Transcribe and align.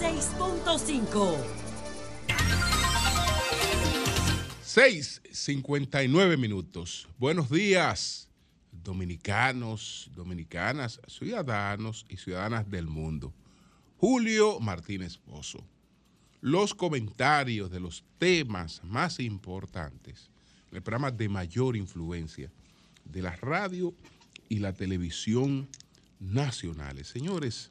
96.5. 0.00 1.36
6.59 4.64 6.38
minutos. 6.38 7.06
Buenos 7.18 7.50
días, 7.50 8.30
dominicanos, 8.72 10.10
dominicanas, 10.14 11.02
ciudadanos 11.06 12.06
y 12.08 12.16
ciudadanas 12.16 12.70
del 12.70 12.86
mundo. 12.86 13.34
Julio 13.98 14.58
Martínez 14.58 15.18
Pozo. 15.18 15.62
Los 16.40 16.74
comentarios 16.74 17.70
de 17.70 17.80
los 17.80 18.02
temas 18.16 18.80
más 18.82 19.20
importantes, 19.20 20.30
el 20.72 20.80
programa 20.80 21.10
de 21.10 21.28
mayor 21.28 21.76
influencia 21.76 22.50
de 23.04 23.20
la 23.20 23.36
radio 23.36 23.94
y 24.48 24.60
la 24.60 24.72
televisión 24.72 25.68
nacionales. 26.18 27.08
Señores, 27.08 27.70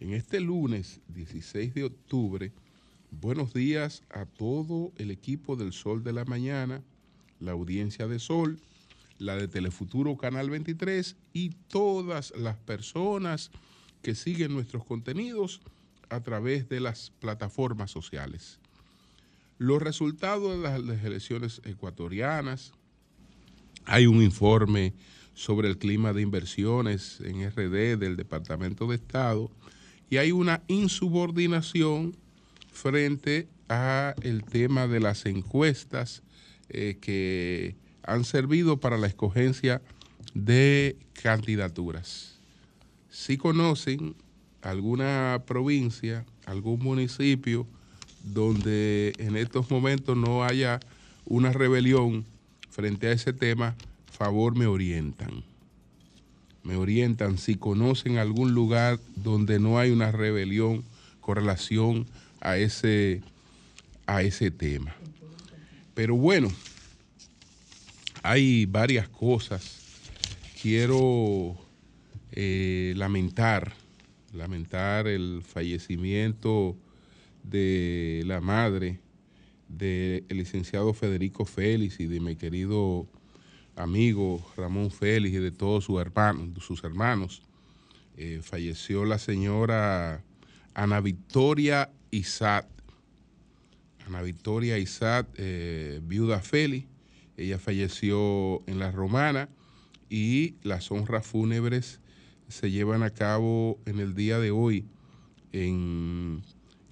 en 0.00 0.12
este 0.12 0.40
lunes 0.40 1.00
16 1.08 1.74
de 1.74 1.84
octubre, 1.84 2.52
buenos 3.10 3.54
días 3.54 4.02
a 4.10 4.26
todo 4.26 4.92
el 4.96 5.10
equipo 5.10 5.56
del 5.56 5.72
Sol 5.72 6.02
de 6.02 6.12
la 6.12 6.24
Mañana, 6.24 6.82
la 7.40 7.52
audiencia 7.52 8.06
de 8.06 8.18
Sol, 8.18 8.58
la 9.18 9.36
de 9.36 9.48
Telefuturo 9.48 10.16
Canal 10.16 10.50
23 10.50 11.16
y 11.32 11.50
todas 11.68 12.32
las 12.36 12.56
personas 12.56 13.50
que 14.02 14.14
siguen 14.14 14.52
nuestros 14.52 14.84
contenidos 14.84 15.60
a 16.10 16.20
través 16.20 16.68
de 16.68 16.80
las 16.80 17.10
plataformas 17.20 17.90
sociales. 17.90 18.58
Los 19.58 19.80
resultados 19.80 20.60
de 20.60 20.78
las 20.82 21.04
elecciones 21.04 21.62
ecuatorianas, 21.64 22.72
hay 23.86 24.06
un 24.06 24.22
informe 24.22 24.92
sobre 25.34 25.68
el 25.68 25.78
clima 25.78 26.12
de 26.12 26.22
inversiones 26.22 27.20
en 27.20 27.48
RD 27.48 27.98
del 27.98 28.16
Departamento 28.16 28.86
de 28.86 28.96
Estado 28.96 29.50
y 30.14 30.18
hay 30.18 30.30
una 30.30 30.62
insubordinación 30.68 32.14
frente 32.72 33.48
a 33.68 34.14
el 34.22 34.44
tema 34.44 34.86
de 34.86 35.00
las 35.00 35.26
encuestas 35.26 36.22
eh, 36.68 36.98
que 37.00 37.74
han 38.04 38.24
servido 38.24 38.78
para 38.78 38.96
la 38.96 39.08
escogencia 39.08 39.82
de 40.32 40.96
candidaturas. 41.20 42.38
Si 43.10 43.36
conocen 43.36 44.14
alguna 44.62 45.42
provincia, 45.48 46.24
algún 46.46 46.78
municipio 46.78 47.66
donde 48.22 49.14
en 49.18 49.36
estos 49.36 49.68
momentos 49.68 50.16
no 50.16 50.44
haya 50.44 50.78
una 51.24 51.50
rebelión 51.50 52.24
frente 52.70 53.08
a 53.08 53.12
ese 53.12 53.32
tema, 53.32 53.74
favor 54.12 54.56
me 54.56 54.68
orientan. 54.68 55.42
Me 56.64 56.76
orientan 56.76 57.38
si 57.38 57.54
conocen 57.56 58.18
algún 58.18 58.54
lugar 58.54 58.98
donde 59.16 59.60
no 59.60 59.78
hay 59.78 59.90
una 59.90 60.10
rebelión 60.10 60.82
con 61.20 61.36
relación 61.36 62.06
a 62.40 62.56
ese, 62.56 63.22
a 64.06 64.22
ese 64.22 64.50
tema. 64.50 64.96
Pero 65.94 66.16
bueno, 66.16 66.50
hay 68.22 68.66
varias 68.66 69.08
cosas. 69.08 69.80
Quiero 70.60 71.56
eh, 72.32 72.94
lamentar, 72.96 73.74
lamentar 74.32 75.06
el 75.06 75.42
fallecimiento 75.42 76.76
de 77.42 78.22
la 78.24 78.40
madre 78.40 78.98
del 79.68 80.24
licenciado 80.30 80.94
Federico 80.94 81.44
Félix 81.44 82.00
y 82.00 82.06
de 82.06 82.20
mi 82.20 82.36
querido 82.36 83.06
amigo 83.76 84.44
Ramón 84.56 84.90
Félix 84.90 85.34
y 85.36 85.38
de 85.38 85.50
todos 85.50 85.84
sus 85.84 86.00
hermanos. 86.00 86.48
Sus 86.64 86.84
hermanos. 86.84 87.42
Eh, 88.16 88.40
falleció 88.42 89.04
la 89.04 89.18
señora 89.18 90.22
Ana 90.74 91.00
Victoria 91.00 91.90
Isat. 92.10 92.66
Ana 94.06 94.22
Victoria 94.22 94.78
Isat, 94.78 95.26
eh, 95.36 96.00
viuda 96.02 96.40
Félix. 96.40 96.86
Ella 97.36 97.58
falleció 97.58 98.62
en 98.68 98.78
la 98.78 98.92
Romana 98.92 99.48
y 100.08 100.54
las 100.62 100.92
honras 100.92 101.26
fúnebres 101.26 102.00
se 102.48 102.70
llevan 102.70 103.02
a 103.02 103.10
cabo 103.10 103.80
en 103.86 103.98
el 103.98 104.14
día 104.14 104.38
de 104.38 104.50
hoy 104.50 104.86
en 105.52 106.42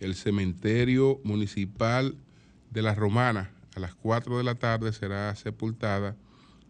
el 0.00 0.14
cementerio 0.14 1.20
municipal 1.22 2.16
de 2.70 2.82
la 2.82 2.94
Romana. 2.94 3.50
A 3.76 3.80
las 3.80 3.94
4 3.94 4.38
de 4.38 4.44
la 4.44 4.56
tarde 4.56 4.92
será 4.92 5.34
sepultada 5.36 6.16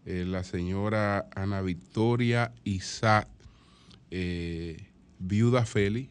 eh, 0.05 0.25
la 0.27 0.43
señora 0.43 1.29
Ana 1.35 1.61
Victoria 1.61 2.51
Isaac, 2.63 3.27
eh, 4.11 4.87
viuda 5.19 5.65
Félix, 5.65 6.09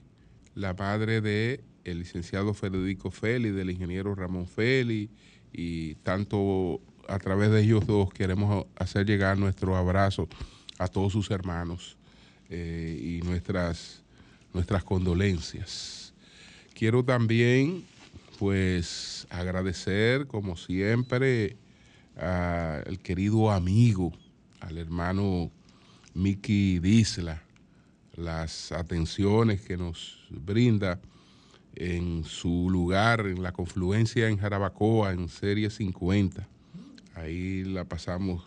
la 0.54 0.74
madre 0.74 1.20
de 1.20 1.62
el 1.84 1.98
licenciado 1.98 2.54
Federico 2.54 3.10
Félix, 3.10 3.54
del 3.54 3.70
ingeniero 3.70 4.14
Ramón 4.14 4.46
Félix, 4.46 5.12
y 5.52 5.96
tanto 5.96 6.80
a 7.08 7.18
través 7.18 7.50
de 7.50 7.62
ellos 7.62 7.86
dos 7.86 8.12
queremos 8.12 8.66
hacer 8.76 9.06
llegar 9.06 9.36
nuestro 9.36 9.76
abrazo 9.76 10.28
a 10.78 10.88
todos 10.88 11.12
sus 11.12 11.30
hermanos 11.30 11.96
eh, 12.48 12.98
y 13.00 13.26
nuestras, 13.26 14.02
nuestras 14.52 14.84
condolencias. 14.84 16.14
Quiero 16.74 17.04
también, 17.04 17.84
pues, 18.38 19.26
agradecer, 19.30 20.26
como 20.26 20.56
siempre, 20.56 21.56
al 22.16 22.98
querido 23.00 23.50
amigo, 23.50 24.12
al 24.60 24.78
hermano 24.78 25.50
Miki 26.14 26.78
Disla, 26.78 27.42
las 28.14 28.72
atenciones 28.72 29.62
que 29.62 29.76
nos 29.76 30.26
brinda 30.30 31.00
en 31.74 32.24
su 32.24 32.68
lugar, 32.70 33.26
en 33.26 33.42
la 33.42 33.52
confluencia 33.52 34.28
en 34.28 34.38
Jarabacoa, 34.38 35.12
en 35.12 35.28
Serie 35.28 35.70
50. 35.70 36.46
Ahí 37.14 37.64
la 37.64 37.84
pasamos 37.84 38.46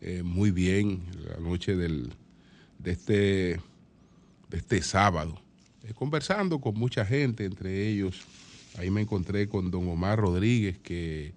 eh, 0.00 0.22
muy 0.22 0.50
bien 0.50 1.02
la 1.28 1.38
noche 1.38 1.76
del, 1.76 2.12
de, 2.78 2.90
este, 2.90 3.60
de 4.50 4.56
este 4.58 4.82
sábado, 4.82 5.40
eh, 5.84 5.94
conversando 5.94 6.60
con 6.60 6.74
mucha 6.74 7.04
gente, 7.04 7.44
entre 7.44 7.88
ellos, 7.88 8.22
ahí 8.78 8.90
me 8.90 9.00
encontré 9.00 9.48
con 9.48 9.70
don 9.70 9.88
Omar 9.88 10.18
Rodríguez, 10.18 10.78
que 10.78 11.32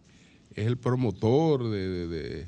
es 0.60 0.68
el 0.68 0.78
promotor 0.78 1.70
de, 1.70 2.46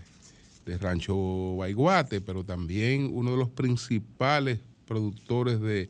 Rancho 0.80 1.56
Baiguate, 1.58 2.22
pero 2.22 2.44
también 2.46 3.10
uno 3.12 3.32
de 3.32 3.38
los 3.38 3.50
principales 3.50 4.60
productores 4.86 5.60
de, 5.60 5.90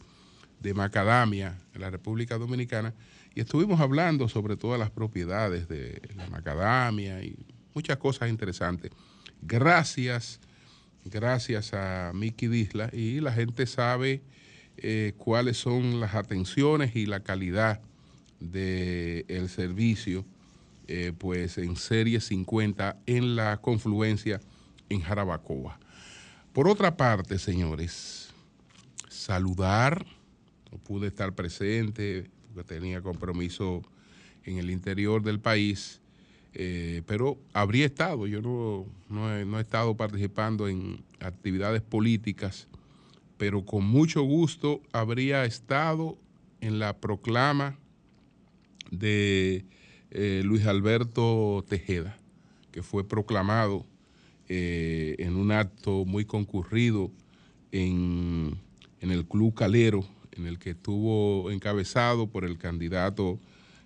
macadamia 0.75 1.59
en 1.73 1.81
la 1.81 1.89
República 1.89 2.37
Dominicana. 2.37 2.93
Y 3.33 3.41
estuvimos 3.41 3.79
hablando 3.79 4.27
sobre 4.27 4.55
todas 4.57 4.79
las 4.79 4.91
propiedades 4.91 5.67
de 5.67 6.01
la 6.15 6.27
macadamia 6.27 7.23
y 7.23 7.35
muchas 7.73 7.97
cosas 7.97 8.29
interesantes. 8.29 8.91
Gracias, 9.41 10.39
gracias 11.05 11.73
a 11.73 12.11
Miki 12.13 12.47
Disla 12.47 12.89
y 12.93 13.19
la 13.19 13.33
gente 13.33 13.65
sabe 13.65 14.21
eh, 14.77 15.13
cuáles 15.17 15.57
son 15.57 15.99
las 15.99 16.13
atenciones 16.13 16.95
y 16.95 17.07
la 17.07 17.21
calidad 17.21 17.81
del 18.39 19.49
servicio 19.49 20.25
eh, 20.94 21.13
pues 21.18 21.57
en 21.57 21.78
Serie 21.78 22.19
50 22.19 22.97
en 23.06 23.38
la 23.38 23.62
confluencia 23.62 24.41
en 24.90 25.00
Jarabacoa. 25.00 25.79
Por 26.52 26.68
otra 26.68 26.97
parte, 26.97 27.40
señores, 27.40 28.34
saludar, 29.07 30.06
no 30.69 30.79
pude 30.79 31.07
estar 31.07 31.34
presente 31.34 32.29
porque 32.53 32.75
tenía 32.75 33.02
compromiso 33.02 33.84
en 34.44 34.57
el 34.57 34.69
interior 34.69 35.24
del 35.24 35.40
país, 35.40 36.02
eh, 36.52 37.03
pero 37.06 37.38
habría 37.53 37.85
estado, 37.85 38.28
yo 38.28 38.41
no, 38.41 38.85
no 39.08 39.59
he 39.59 39.62
estado 39.62 39.96
participando 39.96 40.68
en 40.68 41.06
actividades 41.22 41.81
políticas, 41.81 42.68
pero 43.38 43.63
con 43.63 43.85
mucho 43.85 44.23
gusto 44.23 44.81
habría 44.91 45.46
estado 45.46 46.18
en 46.59 46.79
la 46.79 46.97
proclama 46.97 47.79
de 48.91 49.64
eh, 50.11 50.41
Luis 50.43 50.66
Alberto 50.66 51.63
Tejeda, 51.69 52.17
que 52.72 52.84
fue 52.84 53.08
proclamado 53.08 53.85
eh, 54.49 55.16
en 55.19 55.37
un 55.37 55.52
acto 55.52 56.03
muy 56.03 56.25
concurrido 56.25 57.11
en, 57.72 58.58
el 58.99 59.25
Club 59.25 59.53
Calero, 59.53 60.05
en 60.34 60.47
el 60.47 60.59
que 60.59 60.72
estuvo 60.72 61.49
encabezado 61.49 62.28
por 62.28 62.43
el 62.43 62.58
candidato 62.58 63.40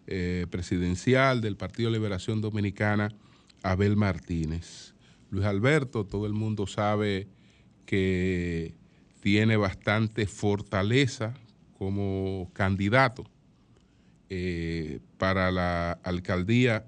eh, 0.08 0.48
presidencial 0.50 1.42
del 1.42 1.58
Partido 1.58 1.92
Liberación 1.92 2.42
Dominicana, 2.42 3.14
Abel 3.62 3.96
Martínez. 3.96 4.96
Luis 5.30 5.46
Alberto, 5.46 6.06
todo 6.06 6.26
el 6.26 6.34
mundo 6.34 6.66
sabe 6.66 7.28
que 7.86 8.74
tiene 9.20 9.58
bastante 9.58 10.26
fortaleza 10.26 11.36
como 11.78 12.50
candidato 12.54 13.26
eh, 14.30 15.00
para 15.18 15.52
la 15.52 15.94
alcaldía 16.04 16.84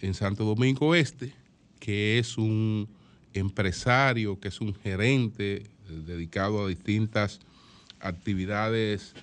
en 0.00 0.14
Santo 0.14 0.44
Domingo 0.44 0.94
Este, 0.94 1.34
que 1.80 2.18
es 2.18 2.38
un 2.38 2.88
empresario, 3.34 4.40
que 4.40 4.48
es 4.48 4.60
un 4.60 4.74
gerente 4.74 5.56
eh, 5.56 5.64
dedicado 6.06 6.64
a 6.64 6.68
distintas 6.68 7.40
actividades 8.00 9.14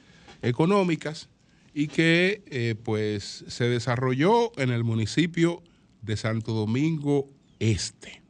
económicas 0.44 1.28
y 1.74 1.88
que 1.88 2.44
eh, 2.48 2.76
pues 2.84 3.46
se 3.48 3.64
desarrolló 3.66 4.52
en 4.60 4.70
el 4.70 4.84
municipio 4.84 5.64
de 6.04 6.18
Santo 6.18 6.54
Domingo 6.54 7.30
Este. 7.60 8.22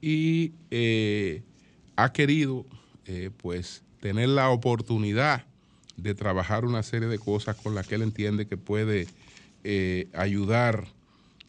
Y 0.00 0.52
ha 1.96 2.12
querido 2.12 2.64
pues 3.38 3.82
tener 4.00 4.28
la 4.28 4.50
oportunidad 4.50 5.44
de 5.96 6.14
trabajar 6.14 6.64
una 6.64 6.82
serie 6.82 7.08
de 7.08 7.18
cosas 7.18 7.56
con 7.56 7.74
las 7.74 7.86
que 7.86 7.96
él 7.96 8.02
entiende 8.02 8.46
que 8.46 8.56
puede 8.56 9.08
ayudar 10.12 10.86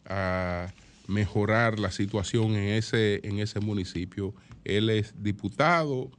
a 0.04 0.72
mejorar 1.06 1.78
la 1.78 1.92
situación 1.92 2.56
en 2.56 2.70
ese, 2.70 3.20
en 3.22 3.38
ese 3.38 3.60
municipio. 3.60 4.34
Él 4.64 4.90
es 4.90 5.14
diputado, 5.22 6.10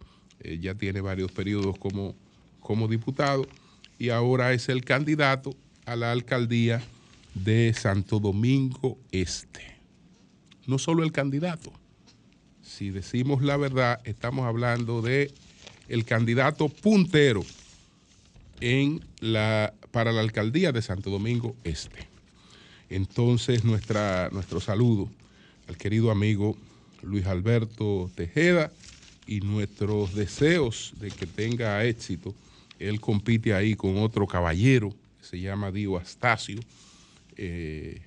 ya 0.60 0.76
tiene 0.76 1.02
varios 1.02 1.32
periodos 1.32 1.78
como, 1.78 2.16
como 2.62 2.88
diputado 2.88 3.46
y 3.98 4.10
ahora 4.10 4.54
es 4.54 4.70
el 4.70 4.86
candidato 4.86 5.54
a 5.86 5.98
la 5.98 6.12
alcaldía 6.12 6.82
de 7.34 7.74
Santo 7.74 8.20
Domingo 8.20 8.98
Este. 9.12 9.78
No 10.66 10.78
solo 10.78 11.04
el 11.04 11.12
candidato, 11.12 11.74
si 12.62 12.92
decimos 12.92 13.42
la 13.42 13.58
verdad, 13.58 14.00
estamos 14.06 14.46
hablando 14.46 15.02
de 15.02 15.34
el 15.90 16.06
candidato 16.06 16.70
puntero 16.70 17.44
en 18.62 19.06
la, 19.20 19.74
para 19.92 20.12
la 20.12 20.22
alcaldía 20.22 20.72
de 20.72 20.82
Santo 20.82 21.10
Domingo 21.10 21.56
Este. 21.64 22.08
Entonces, 22.90 23.64
nuestra, 23.64 24.30
nuestro 24.32 24.60
saludo 24.60 25.10
al 25.68 25.78
querido 25.78 26.12
amigo 26.12 26.58
Luis 27.02 27.26
Alberto 27.28 28.10
Tejeda 28.16 28.72
y 29.28 29.42
nuestros 29.42 30.16
deseos 30.16 30.94
de 31.00 31.12
que 31.12 31.28
tenga 31.28 31.84
éxito 31.86 32.34
él 32.80 33.02
compite 33.02 33.54
ahí 33.54 33.76
con 33.76 33.98
otro 33.98 34.26
caballero 34.26 34.90
que 35.20 35.26
se 35.26 35.40
llama 35.40 35.72
Dio 35.72 35.98
Astacio. 35.98 36.60
Eh, 37.36 38.02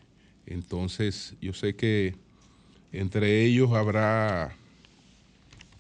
entonces, 0.47 1.35
yo 1.41 1.53
sé 1.53 1.77
que 1.77 2.15
entre 2.91 3.45
ellos 3.45 3.73
habrá 3.73 4.57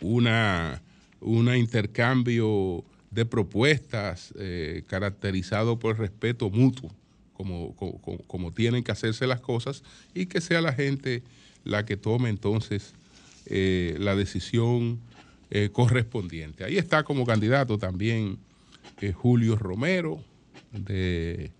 una, 0.00 0.82
una 1.20 1.56
intercambio 1.56 2.84
de 3.12 3.24
propuestas 3.24 4.32
eh, 4.38 4.82
caracterizado 4.88 5.78
por 5.78 5.98
respeto 5.98 6.50
mutuo, 6.50 6.90
como, 7.34 7.74
como, 8.26 8.52
tienen 8.52 8.82
que 8.82 8.92
hacerse 8.92 9.26
las 9.26 9.40
cosas, 9.40 9.82
y 10.14 10.26
que 10.26 10.40
sea 10.40 10.60
la 10.60 10.72
gente 10.72 11.22
la 11.64 11.84
que 11.84 11.96
tome 11.96 12.28
entonces 12.28 12.94
eh, 13.46 13.96
la 13.98 14.16
decisión 14.16 15.00
correspondiente. 15.72 16.64
Ahí 16.64 16.78
está 16.78 17.02
como 17.02 17.26
candidato 17.26 17.76
también 17.76 18.38
Julio 19.12 19.54
Romero 19.56 20.24
de 20.72 21.50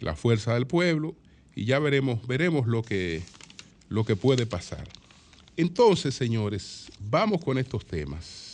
la 0.00 0.16
Fuerza 0.16 0.54
del 0.54 0.66
Pueblo 0.66 1.14
y 1.54 1.64
ya 1.64 1.78
veremos, 1.78 2.26
veremos 2.26 2.66
lo 2.66 2.82
que, 2.82 3.22
lo 3.88 4.04
que 4.04 4.16
puede 4.16 4.46
pasar. 4.46 4.86
Entonces, 5.56 6.14
señores, 6.14 6.86
vamos 7.00 7.42
con 7.44 7.58
estos 7.58 7.84
temas. 7.84 8.47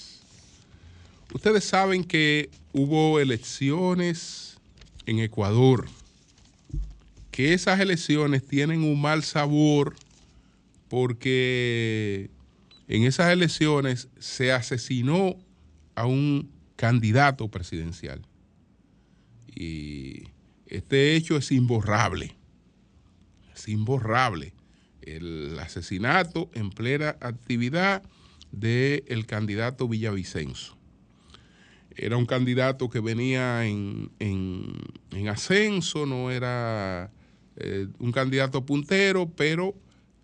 Ustedes 1.32 1.64
saben 1.64 2.04
que 2.04 2.50
hubo 2.72 3.18
elecciones 3.18 4.58
en 5.06 5.18
Ecuador, 5.18 5.86
que 7.30 7.52
esas 7.54 7.80
elecciones 7.80 8.46
tienen 8.46 8.84
un 8.84 9.00
mal 9.00 9.24
sabor 9.24 9.96
porque 10.88 12.30
en 12.86 13.04
esas 13.04 13.32
elecciones 13.32 14.08
se 14.18 14.52
asesinó 14.52 15.36
a 15.94 16.06
un 16.06 16.50
candidato 16.76 17.48
presidencial. 17.48 18.24
Y 19.54 20.28
este 20.66 21.16
hecho 21.16 21.36
es 21.36 21.50
imborrable, 21.50 22.36
es 23.54 23.68
imborrable. 23.68 24.52
El 25.02 25.58
asesinato 25.58 26.50
en 26.54 26.70
plena 26.70 27.16
actividad 27.20 28.02
del 28.52 29.26
candidato 29.26 29.88
Villavicencio. 29.88 30.74
Era 31.96 32.16
un 32.16 32.26
candidato 32.26 32.90
que 32.90 33.00
venía 33.00 33.66
en, 33.66 34.10
ascenso, 35.28 36.06
no 36.06 36.30
era 36.30 37.10
eh, 37.56 37.86
un 37.98 38.12
candidato 38.12 38.66
puntero, 38.66 39.30
pero 39.30 39.74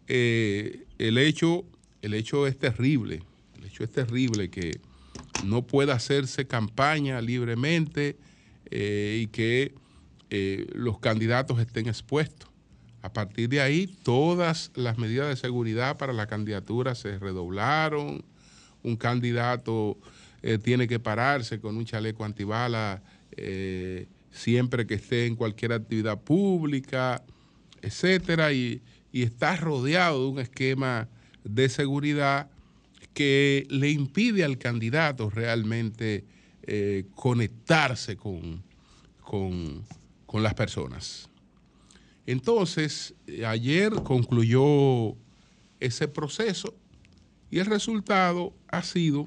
eh, 0.08 0.84
el, 0.98 1.16
hecho, 1.18 1.64
el 2.02 2.14
hecho 2.14 2.46
es 2.46 2.58
terrible. 2.58 3.22
El 3.56 3.66
hecho 3.66 3.84
es 3.84 3.90
terrible 3.90 4.50
que 4.50 4.80
no 5.44 5.66
pueda 5.66 5.94
hacerse 5.94 6.46
campaña 6.46 7.20
libremente 7.20 8.16
eh, 8.70 9.20
y 9.22 9.26
que 9.28 9.74
los 10.74 11.00
candidatos 11.00 11.58
estén 11.58 11.88
expuestos. 11.88 12.48
A 13.02 13.12
partir 13.12 13.48
de 13.48 13.60
ahí, 13.60 13.86
todas 14.02 14.70
las 14.74 14.98
medidas 14.98 15.28
de 15.28 15.36
seguridad 15.36 15.96
para 15.96 16.12
la 16.12 16.26
candidatura 16.26 16.94
se 16.94 17.18
redoblaron. 17.18 18.24
Un 18.82 18.96
candidato 18.96 19.98
eh, 20.42 20.58
tiene 20.58 20.88
que 20.88 20.98
pararse 20.98 21.60
con 21.60 21.76
un 21.76 21.84
chaleco 21.84 22.24
antibala 22.24 23.02
siempre 24.30 24.86
que 24.86 24.94
esté 24.94 25.26
en 25.26 25.34
cualquier 25.34 25.72
actividad 25.72 26.20
pública, 26.20 27.24
etcétera, 27.80 28.52
y, 28.52 28.82
y 29.12 29.22
está 29.22 29.56
rodeado 29.56 30.24
de 30.24 30.30
un 30.30 30.38
esquema 30.40 31.08
de 31.42 31.68
seguridad 31.68 32.50
que 33.14 33.66
le 33.70 33.90
impide 33.90 34.44
al 34.44 34.58
candidato 34.58 35.30
realmente 35.30 36.24
eh, 36.62 37.06
conectarse 37.14 38.16
con, 38.16 38.62
con, 39.22 39.84
las 40.42 40.54
personas. 40.54 41.28
Entonces, 42.26 43.14
ayer 43.44 43.92
concluyó 44.04 45.16
ese 45.80 46.06
proceso 46.06 46.74
y 47.50 47.58
el 47.58 47.66
resultado 47.66 48.52
ha 48.68 48.82
sido 48.82 49.26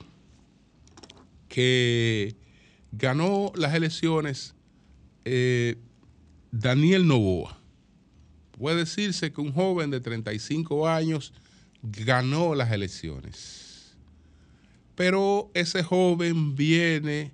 que 1.54 2.36
ganó 2.92 3.52
las 3.56 3.76
elecciones 3.76 4.56
eh, 5.24 5.78
Daniel 6.52 7.06
Novoa. 7.06 7.60
Puede 8.58 8.78
decirse 8.78 9.32
que 9.32 9.40
un 9.40 9.54
joven 9.54 9.92
de 9.92 10.00
35 10.00 10.88
años 10.88 11.32
ganó 11.84 12.56
las 12.56 12.72
elecciones. 12.72 13.96
Pero 14.96 15.52
ese 15.54 15.84
joven 15.84 16.56
viene 16.56 17.34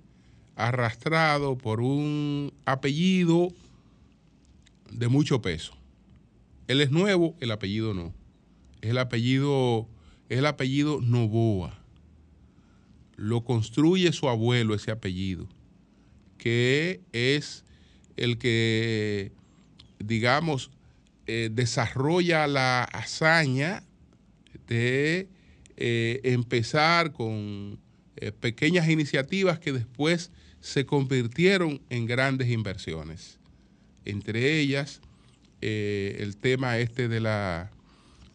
arrastrado 0.54 1.56
por 1.56 1.80
un 1.80 2.52
apellido 2.66 3.48
de 4.90 5.08
mucho 5.08 5.40
peso. 5.40 5.72
Él 6.68 6.82
es 6.82 6.90
nuevo, 6.90 7.36
el 7.40 7.52
apellido 7.52 7.94
no. 7.94 8.12
Es 8.82 8.90
el 8.90 8.98
apellido, 8.98 9.88
es 10.28 10.40
el 10.40 10.44
apellido. 10.44 11.00
Lo 13.20 13.44
construye 13.44 14.12
su 14.12 14.30
abuelo 14.30 14.74
ese 14.74 14.90
apellido, 14.90 15.46
que 16.38 17.02
es 17.12 17.66
el 18.16 18.38
que, 18.38 19.30
digamos, 19.98 20.70
eh, 21.26 21.50
desarrolla 21.52 22.46
la 22.46 22.82
hazaña 22.82 23.84
de 24.66 25.28
eh, 25.76 26.20
empezar 26.24 27.12
con 27.12 27.78
eh, 28.16 28.32
pequeñas 28.32 28.88
iniciativas 28.88 29.58
que 29.58 29.74
después 29.74 30.30
se 30.60 30.86
convirtieron 30.86 31.82
en 31.90 32.06
grandes 32.06 32.48
inversiones. 32.48 33.38
Entre 34.06 34.60
ellas, 34.60 35.02
el 35.60 36.38
tema 36.38 36.78
este 36.78 37.06
de 37.08 37.20
la 37.20 37.70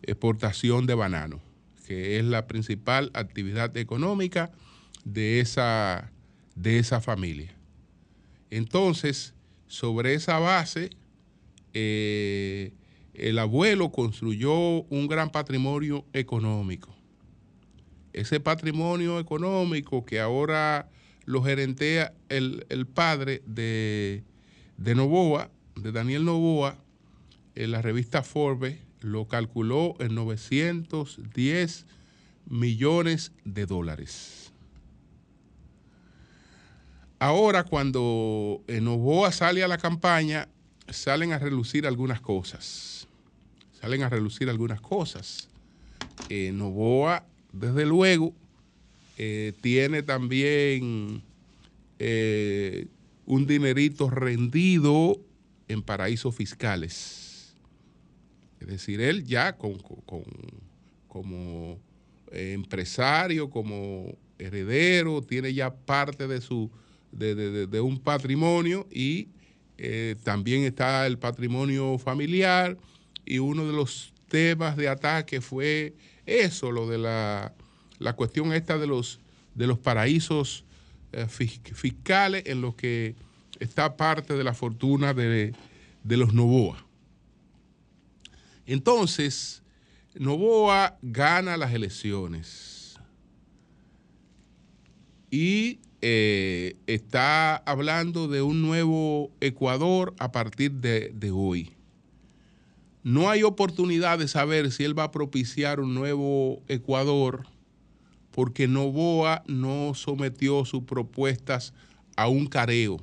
exportación 0.03 0.85
de 0.85 0.93
banano, 0.93 1.41
que 1.87 2.19
es 2.19 2.25
la 2.25 2.45
principal 2.45 3.09
actividad 3.15 3.75
económica 3.77 4.51
de 5.05 5.39
esa, 5.39 6.11
de 6.55 6.79
esa 6.79 6.99
familia. 6.99 7.55
Entonces, 8.49 9.33
sobre 9.67 10.13
esa 10.13 10.39
base, 10.39 10.89
el 11.73 13.39
abuelo 13.39 13.91
construyó 13.91 14.83
un 14.83 15.07
gran 15.07 15.29
patrimonio 15.29 16.05
económico 16.11 16.95
ese 18.15 18.39
patrimonio 18.39 19.19
económico 19.19 20.05
que 20.05 20.21
ahora 20.21 20.89
lo 21.25 21.43
gerentea 21.43 22.13
el, 22.29 22.87
padre 22.93 23.41
de, 23.45 24.23
de, 24.77 24.95
Novoa, 24.95 25.51
de 25.75 25.91
Daniel 25.91 26.23
Novoa, 26.23 26.77
en 27.55 27.71
la 27.71 27.81
revista 27.81 28.23
Forbes 28.23 28.77
lo 29.01 29.27
calculó 29.27 29.95
en 29.99 30.15
910 30.15 31.85
millones 32.47 33.33
de 33.43 33.65
dólares. 33.65 34.44
Ahora 37.25 37.63
cuando 37.63 38.61
Novoa 38.67 39.31
sale 39.31 39.63
a 39.63 39.67
la 39.67 39.79
campaña, 39.79 40.47
salen 40.87 41.33
a 41.33 41.39
relucir 41.39 41.87
algunas 41.87 42.21
cosas. 42.21 43.07
Salen 43.81 44.03
a 44.03 44.09
relucir 44.09 44.47
algunas 44.47 44.79
cosas. 44.79 45.49
Eh, 46.29 46.51
Novoa 46.53 47.25
desde 47.51 47.87
luego, 47.87 48.31
eh, 49.17 49.53
tiene 49.61 50.03
también 50.03 51.23
eh, 51.97 52.85
un 53.25 53.47
dinerito 53.47 54.11
rendido 54.11 55.19
en 55.67 55.81
paraísos 55.81 56.35
fiscales. 56.35 57.55
Es 58.59 58.67
decir, 58.67 59.01
él 59.01 59.25
ya 59.25 59.57
como 59.57 59.79
empresario, 62.31 63.49
como 63.49 64.15
heredero, 64.37 65.23
tiene 65.23 65.55
ya 65.55 65.73
parte 65.73 66.27
de 66.27 66.39
su 66.39 66.69
de, 67.15 67.81
un 67.81 67.99
patrimonio 67.99 68.87
y 68.91 69.29
eh, 69.77 70.15
también 70.23 70.63
está 70.63 71.07
el 71.07 71.17
patrimonio 71.17 71.97
familiar 71.97 72.77
y 73.25 73.39
uno 73.39 73.65
de 73.65 73.73
los 73.73 74.13
temas 74.27 74.75
de 74.75 74.89
ataque 74.89 75.41
fue 75.41 75.95
eso, 76.25 76.71
lo 76.71 76.87
de 76.87 76.97
la, 76.97 77.53
cuestión 78.15 78.53
esta 78.53 78.77
de 78.77 78.87
los, 78.87 79.19
de 79.53 79.67
los 79.67 79.79
paraísos 79.79 80.65
eh, 81.11 81.27
fiscales 81.27 82.43
en 82.45 82.61
los 82.61 82.75
que 82.75 83.15
está 83.59 83.95
parte 83.95 84.35
de 84.35 84.43
la 84.43 84.53
fortuna 84.53 85.13
de, 85.13 85.53
de 86.03 86.17
los 86.17 86.33
Novoa. 86.33 86.85
Entonces, 88.65 89.63
Novoa 90.15 90.97
gana 91.01 91.55
las 91.55 91.73
elecciones 91.73 92.99
y 95.29 95.79
eh, 96.07 96.75
está 96.85 97.55
hablando 97.55 98.27
de 98.27 98.43
un 98.43 98.61
nuevo 98.61 99.31
Ecuador 99.41 100.13
a 100.19 100.31
partir 100.31 100.73
de, 100.73 101.11
de, 101.15 101.31
hoy. 101.31 101.73
No 103.01 103.31
hay 103.31 103.41
oportunidad 103.41 104.19
de 104.19 104.27
saber 104.27 104.71
si 104.71 104.83
él 104.83 104.95
va 104.95 105.05
a 105.05 105.11
propiciar 105.11 105.79
un 105.79 105.95
nuevo 105.95 106.61
Ecuador 106.67 107.47
porque 108.29 108.67
Novoa 108.67 109.43
no 109.47 109.95
sometió 109.95 110.63
sus 110.65 110.83
propuestas 110.83 111.73
a 112.15 112.27
un 112.27 112.45
careo, 112.45 112.99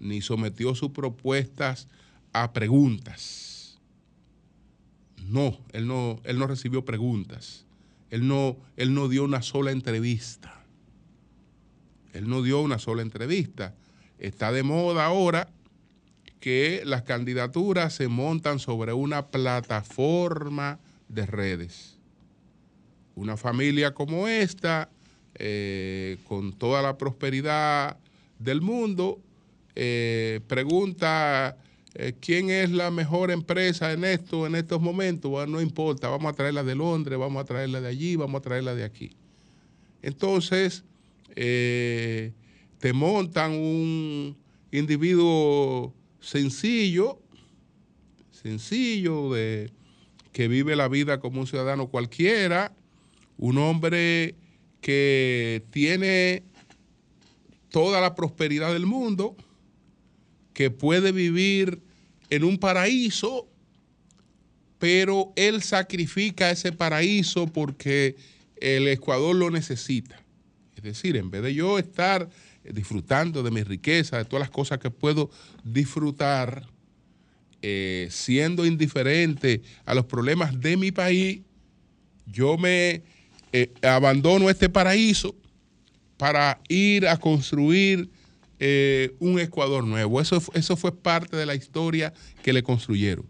ni 0.00 0.20
sometió 0.20 0.74
sus 0.74 0.90
propuestas 0.90 1.86
a 2.32 2.52
preguntas. 2.52 3.78
No, 5.28 5.56
él 5.72 5.86
no, 5.86 6.18
él 6.24 6.40
no 6.40 6.48
recibió 6.48 6.84
preguntas. 6.84 7.66
Él 8.10 8.26
no, 8.26 8.56
él 8.76 8.94
no 8.94 9.06
dio 9.06 9.22
una 9.22 9.42
sola 9.42 9.70
entrevista. 9.70 10.55
Él 12.16 12.28
no 12.28 12.42
dio 12.42 12.60
una 12.60 12.78
sola 12.78 13.02
entrevista. 13.02 13.74
Está 14.18 14.52
de 14.52 14.62
moda 14.62 15.04
ahora 15.04 15.48
que 16.40 16.82
las 16.84 17.02
candidaturas 17.02 17.92
se 17.94 18.08
montan 18.08 18.58
sobre 18.58 18.92
una 18.92 19.26
plataforma 19.28 20.78
de 21.08 21.26
redes. 21.26 21.98
Una 23.14 23.36
familia 23.36 23.94
como 23.94 24.28
esta, 24.28 24.90
eh, 25.34 26.18
con 26.26 26.52
toda 26.52 26.82
la 26.82 26.96
prosperidad 26.96 27.98
del 28.38 28.60
mundo, 28.60 29.20
eh, 29.74 30.40
pregunta 30.46 31.56
eh, 31.94 32.14
quién 32.20 32.50
es 32.50 32.70
la 32.70 32.90
mejor 32.90 33.30
empresa 33.30 33.92
en 33.92 34.04
esto, 34.04 34.46
en 34.46 34.54
estos 34.54 34.80
momentos. 34.80 35.30
Bueno, 35.30 35.52
no 35.52 35.60
importa, 35.60 36.08
vamos 36.08 36.32
a 36.32 36.36
traerla 36.36 36.62
de 36.62 36.74
Londres, 36.74 37.18
vamos 37.18 37.42
a 37.42 37.46
traerla 37.46 37.80
de 37.80 37.88
allí, 37.88 38.16
vamos 38.16 38.38
a 38.38 38.42
traerla 38.42 38.74
de 38.74 38.84
aquí. 38.84 39.16
Entonces, 40.02 40.84
eh, 41.36 42.32
te 42.78 42.92
montan 42.92 43.52
un 43.52 44.36
individuo 44.72 45.94
sencillo, 46.20 47.20
sencillo, 48.30 49.32
de, 49.32 49.70
que 50.32 50.48
vive 50.48 50.76
la 50.76 50.88
vida 50.88 51.20
como 51.20 51.40
un 51.40 51.46
ciudadano 51.46 51.88
cualquiera, 51.88 52.74
un 53.38 53.58
hombre 53.58 54.34
que 54.80 55.64
tiene 55.70 56.42
toda 57.70 58.00
la 58.00 58.14
prosperidad 58.14 58.72
del 58.72 58.86
mundo, 58.86 59.36
que 60.52 60.70
puede 60.70 61.12
vivir 61.12 61.82
en 62.30 62.44
un 62.44 62.58
paraíso, 62.58 63.48
pero 64.78 65.32
él 65.36 65.62
sacrifica 65.62 66.50
ese 66.50 66.72
paraíso 66.72 67.46
porque 67.46 68.16
el 68.56 68.88
Ecuador 68.88 69.36
lo 69.36 69.50
necesita. 69.50 70.25
Decir, 70.86 71.16
en 71.16 71.30
vez 71.30 71.42
de 71.42 71.52
yo 71.52 71.78
estar 71.78 72.28
disfrutando 72.62 73.42
de 73.42 73.50
mi 73.50 73.62
riqueza, 73.64 74.18
de 74.18 74.24
todas 74.24 74.40
las 74.40 74.50
cosas 74.50 74.78
que 74.78 74.90
puedo 74.90 75.30
disfrutar, 75.64 76.64
eh, 77.60 78.06
siendo 78.10 78.64
indiferente 78.64 79.62
a 79.84 79.94
los 79.94 80.06
problemas 80.06 80.60
de 80.60 80.76
mi 80.76 80.92
país, 80.92 81.40
yo 82.26 82.56
me 82.56 83.02
eh, 83.52 83.72
abandono 83.82 84.48
este 84.48 84.68
paraíso 84.68 85.34
para 86.16 86.60
ir 86.68 87.08
a 87.08 87.16
construir 87.16 88.08
eh, 88.60 89.16
un 89.18 89.40
Ecuador 89.40 89.82
nuevo. 89.82 90.20
Eso, 90.20 90.40
eso 90.54 90.76
fue 90.76 90.96
parte 90.96 91.36
de 91.36 91.46
la 91.46 91.56
historia 91.56 92.12
que 92.42 92.52
le 92.52 92.62
construyeron. 92.62 93.28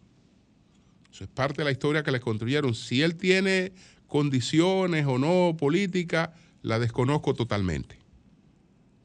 Eso 1.11 1.25
es 1.25 1.31
parte 1.31 1.63
de 1.63 1.65
la 1.65 1.73
historia 1.73 2.03
que 2.03 2.13
le 2.13 2.21
construyeron. 2.21 2.75
Si 2.75 3.01
él 3.01 3.17
tiene 3.17 3.73
condiciones 4.07 5.07
o 5.07 5.19
no 5.19 5.57
políticas, 5.57 6.29
la 6.67 6.81
desconozco 6.81 7.33
totalmente, 7.33 7.97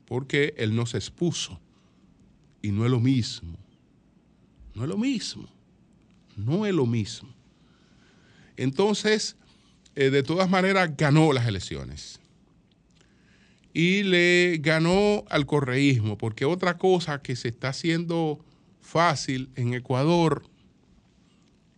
porque 0.05 0.55
él 0.57 0.75
no 0.75 0.87
se 0.87 0.97
expuso 0.97 1.59
y 2.63 2.71
no 2.71 2.85
es 2.85 2.91
lo 2.91 2.99
mismo. 2.99 3.55
No 4.73 4.81
es 4.81 4.89
lo 4.89 4.97
mismo. 4.97 5.47
No 6.35 6.65
es 6.65 6.73
lo 6.73 6.87
mismo. 6.87 7.29
Entonces, 8.57 9.35
eh, 9.93 10.09
de 10.09 10.23
todas 10.23 10.49
maneras, 10.49 10.97
ganó 10.97 11.33
las 11.33 11.45
elecciones. 11.45 12.19
Y 13.75 14.01
le 14.01 14.57
ganó 14.59 15.23
al 15.29 15.45
correísmo, 15.45 16.17
porque 16.17 16.45
otra 16.45 16.79
cosa 16.79 17.21
que 17.21 17.35
se 17.35 17.49
está 17.49 17.69
haciendo 17.69 18.43
fácil 18.79 19.51
en 19.55 19.75
Ecuador 19.75 20.41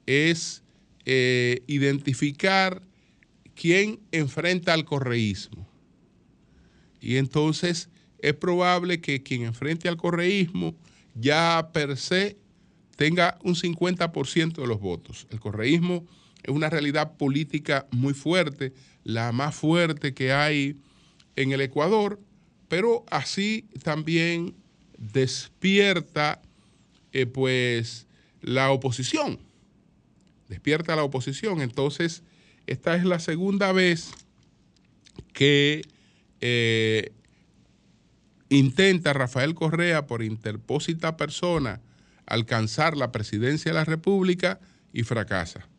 es 0.05 0.63
eh, 1.03 1.61
identificar 1.67 2.81
quién 3.53 3.99
enfrenta 4.13 4.73
al 4.73 4.85
correísmo. 4.85 5.62
Y 7.03 7.17
entonces 7.17 7.89
es 8.19 8.33
probable 8.33 9.01
que 9.01 9.21
quien 9.21 9.43
enfrente 9.43 9.89
al 9.89 9.97
correísmo 9.97 10.73
ya 11.15 11.69
per 11.73 11.97
se 11.97 12.37
tenga 12.95 13.37
un 13.43 13.55
50% 13.55 14.53
de 14.53 14.67
los 14.67 14.79
votos. 14.79 15.27
El 15.29 15.41
correísmo 15.41 16.05
es 16.43 16.55
una 16.55 16.69
realidad 16.69 17.17
política 17.17 17.87
muy 17.91 18.13
fuerte, 18.13 18.73
la 19.03 19.33
más 19.33 19.53
fuerte 19.53 20.13
que 20.13 20.31
hay 20.31 20.77
en 21.35 21.51
el 21.51 21.59
Ecuador, 21.59 22.21
pero 22.69 23.03
así 23.11 23.67
también 23.83 24.55
despierta 24.97 26.41
eh, 27.11 27.25
pues 27.25 28.07
la 28.41 28.71
oposición, 28.71 29.39
despierta 30.47 30.95
la 30.95 31.03
oposición. 31.03 31.59
Entonces, 31.59 32.23
esta 32.65 32.95
es 32.95 33.03
la 33.03 33.19
segunda 33.19 33.73
vez 33.73 34.11
que 35.33 35.81
eh, 36.45 37.13
intenta 38.49 39.13
Rafael 39.13 39.55
Correa 39.55 40.07
por 40.07 40.21
interpósita 40.21 41.15
persona 41.15 41.81
alcanzar 42.25 42.97
la 42.97 43.13
presidencia 43.13 43.71
de 43.71 43.77
la 43.77 43.85
República 43.85 44.59
y 44.91 45.03
fracasa. 45.03 45.69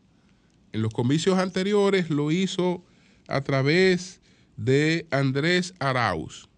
En 0.73 0.81
los 0.81 0.91
comicios 0.91 1.37
anteriores 1.37 2.09
lo 2.09 2.31
hizo 2.31 2.83
a 3.27 3.41
través 3.41 4.21
de 4.57 5.05
Andrés 5.11 5.75
Arauz 5.77 6.49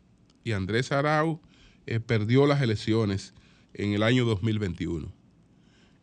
y 0.46 0.54
Andrés 0.54 0.94
Arauz 0.94 1.40
eh, 1.86 2.00
perdió 2.00 2.48
las 2.48 2.62
elecciones 2.62 3.34
en 3.74 3.92
el 3.92 4.04
año 4.04 4.24
2021. 4.24 5.12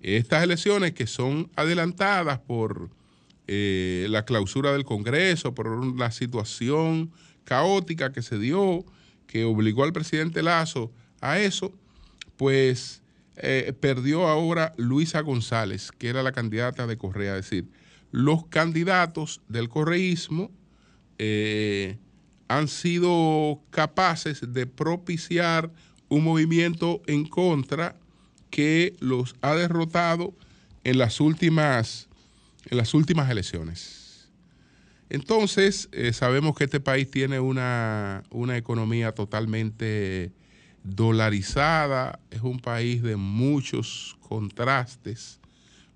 Estas 0.02 0.44
elecciones 0.44 0.92
que 0.92 1.06
son 1.06 1.50
adelantadas 1.56 2.38
por 2.40 2.90
eh, 3.46 4.06
la 4.11 4.26
clausura 4.26 4.73
del 4.73 4.84
Congreso, 4.84 5.54
por 5.54 5.96
la 5.96 6.11
situación 6.11 7.11
caótica 7.44 8.12
que 8.12 8.22
se 8.22 8.38
dio, 8.38 8.84
que 9.26 9.44
obligó 9.44 9.84
al 9.84 9.92
presidente 9.92 10.42
Lazo 10.42 10.92
a 11.20 11.38
eso, 11.38 11.72
pues 12.36 13.02
eh, 13.36 13.72
perdió 13.80 14.28
ahora 14.28 14.74
Luisa 14.76 15.20
González, 15.20 15.90
que 15.92 16.08
era 16.08 16.22
la 16.22 16.32
candidata 16.32 16.86
de 16.86 16.96
Correa. 16.96 17.36
Es 17.36 17.50
decir, 17.50 17.68
los 18.10 18.46
candidatos 18.46 19.40
del 19.48 19.68
correísmo 19.68 20.50
eh, 21.18 21.98
han 22.48 22.68
sido 22.68 23.60
capaces 23.70 24.52
de 24.52 24.66
propiciar 24.66 25.72
un 26.08 26.22
movimiento 26.22 27.02
en 27.06 27.26
contra 27.26 27.96
que 28.50 28.94
los 29.00 29.34
ha 29.40 29.54
derrotado 29.54 30.34
en 30.84 30.98
las 30.98 31.20
últimas, 31.20 32.08
en 32.66 32.76
las 32.76 32.94
últimas 32.94 33.30
elecciones. 33.30 34.03
Entonces, 35.14 35.88
eh, 35.92 36.12
sabemos 36.12 36.56
que 36.56 36.64
este 36.64 36.80
país 36.80 37.09
tiene 37.09 37.38
una, 37.38 38.25
economía 38.56 39.12
totalmente 39.12 40.33
dolarizada, 40.83 42.18
es 42.33 42.40
un 42.40 42.59
país 42.59 43.00
de 43.00 43.14
muchos 43.14 44.16
contrastes, 44.18 45.38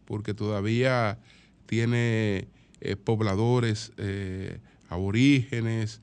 porque 0.05 0.35
todavía 0.35 1.19
tiene 1.67 2.47
eh, 2.81 2.95
pobladores 2.95 3.91
eh, 3.97 4.61
aborígenes 4.89 6.01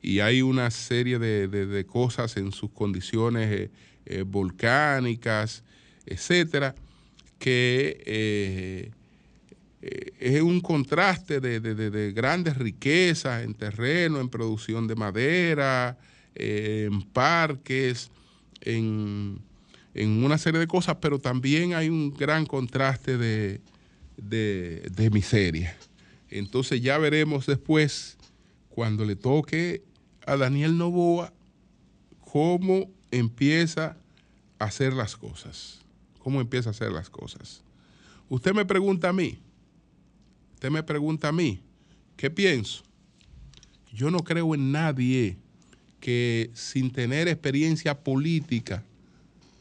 y 0.00 0.20
hay 0.20 0.40
una 0.40 0.70
serie 0.70 1.18
de, 1.18 1.84
cosas 1.84 2.38
en 2.38 2.50
sus 2.52 2.70
condiciones 2.70 3.68
volcánicas, 4.24 5.64
etcétera, 6.06 6.74
que 7.38 8.90
eh, 9.82 10.12
es 10.18 10.40
un 10.40 10.60
contraste 10.60 11.40
de, 11.40 12.12
grandes 12.12 12.56
riquezas 12.56 13.42
en 13.42 13.54
terreno, 13.54 14.20
en 14.20 14.28
producción 14.28 14.86
de 14.86 14.94
madera, 14.94 15.98
en 16.34 17.02
parques, 17.02 18.10
en, 18.60 19.42
una 19.94 20.38
serie 20.38 20.60
de 20.60 20.66
cosas, 20.66 20.96
pero 21.00 21.18
también 21.18 21.74
hay 21.74 21.88
un 21.88 22.14
gran 22.14 22.46
contraste 22.46 23.18
de, 23.18 23.60
de 24.16 25.10
miseria. 25.10 25.76
Entonces 26.30 26.80
ya 26.80 26.96
veremos 26.96 27.46
después, 27.46 28.16
cuando 28.70 29.04
le 29.04 29.16
toque 29.16 29.82
a 30.26 30.36
Daniel 30.36 30.78
Novoa, 30.78 31.32
cómo 32.20 32.88
empieza 33.10 33.98
a 34.58 34.64
hacer 34.64 34.94
las 34.94 35.16
cosas. 35.16 35.80
Cómo 36.20 36.40
empieza 36.40 36.70
a 36.70 36.72
hacer 36.72 36.92
las 36.92 37.10
cosas. 37.10 37.62
Usted 38.28 38.54
me 38.54 38.64
pregunta 38.64 39.10
a 39.10 39.12
mí, 39.12 39.38
usted 40.62 40.70
me 40.70 40.84
pregunta 40.84 41.26
a 41.26 41.32
mí, 41.32 41.60
¿qué 42.16 42.30
pienso? 42.30 42.84
Yo 43.92 44.12
no 44.12 44.20
creo 44.20 44.54
en 44.54 44.70
nadie 44.70 45.36
que 45.98 46.52
sin 46.54 46.92
tener 46.92 47.26
experiencia 47.26 47.98
política 47.98 48.84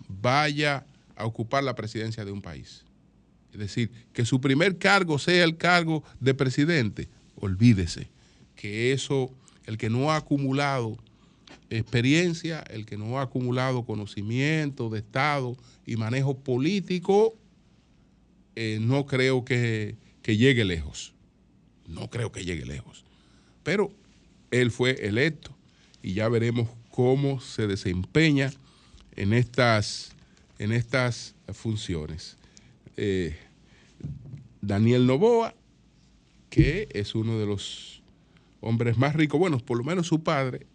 vaya 0.07 0.85
a 1.15 1.25
ocupar 1.25 1.63
la 1.63 1.73
presidencia 1.73 2.23
de 2.23 2.31
un 2.31 2.43
país. 2.43 2.85
Es 3.51 3.57
decir, 3.57 3.89
que 4.13 4.25
su 4.25 4.39
primer 4.39 4.77
cargo 4.77 5.17
sea 5.17 5.43
el 5.43 5.57
cargo 5.57 6.03
de 6.19 6.35
presidente. 6.35 7.09
Olvídese 7.35 8.07
que 8.55 8.93
eso, 8.93 9.31
el 9.65 9.79
que 9.79 9.89
no 9.89 10.11
ha 10.11 10.17
acumulado 10.17 10.99
experiencia, 11.71 12.59
el 12.69 12.85
que 12.85 12.97
no 12.97 13.17
ha 13.17 13.23
acumulado 13.23 13.85
conocimiento 13.85 14.91
de 14.91 14.99
Estado 14.99 15.57
y 15.83 15.95
manejo 15.95 16.37
político, 16.37 17.35
eh, 18.55 18.77
no 18.79 19.07
creo 19.07 19.43
que, 19.43 19.95
que 20.21 20.37
llegue 20.37 20.65
lejos. 20.65 21.13
No 21.87 22.09
creo 22.09 22.31
que 22.31 22.45
llegue 22.45 22.65
lejos. 22.65 23.03
Pero 23.63 23.91
él 24.51 24.71
fue 24.71 25.07
electo 25.07 25.55
y 26.01 26.13
ya 26.13 26.29
veremos 26.29 26.69
cómo 26.89 27.39
se 27.39 27.67
desempeña 27.67 28.51
en 29.15 29.33
estas, 29.33 30.11
en 30.59 30.71
estas 30.71 31.35
funciones. 31.53 32.37
Eh, 32.97 33.35
Daniel 34.61 35.07
Novoa, 35.07 35.55
que 36.49 36.87
es 36.93 37.15
uno 37.15 37.39
de 37.39 37.45
los 37.45 38.01
hombres 38.59 38.97
más 38.97 39.15
ricos, 39.15 39.39
bueno, 39.39 39.57
por 39.59 39.77
lo 39.77 39.83
menos 39.83 40.07
su 40.07 40.21
padre 40.21 40.67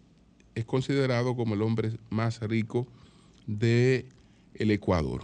es 0.55 0.65
considerado 0.65 1.35
como 1.35 1.53
el 1.53 1.61
hombre 1.61 1.91
más 2.09 2.41
rico 2.41 2.87
del 3.45 4.07
el 4.55 4.71
Ecuador. 4.71 5.23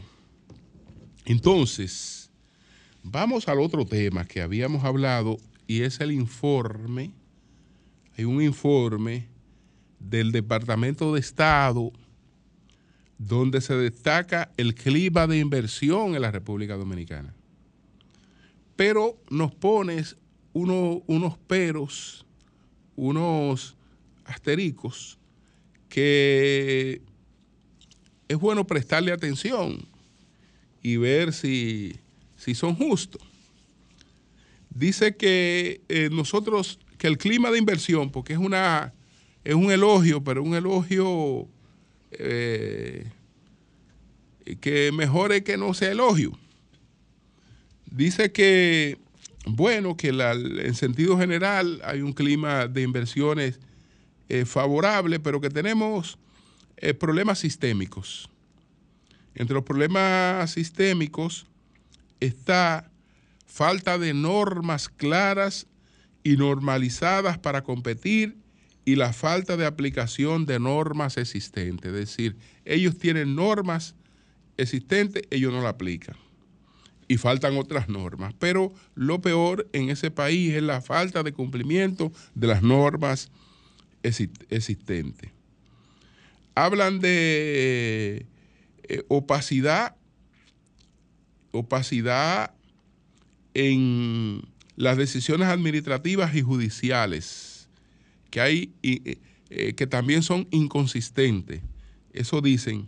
Entonces, 1.25 2.22
vamos 3.03 3.47
al 3.47 3.59
otro 3.59 3.85
tema 3.85 4.25
que 4.25 4.41
habíamos 4.41 4.83
hablado 4.83 5.37
y 5.67 5.81
es 5.81 5.99
el 5.99 6.11
informe. 6.11 7.11
Hay 8.17 8.25
un 8.25 8.41
informe 8.41 9.27
del 9.99 10.31
Departamento 10.31 11.13
de 11.13 11.19
Estado 11.19 11.91
donde 13.17 13.61
se 13.61 13.75
destaca 13.75 14.51
el 14.57 14.75
clima 14.75 15.27
de 15.27 15.39
inversión 15.39 16.15
en 16.15 16.21
la 16.21 16.31
República 16.31 16.75
Dominicana. 16.75 17.33
Pero 18.75 19.17
nos 19.29 19.53
pones 19.53 20.17
unos 20.53 21.37
peros, 21.47 22.25
unos 22.95 23.75
astericos 24.25 25.17
que 25.89 27.01
es 28.27 28.37
bueno 28.37 28.65
prestarle 28.65 29.11
atención 29.11 29.85
y 30.81 30.97
ver 30.97 31.33
si, 31.33 31.99
son 32.53 32.75
justos. 32.75 33.21
Dice 34.69 35.15
que 35.15 35.81
eh, 35.87 36.09
nosotros, 36.11 36.79
que 36.97 37.07
el 37.07 37.17
clima 37.17 37.51
de 37.51 37.59
inversión, 37.59 38.11
porque 38.11 38.33
es, 38.33 38.39
una, 38.39 38.93
es 39.43 39.53
un 39.53 39.71
elogio, 39.71 40.23
pero 40.23 40.43
un 40.43 40.55
elogio 40.55 41.47
eh, 42.11 43.09
que 44.59 44.91
mejore 44.91 45.43
que 45.43 45.57
no 45.57 45.73
sea 45.73 45.91
elogio. 45.91 46.37
Dice 47.85 48.31
que, 48.31 48.97
bueno, 49.45 49.95
que 49.95 50.09
en 50.09 50.73
sentido 50.73 51.17
general 51.17 51.79
hay 51.85 52.01
un 52.01 52.13
clima 52.13 52.67
de 52.67 52.81
inversiones 52.81 53.59
eh, 54.27 54.45
favorable, 54.45 55.19
pero 55.19 55.39
que 55.39 55.49
tenemos 55.49 56.17
problemas 56.99 57.39
sistémicos. 57.39 58.29
Entre 59.35 59.53
los 59.53 59.63
problemas 59.63 60.51
sistémicos 60.51 61.45
está 62.19 62.89
falta 63.45 63.97
de 63.97 64.13
normas 64.13 64.89
claras 64.89 65.67
y 66.23 66.37
normalizadas 66.37 67.37
para 67.37 67.63
competir 67.63 68.37
y 68.85 68.95
la 68.95 69.13
falta 69.13 69.57
de 69.57 69.65
aplicación 69.65 70.45
de 70.45 70.59
normas 70.59 71.17
existentes. 71.17 71.91
Es 71.91 71.97
decir, 71.97 72.35
ellos 72.65 72.97
tienen 72.97 73.35
normas 73.35 73.95
existentes, 74.57 75.23
ellos 75.29 75.53
no 75.53 75.61
la 75.61 75.69
aplican. 75.69 76.15
Y 77.07 77.17
faltan 77.17 77.57
otras 77.57 77.89
normas. 77.89 78.33
Pero 78.39 78.73
lo 78.95 79.21
peor 79.21 79.69
en 79.73 79.89
ese 79.89 80.09
país 80.09 80.53
es 80.53 80.63
la 80.63 80.81
falta 80.81 81.21
de 81.21 81.33
cumplimiento 81.33 82.11
de 82.33 82.47
las 82.47 82.63
normas 82.63 83.29
existentes. 84.01 85.29
Hablan 86.55 86.99
de 86.99 88.25
eh, 88.83 89.03
opacidad, 89.07 89.95
opacidad 91.53 92.53
en 93.53 94.41
las 94.75 94.97
decisiones 94.97 95.47
administrativas 95.47 96.35
y 96.35 96.41
judiciales 96.41 97.69
que 98.29 98.41
hay 98.41 98.73
eh, 98.81 99.19
eh, 99.55 99.73
que 99.75 99.85
también 99.85 100.23
son 100.23 100.47
inconsistentes. 100.49 101.61
Eso 102.11 102.41
dicen. 102.41 102.87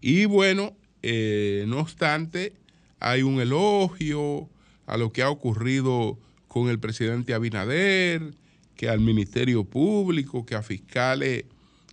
Y 0.00 0.24
bueno, 0.24 0.74
eh, 1.02 1.66
no 1.68 1.80
obstante, 1.80 2.54
hay 2.98 3.20
un 3.20 3.38
elogio 3.38 4.48
a 4.86 4.96
lo 4.96 5.12
que 5.12 5.22
ha 5.22 5.28
ocurrido 5.28 6.18
con 6.48 6.70
el 6.70 6.78
presidente 6.78 7.34
Abinader, 7.34 8.34
que 8.76 8.88
al 8.88 9.00
Ministerio 9.00 9.64
Público, 9.64 10.46
que 10.46 10.54
a 10.54 10.62
fiscales 10.62 11.44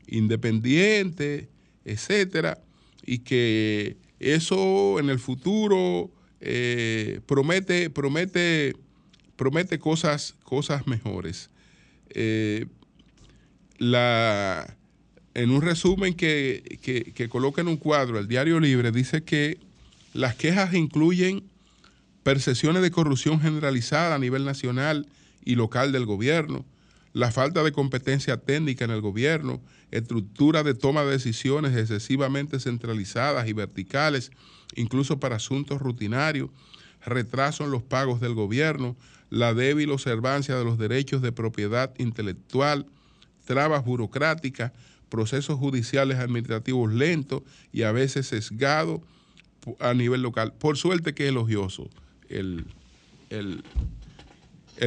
independientes, 0.08 1.50
etcétera, 1.84 2.64
y 3.06 3.20
que 3.20 3.98
eso 4.24 5.00
en 5.00 5.10
el 5.10 5.20
futuro 5.20 6.12
promete, 7.26 7.90
promete 7.90 8.76
promete 9.36 9.80
cosas, 9.80 10.36
cosas 10.44 10.88
mejores. 10.88 11.50
Eh, 12.10 12.68
la, 13.78 14.78
en 15.34 15.52
un 15.52 15.62
resumen 15.62 16.14
que, 16.14 16.80
que, 16.82 17.30
coloca 17.30 17.62
en 17.62 17.68
un 17.68 17.78
cuadro 17.78 18.20
el 18.20 18.28
Diario 18.28 18.60
Libre, 18.60 18.92
dice 18.92 19.24
que 19.24 19.58
las 20.14 20.36
quejas 20.36 20.74
incluyen 20.74 21.44
percepciones 22.24 22.82
de 22.82 22.92
corrupción 22.92 23.42
generalizada 23.42 24.16
a 24.16 24.20
nivel 24.20 24.46
nacional 24.46 25.08
y 25.44 25.56
local 25.56 25.92
del 25.92 26.06
gobierno, 26.06 26.64
la 27.14 27.32
falta 27.32 27.64
de 27.64 27.72
competencia 27.72 28.38
técnica 28.38 28.86
en 28.86 28.92
el 28.92 29.02
gobierno, 29.02 29.62
estructura 29.92 30.64
de 30.64 30.74
toma 30.74 31.04
de 31.04 31.12
decisiones 31.12 31.78
excesivamente 31.78 32.60
centralizadas 32.60 33.48
y 33.48 33.54
verticales, 33.54 34.32
incluso 34.76 35.20
para 35.20 35.36
asuntos 35.36 35.80
rutinarios, 35.80 36.50
retraso 37.06 37.66
en 37.66 37.72
los 37.72 37.84
pagos 37.84 38.20
del 38.20 38.34
gobierno, 38.34 38.96
la 39.30 39.54
débil 39.54 39.92
observancia 39.92 40.56
de 40.56 40.66
los 40.66 40.78
derechos 40.78 41.22
de 41.22 41.32
propiedad 41.32 41.94
intelectual, 42.00 42.88
trabas 43.46 43.86
burocráticas, 43.86 44.72
procesos 45.10 45.60
judiciales 45.60 46.18
administrativos 46.18 46.92
lentos 46.92 47.44
y 47.72 47.84
a 47.84 47.92
veces 47.92 48.28
sesgados 48.28 49.02
a 49.80 49.94
nivel 49.94 50.24
local. 50.24 50.54
Por 50.54 50.78
suerte 50.78 51.14
que 51.14 51.26
es 51.26 51.30
elogioso 51.30 51.90
el, 52.30 52.66
el 53.30 53.64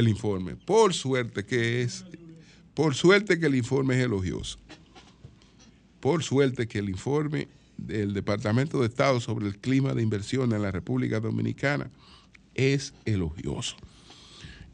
informe. 0.07 0.55
Por 0.55 0.93
suerte 0.93 1.45
que 1.45 1.81
es, 1.81 2.05
por 2.73 2.95
suerte 2.95 3.39
que 3.39 3.45
el 3.47 3.55
informe 3.55 3.95
es 3.95 4.05
elogioso. 4.05 4.59
Por 5.99 6.23
suerte 6.23 6.67
que 6.67 6.79
el 6.79 6.89
informe 6.89 7.47
del 7.77 8.13
Departamento 8.13 8.79
de 8.79 8.87
Estado 8.87 9.19
sobre 9.19 9.47
el 9.47 9.57
clima 9.59 9.93
de 9.93 10.03
inversión 10.03 10.53
en 10.53 10.61
la 10.61 10.71
República 10.71 11.19
Dominicana 11.19 11.89
es 12.55 12.93
elogioso. 13.05 13.75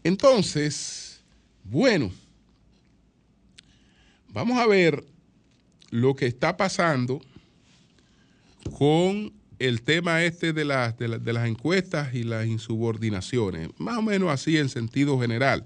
Entonces, 0.04 1.21
bueno, 1.63 2.12
vamos 4.30 4.58
a 4.58 4.67
ver 4.67 5.04
lo 5.89 6.15
que 6.15 6.26
está 6.26 6.58
pasando 6.58 7.21
con 8.78 9.32
el 9.67 9.82
tema 9.82 10.26
este 10.26 10.52
de 10.52 10.65
las, 10.65 10.97
de, 10.97 11.08
las 11.08 11.47
encuestas 11.47 12.13
y 12.13 12.23
las 12.23 12.45
insubordinaciones, 12.45 13.69
más 13.78 13.97
o 13.97 14.02
menos 14.02 14.30
así 14.30 14.58
en 14.58 14.67
sentido 14.67 15.17
general. 15.21 15.65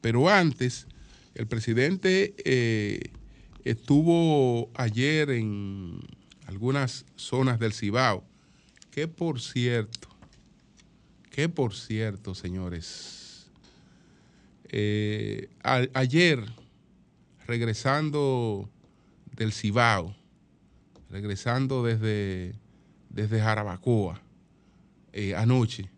Pero 0.00 0.28
antes, 0.28 0.88
el 1.36 1.46
presidente 1.46 2.34
eh, 2.44 3.12
estuvo 3.62 4.70
ayer 4.74 5.30
en 5.30 6.00
algunas 6.46 7.06
zonas 7.14 7.60
del 7.60 7.72
Cibao, 7.72 8.24
que 8.90 9.06
por 9.06 9.40
cierto, 9.40 10.08
que 11.30 11.48
por 11.48 11.76
cierto, 11.76 12.34
señores, 12.34 13.46
eh, 14.70 15.48
ayer, 15.62 16.44
regresando 17.46 18.68
del 19.36 19.52
Cibao, 19.52 20.16
regresando 21.08 21.84
desde, 21.84 22.56
desde 23.18 23.40
Jarabacoa, 23.40 24.20
eh, 25.12 25.34
anoche, 25.34 25.90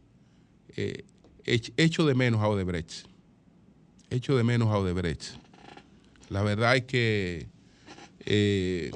eh, 0.74 1.04
echo 1.44 2.06
de 2.06 2.14
menos 2.14 2.40
a 2.40 2.48
Odebrecht. 2.48 3.04
Echo 4.08 4.38
de 4.38 4.42
menos 4.42 4.68
a 4.68 4.78
Odebrecht. 4.78 5.36
La 6.30 6.42
verdad 6.42 6.76
es 6.76 6.84
que 6.84 7.46
eh, 8.20 8.90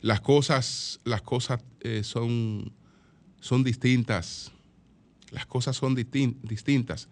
las 0.00 0.20
cosas, 0.20 0.98
las 1.04 1.22
cosas 1.22 1.60
son, 2.02 2.72
son 3.40 3.62
distintas. 3.62 4.50
Las 5.30 5.46
cosas 5.46 5.76
son 5.76 5.94
distintas. 5.94 7.08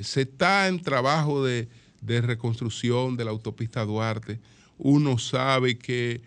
se 0.00 0.22
está 0.22 0.68
en 0.68 0.80
trabajo 0.80 1.44
de, 1.44 1.68
de, 2.00 2.22
reconstrucción 2.22 3.18
de 3.18 3.24
la 3.26 3.32
autopista 3.32 3.84
Duarte. 3.84 4.40
Uno 4.78 5.18
sabe 5.18 5.76
que 5.76 6.22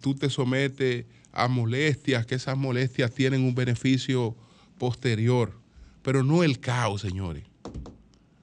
tú 0.00 0.14
te 0.14 0.30
sometes 0.30 1.06
a 1.32 1.48
molestias, 1.48 2.26
que 2.26 2.34
esas 2.34 2.56
molestias 2.56 3.12
tienen 3.12 3.42
un 3.42 3.54
beneficio 3.54 4.36
posterior, 4.78 5.58
pero 6.02 6.22
no 6.22 6.42
el 6.42 6.60
caos, 6.60 7.00
señores. 7.00 7.44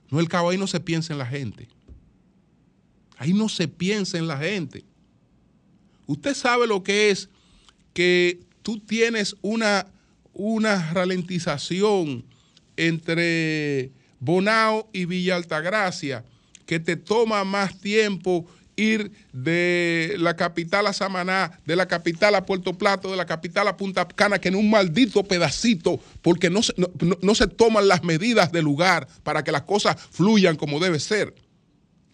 No 0.09 0.19
el 0.19 0.27
caos, 0.27 0.51
ahí 0.51 0.57
no 0.57 0.67
se 0.67 0.79
piensa 0.79 1.13
en 1.13 1.19
la 1.19 1.25
gente. 1.25 1.67
Ahí 3.17 3.33
no 3.33 3.49
se 3.49 3.67
piensa 3.67 4.17
en 4.17 4.27
la 4.27 4.37
gente. 4.37 4.83
Usted 6.07 6.33
sabe 6.33 6.65
lo 6.65 6.83
que 6.83 7.11
es 7.11 7.29
que 7.93 8.39
tú 8.63 8.79
tienes 8.79 9.35
una, 9.41 9.87
una 10.33 10.91
ralentización 10.91 12.25
entre 12.77 13.91
Bonao 14.19 14.89
y 14.93 15.05
Villa 15.05 15.35
Altagracia 15.35 16.25
que 16.65 16.79
te 16.79 16.95
toma 16.95 17.43
más 17.43 17.79
tiempo 17.79 18.45
ir 18.79 19.11
de 19.33 20.15
la 20.17 20.35
capital 20.35 20.87
a 20.87 20.93
Samaná, 20.93 21.59
de 21.65 21.75
la 21.75 21.87
capital 21.87 22.35
a 22.35 22.45
Puerto 22.45 22.77
Plato, 22.77 23.11
de 23.11 23.17
la 23.17 23.25
capital 23.25 23.67
a 23.67 23.77
Punta 23.77 24.07
Cana, 24.07 24.39
que 24.39 24.47
en 24.47 24.55
un 24.55 24.69
maldito 24.69 25.23
pedacito, 25.23 25.99
porque 26.21 26.49
no 26.49 26.63
se, 26.63 26.73
no, 26.77 27.35
se 27.35 27.47
toman 27.47 27.87
las 27.87 28.03
medidas 28.03 28.51
del 28.51 28.65
lugar 28.65 29.07
para 29.23 29.43
que 29.43 29.51
las 29.51 29.63
cosas 29.63 29.97
fluyan 30.11 30.55
como 30.55 30.79
debe 30.79 30.99
ser. 30.99 31.35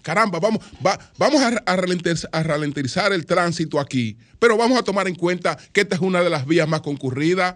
Caramba, 0.02 0.40
vamos, 0.40 0.64
vamos 1.18 1.42
a, 1.42 1.64
a, 1.66 2.44
ralentizar 2.44 3.12
el 3.12 3.26
tránsito 3.26 3.80
aquí, 3.80 4.18
pero 4.38 4.56
vamos 4.56 4.78
a 4.78 4.84
tomar 4.84 5.08
en 5.08 5.16
cuenta 5.16 5.58
que 5.74 5.82
esta 5.82 5.96
es 5.96 6.02
una 6.02 6.22
de 6.22 6.30
las 6.30 6.46
vías 6.46 6.68
más 6.68 6.82
concurridas. 6.82 7.56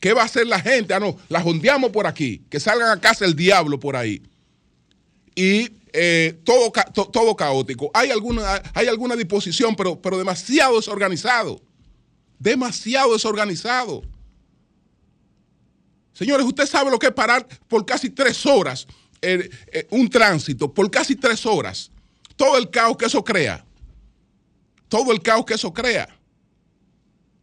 ¿Qué 0.00 0.12
va 0.12 0.22
a 0.22 0.26
hacer 0.26 0.46
la 0.46 0.60
gente? 0.60 0.94
Ah, 0.94 1.00
no, 1.00 1.16
la 1.28 1.40
jondeamos 1.40 1.90
por 1.90 2.06
aquí, 2.06 2.42
que 2.50 2.60
salgan 2.60 2.90
a 2.90 3.00
casa 3.00 3.24
el 3.24 3.36
diablo 3.36 3.80
por 3.80 3.96
ahí. 3.96 4.22
Y 5.34 5.79
eh, 5.92 6.40
todo, 6.44 6.72
todo 6.92 7.36
caótico. 7.36 7.90
Hay 7.94 8.10
alguna, 8.10 8.62
hay 8.74 8.88
alguna 8.88 9.16
disposición, 9.16 9.74
pero, 9.76 10.00
pero 10.00 10.18
demasiado 10.18 10.76
desorganizado. 10.76 11.60
Demasiado 12.38 13.12
desorganizado. 13.12 14.02
Señores, 16.12 16.46
usted 16.46 16.66
sabe 16.66 16.90
lo 16.90 16.98
que 16.98 17.06
es 17.06 17.12
parar 17.12 17.46
por 17.66 17.84
casi 17.86 18.10
tres 18.10 18.44
horas 18.44 18.86
eh, 19.22 19.50
eh, 19.72 19.86
un 19.90 20.08
tránsito, 20.08 20.72
por 20.72 20.90
casi 20.90 21.16
tres 21.16 21.44
horas. 21.44 21.90
Todo 22.36 22.56
el 22.58 22.70
caos 22.70 22.96
que 22.96 23.06
eso 23.06 23.22
crea. 23.22 23.64
Todo 24.88 25.12
el 25.12 25.20
caos 25.22 25.44
que 25.44 25.54
eso 25.54 25.72
crea. 25.72 26.08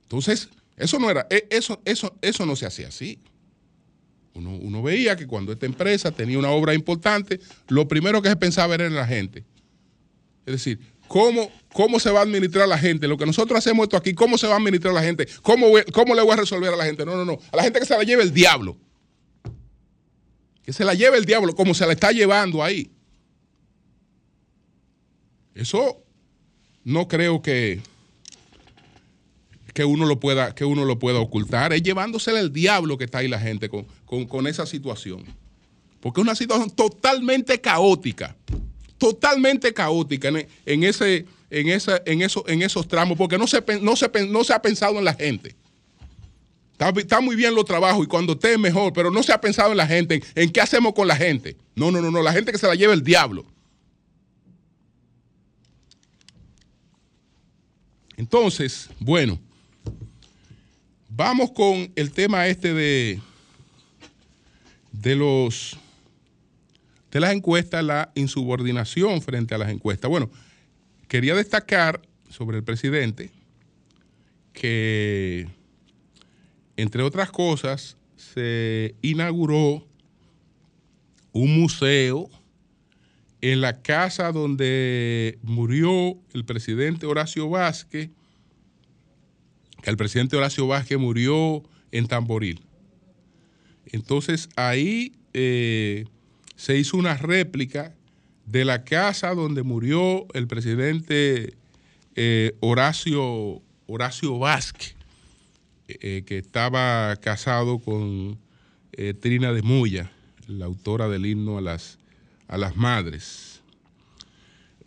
Entonces, 0.04 0.50
eso 0.76 1.00
no 1.00 1.10
era, 1.10 1.28
eso, 1.50 1.82
eso, 1.86 2.16
eso 2.22 2.46
no 2.46 2.56
se 2.56 2.66
hacía 2.66 2.88
así. 2.88 3.20
Uno, 4.38 4.84
veía 4.84 5.16
que 5.16 5.26
cuando 5.26 5.52
esta 5.52 5.66
empresa 5.66 6.12
tenía 6.12 6.38
una 6.38 6.52
obra 6.52 6.74
importante, 6.74 7.40
lo 7.68 7.88
primero 7.88 8.22
que 8.22 8.30
se 8.30 8.36
pensaba 8.36 8.76
era 8.76 8.86
en 8.86 8.96
la 8.96 9.08
gente. 9.08 9.44
Es 10.46 10.54
decir, 10.54 10.80
¿cómo, 11.08 11.52
cómo 11.74 12.00
se 12.00 12.12
va 12.12 12.20
a 12.20 12.24
administrar 12.24 12.68
la 12.68 12.78
gente? 12.78 13.08
Lo 13.08 13.18
que 13.18 13.26
nosotros 13.26 13.58
hacemos 13.58 13.84
esto 13.84 13.98
aquí, 13.98 14.14
¿cómo 14.14 14.38
se 14.38 14.48
va 14.48 14.54
a 14.54 14.58
administrar 14.58 14.94
la 14.94 15.02
gente? 15.02 15.28
¿Cómo, 15.42 15.68
¿Cómo 15.92 16.14
le 16.14 16.22
voy 16.22 16.34
a 16.34 16.38
resolver 16.38 16.74
a 16.74 16.78
la 16.78 16.86
gente? 16.86 17.06
No, 17.06 17.16
no, 17.16 17.26
no. 17.26 17.40
A 17.52 17.58
la 17.58 17.64
gente 17.64 17.80
que 17.80 17.86
se 17.86 17.98
la 17.98 18.04
lleve 18.04 18.24
el 18.24 18.34
diablo. 18.34 18.78
Que 20.64 20.74
se 20.74 20.86
la 20.86 20.94
lleve 20.94 21.18
el 21.18 21.26
diablo, 21.26 21.56
como 21.56 21.74
se 21.74 21.86
la 21.86 21.94
está 21.94 22.12
llevando 22.12 22.64
ahí. 22.64 22.92
Eso 25.56 26.04
no 26.84 27.08
creo 27.08 27.42
que, 27.42 27.82
que 29.78 29.86
uno 29.86 30.08
lo 30.08 30.20
pueda, 30.20 30.56
que 30.56 30.66
uno 30.66 30.86
lo 30.86 30.98
pueda 30.98 31.20
ocultar, 31.20 31.72
es 31.72 31.84
llevándosele 31.84 32.40
el 32.40 32.52
diablo 32.52 32.98
que 32.98 33.04
está 33.04 33.20
ahí 33.20 33.28
la 33.28 33.40
gente 33.40 33.70
con, 33.70 34.48
esa 34.48 34.66
situación. 34.66 35.24
Porque 36.00 36.20
es 36.20 36.24
una 36.24 36.34
situación 36.34 36.72
totalmente 36.72 37.62
caótica, 37.62 38.36
totalmente 38.98 39.72
caótica 39.76 40.30
en, 40.66 40.84
ese, 40.84 41.28
en, 41.52 41.70
esa, 41.70 42.02
en, 42.08 42.24
eso, 42.24 42.44
en 42.48 42.64
esos 42.64 42.88
tramos, 42.88 43.20
porque 43.20 43.38
no 43.38 43.46
se, 43.46 43.64
no, 43.80 43.96
se, 43.96 44.10
no 44.28 44.44
se 44.44 44.54
ha 44.56 44.60
pensado 44.64 44.98
en 44.98 45.06
la 45.06 45.14
gente. 45.14 45.56
Está, 46.80 47.22
muy 47.22 47.36
bien 47.36 47.54
los 47.54 47.66
trabajos 47.66 48.04
y 48.04 48.08
cuando 48.08 48.34
esté 48.34 48.58
mejor, 48.58 48.94
pero 48.94 49.12
no 49.12 49.22
se 49.22 49.32
ha 49.32 49.40
pensado 49.40 49.70
en 49.70 49.78
la 49.78 49.86
gente, 49.86 50.16
en, 50.16 50.24
en, 50.34 50.50
qué 50.52 50.60
hacemos 50.60 50.96
con 50.96 51.08
la 51.08 51.16
gente. 51.16 51.56
No, 51.76 51.92
no, 51.92 52.02
no, 52.02 52.10
no, 52.10 52.24
la 52.24 52.34
gente 52.34 52.52
que 52.52 52.58
se 52.58 52.66
la 52.66 52.74
lleva 52.74 52.96
el 52.96 53.04
diablo. 53.04 53.46
Entonces, 58.16 58.90
bueno, 59.00 59.40
Vamos 61.18 61.50
con 61.50 61.92
el 61.96 62.12
tema 62.12 62.46
este 62.46 62.76
de, 62.76 63.20
de 64.92 65.16
los 65.16 65.76
de 67.10 67.20
las 67.20 67.34
encuestas, 67.34 67.84
la 67.84 68.12
insubordinación 68.14 69.20
frente 69.24 69.56
a 69.56 69.58
las 69.58 69.72
encuestas. 69.72 70.12
Bueno, 70.12 70.30
quería 71.08 71.34
destacar 71.34 72.04
sobre 72.30 72.58
el 72.58 72.64
presidente 72.64 73.32
que, 74.54 75.48
entre 76.76 77.02
otras 77.02 77.32
cosas, 77.32 77.98
se 78.16 78.94
inauguró 79.02 79.88
un 81.32 81.60
museo 81.60 82.30
en 83.42 83.62
la 83.62 83.82
casa 83.82 84.32
donde 84.32 85.40
murió 85.42 86.16
el 86.36 86.46
presidente 86.46 87.08
Horacio 87.08 87.50
Vázquez 87.50 88.12
que 89.82 89.90
el 89.90 89.98
presidente 89.98 90.36
Horacio 90.36 90.68
Vázquez 90.68 90.98
murió 90.98 91.64
en 91.92 92.08
Tamboril. 92.08 92.62
Entonces 93.92 94.50
ahí 94.56 95.14
eh, 95.34 96.06
se 96.56 96.78
hizo 96.78 96.98
una 96.98 97.16
réplica 97.16 97.96
de 98.46 98.66
la 98.66 98.84
casa 98.84 99.34
donde 99.34 99.64
murió 99.64 100.26
el 100.34 100.48
presidente 100.48 101.56
eh, 102.16 102.56
Horacio, 102.60 103.62
Horacio 103.86 104.40
Vázquez, 104.40 104.96
eh, 105.88 106.24
que 106.26 106.38
estaba 106.38 107.16
casado 107.18 107.80
con 107.80 108.40
Trina 109.20 109.54
de 109.54 109.62
Muya, 109.62 110.12
la 110.48 110.66
autora 110.66 111.08
del 111.08 111.28
himno 111.28 111.60
a 111.60 111.62
las, 111.62 112.00
a 112.48 112.58
las 112.58 112.76
madres. 112.76 113.62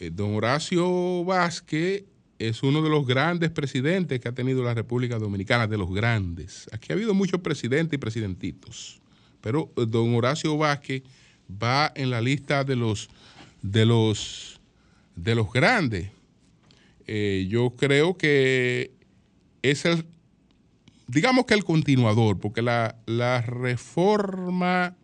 don 0.00 0.34
Horacio 0.34 1.24
Vázquez 1.24 2.02
es 2.40 2.62
uno 2.62 2.80
de 2.80 2.88
los 2.88 3.06
grandes 3.06 3.50
presidentes 3.50 4.18
que 4.18 4.28
ha 4.28 4.32
tenido 4.32 4.64
la 4.64 4.72
República 4.72 5.18
Dominicana, 5.18 5.66
de 5.66 5.76
los 5.76 5.92
grandes. 5.92 6.70
Aquí 6.72 6.90
ha 6.90 6.94
habido 6.94 7.12
muchos 7.12 7.42
presidentes 7.42 7.98
y 7.98 8.00
presidentitos, 8.00 8.98
pero 9.42 9.70
eh, 9.76 9.84
don 9.86 10.14
Horacio 10.14 10.56
Vázquez 10.56 11.02
va 11.50 11.92
en 11.94 12.08
la 12.08 12.22
lista 12.22 12.64
de 12.64 12.76
los, 12.76 13.10
de 13.60 13.84
los, 13.84 14.58
de 15.16 15.34
los 15.34 15.52
grandes. 15.52 16.10
Eh, 17.06 17.46
yo 17.50 17.74
creo 17.76 18.16
que 18.16 18.90
es 19.60 19.84
el, 19.84 20.06
digamos 21.08 21.44
que 21.44 21.52
el 21.52 21.64
continuador, 21.64 22.40
porque 22.40 22.62
la, 22.62 22.96
la 23.04 23.42
reforma, 23.42 24.96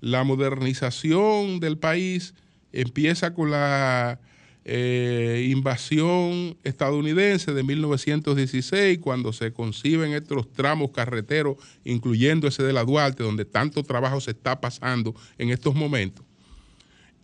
la 0.00 0.24
modernización 0.24 1.58
del 1.58 1.78
país 1.78 2.34
empieza 2.70 3.32
con 3.32 3.50
la 3.50 4.20
eh, 4.64 5.48
invasión 5.50 6.56
estadounidense 6.62 7.52
de 7.52 7.62
1916, 7.62 8.98
cuando 8.98 9.32
se 9.32 9.52
conciben 9.52 10.12
estos 10.12 10.52
tramos 10.52 10.90
carreteros, 10.92 11.56
incluyendo 11.84 12.46
ese 12.46 12.62
de 12.62 12.72
la 12.72 12.84
Duarte, 12.84 13.24
donde 13.24 13.44
tanto 13.44 13.82
trabajo 13.82 14.20
se 14.20 14.30
está 14.30 14.60
pasando 14.60 15.14
en 15.38 15.50
estos 15.50 15.74
momentos. 15.74 16.24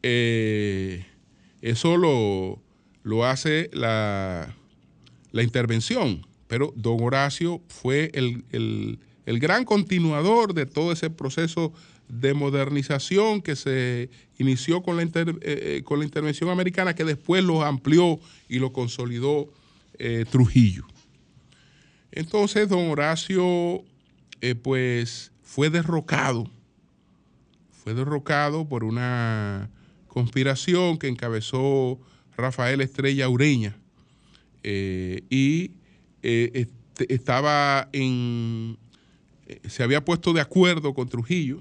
Eh, 0.02 1.04
eso 1.62 1.96
lo, 1.96 2.60
lo 3.02 3.24
hace 3.24 3.70
la, 3.72 4.54
la, 5.32 5.42
intervención, 5.42 6.26
pero 6.46 6.72
don 6.76 7.02
Horacio 7.02 7.60
fue 7.68 8.10
el, 8.14 8.44
el 9.28 9.38
gran 9.40 9.66
continuador 9.66 10.54
de 10.54 10.64
todo 10.64 10.90
ese 10.90 11.10
proceso 11.10 11.74
de 12.08 12.34
modernización 12.34 13.42
que 13.42 13.54
se 13.54 14.10
inició 14.38 14.82
con 14.82 14.96
la, 14.96 15.02
eh, 15.02 15.10
eh, 15.42 15.82
con 15.84 15.98
la 15.98 16.04
intervención 16.04 16.50
americana, 16.50 16.94
que 16.94 17.04
después 17.04 17.44
lo 17.44 17.64
amplió 17.64 18.18
y 18.48 18.58
lo 18.58 18.72
consolidó 18.72 19.52
eh, 19.98 20.24
Trujillo. 20.30 20.86
Entonces, 22.10 22.68
don 22.68 22.90
Horacio, 22.90 23.84
pues, 24.62 25.32
fue 25.42 25.70
derrocado, 25.70 26.50
fue 27.70 27.94
derrocado 27.94 28.66
por 28.66 28.84
una 28.84 29.70
conspiración 30.06 30.98
que 30.98 31.08
encabezó 31.08 32.00
Rafael 32.36 32.80
Estrella 32.80 33.28
Ureña 33.28 33.76
y 34.62 35.72
estaba 36.22 37.88
en, 37.92 38.78
se 39.68 39.82
había 39.82 40.04
puesto 40.04 40.32
de 40.32 40.40
acuerdo 40.40 40.94
con 40.94 41.08
Trujillo 41.08 41.60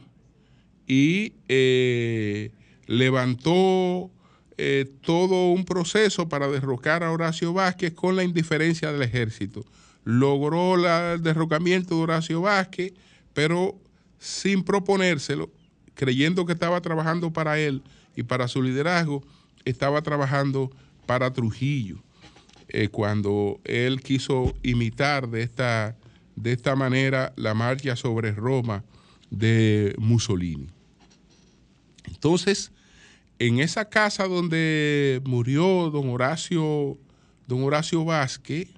y 0.87 1.33
eh, 1.49 2.51
levantó 2.87 4.09
eh, 4.57 4.89
todo 5.01 5.51
un 5.51 5.65
proceso 5.65 6.29
para 6.29 6.47
derrocar 6.47 7.03
a 7.03 7.11
Horacio 7.11 7.53
Vázquez 7.53 7.93
con 7.93 8.15
la 8.15 8.23
indiferencia 8.23 8.91
del 8.91 9.03
ejército. 9.03 9.65
Logró 10.03 10.75
el 10.75 11.21
derrocamiento 11.21 11.95
de 11.95 12.01
Horacio 12.01 12.41
Vázquez, 12.41 12.93
pero 13.33 13.77
sin 14.17 14.63
proponérselo, 14.63 15.51
creyendo 15.93 16.45
que 16.45 16.53
estaba 16.53 16.81
trabajando 16.81 17.31
para 17.31 17.59
él 17.59 17.83
y 18.15 18.23
para 18.23 18.47
su 18.47 18.63
liderazgo, 18.63 19.23
estaba 19.65 20.01
trabajando 20.01 20.71
para 21.05 21.33
Trujillo. 21.33 21.97
Eh, 22.69 22.87
cuando 22.87 23.59
él 23.63 24.01
quiso 24.01 24.55
imitar 24.63 25.29
de 25.29 25.43
esta, 25.43 25.97
de 26.35 26.53
esta 26.53 26.75
manera 26.75 27.33
la 27.35 27.53
marcha 27.53 27.95
sobre 27.95 28.31
Roma 28.31 28.83
de 29.29 29.93
Mussolini. 29.97 30.67
Entonces, 32.07 32.71
en 33.39 33.59
esa 33.59 33.89
casa 33.89 34.27
donde 34.27 35.21
murió 35.25 35.89
don 35.91 36.09
Horacio, 36.09 36.97
don 37.45 37.63
Horacio 37.63 38.03
Vázquez, 38.03 38.69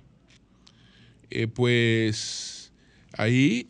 eh, 1.29 1.47
pues 1.47 2.71
ahí 3.17 3.69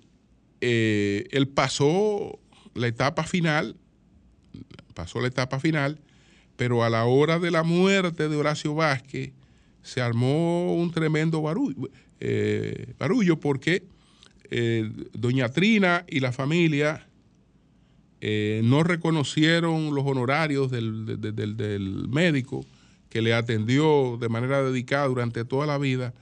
eh, 0.62 1.28
él 1.32 1.48
pasó 1.48 2.40
la 2.74 2.88
etapa 2.88 3.24
final, 3.24 3.76
pasó 4.94 5.22
la 5.22 5.28
etapa 5.28 5.60
final, 5.60 6.00
pero 6.56 6.84
a 6.84 6.90
la 6.90 7.06
hora 7.06 7.40
de 7.40 7.52
la 7.52 7.64
muerte 7.64 8.28
de 8.28 8.36
Horacio 8.36 8.74
Vázquez 8.74 9.32
se 9.84 10.02
armó 10.02 10.74
un 10.76 10.92
tremendo 10.92 11.42
barullo, 11.42 11.90
eh, 12.20 12.94
barullo 12.98 13.40
porque 13.40 13.84
doña 15.14 15.50
Trina 15.50 16.06
y 16.08 16.22
la 16.22 16.32
familia 16.32 17.09
eh, 18.22 18.62
no 18.64 18.84
reconocieron 18.84 19.96
los 19.96 20.06
honorarios 20.06 20.70
del, 20.70 22.08
médico 22.10 22.66
que 23.10 23.22
le 23.22 23.34
atendió 23.34 24.18
de 24.20 24.28
manera 24.28 24.62
dedicada 24.62 25.08
durante 25.08 25.46
toda 25.46 25.66
la 25.66 25.78
vida 25.78 26.14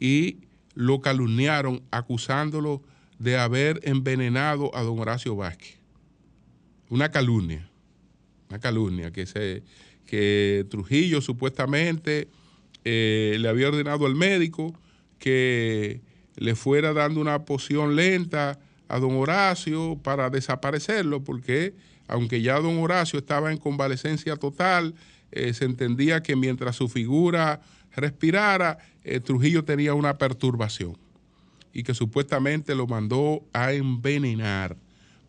y 0.00 0.38
lo 0.74 1.00
calumniaron 1.00 1.82
acusándolo 1.90 2.82
de 3.18 3.36
haber 3.36 3.80
envenenado 3.84 4.74
a 4.74 4.82
don 4.82 4.98
Horacio 4.98 5.36
Vázquez. 5.36 5.76
Una 6.88 7.10
calumnia, 7.10 7.68
una 8.48 8.58
calumnia 8.58 9.12
que, 9.12 9.26
se, 9.26 9.62
que 10.06 10.66
Trujillo 10.70 11.20
supuestamente 11.20 12.28
eh, 12.84 13.36
le 13.38 13.48
había 13.48 13.68
ordenado 13.68 14.06
al 14.06 14.14
médico 14.14 14.74
que 15.18 16.00
le 16.36 16.54
fuera 16.54 16.92
dando 16.94 17.20
una 17.20 17.44
poción 17.44 17.94
lenta 17.94 18.58
a 18.92 18.98
don 18.98 19.16
Horacio 19.16 19.98
para 20.02 20.28
desaparecerlo, 20.28 21.24
porque 21.24 21.74
aunque 22.08 22.42
ya 22.42 22.60
don 22.60 22.78
Horacio 22.78 23.18
estaba 23.18 23.50
en 23.50 23.56
convalecencia 23.56 24.36
total, 24.36 24.94
eh, 25.30 25.54
se 25.54 25.64
entendía 25.64 26.22
que 26.22 26.36
mientras 26.36 26.76
su 26.76 26.90
figura 26.90 27.62
respirara, 27.96 28.76
eh, 29.02 29.18
Trujillo 29.18 29.64
tenía 29.64 29.94
una 29.94 30.18
perturbación 30.18 30.98
y 31.72 31.84
que 31.84 31.94
supuestamente 31.94 32.74
lo 32.74 32.86
mandó 32.86 33.42
a 33.54 33.72
envenenar. 33.72 34.76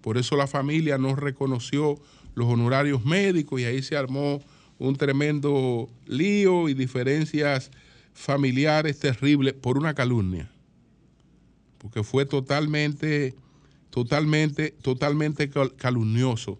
Por 0.01 0.17
eso 0.17 0.35
la 0.35 0.47
familia 0.47 0.97
no 0.97 1.15
reconoció 1.15 1.95
los 2.35 2.47
honorarios 2.47 3.05
médicos 3.05 3.61
y 3.61 3.63
ahí 3.63 3.81
se 3.81 3.95
armó 3.95 4.41
un 4.77 4.97
tremendo 4.97 5.89
lío 6.05 6.67
y 6.67 6.73
diferencias 6.73 7.71
familiares 8.13 8.99
terribles 8.99 9.53
por 9.53 9.77
una 9.77 9.93
calumnia, 9.93 10.51
porque 11.77 12.03
fue 12.03 12.25
totalmente 12.25 13.33
totalmente, 13.93 14.71
totalmente 14.81 15.51
calumnioso 15.77 16.57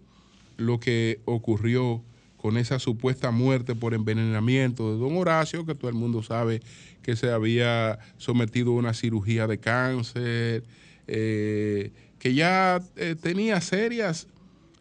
lo 0.56 0.78
que 0.78 1.18
ocurrió 1.24 2.00
con 2.36 2.56
esa 2.56 2.78
supuesta 2.78 3.32
muerte 3.32 3.74
por 3.74 3.92
envenenamiento 3.92 4.92
de 4.92 5.00
don 5.00 5.16
Horacio, 5.16 5.66
que 5.66 5.74
todo 5.74 5.88
el 5.88 5.96
mundo 5.96 6.22
sabe 6.22 6.62
que 7.02 7.16
se 7.16 7.32
había 7.32 7.98
sometido 8.18 8.70
a 8.70 8.74
una 8.76 8.94
cirugía 8.94 9.48
de 9.48 9.58
cáncer, 9.58 10.62
eh, 11.08 11.90
que 12.20 12.34
ya 12.34 12.80
eh, 12.94 13.16
tenía 13.20 13.60
serias, 13.60 14.28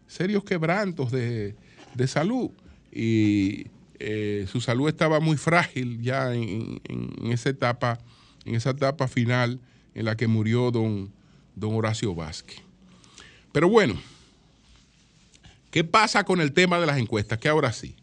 serios 0.06 0.44
quebrantos 0.44 1.12
de, 1.12 1.56
salud. 2.06 2.52
Y 2.92 3.66
eh, 3.98 4.46
su 4.48 4.62
salud 4.62 4.90
estaba 4.90 5.20
muy 5.20 5.38
frágil 5.38 6.04
ya 6.04 6.36
en, 6.36 6.80
en, 6.88 7.32
esa 7.32 7.50
etapa, 7.50 7.98
en 8.46 8.54
esa 8.54 8.70
etapa 8.70 9.08
final 9.08 9.60
en 9.96 10.06
la 10.06 10.16
que 10.16 10.28
murió 10.28 10.70
don, 10.70 11.12
don 11.56 11.76
Horacio 11.76 12.14
Vázquez. 12.16 12.62
Pero 13.52 13.70
bueno, 13.70 14.02
¿qué 15.72 15.84
pasa 15.84 16.24
con 16.24 16.42
el 16.42 16.54
tema 16.54 16.80
de 16.80 16.86
las 16.86 16.98
encuestas? 16.98 17.40
Que 17.40 17.50
ahora 17.50 17.72
sí. 17.72 17.96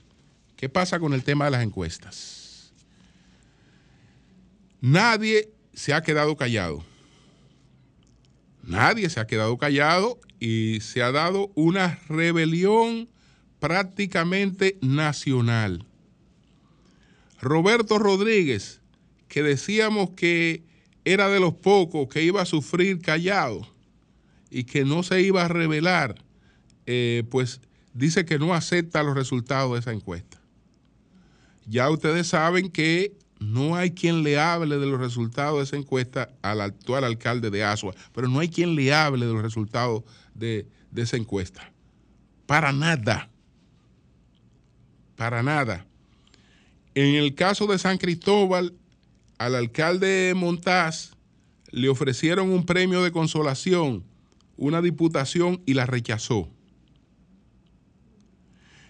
¿Qué 0.57 0.69
pasa 0.69 1.01
con 1.01 1.15
el 1.15 1.25
tema 1.25 1.47
de 1.47 1.51
las 1.53 1.63
encuestas? 1.63 2.73
Nadie 4.81 5.51
se 5.75 5.93
ha 5.93 6.03
quedado 6.03 6.37
callado. 6.37 6.85
Nadie 8.63 9.09
se 9.11 9.21
ha 9.21 9.27
quedado 9.27 9.57
callado 9.59 10.21
y 10.39 10.81
se 10.81 11.03
ha 11.03 11.13
dado 11.13 11.51
una 11.55 11.99
rebelión 12.09 13.09
prácticamente 13.59 14.79
nacional. 14.81 15.85
Roberto 17.41 17.99
Rodríguez, 17.99 18.81
que 19.29 19.43
decíamos 19.43 20.11
que 20.11 20.63
era 21.05 21.29
de 21.29 21.41
los 21.41 21.55
pocos 21.55 22.09
que 22.09 22.23
iba 22.23 22.43
a 22.43 22.47
sufrir 22.47 23.01
callado 23.01 23.67
y 24.51 24.65
que 24.65 24.85
no 24.85 25.03
se 25.03 25.23
iba 25.23 25.45
a 25.45 25.49
revelar, 25.49 26.17
eh, 26.87 27.25
pues 27.31 27.61
dice 27.95 28.25
que 28.25 28.39
no 28.39 28.55
acepta 28.55 29.03
los 29.03 29.15
resultados 29.15 29.73
de 29.73 29.81
esa 29.81 29.93
encuesta. 29.93 30.41
Ya 31.67 31.89
ustedes 31.89 32.29
saben 32.29 32.71
que 32.71 33.17
no 33.39 33.77
hay 33.77 33.93
quien 33.93 34.23
le 34.23 34.39
hable 34.39 34.79
de 34.79 34.87
los 34.87 35.01
resultados 35.01 35.59
de 35.59 35.65
esa 35.65 35.77
encuesta 35.77 36.31
al 36.43 36.61
actual 36.61 37.05
alcalde 37.05 37.51
de 37.51 37.65
Asua, 37.65 37.95
pero 38.13 38.29
no 38.29 38.41
hay 38.41 38.49
quien 38.49 38.75
le 38.75 38.93
hable 38.93 39.27
de 39.27 39.33
los 39.33 39.43
resultados 39.43 40.03
de, 40.35 40.67
de 40.91 41.03
esa 41.03 41.17
encuesta. 41.17 41.73
Para 42.47 42.73
nada. 42.73 43.31
Para 45.17 45.43
nada. 45.43 45.87
En 46.95 47.15
el 47.15 47.35
caso 47.35 47.67
de 47.67 47.79
San 47.79 47.99
Cristóbal, 47.99 48.75
al 49.41 49.55
alcalde 49.55 50.35
Montaz 50.37 51.13
le 51.71 51.89
ofrecieron 51.89 52.51
un 52.51 52.67
premio 52.67 53.03
de 53.03 53.11
consolación, 53.11 54.05
una 54.59 54.83
diputación 54.83 55.63
y 55.65 55.73
la 55.73 55.87
rechazó. 55.87 56.51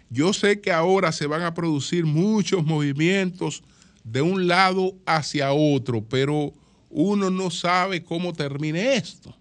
Yo 0.08 0.32
sé 0.32 0.60
que 0.60 0.72
ahora 0.72 1.12
se 1.12 1.28
van 1.28 1.42
a 1.42 1.54
producir 1.54 2.04
muchos 2.04 2.64
movimientos 2.64 3.62
de 4.02 4.22
un 4.22 4.48
lado 4.48 4.96
hacia 5.06 5.52
otro, 5.52 6.02
pero 6.02 6.52
uno 6.88 7.30
no 7.30 7.52
sabe 7.52 8.02
cómo 8.02 8.32
termine 8.32 8.96
esto. 8.96 9.36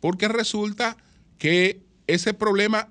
Porque 0.00 0.26
resulta 0.26 0.96
que 1.38 1.84
ese 2.08 2.34
problema 2.34 2.88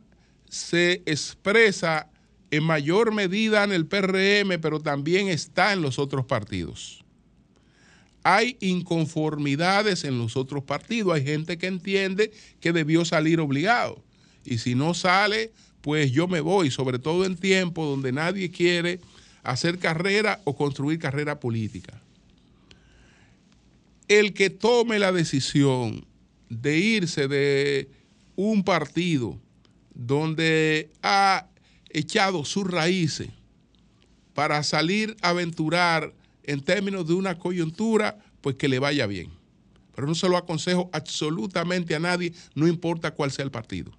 se 0.47 1.03
expresa 1.05 2.09
en 2.49 2.63
mayor 2.63 3.13
medida 3.13 3.65
en 3.65 3.73
el 3.73 3.87
PRM, 3.87 4.61
pero 4.61 4.79
también 4.79 5.27
está 5.27 5.73
en 5.73 5.81
los 5.81 5.99
otros 5.99 6.23
partidos 6.23 7.03
hay 8.35 8.57
inconformidades 8.59 10.03
en 10.03 10.17
los 10.17 10.37
otros 10.37 10.63
partidos. 10.63 11.15
Hay 11.15 11.23
gente 11.23 11.57
que 11.57 11.67
entiende 11.67 12.31
que 12.59 12.73
debió 12.73 13.05
salir 13.05 13.39
obligado. 13.39 14.03
Y 14.45 14.59
si 14.59 14.75
no 14.75 14.93
sale, 14.93 15.51
pues 15.81 16.11
yo 16.11 16.27
me 16.27 16.41
voy, 16.41 16.69
sobre 16.71 16.99
todo 16.99 17.25
en 17.25 17.35
tiempos 17.35 17.87
donde 17.87 18.11
nadie 18.11 18.51
quiere 18.51 18.99
hacer 19.43 19.79
carrera 19.79 20.41
o 20.43 20.55
construir 20.55 20.99
carrera 20.99 21.39
política. 21.39 22.01
El 24.07 24.33
que 24.33 24.49
tome 24.49 24.99
la 24.99 25.11
decisión 25.11 26.05
de 26.49 26.77
irse 26.77 27.27
de 27.27 27.89
un 28.35 28.63
partido 28.63 29.39
donde 29.93 30.89
ha 31.01 31.47
echado 31.89 32.45
sus 32.45 32.69
raíces 32.69 33.29
para 34.33 34.63
salir 34.63 35.15
a 35.21 35.29
aventurar 35.29 36.13
en 36.43 36.61
términos 36.61 37.07
de 37.07 37.13
una 37.13 37.37
coyuntura, 37.37 38.17
pues 38.41 38.55
que 38.55 38.67
le 38.67 38.79
vaya 38.79 39.05
bien. 39.07 39.31
pero 39.95 40.07
no 40.07 40.15
se 40.15 40.29
lo 40.29 40.37
aconsejo 40.37 40.89
absolutamente 40.93 41.93
a 41.93 41.99
nadie, 41.99 42.33
no 42.55 42.67
importa 42.67 43.11
cuál 43.11 43.31
sea 43.31 43.43
el 43.43 43.51
partido. 43.51 43.91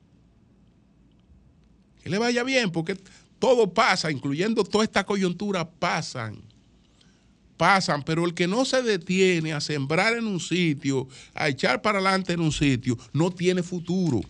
Que 2.03 2.09
le 2.09 2.17
vaya 2.17 2.43
bien, 2.43 2.71
porque 2.71 2.97
todo 3.39 3.73
pasa, 3.75 4.11
incluyendo 4.11 4.65
toda 4.65 4.85
esta 4.85 5.05
coyuntura, 5.05 5.69
pasan. 5.69 6.41
Pasan, 7.59 8.03
pero 8.03 8.25
el 8.25 8.33
que 8.33 8.47
no 8.47 8.65
se 8.65 8.83
detiene 8.83 9.53
a 9.53 9.61
sembrar 9.61 10.17
en 10.17 10.27
un 10.27 10.41
sitio, 10.41 11.07
a 11.35 11.49
echar 11.51 11.83
para 11.83 11.99
adelante 11.99 12.33
en 12.33 12.41
un 12.41 12.53
sitio, 12.53 12.97
no 13.13 13.31
tiene 13.31 13.63
futuro. 13.63 14.23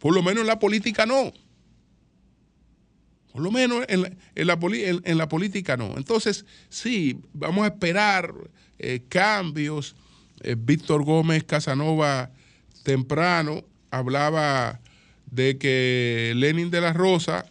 Por 0.00 0.14
lo 0.14 0.22
menos 0.22 0.42
en 0.42 0.46
la 0.46 0.60
política 0.60 1.06
no. 1.06 1.32
Por 3.32 3.42
lo 3.42 3.50
menos 3.50 3.86
en 3.88 4.46
la, 5.16 5.28
política 5.28 5.76
no. 5.78 5.96
Entonces, 5.96 6.44
sí, 6.68 7.18
vamos 7.32 7.64
a 7.64 7.68
esperar 7.68 8.34
eh, 8.78 9.02
cambios. 9.08 9.96
Eh, 10.42 10.54
Víctor 10.58 11.02
Gómez 11.02 11.44
Casanova 11.44 12.30
temprano 12.82 13.64
hablaba 13.90 14.80
de 15.30 15.56
que 15.56 16.34
Lenin 16.36 16.70
de 16.70 16.82
la 16.82 16.92
Rosa 16.92 17.46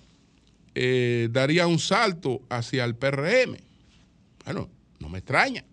eh, 0.76 1.30
daría 1.32 1.66
un 1.66 1.80
salto 1.80 2.44
hacia 2.50 2.84
el 2.84 2.96
PRM. 2.96 3.58
Bueno, 4.46 4.70
no 5.00 5.10
me 5.10 5.18
extraña. 5.18 5.66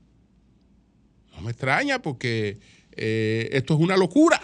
No 1.35 1.42
me 1.42 1.51
extraña 1.51 2.01
porque 2.01 2.59
esto 2.97 3.75
es 3.75 3.81
una 3.81 3.97
locura. 3.97 4.40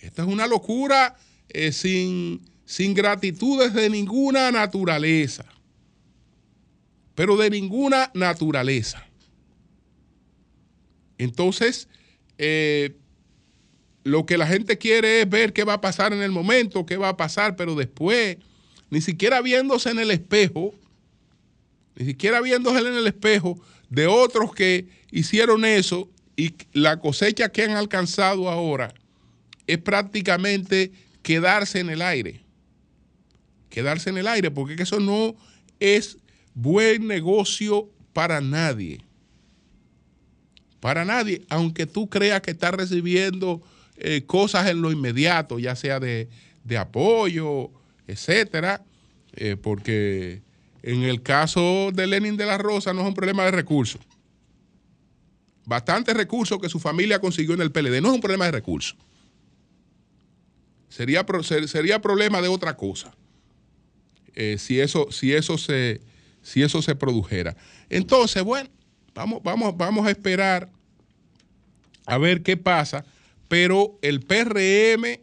Esto 0.00 0.22
es 0.22 0.28
una 0.28 0.46
locura 0.46 1.16
sin 1.70 2.49
sin 2.70 2.94
gratitudes 2.94 3.74
de 3.74 3.90
ninguna 3.90 4.52
naturaleza, 4.52 5.44
pero 7.16 7.36
de 7.36 7.50
ninguna 7.50 8.12
naturaleza. 8.14 9.04
Entonces, 11.18 11.88
eh, 12.38 12.94
lo 14.04 14.24
que 14.24 14.38
la 14.38 14.46
gente 14.46 14.78
quiere 14.78 15.20
es 15.20 15.28
ver 15.28 15.52
qué 15.52 15.64
va 15.64 15.72
a 15.72 15.80
pasar 15.80 16.12
en 16.12 16.22
el 16.22 16.30
momento, 16.30 16.86
qué 16.86 16.96
va 16.96 17.08
a 17.08 17.16
pasar, 17.16 17.56
pero 17.56 17.74
después, 17.74 18.36
ni 18.88 19.00
siquiera 19.00 19.40
viéndose 19.42 19.90
en 19.90 19.98
el 19.98 20.12
espejo, 20.12 20.72
ni 21.96 22.06
siquiera 22.06 22.40
viéndose 22.40 22.78
en 22.86 22.94
el 22.94 23.08
espejo 23.08 23.60
de 23.88 24.06
otros 24.06 24.54
que 24.54 24.86
hicieron 25.10 25.64
eso 25.64 26.08
y 26.36 26.54
la 26.72 27.00
cosecha 27.00 27.48
que 27.48 27.64
han 27.64 27.72
alcanzado 27.72 28.48
ahora 28.48 28.94
es 29.66 29.78
prácticamente 29.78 30.92
quedarse 31.24 31.80
en 31.80 31.90
el 31.90 32.00
aire 32.00 32.44
quedarse 33.70 34.10
en 34.10 34.18
el 34.18 34.28
aire, 34.28 34.50
porque 34.50 34.82
eso 34.82 35.00
no 35.00 35.34
es 35.78 36.18
buen 36.54 37.06
negocio 37.06 37.88
para 38.12 38.40
nadie. 38.40 39.00
Para 40.80 41.04
nadie, 41.04 41.42
aunque 41.48 41.86
tú 41.86 42.08
creas 42.08 42.40
que 42.42 42.50
estás 42.50 42.72
recibiendo 42.72 43.62
eh, 43.96 44.22
cosas 44.26 44.68
en 44.68 44.82
lo 44.82 44.90
inmediato, 44.90 45.58
ya 45.58 45.76
sea 45.76 46.00
de, 46.00 46.28
apoyo, 46.78 47.70
etcétera, 48.06 48.82
eh, 49.34 49.56
porque 49.60 50.42
en 50.82 51.02
el 51.02 51.22
caso 51.22 51.90
de 51.92 52.06
Lenin 52.06 52.36
de 52.36 52.46
la 52.46 52.58
Rosa 52.58 52.92
no 52.92 53.02
es 53.02 53.08
un 53.08 53.14
problema 53.14 53.44
de 53.44 53.50
recursos. 53.50 54.00
Bastantes 55.66 56.16
recursos 56.16 56.58
que 56.58 56.68
su 56.68 56.80
familia 56.80 57.20
consiguió 57.20 57.54
en 57.54 57.60
el 57.60 57.70
PLD, 57.70 58.00
no 58.00 58.08
es 58.08 58.14
un 58.14 58.20
problema 58.20 58.46
de 58.46 58.52
recursos. 58.52 58.96
Sería, 60.88 61.24
sería 61.66 62.00
problema 62.00 62.40
de 62.40 62.48
otra 62.48 62.76
cosa. 62.76 63.14
Eh, 64.34 64.56
si, 64.58 64.80
eso, 64.80 65.08
si, 65.10 65.32
eso 65.32 65.58
se, 65.58 66.00
si 66.42 66.62
eso 66.62 66.82
se 66.82 66.94
produjera. 66.94 67.56
Entonces, 67.88 68.42
bueno, 68.42 68.70
vamos, 69.14 69.42
vamos, 69.42 69.76
vamos 69.76 70.06
a 70.06 70.10
esperar 70.10 70.70
a 72.06 72.18
ver 72.18 72.42
qué 72.42 72.56
pasa, 72.56 73.04
pero 73.48 73.98
el 74.02 74.20
PRM, 74.20 75.20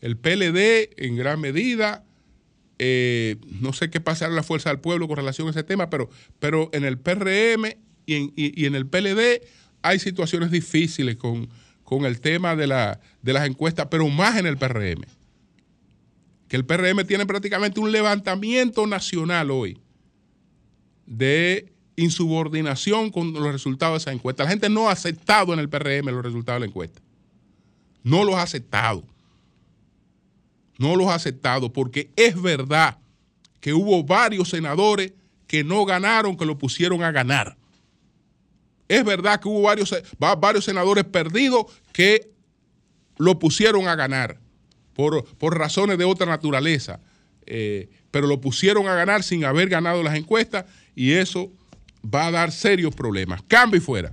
el 0.00 0.16
PLD 0.16 0.90
en 0.96 1.16
gran 1.16 1.40
medida, 1.40 2.04
eh, 2.78 3.36
no 3.60 3.72
sé 3.72 3.90
qué 3.90 4.00
pasará 4.00 4.30
en 4.30 4.36
la 4.36 4.42
Fuerza 4.42 4.68
del 4.70 4.80
Pueblo 4.80 5.08
con 5.08 5.16
relación 5.16 5.48
a 5.48 5.50
ese 5.50 5.64
tema, 5.64 5.88
pero, 5.88 6.10
pero 6.38 6.68
en 6.72 6.84
el 6.84 6.98
PRM 6.98 7.76
y 8.04 8.14
en, 8.14 8.32
y, 8.36 8.66
en 8.66 8.74
el 8.74 8.86
PLD 8.86 9.42
hay 9.82 9.98
situaciones 9.98 10.50
difíciles 10.50 11.16
con, 11.16 11.48
con 11.84 12.04
el 12.04 12.20
tema 12.20 12.54
de, 12.54 12.66
la, 12.66 13.00
de 13.22 13.32
las 13.32 13.46
encuestas, 13.46 13.86
pero 13.90 14.08
más 14.08 14.36
en 14.36 14.46
el 14.46 14.58
PRM 14.58 15.04
que 16.48 16.56
el 16.56 16.64
PRM 16.64 17.04
tiene 17.06 17.26
prácticamente 17.26 17.80
un 17.80 17.90
levantamiento 17.90 18.86
nacional 18.86 19.50
hoy 19.50 19.80
de 21.06 21.72
insubordinación 21.96 23.10
con 23.10 23.32
los 23.32 23.52
resultados 23.52 23.94
de 23.94 24.10
esa 24.10 24.12
encuesta. 24.12 24.44
La 24.44 24.50
gente 24.50 24.68
no 24.68 24.88
ha 24.88 24.92
aceptado 24.92 25.52
en 25.52 25.58
el 25.58 25.68
PRM 25.68 26.06
los 26.10 26.22
resultados 26.22 26.60
de 26.60 26.66
la 26.66 26.70
encuesta. 26.70 27.00
No 28.02 28.24
los 28.24 28.36
ha 28.36 28.42
aceptado. 28.42 29.04
No 30.78 30.94
los 30.94 31.08
ha 31.08 31.14
aceptado 31.14 31.72
porque 31.72 32.10
es 32.16 32.40
verdad 32.40 32.98
que 33.60 33.72
hubo 33.72 34.04
varios 34.04 34.50
senadores 34.50 35.14
que 35.46 35.64
no 35.64 35.84
ganaron, 35.84 36.36
que 36.36 36.44
lo 36.44 36.58
pusieron 36.58 37.02
a 37.02 37.10
ganar. 37.10 37.56
Es 38.88 39.04
verdad 39.04 39.40
que 39.40 39.48
hubo 39.48 39.62
varios, 39.62 39.94
varios 40.18 40.64
senadores 40.64 41.04
perdidos 41.04 41.66
que 41.92 42.30
lo 43.16 43.38
pusieron 43.38 43.88
a 43.88 43.96
ganar 43.96 44.38
por, 44.96 45.58
razones 45.58 45.98
de 45.98 46.04
otra 46.04 46.26
naturaleza, 46.26 47.00
eh, 47.44 47.88
pero 48.10 48.26
lo 48.26 48.40
pusieron 48.40 48.88
a 48.88 48.94
ganar 48.94 49.22
sin 49.22 49.44
haber 49.44 49.68
ganado 49.68 50.02
las 50.02 50.16
encuestas 50.16 50.64
y 50.94 51.12
eso 51.12 51.52
va 52.02 52.26
a 52.26 52.30
dar 52.30 52.50
serios 52.50 52.94
problemas. 52.94 53.42
Cambio 53.46 53.78
y 53.78 53.80
fuera. 53.80 54.12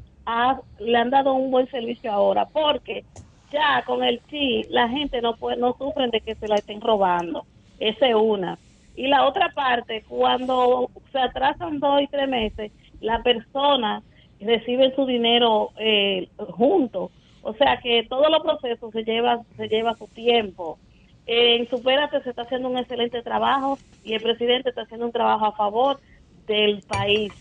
le 0.79 0.97
han 0.97 1.09
dado 1.09 1.33
un 1.33 1.51
buen 1.51 1.69
servicio 1.69 2.11
ahora, 2.11 2.45
porque 2.45 3.03
ya 3.51 3.83
con 3.85 4.03
el 4.03 4.21
sí 4.29 4.63
la 4.69 4.87
gente 4.89 5.21
no 5.21 5.35
puede, 5.35 5.57
no 5.57 5.75
sufren 5.77 6.11
de 6.11 6.21
que 6.21 6.35
se 6.35 6.47
la 6.47 6.55
estén 6.55 6.81
robando. 6.81 7.45
Esa 7.79 8.07
es 8.07 8.15
una. 8.15 8.57
Y 8.95 9.07
la 9.07 9.25
otra 9.25 9.49
parte, 9.53 10.03
cuando 10.07 10.89
se 11.11 11.19
atrasan 11.19 11.79
dos 11.79 12.01
y 12.01 12.07
tres 12.07 12.27
meses, 12.27 12.71
la 12.99 13.23
persona 13.23 14.03
recibe 14.41 14.93
su 14.95 15.05
dinero 15.05 15.71
eh, 15.77 16.27
junto 16.37 17.11
o 17.41 17.53
sea 17.53 17.79
que 17.81 18.05
todos 18.09 18.27
los 18.29 18.41
procesos 18.43 18.91
se 18.91 19.03
lleva, 19.03 19.41
se 19.57 19.67
lleva 19.67 19.95
su 19.97 20.07
tiempo. 20.07 20.77
En 21.25 21.69
Supérate 21.69 22.21
se 22.23 22.29
está 22.31 22.41
haciendo 22.41 22.69
un 22.69 22.77
excelente 22.77 23.21
trabajo 23.21 23.77
y 24.03 24.13
el 24.13 24.21
presidente 24.21 24.69
está 24.69 24.81
haciendo 24.81 25.05
un 25.05 25.11
trabajo 25.11 25.45
a 25.45 25.55
favor 25.55 25.99
del 26.47 26.81
país. 26.87 27.31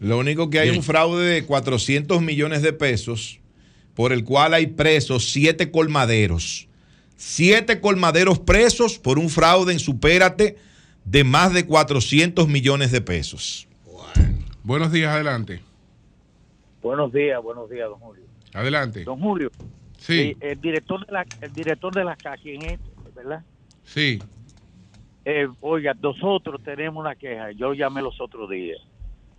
Lo 0.00 0.18
único 0.18 0.50
que 0.50 0.58
hay 0.58 0.68
Bien. 0.70 0.78
un 0.78 0.84
fraude 0.84 1.24
de 1.24 1.46
400 1.46 2.20
millones 2.20 2.62
de 2.62 2.72
pesos 2.72 3.40
por 3.94 4.12
el 4.12 4.24
cual 4.24 4.54
hay 4.54 4.66
presos 4.66 5.30
siete 5.30 5.70
colmaderos. 5.70 6.68
Siete 7.16 7.80
colmaderos 7.80 8.40
presos 8.40 8.98
por 8.98 9.18
un 9.18 9.30
fraude 9.30 9.72
en 9.72 9.78
Supérate 9.78 10.56
de 11.04 11.24
más 11.24 11.54
de 11.54 11.66
400 11.66 12.48
millones 12.48 12.90
de 12.90 13.00
pesos. 13.00 13.68
Buenos 14.64 14.90
días, 14.90 15.14
adelante. 15.14 15.60
Buenos 16.82 17.12
días, 17.12 17.42
buenos 17.42 17.70
días, 17.70 17.88
don 17.88 18.00
Julio. 18.00 18.24
Adelante. 18.54 19.04
Don 19.04 19.20
Julio, 19.20 19.50
Sí, 19.98 20.20
eh, 20.20 20.36
el 20.40 20.60
director 20.60 21.04
de 21.06 21.12
la, 21.12 21.26
el 21.40 21.52
director 21.52 21.92
de 21.94 22.04
la 22.04 22.16
calle, 22.16 22.42
¿quién 22.42 22.62
es? 22.62 22.80
¿Verdad? 23.14 23.42
sí. 23.84 24.20
Eh, 25.26 25.48
oiga, 25.62 25.94
nosotros 26.02 26.62
tenemos 26.62 27.00
una 27.00 27.14
queja. 27.14 27.50
Yo 27.52 27.72
llamé 27.72 28.02
los 28.02 28.20
otros 28.20 28.50
días. 28.50 28.78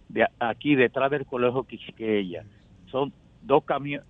De 0.10 0.26
aquí 0.40 0.74
detrás 0.74 1.12
del 1.12 1.28
colegio 1.28 1.62
Quisqueya. 1.64 2.44
Son 2.90 3.14
dos 3.44 3.64
camiones. 3.66 4.08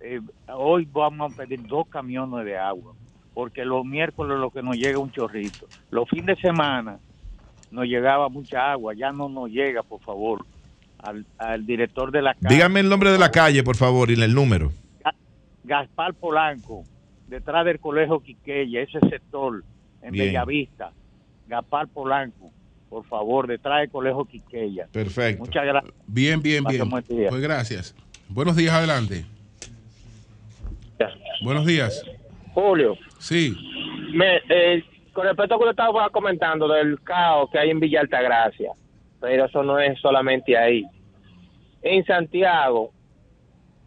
hoy 0.54 0.88
vamos 0.90 1.34
a 1.34 1.36
pedir 1.36 1.66
dos 1.66 1.86
camiones 1.88 2.46
de 2.46 2.56
agua. 2.56 2.94
Porque 3.34 3.66
los 3.66 3.84
miércoles 3.84 4.38
lo 4.38 4.50
que 4.50 4.62
nos 4.62 4.74
llega 4.76 4.92
es 4.92 4.96
un 4.96 5.12
chorrito. 5.12 5.66
Los 5.90 6.08
fines 6.08 6.36
de 6.36 6.40
semana 6.48 6.98
nos 7.70 7.84
llegaba 7.84 8.30
mucha 8.30 8.72
agua. 8.72 8.94
Ya 8.94 9.12
no 9.12 9.28
nos 9.28 9.50
llega, 9.50 9.82
por 9.82 10.00
favor. 10.00 10.46
Al, 10.98 11.26
al 11.36 11.66
director 11.66 12.10
de 12.10 12.22
la 12.22 12.32
calle. 12.32 12.54
Dígame 12.54 12.80
el 12.80 12.88
nombre 12.88 13.10
de 13.10 13.18
la 13.18 13.30
calle, 13.30 13.62
por 13.62 13.76
favor, 13.76 14.10
y 14.10 14.14
el 14.14 14.34
número. 14.34 14.72
Gaspar 15.66 16.14
Polanco, 16.14 16.84
detrás 17.26 17.64
del 17.64 17.80
colegio 17.80 18.20
Quiqueya, 18.20 18.80
ese 18.82 19.00
sector, 19.10 19.64
en 20.02 20.12
Bien. 20.12 20.26
Bellavista. 20.26 20.92
Gaspar 21.48 21.88
Polanco, 21.88 22.50
por 22.88 23.04
favor, 23.06 23.46
detrás 23.46 23.80
del 23.80 23.90
colegio 23.90 24.24
Quiqueya. 24.24 24.86
Perfecto. 24.92 25.44
Muchas 25.44 25.64
gracias. 25.64 25.94
Bien, 26.06 26.40
bien, 26.40 26.64
bien. 26.64 26.88
Pues 26.88 27.40
gracias. 27.40 27.94
Buenos 28.28 28.56
días, 28.56 28.74
adelante. 28.74 29.24
Buenos 31.42 31.66
días. 31.66 32.02
Julio, 32.54 32.96
Sí, 33.18 33.54
me, 34.14 34.36
eh, 34.48 34.82
con 35.12 35.24
respecto 35.24 35.54
a 35.54 35.58
lo 35.58 35.64
que 35.64 35.70
estaba 35.70 36.10
comentando 36.10 36.68
del 36.68 37.00
caos 37.02 37.50
que 37.50 37.58
hay 37.58 37.70
en 37.70 37.80
Villa 37.80 38.00
Altagracia, 38.00 38.72
pero 39.20 39.44
eso 39.44 39.62
no 39.62 39.78
es 39.78 39.98
solamente 40.00 40.56
ahí. 40.56 40.84
En 41.82 42.04
Santiago, 42.04 42.92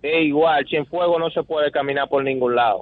es 0.01 0.25
igual, 0.25 0.65
Cienfuegos 0.67 1.19
no 1.19 1.29
se 1.29 1.43
puede 1.43 1.71
caminar 1.71 2.07
por 2.07 2.23
ningún 2.23 2.55
lado. 2.55 2.81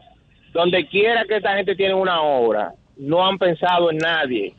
Donde 0.54 0.88
quiera 0.88 1.26
que 1.26 1.38
esta 1.38 1.56
gente 1.56 1.76
tiene 1.76 1.94
una 1.94 2.22
obra, 2.22 2.74
no 2.96 3.26
han 3.26 3.38
pensado 3.38 3.92
en 3.92 3.98
nadie. 3.98 4.54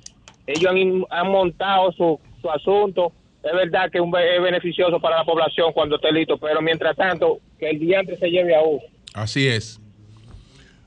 Ellos 0.47 0.73
han, 1.11 1.31
montado 1.31 1.93
su, 1.93 2.21
su 2.41 2.51
asunto. 2.51 3.13
Es 3.43 3.53
verdad 3.53 3.91
que 3.91 4.01
un 4.01 4.13
es 4.17 4.43
beneficioso 4.43 5.01
para 5.01 5.19
la 5.19 5.25
población 5.25 5.73
cuando 5.73 5.97
esté 5.97 6.13
listo, 6.13 6.39
pero 6.39 6.61
mientras 6.61 6.97
tanto, 6.97 7.41
que 7.59 7.71
el 7.71 7.79
diante 7.79 8.17
se 8.17 8.29
lleve 8.29 8.55
a 8.55 8.63
uno. 8.63 8.83
así 9.15 9.47
es. 9.47 9.81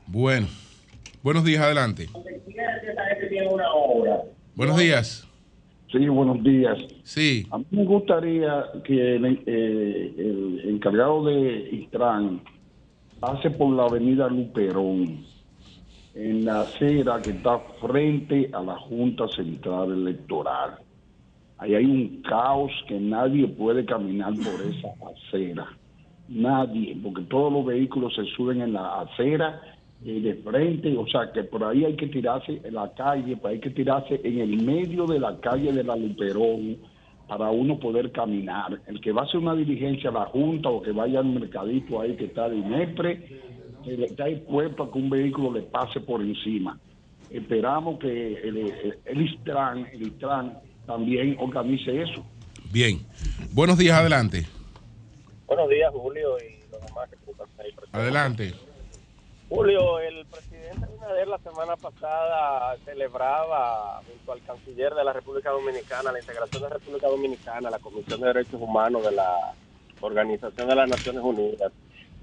Bueno. 0.07 0.47
Buenos 1.24 1.43
días, 1.43 1.61
adelante. 1.61 2.07
Buenos 4.55 4.78
días. 4.78 5.30
Sí, 5.91 6.07
buenos 6.07 6.41
días. 6.41 6.77
Sí, 7.03 7.45
A 7.51 7.57
mí 7.57 7.65
me 7.71 7.83
gustaría 7.83 8.63
que 8.85 9.15
el, 9.15 9.43
eh, 9.45 10.13
el 10.17 10.69
encargado 10.69 11.25
de 11.25 11.69
Intran 11.71 12.41
pase 13.19 13.49
por 13.51 13.75
la 13.75 13.83
avenida 13.83 14.29
Luperón, 14.29 15.25
en 16.15 16.45
la 16.45 16.61
acera 16.61 17.21
que 17.21 17.31
está 17.31 17.59
frente 17.81 18.49
a 18.53 18.61
la 18.61 18.77
Junta 18.77 19.27
Central 19.27 19.91
Electoral. 19.91 20.79
Ahí 21.57 21.75
hay 21.75 21.85
un 21.85 22.21
caos 22.21 22.71
que 22.87 22.97
nadie 22.99 23.47
puede 23.47 23.85
caminar 23.85 24.33
por 24.33 24.61
esa 24.65 24.89
acera. 25.11 25.67
Nadie, 26.29 26.97
porque 27.03 27.23
todos 27.23 27.51
los 27.51 27.65
vehículos 27.65 28.15
se 28.15 28.23
suben 28.35 28.61
en 28.61 28.73
la 28.73 29.01
acera 29.01 29.61
eh, 30.05 30.19
de 30.19 30.35
frente, 30.35 30.95
o 30.97 31.05
sea 31.07 31.31
que 31.31 31.43
por 31.43 31.63
ahí 31.63 31.85
hay 31.85 31.95
que 31.95 32.07
tirarse 32.07 32.59
en 32.63 32.73
la 32.73 32.91
calle, 32.93 33.37
pues 33.37 33.53
hay 33.53 33.59
que 33.59 33.69
tirarse 33.69 34.19
en 34.23 34.39
el 34.39 34.63
medio 34.63 35.05
de 35.05 35.19
la 35.19 35.39
calle 35.39 35.71
de 35.71 35.83
la 35.83 35.95
Luperón 35.95 36.77
para 37.27 37.49
uno 37.51 37.79
poder 37.79 38.11
caminar. 38.11 38.81
El 38.87 38.99
que 38.99 39.11
va 39.11 39.21
a 39.21 39.25
hacer 39.25 39.39
una 39.39 39.55
diligencia 39.55 40.09
a 40.09 40.13
la 40.13 40.25
Junta 40.25 40.69
o 40.69 40.81
que 40.81 40.91
vaya 40.91 41.19
al 41.19 41.25
mercadito 41.25 42.01
ahí 42.01 42.15
que 42.15 42.25
está 42.25 42.49
de 42.49 42.57
Inepre, 42.57 43.25
le 43.85 44.05
está 44.05 44.27
expuesto 44.27 44.83
a 44.83 44.91
que 44.91 44.97
un 44.97 45.09
vehículo 45.09 45.53
le 45.53 45.61
pase 45.61 45.99
por 46.01 46.21
encima. 46.21 46.77
Esperamos 47.29 47.99
que 47.99 48.33
el, 48.41 48.57
el, 48.57 48.97
el 49.05 49.21
Istran, 49.21 49.87
el 49.93 50.01
Istran 50.07 50.57
también 50.85 51.37
organice 51.39 52.01
eso. 52.01 52.25
bien. 52.73 52.99
Buenos 53.53 53.77
días, 53.77 53.97
adelante. 53.97 54.45
Buenos 55.47 55.69
días, 55.69 55.91
Julio, 55.93 56.37
y 56.39 56.59
los 56.71 56.81
demás 56.85 57.09
que 57.09 57.31
están 57.31 57.47
ahí 57.59 57.71
presentes. 57.71 57.93
Adelante. 57.93 58.53
Julio, 59.53 59.99
el 59.99 60.25
presidente 60.27 60.85
Abinader 60.85 61.27
la 61.27 61.37
semana 61.39 61.75
pasada 61.75 62.73
celebraba 62.85 64.01
junto 64.07 64.31
al 64.31 64.41
canciller 64.43 64.93
de 64.93 65.03
la 65.03 65.11
República 65.11 65.51
Dominicana 65.51 66.13
la 66.13 66.21
integración 66.21 66.63
de 66.63 66.69
la 66.69 66.75
República 66.75 67.07
Dominicana 67.09 67.69
la 67.69 67.79
Comisión 67.79 68.21
de 68.21 68.27
Derechos 68.27 68.61
Humanos 68.61 69.03
de 69.03 69.11
la 69.11 69.53
Organización 69.99 70.69
de 70.69 70.75
las 70.75 70.87
Naciones 70.87 71.21
Unidas. 71.21 71.73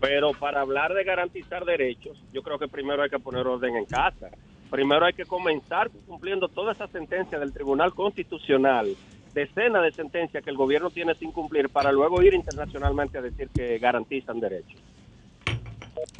Pero 0.00 0.32
para 0.32 0.62
hablar 0.62 0.94
de 0.94 1.04
garantizar 1.04 1.66
derechos, 1.66 2.18
yo 2.32 2.42
creo 2.42 2.58
que 2.58 2.66
primero 2.66 3.02
hay 3.02 3.10
que 3.10 3.18
poner 3.18 3.46
orden 3.46 3.76
en 3.76 3.84
casa. 3.84 4.30
Primero 4.70 5.04
hay 5.04 5.12
que 5.12 5.26
comenzar 5.26 5.90
cumpliendo 6.06 6.48
toda 6.48 6.72
esa 6.72 6.86
sentencia 6.86 7.38
del 7.38 7.52
Tribunal 7.52 7.92
Constitucional, 7.92 8.96
decenas 9.34 9.82
de 9.82 9.92
sentencias 9.92 10.42
que 10.42 10.48
el 10.48 10.56
gobierno 10.56 10.88
tiene 10.88 11.14
sin 11.16 11.32
cumplir 11.32 11.68
para 11.68 11.92
luego 11.92 12.22
ir 12.22 12.32
internacionalmente 12.32 13.18
a 13.18 13.22
decir 13.22 13.50
que 13.50 13.78
garantizan 13.78 14.40
derechos. 14.40 14.80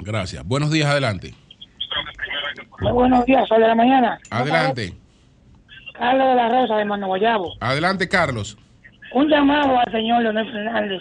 Gracias. 0.00 0.44
Buenos 0.46 0.70
días, 0.70 0.88
adelante. 0.88 1.34
Muy 2.80 2.92
buenos 2.92 3.24
días, 3.26 3.46
sol 3.48 3.60
de 3.60 3.68
la 3.68 3.74
mañana. 3.74 4.18
Adelante. 4.30 4.94
Carlos 5.94 6.28
de 6.28 6.34
la 6.36 6.48
Rosa 6.48 6.76
de 6.76 6.84
Mano 6.84 7.06
Guayabo. 7.08 7.54
Adelante, 7.60 8.08
Carlos. 8.08 8.56
Un 9.12 9.28
llamado 9.28 9.78
al 9.78 9.90
señor 9.90 10.22
Leonel 10.22 10.50
Fernández 10.52 11.00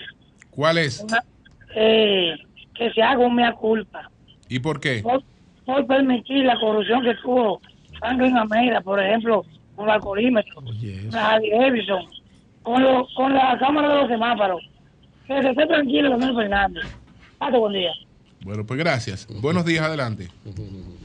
¿Cuál 0.50 0.78
es? 0.78 1.02
una- 1.02 1.24
eh, 1.76 2.36
que 2.74 2.90
se 2.94 3.02
haga 3.04 3.20
un 3.20 3.36
mea 3.36 3.52
culpa 3.52 4.10
¿Y 4.48 4.60
por 4.60 4.80
qué? 4.80 5.02
por, 5.04 5.22
por 5.66 5.86
permitir 5.86 6.46
la 6.46 6.58
corrupción 6.60 7.04
que 7.04 7.14
tuvo 7.16 7.62
Franklin 8.00 8.38
Almeida, 8.38 8.80
por 8.82 9.00
ejemplo, 9.04 9.44
con 9.76 9.86
el 9.86 9.92
alcoholímetro, 9.96 10.62
la 11.12 11.32
Harley 11.34 11.52
Davidson, 11.52 12.06
con, 12.64 12.82
lo- 12.82 13.08
con 13.16 13.34
la 13.34 13.58
Cámara 13.60 13.90
de 13.90 13.96
los 14.02 14.08
Semáforos. 14.10 14.62
Que 15.28 15.42
se 15.42 15.50
esté 15.50 15.66
tranquilo, 15.68 16.10
Leonel 16.10 16.36
Fernández. 16.36 16.86
Hasta 17.40 17.58
buen 17.58 17.74
día. 17.74 17.92
Bueno, 18.48 18.66
pues 18.66 18.80
gracias. 18.80 19.28
Buenos 19.42 19.66
días, 19.66 19.84
adelante. 19.84 20.30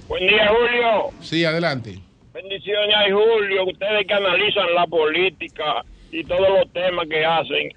Buen 0.06 0.26
día, 0.28 0.46
Julio. 0.48 1.10
Sí, 1.20 1.44
adelante. 1.44 1.98
Bendiciones 2.32 2.94
a 2.94 3.02
Julio, 3.12 3.64
ustedes 3.66 4.06
que 4.06 4.14
analizan 4.14 4.72
la 4.76 4.86
política 4.86 5.84
y 6.12 6.22
todos 6.22 6.48
los 6.60 6.72
temas 6.72 7.08
que 7.08 7.24
hacen. 7.24 7.70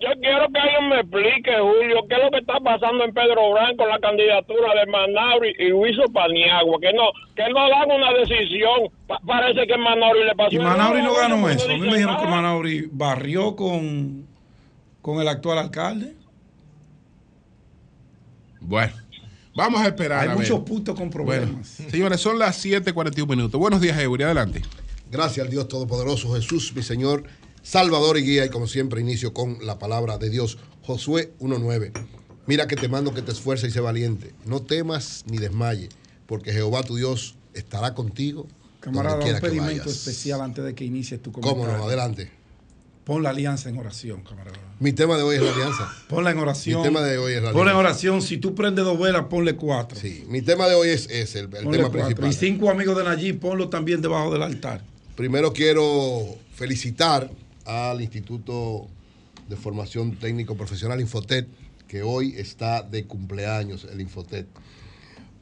Yo 0.00 0.08
quiero 0.18 0.46
que 0.48 0.58
alguien 0.58 0.88
me 0.88 1.00
explique, 1.00 1.52
Julio, 1.60 2.06
qué 2.08 2.14
es 2.14 2.24
lo 2.24 2.30
que 2.30 2.38
está 2.38 2.58
pasando 2.60 3.04
en 3.04 3.12
Pedro 3.12 3.52
Branco, 3.52 3.86
la 3.86 3.98
candidatura 3.98 4.74
de 4.80 4.86
Manauri 4.90 5.54
y 5.58 5.72
Huizo 5.72 6.04
Paniagua, 6.10 6.78
que 6.80 6.92
no 6.94 7.10
que 7.36 7.42
no 7.52 7.68
dan 7.68 7.90
una 7.90 8.12
decisión. 8.14 8.88
Pa- 9.06 9.20
parece 9.26 9.66
que 9.66 9.76
Manauri 9.76 10.24
le 10.24 10.34
pasó. 10.34 10.56
Y 10.56 10.58
Manauri 10.58 11.02
no 11.02 11.12
ganó 11.14 11.36
Julio, 11.36 11.50
eso. 11.50 11.70
A 11.70 11.74
mí 11.74 11.80
me 11.80 11.86
dijeron 11.96 12.16
que 12.16 12.24
nada. 12.24 12.36
Manauri 12.36 12.88
barrió 12.90 13.54
con, 13.56 14.26
con 15.02 15.20
el 15.20 15.28
actual 15.28 15.58
alcalde. 15.58 16.14
Bueno, 18.64 18.92
vamos 19.54 19.80
a 19.80 19.86
esperar. 19.88 20.20
Hay 20.20 20.26
a 20.26 20.30
ver. 20.30 20.38
muchos 20.38 20.60
puntos 20.60 20.94
con 20.98 21.10
Bueno, 21.10 21.42
problemas. 21.42 21.68
señores, 21.90 22.20
son 22.20 22.38
las 22.38 22.64
7:41 22.64 23.26
minutos. 23.28 23.58
Buenos 23.58 23.80
días, 23.80 23.98
Eury. 23.98 24.24
Adelante. 24.24 24.62
Gracias 25.10 25.44
al 25.44 25.50
Dios 25.50 25.68
Todopoderoso, 25.68 26.34
Jesús, 26.34 26.72
mi 26.74 26.82
Señor, 26.82 27.24
Salvador 27.62 28.18
y 28.18 28.22
Guía. 28.22 28.46
Y 28.46 28.48
como 28.48 28.66
siempre, 28.66 29.00
inicio 29.00 29.34
con 29.34 29.58
la 29.64 29.78
palabra 29.78 30.18
de 30.18 30.30
Dios. 30.30 30.58
Josué 30.82 31.32
1.9. 31.38 31.92
Mira 32.46 32.66
que 32.66 32.76
te 32.76 32.88
mando 32.88 33.14
que 33.14 33.22
te 33.22 33.30
esfuerces 33.32 33.70
y 33.70 33.72
sé 33.72 33.80
valiente. 33.80 34.34
No 34.44 34.62
temas 34.62 35.24
ni 35.28 35.38
desmaye, 35.38 35.88
porque 36.26 36.52
Jehová 36.52 36.82
tu 36.82 36.96
Dios 36.96 37.36
estará 37.54 37.94
contigo. 37.94 38.48
Camarada, 38.80 39.18
donde 39.18 39.34
un 39.34 39.40
pedimento 39.40 39.88
especial 39.88 40.40
antes 40.40 40.64
de 40.64 40.74
que 40.74 40.84
inicies 40.84 41.22
tu 41.22 41.30
comentario. 41.30 41.66
¿Cómo 41.66 41.78
no? 41.78 41.84
Adelante. 41.84 42.32
Pon 43.04 43.22
la 43.22 43.30
alianza 43.30 43.68
en 43.68 43.78
oración, 43.78 44.22
camarada. 44.22 44.56
Mi 44.78 44.92
tema 44.92 45.16
de 45.16 45.24
hoy 45.24 45.36
es 45.36 45.42
la 45.42 45.52
alianza. 45.52 45.92
Ponla 46.08 46.30
en 46.30 46.38
oración. 46.38 46.78
Mi 46.82 46.84
tema 46.88 47.02
de 47.02 47.18
hoy 47.18 47.32
es 47.34 47.42
la 47.42 47.50
Ponla 47.52 47.72
en 47.72 47.78
alianza. 47.78 47.90
oración. 48.08 48.22
Si 48.22 48.36
tú 48.38 48.54
prendes 48.54 48.84
dos 48.84 48.98
velas, 48.98 49.24
ponle 49.28 49.56
cuatro. 49.56 49.98
Sí, 49.98 50.24
mi 50.28 50.40
tema 50.40 50.68
de 50.68 50.74
hoy 50.76 50.88
es 50.90 51.08
ese, 51.10 51.40
el, 51.40 51.44
el 51.46 51.50
tema 51.50 51.70
cuatro. 51.70 51.90
principal. 51.90 52.30
Y 52.30 52.32
cinco 52.32 52.70
amigos 52.70 52.96
de 52.96 53.04
Nayib, 53.04 53.40
ponlo 53.40 53.68
también 53.68 54.00
debajo 54.02 54.32
del 54.32 54.42
altar. 54.42 54.82
Primero 55.16 55.52
quiero 55.52 56.26
felicitar 56.54 57.28
al 57.64 58.00
Instituto 58.00 58.86
de 59.48 59.56
Formación 59.56 60.16
Técnico 60.16 60.54
Profesional 60.56 61.00
Infotet, 61.00 61.48
que 61.88 62.02
hoy 62.02 62.34
está 62.36 62.82
de 62.82 63.04
cumpleaños, 63.04 63.84
el 63.92 64.00
Infotet. 64.00 64.46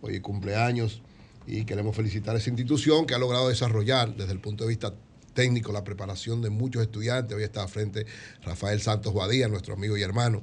Hoy 0.01 0.15
es 0.15 0.21
cumpleaños 0.23 1.03
y 1.47 1.65
queremos 1.67 1.95
felicitar 1.95 2.35
a 2.35 2.39
esa 2.39 2.49
institución 2.49 3.05
que 3.07 3.15
ha 3.15 3.19
logrado 3.19 3.49
desarrollar 3.51 4.17
desde 4.17 4.33
el 4.33 4.41
punto 4.41 4.65
de 4.65 4.69
vista 4.71 4.95
técnico, 5.35 5.73
la 5.73 5.85
preparación 5.85 6.43
de 6.43 6.51
muchos 6.51 6.83
estudiantes. 6.83 7.37
Hoy 7.37 7.45
está 7.45 7.67
frente 7.69 8.07
Rafael 8.43 8.81
Santos 8.81 9.15
Badía, 9.15 9.49
nuestro 9.49 9.75
amigo 9.75 9.97
y 9.97 10.03
hermano. 10.03 10.43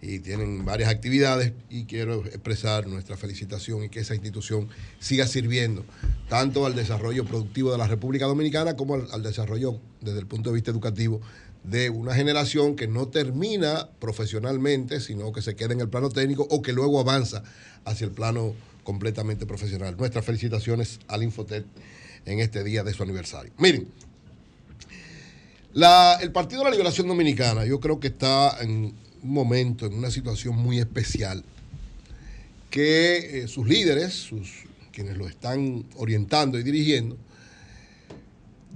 Y 0.00 0.18
tienen 0.18 0.66
varias 0.66 0.90
actividades 0.90 1.52
y 1.70 1.84
quiero 1.84 2.26
expresar 2.26 2.86
nuestra 2.86 3.16
felicitación 3.16 3.84
y 3.84 3.88
que 3.88 4.00
esa 4.00 4.14
institución 4.14 4.68
siga 4.98 5.26
sirviendo 5.26 5.84
tanto 6.28 6.66
al 6.66 6.74
desarrollo 6.74 7.24
productivo 7.24 7.72
de 7.72 7.78
la 7.78 7.86
República 7.86 8.26
Dominicana 8.26 8.76
como 8.76 8.94
al, 8.96 9.08
al 9.12 9.22
desarrollo 9.22 9.80
desde 10.02 10.18
el 10.18 10.26
punto 10.26 10.50
de 10.50 10.54
vista 10.56 10.70
educativo 10.70 11.22
de 11.62 11.88
una 11.88 12.14
generación 12.14 12.76
que 12.76 12.86
no 12.86 13.08
termina 13.08 13.88
profesionalmente, 13.98 15.00
sino 15.00 15.32
que 15.32 15.40
se 15.40 15.56
queda 15.56 15.72
en 15.72 15.80
el 15.80 15.88
plano 15.88 16.10
técnico 16.10 16.46
o 16.50 16.60
que 16.60 16.74
luego 16.74 17.00
avanza 17.00 17.42
hacia 17.86 18.04
el 18.04 18.12
plano 18.12 18.54
completamente 18.84 19.46
profesional. 19.46 19.96
Nuestras 19.96 20.24
felicitaciones 20.24 21.00
al 21.08 21.22
Infotec 21.22 21.64
en 22.26 22.40
este 22.40 22.64
día 22.64 22.82
de 22.82 22.92
su 22.92 23.02
aniversario. 23.02 23.52
Miren, 23.58 23.88
el 26.20 26.32
Partido 26.32 26.60
de 26.60 26.64
la 26.66 26.70
Liberación 26.70 27.08
Dominicana 27.08 27.64
yo 27.64 27.80
creo 27.80 27.98
que 27.98 28.08
está 28.08 28.58
en 28.60 28.94
un 29.22 29.32
momento, 29.32 29.86
en 29.86 29.94
una 29.94 30.10
situación 30.10 30.56
muy 30.56 30.78
especial, 30.78 31.44
que 32.70 33.42
eh, 33.42 33.48
sus 33.48 33.66
líderes, 33.66 34.30
quienes 34.92 35.16
lo 35.16 35.28
están 35.28 35.84
orientando 35.96 36.58
y 36.58 36.62
dirigiendo, 36.62 37.16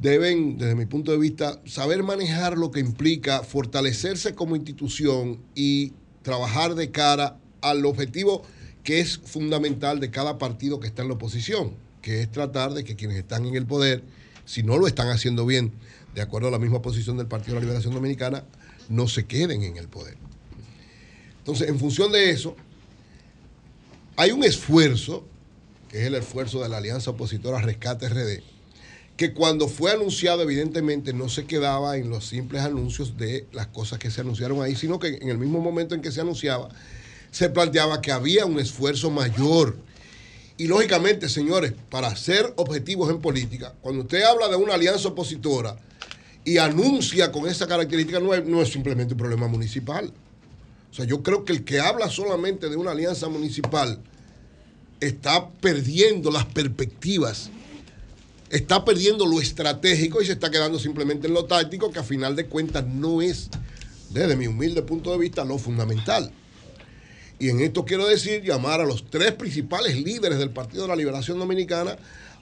deben, 0.00 0.58
desde 0.58 0.74
mi 0.74 0.86
punto 0.86 1.12
de 1.12 1.18
vista, 1.18 1.60
saber 1.66 2.02
manejar 2.02 2.56
lo 2.56 2.70
que 2.70 2.80
implica 2.80 3.42
fortalecerse 3.42 4.34
como 4.34 4.56
institución 4.56 5.40
y 5.54 5.92
trabajar 6.22 6.74
de 6.74 6.90
cara 6.90 7.36
al 7.60 7.84
objetivo 7.84 8.42
que 8.84 9.00
es 9.00 9.18
fundamental 9.18 10.00
de 10.00 10.10
cada 10.10 10.38
partido 10.38 10.80
que 10.80 10.86
está 10.86 11.02
en 11.02 11.08
la 11.08 11.14
oposición, 11.14 11.72
que 12.02 12.22
es 12.22 12.30
tratar 12.30 12.74
de 12.74 12.84
que 12.84 12.96
quienes 12.96 13.16
están 13.16 13.46
en 13.46 13.54
el 13.54 13.66
poder, 13.66 14.02
si 14.44 14.62
no 14.62 14.78
lo 14.78 14.86
están 14.86 15.08
haciendo 15.08 15.44
bien, 15.46 15.72
de 16.14 16.22
acuerdo 16.22 16.48
a 16.48 16.50
la 16.50 16.58
misma 16.58 16.82
posición 16.82 17.16
del 17.16 17.26
Partido 17.26 17.54
de 17.54 17.60
la 17.60 17.66
Liberación 17.66 17.94
Dominicana, 17.94 18.44
no 18.88 19.08
se 19.08 19.26
queden 19.26 19.62
en 19.62 19.76
el 19.76 19.88
poder. 19.88 20.16
Entonces, 21.38 21.68
en 21.68 21.78
función 21.78 22.12
de 22.12 22.30
eso, 22.30 22.56
hay 24.16 24.32
un 24.32 24.44
esfuerzo, 24.44 25.24
que 25.88 26.00
es 26.00 26.06
el 26.06 26.14
esfuerzo 26.14 26.62
de 26.62 26.68
la 26.68 26.78
Alianza 26.78 27.10
Opositora 27.10 27.60
Rescate 27.60 28.08
RD, 28.08 28.42
que 29.16 29.32
cuando 29.32 29.68
fue 29.68 29.90
anunciado 29.90 30.42
evidentemente 30.42 31.12
no 31.12 31.28
se 31.28 31.44
quedaba 31.44 31.96
en 31.96 32.08
los 32.08 32.26
simples 32.26 32.62
anuncios 32.62 33.16
de 33.16 33.46
las 33.52 33.66
cosas 33.66 33.98
que 33.98 34.10
se 34.10 34.20
anunciaron 34.20 34.62
ahí, 34.62 34.76
sino 34.76 34.98
que 34.98 35.18
en 35.20 35.28
el 35.28 35.38
mismo 35.38 35.60
momento 35.60 35.94
en 35.94 36.02
que 36.02 36.12
se 36.12 36.20
anunciaba, 36.20 36.68
se 37.30 37.50
planteaba 37.50 38.00
que 38.00 38.12
había 38.12 38.46
un 38.46 38.60
esfuerzo 38.60 39.10
mayor. 39.10 39.76
Y 40.58 40.66
lógicamente, 40.66 41.28
señores, 41.28 41.72
para 41.88 42.14
ser 42.16 42.52
objetivos 42.56 43.10
en 43.10 43.20
política, 43.20 43.74
cuando 43.80 44.02
usted 44.02 44.22
habla 44.22 44.48
de 44.48 44.56
una 44.56 44.74
alianza 44.74 45.08
opositora 45.08 45.76
y 46.44 46.58
anuncia 46.58 47.32
con 47.32 47.48
esa 47.48 47.66
característica, 47.66 48.20
no 48.20 48.34
es, 48.34 48.44
no 48.44 48.60
es 48.60 48.68
simplemente 48.68 49.14
un 49.14 49.18
problema 49.18 49.48
municipal. 49.48 50.12
O 50.90 50.94
sea, 50.94 51.06
yo 51.06 51.22
creo 51.22 51.44
que 51.44 51.52
el 51.52 51.64
que 51.64 51.80
habla 51.80 52.10
solamente 52.10 52.68
de 52.68 52.76
una 52.76 52.90
alianza 52.90 53.28
municipal 53.28 54.00
está 55.00 55.48
perdiendo 55.48 56.30
las 56.30 56.44
perspectivas 56.44 57.50
está 58.50 58.84
perdiendo 58.84 59.26
lo 59.26 59.40
estratégico 59.40 60.22
y 60.22 60.26
se 60.26 60.32
está 60.32 60.50
quedando 60.50 60.78
simplemente 60.78 61.26
en 61.26 61.34
lo 61.34 61.44
táctico, 61.44 61.90
que 61.90 61.98
a 61.98 62.02
final 62.02 62.36
de 62.36 62.46
cuentas 62.46 62.86
no 62.86 63.20
es, 63.22 63.50
desde 64.10 64.36
mi 64.36 64.46
humilde 64.46 64.82
punto 64.82 65.12
de 65.12 65.18
vista, 65.18 65.44
lo 65.44 65.58
fundamental. 65.58 66.32
Y 67.38 67.50
en 67.50 67.60
esto 67.60 67.84
quiero 67.84 68.06
decir, 68.06 68.42
llamar 68.42 68.80
a 68.80 68.84
los 68.84 69.08
tres 69.10 69.32
principales 69.32 69.96
líderes 69.96 70.38
del 70.38 70.50
Partido 70.50 70.82
de 70.82 70.88
la 70.88 70.96
Liberación 70.96 71.38
Dominicana 71.38 71.96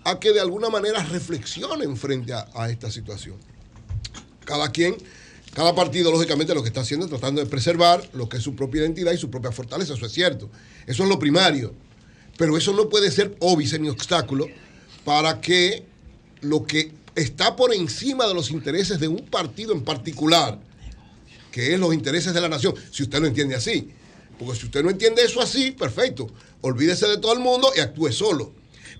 a 0.05 0.19
que 0.19 0.33
de 0.33 0.41
alguna 0.41 0.71
manera 0.71 1.03
reflexionen 1.03 1.97
frente 1.97 2.33
a, 2.33 2.71
esta 2.71 2.91
situación. 2.91 3.37
Cada 4.45 4.71
quien, 4.71 4.97
cada 5.53 5.75
partido, 5.75 6.13
lógicamente, 6.13 6.55
lo 6.55 6.63
que 6.63 6.69
está 6.69 6.81
haciendo 6.81 7.07
es 7.07 7.11
tratando 7.11 7.43
de 7.43 7.49
preservar 7.49 8.09
lo 8.13 8.29
que 8.29 8.37
es 8.37 8.43
su 8.43 8.55
propia 8.55 8.83
identidad 8.83 9.13
y 9.13 9.19
su 9.19 9.31
propia 9.31 9.53
fortaleza, 9.53 9.95
eso 9.95 10.07
es 10.07 10.13
cierto. 10.13 10.49
Eso 10.87 11.03
es 11.03 11.09
lo 11.09 11.19
primario. 11.19 11.75
Pero 12.39 12.57
eso 12.57 12.73
no 12.73 12.89
puede 12.89 13.11
ser 13.11 13.37
óbice 13.41 13.79
ni 13.79 13.89
obstáculo 13.89 14.47
para 15.05 15.41
que 15.41 15.85
lo 16.41 16.65
que 16.65 16.93
está 17.15 17.57
por 17.57 17.75
encima 17.75 18.27
de 18.27 18.35
los 18.35 18.51
intereses 18.51 19.01
de 19.01 19.09
un 19.09 19.25
partido 19.27 19.73
en 19.73 19.83
particular, 19.83 20.61
que 21.51 21.75
es 21.75 21.81
los 21.81 21.93
intereses 21.93 22.33
de 22.33 22.41
la 22.41 22.49
nación, 22.49 22.75
si 22.93 23.03
usted 23.03 23.21
lo 23.21 23.27
entiende 23.27 23.57
así. 23.57 23.91
Porque 24.39 24.59
si 24.59 24.67
usted 24.67 24.83
no 24.83 24.91
entiende 24.91 25.23
eso 25.23 25.41
así, 25.41 25.71
perfecto, 25.73 26.29
olvídese 26.61 27.07
de 27.07 27.19
todo 27.19 27.33
el 27.33 27.41
mundo 27.41 27.71
y 27.77 27.81
actúe 27.81 28.13
solo. 28.13 28.53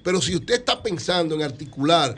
Pero 0.03 0.21
si 0.21 0.35
usted 0.35 0.55
está 0.55 0.83
pensando 0.83 1.35
en 1.35 1.43
articular 1.43 2.15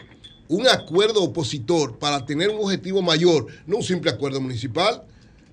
un 0.49 0.67
acuerdo 0.69 1.23
opositor 1.23 1.99
para 1.99 2.25
tener 2.25 2.51
un 2.51 2.65
objetivo 2.65 3.03
mayor, 3.03 3.47
no 3.67 3.79
un 3.79 3.83
simple 3.83 4.11
acuerdo 4.11 4.41
municipal, 4.41 5.03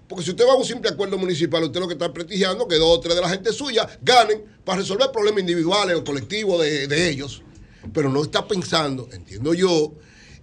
porque 0.07 0.23
si 0.23 0.31
usted 0.31 0.45
va 0.45 0.53
a 0.53 0.57
un 0.57 0.65
simple 0.65 0.89
acuerdo 0.89 1.17
municipal, 1.17 1.63
usted 1.63 1.79
lo 1.79 1.87
que 1.87 1.93
está 1.93 2.13
prestigiando 2.13 2.67
que 2.67 2.75
dos 2.75 2.97
o 2.97 2.99
tres 2.99 3.15
de 3.15 3.21
la 3.21 3.29
gente 3.29 3.51
suya 3.51 3.87
ganen 4.01 4.43
para 4.63 4.79
resolver 4.79 5.11
problemas 5.11 5.41
individuales 5.41 5.97
o 5.97 6.03
colectivos 6.03 6.61
de, 6.61 6.87
de 6.87 7.09
ellos 7.09 7.41
pero 7.93 8.09
no 8.09 8.23
está 8.23 8.47
pensando, 8.47 9.09
entiendo 9.11 9.53
yo, 9.53 9.93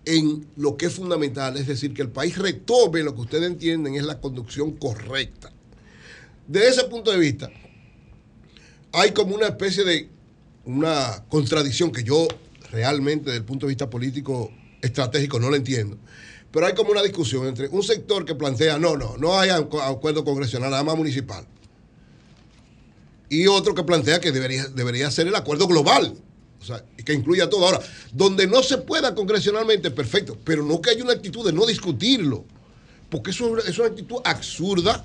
en 0.05 0.49
lo 0.57 0.77
que 0.77 0.87
es 0.87 0.95
fundamental, 0.95 1.57
es 1.57 1.67
decir, 1.67 1.95
que 1.95 2.03
el 2.03 2.11
país 2.11 2.37
retome 2.37 3.03
lo 3.03 3.15
que 3.15 3.21
ustedes 3.21 3.45
entienden 3.45 3.95
es 3.95 4.05
la 4.05 4.21
conducción 4.21 4.73
correcta. 4.73 5.53
Desde 6.53 6.69
ese 6.69 6.85
punto 6.85 7.11
de 7.11 7.17
vista, 7.17 7.51
hay 8.93 9.13
como 9.13 9.35
una 9.35 9.47
especie 9.47 9.85
de 9.85 10.11
una 10.67 11.25
contradicción 11.31 11.91
que 11.91 12.05
yo 12.05 12.29
realmente 12.71 13.31
desde 13.31 13.39
el 13.39 13.45
punto 13.47 13.65
de 13.65 13.71
vista 13.71 13.89
político 13.89 14.53
estratégico 14.83 15.41
no 15.41 15.49
la 15.49 15.57
entiendo. 15.57 15.97
Pero 16.51 16.67
hay 16.67 16.75
como 16.75 16.91
una 16.91 17.03
discusión 17.03 17.47
entre 17.47 17.69
un 17.69 17.83
sector 17.83 18.27
que 18.27 18.35
plantea, 18.35 18.79
no, 18.79 18.99
no, 18.99 19.17
no 19.17 19.41
hay 19.41 19.49
acuerdo 19.49 20.27
congresional, 20.27 20.71
nada 20.71 20.85
más 20.85 20.95
municipal. 20.95 21.47
Y 23.31 23.47
otro 23.47 23.75
que 23.75 23.83
plantea 23.83 24.21
que 24.21 24.31
debería, 24.31 24.67
debería 24.67 25.11
ser 25.11 25.29
el 25.29 25.35
acuerdo 25.35 25.67
global, 25.67 26.15
o 26.61 26.65
sea, 26.67 26.85
que 27.03 27.15
incluya 27.15 27.49
todo. 27.49 27.65
Ahora, 27.65 27.81
donde 28.13 28.47
no 28.47 28.63
se 28.63 28.77
pueda 28.77 29.15
congresionalmente, 29.15 29.91
perfecto, 29.91 30.37
pero 30.45 30.63
no 30.63 30.83
que 30.83 30.91
haya 30.91 31.03
una 31.03 31.15
actitud 31.15 31.47
de 31.47 31.55
no 31.55 31.65
discutirlo, 31.65 32.45
porque 33.09 33.31
eso 33.31 33.57
es 33.57 33.79
una 33.79 33.89
actitud 33.89 34.19
absurda, 34.23 35.03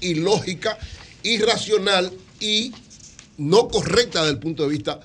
ilógica, 0.00 0.78
irracional 1.22 2.12
y 2.40 2.72
no 3.38 3.68
correcta 3.68 4.20
desde 4.20 4.32
el 4.32 4.38
punto 4.38 4.64
de 4.64 4.68
vista 4.70 5.00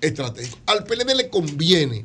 estratégico. 0.00 0.58
Al 0.66 0.84
PLD 0.84 1.14
le 1.16 1.28
conviene, 1.30 2.04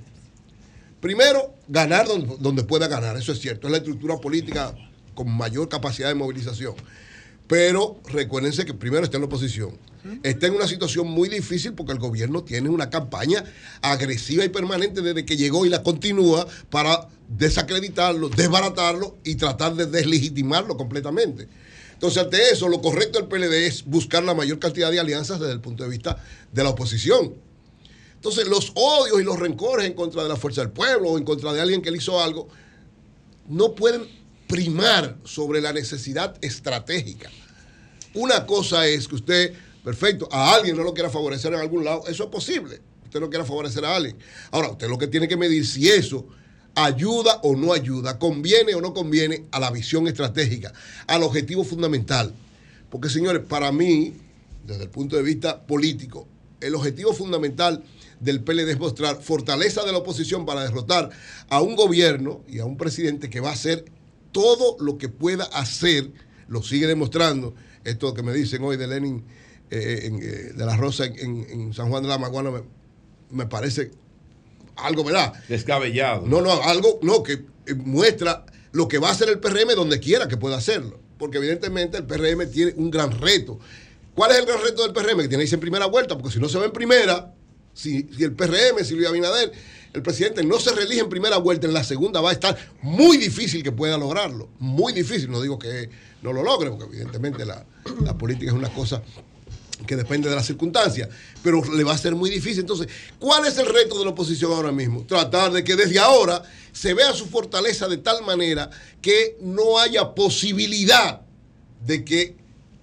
primero, 0.99 1.53
ganar 1.67 2.07
donde, 2.07 2.35
donde 2.39 2.63
pueda 2.63 2.87
ganar, 2.87 3.17
eso 3.17 3.31
es 3.31 3.39
cierto, 3.39 3.67
es 3.67 3.71
la 3.71 3.77
estructura 3.77 4.17
política 4.17 4.75
con 5.13 5.31
mayor 5.31 5.69
capacidad 5.69 6.09
de 6.09 6.15
movilización. 6.15 6.75
Pero 7.47 7.99
recuérdense 8.05 8.65
que 8.65 8.73
primero 8.73 9.03
está 9.03 9.17
en 9.17 9.21
la 9.21 9.27
oposición. 9.27 9.77
Está 10.21 10.45
en 10.45 10.53
una 10.53 10.67
situación 10.67 11.07
muy 11.07 11.29
difícil 11.29 11.73
porque 11.73 11.91
el 11.91 11.97
gobierno 11.97 12.43
tiene 12.43 12.69
una 12.69 12.91
campaña 12.91 13.43
agresiva 13.81 14.45
y 14.45 14.49
permanente 14.49 15.01
desde 15.01 15.25
que 15.25 15.35
llegó 15.35 15.65
y 15.65 15.69
la 15.69 15.81
continúa 15.81 16.45
para 16.69 17.07
desacreditarlo, 17.27 18.29
desbaratarlo 18.29 19.17
y 19.23 19.33
tratar 19.33 19.73
de 19.73 19.87
deslegitimarlo 19.87 20.77
completamente. 20.77 21.47
Entonces, 21.95 22.21
ante 22.21 22.49
eso, 22.51 22.67
lo 22.67 22.81
correcto 22.81 23.19
del 23.19 23.27
PLD 23.27 23.67
es 23.67 23.85
buscar 23.85 24.23
la 24.23 24.33
mayor 24.33 24.59
cantidad 24.59 24.91
de 24.91 24.99
alianzas 24.99 25.39
desde 25.39 25.53
el 25.53 25.61
punto 25.61 25.83
de 25.83 25.89
vista 25.89 26.21
de 26.51 26.63
la 26.63 26.69
oposición. 26.69 27.33
Entonces, 28.15 28.47
los 28.47 28.73
odios 28.75 29.21
y 29.21 29.23
los 29.23 29.39
rencores 29.39 29.85
en 29.85 29.93
contra 29.93 30.23
de 30.23 30.29
la 30.29 30.35
fuerza 30.35 30.61
del 30.61 30.71
pueblo 30.71 31.11
o 31.11 31.17
en 31.17 31.23
contra 31.23 31.53
de 31.53 31.61
alguien 31.61 31.81
que 31.81 31.91
le 31.91 31.97
hizo 31.97 32.21
algo, 32.21 32.49
no 33.47 33.75
pueden 33.75 34.07
primar 34.47 35.17
sobre 35.23 35.61
la 35.61 35.71
necesidad 35.71 36.37
estratégica. 36.41 37.31
Una 38.13 38.45
cosa 38.45 38.87
es 38.87 39.07
que 39.07 39.15
usted, 39.15 39.53
perfecto, 39.83 40.27
a 40.31 40.53
alguien 40.53 40.75
no 40.75 40.83
lo 40.83 40.93
quiera 40.93 41.09
favorecer 41.09 41.53
en 41.53 41.59
algún 41.59 41.85
lado, 41.85 42.03
eso 42.07 42.25
es 42.25 42.29
posible. 42.29 42.81
Usted 43.05 43.19
no 43.21 43.29
quiera 43.29 43.45
favorecer 43.45 43.85
a 43.85 43.95
alguien. 43.95 44.17
Ahora, 44.51 44.69
usted 44.69 44.89
lo 44.89 44.97
que 44.97 45.07
tiene 45.07 45.27
que 45.27 45.37
medir 45.37 45.65
si 45.65 45.89
eso 45.89 46.27
ayuda 46.75 47.39
o 47.43 47.55
no 47.55 47.73
ayuda, 47.73 48.19
conviene 48.19 48.75
o 48.75 48.81
no 48.81 48.93
conviene 48.93 49.45
a 49.51 49.59
la 49.59 49.71
visión 49.71 50.07
estratégica, 50.07 50.73
al 51.07 51.23
objetivo 51.23 51.63
fundamental. 51.63 52.33
Porque, 52.89 53.09
señores, 53.09 53.43
para 53.47 53.71
mí, 53.71 54.13
desde 54.65 54.83
el 54.83 54.89
punto 54.89 55.15
de 55.15 55.23
vista 55.23 55.65
político, 55.65 56.27
el 56.61 56.75
objetivo 56.75 57.13
fundamental 57.13 57.83
del 58.19 58.43
PLD 58.43 58.71
es 58.71 58.79
mostrar 58.79 59.21
fortaleza 59.21 59.83
de 59.83 59.91
la 59.91 59.99
oposición 59.99 60.45
para 60.45 60.63
derrotar 60.63 61.09
a 61.49 61.61
un 61.61 61.75
gobierno 61.75 62.41
y 62.47 62.59
a 62.59 62.65
un 62.65 62.77
presidente 62.77 63.29
que 63.29 63.39
va 63.39 63.49
a 63.49 63.53
hacer 63.53 63.85
todo 64.31 64.77
lo 64.79 64.97
que 64.97 65.09
pueda 65.09 65.45
hacer, 65.45 66.11
lo 66.47 66.61
sigue 66.63 66.87
demostrando. 66.87 67.55
Esto 67.83 68.13
que 68.13 68.23
me 68.23 68.33
dicen 68.33 68.63
hoy 68.63 68.77
de 68.77 68.87
Lenin, 68.87 69.23
eh, 69.69 70.01
en, 70.03 70.15
eh, 70.21 70.53
de 70.55 70.65
la 70.65 70.75
Rosa 70.75 71.05
en, 71.05 71.73
San 71.73 71.89
Juan 71.89 72.03
de 72.03 72.09
la 72.09 72.17
Maguana, 72.17 72.51
me, 73.31 73.45
parece 73.45 73.91
algo, 74.75 75.03
¿verdad? 75.03 75.33
Descabellado. 75.47 76.25
No, 76.25 76.41
no, 76.41 76.51
algo, 76.63 76.99
no, 77.01 77.23
que 77.23 77.33
eh, 77.65 77.73
muestra 77.75 78.45
lo 78.71 78.87
que 78.87 78.97
va 78.97 79.09
a 79.09 79.11
hacer 79.11 79.29
el 79.29 79.39
PRM 79.39 79.75
donde 79.75 79.99
quiera 79.99 80.27
que 80.27 80.37
pueda 80.37 80.57
hacerlo. 80.57 80.99
Porque 81.17 81.37
evidentemente 81.37 81.97
el 81.97 82.05
PRM 82.05 82.49
tiene 82.51 82.73
un 82.75 82.91
gran 82.91 83.11
reto. 83.19 83.59
¿Cuál 84.13 84.31
es 84.31 84.39
el 84.39 84.45
gran 84.45 84.61
reto 84.61 84.83
del 84.83 84.93
PRM? 84.93 85.21
Que 85.21 85.27
tiene 85.27 85.37
que 85.37 85.43
irse 85.43 85.55
en 85.55 85.61
primera 85.61 85.85
vuelta, 85.85 86.17
porque 86.17 86.33
si 86.33 86.39
no 86.39 86.49
se 86.49 86.57
va 86.57 86.65
en 86.65 86.71
primera, 86.71 87.33
si, 87.73 88.07
si 88.15 88.23
el 88.23 88.33
PRM, 88.33 88.83
Silvia 88.83 89.09
Abinader, 89.09 89.51
el 89.93 90.01
presidente 90.01 90.43
no 90.43 90.59
se 90.59 90.73
reelige 90.73 91.01
en 91.01 91.09
primera 91.09 91.37
vuelta, 91.37 91.67
en 91.67 91.73
la 91.73 91.83
segunda 91.83 92.19
va 92.19 92.31
a 92.31 92.33
estar 92.33 92.57
muy 92.81 93.17
difícil 93.17 93.63
que 93.63 93.71
pueda 93.71 93.97
lograrlo. 93.97 94.49
Muy 94.59 94.91
difícil. 94.91 95.31
No 95.31 95.41
digo 95.41 95.57
que 95.57 95.89
no 96.21 96.33
lo 96.33 96.43
logre, 96.43 96.69
porque 96.69 96.85
evidentemente 96.85 97.45
la, 97.45 97.65
la 98.03 98.17
política 98.17 98.51
es 98.51 98.57
una 98.57 98.73
cosa 98.73 99.01
que 99.85 99.95
depende 99.95 100.29
de 100.29 100.35
las 100.35 100.45
circunstancias, 100.45 101.09
pero 101.43 101.61
le 101.73 101.83
va 101.83 101.93
a 101.93 101.97
ser 101.97 102.15
muy 102.15 102.29
difícil. 102.29 102.61
Entonces, 102.61 102.87
¿cuál 103.19 103.45
es 103.45 103.57
el 103.57 103.65
reto 103.65 103.97
de 103.99 104.05
la 104.05 104.11
oposición 104.11 104.51
ahora 104.51 104.71
mismo? 104.71 105.05
Tratar 105.05 105.51
de 105.51 105.63
que 105.63 105.75
desde 105.75 105.99
ahora 105.99 106.41
se 106.71 106.93
vea 106.93 107.13
su 107.13 107.25
fortaleza 107.27 107.87
de 107.87 107.97
tal 107.97 108.23
manera 108.23 108.69
que 109.01 109.37
no 109.41 109.79
haya 109.79 110.15
posibilidad 110.15 111.21
de 111.85 112.05
que 112.05 112.35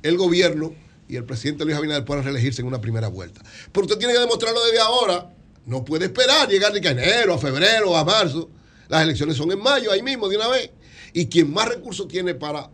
el 0.02 0.16
gobierno 0.16 0.74
y 1.08 1.16
el 1.16 1.24
presidente 1.24 1.64
Luis 1.64 1.76
Abinader 1.76 2.04
puedan 2.04 2.24
reelegirse 2.24 2.62
en 2.62 2.68
una 2.68 2.80
primera 2.80 3.08
vuelta. 3.08 3.42
Pero 3.70 3.86
usted 3.86 3.98
tiene 3.98 4.14
que 4.14 4.20
demostrarlo 4.20 4.64
desde 4.64 4.78
ahora. 4.80 5.30
No 5.66 5.84
puede 5.84 6.06
esperar 6.06 6.48
llegar 6.48 6.72
que 6.80 6.88
a 6.88 6.92
enero, 6.92 7.34
a 7.34 7.38
febrero, 7.38 7.96
a 7.96 8.04
marzo. 8.04 8.48
Las 8.88 9.02
elecciones 9.02 9.36
son 9.36 9.52
en 9.52 9.60
mayo, 9.60 9.92
ahí 9.92 10.02
mismo, 10.02 10.28
de 10.28 10.36
una 10.36 10.48
vez. 10.48 10.70
Y 11.12 11.26
quien 11.26 11.52
más 11.52 11.68
recursos 11.68 12.08
tiene 12.08 12.34
para 12.34 12.70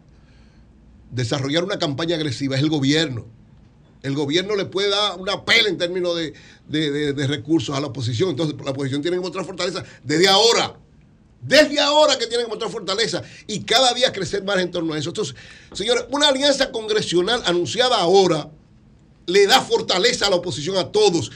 desarrollar 1.10 1.64
una 1.64 1.78
campaña 1.78 2.16
agresiva 2.16 2.56
es 2.56 2.62
el 2.62 2.68
gobierno. 2.68 3.26
El 4.02 4.14
gobierno 4.14 4.54
le 4.56 4.64
puede 4.64 4.90
dar 4.90 5.18
una 5.18 5.44
pela 5.44 5.68
en 5.68 5.76
términos 5.78 6.16
de, 6.16 6.32
de- 6.68 6.90
de- 6.90 7.12
de 7.12 7.26
recursos 7.26 7.76
a 7.76 7.80
la 7.80 7.88
oposición. 7.88 8.30
Entonces, 8.30 8.54
la 8.64 8.70
oposición 8.70 9.02
tiene 9.02 9.16
que 9.16 9.22
mostrar 9.22 9.44
fortaleza 9.44 9.82
desde 10.04 10.28
ahora. 10.28 10.76
Desde 11.40 11.78
ahora 11.80 12.18
que 12.18 12.26
tiene 12.26 12.42
que 12.44 12.48
mostrar 12.48 12.70
fortaleza 12.70 13.22
y 13.46 13.60
cada 13.62 13.92
día 13.94 14.12
crecer 14.12 14.42
más 14.44 14.58
en 14.58 14.70
torno 14.72 14.94
a 14.94 14.98
eso. 14.98 15.10
Entonces, 15.10 15.36
señores, 15.72 16.04
una 16.10 16.28
alianza 16.28 16.70
congresional 16.72 17.42
anunciada 17.46 17.96
ahora 17.96 18.50
le 19.26 19.46
da 19.46 19.60
fortaleza 19.60 20.26
a 20.26 20.30
la 20.30 20.36
oposición 20.36 20.76
a 20.76 20.90
todos 20.90 21.30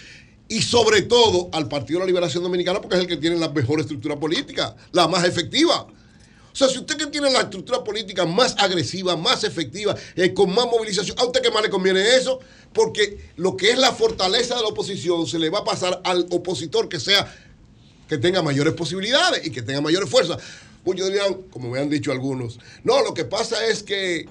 y 0.48 0.62
sobre 0.62 1.02
todo 1.02 1.50
al 1.52 1.68
Partido 1.68 1.98
de 1.98 2.04
la 2.04 2.06
Liberación 2.08 2.42
Dominicana 2.42 2.80
porque 2.80 2.96
es 2.96 3.02
el 3.02 3.06
que 3.06 3.16
tiene 3.16 3.36
la 3.36 3.48
mejor 3.50 3.78
estructura 3.80 4.18
política, 4.18 4.74
la 4.92 5.06
más 5.08 5.24
efectiva. 5.24 5.86
O 6.52 6.56
sea, 6.56 6.68
si 6.68 6.78
usted 6.78 6.96
que 6.96 7.06
tiene 7.06 7.30
la 7.30 7.40
estructura 7.40 7.82
política 7.82 8.26
más 8.26 8.54
agresiva, 8.58 9.16
más 9.16 9.42
efectiva, 9.42 9.96
eh, 10.16 10.34
con 10.34 10.54
más 10.54 10.66
movilización, 10.66 11.18
¿a 11.18 11.24
usted 11.24 11.40
qué 11.40 11.50
más 11.50 11.62
le 11.62 11.70
conviene 11.70 12.16
eso? 12.16 12.40
Porque 12.74 13.30
lo 13.36 13.56
que 13.56 13.70
es 13.70 13.78
la 13.78 13.92
fortaleza 13.92 14.56
de 14.56 14.62
la 14.62 14.68
oposición 14.68 15.26
se 15.26 15.38
le 15.38 15.48
va 15.48 15.60
a 15.60 15.64
pasar 15.64 16.02
al 16.04 16.26
opositor 16.30 16.90
que 16.90 17.00
sea, 17.00 17.34
que 18.06 18.18
tenga 18.18 18.42
mayores 18.42 18.74
posibilidades 18.74 19.46
y 19.46 19.50
que 19.50 19.62
tenga 19.62 19.80
mayores 19.80 20.10
fuerzas. 20.10 20.38
Muchos 20.84 21.06
dirían, 21.06 21.34
como 21.50 21.70
me 21.70 21.80
han 21.80 21.88
dicho 21.88 22.12
algunos, 22.12 22.58
no, 22.84 23.02
lo 23.02 23.14
que 23.14 23.24
pasa 23.24 23.66
es 23.66 23.82
que 23.82 24.26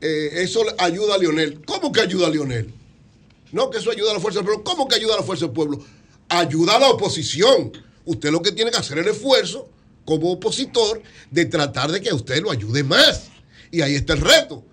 eh, 0.00 0.30
eso 0.34 0.62
ayuda 0.78 1.16
a 1.16 1.18
Lionel. 1.18 1.60
¿Cómo 1.64 1.90
que 1.90 2.02
ayuda 2.02 2.28
a 2.28 2.30
Lionel? 2.30 2.72
No, 3.50 3.70
que 3.70 3.78
eso 3.78 3.90
ayuda 3.90 4.12
a 4.12 4.14
la 4.14 4.20
fuerza 4.20 4.40
del 4.40 4.46
pueblo. 4.46 4.62
¿Cómo 4.62 4.86
que 4.86 4.94
ayuda 4.94 5.14
a 5.14 5.16
la 5.18 5.22
fuerza 5.24 5.46
del 5.46 5.54
pueblo? 5.54 5.84
Ayuda 6.28 6.76
a 6.76 6.78
la 6.78 6.90
oposición. 6.90 7.72
Usted 8.04 8.30
lo 8.30 8.42
que 8.42 8.52
tiene 8.52 8.70
que 8.70 8.76
hacer 8.76 8.98
es 8.98 9.06
el 9.06 9.12
esfuerzo 9.12 9.68
como 10.04 10.32
opositor 10.32 11.02
de 11.30 11.44
tratar 11.46 11.90
de 11.90 12.00
que 12.00 12.10
a 12.10 12.14
usted 12.14 12.42
lo 12.42 12.50
ayude 12.50 12.82
más. 12.84 13.24
Y 13.70 13.80
ahí 13.82 13.94
está 13.94 14.12
el 14.12 14.20
reto. 14.20 14.64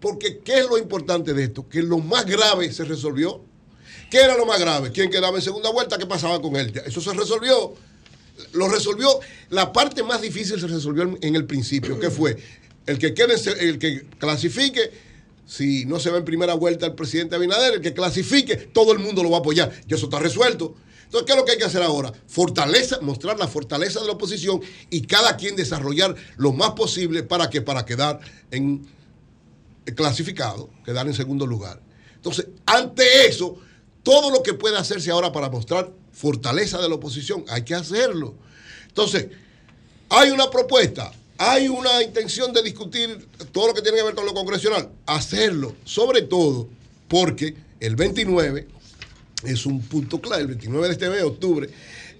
Porque 0.00 0.38
¿qué 0.44 0.60
es 0.60 0.66
lo 0.66 0.78
importante 0.78 1.34
de 1.34 1.44
esto? 1.44 1.68
Que 1.68 1.82
lo 1.82 1.98
más 1.98 2.24
grave 2.26 2.72
se 2.72 2.84
resolvió. 2.84 3.42
¿Qué 4.10 4.18
era 4.20 4.36
lo 4.36 4.46
más 4.46 4.58
grave? 4.60 4.90
¿Quién 4.92 5.10
quedaba 5.10 5.36
en 5.36 5.42
segunda 5.42 5.70
vuelta? 5.70 5.98
¿Qué 5.98 6.06
pasaba 6.06 6.40
con 6.40 6.56
él? 6.56 6.72
Eso 6.86 7.00
se 7.00 7.12
resolvió. 7.12 7.74
Lo 8.52 8.68
resolvió. 8.68 9.08
La 9.50 9.72
parte 9.72 10.02
más 10.02 10.22
difícil 10.22 10.58
se 10.60 10.66
resolvió 10.66 11.18
en- 11.20 11.34
el 11.36 11.44
principio. 11.44 11.98
¿Qué 11.98 12.10
fue? 12.10 12.36
El 12.86 12.98
que 12.98 13.12
quede, 13.12 13.34
el 13.60 13.78
que 13.78 14.06
clasifique, 14.18 14.90
si 15.46 15.84
no 15.84 15.98
se 15.98 16.10
va 16.10 16.18
en 16.18 16.24
primera 16.24 16.54
vuelta 16.54 16.86
el 16.86 16.94
presidente 16.94 17.34
Abinader, 17.34 17.74
el 17.74 17.80
que 17.80 17.92
clasifique, 17.92 18.56
todo 18.56 18.92
el 18.92 18.98
mundo 18.98 19.22
lo 19.22 19.30
va 19.30 19.38
a 19.38 19.40
apoyar. 19.40 19.72
Y 19.86 19.92
eso 19.94 20.06
está 20.06 20.18
resuelto. 20.18 20.74
Entonces, 21.08 21.24
¿qué 21.24 21.32
es 21.32 21.38
lo 21.38 21.44
que 21.46 21.52
hay 21.52 21.58
que 21.58 21.64
hacer 21.64 21.82
ahora? 21.82 22.12
Fortaleza, 22.26 22.98
mostrar 23.00 23.38
la 23.38 23.48
fortaleza 23.48 23.98
de 23.98 24.06
la 24.06 24.12
oposición 24.12 24.60
y 24.90 25.00
cada 25.06 25.38
quien 25.38 25.56
desarrollar 25.56 26.14
lo 26.36 26.52
más 26.52 26.72
posible 26.72 27.22
para 27.22 27.48
que 27.48 27.62
para 27.62 27.86
quedar 27.86 28.20
en 28.50 28.86
eh, 29.86 29.94
clasificado, 29.94 30.68
quedar 30.84 31.06
en 31.06 31.14
segundo 31.14 31.46
lugar. 31.46 31.80
Entonces, 32.14 32.48
ante 32.66 33.26
eso, 33.26 33.56
todo 34.02 34.30
lo 34.30 34.42
que 34.42 34.52
puede 34.52 34.76
hacerse 34.76 35.10
ahora 35.10 35.32
para 35.32 35.48
mostrar 35.48 35.90
fortaleza 36.12 36.78
de 36.78 36.90
la 36.90 36.96
oposición, 36.96 37.42
hay 37.48 37.62
que 37.62 37.74
hacerlo. 37.74 38.34
Entonces, 38.88 39.28
hay 40.10 40.28
una 40.28 40.50
propuesta, 40.50 41.10
hay 41.38 41.68
una 41.68 42.02
intención 42.02 42.52
de 42.52 42.62
discutir 42.62 43.26
todo 43.50 43.68
lo 43.68 43.72
que 43.74 43.80
tiene 43.80 43.96
que 43.96 44.04
ver 44.04 44.14
con 44.14 44.26
lo 44.26 44.34
congresional, 44.34 44.90
hacerlo, 45.06 45.74
sobre 45.84 46.20
todo 46.20 46.68
porque 47.08 47.54
el 47.80 47.96
29 47.96 48.68
es 49.44 49.66
un 49.66 49.80
punto 49.82 50.20
clave, 50.20 50.42
el 50.42 50.48
29 50.48 50.86
de 50.86 50.92
este 50.92 51.08
mes 51.08 51.18
de 51.18 51.24
octubre, 51.24 51.68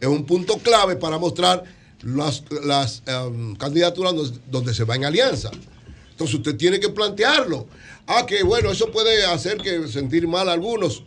es 0.01 0.09
un 0.09 0.25
punto 0.25 0.59
clave 0.59 0.97
para 0.97 1.19
mostrar 1.19 1.65
las, 2.03 2.45
las 2.65 3.03
em, 3.07 3.57
candidaturas 3.57 4.15
donde, 4.15 4.39
donde 4.51 4.75
se 4.75 4.85
va 4.85 4.97
en 4.97 5.05
alianza. 5.05 5.51
Entonces 6.11 6.37
usted 6.37 6.57
tiene 6.57 6.81
que 6.81 6.89
plantearlo. 6.89 7.67
Ah, 8.07 8.25
que 8.27 8.43
bueno, 8.43 8.71
eso 8.71 8.91
puede 8.91 9.25
hacer 9.25 9.59
que 9.59 9.87
sentir 9.89 10.27
mal 10.27 10.49
a 10.49 10.53
algunos 10.53 11.03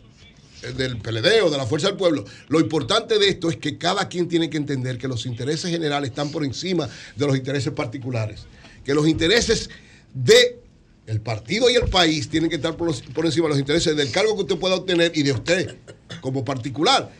eh, 0.62 0.72
del 0.72 0.98
PLD 0.98 1.42
o 1.42 1.50
de 1.50 1.56
la 1.56 1.66
Fuerza 1.66 1.88
del 1.88 1.96
Pueblo. 1.96 2.24
Lo 2.48 2.60
importante 2.60 3.18
de 3.18 3.28
esto 3.28 3.50
es 3.50 3.56
que 3.56 3.76
cada 3.76 4.08
quien 4.08 4.28
tiene 4.28 4.48
que 4.48 4.56
entender 4.56 4.98
que 4.98 5.08
los 5.08 5.26
intereses 5.26 5.70
generales 5.70 6.10
están 6.10 6.30
por 6.30 6.44
encima 6.44 6.88
de 7.16 7.26
los 7.26 7.36
intereses 7.36 7.72
particulares. 7.72 8.46
Que 8.84 8.94
los 8.94 9.06
intereses 9.08 9.68
de 10.14 10.61
el 11.06 11.20
partido 11.20 11.68
y 11.68 11.74
el 11.74 11.88
país 11.88 12.28
tienen 12.28 12.48
que 12.48 12.56
estar 12.56 12.76
por, 12.76 12.90
encima 12.90 13.46
de 13.46 13.50
los 13.50 13.58
intereses 13.58 13.96
del 13.96 14.10
cargo 14.10 14.34
que 14.36 14.42
usted 14.42 14.56
pueda 14.56 14.76
obtener 14.76 15.12
y 15.14 15.22
de 15.22 15.32
usted 15.32 15.76
como 16.20 16.44
particular. 16.44 17.10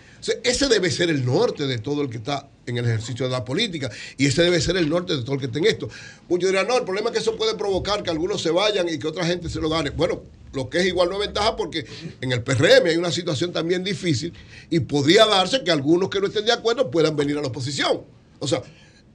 Ese 0.44 0.68
debe 0.68 0.90
ser 0.90 1.10
el 1.10 1.24
norte 1.24 1.66
de 1.66 1.78
todo 1.78 2.02
el 2.02 2.08
que 2.08 2.18
está 2.18 2.48
en 2.64 2.78
el 2.78 2.84
ejercicio 2.84 3.26
de 3.26 3.32
la 3.32 3.44
política 3.44 3.90
y 4.16 4.26
ese 4.26 4.42
debe 4.42 4.60
ser 4.60 4.76
el 4.76 4.88
norte 4.88 5.16
de 5.16 5.22
todo 5.22 5.34
el 5.34 5.40
que 5.40 5.46
esté 5.46 5.58
en 5.58 5.66
esto. 5.66 5.88
Muchos 6.28 6.48
dirán, 6.48 6.68
no, 6.68 6.78
el 6.78 6.84
problema 6.84 7.08
es 7.08 7.14
que 7.14 7.18
eso 7.18 7.36
puede 7.36 7.56
provocar 7.56 8.04
que 8.04 8.10
algunos 8.10 8.40
se 8.40 8.50
vayan 8.50 8.88
y 8.88 8.98
que 8.98 9.08
otra 9.08 9.26
gente 9.26 9.48
se 9.48 9.60
lo 9.60 9.68
gane. 9.68 9.90
Bueno, 9.90 10.22
lo 10.52 10.70
que 10.70 10.78
es 10.78 10.86
igual 10.86 11.08
no 11.08 11.14
es 11.16 11.26
ventaja 11.26 11.56
porque 11.56 11.84
en 12.20 12.30
el 12.30 12.42
PRM 12.42 12.86
hay 12.86 12.96
una 12.96 13.10
situación 13.10 13.52
también 13.52 13.82
difícil 13.82 14.32
y 14.70 14.78
podría 14.80 15.26
darse 15.26 15.64
que 15.64 15.72
algunos 15.72 16.08
que 16.08 16.20
no 16.20 16.28
estén 16.28 16.44
de 16.44 16.52
acuerdo 16.52 16.88
puedan 16.88 17.16
venir 17.16 17.36
a 17.38 17.40
la 17.40 17.48
oposición. 17.48 18.02
O 18.38 18.46
sea, 18.46 18.62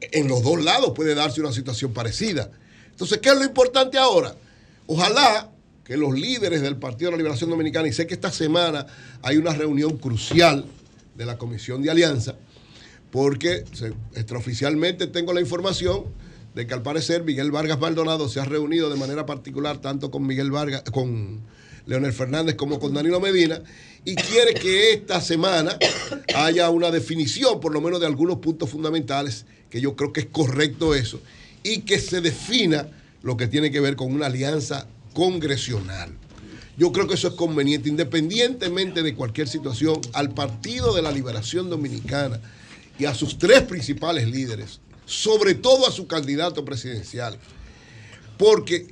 en 0.02 0.28
los 0.28 0.44
dos 0.44 0.62
lados 0.62 0.92
puede 0.94 1.16
darse 1.16 1.40
una 1.40 1.54
situación 1.54 1.94
parecida. 1.94 2.52
Entonces, 2.92 3.20
¿qué 3.20 3.30
es 3.30 3.36
lo 3.36 3.46
importante 3.46 3.98
ahora? 3.98 4.36
Ojalá 4.88 5.52
que 5.84 5.98
los 5.98 6.18
líderes 6.18 6.62
del 6.62 6.78
Partido 6.78 7.10
de 7.10 7.12
la 7.12 7.18
Liberación 7.18 7.50
Dominicana, 7.50 7.88
y 7.88 7.94
sé 7.94 8.08
que 8.08 8.14
esta 8.14 8.32
semana 8.32 8.88
hay 9.22 9.38
una 9.38 9.54
reunión 9.54 9.98
crucial 9.98 10.66
de 11.16 11.26
la 11.26 11.38
Comisión 11.38 11.82
de 11.82 11.92
Alianza, 11.92 12.36
porque 13.12 13.64
extraoficialmente 14.16 15.08
tengo 15.08 15.34
la 15.34 15.42
información 15.42 16.06
de 16.56 16.68
que 16.68 16.74
al 16.74 16.82
parecer 16.82 17.24
Miguel 17.24 17.52
Vargas 17.52 17.80
Maldonado 17.80 18.30
se 18.30 18.40
ha 18.40 18.46
reunido 18.46 18.90
de 18.90 18.98
manera 18.98 19.26
particular 19.26 19.78
tanto 19.80 20.10
con 20.10 20.26
Miguel 20.26 20.52
Vargas, 20.52 20.84
con 20.92 21.42
Leonel 21.86 22.14
Fernández 22.14 22.56
como 22.56 22.80
con 22.80 22.94
Danilo 22.94 23.20
Medina, 23.20 23.62
y 24.04 24.16
quiere 24.16 24.54
que 24.54 24.94
esta 24.94 25.22
semana 25.22 25.78
haya 26.36 26.70
una 26.70 26.92
definición, 26.92 27.60
por 27.60 27.74
lo 27.74 27.82
menos 27.82 28.00
de 28.00 28.08
algunos 28.08 28.38
puntos 28.38 28.70
fundamentales, 28.70 29.46
que 29.70 29.82
yo 29.82 29.96
creo 29.96 30.12
que 30.12 30.22
es 30.22 30.28
correcto 30.28 30.96
eso, 30.96 31.22
y 31.64 31.82
que 31.82 32.00
se 32.00 32.22
defina 32.22 32.90
lo 33.24 33.38
que 33.38 33.48
tiene 33.48 33.72
que 33.72 33.80
ver 33.80 33.96
con 33.96 34.14
una 34.14 34.28
alianza 34.28 34.88
congresional. 35.14 36.12
Yo 36.78 36.92
creo 36.92 37.08
que 37.08 37.16
eso 37.16 37.30
es 37.30 37.34
conveniente, 37.34 37.90
independientemente 37.90 39.02
de 39.02 39.16
cualquier 39.16 39.48
situación, 39.48 40.00
al 40.14 40.30
Partido 40.30 40.94
de 40.94 41.02
la 41.02 41.12
Liberación 41.12 41.70
Dominicana 41.70 42.40
y 43.00 43.06
a 43.06 43.16
sus 43.16 43.40
tres 43.40 43.64
principales 43.64 44.28
líderes, 44.28 44.80
sobre 45.06 45.56
todo 45.56 45.88
a 45.88 45.92
su 45.92 46.06
candidato 46.06 46.64
presidencial, 46.64 47.38
porque 48.38 48.88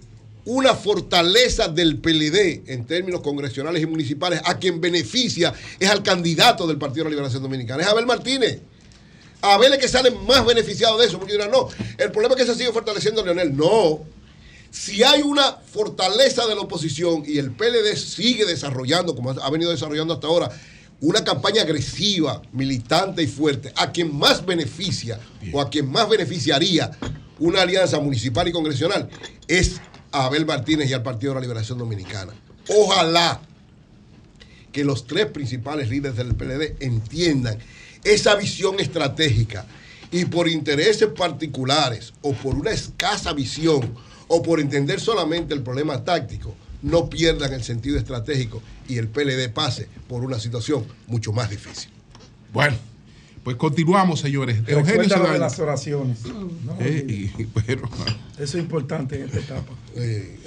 una 0.45 0.75
fortaleza 0.75 1.67
del 1.67 1.97
PLD 1.97 2.63
en 2.67 2.85
términos 2.85 3.21
congresionales 3.21 3.81
y 3.81 3.85
municipales, 3.85 4.41
a 4.45 4.57
quien 4.57 4.81
beneficia 4.81 5.53
es 5.79 5.89
al 5.89 6.01
candidato 6.03 6.65
del 6.67 6.77
Partido 6.77 7.03
de 7.03 7.09
la 7.11 7.15
Liberación 7.15 7.43
Dominicana, 7.43 7.83
es 7.83 7.89
Abel 7.89 8.05
Martínez. 8.05 8.61
Abel 9.41 9.73
es 9.73 9.79
que 9.79 9.87
sale 9.87 10.09
más 10.11 10.43
beneficiado 10.45 10.97
de 10.97 11.05
eso. 11.05 11.19
Muchos 11.19 11.33
dirán, 11.33 11.51
no, 11.51 11.67
el 11.97 12.11
problema 12.11 12.33
es 12.35 12.41
que 12.41 12.51
se 12.51 12.57
sigue 12.57 12.71
fortaleciendo 12.71 13.23
Leonel. 13.23 13.55
No, 13.55 14.03
si 14.75 15.03
hay 15.03 15.21
una 15.21 15.53
fortaleza 15.53 16.45
de 16.47 16.53
la 16.53 16.61
oposición 16.61 17.23
y 17.25 17.37
el 17.37 17.51
PLD 17.51 17.95
sigue 17.95 18.45
desarrollando, 18.45 19.15
como 19.15 19.31
ha 19.31 19.49
venido 19.49 19.71
desarrollando 19.71 20.13
hasta 20.13 20.27
ahora, 20.27 20.51
una 20.99 21.23
campaña 21.23 21.61
agresiva, 21.61 22.41
militante 22.51 23.23
y 23.23 23.27
fuerte, 23.27 23.71
a 23.77 23.93
quien 23.93 24.13
más 24.13 24.45
beneficia 24.45 25.17
o 25.53 25.61
a 25.61 25.69
quien 25.69 25.89
más 25.89 26.09
beneficiaría 26.09 26.91
una 27.39 27.61
alianza 27.61 28.01
municipal 28.01 28.49
y 28.49 28.51
congresional 28.51 29.09
es 29.47 29.79
a 30.11 30.25
Abel 30.25 30.45
Martínez 30.45 30.89
y 30.89 30.93
al 30.93 31.03
Partido 31.03 31.31
de 31.31 31.35
la 31.35 31.41
Liberación 31.41 31.77
Dominicana. 31.77 32.33
Ojalá 32.67 33.39
que 34.73 34.83
los 34.83 35.07
tres 35.07 35.27
principales 35.27 35.89
líderes 35.89 36.17
del 36.17 36.35
PLD 36.35 36.83
entiendan 36.83 37.59
esa 38.03 38.35
visión 38.35 38.81
estratégica 38.81 39.65
y 40.11 40.25
por 40.25 40.49
intereses 40.49 41.07
particulares 41.17 42.13
o 42.21 42.33
por 42.33 42.55
una 42.55 42.71
escasa 42.71 43.31
visión 43.31 43.95
o 44.27 44.41
por 44.41 44.59
entender 44.59 44.99
solamente 44.99 45.53
el 45.53 45.61
problema 45.61 46.03
táctico, 46.03 46.55
no 46.81 47.09
pierdan 47.09 47.53
el 47.53 47.63
sentido 47.63 47.97
estratégico 47.97 48.61
y 48.87 48.97
el 48.97 49.07
PLD 49.07 49.49
pase 49.53 49.87
por 50.07 50.23
una 50.23 50.39
situación 50.39 50.85
mucho 51.07 51.33
más 51.33 51.49
difícil. 51.49 51.91
Bueno, 52.53 52.77
Pues 53.45 53.57
continuamos, 53.57 54.21
señores. 54.21 54.57
Eugenio 54.65 55.03
de 55.31 55.37
las 55.37 55.59
oraciones. 55.59 56.17
No, 56.25 56.75
Eh, 56.79 57.05
y- 57.37 57.45
pero, 57.67 57.83
Eso 58.39 58.57
es 58.57 58.63
importante 58.63 59.17
en 59.17 59.25
esta 59.25 59.37
etapa. 59.37 59.71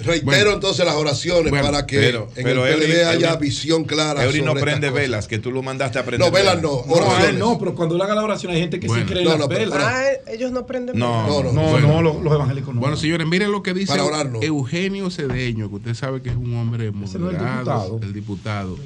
Reitero 0.01 0.25
Bueno. 0.25 0.53
entonces 0.55 0.85
las 0.85 0.97
oraciones 0.97 1.49
Bueno, 1.51 1.65
para 1.65 1.87
que 1.87 1.97
pero- 1.97 2.29
en 2.35 2.43
pero 2.43 2.67
el 2.67 2.75
Eury- 2.75 2.87
PLD 2.87 3.05
haya 3.05 3.35
Eury- 3.35 3.41
visión 3.41 3.85
clara. 3.85 4.25
Eury 4.25 4.41
no 4.43 4.49
sobre 4.49 4.63
prende 4.63 4.91
velas, 4.91 5.29
que 5.29 5.39
tú 5.39 5.53
lo 5.53 5.63
mandaste 5.63 6.01
a 6.01 6.05
prender. 6.05 6.29
No, 6.29 6.35
velas 6.35 6.61
no, 6.61 6.83
No, 6.89 6.95
a 6.95 6.99
él 6.99 7.05
oraciones. 7.05 7.39
no, 7.39 7.57
pero 7.61 7.75
cuando 7.77 7.95
él 7.95 8.03
haga 8.03 8.17
la 8.17 8.25
oración 8.25 8.51
hay 8.53 8.59
gente 8.63 8.81
que 8.81 8.89
Bueno. 8.89 9.07
sí 9.07 9.13
cree 9.13 9.23
No, 9.25 9.31
en 9.31 9.39
no, 9.39 9.47
las 9.47 9.57
pero- 9.57 9.71
velas. 9.71 9.79
Ah, 9.81 10.05
ellos 10.33 10.51
no 10.51 10.67
prenden 10.67 10.99
No, 10.99 11.25
No, 11.29 11.43
no. 11.45 11.53
No, 11.53 11.63
Bueno. 11.71 11.87
no, 11.87 12.03
los, 12.03 12.21
los 12.21 12.33
evangélicos 12.35 12.75
no. 12.75 12.81
Bueno, 12.81 12.97
señores, 12.97 13.29
miren 13.29 13.53
lo 13.53 13.63
que 13.63 13.75
dice 13.75 13.97
no. 13.97 14.43
Eugenio 14.43 15.09
Cedeño, 15.11 15.69
que 15.69 15.77
usted 15.77 15.95
sabe 15.95 16.21
que 16.21 16.31
es 16.31 16.37
un 16.37 16.53
hombre 16.57 16.87
no 16.91 16.99
moderado, 17.07 17.29
diputado. 17.93 18.01
el 18.03 18.13
diputado 18.13 18.77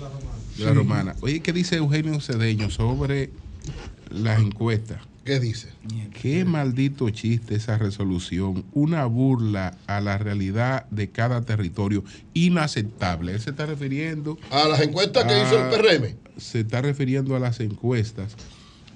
de 0.58 0.64
la 0.66 0.74
Romana. 0.74 1.16
Oye, 1.22 1.40
¿qué 1.40 1.54
dice 1.54 1.76
Eugenio 1.76 2.20
Cedeño 2.20 2.68
sobre 2.70 3.30
las 4.12 4.40
encuestas? 4.40 5.00
¿Qué 5.24 5.38
dice? 5.38 5.68
Qué 6.20 6.44
maldito 6.44 7.08
chiste 7.10 7.54
esa 7.54 7.78
resolución, 7.78 8.64
una 8.72 9.06
burla 9.06 9.76
a 9.86 10.00
la 10.00 10.18
realidad 10.18 10.86
de 10.90 11.10
cada 11.10 11.42
territorio, 11.42 12.02
inaceptable. 12.34 13.32
Él 13.32 13.40
se 13.40 13.50
está 13.50 13.66
refiriendo 13.66 14.36
A 14.50 14.66
las 14.66 14.80
encuestas 14.80 15.24
que 15.24 15.42
hizo 15.42 15.58
el. 15.58 15.80
PRM. 15.80 16.16
se 16.38 16.60
está 16.60 16.82
refiriendo 16.82 17.36
a 17.36 17.38
las 17.38 17.60
encuestas. 17.60 18.34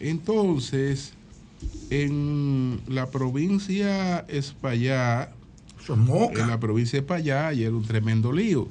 Entonces, 0.01 1.13
en 1.91 2.81
la 2.89 3.11
provincia 3.11 4.25
Espaillá, 4.29 5.31
en 5.89 6.49
la 6.49 6.59
provincia 6.59 6.99
de 6.99 7.01
Espaillá, 7.05 7.47
ayer 7.47 7.73
un 7.73 7.85
tremendo 7.85 8.33
lío. 8.33 8.69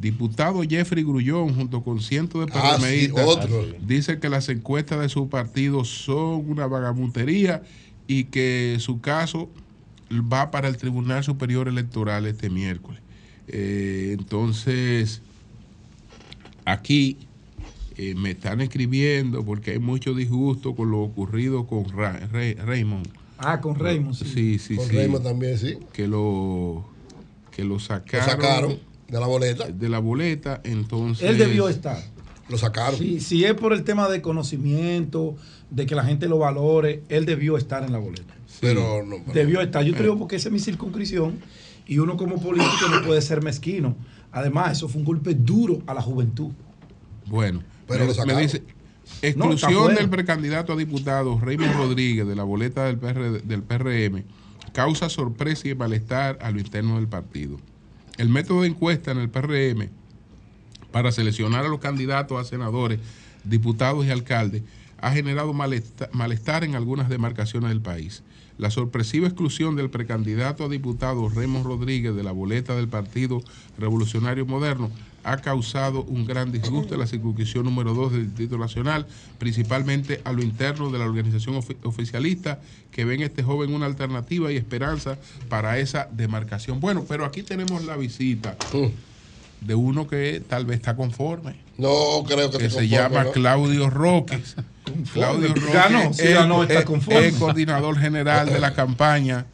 Diputado 0.00 0.62
Jeffrey 0.62 1.02
Grullón, 1.04 1.54
junto 1.54 1.82
con 1.82 2.00
cientos 2.00 2.46
de 2.46 2.52
Ah, 2.54 2.78
sí, 2.80 3.10
otro. 3.14 3.64
dice 3.80 4.18
que 4.18 4.28
las 4.28 4.48
encuestas 4.50 5.00
de 5.00 5.08
su 5.08 5.28
partido 5.28 5.84
son 5.84 6.50
una 6.50 6.66
vagamuntería 6.66 7.62
y 8.06 8.24
que 8.24 8.76
su 8.78 9.00
caso 9.00 9.48
va 10.12 10.50
para 10.50 10.68
el 10.68 10.76
Tribunal 10.76 11.24
Superior 11.24 11.66
Electoral 11.66 12.26
este 12.26 12.50
miércoles. 12.50 13.00
Eh, 13.48 14.14
entonces, 14.18 15.22
aquí 16.64 17.16
eh, 17.96 18.14
me 18.14 18.32
están 18.32 18.60
escribiendo 18.60 19.44
porque 19.44 19.72
hay 19.72 19.78
mucho 19.78 20.14
disgusto 20.14 20.74
con 20.74 20.90
lo 20.90 21.00
ocurrido 21.00 21.66
con 21.66 21.88
Ra- 21.88 22.28
Re- 22.30 22.54
Raymond. 22.54 23.08
Ah, 23.38 23.60
con 23.60 23.74
Raymond. 23.76 24.14
Sí. 24.14 24.26
Sí, 24.26 24.58
sí, 24.58 24.76
Con 24.76 24.86
sí. 24.88 24.96
Raymond 24.96 25.24
también, 25.24 25.58
sí. 25.58 25.78
Que 25.92 26.06
lo, 26.06 26.86
que 27.50 27.62
lo 27.64 27.74
Lo 27.74 27.80
sacaron, 27.80 28.26
sacaron 28.30 28.78
de 29.08 29.20
la 29.20 29.26
boleta. 29.26 29.68
de 29.68 29.88
la 29.88 29.98
boleta. 29.98 30.60
Entonces, 30.64 31.28
Él 31.28 31.38
debió 31.38 31.68
estar. 31.68 32.02
Lo 32.48 32.56
sacaron. 32.58 32.98
Si, 32.98 33.20
si 33.20 33.44
es 33.44 33.54
por 33.54 33.72
el 33.72 33.82
tema 33.82 34.08
de 34.08 34.22
conocimiento, 34.22 35.36
de 35.70 35.86
que 35.86 35.94
la 35.94 36.04
gente 36.04 36.28
lo 36.28 36.38
valore, 36.38 37.02
él 37.08 37.26
debió 37.26 37.56
estar 37.56 37.82
en 37.82 37.92
la 37.92 37.98
boleta. 37.98 38.34
Pero 38.60 39.04
no. 39.04 39.16
pero- 39.24 39.32
Debió 39.32 39.60
estar. 39.60 39.82
Yo 39.84 39.94
creo 39.94 40.16
porque 40.18 40.36
esa 40.36 40.48
es 40.48 40.52
mi 40.52 40.60
circunscripción 40.60 41.40
y 41.86 41.98
uno 41.98 42.16
como 42.16 42.40
político 42.40 42.88
no 42.90 43.02
puede 43.02 43.20
ser 43.20 43.42
mezquino. 43.42 43.96
Además, 44.32 44.72
eso 44.72 44.88
fue 44.88 45.00
un 45.00 45.04
golpe 45.04 45.34
duro 45.34 45.82
a 45.86 45.94
la 45.94 46.02
juventud. 46.02 46.50
Bueno, 47.26 47.62
Pero 47.88 48.00
me, 48.00 48.06
lo 48.06 48.14
sacaron. 48.14 48.36
me 48.36 48.42
dice, 48.42 48.62
exclusión 49.22 49.94
del 49.94 50.08
precandidato 50.08 50.72
a 50.72 50.76
diputado 50.76 51.38
Raymond 51.40 51.74
Rodríguez 51.74 52.26
de 52.26 52.36
la 52.36 52.44
boleta 52.44 52.84
del, 52.84 52.98
PR 52.98 53.42
del 53.42 53.62
PRM 53.62 54.24
causa 54.72 55.08
sorpresa 55.08 55.68
y 55.68 55.74
malestar 55.74 56.38
a 56.42 56.50
lo 56.50 56.60
interno 56.60 56.96
del 56.96 57.08
partido. 57.08 57.56
El 58.18 58.28
método 58.28 58.62
de 58.62 58.68
encuesta 58.68 59.10
en 59.12 59.18
el 59.18 59.28
PRM 59.28 59.88
para 60.90 61.12
seleccionar 61.12 61.64
a 61.64 61.68
los 61.68 61.80
candidatos 61.80 62.40
a 62.40 62.44
senadores, 62.48 63.00
diputados 63.44 64.06
y 64.06 64.10
alcaldes 64.10 64.62
ha 64.98 65.12
generado 65.12 65.52
malesta- 65.52 66.08
malestar 66.12 66.64
en 66.64 66.74
algunas 66.74 67.08
demarcaciones 67.08 67.68
del 67.68 67.82
país. 67.82 68.22
La 68.56 68.70
sorpresiva 68.70 69.26
exclusión 69.26 69.76
del 69.76 69.90
precandidato 69.90 70.64
a 70.64 70.68
diputado 70.70 71.28
Raymond 71.28 71.66
Rodríguez 71.66 72.14
de 72.16 72.22
la 72.22 72.32
boleta 72.32 72.74
del 72.74 72.88
Partido 72.88 73.42
Revolucionario 73.78 74.46
Moderno 74.46 74.90
ha 75.26 75.38
causado 75.38 76.04
un 76.04 76.24
gran 76.24 76.52
disgusto 76.52 76.94
en 76.94 77.00
la 77.00 77.06
circunscripción 77.06 77.64
número 77.64 77.94
2 77.94 78.12
del 78.12 78.26
Distrito 78.26 78.58
Nacional, 78.58 79.06
principalmente 79.38 80.20
a 80.24 80.32
lo 80.32 80.40
interno 80.42 80.90
de 80.90 80.98
la 81.00 81.04
organización 81.04 81.56
ofi- 81.56 81.76
oficialista 81.82 82.60
que 82.92 83.04
ven 83.04 83.22
este 83.22 83.42
joven 83.42 83.74
una 83.74 83.86
alternativa 83.86 84.52
y 84.52 84.56
esperanza 84.56 85.18
para 85.48 85.78
esa 85.78 86.08
demarcación. 86.12 86.78
Bueno, 86.78 87.04
pero 87.08 87.24
aquí 87.24 87.42
tenemos 87.42 87.84
la 87.84 87.96
visita 87.96 88.56
de 89.60 89.74
uno 89.74 90.06
que 90.06 90.40
tal 90.48 90.64
vez 90.64 90.76
está 90.76 90.94
conforme 90.94 91.56
No 91.76 92.22
creo 92.26 92.50
que, 92.50 92.58
que 92.58 92.70
se 92.70 92.76
conforme, 92.76 92.88
llama 92.88 93.24
¿no? 93.24 93.32
Claudio 93.32 93.90
Roque. 93.90 94.40
Claudio 95.12 95.48
Roque 95.48 95.72
Ganó, 95.72 96.12
sí, 96.12 96.28
ganó, 96.28 96.62
está 96.62 96.78
es- 96.80 96.84
conforme. 96.84 97.26
es 97.26 97.34
coordinador 97.34 97.98
general 97.98 98.48
de 98.48 98.60
la 98.60 98.74
campaña 98.74 99.46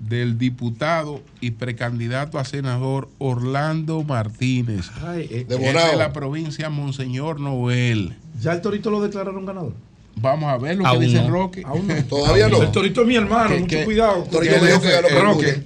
del 0.00 0.38
diputado 0.38 1.20
y 1.40 1.52
precandidato 1.52 2.38
a 2.38 2.44
senador 2.44 3.08
Orlando 3.18 4.02
Martínez. 4.04 4.90
Ay, 5.06 5.28
eh, 5.30 5.44
De 5.48 5.56
Es 5.56 5.60
Bonao. 5.60 5.90
de 5.90 5.96
la 5.96 6.12
provincia 6.12 6.70
Monseñor 6.70 7.40
Noel. 7.40 8.14
ya 8.40 8.52
el 8.52 8.60
torito 8.60 8.90
lo 8.90 9.00
declararon 9.02 9.44
ganador. 9.46 9.72
Vamos 10.20 10.50
a 10.52 10.58
ver 10.58 10.76
lo 10.76 10.84
que 10.92 10.98
dice 10.98 11.22
no. 11.22 11.30
Roque. 11.30 11.62
Aún 11.64 11.86
no. 11.86 11.94
Todavía 12.04 12.48
no. 12.48 12.60
El 12.60 12.72
torito 12.72 13.02
es 13.02 13.06
mi 13.06 13.14
hermano, 13.14 13.50
Que- 13.54 13.60
mucho 13.60 13.76
que- 13.76 13.84
cuidado. 13.84 14.24
Torito 14.24 14.54
Que 14.54 14.60
dijo 14.66 14.74
el 14.76 14.80
que 14.80 14.90
ganó 14.90 15.08
Roque, 15.22 15.48
el- 15.48 15.62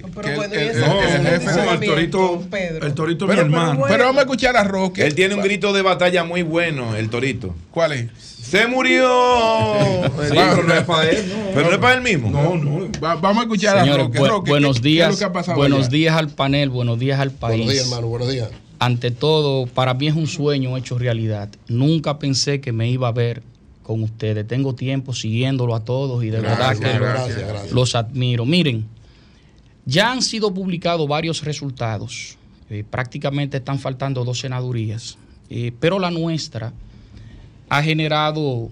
torito, 1.87 2.43
Pedro. 2.51 2.85
el 2.87 2.93
torito 2.93 3.25
es 3.25 3.29
Pero- 3.31 3.47
mi 3.47 3.53
hermano. 3.53 3.79
bueno. 3.79 3.91
Pero 3.95 4.03
vamos 4.05 4.19
a 4.19 4.21
escuchar 4.21 4.55
a 4.57 4.63
Roque. 4.63 5.05
Él 5.05 5.15
tiene 5.15 5.35
un 5.35 5.41
grito 5.41 5.73
de 5.73 5.81
batalla 5.81 6.23
muy 6.23 6.43
bueno, 6.43 6.95
el 6.95 7.09
torito. 7.09 7.55
¿Cuál 7.71 7.93
es? 7.93 8.07
¡Se 8.53 8.67
murió! 8.67 9.09
Sí, 10.29 10.35
pero 10.35 10.63
no 10.63 10.73
es 10.75 10.83
para 10.83 11.09
él, 11.09 11.27
no. 11.27 11.35
Pero 11.55 11.67
no 11.69 11.71
es 11.73 11.77
para 11.79 11.93
él 11.95 12.01
mismo. 12.03 12.29
No, 12.29 12.55
no. 12.55 12.87
Va- 13.03 13.15
vamos 13.15 13.39
a 13.39 13.41
escuchar 13.45 13.77
a 13.79 13.97
Roque. 13.97 14.19
bu- 14.19 14.27
Roque, 14.27 14.51
buenos 14.51 14.77
¿qué- 14.79 14.83
qué 14.83 14.89
es 15.01 15.09
lo 15.09 15.15
días. 15.17 15.21
ha 15.47 15.53
Buenos 15.55 15.79
allá? 15.79 15.87
días 15.89 16.15
al 16.15 16.29
panel, 16.29 16.69
buenos 16.69 16.99
días 16.99 17.19
al 17.19 17.31
país. 17.31 17.57
Buenos 17.57 17.73
días, 17.73 17.85
hermano. 17.87 18.07
Buenos 18.09 18.31
días. 18.31 18.49
Ante 18.77 19.09
todo, 19.09 19.65
para 19.65 19.95
mí 19.95 20.05
es 20.07 20.13
un 20.15 20.27
sueño 20.27 20.77
hecho 20.77 20.99
realidad. 20.99 21.49
Nunca 21.67 22.19
pensé 22.19 22.61
que 22.61 22.71
me 22.71 22.87
iba 22.91 23.07
a 23.07 23.11
ver 23.11 23.41
con 23.81 24.03
ustedes. 24.03 24.47
Tengo 24.47 24.75
tiempo 24.75 25.13
siguiéndolo 25.15 25.73
a 25.73 25.83
todos 25.83 26.23
y 26.23 26.29
de 26.29 26.39
verdad 26.39 26.77
que 26.77 26.93
lo- 26.93 26.99
gracias, 27.05 27.37
gracias. 27.47 27.71
los 27.71 27.95
admiro. 27.95 28.45
Miren, 28.45 28.85
ya 29.85 30.11
han 30.11 30.21
sido 30.21 30.53
publicados 30.53 31.07
varios 31.07 31.43
resultados. 31.43 32.37
Eh, 32.69 32.83
prácticamente 32.87 33.57
están 33.57 33.79
faltando 33.79 34.23
dos 34.23 34.39
senadurías. 34.41 35.17
Eh, 35.49 35.71
pero 35.79 35.97
la 35.97 36.11
nuestra 36.11 36.71
ha 37.73 37.81
generado 37.81 38.69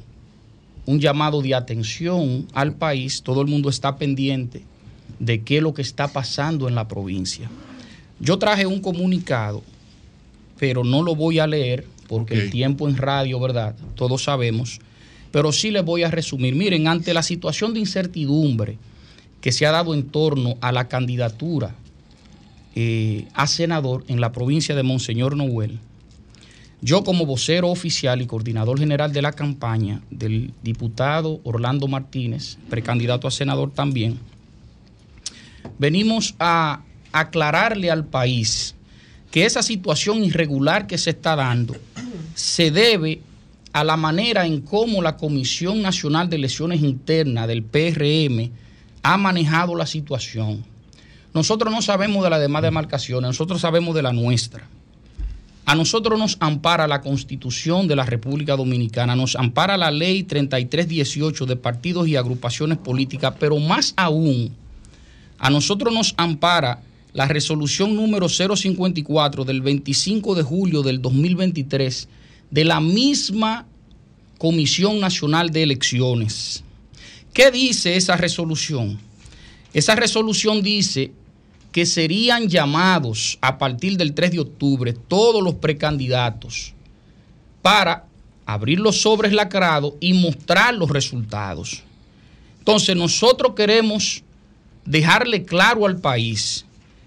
un 0.86 1.00
llamado 1.00 1.42
de 1.42 1.56
atención 1.56 2.46
al 2.54 2.76
país. 2.76 3.24
Todo 3.24 3.42
el 3.42 3.48
mundo 3.48 3.68
está 3.68 3.98
pendiente 3.98 4.62
de 5.18 5.42
qué 5.42 5.58
es 5.58 5.64
lo 5.64 5.74
que 5.74 5.82
está 5.82 6.08
pasando 6.08 6.68
en 6.68 6.76
la 6.76 6.88
provincia. 6.88 7.50
Yo 8.20 8.38
traje 8.38 8.68
un 8.68 8.80
comunicado, 8.80 9.64
pero 10.60 10.84
no 10.84 11.02
lo 11.02 11.16
voy 11.16 11.40
a 11.40 11.48
leer 11.48 11.88
porque 12.08 12.36
el 12.36 12.52
tiempo 12.52 12.88
en 12.88 12.96
radio, 12.96 13.40
¿verdad? 13.40 13.76
Todos 13.96 14.26
sabemos. 14.26 14.80
Pero 15.32 15.52
sí 15.52 15.72
les 15.72 15.84
voy 15.84 16.04
a 16.04 16.12
resumir. 16.12 16.54
Miren, 16.54 16.88
ante 16.88 17.16
la 17.16 17.24
situación 17.24 17.74
de 17.74 17.80
incertidumbre 17.80 18.78
que 19.42 19.52
se 19.52 19.66
ha 19.66 19.72
dado 19.72 19.96
en 19.96 20.04
torno 20.04 20.58
a 20.62 20.72
la 20.72 20.88
candidatura 20.88 21.74
eh, 22.76 23.26
a 23.34 23.48
senador 23.48 24.04
en 24.08 24.22
la 24.22 24.32
provincia 24.32 24.76
de 24.76 24.84
Monseñor 24.84 25.36
Noel, 25.36 25.80
yo 26.82 27.04
como 27.04 27.28
vocero 27.28 27.70
oficial 27.70 28.22
y 28.22 28.26
coordinador 28.26 28.80
general 28.80 29.14
de 29.14 29.22
la 29.22 29.34
campaña 29.34 30.02
del 30.10 30.52
diputado 30.64 31.40
Orlando 31.44 31.88
Martínez, 31.88 32.58
precandidato 32.70 33.28
a 33.28 33.32
senador 33.32 33.72
también, 33.72 34.20
venimos 35.78 36.34
a 36.40 36.82
aclararle 37.12 37.92
al 37.92 38.06
país 38.06 38.76
que 39.30 39.46
esa 39.46 39.62
situación 39.62 40.24
irregular 40.24 40.88
que 40.88 40.98
se 40.98 41.12
está 41.12 41.36
dando 41.36 41.76
se 42.34 42.72
debe 42.72 43.22
a 43.74 43.84
la 43.84 43.96
manera 43.96 44.46
en 44.46 44.62
cómo 44.62 45.02
la 45.02 45.18
Comisión 45.18 45.82
Nacional 45.82 46.30
de 46.30 46.38
Elecciones 46.38 46.82
Internas 46.82 47.48
del 47.48 47.64
PRM 47.64 48.52
ha 49.04 49.18
manejado 49.18 49.76
la 49.76 49.86
situación. 49.86 50.66
Nosotros 51.34 51.72
no 51.72 51.82
sabemos 51.82 52.24
de 52.24 52.30
las 52.30 52.42
demás 52.42 52.64
demarcaciones, 52.64 53.30
nosotros 53.30 53.62
sabemos 53.62 53.96
de 53.96 54.02
la 54.02 54.12
nuestra. 54.12 54.68
A 55.66 55.76
nosotros 55.76 56.18
nos 56.18 56.38
ampara 56.40 56.88
la 56.88 57.02
Constitución 57.02 57.88
de 57.88 57.96
la 57.96 58.06
República 58.06 58.56
Dominicana, 58.56 59.16
nos 59.16 59.36
ampara 59.36 59.78
la 59.78 59.92
Ley 59.92 60.24
3318 60.24 61.46
de 61.46 61.56
partidos 61.56 62.08
y 62.08 62.16
agrupaciones 62.16 62.78
políticas, 62.78 63.34
pero 63.40 63.58
más 63.60 63.94
aún, 63.96 64.52
a 65.38 65.50
nosotros 65.50 65.94
nos 65.94 66.14
ampara 66.18 66.82
la 67.14 67.28
resolución 67.28 67.96
número 67.96 68.28
054 68.30 69.46
del 69.46 69.62
25 69.62 70.36
de 70.36 70.44
julio 70.44 70.82
del 70.82 71.02
2023 71.02 72.08
de 72.50 72.66
la 72.66 72.80
misma 72.80 73.66
Comisión 74.38 75.00
Nacional 75.00 75.52
de 75.52 75.64
Elecciones. 75.64 76.64
¿Qué 77.34 77.52
dice 77.52 77.96
esa 77.96 78.18
resolución? 78.18 79.00
Esa 79.74 79.96
resolución 79.96 80.62
dice 80.62 81.12
que 81.72 81.86
serían 81.86 82.50
llamados 82.50 83.38
a 83.42 83.58
partir 83.58 83.98
del 83.98 84.14
3 84.14 84.32
de 84.32 84.40
octubre 84.40 84.94
todos 84.94 85.42
los 85.42 85.56
precandidatos 85.56 86.74
para 87.62 88.06
abrir 88.46 88.80
los 88.80 89.02
sobres 89.02 89.32
lacrados 89.32 89.94
y 90.00 90.14
mostrar 90.14 90.74
los 90.74 90.90
resultados. 90.90 91.84
Entonces 92.60 92.96
nosotros 92.96 93.54
queremos 93.56 94.24
dejarle 94.86 95.46
claro 95.46 95.86
al 95.86 96.00
país 96.00 96.66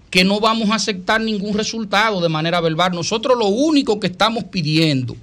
que 0.09 0.23
no 0.23 0.39
vamos 0.39 0.69
a 0.69 0.75
aceptar 0.75 1.21
ningún 1.21 1.53
resultado 1.55 2.21
de 2.21 2.29
manera 2.29 2.61
verbal. 2.61 2.93
Nosotros 2.93 3.37
lo 3.37 3.47
único 3.47 3.99
que 3.99 4.07
estamos 4.07 4.45
pidiendo, 4.45 5.15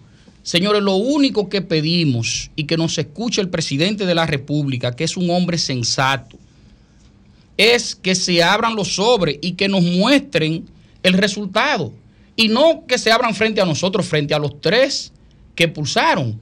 señores, 0.43 0.83
lo 0.83 0.97
único 0.97 1.49
que 1.49 1.63
pedimos 1.63 2.51
y 2.57 2.65
que 2.65 2.77
nos 2.77 2.99
escuche 2.99 3.41
el 3.41 3.49
presidente 3.49 4.07
de 4.07 4.15
la 4.15 4.27
República, 4.27 4.95
que 4.95 5.05
es 5.05 5.17
un 5.17 5.31
hombre 5.31 5.59
sensato, 5.59 6.39
es 7.63 7.95
que 7.95 8.15
se 8.15 8.43
abran 8.43 8.75
los 8.75 8.97
sobres 8.97 9.39
y 9.41 9.53
que 9.53 9.69
nos 9.69 9.83
muestren 9.83 10.69
el 11.03 11.13
resultado. 11.13 11.93
Y 12.35 12.49
no 12.49 12.87
que 12.87 12.99
se 12.99 13.13
abran 13.13 13.35
frente 13.35 13.61
a 13.61 13.67
nosotros, 13.67 14.07
frente 14.07 14.35
a 14.35 14.39
los 14.39 14.61
tres 14.61 15.13
que 15.55 15.69
pulsaron. 15.69 16.41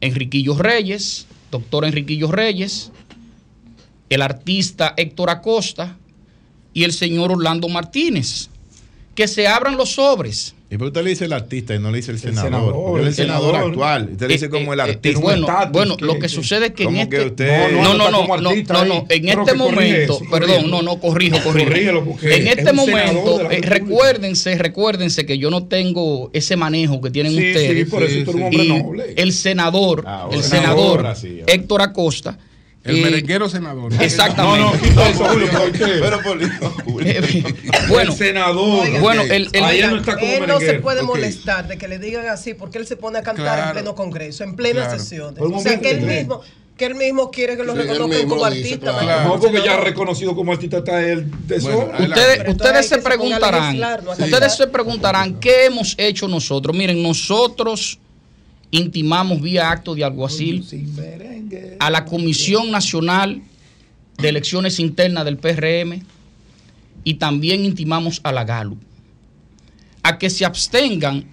Enriquillo 0.00 0.56
Reyes, 0.58 1.26
doctor 1.50 1.84
Enriquillo 1.84 2.30
Reyes, 2.30 2.90
el 4.10 4.20
artista 4.20 4.94
Héctor 4.96 5.30
Acosta 5.30 5.96
y 6.74 6.84
el 6.84 6.92
señor 6.92 7.32
Orlando 7.32 7.68
Martínez. 7.68 8.48
Que 9.14 9.28
se 9.28 9.46
abran 9.46 9.76
los 9.76 9.94
sobres. 9.94 10.54
¿Y 10.72 10.78
por 10.78 10.86
qué 10.86 10.88
usted 10.88 11.02
le 11.04 11.10
dice 11.10 11.24
el 11.26 11.34
artista 11.34 11.74
y 11.74 11.78
no 11.78 11.90
le 11.90 11.98
dice 11.98 12.12
el 12.12 12.18
senador? 12.18 12.44
senador, 12.50 12.72
Porque 12.72 13.02
él 13.02 13.08
es 13.08 13.18
el 13.18 13.24
el 13.24 13.26
senador 13.28 13.50
senador. 13.50 13.70
actual. 13.72 14.08
Usted 14.12 14.26
le 14.28 14.32
dice 14.32 14.46
Eh, 14.46 14.48
como 14.48 14.72
el 14.72 14.80
eh, 14.80 14.82
eh, 14.82 14.90
artista. 14.90 15.20
bueno, 15.20 15.46
bueno, 15.70 15.96
que- 15.98 16.04
lo 16.06 16.18
que 16.18 16.28
sucede 16.30 16.66
es 16.66 16.72
que 16.72 16.82
en 16.84 16.88
¿Cómo 16.88 17.02
este 17.02 17.16
que 17.18 17.24
usted- 17.26 17.72
no, 17.72 17.82
no, 17.82 18.10
no, 18.10 18.10
no, 18.10 18.36
no, 18.40 18.50
en 18.52 18.64
Pero 19.26 19.40
este 19.42 19.54
momento, 19.54 20.14
eso, 20.14 20.24
perdón, 20.30 20.70
no, 20.70 20.80
no, 20.80 20.98
corrijo, 20.98 21.36
corrijo. 21.44 21.68
Corrígelo, 21.68 22.04
porque 22.06 22.34
En 22.34 22.42
es 22.46 22.48
este 22.56 22.64
senador 22.64 22.90
momento, 22.90 23.50
eh, 23.50 23.60
recuérdense, 23.62 24.56
recuérdense 24.56 25.26
que 25.26 25.36
yo 25.36 25.50
no 25.50 25.64
tengo 25.66 26.30
ese 26.32 26.56
manejo 26.56 27.02
que 27.02 27.10
tienen 27.10 27.32
Sí, 27.32 27.38
sí, 27.42 27.48
ustedes. 27.50 27.88
por 27.90 28.02
eso 28.02 28.14
tú 28.24 28.30
eres 28.30 28.34
un 28.34 28.42
hombre 28.44 28.64
y 28.64 28.68
noble. 28.82 29.14
el 29.16 29.32
senador, 29.32 30.04
Ah, 30.06 30.28
el 30.32 30.42
senador 30.42 31.00
sí, 31.16 31.40
ahora. 31.40 31.52
Héctor 31.52 31.82
Acosta. 31.82 32.38
El 32.84 32.98
eh, 32.98 33.02
merenguero 33.02 33.48
senador. 33.48 33.92
Exactamente. 34.00 34.60
No, 34.60 34.72
no, 34.74 34.80
quita 34.82 35.08
eso, 35.08 35.24
Julio, 35.26 35.48
porque 35.56 35.78
Pero 35.78 36.20
por 36.22 36.38
bueno, 37.88 38.12
el 38.12 38.16
senador. 38.18 39.00
bueno, 39.00 39.22
el, 39.22 39.48
el- 39.52 39.64
Ahí 39.64 39.80
él 39.80 39.90
no 39.90 39.96
está 39.98 40.14
como 40.16 40.26
él 40.32 40.46
no 40.46 40.58
se 40.58 40.74
puede 40.74 41.02
molestar 41.02 41.68
de 41.68 41.78
que 41.78 41.86
le 41.88 41.98
digan 41.98 42.26
así 42.28 42.54
porque 42.54 42.78
él 42.78 42.86
se 42.86 42.96
pone 42.96 43.18
a 43.18 43.22
cantar 43.22 43.44
Claro. 43.44 43.66
en 43.68 43.72
pleno 43.72 43.94
congreso, 43.94 44.44
en 44.44 44.56
plena 44.56 44.82
Claro. 44.86 44.98
sesión. 44.98 45.34
O 45.38 45.60
sea, 45.60 45.78
que 45.80 45.90
él 45.90 46.00
mismo 46.02 46.40
que 46.76 46.86
él 46.86 46.94
mismo 46.94 47.30
quiere 47.30 47.56
que 47.56 47.62
lo 47.64 47.74
Sí, 47.74 47.82
reconozcan 47.82 48.28
como 48.28 48.44
artista. 48.46 49.24
No, 49.24 49.38
porque 49.38 49.62
ya 49.62 49.76
reconocido 49.76 50.34
como 50.34 50.52
artista 50.52 50.78
está 50.78 51.02
él 51.06 51.30
de 51.46 51.58
Bueno. 51.60 51.90
Ustedes, 52.00 52.48
ustedes 52.48 52.88
se 52.88 52.98
preguntarán, 52.98 53.64
legislar, 53.66 54.02
no 54.02 54.10
a 54.12 54.14
ustedes 54.14 54.56
se 54.56 54.66
preguntarán 54.66 55.38
qué 55.38 55.66
hemos 55.66 55.94
hecho 55.98 56.26
nosotros. 56.28 56.74
Miren, 56.74 57.00
nosotros 57.02 58.00
intimamos 58.72 59.40
vía 59.40 59.70
acto 59.70 59.94
de 59.94 60.02
alguacil 60.02 60.66
a 61.78 61.90
la 61.90 62.04
Comisión 62.04 62.72
Nacional 62.72 63.40
de 64.18 64.28
Elecciones 64.28 64.80
Internas 64.80 65.24
del 65.24 65.36
PRM 65.36 66.02
y 67.04 67.14
también 67.14 67.64
intimamos 67.64 68.20
a 68.24 68.32
la 68.32 68.42
GALU 68.44 68.76
a 70.02 70.18
que 70.18 70.28
se 70.30 70.44
abstengan 70.44 71.24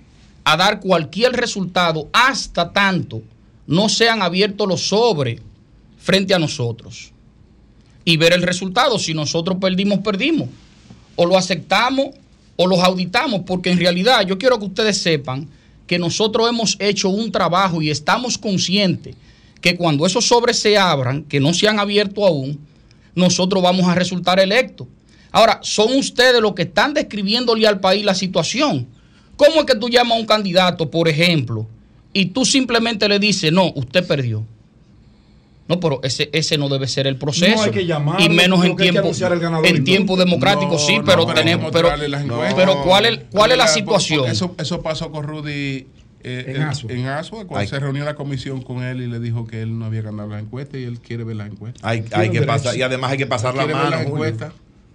a 0.44 0.58
dar 0.58 0.80
cualquier 0.80 1.34
resultado 1.34 2.08
hasta 2.14 2.72
tanto 2.72 3.24
no 3.66 3.88
sean 3.88 4.22
abiertos 4.22 4.68
los 4.68 4.88
sobres 4.88 5.42
frente 5.98 6.34
a 6.34 6.40
nosotros 6.40 7.12
y 8.04 8.18
ver 8.18 8.34
el 8.34 8.42
resultado. 8.42 8.98
Si 8.98 9.14
nosotros 9.14 9.60
perdimos, 9.62 10.00
perdimos. 10.00 10.50
O 11.16 11.26
lo 11.26 11.38
aceptamos 11.38 12.08
o 12.56 12.66
los 12.66 12.80
auditamos, 12.80 13.42
porque 13.46 13.70
en 13.70 13.78
realidad 13.78 14.26
yo 14.26 14.38
quiero 14.38 14.58
que 14.58 14.66
ustedes 14.66 14.98
sepan 14.98 15.48
que 15.90 15.98
nosotros 15.98 16.48
hemos 16.48 16.78
hecho 16.78 17.10
un 17.10 17.32
trabajo 17.32 17.82
y 17.82 17.90
estamos 17.90 18.38
conscientes 18.38 19.16
que 19.60 19.76
cuando 19.76 20.06
esos 20.06 20.24
sobres 20.24 20.60
se 20.60 20.78
abran, 20.78 21.24
que 21.24 21.40
no 21.40 21.52
se 21.52 21.68
han 21.68 21.80
abierto 21.80 22.28
aún, 22.28 22.60
nosotros 23.16 23.64
vamos 23.64 23.88
a 23.88 23.96
resultar 23.96 24.40
electos. 24.40 24.86
Ahora, 25.32 25.60
son 25.64 25.98
ustedes 25.98 26.40
los 26.42 26.54
que 26.54 26.62
están 26.62 26.94
describiéndole 26.94 27.66
al 27.66 27.80
país 27.80 28.06
la 28.06 28.14
situación. 28.14 28.88
¿Cómo 29.36 29.62
es 29.62 29.66
que 29.66 29.74
tú 29.74 29.90
llamas 29.90 30.18
a 30.18 30.20
un 30.20 30.28
candidato, 30.28 30.92
por 30.92 31.08
ejemplo, 31.08 31.66
y 32.14 32.26
tú 32.26 32.46
simplemente 32.46 33.10
le 33.10 33.18
dices, 33.18 33.52
no, 33.52 33.74
usted 33.74 34.06
perdió? 34.06 34.46
No, 35.70 35.80
pero 35.80 36.00
ese, 36.04 36.32
ese 36.34 36.58
no 36.58 36.68
debe 36.68 36.88
ser 36.88 37.06
el 37.06 37.16
proceso. 37.16 37.56
No 37.56 37.62
hay 37.62 37.70
que 37.70 37.86
llamarlo, 37.86 38.26
y 38.26 38.30
menos 38.30 38.66
en 38.66 38.76
que 38.76 38.86
hay 38.86 38.90
que 38.90 39.02
tiempo, 39.02 39.64
en 39.64 39.84
tiempo 39.84 40.18
democrático, 40.18 40.74
No, 40.74 40.80
sí, 40.80 40.98
no, 40.98 41.06
pero 41.06 41.28
tenemos, 41.28 41.72
pero, 41.72 41.96
las 41.96 42.24
encuestas. 42.24 42.56
pero 42.56 42.82
¿cuál 42.82 43.06
es, 43.06 43.20
cuál 43.32 43.52
es 43.52 43.58
la 43.60 43.66
Porque 43.66 43.80
situación? 43.80 44.26
Eso, 44.26 44.56
eso 44.58 44.82
pasó 44.82 45.12
con 45.12 45.26
Rudy 45.26 45.86
eh, 46.24 46.54
En 46.56 46.62
Asua. 46.64 46.92
en 46.92 47.06
Asua, 47.06 47.46
cuando 47.46 47.70
se 47.70 47.80
reunió 47.80 48.04
la 48.04 48.16
comisión 48.16 48.64
con 48.64 48.82
él 48.82 49.00
y 49.02 49.08
le 49.08 49.20
dijo 49.20 49.46
que 49.46 49.62
él 49.62 49.78
no 49.78 49.86
había 49.86 50.02
ganado 50.02 50.30
la 50.30 50.40
encuesta 50.40 50.76
y 50.80 50.86
él 50.86 51.00
quiere 51.02 51.24
ver 51.24 51.36
las 51.36 51.52
encuestas. 51.52 51.84
Hay, 51.84 52.04
hay 52.14 52.32
que 52.32 52.42
pasar, 52.42 52.76
y 52.76 52.82
además 52.82 53.12
hay 53.12 53.20
que 53.20 53.28
pasar 53.28 53.54
la 53.54 53.68
mano, 53.68 53.92
las 53.92 54.06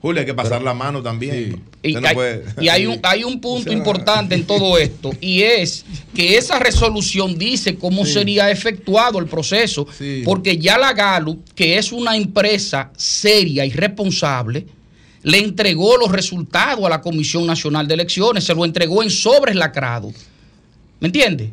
Julio. 0.08 0.20
hay 0.20 0.26
que 0.26 0.34
pasar 0.34 0.62
la 0.62 0.74
mano 0.74 1.02
también. 1.02 1.62
Y, 1.82 1.94
no 1.94 2.06
hay, 2.08 2.14
puede- 2.14 2.44
y 2.60 2.68
hay 2.68 2.86
un, 2.86 2.98
hay 3.02 3.24
un 3.24 3.40
punto 3.40 3.72
importante 3.78 4.34
en 4.34 4.44
todo 4.46 4.78
esto 4.78 5.12
y 5.20 5.42
es 5.42 5.84
que 6.14 6.36
esa 6.36 6.58
resolución 6.58 7.38
dice 7.38 7.76
cómo 7.76 8.04
sería 8.06 8.50
efectuado 8.50 9.18
el 9.18 9.26
proceso, 9.26 9.86
Sí. 9.96 10.22
porque 10.24 10.58
ya 10.58 10.78
la 10.78 10.92
Gallup, 10.92 11.42
que 11.54 11.78
es 11.78 11.92
una 11.92 12.16
empresa 12.16 12.90
seria 12.96 13.64
y 13.64 13.70
responsable, 13.70 14.66
le 15.22 15.38
entregó 15.38 15.96
los 15.96 16.12
resultados 16.12 16.84
a 16.84 16.88
la 16.90 17.00
Comisión 17.00 17.46
Nacional 17.46 17.88
de 17.88 17.94
Elecciones, 17.94 18.44
se 18.44 18.54
lo 18.54 18.64
entregó 18.64 19.02
en 19.02 19.08
sobres 19.10 19.56
lacrados. 19.56 20.12
¿Me 21.00 21.08
entiende? 21.08 21.50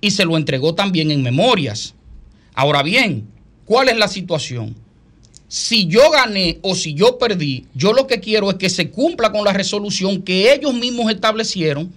Y 0.00 0.10
se 0.10 0.24
lo 0.26 0.36
entregó 0.36 0.74
también 0.74 1.10
en 1.10 1.22
memorias. 1.22 1.94
Ahora 2.54 2.82
bien, 2.82 3.26
¿cuál 3.64 3.88
es 3.88 3.96
la 3.96 4.08
situación? 4.08 4.74
Si 5.54 5.86
yo 5.86 6.10
gané 6.10 6.58
o 6.62 6.74
si 6.74 6.94
yo 6.94 7.16
perdí, 7.16 7.64
yo 7.76 7.92
lo 7.92 8.08
que 8.08 8.18
quiero 8.18 8.50
es 8.50 8.56
que 8.56 8.68
se 8.68 8.90
cumpla 8.90 9.30
con 9.30 9.44
la 9.44 9.52
resolución 9.52 10.20
que 10.20 10.52
ellos 10.52 10.74
mismos 10.74 11.12
establecieron, 11.12 11.92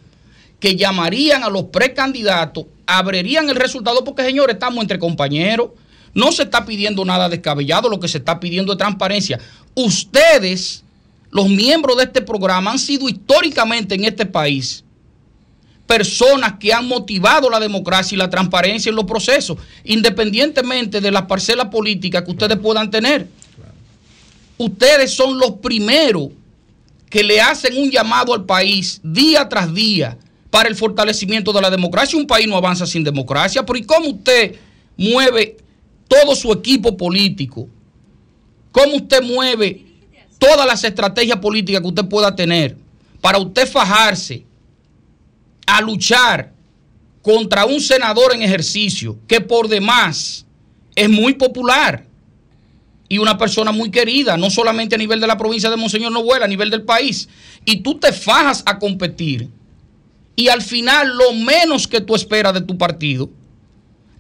que 0.60 0.76
llamarían 0.76 1.42
a 1.42 1.50
los 1.50 1.64
precandidatos, 1.64 2.68
abrirían 2.86 3.50
el 3.50 3.56
resultado, 3.56 4.04
porque 4.04 4.24
señores, 4.24 4.54
estamos 4.54 4.84
entre 4.84 5.00
compañeros, 5.00 5.72
no 6.14 6.32
se 6.32 6.44
está 6.44 6.68
pidiendo 6.68 7.04
nada 7.04 7.30
descabellado, 7.30 7.90
lo 7.90 8.00
que 8.00 8.08
se 8.08 8.20
está 8.20 8.40
pidiendo 8.40 8.74
es 8.74 8.78
transparencia. 8.78 9.40
Ustedes, 9.74 10.84
los 11.32 11.50
miembros 11.50 11.98
de 11.98 12.04
este 12.04 12.22
programa, 12.22 12.70
han 12.70 12.78
sido 12.78 13.10
históricamente 13.10 13.96
en 13.96 14.06
este 14.06 14.28
país 14.28 14.84
personas 15.88 16.56
que 16.60 16.74
han 16.74 16.88
motivado 16.88 17.50
la 17.50 17.60
democracia 17.60 18.14
y 18.14 18.20
la 18.20 18.30
transparencia 18.30 18.92
en 18.92 18.96
los 18.96 19.06
procesos, 19.06 19.58
independientemente 19.84 21.02
de 21.02 21.10
las 21.10 21.24
parcelas 21.24 21.70
políticas 21.70 22.22
que 22.22 22.32
ustedes 22.32 22.58
puedan 22.58 22.92
tener. 22.92 23.28
Ustedes 24.58 25.14
son 25.14 25.38
los 25.38 25.52
primeros 25.54 26.30
que 27.10 27.24
le 27.24 27.40
hacen 27.40 27.78
un 27.78 27.90
llamado 27.90 28.34
al 28.34 28.46
país 28.46 29.00
día 29.04 29.48
tras 29.48 29.74
día 29.74 30.18
para 30.50 30.68
el 30.68 30.76
fortalecimiento 30.76 31.54
de 31.54 31.62
la 31.62 31.70
democracia. 31.70 32.18
Un 32.18 32.28
país 32.28 32.48
no 32.48 32.58
avanza 32.58 32.86
sin 32.86 33.04
democracia, 33.04 33.66
pero 33.66 33.78
¿y 33.78 33.84
cómo 33.84 34.10
usted 34.10 34.56
mueve 34.98 35.58
todo 36.08 36.36
su 36.36 36.52
equipo 36.52 36.98
político? 36.98 37.68
¿Cómo 38.72 38.96
usted 38.96 39.22
mueve 39.22 39.86
todas 40.38 40.66
las 40.66 40.84
estrategias 40.84 41.40
políticas 41.40 41.82
que 41.82 41.88
usted 41.88 42.06
pueda 42.06 42.36
tener 42.36 42.78
para 43.22 43.38
usted 43.38 43.68
fajarse 43.68 44.46
a 45.66 45.82
luchar 45.82 46.52
contra 47.22 47.66
un 47.66 47.82
senador 47.82 48.34
en 48.34 48.42
ejercicio 48.42 49.18
que 49.28 49.42
por 49.42 49.68
demás 49.68 50.46
es 50.96 51.10
muy 51.10 51.34
popular 51.34 52.07
y 53.10 53.18
una 53.20 53.38
persona 53.38 53.72
muy 53.72 53.90
querida, 53.90 54.38
no 54.38 54.50
solamente 54.50 54.96
a 54.96 54.98
nivel 54.98 55.20
de 55.20 55.28
la 55.28 55.38
provincia 55.38 55.70
de 55.70 55.78
Monseñor 55.78 56.12
Novuela, 56.12 56.46
a 56.46 56.48
nivel 56.48 56.70
del 56.70 56.84
país, 56.84 57.30
y 57.66 57.78
tú 57.78 58.00
te 58.00 58.12
fajas 58.12 58.64
a 58.66 58.80
competir 58.80 59.50
y 60.36 60.50
al 60.50 60.62
final 60.62 61.18
lo 61.18 61.34
menos 61.34 61.88
que 61.88 62.00
tú 62.00 62.14
esperas 62.14 62.54
de 62.54 62.62
tu 62.62 62.78
partido 62.78 63.30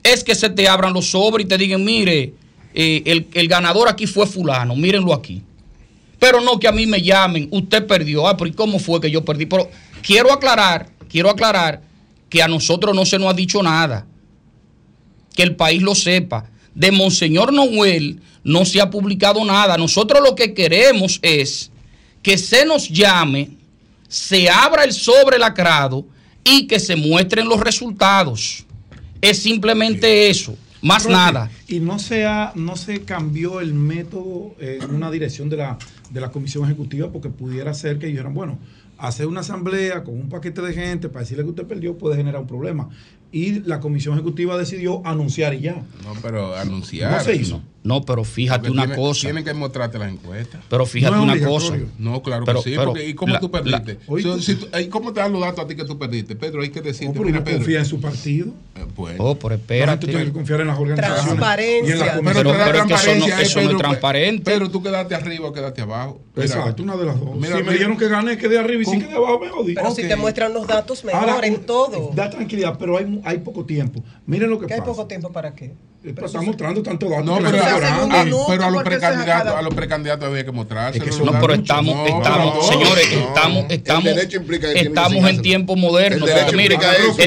es 0.03 0.23
que 0.23 0.33
se 0.33 0.49
te 0.49 0.67
abran 0.67 0.91
los 0.91 1.11
sobres 1.11 1.45
y 1.45 1.47
te 1.47 1.57
digan, 1.59 1.85
mire, 1.85 2.33
eh, 2.73 3.03
el, 3.05 3.27
el 3.33 3.47
ganador 3.47 3.87
aquí 3.87 4.07
fue 4.07 4.25
fulano, 4.25 4.75
mírenlo 4.75 5.13
aquí. 5.13 5.43
Pero 6.17 6.41
no 6.41 6.59
que 6.59 6.67
a 6.67 6.71
mí 6.71 6.87
me 6.87 7.03
llamen, 7.03 7.47
usted 7.51 7.85
perdió, 7.85 8.27
ah, 8.27 8.35
pero 8.35 8.49
¿y 8.49 8.53
cómo 8.53 8.79
fue 8.79 8.99
que 8.99 9.11
yo 9.11 9.23
perdí? 9.23 9.45
Pero 9.45 9.69
quiero 10.01 10.33
aclarar, 10.33 10.89
quiero 11.07 11.29
aclarar 11.29 11.83
que 12.29 12.41
a 12.41 12.47
nosotros 12.47 12.95
no 12.95 13.05
se 13.05 13.19
nos 13.19 13.29
ha 13.29 13.33
dicho 13.33 13.61
nada, 13.61 14.07
que 15.35 15.43
el 15.43 15.55
país 15.55 15.83
lo 15.83 15.93
sepa. 15.93 16.49
De 16.77 16.91
Monseñor 16.91 17.51
Noel 17.51 18.21
no 18.43 18.63
se 18.65 18.79
ha 18.79 18.89
publicado 18.89 19.43
nada. 19.43 19.77
Nosotros 19.77 20.21
lo 20.23 20.35
que 20.35 20.53
queremos 20.53 21.19
es 21.23 21.71
que 22.21 22.37
se 22.37 22.65
nos 22.65 22.87
llame, 22.89 23.49
se 24.07 24.47
abra 24.49 24.83
el 24.83 24.93
sobre 24.93 25.39
lacrado 25.39 26.05
y 26.43 26.67
que 26.67 26.79
se 26.79 26.95
muestren 26.95 27.47
los 27.49 27.59
resultados. 27.59 28.65
Es 29.21 29.39
simplemente 29.41 30.29
eso, 30.29 30.55
más 30.81 31.07
nada. 31.07 31.49
Y 31.67 31.79
no 31.79 31.97
se, 31.97 32.25
ha- 32.25 32.51
no 32.55 32.75
se 32.75 33.01
cambió 33.01 33.59
el 33.59 33.73
método 33.73 34.55
en 34.59 34.93
una 34.93 35.09
dirección 35.09 35.49
de 35.49 35.57
la, 35.57 35.77
de 36.11 36.21
la 36.21 36.29
comisión 36.31 36.63
ejecutiva 36.65 37.11
porque 37.11 37.29
pudiera 37.29 37.73
ser 37.73 37.97
que 37.97 38.05
dijeran, 38.07 38.33
bueno, 38.35 38.59
hacer 38.99 39.25
una 39.27 39.39
asamblea 39.41 40.03
con 40.03 40.13
un 40.13 40.29
paquete 40.29 40.61
de 40.61 40.73
gente 40.73 41.09
para 41.09 41.21
decirle 41.21 41.43
que 41.43 41.49
usted 41.49 41.65
perdió 41.65 41.97
puede 41.97 42.15
generar 42.17 42.41
un 42.41 42.47
problema. 42.47 42.87
Y 43.31 43.59
la 43.61 43.79
comisión 43.81 44.13
ejecutiva 44.15 44.57
decidió 44.57 45.05
anunciar 45.05 45.53
y 45.53 45.59
ya. 45.61 45.73
No, 46.03 46.13
pero 46.21 46.55
anunciar. 46.55 47.11
No 47.11 47.19
se 47.19 47.35
hizo. 47.35 47.61
No, 47.83 48.01
pero 48.01 48.23
fíjate 48.25 48.59
Porque 48.67 48.71
una 48.71 48.81
tiene- 48.83 48.95
cosa. 48.97 49.21
Tienen 49.21 49.43
que 49.45 49.53
mostrarte 49.53 49.97
las 49.97 50.11
encuestas. 50.11 50.61
Pero 50.69 50.85
fíjate 50.85 51.15
No 51.15 51.23
una 51.23 51.39
cosa. 51.39 51.73
No, 51.97 52.21
claro 52.21 52.43
Pero- 52.45 52.61
que 52.61 52.69
sí. 52.69 52.75
pero 52.75 52.89
porque- 52.91 53.07
¿Y 53.07 53.13
cómo 53.13 53.33
la- 53.33 53.39
tú 53.39 53.49
perdiste? 53.51 53.99
Oye, 54.07 54.23
So, 54.23 54.35
tú- 54.35 54.41
si 54.41 54.55
tú- 54.55 54.67
¿y 54.77 54.87
¿Cómo 54.87 55.13
te 55.13 55.19
dan 55.21 55.31
los 55.31 55.41
datos 55.41 55.63
a 55.63 55.67
ti 55.67 55.75
que 55.75 55.85
tú 55.85 55.97
perdiste? 55.97 56.35
Pedro, 56.35 56.61
hay 56.61 56.69
que 56.69 56.81
decirte. 56.81 57.17
Mira, 57.19 57.43
Pedro. 57.43 57.57
confía 57.59 57.79
en 57.79 57.85
su 57.85 57.99
partido. 58.01 58.47
eh, 58.75 58.85
bueno. 58.95 59.23
Oh, 59.23 59.35
pero 59.35 59.49
La 59.49 59.55
espérate. 59.55 60.07
tiene 60.07 60.25
que 60.25 60.31
confiar 60.33 60.61
en 60.61 60.67
las 60.67 60.77
organizaciones. 60.79 61.23
Transparencia. 61.25 61.89
Y 61.89 61.91
en 61.91 61.99
la 61.99 62.05
Pero-. 62.05 62.23
Pero, 62.23 62.33
es 62.33 62.33
que 62.33 62.39
eso 62.41 62.43
no- 62.43 62.87
transparencia, 62.87 63.39
eh, 63.39 63.43
eso 63.43 63.55
no 63.55 63.61
es 63.61 63.67
Pedro, 63.67 63.77
transparente. 63.79 64.43
Pero 64.51 64.69
tú 64.69 64.83
quedaste 64.83 65.15
arriba 65.15 65.47
o 65.47 65.53
quedaste 65.53 65.81
abajo. 65.81 66.21
Exacto, 66.41 66.83
una 66.83 66.95
de 66.97 67.05
las 67.05 67.19
dos. 67.19 67.35
Mira, 67.35 67.57
si 67.57 67.63
me 67.63 67.73
dijeron 67.73 67.97
que 67.97 68.07
gané, 68.07 68.37
que 68.37 68.47
de 68.47 68.59
arriba 68.59 68.81
y 68.81 68.85
si 68.85 68.91
Con- 68.91 69.01
que 69.01 69.07
de 69.07 69.15
abajo, 69.15 69.39
me 69.39 69.49
jodí. 69.49 69.73
Pero 69.75 69.91
si 69.91 70.07
te 70.07 70.15
muestran 70.15 70.53
los 70.53 70.67
datos, 70.67 71.03
mejor 71.03 71.29
Ahora, 71.29 71.47
en 71.47 71.65
todo. 71.65 72.11
Da 72.13 72.29
tranquilidad, 72.29 72.77
pero 72.77 72.97
hay, 72.97 73.21
hay 73.23 73.37
poco 73.39 73.65
tiempo. 73.65 74.03
Miren 74.25 74.49
lo 74.49 74.59
que 74.59 74.67
¿Qué 74.67 74.73
hay 74.75 74.79
pasa. 74.81 74.91
poco 74.91 75.07
tiempo 75.07 75.31
para 75.31 75.53
qué? 75.53 75.73
Eh, 76.03 76.13
pero 76.13 76.27
Está 76.27 76.41
mostrando 76.41 76.83
tanto 76.83 77.09
datos. 77.09 77.25
No, 77.25 77.37
pero, 77.37 78.63
a 78.63 78.69
los 78.69 78.83
precandidatos, 78.83 79.53
a 79.53 79.61
los 79.61 79.73
precandidatos 79.73 80.29
había 80.29 80.45
que. 80.45 80.51
Es 81.09 81.15
son 81.15 81.25
No, 81.25 81.31
pero 81.41 81.53
estamos, 81.55 81.95
No, 81.95 82.05
estamos, 82.05 82.55
no, 82.55 82.61
señores, 82.61 83.07
no. 83.13 83.27
estamos, 83.27 83.65
estamos, 83.69 84.03
derecho 84.05 84.37
implica 84.37 84.67
que 84.67 84.73
tiene 84.73 84.89
que 84.89 84.95
estamos 84.95 85.29
en 85.29 85.41
tiempo 85.41 85.73
El 85.73 85.79
moderno. 85.81 86.25
mire, 86.55 86.77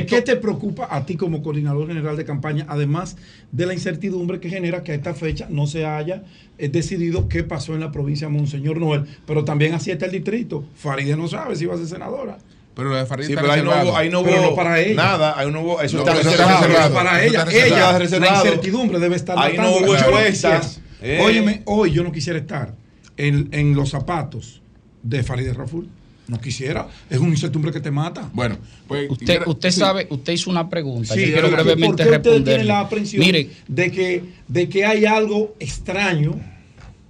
¿Qué 0.06 0.22
te 0.22 0.36
preocupa 0.36 0.88
a 0.90 1.04
ti 1.04 1.16
como 1.16 1.42
coordinador 1.42 1.88
general 1.88 2.16
de 2.16 2.24
campaña, 2.24 2.64
además 2.68 3.16
de 3.52 3.66
la 3.66 3.74
incertidumbre 3.74 4.40
que 4.40 4.48
genera 4.48 4.82
que 4.82 4.92
a 4.92 4.94
esta 4.94 5.14
fecha 5.14 5.46
no 5.50 5.66
se 5.66 5.84
haya 5.84 6.22
decidido 6.68 7.28
qué 7.28 7.42
pasó 7.44 7.74
en 7.74 7.80
la 7.80 7.90
provincia 7.92 8.26
de 8.28 8.32
Monseñor 8.34 8.78
Noel? 8.78 9.04
Pero 9.26 9.44
también 9.44 9.74
así 9.74 9.90
está 9.90 10.06
el 10.06 10.12
distrito. 10.12 10.64
Faride 10.76 11.16
no 11.16 11.26
sabe 11.28 11.56
si 11.56 11.66
va 11.66 11.74
a 11.74 11.78
ser 11.78 11.86
senadora. 11.86 12.38
Pero 12.74 12.88
lo 12.90 12.96
de 12.96 13.04
Farid 13.06 13.26
Sí, 13.26 13.32
está 13.32 13.42
pero 13.42 13.52
ahí 13.52 13.60
no 13.62 13.70
reservado. 13.70 13.90
hubo, 13.90 13.98
ahí 13.98 14.10
no 14.10 14.20
hubo 14.20 14.30
no 14.50 14.54
para 14.54 14.80
ella. 14.80 14.94
nada, 14.94 15.38
ahí 15.38 15.50
no 15.50 15.60
hubo, 15.62 15.80
eso 15.82 15.96
No, 15.98 16.02
está 16.04 16.12
pero 16.12 16.20
eso 16.22 16.30
está 16.30 16.44
reservado. 16.46 16.66
reservado. 16.68 16.94
para 16.94 17.24
ella, 17.24 17.26
está 17.40 17.44
reservado. 17.46 17.74
ella, 17.76 17.92
la 17.92 17.98
reservado. 17.98 18.44
incertidumbre 18.46 18.98
debe 19.00 19.16
estar 19.16 19.38
Ahí 19.38 19.56
no 19.58 19.70
hubo 19.70 19.78
quisiera- 19.78 20.60
Eh. 21.02 21.18
Óyeme, 21.22 21.62
hoy 21.64 21.90
yo 21.92 22.02
no 22.04 22.12
quisiera 22.12 22.38
estar 22.38 22.74
en, 23.16 23.48
en 23.52 23.74
los 23.74 23.90
zapatos 23.90 24.62
de 25.02 25.22
Farideh 25.22 25.52
Raful. 25.54 25.88
No 26.30 26.40
quisiera. 26.40 26.88
Es 27.10 27.18
una 27.18 27.30
incertidumbre 27.30 27.72
que 27.72 27.80
te 27.80 27.90
mata. 27.90 28.30
Bueno, 28.32 28.56
pues. 28.86 29.10
Usted, 29.10 29.42
usted 29.46 29.70
sí. 29.72 29.80
sabe, 29.80 30.06
usted 30.10 30.32
hizo 30.32 30.48
una 30.48 30.68
pregunta. 30.70 31.12
Sí, 31.14 31.20
Yo 31.20 31.26
quiero 31.32 31.48
¿por 31.48 31.50
qué- 31.50 31.62
brevemente 31.64 31.86
¿Por 31.88 31.96
qué 31.96 32.02
ustedes 32.02 32.22
tienen 32.22 32.36
responderle. 32.44 32.64
la 32.64 32.80
aprensión 32.80 33.20
Mire, 33.26 33.50
de 33.66 33.90
que, 33.90 34.24
de 34.46 34.68
que 34.68 34.84
hay 34.86 35.04
algo 35.06 35.56
extraño 35.58 36.38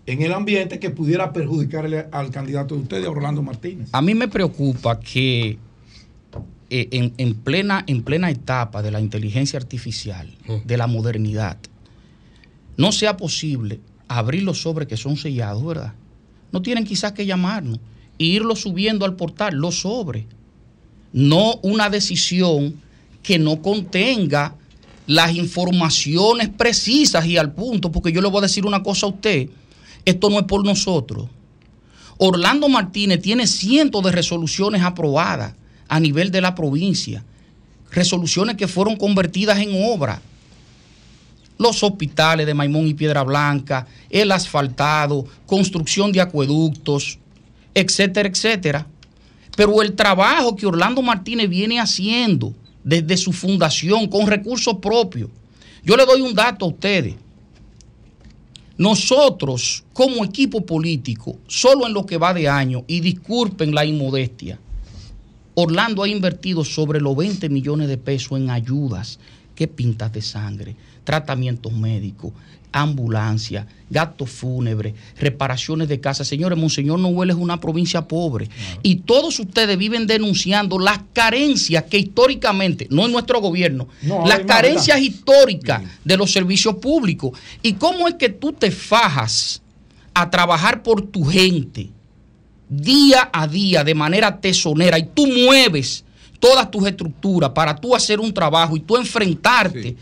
en 0.06 0.22
el 0.22 0.32
ambiente 0.32 0.78
que 0.78 0.88
pudiera 0.90 1.32
perjudicarle 1.34 2.06
al 2.10 2.30
candidato 2.30 2.74
de 2.74 2.80
ustedes, 2.80 3.06
a 3.06 3.10
Orlando 3.10 3.42
Martínez? 3.42 3.90
a 3.92 4.00
mí 4.00 4.14
me 4.14 4.26
preocupa 4.26 4.98
que 4.98 5.58
eh, 6.70 6.88
en, 6.90 7.12
en 7.18 7.34
plena, 7.34 7.84
en 7.86 8.02
plena 8.02 8.30
etapa 8.30 8.80
de 8.80 8.90
la 8.90 9.00
inteligencia 9.00 9.58
artificial, 9.58 10.30
de 10.64 10.76
la 10.78 10.86
modernidad, 10.86 11.58
no 12.78 12.90
sea 12.92 13.16
posible 13.18 13.80
abrir 14.08 14.44
los 14.44 14.62
sobres 14.62 14.88
que 14.88 14.96
son 14.96 15.16
sellados, 15.18 15.64
¿verdad? 15.64 15.92
No 16.52 16.62
tienen 16.62 16.84
quizás 16.84 17.12
que 17.12 17.26
llamarnos 17.26 17.78
e 18.20 18.24
irlo 18.24 18.54
subiendo 18.54 19.06
al 19.06 19.16
portal, 19.16 19.54
los 19.56 19.80
sobres. 19.80 20.26
No 21.12 21.54
una 21.62 21.88
decisión 21.88 22.74
que 23.22 23.38
no 23.38 23.62
contenga 23.62 24.54
las 25.06 25.34
informaciones 25.34 26.50
precisas 26.50 27.24
y 27.24 27.38
al 27.38 27.52
punto, 27.52 27.90
porque 27.90 28.12
yo 28.12 28.20
le 28.20 28.28
voy 28.28 28.38
a 28.40 28.42
decir 28.42 28.66
una 28.66 28.82
cosa 28.82 29.06
a 29.06 29.08
usted, 29.08 29.48
esto 30.04 30.28
no 30.28 30.38
es 30.38 30.44
por 30.44 30.64
nosotros. 30.64 31.28
Orlando 32.18 32.68
Martínez 32.68 33.22
tiene 33.22 33.46
cientos 33.46 34.04
de 34.04 34.12
resoluciones 34.12 34.82
aprobadas 34.82 35.54
a 35.88 35.98
nivel 35.98 36.30
de 36.30 36.42
la 36.42 36.54
provincia, 36.54 37.24
resoluciones 37.90 38.56
que 38.56 38.68
fueron 38.68 38.96
convertidas 38.96 39.58
en 39.58 39.70
obra. 39.82 40.20
Los 41.56 41.82
hospitales 41.82 42.46
de 42.46 42.52
Maimón 42.52 42.86
y 42.86 42.94
Piedra 42.94 43.22
Blanca, 43.22 43.86
el 44.10 44.30
asfaltado, 44.30 45.24
construcción 45.46 46.12
de 46.12 46.20
acueductos, 46.20 47.18
etcétera, 47.74 48.28
etcétera. 48.28 48.86
Pero 49.56 49.82
el 49.82 49.94
trabajo 49.94 50.56
que 50.56 50.66
Orlando 50.66 51.02
Martínez 51.02 51.48
viene 51.48 51.80
haciendo 51.80 52.54
desde 52.82 53.16
su 53.16 53.32
fundación 53.32 54.08
con 54.08 54.26
recursos 54.26 54.76
propios, 54.76 55.30
yo 55.82 55.96
le 55.96 56.06
doy 56.06 56.20
un 56.20 56.34
dato 56.34 56.64
a 56.64 56.68
ustedes. 56.68 57.14
Nosotros, 58.78 59.84
como 59.92 60.24
equipo 60.24 60.64
político, 60.64 61.38
solo 61.46 61.86
en 61.86 61.92
lo 61.92 62.06
que 62.06 62.16
va 62.16 62.32
de 62.32 62.48
año, 62.48 62.84
y 62.86 63.00
disculpen 63.00 63.74
la 63.74 63.84
inmodestia, 63.84 64.58
Orlando 65.54 66.02
ha 66.02 66.08
invertido 66.08 66.64
sobre 66.64 67.00
los 67.00 67.14
20 67.16 67.48
millones 67.50 67.88
de 67.88 67.98
pesos 67.98 68.38
en 68.38 68.48
ayudas, 68.48 69.18
que 69.54 69.68
pintas 69.68 70.10
de 70.12 70.22
sangre, 70.22 70.76
tratamientos 71.04 71.72
médicos, 71.72 72.32
ambulancia, 72.72 73.66
gastos 73.88 74.30
fúnebres, 74.30 74.94
reparaciones 75.18 75.88
de 75.88 76.00
casas. 76.00 76.28
Señores, 76.28 76.56
Monseñor 76.58 76.98
Noel 76.98 77.30
es 77.30 77.36
una 77.36 77.58
provincia 77.58 78.06
pobre 78.06 78.48
y 78.82 78.96
todos 78.96 79.38
ustedes 79.40 79.76
viven 79.76 80.06
denunciando 80.06 80.78
las 80.78 81.00
carencias 81.12 81.84
que 81.84 81.98
históricamente, 81.98 82.86
no 82.90 83.06
en 83.06 83.12
nuestro 83.12 83.40
gobierno, 83.40 83.88
No, 84.02 84.26
las 84.26 84.40
carencias 84.40 84.98
¿verdad? 85.00 85.12
históricas 85.12 85.82
de 86.04 86.16
los 86.16 86.30
servicios 86.32 86.76
públicos. 86.76 87.38
¿Y 87.62 87.72
cómo 87.74 88.06
es 88.06 88.14
que 88.14 88.28
tú 88.28 88.52
te 88.52 88.70
fajas 88.70 89.62
a 90.14 90.30
trabajar 90.30 90.82
por 90.82 91.02
tu 91.02 91.24
gente? 91.24 91.90
día 92.72 93.28
a 93.32 93.48
día 93.48 93.82
de 93.82 93.96
manera 93.96 94.40
tesonera 94.40 94.96
y 94.96 95.02
tú 95.12 95.26
mueves 95.26 96.04
todas 96.38 96.70
tus 96.70 96.86
estructuras 96.86 97.50
para 97.50 97.74
tú 97.74 97.96
hacer 97.96 98.20
un 98.20 98.32
trabajo 98.32 98.76
y 98.76 98.80
tú 98.80 98.96
enfrentarte 98.96 99.96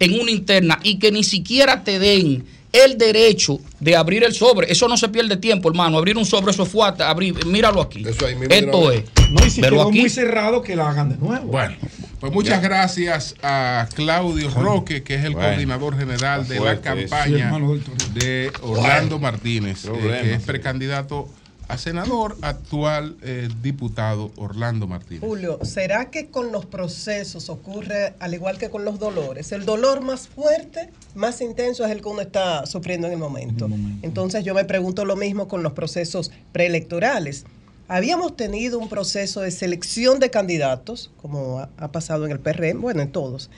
en 0.00 0.20
una 0.20 0.30
interna 0.30 0.78
y 0.82 0.98
que 0.98 1.10
ni 1.12 1.24
siquiera 1.24 1.82
te 1.84 1.98
den 1.98 2.44
el 2.72 2.98
derecho 2.98 3.58
de 3.80 3.96
abrir 3.96 4.24
el 4.24 4.34
sobre. 4.34 4.70
Eso 4.70 4.88
no 4.88 4.96
se 4.96 5.08
pierde 5.08 5.36
tiempo, 5.38 5.70
hermano. 5.70 5.96
Abrir 5.98 6.16
un 6.18 6.26
sobre, 6.26 6.50
eso 6.52 6.66
fue 6.66 6.86
hasta 6.86 7.08
abrir. 7.08 7.46
Míralo 7.46 7.80
aquí. 7.80 8.04
Eso 8.06 8.26
ahí 8.26 8.34
mismo 8.34 8.54
Esto 8.54 8.92
es. 8.92 9.04
No, 9.30 9.46
y 9.46 9.50
si 9.50 9.60
Pero 9.62 9.76
quedó 9.76 9.88
aquí- 9.88 10.00
muy 10.00 10.10
cerrado, 10.10 10.62
que 10.62 10.76
la 10.76 10.90
hagan 10.90 11.08
de 11.08 11.16
nuevo. 11.16 11.46
Bueno, 11.46 11.76
pues 12.20 12.32
muchas 12.32 12.62
gracias 12.62 13.34
a 13.42 13.88
Claudio 13.94 14.50
Roque, 14.50 15.02
que 15.02 15.14
es 15.14 15.24
el 15.24 15.32
Bueno. 15.32 15.48
coordinador 15.48 15.98
general 15.98 16.46
de 16.46 16.54
la 16.56 16.60
Fuerte 16.60 16.82
campaña 16.82 17.52
de 18.14 18.52
Orlando 18.62 19.18
Martínez, 19.18 19.84
eh, 19.86 19.90
que 20.22 20.32
es 20.34 20.40
sí. 20.42 20.46
precandidato 20.46 21.28
a 21.68 21.76
senador, 21.76 22.36
actual 22.40 23.16
eh, 23.22 23.48
diputado 23.62 24.32
Orlando 24.36 24.86
Martínez. 24.86 25.20
Julio, 25.20 25.58
¿será 25.62 26.10
que 26.10 26.28
con 26.28 26.50
los 26.50 26.64
procesos 26.64 27.50
ocurre 27.50 28.14
al 28.18 28.32
igual 28.32 28.56
que 28.56 28.70
con 28.70 28.86
los 28.86 28.98
dolores? 28.98 29.52
El 29.52 29.66
dolor 29.66 30.00
más 30.00 30.28
fuerte, 30.28 30.90
más 31.14 31.42
intenso 31.42 31.84
es 31.84 31.90
el 31.90 32.00
que 32.00 32.08
uno 32.08 32.22
está 32.22 32.64
sufriendo 32.64 33.06
en 33.06 33.12
el 33.12 33.18
momento. 33.18 33.68
Entonces 34.00 34.44
yo 34.44 34.54
me 34.54 34.64
pregunto 34.64 35.04
lo 35.04 35.14
mismo 35.14 35.46
con 35.46 35.62
los 35.62 35.74
procesos 35.74 36.30
preelectorales. 36.52 37.44
Habíamos 37.86 38.34
tenido 38.36 38.78
un 38.78 38.88
proceso 38.88 39.42
de 39.42 39.50
selección 39.50 40.20
de 40.20 40.30
candidatos, 40.30 41.10
como 41.20 41.58
ha, 41.60 41.68
ha 41.76 41.92
pasado 41.92 42.24
en 42.24 42.32
el 42.32 42.40
PRM, 42.40 42.80
bueno, 42.80 43.02
en 43.02 43.12
todos, 43.12 43.50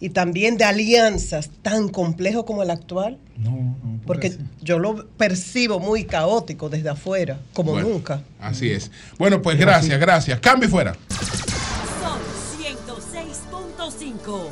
y 0.00 0.10
también 0.10 0.56
de 0.58 0.64
alianzas 0.64 1.50
tan 1.62 1.88
complejo 1.88 2.44
como 2.44 2.62
el 2.62 2.70
actual, 2.70 3.18
No, 3.36 3.50
no. 3.50 4.00
porque 4.06 4.30
ser. 4.30 4.40
yo 4.62 4.78
lo 4.78 5.06
percibo 5.16 5.80
muy 5.80 6.04
caótico 6.04 6.68
desde 6.68 6.88
afuera, 6.90 7.40
como 7.52 7.72
Bueno, 7.72 7.88
nunca. 7.88 8.22
Así 8.40 8.70
es. 8.70 8.90
Bueno, 9.18 9.42
pues 9.42 9.58
gracias, 9.58 9.98
gracias. 9.98 10.38
Cambio 10.40 10.68
y 10.68 10.70
fuera. 10.70 10.94
Son 12.00 12.20
106.5. 12.62 14.48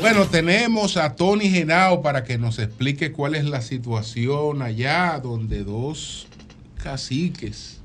Bueno, 0.00 0.26
tenemos 0.28 0.96
a 0.96 1.16
Tony 1.16 1.50
Genao 1.50 2.02
para 2.02 2.22
que 2.22 2.38
nos 2.38 2.60
explique 2.60 3.10
cuál 3.10 3.34
es 3.34 3.44
la 3.44 3.60
situación 3.62 4.62
allá 4.62 5.18
donde 5.20 5.64
dos 5.64 6.28
caciques, 6.80 7.80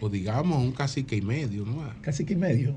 o 0.00 0.08
digamos 0.08 0.58
un 0.58 0.70
cacique 0.70 1.16
y 1.16 1.22
medio, 1.22 1.64
¿no? 1.64 1.82
Casi 2.00 2.24
que 2.24 2.34
y 2.34 2.36
medio. 2.36 2.74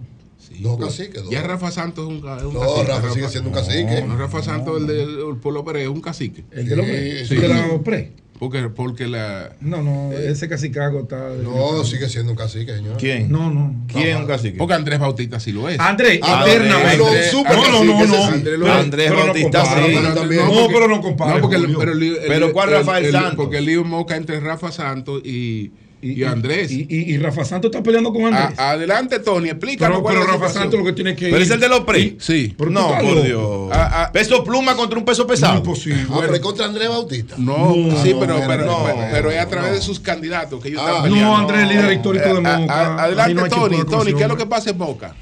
Sí, 0.47 0.61
Dos 0.61 0.77
pues, 0.77 0.89
caciques, 0.97 1.23
dos. 1.23 1.31
Ya 1.31 1.41
Rafa 1.43 1.71
Santos 1.71 2.05
es 2.07 2.15
un, 2.15 2.21
ca- 2.21 2.37
es 2.37 2.43
un 2.43 2.53
No, 2.53 2.59
cacique. 2.59 2.83
Rafa 2.87 3.09
sigue 3.13 3.29
siendo 3.29 3.49
un 3.49 3.55
cacique. 3.55 4.03
No, 4.07 4.17
Rafa 4.17 4.43
Santos, 4.43 4.81
el 4.81 4.87
del 4.87 5.37
Pueblo 5.41 5.63
Pérez, 5.65 5.83
es 5.83 5.89
un 5.89 6.01
cacique. 6.01 6.43
El 6.51 6.67
de 6.69 6.75
los 6.75 6.85
Sí, 7.27 7.37
OPRE. 7.71 8.11
Porque, 8.37 8.63
porque 8.67 9.07
la. 9.07 9.55
No, 9.61 9.81
no, 9.81 10.11
ese 10.11 10.49
cacicago 10.49 10.99
está. 11.03 11.29
No, 11.41 11.85
sigue 11.85 12.09
siendo 12.09 12.33
un 12.33 12.37
cacique, 12.37 12.75
señor. 12.75 12.97
¿Quién? 12.97 13.31
No, 13.31 13.49
no. 13.49 13.73
¿Quién 13.87 14.09
es 14.09 14.15
un 14.17 14.25
cacique? 14.27 14.57
Porque 14.57 14.73
Andrés 14.73 14.99
Bautista 14.99 15.39
sí 15.39 15.53
lo 15.53 15.69
es. 15.69 15.79
Andrés, 15.79 16.19
Ah, 16.21 16.43
eternamente. 16.45 16.97
no, 16.97 17.05
Andrés- 17.07 17.31
super 17.31 17.55
No, 17.55 17.61
no, 17.71 17.83
no, 17.85 17.93
cacique, 17.93 18.57
no. 18.57 18.73
Andrés 18.73 19.09
no 19.09 19.15
Bautista 19.15 19.63
sí. 19.65 19.95
No, 19.95 20.51
porque- 20.51 20.73
pero 20.73 20.87
no 20.89 21.01
compare. 21.01 21.33
No, 21.35 21.41
porque 21.41 21.57
pero 21.79 21.93
el 21.93 21.99
lío- 21.99 22.19
el 22.21 22.27
Pero 22.27 22.47
lío- 22.47 22.53
¿cuál 22.53 22.69
el- 22.69 22.75
Rafael 22.75 23.05
el- 23.05 23.11
Santos? 23.13 23.35
Porque 23.37 23.57
el 23.59 23.65
lío 23.65 23.85
Moca 23.85 24.17
entre 24.17 24.39
Rafa 24.41 24.69
Santos 24.69 25.21
y, 25.23 25.71
Y, 26.13 26.23
Andrés. 26.23 26.71
Y, 26.71 26.85
y- 26.89 27.13
y 27.13 27.17
Rafa 27.17 27.43
Santos 27.45 27.69
está 27.71 27.81
peleando 27.83 28.11
con 28.13 28.25
Andrés. 28.25 28.57
A- 28.59 28.71
adelante, 28.71 29.19
Tony, 29.19 29.49
explícanos 29.49 29.97
Pero, 29.97 30.03
cuál 30.03 30.15
pero 30.15 30.25
es 30.35 30.39
Rafa. 30.39 30.53
Santos 30.53 30.79
lo 30.79 30.85
que 30.85 30.93
tiene 30.93 31.15
que 31.15 31.29
Pero 31.29 31.41
es 31.43 31.49
el 31.49 31.59
de 31.59 31.69
los 31.69 31.79
PRI. 31.81 32.17
Sí. 32.19 32.53
Pero 32.57 32.69
No, 32.71 32.89
por 32.99 33.03
loco. 33.03 33.21
Dios. 33.21 33.69
Ah, 33.73 33.89
ah. 34.03 34.11
peso 34.11 34.43
pluma 34.43 34.75
contra 34.75 34.97
un 34.99 35.05
peso 35.05 35.25
pesado. 35.25 35.57
Imposible. 35.57 36.05
Ah, 36.11 36.17
pero 36.21 36.41
contra 36.41 36.65
Andrés 36.65 36.89
Bautista. 36.89 37.35
No, 37.37 37.73
sí, 38.03 38.13
no, 38.13 38.19
pero, 38.19 38.39
no, 38.39 38.47
pero, 38.47 38.65
no, 38.65 38.83
pero- 38.85 38.97
pero 39.11 39.31
es 39.31 39.37
a 39.39 39.43
no. 39.45 39.49
través 39.49 39.71
de 39.73 39.81
sus 39.81 39.99
candidatos 39.99 40.61
que 40.61 40.69
ellos 40.69 40.81
Ah. 40.83 40.89
están 40.89 41.03
peleando. 41.03 41.25
No, 41.31 41.37
Andrés, 41.37 41.67
líder 41.69 41.91
histórico 41.93 42.25
de 42.35 42.41
Eh, 42.41 42.47
a- 42.47 42.57
Moca. 42.59 43.03
adelante, 43.03 43.49
Tony. 43.49 43.83
Tony, 43.85 44.13
¿qué 44.13 44.23
es 44.23 44.29
lo 44.29 44.37
que 44.37 44.45
pasa 44.45 44.69
en 44.69 44.77
Boca? 44.77 45.15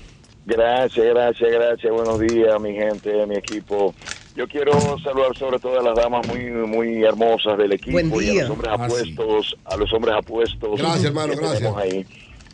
Gracias, 0.45 1.05
gracias, 1.05 1.49
gracias. 1.51 1.93
Buenos 1.93 2.19
días, 2.19 2.59
mi 2.61 2.73
gente, 2.73 3.25
mi 3.27 3.35
equipo. 3.35 3.93
Yo 4.35 4.47
quiero 4.47 4.71
saludar 5.03 5.35
sobre 5.37 5.59
todo 5.59 5.79
a 5.79 5.83
las 5.83 5.95
damas 5.95 6.25
muy 6.27 6.45
muy 6.67 7.03
hermosas 7.03 7.57
del 7.57 7.71
equipo 7.73 7.93
Buen 7.93 8.11
y 8.25 8.39
a 8.39 8.41
los 8.43 8.49
hombres 8.49 8.71
Ah, 8.71 8.85
apuestos, 8.85 9.57
a 9.65 9.77
los 9.77 9.93
hombres 9.93 10.15
apuestos. 10.17 10.79
Gracias, 10.79 11.05
hermano, 11.05 11.33
que 11.33 11.39
gracias. 11.39 11.75
ahí. 11.77 12.05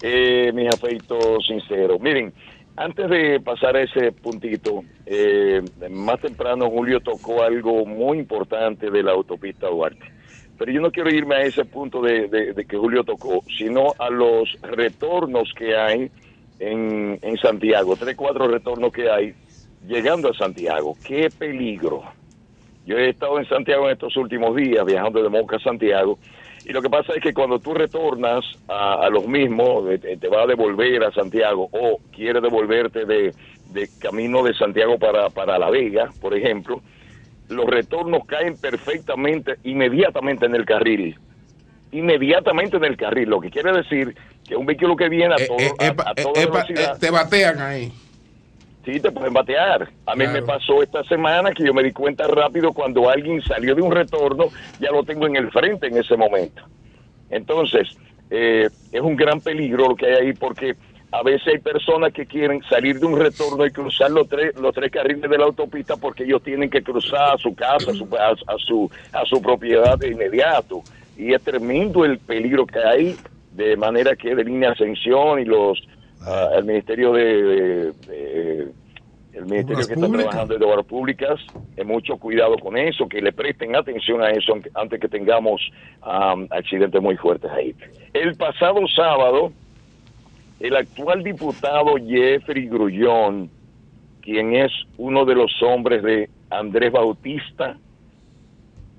Eh, 0.02 0.52
mis 0.54 0.68
afeitos 0.74 1.46
sinceros. 1.48 2.00
Miren, 2.02 2.34
antes 2.76 3.10
de 3.10 3.40
pasar 3.40 3.76
a 3.78 3.82
ese 3.84 4.12
puntito, 4.12 4.84
eh, 5.06 5.62
más 5.90 6.20
temprano 6.22 6.70
Julio 6.70 7.00
tocó 7.00 7.44
algo 7.44 7.86
muy 7.86 8.18
importante 8.20 8.90
de 8.92 9.04
la 9.04 9.12
autopista 9.12 9.68
Duarte. 9.68 10.06
Pero 10.58 10.72
yo 10.74 10.82
no 10.82 10.92
quiero 10.92 11.10
irme 11.10 11.36
a 11.36 11.42
ese 11.44 11.64
punto 11.64 12.02
de, 12.02 12.28
de- 12.28 12.54
de 12.54 12.66
que 12.66 12.76
Julio 12.78 13.06
tocó, 13.06 13.42
sino 13.58 13.94
a 13.98 14.10
los 14.10 14.50
retornos 14.62 15.54
que 15.58 15.76
hay 15.78 16.12
en, 16.60 17.18
en 17.22 17.38
Santiago, 17.38 17.96
tres, 17.98 18.18
cuatro 18.18 18.48
retornos 18.50 18.92
que 18.92 19.10
hay 19.10 19.34
llegando 19.88 20.30
a 20.30 20.34
Santiago. 20.34 20.98
¡Qué 21.04 21.30
peligro! 21.30 22.04
Yo 22.86 22.98
he 22.98 23.10
estado 23.10 23.40
en 23.40 23.48
Santiago 23.48 23.86
en 23.86 23.94
estos 23.94 24.16
últimos 24.18 24.56
días, 24.56 24.86
viajando 24.86 25.22
de 25.22 25.30
Moca 25.30 25.58
a 25.58 25.60
Santiago, 25.60 26.18
y 26.66 26.74
lo 26.74 26.82
que 26.82 26.90
pasa 26.90 27.14
es 27.16 27.22
que 27.22 27.34
cuando 27.34 27.60
tú 27.60 27.74
retornas 27.74 28.44
a, 28.68 29.06
a 29.06 29.10
los 29.10 29.26
mismos, 29.28 29.86
de- 29.86 30.00
te, 30.00 30.18
te 30.18 30.28
va 30.28 30.44
a 30.44 30.48
devolver 30.48 31.04
a 31.04 31.12
Santiago 31.12 31.70
o 31.72 32.00
quiere 32.12 32.42
devolverte 32.42 33.06
de, 33.06 33.34
de 33.72 33.90
camino 34.00 34.44
de 34.44 34.54
Santiago 34.54 34.98
para, 34.98 35.30
para 35.30 35.58
La 35.60 35.70
Vega, 35.70 36.12
por 36.20 36.34
ejemplo, 36.36 36.82
los 37.48 37.66
retornos 37.66 38.26
caen 38.28 38.58
perfectamente, 38.58 39.56
inmediatamente 39.64 40.46
en 40.46 40.56
el 40.56 40.66
carril. 40.66 41.18
Inmediatamente 41.92 42.78
en 42.78 42.86
el 42.86 42.98
carril, 42.98 43.30
lo 43.30 43.40
que 43.42 43.50
quiere 43.50 43.72
decir 43.72 44.16
que 44.48 44.56
un 44.56 44.66
vehículo 44.66 44.96
que 44.96 45.10
viene 45.10 45.34
a, 45.34 45.38
Eh, 45.38 45.48
todo, 45.48 45.58
eh, 45.60 45.94
a- 46.06 46.12
eh, 46.12 46.22
toda 46.22 46.46
velocidad, 46.46 46.96
eh, 46.96 46.98
te 47.00 47.10
batean 47.12 47.60
ahí. 47.62 47.92
Sí, 48.86 49.00
te 49.00 49.12
pueden 49.12 49.34
batear. 49.34 49.90
A 50.06 50.16
mí 50.16 50.24
Claro. 50.24 50.42
me 50.42 50.42
pasó 50.48 50.82
esta 50.82 51.04
semana 51.04 51.52
que 51.52 51.66
yo 51.66 51.74
me 51.74 51.84
di 51.84 51.92
cuenta 51.92 52.28
rápido 52.28 52.72
cuando 52.74 53.10
alguien 53.10 53.42
salió 53.42 53.76
de 53.76 53.82
un 53.82 53.92
retorno, 53.92 54.46
ya 54.80 54.92
lo 54.92 55.04
tengo 55.04 55.28
en 55.28 55.36
el 55.36 55.52
frente 55.52 55.88
en 55.88 55.98
ese 55.98 56.16
momento. 56.16 56.64
Entonces, 57.30 57.88
eh, 58.30 58.70
es 58.92 59.02
un 59.02 59.16
gran 59.16 59.42
peligro 59.42 59.90
lo 59.90 59.96
que 59.96 60.06
hay 60.08 60.28
ahí 60.28 60.34
porque 60.34 60.76
a 61.12 61.24
veces 61.24 61.48
hay 61.48 61.58
personas 61.60 62.14
que 62.14 62.26
quieren 62.26 62.62
salir 62.70 63.00
de 63.00 63.06
un 63.06 63.20
retorno 63.20 63.66
y 63.66 63.72
cruzar 63.72 64.12
los 64.12 64.28
tres, 64.30 64.56
los 64.56 64.74
tres 64.74 64.92
carriles 64.92 65.30
de 65.30 65.38
la 65.38 65.46
autopista 65.46 65.98
porque 65.98 66.24
ellos 66.24 66.42
tienen 66.44 66.70
que 66.70 66.84
cruzar 66.84 67.36
a 67.36 67.38
su 67.38 67.54
casa, 67.56 67.92
a 67.92 67.94
su, 67.94 68.08
a, 68.16 68.30
a 68.30 68.58
su, 68.60 68.90
a 69.12 69.26
su 69.26 69.42
propiedad 69.42 69.98
de 69.98 70.10
inmediato. 70.10 70.84
Y 71.18 71.34
es 71.34 71.42
tremendo 71.44 72.06
el 72.06 72.20
peligro 72.20 72.66
que 72.66 72.80
hay, 72.80 73.16
de 73.52 73.76
manera 73.76 74.16
que 74.16 74.36
de 74.36 74.44
línea 74.44 74.72
ascensión 74.72 75.40
y 75.40 75.46
los 75.46 75.82
ah, 76.22 76.52
el 76.58 76.64
Ministerio 76.66 77.12
de, 77.14 77.92
Ministerio 79.66 79.88
que 79.88 79.94
está 79.94 80.06
Públicas. 80.06 80.32
trabajando 80.32 80.58
de 80.58 80.66
Obras 80.66 80.86
Públicas, 80.86 81.40
eh, 81.78 81.84
mucho 81.84 82.18
cuidado 82.18 82.58
con 82.58 82.78
eso, 82.78 83.08
que 83.08 83.22
le 83.22 83.32
presten 83.32 83.76
atención 83.76 84.22
a 84.22 84.30
eso 84.32 84.54
antes 84.74 85.00
que 85.00 85.08
tengamos 85.08 85.62
am, 86.02 86.48
accidentes 86.52 87.02
muy 87.02 87.16
fuertes 87.18 87.52
ahí. 87.52 87.76
El 88.14 88.36
pasado 88.36 88.88
sábado, 88.88 89.52
el 90.60 90.76
actual 90.76 91.24
diputado 91.24 91.96
Jeffrey 91.98 92.68
Grullón, 92.68 93.50
quien 94.22 94.56
es 94.56 94.72
uno 94.98 95.26
de 95.26 95.36
los 95.36 95.52
hombres 95.62 96.04
de 96.04 96.30
Andrés 96.50 96.92
Bautista, 96.92 97.78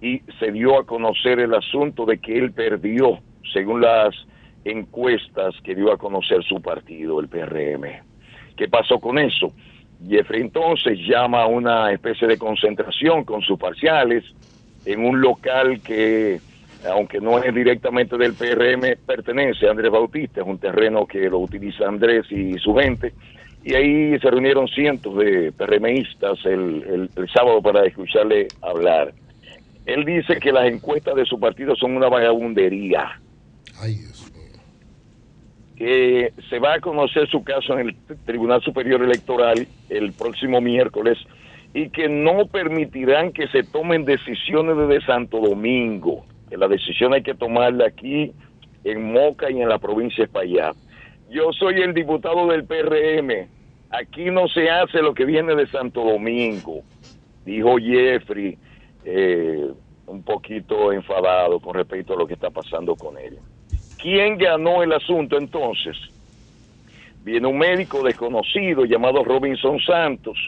y 0.02 0.20
se 0.38 0.50
dio 0.50 0.78
a 0.78 0.84
conocer 0.84 1.40
el 1.40 1.54
asunto 1.54 2.06
de 2.06 2.18
que 2.18 2.38
él 2.38 2.52
perdió, 2.52 3.18
según 3.52 3.82
las 3.82 4.14
encuestas 4.64 5.54
que 5.62 5.74
dio 5.74 5.92
a 5.92 5.98
conocer 5.98 6.42
su 6.44 6.60
partido, 6.60 7.20
el 7.20 7.28
PRM. 7.28 7.84
¿Qué 8.56 8.68
pasó 8.68 8.98
con 8.98 9.18
eso? 9.18 9.52
Jeffrey 10.08 10.40
entonces 10.40 10.98
llama 11.06 11.42
a 11.42 11.46
una 11.46 11.92
especie 11.92 12.26
de 12.26 12.38
concentración 12.38 13.24
con 13.24 13.42
sus 13.42 13.58
parciales 13.58 14.24
en 14.86 15.04
un 15.04 15.20
local 15.20 15.80
que, 15.82 16.40
aunque 16.90 17.20
no 17.20 17.38
es 17.38 17.54
directamente 17.54 18.16
del 18.16 18.32
PRM, 18.34 18.96
pertenece 19.06 19.66
a 19.68 19.72
Andrés 19.72 19.90
Bautista, 19.90 20.40
es 20.40 20.46
un 20.46 20.58
terreno 20.58 21.06
que 21.06 21.28
lo 21.28 21.38
utiliza 21.40 21.86
Andrés 21.86 22.24
y 22.30 22.58
su 22.58 22.74
gente. 22.74 23.12
Y 23.62 23.74
ahí 23.74 24.18
se 24.20 24.30
reunieron 24.30 24.66
cientos 24.68 25.18
de 25.18 25.52
PRMistas 25.52 26.38
el, 26.46 27.10
el- 27.14 27.28
sábado 27.28 27.60
para 27.60 27.84
escucharle 27.84 28.48
hablar. 28.62 29.12
Él 29.84 30.04
dice 30.06 30.36
que 30.40 30.50
las 30.50 30.64
encuestas 30.66 31.14
de 31.14 31.26
su 31.26 31.38
partido 31.38 31.76
son 31.76 31.94
una 31.94 32.08
vagabundería. 32.08 33.20
Ay, 33.82 33.96
que 35.80 36.34
se 36.50 36.58
va 36.58 36.74
a 36.74 36.80
conocer 36.80 37.26
su 37.30 37.42
caso 37.42 37.78
en 37.78 37.88
el 37.88 37.96
Tribunal 38.26 38.60
Superior 38.60 39.02
Electoral 39.02 39.66
el 39.88 40.12
próximo 40.12 40.60
miércoles 40.60 41.16
y 41.72 41.88
que 41.88 42.06
no 42.06 42.44
permitirán 42.48 43.32
que 43.32 43.48
se 43.48 43.62
tomen 43.62 44.04
decisiones 44.04 44.76
desde 44.76 45.06
Santo 45.06 45.40
Domingo, 45.40 46.26
que 46.50 46.58
la 46.58 46.68
decisión 46.68 47.14
hay 47.14 47.22
que 47.22 47.32
tomarla 47.32 47.86
aquí 47.86 48.30
en 48.84 49.10
Moca 49.10 49.50
y 49.50 49.62
en 49.62 49.70
la 49.70 49.78
provincia 49.78 50.18
de 50.18 50.24
Espaillat. 50.24 50.76
Yo 51.30 51.50
soy 51.54 51.80
el 51.80 51.94
diputado 51.94 52.48
del 52.48 52.64
PRM, 52.64 53.48
aquí 53.88 54.30
no 54.30 54.48
se 54.48 54.68
hace 54.68 55.00
lo 55.00 55.14
que 55.14 55.24
viene 55.24 55.54
de 55.54 55.66
Santo 55.66 56.04
Domingo, 56.04 56.82
dijo 57.46 57.78
Jeffrey, 57.78 58.58
eh, 59.06 59.70
un 60.06 60.22
poquito 60.24 60.92
enfadado 60.92 61.58
con 61.58 61.72
respecto 61.72 62.12
a 62.12 62.16
lo 62.18 62.26
que 62.26 62.34
está 62.34 62.50
pasando 62.50 62.94
con 62.96 63.16
él. 63.16 63.38
¿Quién 64.02 64.38
ganó 64.38 64.82
el 64.82 64.92
asunto 64.92 65.36
entonces? 65.36 65.96
Viene 67.22 67.46
un 67.46 67.58
médico 67.58 68.02
desconocido 68.02 68.86
llamado 68.86 69.22
Robinson 69.22 69.78
Santos, 69.80 70.38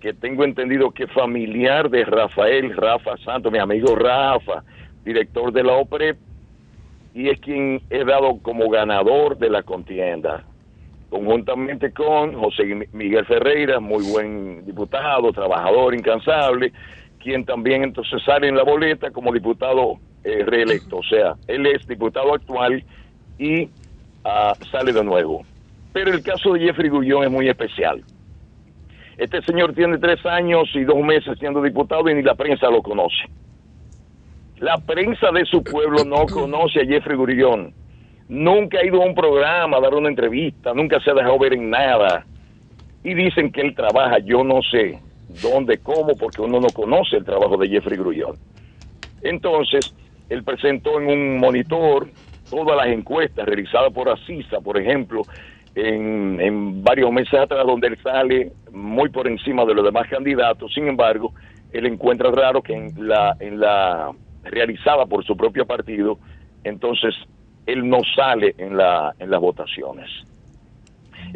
que 0.00 0.14
tengo 0.14 0.44
entendido 0.44 0.90
que 0.90 1.04
es 1.04 1.12
familiar 1.12 1.90
de 1.90 2.04
Rafael 2.04 2.74
Rafa 2.74 3.18
Santos, 3.18 3.52
mi 3.52 3.58
amigo 3.58 3.94
Rafa, 3.94 4.62
director 5.04 5.52
de 5.52 5.62
la 5.62 5.74
OPREP, 5.74 6.16
y 7.14 7.28
es 7.28 7.38
quien 7.40 7.82
he 7.90 8.04
dado 8.04 8.38
como 8.40 8.68
ganador 8.70 9.36
de 9.36 9.50
la 9.50 9.62
contienda, 9.62 10.44
conjuntamente 11.10 11.92
con 11.92 12.34
José 12.34 12.88
Miguel 12.92 13.26
Ferreira, 13.26 13.78
muy 13.78 14.04
buen 14.10 14.64
diputado, 14.64 15.32
trabajador 15.32 15.94
incansable, 15.94 16.72
quien 17.26 17.44
también 17.44 17.82
entonces 17.82 18.22
sale 18.22 18.46
en 18.46 18.54
la 18.54 18.62
boleta 18.62 19.10
como 19.10 19.32
diputado 19.32 19.96
eh, 20.22 20.44
reelecto, 20.46 20.98
o 20.98 21.02
sea, 21.02 21.34
él 21.48 21.66
es 21.66 21.84
diputado 21.88 22.32
actual 22.32 22.84
y 23.36 23.68
ah, 24.24 24.52
sale 24.70 24.92
de 24.92 25.02
nuevo. 25.02 25.44
Pero 25.92 26.12
el 26.12 26.22
caso 26.22 26.52
de 26.52 26.60
Jeffrey 26.60 26.88
Gullón 26.88 27.24
es 27.24 27.30
muy 27.32 27.48
especial. 27.48 28.04
Este 29.18 29.42
señor 29.42 29.74
tiene 29.74 29.98
tres 29.98 30.24
años 30.24 30.70
y 30.74 30.84
dos 30.84 30.98
meses 30.98 31.36
siendo 31.40 31.60
diputado 31.60 32.08
y 32.08 32.14
ni 32.14 32.22
la 32.22 32.36
prensa 32.36 32.70
lo 32.70 32.80
conoce. 32.80 33.24
La 34.58 34.78
prensa 34.78 35.32
de 35.32 35.44
su 35.46 35.64
pueblo 35.64 36.04
no 36.04 36.26
conoce 36.26 36.82
a 36.82 36.86
Jeffrey 36.86 37.16
Gullón. 37.16 37.74
Nunca 38.28 38.78
ha 38.78 38.86
ido 38.86 39.02
a 39.02 39.06
un 39.06 39.16
programa 39.16 39.78
a 39.78 39.80
dar 39.80 39.94
una 39.94 40.10
entrevista, 40.10 40.72
nunca 40.72 41.00
se 41.00 41.10
ha 41.10 41.14
dejado 41.14 41.40
ver 41.40 41.54
en 41.54 41.70
nada. 41.70 42.24
Y 43.02 43.14
dicen 43.14 43.50
que 43.50 43.62
él 43.62 43.74
trabaja, 43.74 44.20
yo 44.20 44.44
no 44.44 44.62
sé 44.62 45.00
dónde, 45.28 45.78
cómo, 45.78 46.16
porque 46.16 46.42
uno 46.42 46.60
no 46.60 46.68
conoce 46.68 47.16
el 47.16 47.24
trabajo 47.24 47.56
de 47.56 47.68
Jeffrey 47.68 47.98
Grullón. 47.98 48.36
Entonces, 49.22 49.94
él 50.28 50.42
presentó 50.44 51.00
en 51.00 51.08
un 51.08 51.38
monitor 51.38 52.08
todas 52.50 52.76
las 52.76 52.88
encuestas 52.88 53.46
realizadas 53.46 53.92
por 53.92 54.08
Asisa, 54.08 54.60
por 54.60 54.78
ejemplo, 54.80 55.22
en, 55.74 56.82
varios 56.82 57.12
meses 57.12 57.34
atrás, 57.34 57.66
donde 57.66 57.88
él 57.88 57.98
sale 58.02 58.52
muy 58.72 59.08
por 59.10 59.28
encima 59.28 59.64
de 59.64 59.74
los 59.74 59.84
demás 59.84 60.08
candidatos. 60.08 60.72
Sin 60.72 60.88
embargo, 60.88 61.32
él 61.72 61.86
encuentra 61.86 62.30
raro 62.30 62.62
que 62.62 62.74
en 62.74 63.08
la, 63.08 63.36
en 63.40 63.60
la 63.60 64.12
realizada 64.44 65.06
por 65.06 65.24
su 65.24 65.36
propio 65.36 65.66
partido, 65.66 66.18
entonces 66.64 67.14
él 67.66 67.88
no 67.88 67.98
sale 68.14 68.54
en, 68.58 68.76
la, 68.76 69.14
en 69.18 69.30
las 69.30 69.40
votaciones. 69.40 70.08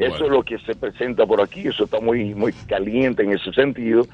Eso 0.00 0.24
es 0.24 0.30
lo 0.30 0.42
que 0.42 0.58
se 0.60 0.74
presenta 0.74 1.26
por 1.26 1.42
aquí, 1.42 1.68
eso 1.68 1.84
está 1.84 2.00
muy, 2.00 2.34
muy 2.34 2.52
caliente 2.66 3.22
en 3.22 3.32
ese 3.32 3.52
sentido 3.52 4.08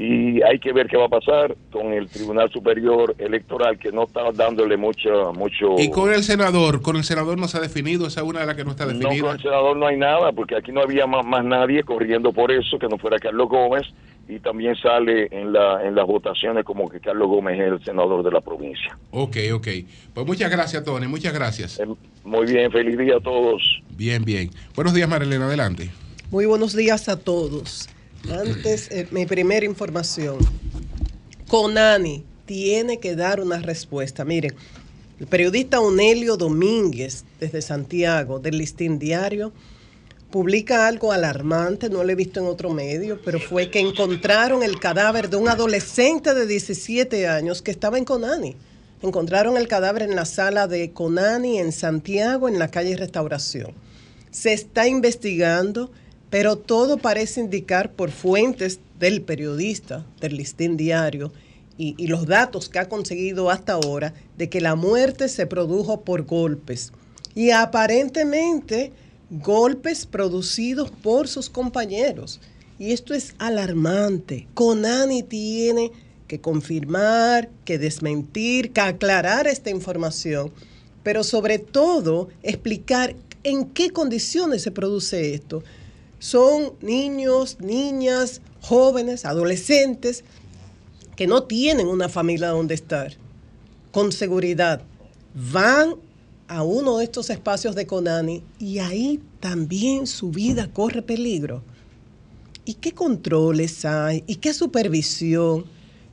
y 0.00 0.40
hay 0.42 0.58
que 0.58 0.72
ver 0.72 0.86
qué 0.86 0.96
va 0.96 1.04
a 1.04 1.08
pasar 1.10 1.54
con 1.70 1.92
el 1.92 2.08
Tribunal 2.08 2.50
Superior 2.50 3.14
Electoral 3.18 3.78
que 3.78 3.92
no 3.92 4.04
está 4.04 4.32
dándole 4.32 4.78
mucho... 4.78 5.34
mucho 5.34 5.74
Y 5.76 5.90
con 5.90 6.10
el 6.10 6.22
senador, 6.22 6.80
con 6.80 6.96
el 6.96 7.04
senador 7.04 7.36
no 7.38 7.46
se 7.48 7.58
ha 7.58 7.60
definido, 7.60 8.06
esa 8.06 8.22
es 8.22 8.26
una 8.26 8.40
de 8.40 8.46
las 8.46 8.56
que 8.56 8.64
no 8.64 8.70
está 8.70 8.86
no, 8.86 8.92
definida. 8.92 9.20
con 9.20 9.36
el 9.36 9.42
senador 9.42 9.76
no 9.76 9.86
hay 9.86 9.98
nada, 9.98 10.32
porque 10.32 10.56
aquí 10.56 10.72
no 10.72 10.80
había 10.80 11.06
más, 11.06 11.26
más 11.26 11.44
nadie 11.44 11.82
corriendo 11.82 12.32
por 12.32 12.50
eso 12.50 12.78
que 12.78 12.88
no 12.88 12.96
fuera 12.96 13.18
Carlos 13.18 13.50
Gómez, 13.50 13.88
y 14.26 14.38
también 14.40 14.74
sale 14.76 15.28
en, 15.32 15.52
la, 15.52 15.86
en 15.86 15.94
las 15.94 16.06
votaciones 16.06 16.64
como 16.64 16.88
que 16.88 16.98
Carlos 16.98 17.28
Gómez 17.28 17.60
es 17.60 17.72
el 17.72 17.84
senador 17.84 18.24
de 18.24 18.30
la 18.30 18.40
provincia. 18.40 18.96
Ok, 19.10 19.36
ok. 19.52 19.68
Pues 20.14 20.26
muchas 20.26 20.50
gracias, 20.50 20.82
Tony. 20.82 21.08
Muchas 21.08 21.34
gracias. 21.34 21.78
Muy 22.24 22.46
bien, 22.46 22.72
feliz 22.72 22.96
día 22.96 23.16
a 23.16 23.20
todos. 23.20 23.60
Bien, 23.90 24.24
bien. 24.24 24.48
Buenos 24.74 24.94
días, 24.94 25.08
Marilena. 25.10 25.46
Adelante. 25.46 25.90
Muy 26.30 26.46
buenos 26.46 26.74
días 26.74 27.08
a 27.10 27.18
todos. 27.18 27.88
Antes, 28.28 28.90
eh, 28.90 29.06
mi 29.10 29.26
primera 29.26 29.64
información. 29.64 30.38
Conani 31.48 32.24
tiene 32.46 32.98
que 32.98 33.16
dar 33.16 33.40
una 33.40 33.58
respuesta. 33.58 34.24
Miren, 34.24 34.54
el 35.18 35.26
periodista 35.26 35.80
Onelio 35.80 36.36
Domínguez, 36.36 37.24
desde 37.38 37.62
Santiago, 37.62 38.38
del 38.38 38.58
Listín 38.58 38.98
Diario, 38.98 39.52
publica 40.30 40.86
algo 40.86 41.12
alarmante, 41.12 41.90
no 41.90 42.04
lo 42.04 42.10
he 42.10 42.14
visto 42.14 42.40
en 42.40 42.46
otro 42.46 42.70
medio, 42.70 43.20
pero 43.24 43.40
fue 43.40 43.70
que 43.70 43.80
encontraron 43.80 44.62
el 44.62 44.78
cadáver 44.78 45.28
de 45.28 45.36
un 45.36 45.48
adolescente 45.48 46.34
de 46.34 46.46
17 46.46 47.26
años 47.28 47.62
que 47.62 47.70
estaba 47.70 47.98
en 47.98 48.04
Conani. 48.04 48.56
Encontraron 49.02 49.56
el 49.56 49.66
cadáver 49.66 50.02
en 50.02 50.14
la 50.14 50.24
sala 50.24 50.68
de 50.68 50.92
Conani 50.92 51.58
en 51.58 51.72
Santiago, 51.72 52.48
en 52.48 52.58
la 52.58 52.68
calle 52.68 52.96
Restauración. 52.96 53.72
Se 54.30 54.52
está 54.52 54.86
investigando, 54.86 55.90
pero 56.30 56.56
todo 56.56 56.96
parece 56.96 57.40
indicar 57.40 57.92
por 57.92 58.10
fuentes 58.10 58.80
del 58.98 59.22
periodista, 59.22 60.06
del 60.20 60.36
listín 60.36 60.76
diario, 60.76 61.32
y, 61.76 61.94
y 61.98 62.06
los 62.06 62.26
datos 62.26 62.68
que 62.68 62.78
ha 62.78 62.88
conseguido 62.88 63.50
hasta 63.50 63.74
ahora, 63.74 64.14
de 64.38 64.48
que 64.48 64.60
la 64.60 64.74
muerte 64.74 65.28
se 65.28 65.46
produjo 65.46 66.02
por 66.02 66.24
golpes. 66.24 66.92
Y 67.34 67.50
aparentemente 67.50 68.92
golpes 69.30 70.06
producidos 70.06 70.90
por 70.90 71.28
sus 71.28 71.48
compañeros. 71.48 72.40
Y 72.78 72.92
esto 72.92 73.14
es 73.14 73.34
alarmante. 73.38 74.48
Conani 74.54 75.22
tiene 75.22 75.92
que 76.26 76.40
confirmar, 76.40 77.50
que 77.64 77.78
desmentir, 77.78 78.72
que 78.72 78.80
aclarar 78.80 79.46
esta 79.46 79.70
información, 79.70 80.52
pero 81.02 81.24
sobre 81.24 81.58
todo 81.58 82.28
explicar 82.42 83.16
en 83.42 83.66
qué 83.66 83.90
condiciones 83.90 84.62
se 84.62 84.70
produce 84.70 85.34
esto. 85.34 85.62
Son 86.20 86.74
niños, 86.82 87.56
niñas, 87.60 88.42
jóvenes, 88.60 89.24
adolescentes 89.24 90.22
que 91.16 91.26
no 91.26 91.44
tienen 91.44 91.88
una 91.88 92.10
familia 92.10 92.48
donde 92.48 92.74
estar. 92.74 93.14
Con 93.90 94.12
seguridad 94.12 94.82
van 95.34 95.94
a 96.46 96.62
uno 96.62 96.98
de 96.98 97.04
estos 97.04 97.30
espacios 97.30 97.74
de 97.74 97.86
Conani 97.86 98.42
y 98.58 98.80
ahí 98.80 99.18
también 99.40 100.06
su 100.06 100.30
vida 100.30 100.70
corre 100.70 101.00
peligro. 101.00 101.62
¿Y 102.66 102.74
qué 102.74 102.92
controles 102.92 103.86
hay? 103.86 104.22
¿Y 104.26 104.36
qué 104.36 104.52
supervisión? 104.52 105.64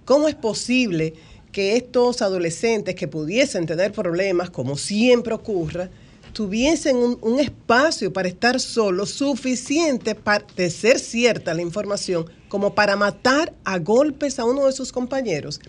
¿Cómo 0.06 0.30
es 0.30 0.36
posible 0.36 1.16
que 1.52 1.76
estos 1.76 2.22
adolescentes 2.22 2.96
que 2.96 3.10
pudiesen 3.10 3.66
tener 3.66 3.92
problemas, 3.92 4.52
como 4.52 4.78
siempre 4.78 5.34
ocurre, 5.34 5.90
tuviesen 6.38 6.98
un, 6.98 7.18
un 7.22 7.40
espacio 7.40 8.14
para 8.14 8.28
estar 8.28 8.60
solos 8.60 9.10
suficiente 9.10 10.14
para 10.14 10.46
de 10.56 10.70
ser 10.70 11.00
cierta 11.00 11.52
la 11.56 11.64
información 11.64 12.28
como 12.48 12.76
para 12.76 12.96
matar 12.96 13.56
a 13.64 13.80
golpes 13.80 14.38
a 14.38 14.46
uno 14.46 14.68
de 14.68 14.72
sus 14.72 14.92
compañeros? 14.92 15.60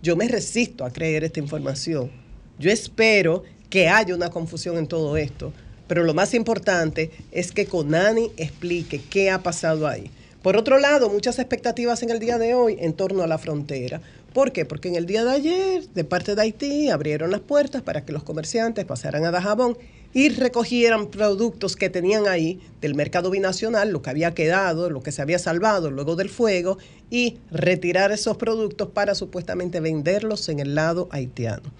Yo 0.00 0.16
me 0.16 0.26
resisto 0.26 0.86
a 0.86 0.90
creer 0.90 1.24
esta 1.24 1.40
información. 1.40 2.10
Yo 2.58 2.70
espero 2.70 3.42
que 3.68 3.90
haya 3.90 4.14
una 4.14 4.30
confusión 4.30 4.78
en 4.78 4.86
todo 4.86 5.18
esto. 5.18 5.52
Pero 5.88 6.04
lo 6.04 6.14
más 6.14 6.32
importante 6.32 7.10
es 7.30 7.52
que 7.52 7.66
Conani 7.66 8.30
explique 8.38 9.02
qué 9.10 9.30
ha 9.30 9.42
pasado 9.42 9.86
ahí. 9.86 10.10
Por 10.40 10.56
otro 10.56 10.78
lado, 10.78 11.10
muchas 11.10 11.38
expectativas 11.38 12.02
en 12.02 12.08
el 12.08 12.18
día 12.18 12.38
de 12.38 12.54
hoy 12.54 12.78
en 12.80 12.94
torno 12.94 13.22
a 13.22 13.26
la 13.26 13.36
frontera. 13.36 14.00
¿Por 14.32 14.52
qué? 14.52 14.64
Porque 14.64 14.88
en 14.88 14.94
el 14.94 15.04
día 15.04 15.22
de 15.22 15.32
ayer, 15.32 15.88
de 15.88 16.04
parte 16.04 16.34
de 16.34 16.40
Haití, 16.40 16.88
abrieron 16.88 17.30
las 17.30 17.40
puertas 17.40 17.82
para 17.82 18.06
que 18.06 18.12
los 18.12 18.22
comerciantes 18.22 18.86
pasaran 18.86 19.26
a 19.26 19.30
Dajabón 19.30 19.76
y 20.14 20.28
recogieran 20.28 21.08
productos 21.08 21.76
que 21.76 21.90
tenían 21.90 22.28
ahí 22.28 22.60
del 22.80 22.94
mercado 22.94 23.30
binacional, 23.30 23.90
lo 23.90 24.00
que 24.00 24.10
había 24.10 24.32
quedado, 24.32 24.88
lo 24.88 25.02
que 25.02 25.12
se 25.12 25.20
había 25.20 25.40
salvado 25.40 25.90
luego 25.90 26.14
del 26.14 26.30
fuego, 26.30 26.78
y 27.10 27.38
retirar 27.50 28.12
esos 28.12 28.36
productos 28.36 28.88
para 28.90 29.14
supuestamente 29.16 29.80
venderlos 29.80 30.48
en 30.48 30.60
el 30.60 30.76
lado 30.76 31.08
haitiano. 31.10 31.72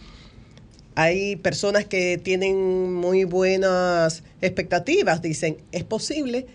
Hay 0.96 1.36
personas 1.36 1.86
que 1.86 2.18
tienen 2.22 2.92
muy 2.92 3.24
buenas 3.24 4.24
expectativas, 4.40 5.22
dicen, 5.22 5.58
es 5.72 5.84
posible 5.84 6.46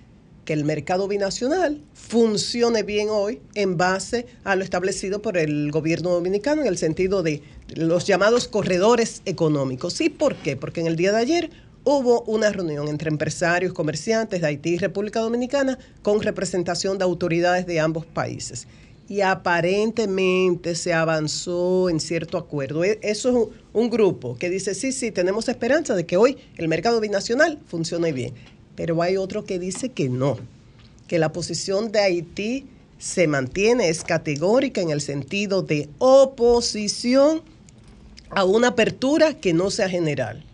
que 0.49 0.53
el 0.53 0.65
mercado 0.65 1.07
binacional 1.07 1.81
funcione 1.93 2.83
bien 2.83 3.09
hoy 3.11 3.39
en 3.53 3.77
base 3.77 4.25
a 4.43 4.55
lo 4.55 4.63
establecido 4.63 5.21
por 5.21 5.37
el 5.37 5.71
gobierno 5.71 6.09
dominicano 6.09 6.61
en 6.61 6.67
el 6.67 6.77
sentido 6.77 7.21
de 7.21 7.43
los 7.75 8.05
llamados 8.05 8.47
corredores 8.47 9.21
económicos. 9.25 10.01
¿Y 10.01 10.09
por 10.09 10.35
qué? 10.37 10.55
Porque 10.55 10.81
en 10.81 10.87
el 10.87 10.95
día 10.95 11.11
de 11.11 11.17
ayer 11.19 11.49
hubo 11.83 12.21
una 12.23 12.51
reunión 12.51 12.87
entre 12.87 13.09
empresarios, 13.09 13.73
comerciantes 13.73 14.41
de 14.41 14.47
Haití 14.47 14.71
y 14.71 14.77
República 14.77 15.19
Dominicana 15.19 15.77
con 16.01 16.21
representación 16.21 16.97
de 16.97 17.03
autoridades 17.03 17.65
de 17.65 17.79
ambos 17.79 18.05
países 18.05 18.67
y 19.09 19.21
aparentemente 19.21 20.75
se 20.75 20.93
avanzó 20.93 21.89
en 21.89 21.99
cierto 21.99 22.37
acuerdo. 22.37 22.83
E- 22.83 22.99
Eso 23.01 23.29
es 23.29 23.35
un, 23.35 23.49
un, 23.73 23.89
grupo 23.89 24.37
que 24.37 24.51
dice, 24.51 24.75
sí, 24.75 24.91
sí, 24.91 25.11
tenemos 25.11 25.49
esperanza 25.49 25.95
de 25.95 26.05
que 26.05 26.15
hoy 26.15 26.37
el 26.57 26.67
mercado 26.67 26.99
binacional 27.01 27.59
funcione 27.65 28.11
bien. 28.11 28.35
Pero 28.75 29.01
hay 29.01 29.17
otro 29.17 29.43
que 29.43 29.57
dice 29.57 29.89
que 29.89 30.09
no, 30.09 30.37
que 31.07 31.17
la 31.17 31.33
posición 31.33 31.91
de 31.91 31.99
Haití 31.99 32.67
se 32.99 33.27
mantiene, 33.27 33.89
es 33.89 34.03
categórica 34.03 34.79
en 34.79 34.91
el 34.91 35.01
sentido 35.01 35.63
de 35.63 35.89
oposición 35.97 37.41
a 38.29 38.43
una 38.43 38.69
apertura 38.69 39.33
que 39.33 39.53
no 39.53 39.71
sea 39.71 39.89
general. 39.89 40.45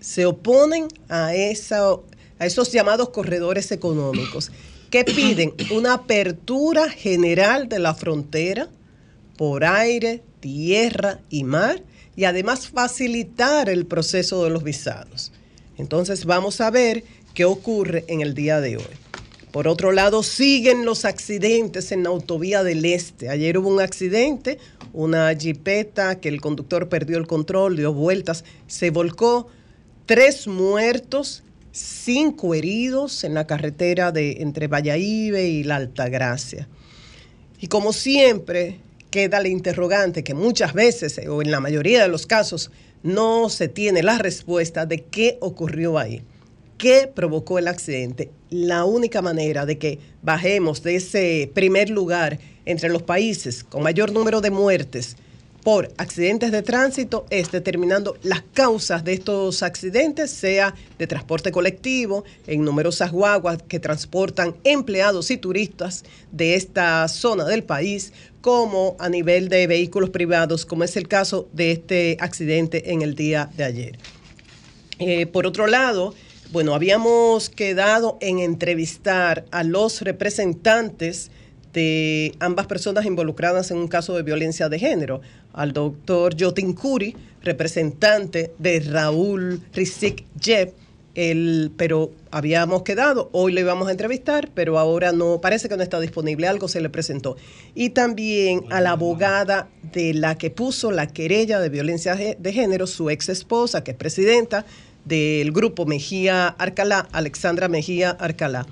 Se 0.00 0.26
oponen 0.26 0.88
a, 1.08 1.34
esa, 1.34 1.92
a 2.38 2.46
esos 2.46 2.72
llamados 2.72 3.10
corredores 3.10 3.70
económicos 3.72 4.50
que 4.90 5.04
piden 5.04 5.54
una 5.70 5.94
apertura 5.94 6.88
general 6.90 7.68
de 7.68 7.78
la 7.78 7.94
frontera 7.94 8.68
por 9.36 9.64
aire, 9.64 10.22
tierra 10.40 11.20
y 11.30 11.44
mar 11.44 11.82
y 12.16 12.24
además 12.24 12.68
facilitar 12.68 13.68
el 13.68 13.86
proceso 13.86 14.44
de 14.44 14.50
los 14.50 14.62
visados. 14.62 15.32
Entonces 15.78 16.26
vamos 16.26 16.60
a 16.60 16.70
ver 16.70 17.04
qué 17.32 17.44
ocurre 17.44 18.04
en 18.08 18.20
el 18.20 18.34
día 18.34 18.60
de 18.60 18.76
hoy. 18.76 18.84
Por 19.50 19.66
otro 19.66 19.90
lado, 19.90 20.22
siguen 20.22 20.84
los 20.84 21.04
accidentes 21.04 21.90
en 21.90 22.04
la 22.04 22.10
autovía 22.10 22.62
del 22.62 22.84
Este. 22.84 23.30
Ayer 23.30 23.58
hubo 23.58 23.68
un 23.68 23.80
accidente, 23.80 24.58
una 24.92 25.34
jipeta 25.34 26.20
que 26.20 26.28
el 26.28 26.40
conductor 26.40 26.88
perdió 26.88 27.18
el 27.18 27.26
control, 27.26 27.76
dio 27.76 27.92
vueltas, 27.92 28.44
se 28.68 28.90
volcó, 28.90 29.48
tres 30.10 30.48
muertos 30.48 31.44
cinco 31.70 32.52
heridos 32.56 33.22
en 33.22 33.32
la 33.32 33.46
carretera 33.46 34.10
de 34.10 34.38
entre 34.40 34.66
Valladolid 34.66 35.36
y 35.36 35.62
la 35.62 35.76
Altagracia. 35.76 36.66
Y 37.60 37.68
como 37.68 37.92
siempre, 37.92 38.80
queda 39.12 39.40
la 39.40 39.46
interrogante 39.46 40.24
que 40.24 40.34
muchas 40.34 40.74
veces, 40.74 41.20
o 41.28 41.42
en 41.42 41.52
la 41.52 41.60
mayoría 41.60 42.02
de 42.02 42.08
los 42.08 42.26
casos, 42.26 42.72
no 43.04 43.48
se 43.50 43.68
tiene 43.68 44.02
la 44.02 44.18
respuesta 44.18 44.84
de 44.84 45.04
qué 45.04 45.38
ocurrió 45.40 45.96
ahí, 45.96 46.24
qué 46.76 47.06
provocó 47.06 47.60
el 47.60 47.68
accidente. 47.68 48.32
La 48.50 48.82
única 48.82 49.22
manera 49.22 49.64
de 49.64 49.78
que 49.78 50.00
bajemos 50.22 50.82
de 50.82 50.96
ese 50.96 51.52
primer 51.54 51.88
lugar 51.88 52.40
entre 52.64 52.88
los 52.88 53.04
países 53.04 53.62
con 53.62 53.84
mayor 53.84 54.10
número 54.10 54.40
de 54.40 54.50
muertes 54.50 55.16
por 55.62 55.92
accidentes 55.98 56.52
de 56.52 56.62
tránsito 56.62 57.26
es 57.30 57.50
determinando 57.50 58.16
las 58.22 58.42
causas 58.54 59.04
de 59.04 59.12
estos 59.12 59.62
accidentes, 59.62 60.30
sea 60.30 60.74
de 60.98 61.06
transporte 61.06 61.52
colectivo, 61.52 62.24
en 62.46 62.64
numerosas 62.64 63.12
guaguas 63.12 63.58
que 63.68 63.80
transportan 63.80 64.56
empleados 64.64 65.30
y 65.30 65.36
turistas 65.36 66.04
de 66.32 66.54
esta 66.54 67.06
zona 67.08 67.44
del 67.44 67.62
país, 67.62 68.12
como 68.40 68.96
a 68.98 69.08
nivel 69.08 69.48
de 69.48 69.66
vehículos 69.66 70.10
privados, 70.10 70.64
como 70.64 70.84
es 70.84 70.96
el 70.96 71.08
caso 71.08 71.48
de 71.52 71.72
este 71.72 72.16
accidente 72.20 72.92
en 72.92 73.02
el 73.02 73.14
día 73.14 73.50
de 73.56 73.64
ayer. 73.64 73.98
Eh, 74.98 75.26
por 75.26 75.46
otro 75.46 75.66
lado, 75.66 76.14
bueno, 76.52 76.74
habíamos 76.74 77.50
quedado 77.50 78.18
en 78.20 78.38
entrevistar 78.38 79.44
a 79.50 79.62
los 79.62 80.00
representantes 80.02 81.30
de 81.72 82.34
ambas 82.40 82.66
personas 82.66 83.04
involucradas 83.04 83.70
en 83.70 83.78
un 83.78 83.88
caso 83.88 84.16
de 84.16 84.22
violencia 84.22 84.68
de 84.68 84.78
género, 84.78 85.20
al 85.60 85.74
doctor 85.74 86.34
Jotin 86.38 86.72
Curi, 86.72 87.14
representante 87.42 88.52
de 88.58 88.80
Raúl 88.80 89.60
Rizik 89.74 90.24
Jeb, 90.40 90.72
el, 91.14 91.70
pero 91.76 92.12
habíamos 92.30 92.82
quedado, 92.82 93.28
hoy 93.32 93.52
le 93.52 93.60
íbamos 93.60 93.88
a 93.88 93.90
entrevistar, 93.90 94.48
pero 94.54 94.78
ahora 94.78 95.12
no, 95.12 95.42
parece 95.42 95.68
que 95.68 95.76
no 95.76 95.82
está 95.82 96.00
disponible, 96.00 96.48
algo 96.48 96.66
se 96.66 96.80
le 96.80 96.88
presentó. 96.88 97.36
Y 97.74 97.90
también 97.90 98.64
a 98.70 98.80
la 98.80 98.92
abogada 98.92 99.68
de 99.92 100.14
la 100.14 100.38
que 100.38 100.50
puso 100.50 100.92
la 100.92 101.08
querella 101.08 101.60
de 101.60 101.68
violencia 101.68 102.14
de 102.14 102.52
género, 102.54 102.86
su 102.86 103.10
ex 103.10 103.28
esposa, 103.28 103.84
que 103.84 103.90
es 103.90 103.96
presidenta 103.98 104.64
del 105.04 105.52
grupo 105.52 105.84
Mejía 105.84 106.48
Arcalá, 106.48 107.06
Alexandra 107.12 107.68
Mejía 107.68 108.10
Arcalá. 108.12 108.66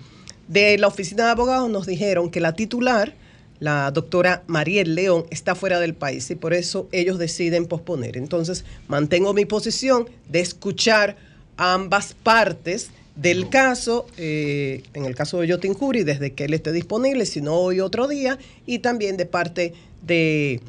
De 0.46 0.78
la 0.78 0.86
oficina 0.86 1.26
de 1.26 1.30
abogados 1.32 1.68
nos 1.68 1.86
dijeron 1.86 2.30
que 2.30 2.40
la 2.40 2.54
titular 2.54 3.12
la 3.60 3.90
doctora 3.90 4.42
Mariel 4.46 4.94
León 4.94 5.26
está 5.30 5.54
fuera 5.54 5.80
del 5.80 5.94
país 5.94 6.30
y 6.30 6.34
por 6.34 6.54
eso 6.54 6.88
ellos 6.92 7.18
deciden 7.18 7.66
posponer. 7.66 8.16
Entonces, 8.16 8.64
mantengo 8.86 9.34
mi 9.34 9.44
posición 9.44 10.08
de 10.28 10.40
escuchar 10.40 11.16
ambas 11.56 12.14
partes 12.14 12.90
del 13.16 13.48
caso, 13.48 14.06
eh, 14.16 14.82
en 14.94 15.04
el 15.04 15.16
caso 15.16 15.40
de 15.40 15.48
Yotin 15.48 15.74
Curi, 15.74 16.04
desde 16.04 16.34
que 16.34 16.44
él 16.44 16.54
esté 16.54 16.70
disponible, 16.70 17.26
si 17.26 17.40
no 17.40 17.54
hoy 17.54 17.80
otro 17.80 18.06
día, 18.06 18.38
y 18.64 18.78
también 18.78 19.16
de 19.16 19.26
parte 19.26 19.74
de, 20.02 20.60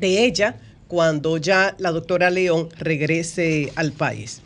de 0.00 0.24
ella 0.24 0.60
cuando 0.88 1.36
ya 1.36 1.76
la 1.78 1.92
doctora 1.92 2.30
León 2.30 2.68
regrese 2.78 3.72
al 3.76 3.92
país. 3.92 4.40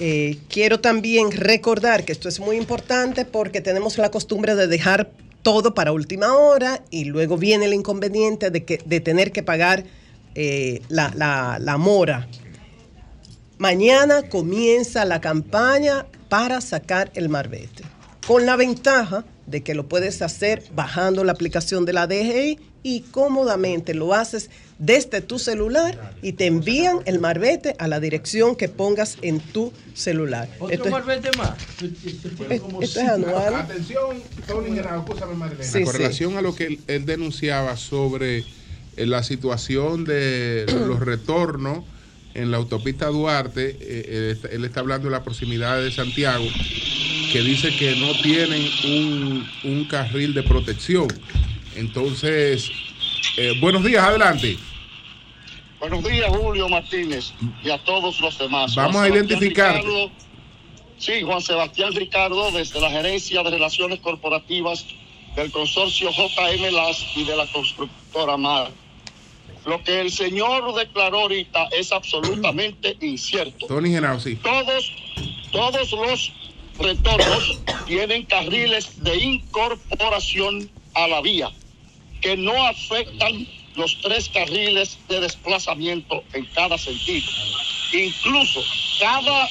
Eh, 0.00 0.38
quiero 0.48 0.80
también 0.80 1.30
recordar 1.30 2.04
que 2.04 2.12
esto 2.12 2.28
es 2.28 2.40
muy 2.40 2.56
importante 2.56 3.24
porque 3.24 3.60
tenemos 3.60 3.96
la 3.96 4.10
costumbre 4.10 4.54
de 4.56 4.66
dejar 4.66 5.10
todo 5.44 5.74
para 5.74 5.92
última 5.92 6.36
hora 6.36 6.82
y 6.90 7.04
luego 7.04 7.36
viene 7.36 7.66
el 7.66 7.74
inconveniente 7.74 8.50
de, 8.50 8.60
tener 9.00 9.30
que 9.30 9.44
pagar 9.44 9.84
eh, 10.34 10.82
la, 10.88 11.58
la 11.60 11.78
mora. 11.78 12.26
Mañana 13.58 14.28
comienza 14.28 15.04
la 15.04 15.20
campaña 15.20 16.06
para 16.28 16.60
sacar 16.60 17.12
el 17.14 17.28
marbete, 17.28 17.84
con 18.26 18.46
la 18.46 18.56
ventaja 18.56 19.24
de 19.46 19.62
que 19.62 19.74
lo 19.74 19.86
puedes 19.86 20.22
hacer 20.22 20.64
bajando 20.74 21.22
la 21.22 21.32
aplicación 21.32 21.84
de 21.84 21.92
la 21.92 22.08
DGI 22.08 22.58
y 22.82 23.00
cómodamente 23.02 23.94
lo 23.94 24.14
haces 24.14 24.50
desde 24.78 25.20
tu 25.20 25.38
celular 25.38 26.14
y 26.22 26.32
te 26.32 26.46
envían 26.46 26.98
el 27.06 27.18
marbete 27.20 27.76
a 27.78 27.86
la 27.88 28.00
dirección 28.00 28.56
que 28.56 28.68
pongas 28.68 29.18
en 29.22 29.40
tu 29.40 29.72
celular. 29.94 30.48
¿Otro 30.58 30.74
Esto 30.74 30.84
es- 30.86 30.90
marbete 30.92 31.30
más? 31.38 31.54
esto 32.50 32.80
es 32.80 32.96
anual. 32.98 33.54
Atención, 33.54 34.22
Tony 34.46 34.74
Genao, 34.74 35.00
escúchame, 35.00 35.34
Marilena. 35.34 35.64
Sí, 35.70 35.82
con 35.84 35.92
sí. 35.92 35.98
relación 35.98 36.36
a 36.36 36.42
lo 36.42 36.54
que 36.54 36.66
él, 36.66 36.80
él 36.88 37.06
denunciaba 37.06 37.76
sobre 37.76 38.38
eh, 38.96 39.06
la 39.06 39.22
situación 39.22 40.04
de 40.04 40.66
los 40.86 41.00
retornos 41.00 41.84
en 42.34 42.50
la 42.50 42.56
autopista 42.56 43.06
Duarte, 43.06 43.70
eh, 43.70 43.76
eh, 43.80 44.30
está- 44.34 44.48
él 44.48 44.64
está 44.64 44.80
hablando 44.80 45.06
de 45.06 45.12
la 45.12 45.22
proximidad 45.22 45.80
de 45.80 45.92
Santiago, 45.92 46.44
que 47.32 47.42
dice 47.42 47.74
que 47.76 47.94
no 47.96 48.12
tienen 48.22 48.68
un, 48.86 49.46
un 49.64 49.84
carril 49.84 50.34
de 50.34 50.42
protección. 50.42 51.06
Entonces, 51.76 52.70
eh, 53.36 53.52
buenos 53.60 53.84
días, 53.84 54.02
adelante. 54.04 54.56
Buenos 55.80 56.02
días, 56.04 56.28
Julio 56.28 56.68
Martínez, 56.68 57.32
y 57.62 57.70
a 57.70 57.78
todos 57.84 58.18
los 58.20 58.38
demás. 58.38 58.74
Vamos 58.74 58.96
Juan 59.06 59.12
a. 59.12 59.36
Ricardo- 59.38 60.10
sí, 60.98 61.22
Juan 61.22 61.42
Sebastián 61.42 61.92
Ricardo, 61.92 62.50
desde 62.52 62.80
la 62.80 62.90
Gerencia 62.90 63.42
de 63.42 63.50
Relaciones 63.50 64.00
Corporativas 64.00 64.86
del 65.36 65.50
consorcio 65.50 66.10
JM 66.10 66.70
Las 66.72 67.04
y 67.16 67.24
de 67.24 67.36
la 67.36 67.46
constructora 67.48 68.36
MAR. 68.36 68.70
Lo 69.66 69.82
que 69.82 70.00
el 70.00 70.10
señor 70.10 70.74
declaró 70.74 71.20
ahorita 71.20 71.68
es 71.78 71.90
absolutamente 71.92 72.96
incierto. 73.00 73.66
Tony 73.66 73.90
Genao, 73.90 74.20
sí. 74.20 74.36
Todos, 74.36 74.92
todos 75.52 75.92
los 75.92 76.32
retornos 76.78 77.58
tienen 77.86 78.24
carriles 78.24 79.02
de 79.02 79.16
incorporación 79.16 80.70
a 80.94 81.08
la 81.08 81.20
vía 81.20 81.50
que 82.24 82.38
no 82.38 82.66
afectan 82.66 83.46
los 83.76 84.00
tres 84.00 84.30
carriles 84.30 84.98
de 85.10 85.20
desplazamiento 85.20 86.24
en 86.32 86.46
cada 86.46 86.78
sentido. 86.78 87.26
Incluso 87.92 88.64
cada 88.98 89.46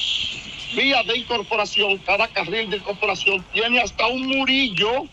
vía 0.74 1.04
de 1.04 1.18
incorporación, 1.18 1.98
cada 1.98 2.26
carril 2.26 2.68
de 2.70 2.78
incorporación 2.78 3.46
tiene 3.52 3.80
hasta 3.80 4.08
un 4.08 4.26
murillo 4.26 5.04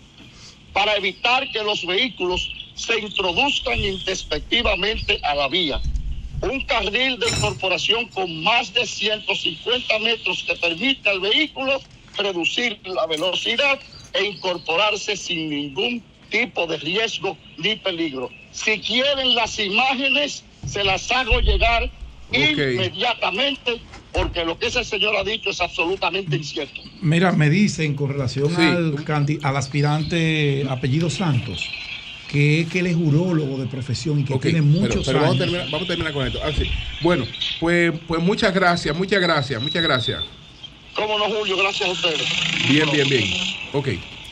para 0.74 0.96
evitar 0.96 1.52
que 1.52 1.64
los 1.64 1.86
vehículos 1.86 2.52
se 2.74 3.00
introduzcan 3.00 3.78
indespectivamente 3.78 5.20
a 5.22 5.36
la 5.36 5.48
vía. 5.48 5.80
Un 6.42 6.62
carril 6.62 7.20
de 7.20 7.30
incorporación 7.30 8.08
con 8.08 8.42
más 8.42 8.74
de 8.74 8.88
150 8.88 10.00
metros 10.00 10.44
que 10.48 10.56
permite 10.56 11.08
al 11.08 11.20
vehículo 11.20 11.80
reducir 12.18 12.80
la 12.86 13.06
velocidad 13.06 13.80
e 14.14 14.26
incorporarse 14.26 15.16
sin 15.16 15.48
ningún 15.48 16.11
tipo 16.32 16.66
de 16.66 16.78
riesgo 16.78 17.38
ni 17.58 17.76
peligro. 17.76 18.30
Si 18.52 18.80
quieren 18.80 19.36
las 19.36 19.60
imágenes, 19.60 20.44
se 20.66 20.84
las 20.84 21.12
hago 21.12 21.40
llegar 21.42 21.90
inmediatamente 22.32 23.80
porque 24.12 24.44
lo 24.44 24.58
que 24.58 24.68
ese 24.68 24.84
señor 24.84 25.16
ha 25.16 25.24
dicho 25.24 25.50
es 25.52 25.62
absolutamente 25.62 26.36
incierto. 26.36 26.82
Mira, 27.02 27.32
me 27.32 27.50
dicen 27.50 27.96
con 27.96 28.10
relación 28.10 28.50
Sí. 28.50 28.62
al, 28.62 28.96
al 29.44 29.58
aspirante 29.58 30.66
apellido 30.70 31.10
Santos 31.10 31.70
que, 32.30 32.68
que 32.72 32.80
él 32.80 32.88
es 32.88 32.96
urólogo 32.96 33.58
de 33.58 33.68
profesión 33.68 34.20
y 34.20 34.24
que 34.24 34.38
tiene 34.38 34.62
pero- 34.62 34.66
muchos 34.82 35.06
pero 35.06 35.20
vamos, 35.22 35.32
a 35.40 35.44
años. 35.44 35.46
terminar, 35.52 35.66
vamos 35.72 35.84
a 35.84 35.88
terminar 35.88 36.14
con 36.14 36.28
esto. 36.28 36.40
Ah, 36.44 36.52
sí. 36.58 36.64
Bueno, 37.02 37.26
pues, 37.60 37.94
pues 38.08 38.22
muchas 38.22 38.54
gracias, 38.54 38.96
muchas 38.96 39.22
gracias, 39.22 39.62
muchas 39.62 39.84
gracias. 39.84 40.24
¿Cómo 40.96 41.18
no, 41.18 41.26
Julio? 41.26 41.56
Gracias 41.58 41.88
a 41.90 41.92
ustedes. 41.92 42.24
Bien, 42.70 42.90
bien, 42.92 43.08
bien. 43.10 43.24
Ok, 43.74 43.88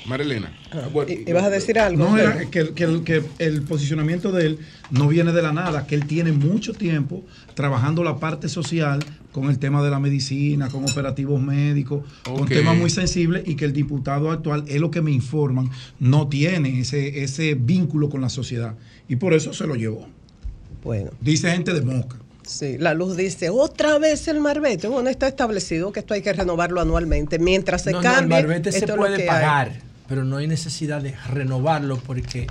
Marilena. 0.05 0.51
Bueno, 0.93 1.11
¿Y 1.11 1.31
vas 1.33 1.43
a 1.43 1.49
decir 1.49 1.77
algo? 1.79 2.03
No, 2.03 2.17
era 2.17 2.45
que, 2.49 2.73
que 2.73 2.83
el- 2.83 3.03
que 3.03 3.23
el 3.39 3.61
posicionamiento 3.63 4.31
de 4.31 4.45
él 4.47 4.59
no 4.91 5.07
viene 5.07 5.31
de 5.31 5.41
la 5.41 5.51
nada, 5.53 5.85
que 5.85 5.95
él 5.95 6.05
tiene 6.07 6.31
mucho 6.31 6.73
tiempo 6.73 7.23
trabajando 7.53 8.03
la 8.03 8.17
parte 8.17 8.49
social 8.49 8.99
con 9.31 9.49
el 9.49 9.59
tema 9.59 9.83
de 9.83 9.89
la 9.91 9.99
medicina, 9.99 10.69
con 10.69 10.83
operativos 10.85 11.41
médicos, 11.41 12.03
con 12.23 12.41
Ok. 12.43 12.49
temas 12.49 12.75
muy 12.77 12.89
sensibles 12.89 13.43
y 13.47 13.55
que 13.55 13.65
el 13.65 13.73
diputado 13.73 14.31
actual, 14.31 14.63
es 14.67 14.79
lo 14.81 14.89
que 14.89 15.01
me 15.01 15.11
informan, 15.11 15.69
no 15.99 16.27
tiene 16.27 16.79
ese, 16.79 17.23
ese 17.23 17.53
vínculo 17.55 18.09
con 18.09 18.21
la 18.21 18.29
sociedad. 18.29 18.75
Y 19.07 19.17
por 19.17 19.33
eso 19.33 19.53
se 19.53 19.67
lo 19.67 19.75
llevó. 19.75 20.07
Bueno. 20.83 21.11
Dice 21.21 21.51
gente 21.51 21.73
de 21.73 21.81
Moca. 21.81 22.17
Sí, 22.43 22.77
la 22.79 22.95
luz 22.95 23.15
dice, 23.15 23.49
otra 23.51 23.99
vez 23.99 24.27
el 24.27 24.39
marbete. 24.39 24.87
Bueno, 24.87 25.09
está 25.09 25.27
establecido 25.27 25.91
que 25.91 25.99
esto 25.99 26.15
hay 26.15 26.23
que 26.23 26.33
renovarlo 26.33 26.81
anualmente. 26.81 27.37
Mientras 27.37 27.83
se 27.83 27.91
No, 27.91 28.01
no, 28.01 28.09
el 28.09 28.15
cambie, 28.15 28.37
marbete 28.41 28.71
se 28.71 28.79
esto 28.79 28.93
es 28.93 28.97
lo 28.97 29.03
puede 29.03 29.29
hay. 29.29 29.81
Pero 30.09 30.25
no 30.25 30.37
hay 30.37 30.47
necesidad 30.47 31.03
de 31.03 31.15
renovarlo 31.27 31.97
porque, 31.97 32.47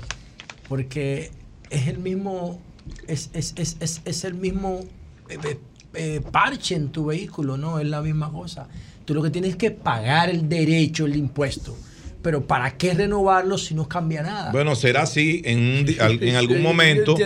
porque 0.69 1.33
es 1.69 1.89
el 1.89 1.99
mismo, 1.99 2.61
es, 3.09 3.31
es, 3.33 3.53
es, 3.57 3.77
es, 3.81 4.01
es 4.05 4.25
el 4.25 4.35
mismo 4.35 4.81
eh, 5.29 5.39
eh, 5.45 5.61
eh, 5.95 6.21
parche 6.31 6.77
en 6.77 6.91
tu 6.91 7.07
vehículo, 7.07 7.57
¿no? 7.57 7.81
Es 7.81 7.89
la 7.89 8.01
misma 8.01 8.31
cosa. 8.31 8.69
Tú 9.05 9.13
lo 9.13 9.23
que 9.23 9.31
tienes 9.31 9.57
que 9.57 9.73
pagar 9.73 10.31
el 10.31 10.49
derecho, 10.49 11.07
el 11.07 11.17
impuesto. 11.17 11.77
Pero 12.21 12.47
¿para 12.47 12.77
qué 12.77 12.95
renovarlo 12.95 13.59
si 13.59 13.75
no 13.75 13.89
cambia 13.89 14.23
nada? 14.23 14.51
Bueno, 14.51 14.75
será 14.75 15.03
así 15.03 15.41
en, 15.45 15.59
un 15.59 16.21
en 16.21 16.35
algún 16.37 16.63
momento, 16.63 17.17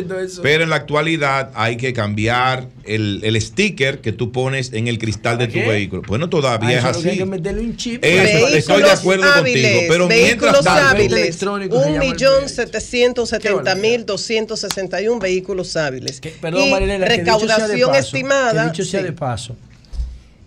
pero 0.43 0.65
en 0.65 0.71
la 0.71 0.77
actualidad 0.77 1.51
hay 1.55 1.77
que 1.77 1.93
cambiar 1.95 2.69
el, 2.85 3.21
el 3.23 3.41
sticker 3.41 4.01
que 4.01 4.13
tú 4.13 4.33
pones 4.33 4.73
en 4.73 4.89
el 4.89 4.99
cristal 4.99 5.39
de 5.39 5.47
tu 5.47 5.55
qué? 5.55 5.67
vehículo. 5.69 6.03
Bueno, 6.07 6.29
todavía 6.29 6.79
es 6.79 6.85
hay 6.85 6.91
así. 6.91 7.19
que 7.19 7.25
meterle 7.25 7.63
un 7.63 7.77
chip. 7.77 8.05
Eso, 8.05 8.49
estoy 8.49 8.83
de 8.83 8.91
acuerdo 8.91 9.25
contigo, 9.35 9.81
pero 9.89 10.09
vehículos 10.09 10.53
mientras 10.53 10.65
tanto, 10.65 10.91
hábiles, 10.91 11.37
se 11.37 11.49
un 11.49 11.99
millón 11.99 12.49
setecientos 12.49 13.31
setenta 13.31 13.75
mil 13.75 14.05
doscientos 14.05 14.61
sesenta 14.61 15.01
y 15.01 15.09
un 15.09 15.19
vehículos 15.19 15.77
hábiles. 15.77 16.21
Perdón, 16.41 16.69
y 16.69 16.71
Marilena, 16.71 17.07
que 17.07 17.23
dicho 17.23 17.39
sea 17.39 17.39
de 17.39 17.75
recaudación 17.75 17.91
paso, 17.91 18.01
estimada. 18.01 18.63
que 18.65 18.71
dicho 18.71 18.85
sea 18.85 19.01
sí. 19.01 19.07
de 19.07 19.13
paso, 19.13 19.57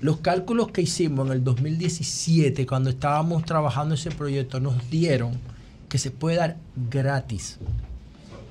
los 0.02 0.18
cálculos 0.18 0.72
que 0.72 0.82
hicimos 0.82 1.28
en 1.28 1.34
el 1.34 1.44
2017, 1.44 2.66
cuando 2.66 2.90
estábamos 2.90 3.46
trabajando 3.46 3.96
ese 3.96 4.12
proyecto, 4.12 4.60
nos 4.60 4.90
dieron 4.90 5.34
que 5.90 5.98
se 5.98 6.12
puede 6.12 6.38
dar 6.38 6.58
gratis. 6.92 7.58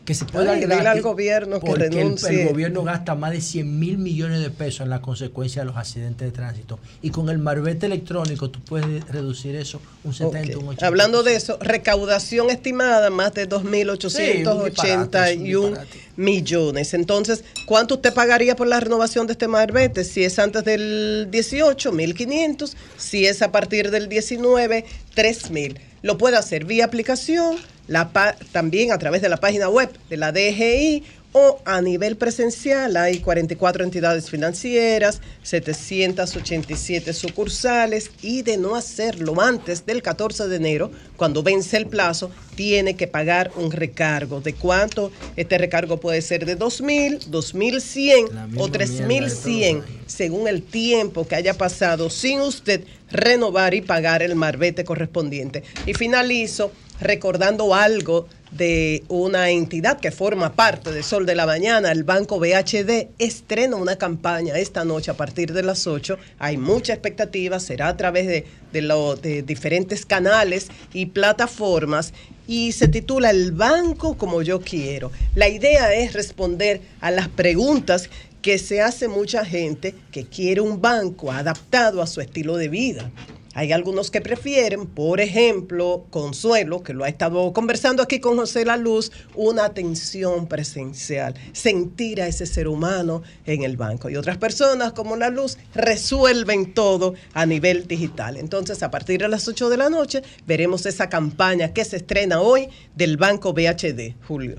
Que 0.05 0.14
se 0.14 0.24
gratis. 0.26 0.86
al 0.86 1.02
gobierno 1.02 1.60
que 1.60 1.66
porque 1.66 1.89
renuncie. 1.89 2.43
El, 2.43 2.48
gobierno 2.48 2.82
gasta 2.82 3.14
más 3.14 3.31
de 3.32 3.40
100 3.40 3.78
mil 3.78 3.98
millones 3.98 4.40
de 4.40 4.51
pesos 4.51 4.81
en 4.82 4.90
la 4.90 5.01
consecuencia 5.01 5.62
de 5.62 5.66
los 5.66 5.76
accidentes 5.76 6.26
de 6.28 6.32
tránsito. 6.32 6.81
Y 7.01 7.10
con 7.10 7.31
el 7.31 7.39
marbete 7.39 7.86
electrónico 7.86 8.51
tú 8.51 8.60
puedes 8.60 9.06
reducir 9.09 9.55
eso 9.56 9.81
un 10.05 10.12
70, 10.12 10.59
un 10.59 10.68
80. 10.68 10.86
Hablando 10.86 11.22
de 11.22 11.36
eso, 11.36 11.56
recaudación 11.60 12.51
estimada 12.51 13.09
más 13.10 13.32
de 13.35 13.48
2.881 13.48 15.78
millones. 16.16 16.94
Entonces, 16.94 17.44
¿cuánto 17.66 17.94
usted 17.94 18.12
pagaría 18.12 18.56
por 18.56 18.66
la 18.66 18.81
renovación 18.81 19.26
de 19.26 19.32
este 19.32 19.48
marbete? 19.48 20.05
Si 20.05 20.22
es 20.22 20.39
antes 20.39 20.64
del 20.64 21.28
18, 21.31 21.93
1.500. 21.93 22.74
Si 22.97 23.26
es 23.26 23.43
a 23.43 23.52
partir 23.52 23.90
del 23.90 24.09
19, 24.09 24.85
3.000. 25.14 25.78
Lo 26.02 26.18
puede 26.18 26.36
hacer 26.36 26.66
vía 26.66 26.85
aplicación, 26.85 27.56
la 27.86 28.11
también 28.52 28.93
a 28.93 28.98
través 28.98 29.23
de 29.23 29.28
la 29.28 29.36
página 29.36 29.69
web 29.69 29.90
de 30.09 30.16
la 30.16 30.32
DGI 30.32 31.02
o 31.35 31.61
a 31.65 31.81
nivel 31.81 32.16
presencial. 32.16 32.97
Hay 32.97 33.19
44 33.19 33.82
entidades 33.82 34.31
financieras, 34.31 35.20
787 35.43 37.12
sucursales 37.12 38.12
y 38.23 38.43
de 38.43 38.56
no 38.56 38.77
hacerlo 38.77 39.40
antes 39.40 39.85
del 39.85 40.01
14 40.01 40.47
de 40.47 40.56
enero, 40.56 40.93
cuando 41.16 41.43
vence 41.43 41.77
el 41.77 41.86
plazo, 41.86 42.31
tiene 42.55 42.94
que 42.94 43.09
pagar 43.09 43.51
un 43.56 43.73
recargo. 43.73 44.40
¿De 44.40 44.55
cuánto? 44.55 45.11
Este 45.35 45.59
recargo 45.59 45.98
puede 45.98 46.23
ser 46.23 46.47
de 46.47 46.56
2.000, 46.56 47.28
2.100 47.28 48.56
o 48.56 48.69
3.100, 48.69 49.82
según 50.06 50.47
el 50.47 50.62
tiempo 50.62 51.27
que 51.27 51.35
haya 51.35 51.55
pasado 51.55 52.11
sin 52.11 52.43
usted 52.43 52.85
renovar 53.11 53.74
y 53.74 53.81
pagar 53.81 54.23
el 54.23 54.36
marbete 54.36 54.85
correspondiente. 54.85 55.65
Y 55.85 55.94
finalizo 55.94 56.70
recordando 57.01 57.75
algo 57.75 58.27
de 58.51 59.03
una 59.09 59.51
entidad 59.51 59.99
que 59.99 60.12
forma 60.12 60.53
parte 60.53 60.93
de 60.93 61.03
Sol 61.03 61.27
de 61.27 61.35
la 61.35 61.45
Mañana, 61.45 61.91
el 61.91 62.05
Banco 62.05 62.39
BHD, 62.39 63.09
estrena 63.19 63.77
una 63.77 63.97
campaña 63.97 64.57
esta 64.57 64.85
noche 64.85 65.11
a 65.11 65.15
partir 65.15 65.53
de 65.53 65.65
las 65.65 65.89
8. 65.89 66.16
Hay 66.39 66.57
mucha 66.57 66.93
expectativa, 66.93 67.59
será 67.59 67.89
a 67.89 67.97
través 67.97 68.29
de, 68.29 68.47
de, 68.73 68.83
de 69.21 69.43
diferentes 69.43 70.07
canales 70.07 70.69
y 70.93 71.07
plataformas 71.07 72.12
y 72.47 72.73
se 72.73 72.87
titula 72.87 73.31
El 73.31 73.53
banco 73.53 74.16
como 74.16 74.43
yo 74.43 74.61
quiero. 74.61 75.11
La 75.35 75.49
idea 75.49 75.93
es 75.95 76.12
responder 76.12 76.81
a 77.01 77.11
las 77.11 77.29
preguntas 77.29 78.09
que 78.41 78.59
se 78.59 78.83
hace 78.83 79.09
mucha 79.09 79.45
gente 79.45 79.95
que 80.12 80.27
quiere 80.27 80.61
un 80.61 80.81
banco 80.81 81.33
adaptado 81.33 82.03
a 82.03 82.07
su 82.07 82.21
estilo 82.21 82.57
de 82.57 82.69
vida. 82.69 83.11
Hay 83.56 83.70
algunos 83.72 84.10
que 84.10 84.20
prefieren, 84.20 84.86
por 84.86 85.20
ejemplo, 85.20 86.06
Consuelo, 86.10 86.82
que 86.82 86.93
lo 86.93 87.05
ha 87.05 87.09
estado 87.09 87.52
conversando 87.52 88.02
aquí 88.02 88.18
con 88.18 88.36
José 88.36 88.64
La 88.64 88.76
Luz, 88.76 89.12
una 89.36 89.64
atención 89.64 90.48
presencial, 90.48 91.35
sentir 91.52 92.20
a 92.20 92.26
ese 92.26 92.47
ser 92.47 92.66
humano 92.66 93.22
en 93.47 93.62
el 93.62 93.76
banco. 93.76 94.10
Y 94.10 94.16
otras 94.16 94.39
personas, 94.39 94.93
como 94.93 95.14
La 95.16 95.31
Luz, 95.31 95.56
resuelven 95.74 96.74
todo 96.74 97.14
a 97.32 97.47
nivel 97.47 97.86
digital. 97.86 98.36
Entonces, 98.36 98.82
a 98.82 98.90
partir 98.90 99.20
de 99.20 99.28
las 99.28 99.47
8 99.47 99.68
de 99.70 99.76
la 99.76 99.89
noche, 99.89 100.22
veremos 100.47 100.85
esa 100.86 101.09
campaña 101.09 101.72
que 101.72 101.85
se 101.85 101.97
estrena 101.98 102.40
hoy 102.40 102.68
del 102.97 103.16
Banco 103.16 103.52
BHD, 103.52 104.14
Julio. 104.26 104.56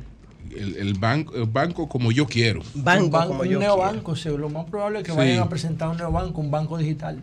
El, 0.56 0.78
el 0.78 0.94
banco, 0.94 1.36
el 1.36 1.48
banco 1.48 1.90
como 1.90 2.14
yo 2.14 2.26
quiero. 2.28 2.62
Banco 2.76 3.04
un 3.06 3.12
banco, 3.12 3.28
como 3.30 3.42
un 3.42 3.48
yo 3.50 3.60
neobanco, 3.60 4.16
sí, 4.16 4.30
lo 4.30 4.48
más 4.48 4.66
probable 4.70 5.00
es 5.00 5.04
que 5.06 5.12
Sí. 5.12 5.18
vayan 5.18 5.40
a 5.40 5.50
presentar 5.50 5.90
un 5.90 5.98
neobanco, 5.98 6.40
un 6.40 6.50
banco 6.50 6.78
digital. 6.78 7.22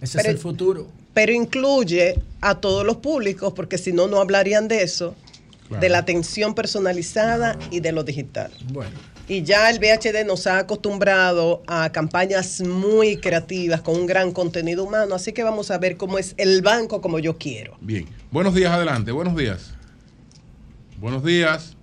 Ese 0.00 0.18
Pero- 0.18 0.28
es 0.30 0.34
el 0.34 0.40
futuro. 0.40 0.88
Pero 1.14 1.32
incluye 1.32 2.20
a 2.40 2.56
todos 2.56 2.84
los 2.84 2.96
públicos, 2.96 3.52
porque 3.54 3.78
si 3.78 3.92
no, 3.92 4.06
no 4.06 4.20
hablarían 4.20 4.68
de 4.68 4.82
eso, 4.82 5.14
de 5.80 5.88
la 5.88 5.98
atención 5.98 6.54
personalizada 6.54 7.58
y 7.70 7.80
de 7.80 7.92
lo 7.92 8.04
digital. 8.04 8.52
Bueno. 8.72 8.90
Y 9.28 9.44
ya 9.44 9.70
el 9.70 9.78
VHD 9.78 10.26
nos 10.26 10.46
ha 10.46 10.58
acostumbrado 10.58 11.62
a 11.66 11.90
campañas 11.90 12.60
muy 12.60 13.16
creativas 13.16 13.80
con 13.80 13.94
un 13.96 14.06
gran 14.06 14.32
contenido 14.32 14.84
humano, 14.84 15.14
así 15.14 15.32
que 15.32 15.42
vamos 15.42 15.70
a 15.70 15.78
ver 15.78 15.96
cómo 15.96 16.18
es 16.18 16.34
el 16.36 16.60
banco 16.60 17.00
como 17.00 17.18
yo 17.18 17.38
quiero. 17.38 17.76
Bien. 17.80 18.06
Buenos 18.30 18.54
días, 18.54 18.72
adelante. 18.72 19.12
Buenos 19.12 19.36
días. 19.36 19.72
Buenos 20.98 21.24
días. 21.24 21.76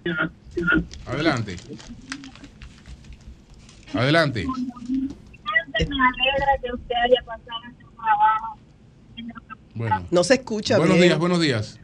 Adelante. 1.06 1.56
Adelante. 3.94 4.46
Me 4.46 5.86
alegra 5.86 6.58
que 6.62 6.74
usted 6.74 6.96
haya 6.96 7.24
pasado 7.26 7.62
ese 7.72 7.86
trabajo. 7.96 8.59
Bueno. 9.80 10.06
No 10.12 10.26
se 10.26 10.34
escucha 10.34 10.78
Buenos 10.78 10.98
bien. 10.98 11.08
días, 11.08 11.20
buenos 11.20 11.40
días. 11.40 11.80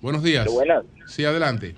Buenos 0.00 0.22
días. 0.22 0.46
Buenas. 0.50 0.82
Sí, 1.06 1.26
adelante. 1.26 1.74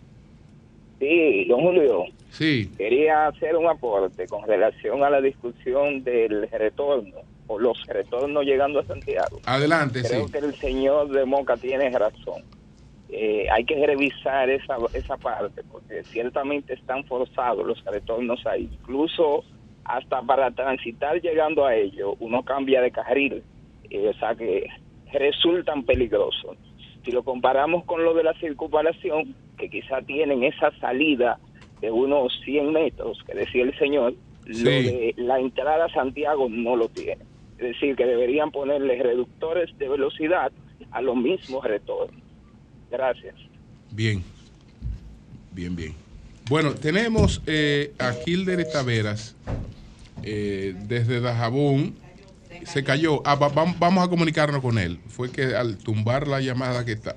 Sí, 1.01 1.45
don 1.47 1.61
Julio, 1.61 2.05
Sí. 2.31 2.70
quería 2.79 3.27
hacer 3.27 3.57
un 3.57 3.66
aporte 3.66 4.29
con 4.29 4.47
relación 4.47 5.03
a 5.03 5.11
la 5.11 5.20
discusión 5.20 6.05
del 6.05 6.49
retorno 6.49 7.16
o 7.49 7.59
los 7.59 7.85
retornos 7.89 8.45
llegando 8.45 8.79
a 8.79 8.85
Santiago. 8.85 9.41
Adelante, 9.45 10.03
Creo 10.05 10.27
sí. 10.29 10.33
que 10.33 10.39
el 10.39 10.55
señor 10.55 11.09
de 11.11 11.24
Moca 11.24 11.57
tiene 11.57 11.91
razón. 11.91 12.45
Eh, 13.09 13.47
hay 13.51 13.65
que 13.65 13.85
revisar 13.85 14.49
esa, 14.51 14.77
esa 14.95 15.16
parte 15.16 15.62
porque 15.65 16.05
ciertamente 16.05 16.74
están 16.74 17.03
forzados 17.07 17.66
los 17.66 17.85
retornos 17.85 18.47
ahí. 18.47 18.69
Incluso 18.81 19.43
hasta 19.85 20.23
para 20.23 20.53
transitar 20.53 21.20
llegando 21.20 21.66
a 21.66 21.74
ello, 21.74 22.15
uno 22.20 22.45
cambia 22.45 22.81
de 22.81 22.93
carril. 22.93 23.43
Eh, 23.91 24.09
o 24.09 24.15
sea 24.19 24.35
que 24.37 24.66
resultan 25.18 25.84
peligrosos. 25.84 26.56
Si 27.05 27.10
lo 27.10 27.22
comparamos 27.22 27.84
con 27.84 28.05
lo 28.05 28.14
de 28.14 28.22
la 28.24 28.34
circunvalación, 28.34 29.34
que 29.59 29.68
quizá 29.68 30.02
tienen 30.02 30.43
esa 30.44 30.70
salida 30.78 31.39
de 31.80 31.90
unos 31.90 32.32
100 32.44 32.72
metros, 32.72 33.18
que 33.26 33.34
decía 33.34 33.64
el 33.64 33.76
señor, 33.78 34.14
lo 34.47 34.55
Sí. 34.55 34.64
de 34.64 35.14
la 35.16 35.39
entrada 35.40 35.86
a 35.86 35.93
Santiago 35.93 36.48
no 36.48 36.76
lo 36.76 36.89
tiene. 36.89 37.22
Es 37.59 37.68
decir, 37.74 37.94
que 37.97 38.06
deberían 38.06 38.51
ponerle 38.51 39.01
reductores 39.02 39.76
de 39.78 39.89
velocidad 39.89 40.51
a 40.90 41.01
los 41.01 41.16
mismos 41.16 41.64
retornos. 41.64 42.20
Gracias. 42.90 43.34
Bien. 43.93 44.22
Bien, 45.52 45.74
bien. 45.76 45.94
Bueno, 46.48 46.74
tenemos 46.74 47.40
eh, 47.47 47.93
a 47.98 48.12
Kilder 48.24 48.64
Taveras 48.70 49.36
eh, 50.22 50.74
desde 50.86 51.20
Dajabón. 51.20 51.94
Se 52.66 52.84
cayó. 52.84 53.22
Ah, 53.26 53.34
va- 53.34 53.51
vam- 53.52 53.76
vamos 53.78 54.05
a 54.05 54.09
comunicarnos 54.09 54.60
con 54.62 54.78
él. 54.78 54.98
Fue 55.09 55.30
que 55.30 55.55
al 55.56 55.76
tumbar 55.78 56.28
la 56.28 56.40
llamada 56.40 56.84
que, 56.84 56.93
está, 56.93 57.16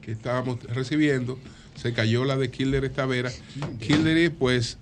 que 0.00 0.12
estábamos 0.12 0.62
recibiendo, 0.64 1.38
se 1.74 1.92
cayó 1.92 2.24
la 2.24 2.36
de 2.36 2.50
Kilder 2.50 2.88
Taveras. 2.90 3.40
Kilder, 3.80 4.32
pues, 4.34 4.78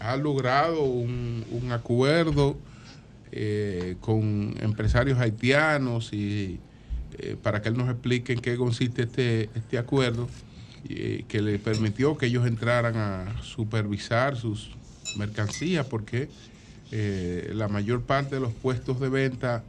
ha 0.00 0.16
logrado 0.16 0.82
un, 0.84 1.44
un 1.50 1.72
acuerdo 1.72 2.56
eh, 3.32 3.96
con 4.00 4.54
empresarios 4.60 5.18
haitianos 5.18 6.12
y 6.12 6.58
eh, 7.18 7.36
para 7.42 7.62
que 7.62 7.68
él 7.68 7.76
nos 7.76 7.88
explique 7.90 8.32
en 8.32 8.40
qué 8.40 8.56
consiste 8.56 9.02
este, 9.02 9.50
este 9.54 9.78
acuerdo 9.78 10.28
eh, 10.88 11.24
que 11.28 11.40
le 11.40 11.58
permitió 11.58 12.16
que 12.18 12.26
ellos 12.26 12.46
entraran 12.46 12.96
a 12.96 13.42
supervisar 13.42 14.36
sus 14.36 14.70
mercancías 15.16 15.86
porque 15.86 16.28
eh, 16.92 17.50
la 17.54 17.68
mayor 17.68 18.02
parte 18.02 18.36
de 18.36 18.40
los 18.40 18.52
puestos 18.52 19.00
de 19.00 19.08
venta 19.08 19.64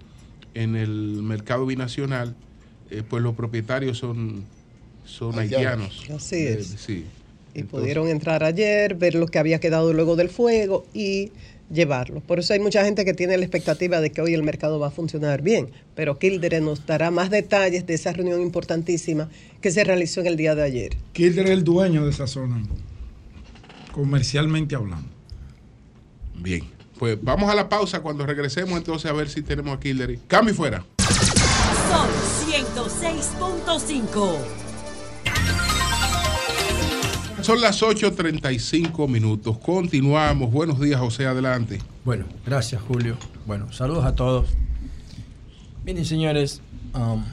en 0.53 0.75
el 0.75 1.21
mercado 1.23 1.65
binacional 1.65 2.35
eh, 2.91 3.03
pues 3.07 3.23
los 3.23 3.35
propietarios 3.35 3.97
son, 3.97 4.43
son 5.05 5.37
haitianos. 5.39 6.05
Así 6.15 6.35
Eh, 6.35 6.57
es. 6.59 6.67
sí. 6.77 7.05
Y 7.53 7.63
pudieron 7.63 8.07
entrar 8.09 8.43
ayer, 8.43 8.95
ver 8.95 9.15
lo 9.15 9.27
que 9.27 9.39
había 9.39 9.59
quedado 9.59 9.93
luego 9.93 10.15
del 10.17 10.29
fuego 10.29 10.85
y 10.93 11.31
llevarlo. 11.71 12.19
Por 12.19 12.37
eso 12.39 12.53
hay 12.53 12.59
mucha 12.59 12.83
gente 12.83 13.05
que 13.05 13.13
tiene 13.13 13.37
la 13.37 13.43
expectativa 13.45 14.01
de 14.01 14.11
que 14.11 14.21
hoy 14.21 14.33
el 14.33 14.43
mercado 14.43 14.77
va 14.77 14.87
a 14.87 14.91
funcionar 14.91 15.41
bien. 15.41 15.69
Pero 15.95 16.19
Kildare 16.19 16.59
nos 16.61 16.85
dará 16.85 17.11
más 17.11 17.29
detalles 17.29 17.87
de 17.87 17.93
esa 17.93 18.11
reunión 18.11 18.41
importantísima 18.41 19.29
que 19.61 19.71
se 19.71 19.83
realizó 19.85 20.19
en 20.19 20.27
el 20.27 20.35
día 20.37 20.53
de 20.53 20.63
ayer. 20.63 20.97
Kilder 21.13 21.45
es 21.45 21.51
el 21.53 21.63
dueño 21.63 22.03
de 22.03 22.11
esa 22.11 22.27
zona, 22.27 22.61
comercialmente 23.93 24.75
hablando. 24.75 25.07
Bien. 26.37 26.74
Pues 26.97 27.17
vamos 27.21 27.49
a 27.49 27.55
la 27.55 27.67
pausa 27.67 28.01
cuando 28.01 28.25
regresemos 28.25 28.77
entonces 28.77 29.09
a 29.11 29.13
ver 29.13 29.29
si 29.29 29.41
tenemos 29.41 29.77
a 29.77 29.79
Kildare. 29.79 30.19
Cambio 30.27 30.53
y 30.53 30.57
fuera. 30.57 30.85
Sol 31.89 32.09
106.5. 32.49 34.37
Son 37.41 37.61
las 37.61 37.83
8.35 37.83 39.07
minutos. 39.07 39.57
Continuamos. 39.59 40.51
Buenos 40.51 40.79
días, 40.79 40.99
José. 40.99 41.27
Adelante. 41.27 41.79
Bueno, 42.03 42.25
gracias 42.45 42.81
Julio. 42.81 43.17
Bueno, 43.45 43.71
saludos 43.71 44.05
a 44.05 44.15
todos. 44.15 44.47
Miren 45.85 46.05
señores, 46.05 46.61
um, 46.95 47.23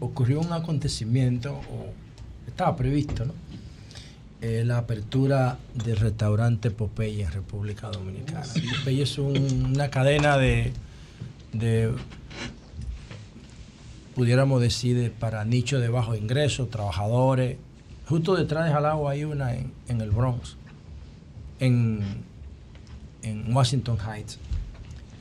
ocurrió 0.00 0.40
un 0.40 0.52
acontecimiento, 0.52 1.52
o 1.52 1.92
estaba 2.48 2.74
previsto, 2.74 3.24
¿no? 3.24 3.34
Eh, 4.42 4.64
la 4.64 4.78
apertura 4.78 5.58
del 5.84 5.96
restaurante 5.98 6.70
Popeye 6.70 7.24
en 7.24 7.30
República 7.32 7.88
Dominicana. 7.90 8.46
Popeye 8.78 9.02
es 9.02 9.18
un- 9.18 9.72
una 9.74 9.90
cadena 9.90 10.38
de, 10.38 10.72
de, 11.52 11.92
pudiéramos 14.14 14.60
decir, 14.60 14.96
de- 14.96 15.10
para 15.10 15.44
nicho 15.44 15.78
de 15.78 15.88
bajo 15.88 16.14
ingreso, 16.14 16.66
trabajadores. 16.68 17.58
Justo 18.08 18.34
detrás 18.34 18.64
de 18.66 18.72
Jalagua 18.72 19.12
hay 19.12 19.24
una 19.24 19.54
en, 19.54 19.72
en 19.88 20.00
el 20.00 20.10
Bronx, 20.10 20.56
en, 21.60 22.00
en 23.22 23.54
Washington 23.54 23.98
Heights, 23.98 24.38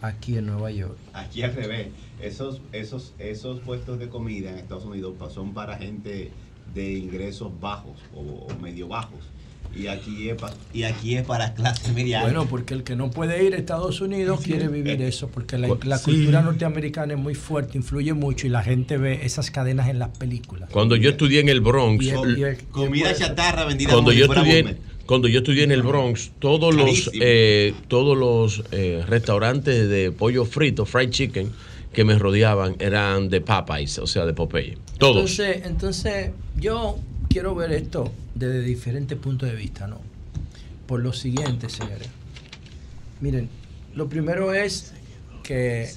aquí 0.02 0.38
en 0.38 0.46
Nueva 0.48 0.72
York. 0.72 0.98
Aquí 1.14 1.44
al 1.44 1.54
revés. 1.54 1.90
Esos, 2.22 2.62
esos, 2.72 3.14
esos 3.20 3.60
puestos 3.62 4.00
de 4.00 4.10
comida 4.10 4.50
en 4.52 4.58
Estados 4.60 4.86
Unidos 4.86 5.16
son 5.34 5.54
para 5.54 5.78
gente 5.78 6.32
de 6.74 6.94
ingresos 6.94 7.52
bajos 7.60 7.98
o, 8.16 8.20
o 8.22 8.60
medio 8.62 8.88
bajos. 8.88 9.20
Y 9.76 9.86
aquí 9.86 10.30
es, 10.30 10.36
pa- 10.36 10.52
y 10.74 10.82
aquí 10.82 11.16
es 11.16 11.24
para 11.24 11.54
clase 11.54 11.94
media. 11.94 12.22
Bueno, 12.24 12.48
porque 12.48 12.74
el 12.74 12.84
que 12.84 12.96
no 12.96 13.12
puede 13.12 13.44
ir 13.46 13.54
a 13.54 13.58
Estados 13.58 14.02
Unidos 14.02 14.42
quiere 14.44 14.68
vivir 14.68 15.00
eso, 15.04 15.28
porque 15.28 15.60
la, 15.60 15.68
la 15.84 15.98
Sí. 16.00 16.06
cultura 16.06 16.42
norteamericana 16.42 17.14
es 17.14 17.20
muy 17.20 17.36
fuerte, 17.36 17.78
influye 17.78 18.14
mucho 18.14 18.48
y 18.48 18.50
la 18.50 18.64
gente 18.64 18.98
ve 18.98 19.20
esas 19.24 19.52
cadenas 19.52 19.88
en 19.88 20.00
las 20.00 20.10
películas. 20.18 20.70
Cuando 20.72 20.96
yo 20.96 21.12
estudié 21.12 21.40
en 21.42 21.50
el 21.50 21.62
Bronx, 21.62 22.04
Y 22.04 22.10
el- 22.10 22.38
y 22.40 22.44
el- 22.44 22.58
Comida 22.70 23.14
chatarra 23.14 23.66
vendida 23.66 23.92
cuando 23.94 24.12
yo 24.12 24.26
fuera 24.26 24.42
estudié, 24.42 24.78
cuando 25.06 25.28
yo 25.28 25.38
estudié 25.40 25.64
en 25.66 25.72
el 25.72 25.84
Bronx, 25.84 26.32
todos 26.40 26.74
los 26.74 27.12
eh, 27.22 27.74
todos 27.88 28.18
los 28.18 28.64
eh, 28.72 29.04
restaurantes 29.08 29.88
de 29.88 30.12
pollo 30.12 30.46
frito, 30.46 30.88
fried 30.88 31.12
chicken, 31.12 31.52
que 31.94 32.04
me 32.04 32.18
rodeaban 32.18 32.76
eran 32.80 33.30
de 33.30 33.42
Popeyes, 33.42 34.00
o 34.00 34.08
sea, 34.08 34.26
de 34.26 34.34
Popeye. 34.34 34.78
Todos. 34.98 35.16
Entonces, 35.40 35.62
entonces, 35.66 36.32
yo 36.60 37.00
quiero 37.30 37.56
ver 37.56 37.72
esto 37.72 38.12
desde 38.36 38.62
diferentes 38.62 39.18
puntos 39.18 39.50
de 39.50 39.56
vista, 39.56 39.88
¿no? 39.88 40.00
Por 40.88 41.02
lo 41.02 41.14
siguiente, 41.14 41.70
señores. 41.70 42.10
Miren, 43.22 43.50
lo 43.96 44.10
primero 44.10 44.54
es 44.54 44.94
que 45.44 45.90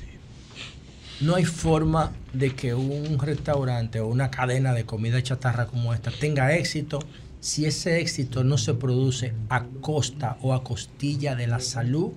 no 1.20 1.34
hay 1.34 1.44
forma 1.44 2.12
de 2.32 2.54
que 2.54 2.74
un 2.74 3.18
restaurante 3.18 4.00
o 4.00 4.08
una 4.08 4.30
cadena 4.30 4.72
de 4.72 4.84
comida 4.84 5.22
chatarra 5.22 5.66
como 5.66 5.94
esta 5.94 6.10
tenga 6.10 6.54
éxito 6.54 6.98
si 7.40 7.64
ese 7.64 8.00
éxito 8.00 8.44
no 8.44 8.56
se 8.56 8.74
produce 8.74 9.34
a 9.48 9.64
costa 9.80 10.36
o 10.42 10.54
a 10.54 10.62
costilla 10.62 11.34
de 11.34 11.46
la 11.46 11.60
salud 11.60 12.12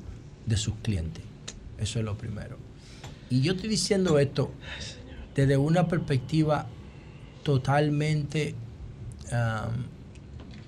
de 0.45 0.57
sus 0.57 0.75
clientes. 0.81 1.23
Eso 1.79 1.99
es 1.99 2.05
lo 2.05 2.17
primero. 2.17 2.57
Y 3.29 3.41
yo 3.41 3.53
estoy 3.53 3.69
diciendo 3.69 4.19
esto 4.19 4.51
desde 5.35 5.57
una 5.57 5.87
perspectiva 5.87 6.67
totalmente 7.45 8.55
um, 9.31 9.83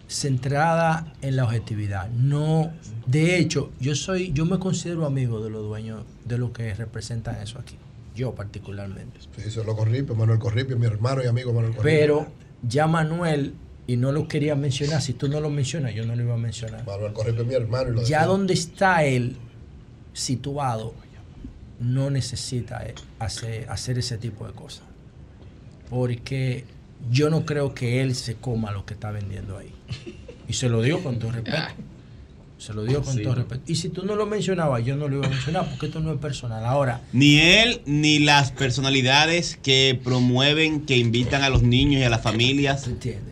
centrada 0.08 1.12
en 1.24 1.36
la 1.36 1.46
objetividad. 1.46 2.08
No, 2.12 2.72
de 3.08 3.40
hecho, 3.40 3.72
yo 3.80 3.96
soy, 3.96 4.32
yo 4.32 4.46
me 4.46 4.60
considero 4.60 5.08
amigo 5.08 5.44
de 5.44 5.50
los 5.50 5.64
dueños 5.64 6.04
de 6.24 6.38
lo 6.38 6.54
que 6.54 6.76
representan 6.76 7.42
eso 7.42 7.58
aquí. 7.58 7.76
Yo 8.16 8.36
particularmente. 8.36 9.20
Sí, 9.22 9.42
eso 9.48 9.62
es 9.62 9.66
lo 9.66 9.76
Corripio, 9.76 10.14
Manuel 10.14 10.38
Corripio, 10.38 10.78
mi 10.78 10.86
hermano 10.86 11.24
y 11.24 11.26
amigo 11.26 11.52
Manuel 11.52 11.74
Corripio. 11.74 12.00
Pero 12.00 12.28
ya 12.62 12.86
Manuel, 12.86 13.56
y 13.88 13.98
no 13.98 14.12
lo 14.12 14.28
quería 14.28 14.56
mencionar, 14.56 15.02
si 15.02 15.14
tú 15.14 15.28
no 15.28 15.40
lo 15.40 15.50
mencionas, 15.50 15.96
yo 15.96 16.06
no 16.06 16.16
lo 16.16 16.22
iba 16.22 16.36
a 16.36 16.38
mencionar. 16.38 16.86
Manuel 16.86 17.14
Corripio 17.14 17.42
es 17.42 17.48
mi 17.48 17.56
hermano 17.56 17.90
y 17.90 17.96
lo 17.96 18.04
Ya 18.04 18.28
donde 18.28 18.54
está 18.54 19.04
él 19.04 19.36
situado, 20.14 20.94
no 21.80 22.12
necesita 22.12 22.86
eh, 22.86 22.94
hacer, 23.18 23.68
hacer 23.68 23.98
ese 23.98 24.20
tipo 24.20 24.46
de 24.46 24.54
cosas. 24.54 24.84
Porque 25.90 26.66
yo 27.12 27.30
no 27.30 27.46
creo 27.46 27.74
que 27.74 28.02
él 28.02 28.16
se 28.16 28.36
coma 28.36 28.72
lo 28.72 28.86
que 28.86 28.94
está 28.94 29.12
vendiendo 29.12 29.58
ahí. 29.58 29.72
Y 30.48 30.54
se 30.54 30.70
lo 30.70 30.82
digo 30.82 31.02
con 31.04 31.20
todo 31.20 31.32
respeto. 31.32 31.58
Se 32.58 32.74
lo 32.74 32.84
digo 32.84 33.04
con 33.04 33.16
Sí. 33.16 33.22
todo 33.22 33.36
respeto. 33.36 33.62
Y 33.68 33.76
si 33.76 33.90
tú 33.90 34.04
no 34.04 34.16
lo 34.16 34.26
mencionabas, 34.26 34.84
yo 34.84 34.96
no 34.96 35.08
lo 35.08 35.18
iba 35.18 35.28
a 35.28 35.30
mencionar 35.30 35.70
porque 35.70 35.86
esto 35.88 36.00
no 36.00 36.12
es 36.12 36.20
personal. 36.20 36.66
Ahora, 36.66 37.02
Ni 37.14 37.38
él 37.40 37.82
ni 37.86 38.18
las 38.20 38.52
personalidades 38.52 39.58
que 39.62 40.00
promueven, 40.04 40.82
que 40.86 40.98
invitan 40.98 41.44
a 41.44 41.50
los 41.50 41.62
niños 41.62 42.02
y 42.02 42.04
a 42.04 42.10
las 42.10 42.22
familias 42.24 42.90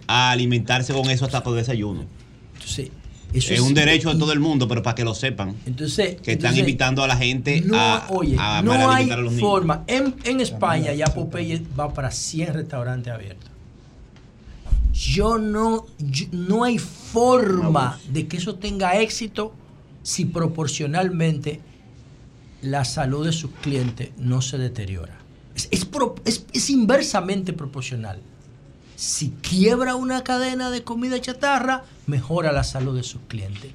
a 0.08 0.32
alimentarse 0.32 0.94
con 0.94 1.10
eso 1.10 1.26
hasta 1.26 1.42
por 1.44 1.56
desayuno. 1.56 2.06
Entonces, 2.54 2.80
es, 2.80 2.92
eso 3.38 3.54
es- 3.54 3.60
un 3.60 3.74
derecho 3.74 4.14
de 4.14 4.20
todo 4.20 4.32
el 4.34 4.40
mundo, 4.40 4.68
pero 4.68 4.82
para 4.84 4.96
que 4.96 5.04
lo 5.04 5.14
sepan. 5.16 5.56
Entonces, 5.66 6.16
que 6.22 6.32
están 6.34 6.52
entonces, 6.52 6.60
invitando 6.60 7.04
a 7.04 7.08
la 7.08 7.18
gente 7.18 7.62
no, 7.62 7.76
a, 7.78 8.08
oye, 8.10 8.36
a 8.40 8.62
no 8.62 8.72
hay 8.74 8.80
alimentar 8.82 9.20
a 9.20 9.22
los 9.22 9.34
niños. 9.34 9.50
forma. 9.50 9.84
En, 9.88 10.16
en 10.24 10.42
España 10.42 10.94
ya 10.94 11.06
Popeye 11.08 11.62
va 11.80 11.94
para 11.94 12.12
100 12.12 12.54
restaurantes 12.54 13.12
abiertos. 13.14 13.50
Yo 14.94 15.38
no, 15.38 15.86
yo- 16.00 16.28
no 16.32 16.64
hay 16.64 16.78
forma 16.78 18.00
de 18.10 18.28
que 18.28 18.38
eso 18.38 18.56
tenga 18.56 19.00
éxito 19.00 19.54
si 20.04 20.26
proporcionalmente 20.26 21.60
la 22.62 22.86
salud 22.86 23.26
de 23.26 23.34
sus 23.34 23.52
clientes 23.62 24.12
no 24.18 24.42
se 24.42 24.58
deteriora. 24.58 25.18
Es, 25.54 25.68
es 25.72 25.86
pro- 25.86 26.16
es- 26.26 26.46
es 26.54 26.70
inversamente 26.70 27.54
proporcional. 27.54 28.20
Si 28.96 29.32
quiebra 29.42 29.96
una 29.96 30.24
cadena 30.24 30.72
de 30.72 30.84
comida 30.84 31.20
chatarra, 31.20 31.84
mejora 32.08 32.52
la 32.52 32.64
salud 32.64 32.96
de 32.96 33.04
sus 33.04 33.22
clientes. 33.28 33.72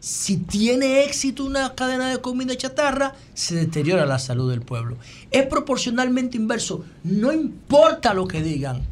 Si 0.00 0.36
tiene 0.36 1.04
éxito 1.04 1.44
una 1.44 1.74
cadena 1.74 2.08
de 2.08 2.20
comida 2.20 2.56
chatarra, 2.56 3.14
se 3.34 3.56
deteriora 3.56 4.06
la 4.06 4.18
salud 4.18 4.50
del 4.50 4.62
pueblo. 4.62 4.96
Es 5.30 5.46
proporcionalmente 5.46 6.36
inverso. 6.36 6.84
No 7.02 7.32
importa 7.32 8.14
lo 8.14 8.28
que 8.28 8.42
digan, 8.42 8.82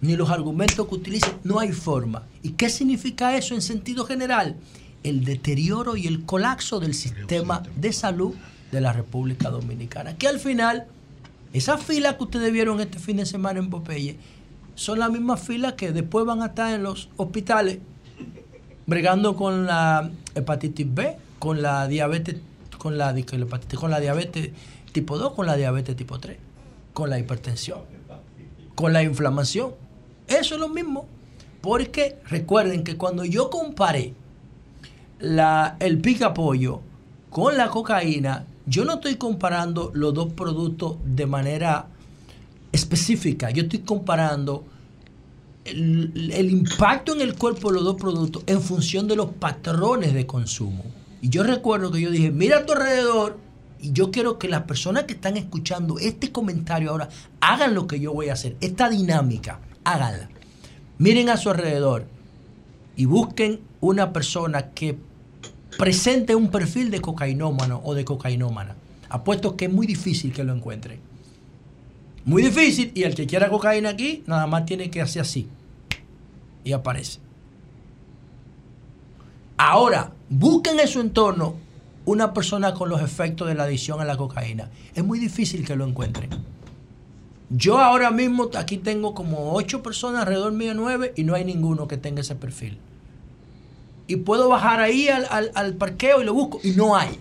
ni 0.00 0.16
los 0.16 0.30
argumentos 0.30 0.86
que 0.86 0.94
utilicen, 0.94 1.32
no 1.42 1.58
hay 1.58 1.72
forma. 1.72 2.22
¿Y 2.42 2.50
qué 2.50 2.70
significa 2.70 3.36
eso 3.36 3.54
en 3.54 3.62
sentido 3.62 4.04
general? 4.04 4.56
El 5.02 5.24
deterioro 5.24 5.96
y 5.96 6.06
el 6.06 6.24
colapso 6.24 6.78
del 6.78 6.94
sistema 6.94 7.62
de 7.74 7.92
salud 7.92 8.34
de 8.70 8.80
la 8.80 8.92
República 8.92 9.50
Dominicana. 9.50 10.16
Que 10.16 10.28
al 10.28 10.38
final, 10.38 10.86
esas 11.52 11.82
filas 11.82 12.16
que 12.16 12.24
ustedes 12.24 12.52
vieron 12.52 12.80
este 12.80 12.98
fin 12.98 13.16
de 13.16 13.26
semana 13.26 13.58
en 13.58 13.70
Popeye, 13.70 14.18
son 14.74 14.98
las 14.98 15.10
mismas 15.10 15.40
filas 15.40 15.74
que 15.74 15.92
después 15.92 16.26
van 16.26 16.42
a 16.42 16.46
estar 16.46 16.74
en 16.74 16.82
los 16.82 17.08
hospitales 17.16 17.78
bregando 18.86 19.36
con 19.36 19.66
la 19.66 20.10
hepatitis 20.34 20.92
B, 20.92 21.16
con 21.38 21.62
la 21.62 21.86
diabetes, 21.88 22.36
con 22.78 22.98
la, 22.98 23.14
con 23.78 23.90
la 23.90 24.00
diabetes 24.00 24.50
tipo 24.92 25.18
2, 25.18 25.32
con 25.32 25.46
la 25.46 25.56
diabetes 25.56 25.96
tipo 25.96 26.18
3, 26.18 26.38
con 26.92 27.10
la 27.10 27.18
hipertensión, 27.18 27.80
con 28.74 28.92
la 28.92 29.02
inflamación. 29.02 29.72
Eso 30.26 30.54
es 30.54 30.60
lo 30.60 30.68
mismo. 30.68 31.06
Porque 31.60 32.18
recuerden 32.28 32.84
que 32.84 32.96
cuando 32.96 33.24
yo 33.24 33.48
comparé 33.48 34.12
la, 35.18 35.76
el 35.80 35.98
pica 35.98 36.34
pollo 36.34 36.82
con 37.30 37.56
la 37.56 37.68
cocaína, 37.68 38.44
yo 38.66 38.84
no 38.84 38.94
estoy 38.94 39.16
comparando 39.16 39.90
los 39.94 40.12
dos 40.12 40.32
productos 40.34 40.96
de 41.04 41.26
manera 41.26 41.88
específica. 42.74 43.50
Yo 43.50 43.62
estoy 43.62 43.80
comparando 43.80 44.64
el, 45.64 46.50
impacto 46.50 47.14
en 47.14 47.20
el 47.20 47.36
cuerpo 47.36 47.68
de 47.68 47.76
los 47.76 47.84
dos 47.84 47.94
productos 47.94 48.42
en 48.46 48.60
función 48.60 49.06
de 49.06 49.16
los 49.16 49.30
patrones 49.30 50.12
de 50.12 50.26
consumo. 50.26 50.84
Y 51.22 51.28
yo 51.28 51.44
recuerdo 51.44 51.92
que 51.92 52.00
yo 52.00 52.10
dije, 52.10 52.30
mira 52.32 52.58
a 52.58 52.66
tu 52.66 52.72
alrededor, 52.72 53.38
y 53.80 53.92
yo 53.92 54.10
quiero 54.10 54.38
que 54.38 54.48
las 54.48 54.62
personas 54.62 55.04
que 55.04 55.14
están 55.14 55.36
escuchando 55.36 55.98
este 55.98 56.32
comentario 56.32 56.90
ahora 56.90 57.08
hagan 57.40 57.74
lo 57.74 57.86
que 57.86 58.00
yo 58.00 58.12
voy 58.12 58.28
a 58.28 58.32
hacer, 58.32 58.56
esta 58.60 58.88
dinámica, 58.90 59.60
háganla. 59.84 60.28
Miren 60.98 61.28
a 61.28 61.36
su 61.36 61.50
alrededor 61.50 62.06
y 62.96 63.04
busquen 63.04 63.60
una 63.80 64.12
persona 64.12 64.70
que 64.70 64.98
presente 65.78 66.34
un 66.34 66.50
perfil 66.50 66.90
de 66.90 67.00
cocainómano 67.00 67.80
o 67.84 67.94
de 67.94 68.04
cocainómana. 68.04 68.74
Apuesto 69.08 69.56
que 69.56 69.66
es 69.66 69.72
muy 69.72 69.86
difícil 69.86 70.32
que 70.32 70.44
lo 70.44 70.54
encuentren. 70.54 71.13
Muy 72.24 72.42
difícil. 72.42 72.90
Y 72.94 73.02
el 73.02 73.14
que 73.14 73.26
quiera 73.26 73.48
cocaína 73.50 73.90
aquí, 73.90 74.22
nada 74.26 74.46
más 74.46 74.64
tiene 74.66 74.90
que 74.90 75.00
hacer 75.02 75.22
así. 75.22 75.46
Y 76.64 76.72
aparece. 76.72 77.18
Ahora, 79.56 80.12
busquen 80.28 80.80
en 80.80 80.88
su 80.88 81.00
entorno 81.00 81.54
una 82.06 82.32
persona 82.32 82.74
con 82.74 82.88
los 82.88 83.00
efectos 83.00 83.48
de 83.48 83.54
la 83.54 83.64
adicción 83.64 84.00
a 84.00 84.04
la 84.04 84.16
cocaína. 84.16 84.68
Es 84.94 85.04
muy 85.04 85.18
difícil 85.18 85.64
que 85.64 85.76
lo 85.76 85.86
encuentren. 85.86 86.30
Yo 87.50 87.78
ahora 87.78 88.10
mismo 88.10 88.50
aquí 88.58 88.78
tengo 88.78 89.14
como 89.14 89.52
ocho 89.52 89.82
personas 89.82 90.22
alrededor 90.22 90.52
mío, 90.52 90.72
nueve, 90.74 91.12
y 91.16 91.24
no 91.24 91.34
hay 91.34 91.44
ninguno 91.44 91.86
que 91.86 91.96
tenga 91.96 92.20
ese 92.22 92.34
perfil. 92.34 92.78
Y 94.06 94.16
puedo 94.16 94.48
bajar 94.48 94.80
ahí 94.80 95.08
al, 95.08 95.26
al- 95.30 95.52
al 95.54 95.74
parqueo 95.74 96.20
y 96.20 96.24
lo 96.24 96.34
busco, 96.34 96.58
y 96.62 96.72
no 96.72 96.96
hay. 96.96 97.18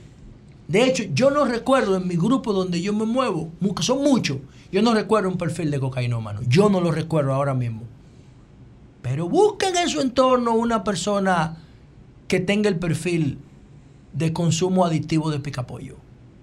De 0.67 0.83
hecho, 0.85 1.03
yo 1.13 1.29
no 1.29 1.45
recuerdo 1.45 1.95
en 1.97 2.07
mi 2.07 2.15
grupo 2.15 2.51
donde 2.51 2.81
yo 2.81 2.93
me 2.93 3.05
muevo, 3.05 3.51
mu- 3.59 3.75
que 3.75 3.83
son 3.83 4.01
muchos, 4.03 4.37
yo 4.73 4.81
no 4.81 4.95
recuerdo 4.95 5.29
un 5.29 5.37
perfil 5.37 5.69
de 5.69 5.79
cocainómano. 5.79 6.41
Yo 6.47 6.67
no 6.67 6.81
lo 6.81 6.89
recuerdo 6.89 7.31
ahora 7.31 7.53
mismo. 7.53 7.83
Pero 9.03 9.29
busquen 9.29 9.77
en 9.77 9.87
su 9.87 10.01
entorno 10.01 10.55
una 10.55 10.83
persona 10.83 11.57
que 12.27 12.39
tenga 12.39 12.69
el 12.69 12.79
perfil 12.79 13.37
de 14.13 14.33
consumo 14.33 14.83
adictivo 14.83 15.29
de 15.29 15.39
picapollo. 15.39 15.97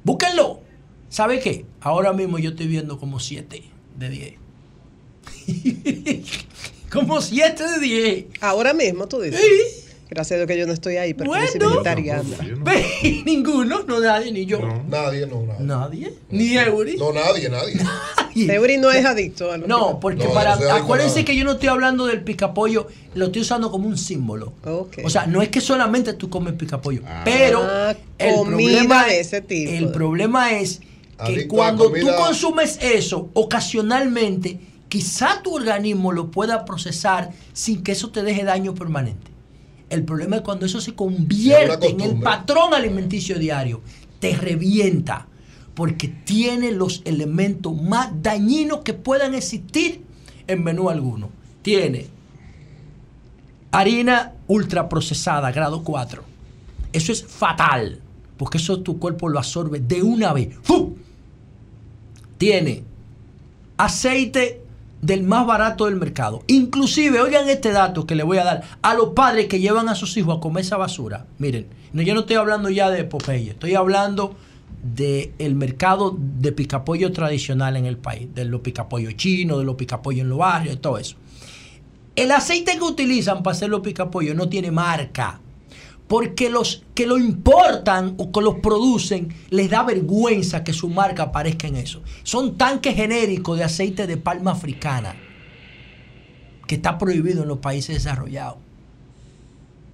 Búsquenlo. 0.04 0.60
¿Sabe 1.08 1.40
qué? 1.40 1.66
Ahora 1.80 2.12
mismo 2.12 2.38
yo 2.38 2.50
estoy 2.50 2.68
viendo 2.68 3.00
como 3.00 3.18
7 3.18 3.64
de 3.98 4.08
10. 4.08 4.34
como 6.92 7.20
7 7.20 7.64
de 7.64 7.80
10. 7.80 8.26
Ahora 8.42 8.74
mismo 8.74 9.08
tú 9.08 9.20
dices. 9.20 9.79
Gracias 10.10 10.32
a 10.32 10.36
Dios 10.38 10.48
que 10.48 10.58
yo 10.58 10.66
no 10.66 10.72
estoy 10.72 10.96
ahí, 10.96 11.14
pero 11.14 11.30
Bueno. 11.30 11.46
soy 11.46 11.60
vegetariana. 11.60 12.36
Ve, 12.64 13.22
Ninguno, 13.24 13.84
no 13.86 14.00
nadie, 14.00 14.32
ni 14.32 14.44
yo. 14.44 14.58
Nadie, 14.88 15.26
no, 15.26 15.42
nadie. 15.42 15.64
Nadie. 15.66 16.14
Ni 16.30 16.56
Eury. 16.58 16.96
No, 16.96 17.12
nadie, 17.12 17.48
nadie. 17.50 17.80
Eury 18.52 18.78
no 18.78 18.90
es 18.90 19.04
adicto 19.06 19.52
a 19.52 19.56
los 19.56 19.68
No, 19.68 20.00
porque 20.00 20.24
No, 20.24 20.32
para. 20.34 20.54
a 20.54 20.76
acuérdense 20.76 21.16
nada. 21.20 21.24
que 21.26 21.36
yo 21.36 21.44
no 21.44 21.52
estoy 21.52 21.68
hablando 21.68 22.06
del 22.06 22.22
picapollo, 22.22 22.88
lo 23.14 23.26
estoy 23.26 23.42
usando 23.42 23.70
como 23.70 23.86
un 23.86 23.96
símbolo. 23.96 24.52
O 25.04 25.10
sea, 25.10 25.26
no 25.26 25.42
es 25.42 25.48
que 25.48 25.60
solamente 25.60 26.12
tú 26.14 26.28
comes 26.28 26.54
picapollo, 26.54 27.02
pero 27.24 27.60
Ah, 27.62 27.94
el 28.18 28.34
comida 28.34 28.56
problema 28.78 29.04
de 29.06 29.20
es, 29.20 29.26
ese 29.28 29.40
tipo. 29.42 29.70
el 29.70 29.90
problema 29.92 30.52
es 30.58 30.80
que 30.80 30.86
Adicto 31.32 31.54
cuando 31.54 31.92
tú 31.92 32.06
consumes 32.16 32.78
eso 32.82 33.30
ocasionalmente, 33.34 34.58
quizá 34.88 35.40
tu 35.42 35.54
organismo 35.54 36.10
lo 36.12 36.30
pueda 36.32 36.64
procesar 36.64 37.30
sin 37.52 37.82
que 37.84 37.92
eso 37.92 38.10
te 38.10 38.22
deje 38.24 38.42
daño 38.44 38.74
permanente. 38.74 39.29
El 39.90 40.04
problema 40.04 40.36
es 40.36 40.42
cuando 40.42 40.66
eso 40.66 40.80
se 40.80 40.94
convierte 40.94 41.90
en 41.90 42.00
el 42.00 42.20
patrón 42.20 42.72
alimenticio 42.72 43.38
diario, 43.38 43.82
te 44.20 44.36
revienta, 44.36 45.26
porque 45.74 46.08
tiene 46.08 46.70
los 46.70 47.02
elementos 47.04 47.80
más 47.80 48.10
dañinos 48.22 48.80
que 48.80 48.94
puedan 48.94 49.34
existir 49.34 50.02
en 50.46 50.62
menú 50.62 50.90
alguno. 50.90 51.30
Tiene 51.62 52.06
harina 53.72 54.34
ultraprocesada, 54.46 55.50
grado 55.50 55.82
4. 55.82 56.22
Eso 56.92 57.12
es 57.12 57.24
fatal, 57.24 58.00
porque 58.36 58.58
eso 58.58 58.80
tu 58.80 58.98
cuerpo 58.98 59.28
lo 59.28 59.38
absorbe 59.38 59.80
de 59.80 60.02
una 60.02 60.32
vez. 60.32 60.56
¡Fu! 60.62 60.96
Tiene 62.38 62.84
aceite 63.76 64.62
del 65.02 65.22
más 65.22 65.46
barato 65.46 65.86
del 65.86 65.96
mercado. 65.96 66.42
Inclusive, 66.46 67.20
oigan 67.20 67.48
este 67.48 67.72
dato 67.72 68.06
que 68.06 68.14
le 68.14 68.22
voy 68.22 68.38
a 68.38 68.44
dar 68.44 68.62
a 68.82 68.94
los 68.94 69.10
padres 69.10 69.46
que 69.46 69.60
llevan 69.60 69.88
a 69.88 69.94
sus 69.94 70.16
hijos 70.16 70.36
a 70.36 70.40
comer 70.40 70.64
esa 70.64 70.76
basura. 70.76 71.26
Miren, 71.38 71.66
no, 71.92 72.02
yo 72.02 72.14
no 72.14 72.20
estoy 72.20 72.36
hablando 72.36 72.70
ya 72.70 72.90
de 72.90 73.04
Popeye, 73.04 73.50
estoy 73.50 73.74
hablando 73.74 74.36
del 74.82 75.54
mercado 75.54 76.16
de 76.18 76.52
picapollo 76.52 77.12
tradicional 77.12 77.76
en 77.76 77.86
el 77.86 77.98
país, 77.98 78.28
de 78.34 78.44
los 78.44 78.60
picapollos 78.60 79.16
chinos, 79.16 79.58
de 79.58 79.64
los 79.64 79.76
picapollos 79.76 80.22
en 80.22 80.28
los 80.28 80.38
barrios, 80.38 80.80
todo 80.80 80.98
eso. 80.98 81.16
El 82.16 82.30
aceite 82.32 82.76
que 82.76 82.84
utilizan 82.84 83.42
para 83.42 83.56
hacer 83.56 83.70
los 83.70 83.80
picapollos 83.80 84.34
no 84.36 84.48
tiene 84.48 84.70
marca. 84.70 85.40
Porque 86.10 86.50
los 86.50 86.82
que 86.96 87.06
lo 87.06 87.18
importan 87.18 88.14
o 88.18 88.32
que 88.32 88.40
los 88.40 88.56
producen 88.56 89.32
les 89.50 89.70
da 89.70 89.84
vergüenza 89.84 90.64
que 90.64 90.72
su 90.72 90.88
marca 90.88 91.22
aparezca 91.22 91.68
en 91.68 91.76
eso. 91.76 92.02
Son 92.24 92.58
tanques 92.58 92.96
genéricos 92.96 93.56
de 93.56 93.62
aceite 93.62 94.08
de 94.08 94.16
palma 94.16 94.50
africana 94.50 95.14
que 96.66 96.74
está 96.74 96.98
prohibido 96.98 97.42
en 97.42 97.48
los 97.48 97.58
países 97.58 97.94
desarrollados. 97.94 98.58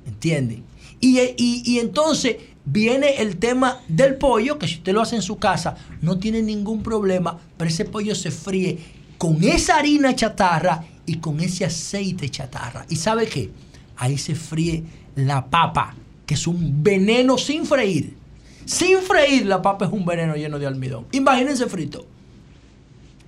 ¿Entienden? 0.07 0.65
Y, 1.01 1.19
y- 1.21 1.63
y 1.67 1.79
entonces 1.81 2.37
viene 2.65 3.17
el 3.19 3.37
tema 3.37 3.81
del 3.87 4.15
pollo, 4.17 4.59
que 4.59 4.69
si 4.69 4.77
usted 4.77 4.95
lo 4.95 5.03
hace 5.03 5.17
en 5.17 5.23
su 5.23 5.37
casa, 5.37 5.77
no 6.01 6.19
tiene 6.19 6.41
ningún 6.43 6.83
problema, 6.83 7.39
pero 7.59 7.69
ese 7.69 7.85
pollo 7.85 8.15
se 8.15 8.31
fríe 8.31 8.79
con 9.19 9.45
esa 9.45 9.77
harina 9.77 10.17
chatarra 10.17 10.83
y 11.05 11.17
con 11.19 11.41
ese 11.41 11.67
aceite 11.67 12.31
chatarra. 12.31 12.87
¿Y 12.89 12.97
sabe 12.97 13.27
qué? 13.27 13.51
Ahí 13.99 14.17
se 14.17 14.35
fríe 14.35 14.83
la 15.15 15.47
papa, 15.47 15.95
que 16.27 16.35
es 16.35 16.47
un 16.47 16.83
veneno 16.83 17.39
sin 17.39 17.65
freír. 17.65 18.17
Sin 18.65 18.99
freír, 18.99 19.47
la 19.47 19.63
papa 19.63 19.87
es 19.87 19.93
un 19.93 20.05
veneno 20.05 20.35
lleno 20.35 20.59
de 20.59 20.67
almidón. 20.67 21.07
Imagínense 21.13 21.67
frito. 21.67 22.05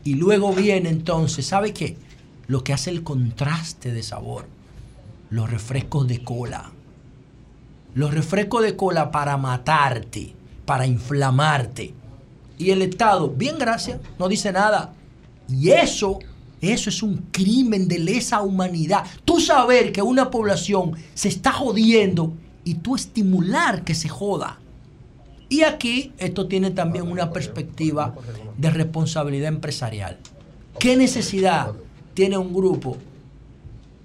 Y 0.02 0.14
luego 0.14 0.52
viene 0.52 0.90
entonces, 0.90 1.46
¿sabe 1.46 1.72
qué? 1.72 1.96
Lo 2.48 2.64
que 2.64 2.72
hace 2.72 2.90
el 2.90 3.04
contraste 3.04 3.92
de 3.92 4.02
sabor. 4.02 4.46
Los 5.30 5.48
refrescos 5.48 6.08
de 6.08 6.24
cola. 6.24 6.72
Los 7.94 8.12
refrescos 8.12 8.62
de 8.62 8.74
cola 8.74 9.10
para 9.12 9.36
matarte, 9.36 10.34
para 10.64 10.86
inflamarte. 10.86 11.94
Y 12.58 12.70
el 12.70 12.82
Estado, 12.82 13.28
bien 13.28 13.58
gracias, 13.58 14.00
no 14.18 14.28
dice 14.28 14.50
nada. 14.50 14.92
Y 15.48 15.70
eso, 15.70 16.18
eso 16.60 16.90
es 16.90 17.02
un 17.02 17.18
crimen 17.30 17.86
de 17.86 18.00
lesa 18.00 18.42
humanidad. 18.42 19.04
Tú 19.24 19.40
saber 19.40 19.92
que 19.92 20.02
una 20.02 20.30
población 20.30 20.94
se 21.14 21.28
está 21.28 21.52
jodiendo 21.52 22.32
y 22.68 22.74
tú 22.74 22.96
estimular 22.96 23.82
que 23.82 23.94
se 23.94 24.10
joda. 24.10 24.58
Y 25.48 25.62
aquí 25.62 26.12
esto 26.18 26.48
tiene 26.48 26.70
también 26.70 27.10
una 27.10 27.32
perspectiva 27.32 28.14
de 28.58 28.68
responsabilidad 28.68 29.48
empresarial. 29.48 30.18
¿Qué 30.78 30.94
necesidad 30.94 31.72
tiene 32.12 32.36
un 32.36 32.52
grupo 32.52 32.98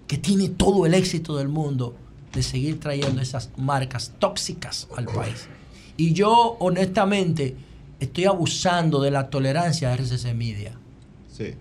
que 0.08 0.18
tiene 0.18 0.48
todo 0.48 0.86
el 0.86 0.94
éxito 0.94 1.36
del 1.36 1.50
mundo 1.50 1.94
de 2.32 2.42
seguir 2.42 2.80
trayendo 2.80 3.22
esas 3.22 3.50
marcas 3.58 4.14
tóxicas 4.18 4.88
al 4.96 5.08
país? 5.08 5.50
Y 5.98 6.14
yo 6.14 6.56
honestamente 6.62 7.58
estoy 8.00 8.24
abusando 8.24 9.02
de 9.02 9.12
la 9.12 9.30
tolerancia 9.30 9.90
de 9.90 9.98
RCC 9.98 10.34
Media. 10.34 10.72
Sí. 11.30 11.56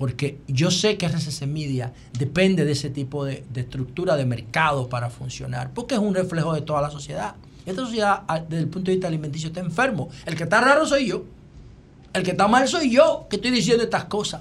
Porque 0.00 0.38
yo 0.48 0.70
sé 0.70 0.96
que 0.96 1.06
RCC 1.06 1.42
Media 1.46 1.92
depende 2.18 2.64
de 2.64 2.72
ese 2.72 2.88
tipo 2.88 3.24
de, 3.26 3.44
de 3.52 3.60
estructura 3.60 4.16
de 4.16 4.24
mercado 4.24 4.88
para 4.88 5.10
funcionar, 5.10 5.70
porque 5.74 5.94
es 5.94 6.00
un 6.00 6.14
reflejo 6.14 6.54
de 6.54 6.62
toda 6.62 6.80
la 6.80 6.90
sociedad. 6.90 7.34
Esta 7.66 7.82
sociedad, 7.82 8.22
a- 8.26 8.40
desde 8.40 8.62
el 8.62 8.68
punto 8.68 8.86
de 8.90 8.96
vista 8.96 9.06
alimenticio, 9.08 9.48
está 9.48 9.60
enfermo. 9.60 10.08
El 10.24 10.34
que 10.36 10.44
está 10.44 10.60
raro 10.62 10.86
soy 10.86 11.06
yo. 11.06 11.24
El 12.14 12.22
que 12.22 12.30
está 12.30 12.48
mal 12.48 12.66
soy 12.66 12.90
yo, 12.90 13.26
que 13.28 13.36
estoy 13.36 13.50
diciendo 13.50 13.84
estas 13.84 14.06
cosas. 14.06 14.40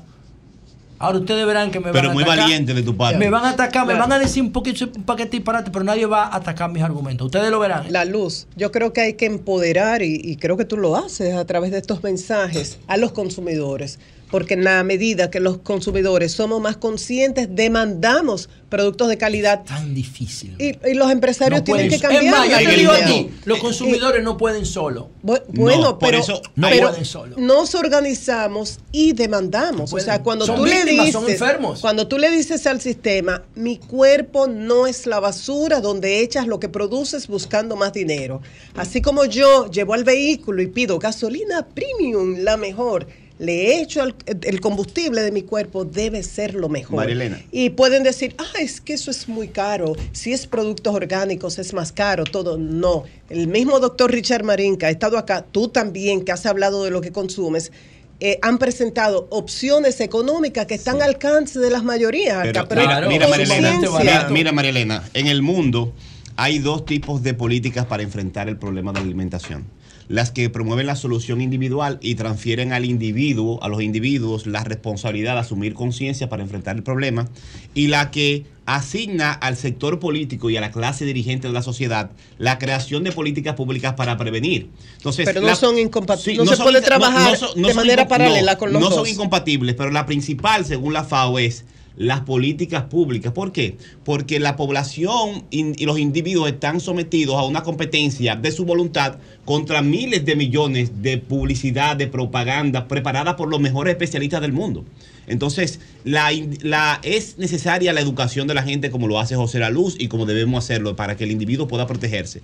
Ahora 0.98 1.20
ustedes 1.20 1.46
verán 1.46 1.72
que 1.72 1.80
me 1.80 1.92
Pero 1.92 2.08
van 2.08 2.12
a 2.12 2.14
muy 2.14 2.24
atacar. 2.24 2.40
valiente 2.44 2.74
de 2.74 2.82
tu 2.84 2.96
parte. 2.96 3.18
Me 3.18 3.30
van 3.30 3.46
a 3.46 3.50
atacar, 3.52 3.86
me 3.86 3.94
van 3.94 4.12
a 4.12 4.20
decir 4.20 4.42
un 4.44 4.52
poquito 4.52 4.86
un 4.86 5.04
paquete 5.04 5.38
disparate, 5.38 5.72
pero 5.72 5.84
nadie 5.86 6.06
va 6.06 6.24
a 6.26 6.36
atacar 6.38 6.70
mis 6.72 6.84
argumentos. 6.84 7.26
Ustedes 7.26 7.52
lo 7.52 7.60
verán. 7.60 7.92
La 7.92 8.04
luz. 8.06 8.48
Yo 8.58 8.72
creo 8.72 8.92
que 8.92 9.02
hay 9.02 9.14
que 9.14 9.26
empoderar, 9.26 10.02
y, 10.02 10.16
y 10.24 10.36
creo 10.38 10.58
que 10.58 10.66
tú 10.66 10.76
lo 10.78 10.96
haces 10.98 11.36
a 11.36 11.46
través 11.46 11.72
de 11.72 11.78
estos 11.78 12.02
mensajes, 12.04 12.80
a 12.88 12.98
los 12.98 13.12
consumidores. 13.14 13.98
Porque 14.32 14.54
en 14.54 14.64
la 14.64 14.84
medida 14.84 15.32
que 15.32 15.40
los 15.40 15.58
consumidores 15.58 16.32
somos 16.34 16.62
más 16.62 16.78
conscientes, 16.78 17.48
demandamos 17.52 18.48
productos 18.70 19.08
de 19.10 19.18
calidad. 19.18 19.64
Tan 19.64 19.96
difícil. 19.96 20.56
Y, 20.60 20.76
y 20.88 20.94
los 20.94 21.10
empresarios 21.12 21.62
No 21.62 21.64
tienen 21.64 21.90
que 21.90 22.00
cambiar. 22.00 22.24
Es 22.26 22.32
más, 22.32 22.48
yo 22.50 22.70
te 22.70 22.76
digo 22.76 22.92
a 22.92 22.98
línea. 23.00 23.12
ti, 23.24 23.32
los 23.46 23.58
consumidores 23.58 24.24
no 24.24 24.38
pueden 24.38 24.66
solo. 24.68 25.10
Bu- 25.24 25.42
Bueno, 25.48 25.82
No, 25.82 26.00
pero, 26.00 26.20
eso 26.20 26.42
no 26.56 26.70
pero 26.70 26.90
pueden 26.90 27.06
solo. 27.06 27.36
nos 27.40 27.74
organizamos 27.74 28.80
y 28.92 29.14
demandamos. 29.14 29.92
No 29.92 29.98
o 29.98 30.00
sea, 30.00 30.22
cuando 30.22 30.46
Son 30.46 30.58
tú 30.58 30.66
le 30.66 30.86
dices, 30.86 31.12
son 31.14 31.28
enfermos. 31.30 31.80
cuando 31.82 32.08
tú 32.08 32.18
le 32.20 32.30
dices 32.30 32.68
al 32.68 32.80
sistema, 32.82 33.44
mi 33.56 33.78
cuerpo 33.78 34.46
no 34.48 34.86
es 34.88 35.08
la 35.08 35.20
basura 35.20 35.82
donde 35.82 36.20
echas 36.22 36.46
lo 36.46 36.60
que 36.60 36.70
produces 36.70 37.28
buscando 37.28 37.76
más 37.76 37.94
dinero. 37.94 38.42
Así 38.76 39.02
como 39.02 39.26
yo 39.26 39.70
llevo 39.72 39.96
al 39.96 40.04
vehículo 40.04 40.62
y 40.62 40.68
pido 40.68 41.00
gasolina 41.00 41.66
premium, 41.66 42.38
la 42.40 42.58
mejor. 42.58 43.08
Le 43.40 43.80
echo 43.82 44.02
al- 44.02 44.16
el 44.44 44.60
combustible 44.60 45.22
de 45.22 45.32
mi 45.32 45.44
cuerpo, 45.44 45.86
debe 45.86 46.24
ser 46.24 46.54
lo 46.56 46.68
mejor. 46.68 46.98
María 46.98 47.14
Elena. 47.16 47.42
Y 47.52 47.70
pueden 47.72 48.04
decir, 48.04 48.36
ah, 48.38 48.60
es 48.60 48.82
que 48.82 48.94
eso 48.94 49.10
es 49.10 49.30
muy 49.30 49.48
caro. 49.48 49.96
Si 50.12 50.34
es 50.34 50.46
productos 50.46 50.94
orgánicos 50.94 51.58
es 51.58 51.74
más 51.74 51.94
caro, 51.94 52.26
todo. 52.26 52.58
No. 52.58 53.06
El 53.30 53.48
mismo 53.48 53.80
doctor 53.80 54.12
Richard 54.12 54.44
Marín, 54.44 54.76
que 54.78 54.88
ha 54.88 54.90
estado 54.90 55.18
acá, 55.18 55.46
tú 55.50 55.70
también, 55.70 56.26
que 56.26 56.34
has 56.34 56.46
hablado 56.46 56.84
de 56.84 56.92
lo 56.92 57.00
que 57.00 57.12
consumes, 57.14 57.72
eh, 58.20 58.38
han 58.42 58.58
presentado 58.58 59.28
opciones 59.30 60.02
económicas 60.02 60.66
que 60.66 60.76
están 60.76 60.98
al 60.98 61.10
alcance 61.10 61.60
de 61.60 61.70
las 61.70 61.86
mayorías. 61.86 62.40
Pero 62.44 62.60
acá, 62.60 62.68
pero 62.68 62.82
mira, 62.82 63.08
mira, 63.08 63.28
conciencia. 63.28 64.00
mira, 64.00 64.28
mira, 64.30 64.52
María 64.52 64.72
Elena, 64.72 65.10
en 65.14 65.28
el 65.28 65.42
mundo 65.42 65.94
hay 66.36 66.60
dos 66.60 66.86
tipos 66.86 67.24
de 67.24 67.34
políticas 67.34 67.86
para 67.86 68.04
enfrentar 68.04 68.50
el 68.50 68.58
problema 68.58 68.92
de 68.92 69.00
la 69.00 69.06
alimentación. 69.06 69.64
Las 70.10 70.32
que 70.32 70.50
promueven 70.50 70.88
la 70.88 70.96
solución 70.96 71.40
individual 71.40 72.00
y 72.02 72.16
transfieren 72.16 72.74
al 72.74 72.84
individuo, 72.84 73.64
a 73.64 73.68
los 73.70 73.82
individuos, 73.84 74.48
la 74.48 74.64
responsabilidad 74.64 75.36
de 75.36 75.42
asumir 75.42 75.76
conciencia 75.76 76.28
para 76.30 76.42
enfrentar 76.42 76.76
el 76.76 76.82
problema. 76.82 77.30
Y 77.76 77.88
la 77.88 78.10
que 78.10 78.44
asigna 78.66 79.32
al 79.32 79.56
sector 79.56 80.00
político 80.00 80.50
y 80.50 80.58
a 80.58 80.62
la 80.62 80.72
clase 80.72 81.06
dirigente 81.06 81.48
de 81.48 81.54
la 81.54 81.62
sociedad 81.62 82.10
la 82.40 82.58
creación 82.58 83.04
de 83.04 83.12
políticas 83.12 83.54
públicas 83.56 83.94
para 83.94 84.18
prevenir. 84.18 84.70
Entonces, 84.98 85.26
Pero 85.26 85.42
no 85.42 85.48
la- 85.48 85.56
son 85.56 85.78
incompatibles. 85.78 86.38
Sí, 86.40 86.44
no, 86.44 86.50
se 86.52 86.58
son 86.58 86.66
puede 86.66 86.82
trabajar 86.82 87.38
de 87.56 87.74
manera 87.76 88.08
paralela 88.08 88.58
con 88.58 88.74
los 88.74 88.82
No 88.82 88.90
dos. 88.90 88.98
son 89.00 89.08
incompatibles, 89.08 89.76
pero 89.76 89.92
la 89.92 90.06
principal, 90.08 90.66
según 90.66 90.94
la 90.94 91.04
FAO, 91.04 91.38
es 91.40 91.66
las 91.96 92.22
políticas 92.22 92.84
públicas. 92.84 93.34
¿Por 93.34 93.52
qué? 93.52 93.78
Porque 94.06 94.40
la 94.40 94.56
población 94.56 95.44
y 95.52 95.86
los 95.86 96.00
individuos 96.00 96.50
están 96.50 96.80
sometidos 96.80 97.36
a 97.36 97.44
una 97.44 97.64
competencia 97.64 98.36
de 98.36 98.52
su 98.52 98.66
voluntad 98.66 99.18
contra 99.46 99.82
miles 99.82 100.24
de 100.26 100.36
millones 100.36 101.02
de 101.02 101.18
publicidad, 101.18 101.98
de 101.98 102.08
propaganda 102.08 102.88
preparada 102.88 103.36
por 103.36 103.50
los 103.50 103.60
mejores 103.60 103.92
especialistas 103.92 104.42
del 104.42 104.54
mundo. 104.54 104.86
Entonces, 105.28 105.80
la, 106.06 106.32
la- 106.62 107.00
es 107.04 107.38
necesaria 107.38 107.94
la 107.94 108.02
educación 108.02 108.48
de 108.48 108.56
la 108.56 108.64
gente 108.64 108.90
como 108.90 109.08
lo 109.08 109.20
hace 109.20 109.36
José 109.36 109.60
La 109.60 109.70
Luz 109.70 109.96
y 110.00 110.08
como 110.08 110.26
debemos 110.26 110.64
hacerlo 110.64 110.96
para 110.96 111.18
que 111.18 111.26
el 111.26 111.32
individuo 111.32 111.68
pueda 111.68 111.86
protegerse. 111.86 112.42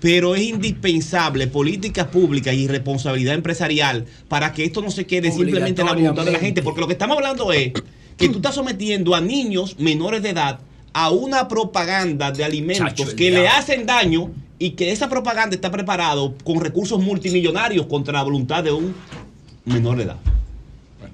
Pero 0.00 0.36
es 0.36 0.42
indispensable 0.42 1.48
políticas 1.48 2.06
públicas 2.08 2.54
y 2.54 2.68
responsabilidad 2.68 3.34
empresarial 3.34 4.04
para 4.28 4.52
que 4.52 4.64
esto 4.64 4.82
no 4.82 4.90
se 4.92 5.04
quede 5.06 5.32
simplemente 5.32 5.80
en 5.80 5.86
la 5.86 5.94
voluntad 5.94 6.24
de 6.26 6.32
la 6.32 6.38
gente. 6.38 6.62
Porque 6.62 6.80
lo 6.80 6.86
que 6.86 6.92
estamos 6.92 7.16
hablando 7.16 7.52
es 7.52 7.72
que 8.18 8.28
tú 8.28 8.36
estás 8.36 8.54
sometiendo 8.54 9.14
a 9.14 9.20
niños 9.22 9.76
menores 9.78 10.22
de 10.22 10.30
edad 10.30 10.58
a 10.92 11.10
una 11.10 11.48
propaganda 11.48 12.30
de 12.32 12.44
alimentos 12.44 12.88
Chacho, 12.94 13.16
que 13.16 13.30
le 13.30 13.48
hacen 13.48 13.86
daño 13.86 14.30
y 14.58 14.70
que 14.72 14.90
esa 14.92 15.08
propaganda 15.08 15.54
está 15.54 15.70
preparado 15.70 16.34
con 16.44 16.60
recursos 16.60 17.00
multimillonarios 17.00 17.86
contra 17.86 18.12
la 18.14 18.22
voluntad 18.24 18.64
de 18.64 18.72
un 18.72 18.94
menor 19.64 19.96
de 19.98 20.02
edad. 20.04 20.16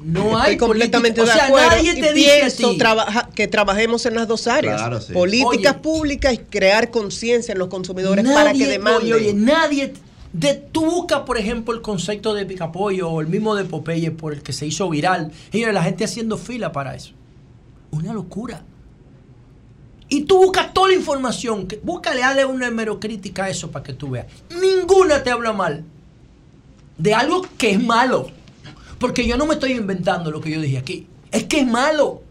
No 0.03 0.37
hay 0.39 0.53
Estoy 0.55 0.69
completamente 0.69 1.21
política- 1.21 1.25
de 1.25 1.31
o 1.31 1.35
sea, 1.35 1.47
acuerdo. 1.47 1.77
nadie 1.77 1.93
y 1.99 2.01
te 2.01 2.13
dice 2.15 2.31
pienso 2.41 2.77
trabaja- 2.77 3.29
que 3.35 3.49
trabajemos 3.49 4.05
en 4.07 4.15
las 4.15 4.29
dos 4.29 4.47
áreas. 4.47 4.77
Claro, 4.81 5.01
sí. 5.01 5.13
Políticas 5.13 5.73
Oye. 5.75 5.83
públicas 5.83 6.33
y 6.35 6.39
crear 6.39 6.91
conciencia 6.91 7.53
en 7.53 7.59
los 7.59 7.69
consumidores 7.69 8.25
para 8.27 8.53
que 8.53 8.67
demanden. 8.67 9.03
oye, 9.03 9.15
oye, 9.15 9.35
nadie. 9.35 9.93
De, 10.35 10.55
tú 10.55 10.85
buscas, 10.85 11.21
por 11.21 11.39
ejemplo, 11.39 11.73
el 11.73 11.81
concepto 11.81 12.35
de 12.35 12.45
picapollo 12.45 13.09
o 13.09 13.21
el 13.21 13.29
mismo 13.29 13.55
de 13.55 13.65
Popeye 13.65 14.11
por 14.11 14.35
el 14.35 14.43
que 14.43 14.53
se 14.53 14.67
hizo 14.67 14.91
viral. 14.91 15.31
Y 15.53 15.65
la 15.65 15.83
gente 15.83 16.05
haciendo 16.05 16.37
fila 16.37 16.73
para 16.73 16.95
eso. 16.95 17.13
Una 17.93 18.13
locura. 18.13 18.65
Y 20.09 20.23
tú 20.23 20.39
buscas 20.39 20.75
toda 20.75 20.89
la 20.89 20.95
información. 20.95 21.69
Que, 21.69 21.77
búscale, 21.77 22.21
dale 22.21 22.45
una 22.45 22.67
hemerocrítica 22.67 23.45
a 23.45 23.49
eso 23.49 23.71
para 23.71 23.85
que 23.85 23.93
tú 23.93 24.11
veas. 24.11 24.27
Ninguna 24.61 25.23
te 25.23 25.31
habla 25.31 25.53
mal 25.53 25.85
de 26.99 27.15
algo 27.15 27.47
que 27.57 27.71
es 27.71 27.83
malo. 27.83 28.31
Porque 28.99 29.27
yo 29.27 29.37
no 29.37 29.47
me 29.47 29.55
estoy 29.55 29.73
inventando 29.73 30.31
lo 30.31 30.41
que 30.41 30.51
yo 30.51 30.61
dije 30.61 30.79
aquí. 30.79 31.07
Es 31.31 31.45
que 31.45 31.61
es 31.61 31.67
malo. 31.67 32.23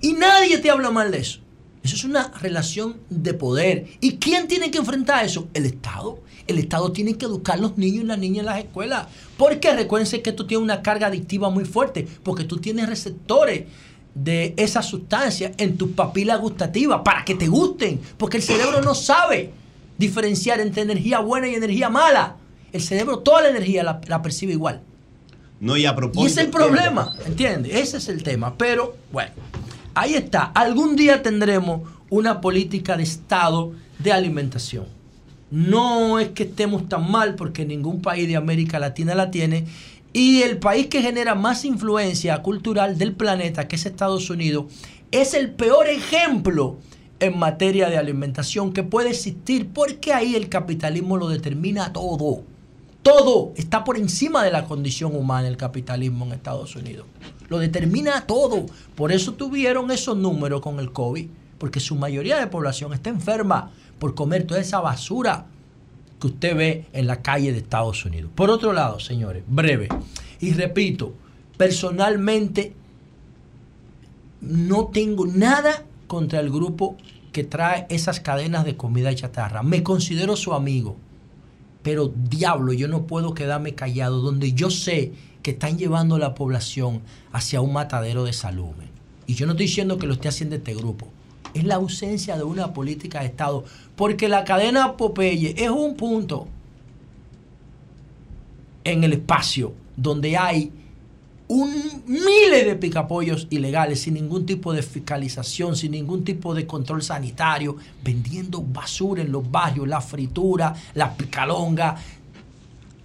Y 0.00 0.14
nadie 0.14 0.58
te 0.58 0.70
habla 0.70 0.90
mal 0.90 1.10
de 1.10 1.18
eso. 1.18 1.40
Eso 1.82 1.96
es 1.96 2.04
una 2.04 2.28
relación 2.40 2.98
de 3.08 3.34
poder. 3.34 3.86
¿Y 4.00 4.16
quién 4.16 4.48
tiene 4.48 4.70
que 4.70 4.78
enfrentar 4.78 5.24
eso? 5.24 5.48
El 5.54 5.66
Estado. 5.66 6.20
El 6.50 6.58
Estado 6.58 6.92
tiene 6.92 7.14
que 7.14 7.26
educar 7.26 7.58
a 7.58 7.60
los 7.60 7.78
niños 7.78 8.04
y 8.04 8.06
las 8.06 8.18
niñas 8.18 8.40
en 8.40 8.46
las 8.46 8.58
escuelas. 8.58 9.06
Porque 9.36 9.72
recuérdense 9.74 10.22
que 10.22 10.32
tú 10.32 10.46
tienes 10.46 10.62
una 10.62 10.82
carga 10.82 11.06
adictiva 11.08 11.50
muy 11.50 11.64
fuerte. 11.64 12.06
Porque 12.22 12.44
tú 12.44 12.58
tienes 12.58 12.88
receptores 12.88 13.64
de 14.14 14.54
esa 14.56 14.82
sustancia 14.82 15.52
en 15.56 15.76
tus 15.78 15.90
papilas 15.92 16.40
gustativas 16.40 17.00
para 17.04 17.24
que 17.24 17.34
te 17.34 17.46
gusten. 17.48 18.00
Porque 18.16 18.36
el 18.38 18.42
cerebro 18.42 18.82
no 18.82 18.94
sabe 18.94 19.52
diferenciar 19.98 20.60
entre 20.60 20.82
energía 20.82 21.20
buena 21.20 21.46
y 21.48 21.54
energía 21.54 21.88
mala. 21.88 22.36
el 22.72 22.80
cerebro 22.82 23.18
toda 23.20 23.42
la 23.42 23.48
energía 23.50 23.82
la, 23.82 24.00
la 24.06 24.22
percibe 24.22 24.52
igual. 24.52 24.80
No, 25.60 25.76
y 25.76 25.84
a 25.86 25.90
Y 25.90 25.94
propósito. 25.94 26.26
ese 26.26 26.40
es 26.40 26.46
el 26.46 26.52
problema, 26.52 27.14
¿entiendes? 27.26 27.74
Ese 27.74 27.98
es 27.98 28.08
el 28.08 28.22
tema. 28.22 28.56
Pero 28.56 28.96
bueno, 29.12 29.32
ahí 29.94 30.14
está. 30.14 30.44
Algún 30.44 30.96
día 30.96 31.22
tendremos 31.22 31.82
una 32.08 32.40
política 32.40 32.96
de 32.96 33.02
Estado 33.02 33.72
de 33.98 34.10
alimentación. 34.12 34.86
No 35.50 36.18
es 36.18 36.28
que 36.28 36.44
estemos 36.44 36.88
tan 36.88 37.10
mal 37.10 37.34
porque 37.34 37.64
ningún 37.64 38.02
país 38.02 38.28
de 38.28 38.36
América 38.36 38.78
Latina 38.78 39.14
la 39.14 39.30
tiene. 39.30 39.66
Y 40.12 40.42
el 40.42 40.58
país 40.58 40.86
que 40.86 41.02
genera 41.02 41.34
más 41.34 41.64
influencia 41.64 42.42
cultural 42.42 42.98
del 42.98 43.14
planeta, 43.14 43.68
que 43.68 43.76
es 43.76 43.86
Estados 43.86 44.30
Unidos, 44.30 44.66
es 45.10 45.34
el 45.34 45.50
peor 45.50 45.88
ejemplo 45.88 46.78
en 47.20 47.38
materia 47.38 47.88
de 47.90 47.98
alimentación 47.98 48.72
que 48.72 48.82
puede 48.82 49.10
existir 49.10 49.68
porque 49.72 50.12
ahí 50.12 50.34
el 50.34 50.48
capitalismo 50.48 51.16
lo 51.16 51.28
determina 51.28 51.92
todo. 51.92 52.42
Todo 53.02 53.52
está 53.56 53.84
por 53.84 53.96
encima 53.96 54.44
de 54.44 54.50
la 54.50 54.66
condición 54.66 55.16
humana 55.16 55.48
el 55.48 55.56
capitalismo 55.56 56.26
en 56.26 56.32
Estados 56.32 56.76
Unidos. 56.76 57.06
Lo 57.48 57.58
determina 57.58 58.26
todo. 58.26 58.66
Por 58.94 59.10
eso 59.10 59.32
tuvieron 59.34 59.90
esos 59.90 60.16
números 60.16 60.60
con 60.60 60.78
el 60.80 60.92
COVID. 60.92 61.26
Porque 61.58 61.78
su 61.78 61.94
mayoría 61.94 62.38
de 62.38 62.46
población 62.46 62.94
está 62.94 63.10
enferma 63.10 63.70
por 64.00 64.16
comer 64.16 64.44
toda 64.44 64.60
esa 64.60 64.80
basura 64.80 65.46
que 66.20 66.26
usted 66.26 66.56
ve 66.56 66.86
en 66.92 67.06
la 67.06 67.22
calle 67.22 67.52
de 67.52 67.58
Estados 67.58 68.04
Unidos. 68.04 68.32
Por 68.34 68.50
otro 68.50 68.72
lado, 68.72 68.98
señores, 68.98 69.44
breve. 69.46 69.88
Y 70.40 70.52
repito, 70.54 71.14
personalmente 71.56 72.74
no 74.40 74.86
tengo 74.86 75.26
nada 75.26 75.84
contra 76.08 76.40
el 76.40 76.50
grupo 76.50 76.96
que 77.32 77.44
trae 77.44 77.86
esas 77.90 78.18
cadenas 78.20 78.64
de 78.64 78.76
comida 78.76 79.14
chatarra. 79.14 79.62
Me 79.62 79.82
considero 79.82 80.34
su 80.34 80.52
amigo. 80.52 80.96
Pero 81.82 82.08
diablo, 82.08 82.72
yo 82.72 82.88
no 82.88 83.06
puedo 83.06 83.32
quedarme 83.34 83.74
callado 83.74 84.20
donde 84.20 84.52
yo 84.52 84.70
sé 84.70 85.12
que 85.42 85.52
están 85.52 85.78
llevando 85.78 86.16
a 86.16 86.18
la 86.18 86.34
población 86.34 87.02
hacia 87.32 87.60
un 87.60 87.72
matadero 87.72 88.24
de 88.24 88.32
salud. 88.32 88.70
men. 88.76 88.90
Y 89.26 89.34
yo 89.34 89.46
no 89.46 89.52
estoy 89.52 89.66
diciendo 89.66 89.96
que 89.96 90.06
lo 90.06 90.14
esté 90.14 90.28
haciendo 90.28 90.56
este 90.56 90.74
grupo. 90.74 91.08
Es 91.54 91.64
la 91.64 91.76
ausencia 91.76 92.36
de 92.36 92.42
una 92.42 92.72
política 92.72 93.20
de 93.20 93.26
Estado. 93.26 93.64
Porque 94.00 94.28
la 94.28 94.44
cadena 94.44 94.96
Popeye 94.96 95.54
es 95.62 95.68
un 95.68 95.94
punto 95.94 96.48
en 98.82 99.04
el 99.04 99.12
espacio 99.12 99.74
donde 99.94 100.38
hay 100.38 100.72
un, 101.48 102.02
miles 102.06 102.64
de 102.64 102.76
picapollos 102.76 103.46
ilegales 103.50 104.00
sin 104.00 104.14
ningún 104.14 104.46
tipo 104.46 104.72
de 104.72 104.82
fiscalización, 104.82 105.76
sin 105.76 105.92
ningún 105.92 106.24
tipo 106.24 106.54
de 106.54 106.66
control 106.66 107.02
sanitario, 107.02 107.76
vendiendo 108.02 108.62
basura 108.62 109.20
en 109.20 109.30
los 109.30 109.50
barrios, 109.50 109.86
la 109.86 110.00
fritura, 110.00 110.74
la 110.94 111.14
picalonga, 111.14 111.94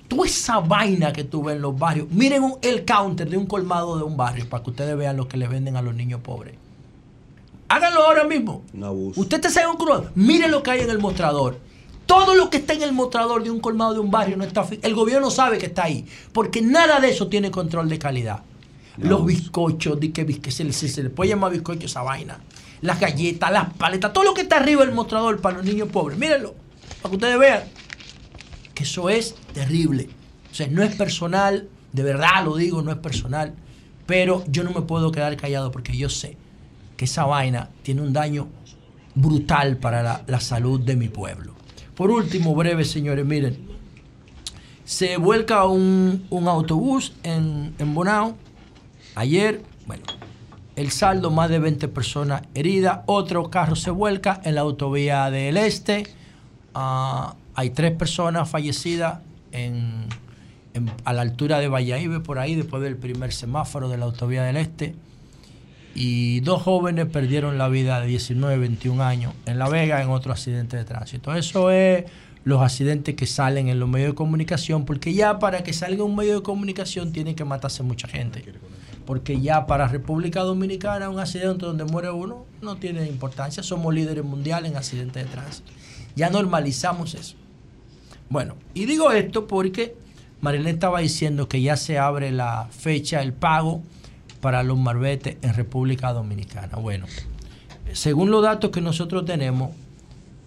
toda 0.07 0.25
esa 0.25 0.61
vaina 0.61 1.11
que 1.11 1.25
tú 1.25 1.43
ves 1.43 1.57
en 1.57 1.61
los 1.61 1.77
barrios. 1.77 2.07
Miren 2.09 2.53
el 2.61 2.85
counter 2.85 3.29
de 3.29 3.35
un 3.35 3.47
colmado 3.47 3.97
de 3.97 4.05
un 4.05 4.15
barrio 4.15 4.47
para 4.47 4.63
que 4.63 4.69
ustedes 4.69 4.95
vean 4.95 5.17
lo 5.17 5.27
que 5.27 5.35
le 5.35 5.49
venden 5.49 5.75
a 5.75 5.81
los 5.81 5.93
niños 5.93 6.21
pobres. 6.21 6.55
Háganlo 7.67 8.03
ahora 8.05 8.23
mismo. 8.25 8.63
Un 8.73 8.83
abuso. 8.83 9.19
Usted 9.21 9.41
te 9.41 9.47
un 9.67 9.77
crudo. 9.77 10.09
Miren 10.15 10.51
lo 10.51 10.61
que 10.63 10.71
hay 10.71 10.81
en 10.81 10.89
el 10.89 10.99
mostrador. 10.99 11.59
Todo 12.05 12.35
lo 12.35 12.49
que 12.51 12.57
está 12.57 12.73
en 12.73 12.83
el 12.83 12.93
mostrador 12.93 13.43
de 13.43 13.49
un 13.49 13.59
colmado 13.59 13.93
de 13.95 13.99
un 13.99 14.11
barrio 14.11 14.37
no 14.37 14.43
está. 14.43 14.65
El 14.83 14.93
gobierno 14.93 15.31
sabe 15.31 15.57
que 15.57 15.65
está 15.65 15.85
ahí. 15.85 16.05
Porque 16.31 16.61
nada 16.61 16.99
de 16.99 17.09
eso 17.09 17.27
tiene 17.27 17.49
control 17.49 17.89
de 17.89 17.97
calidad. 17.97 18.41
Los 18.97 19.25
bizcochos, 19.25 19.99
di 19.99 20.09
que, 20.09 20.25
que 20.39 20.51
se, 20.51 20.63
le- 20.63 20.71
se 20.71 21.03
le 21.03 21.09
puede 21.09 21.29
llamar 21.31 21.51
bizcocho 21.51 21.87
esa 21.87 22.03
vaina. 22.03 22.39
Las 22.81 22.99
galletas, 22.99 23.51
las 23.51 23.73
paletas, 23.73 24.13
todo 24.13 24.23
lo 24.23 24.33
que 24.33 24.41
está 24.41 24.57
arriba 24.57 24.85
del 24.85 24.93
mostrador 24.93 25.41
para 25.41 25.57
los 25.57 25.65
niños 25.65 25.89
pobres. 25.89 26.17
Mírenlo. 26.19 26.53
Para 27.01 27.09
que 27.09 27.15
ustedes 27.15 27.39
vean 27.39 27.63
que 28.73 28.83
eso 28.83 29.09
es 29.09 29.35
terrible. 29.53 30.09
O 30.51 30.55
sea, 30.55 30.67
no 30.67 30.83
es 30.83 30.95
personal, 30.95 31.67
de 31.91 32.03
verdad 32.03 32.45
lo 32.45 32.55
digo, 32.55 32.81
no 32.83 32.91
es 32.91 32.97
personal. 32.97 33.53
Pero 34.05 34.43
yo 34.47 34.63
no 34.63 34.71
me 34.71 34.81
puedo 34.83 35.11
quedar 35.11 35.35
callado 35.35 35.71
porque 35.71 35.97
yo 35.97 36.09
sé 36.09 36.37
que 36.97 37.05
esa 37.05 37.25
vaina 37.25 37.69
tiene 37.83 38.01
un 38.01 38.13
daño 38.13 38.47
brutal 39.15 39.77
para 39.77 40.23
la, 40.25 40.39
salud 40.39 40.79
de 40.79 40.95
mi 40.95 41.09
pueblo. 41.09 41.53
Por 41.95 42.11
último, 42.11 42.53
breve, 42.55 42.83
señores, 42.83 43.25
miren. 43.25 43.57
Se 44.83 45.17
vuelca 45.17 45.65
un, 45.65 46.27
autobús 46.47 47.13
en, 47.23 47.73
Bonao. 47.93 48.35
Ayer, 49.15 49.63
bueno, 49.87 50.03
el 50.75 50.91
saldo, 50.91 51.31
más 51.31 51.49
de 51.49 51.59
20 51.59 51.87
personas 51.87 52.43
heridas. 52.53 52.99
Otro 53.05 53.49
carro 53.49 53.75
se 53.75 53.89
vuelca 53.91 54.41
en 54.43 54.55
la 54.55 54.61
autovía 54.61 55.31
del 55.31 55.57
Este. 55.57 56.07
Ah, 56.73 57.35
hay 57.55 57.69
tres 57.69 57.93
personas 57.93 58.49
fallecidas 58.49 59.19
en- 59.51 60.07
a 61.05 61.13
la 61.13 61.21
altura 61.21 61.59
de 61.59 61.69
Valladolid, 61.69 62.21
por 62.21 62.37
ahí, 62.39 62.55
después 62.55 62.83
del 62.83 62.97
primer 62.97 63.31
semáforo 63.31 63.87
de 63.87 63.97
la 63.97 64.05
autovía 64.05 64.43
del 64.43 64.57
Este. 64.57 64.93
Y 65.97 66.41
dos 66.41 66.61
jóvenes 66.61 67.05
perdieron 67.05 67.57
la 67.57 67.69
vida 67.69 68.01
de 68.01 68.07
19, 68.07 68.57
21 68.57 69.01
años 69.01 69.33
en 69.45 69.57
La 69.57 69.69
Vega 69.69 70.03
en 70.03 70.09
otro 70.09 70.33
accidente 70.33 70.75
de 70.75 70.83
tránsito. 70.83 71.33
Eso 71.33 71.71
es 71.71 72.03
los 72.43 72.61
accidentes 72.61 73.15
que 73.15 73.25
salen 73.25 73.69
en 73.69 73.79
los 73.79 73.87
medios 73.87 74.09
de 74.09 74.15
comunicación, 74.15 74.83
porque 74.83 75.13
ya 75.13 75.39
para 75.39 75.63
que 75.63 75.71
salga 75.71 76.03
un 76.03 76.15
medio 76.15 76.35
de 76.35 76.43
comunicación 76.43 77.13
tiene 77.13 77.33
que 77.33 77.45
matarse 77.45 77.81
mucha 77.81 78.09
gente. 78.09 78.43
Porque 79.05 79.39
ya 79.39 79.65
para 79.67 79.87
República 79.87 80.41
Dominicana 80.41 81.09
un 81.09 81.19
accidente 81.19 81.65
donde 81.65 81.85
muere 81.85 82.11
uno 82.11 82.45
no 82.61 82.75
tiene 82.75 83.07
importancia. 83.07 83.63
Somos 83.63 83.93
líderes 83.93 84.25
mundiales 84.25 84.71
en 84.71 84.77
accidentes 84.77 85.23
de 85.23 85.31
tránsito. 85.31 85.71
Ya 86.17 86.29
normalizamos 86.29 87.15
eso. 87.15 87.35
Bueno, 88.29 88.55
y 88.73 88.85
digo 88.85 89.11
esto 89.11 89.47
porque 89.47 89.95
Marilén 90.41 90.75
estaba 90.75 90.99
diciendo 90.99 91.47
que 91.47 91.61
ya 91.61 91.77
se 91.77 91.97
abre 91.99 92.31
la 92.31 92.67
fecha, 92.69 93.21
el 93.21 93.31
pago 93.31 93.81
para 94.45 94.61
los 94.61 94.77
marbetes 94.77 95.37
en 95.41 95.55
República 95.55 96.13
Dominicana. 96.13 96.77
Bueno, 96.77 97.07
según 97.93 98.29
los 98.29 98.43
datos 98.43 98.69
que 98.69 98.79
nosotros 98.79 99.25
tenemos, 99.25 99.71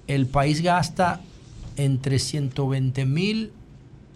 el 0.07 0.29
país 0.29 0.63
gasta 0.63 1.21
entre 1.77 2.21
120 2.21 3.05
mil 3.07 3.51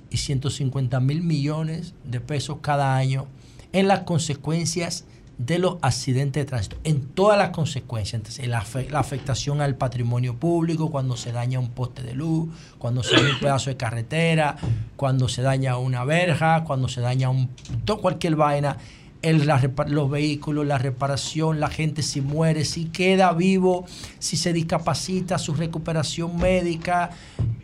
y 0.09 0.19
150 0.19 1.01
mil 1.01 1.23
millones 1.25 1.95
de 2.05 2.21
pesos 2.21 2.59
cada 2.61 2.95
año 2.97 3.27
en 3.73 3.89
las 3.89 4.03
consecuencias 4.03 5.05
de 5.37 5.59
los 5.59 5.79
accidentes 5.83 6.45
de 6.45 6.49
tránsito, 6.49 6.77
en 6.85 7.01
todas 7.01 7.37
las 7.37 7.51
consecuencias, 7.51 8.15
entonces, 8.21 8.47
la, 8.47 8.65
la 8.89 9.01
afectación 9.01 9.61
al 9.61 9.75
patrimonio 9.75 10.37
público, 10.37 10.93
cuando 10.93 11.17
se 11.17 11.33
daña 11.33 11.59
un 11.59 11.71
poste 11.71 12.03
de 12.05 12.15
luz, 12.15 12.51
cuando 12.79 13.03
se 13.03 13.17
daña 13.17 13.31
un 13.35 13.41
pedazo 13.41 13.71
de 13.71 13.77
carretera, 13.77 14.57
cuando 14.95 15.29
se 15.29 15.43
daña 15.43 15.77
una 15.79 16.05
verja, 16.05 16.63
cuando 16.63 16.87
se 16.87 17.01
daña 17.01 17.31
un, 17.31 17.49
to- 17.85 17.99
cualquier 18.01 18.37
vaina, 18.37 18.77
el- 19.23 19.49
los 19.89 20.11
vehículos, 20.11 20.67
la 20.67 20.79
reparación, 20.79 21.61
la 21.61 21.69
gente 21.69 22.03
si 22.03 22.21
muere, 22.21 22.65
si 22.65 22.87
queda 22.87 23.33
vivo, 23.33 23.85
si 24.19 24.37
se 24.37 24.53
discapacita, 24.53 25.39
su 25.39 25.55
recuperación 25.55 26.37
médica, 26.37 27.11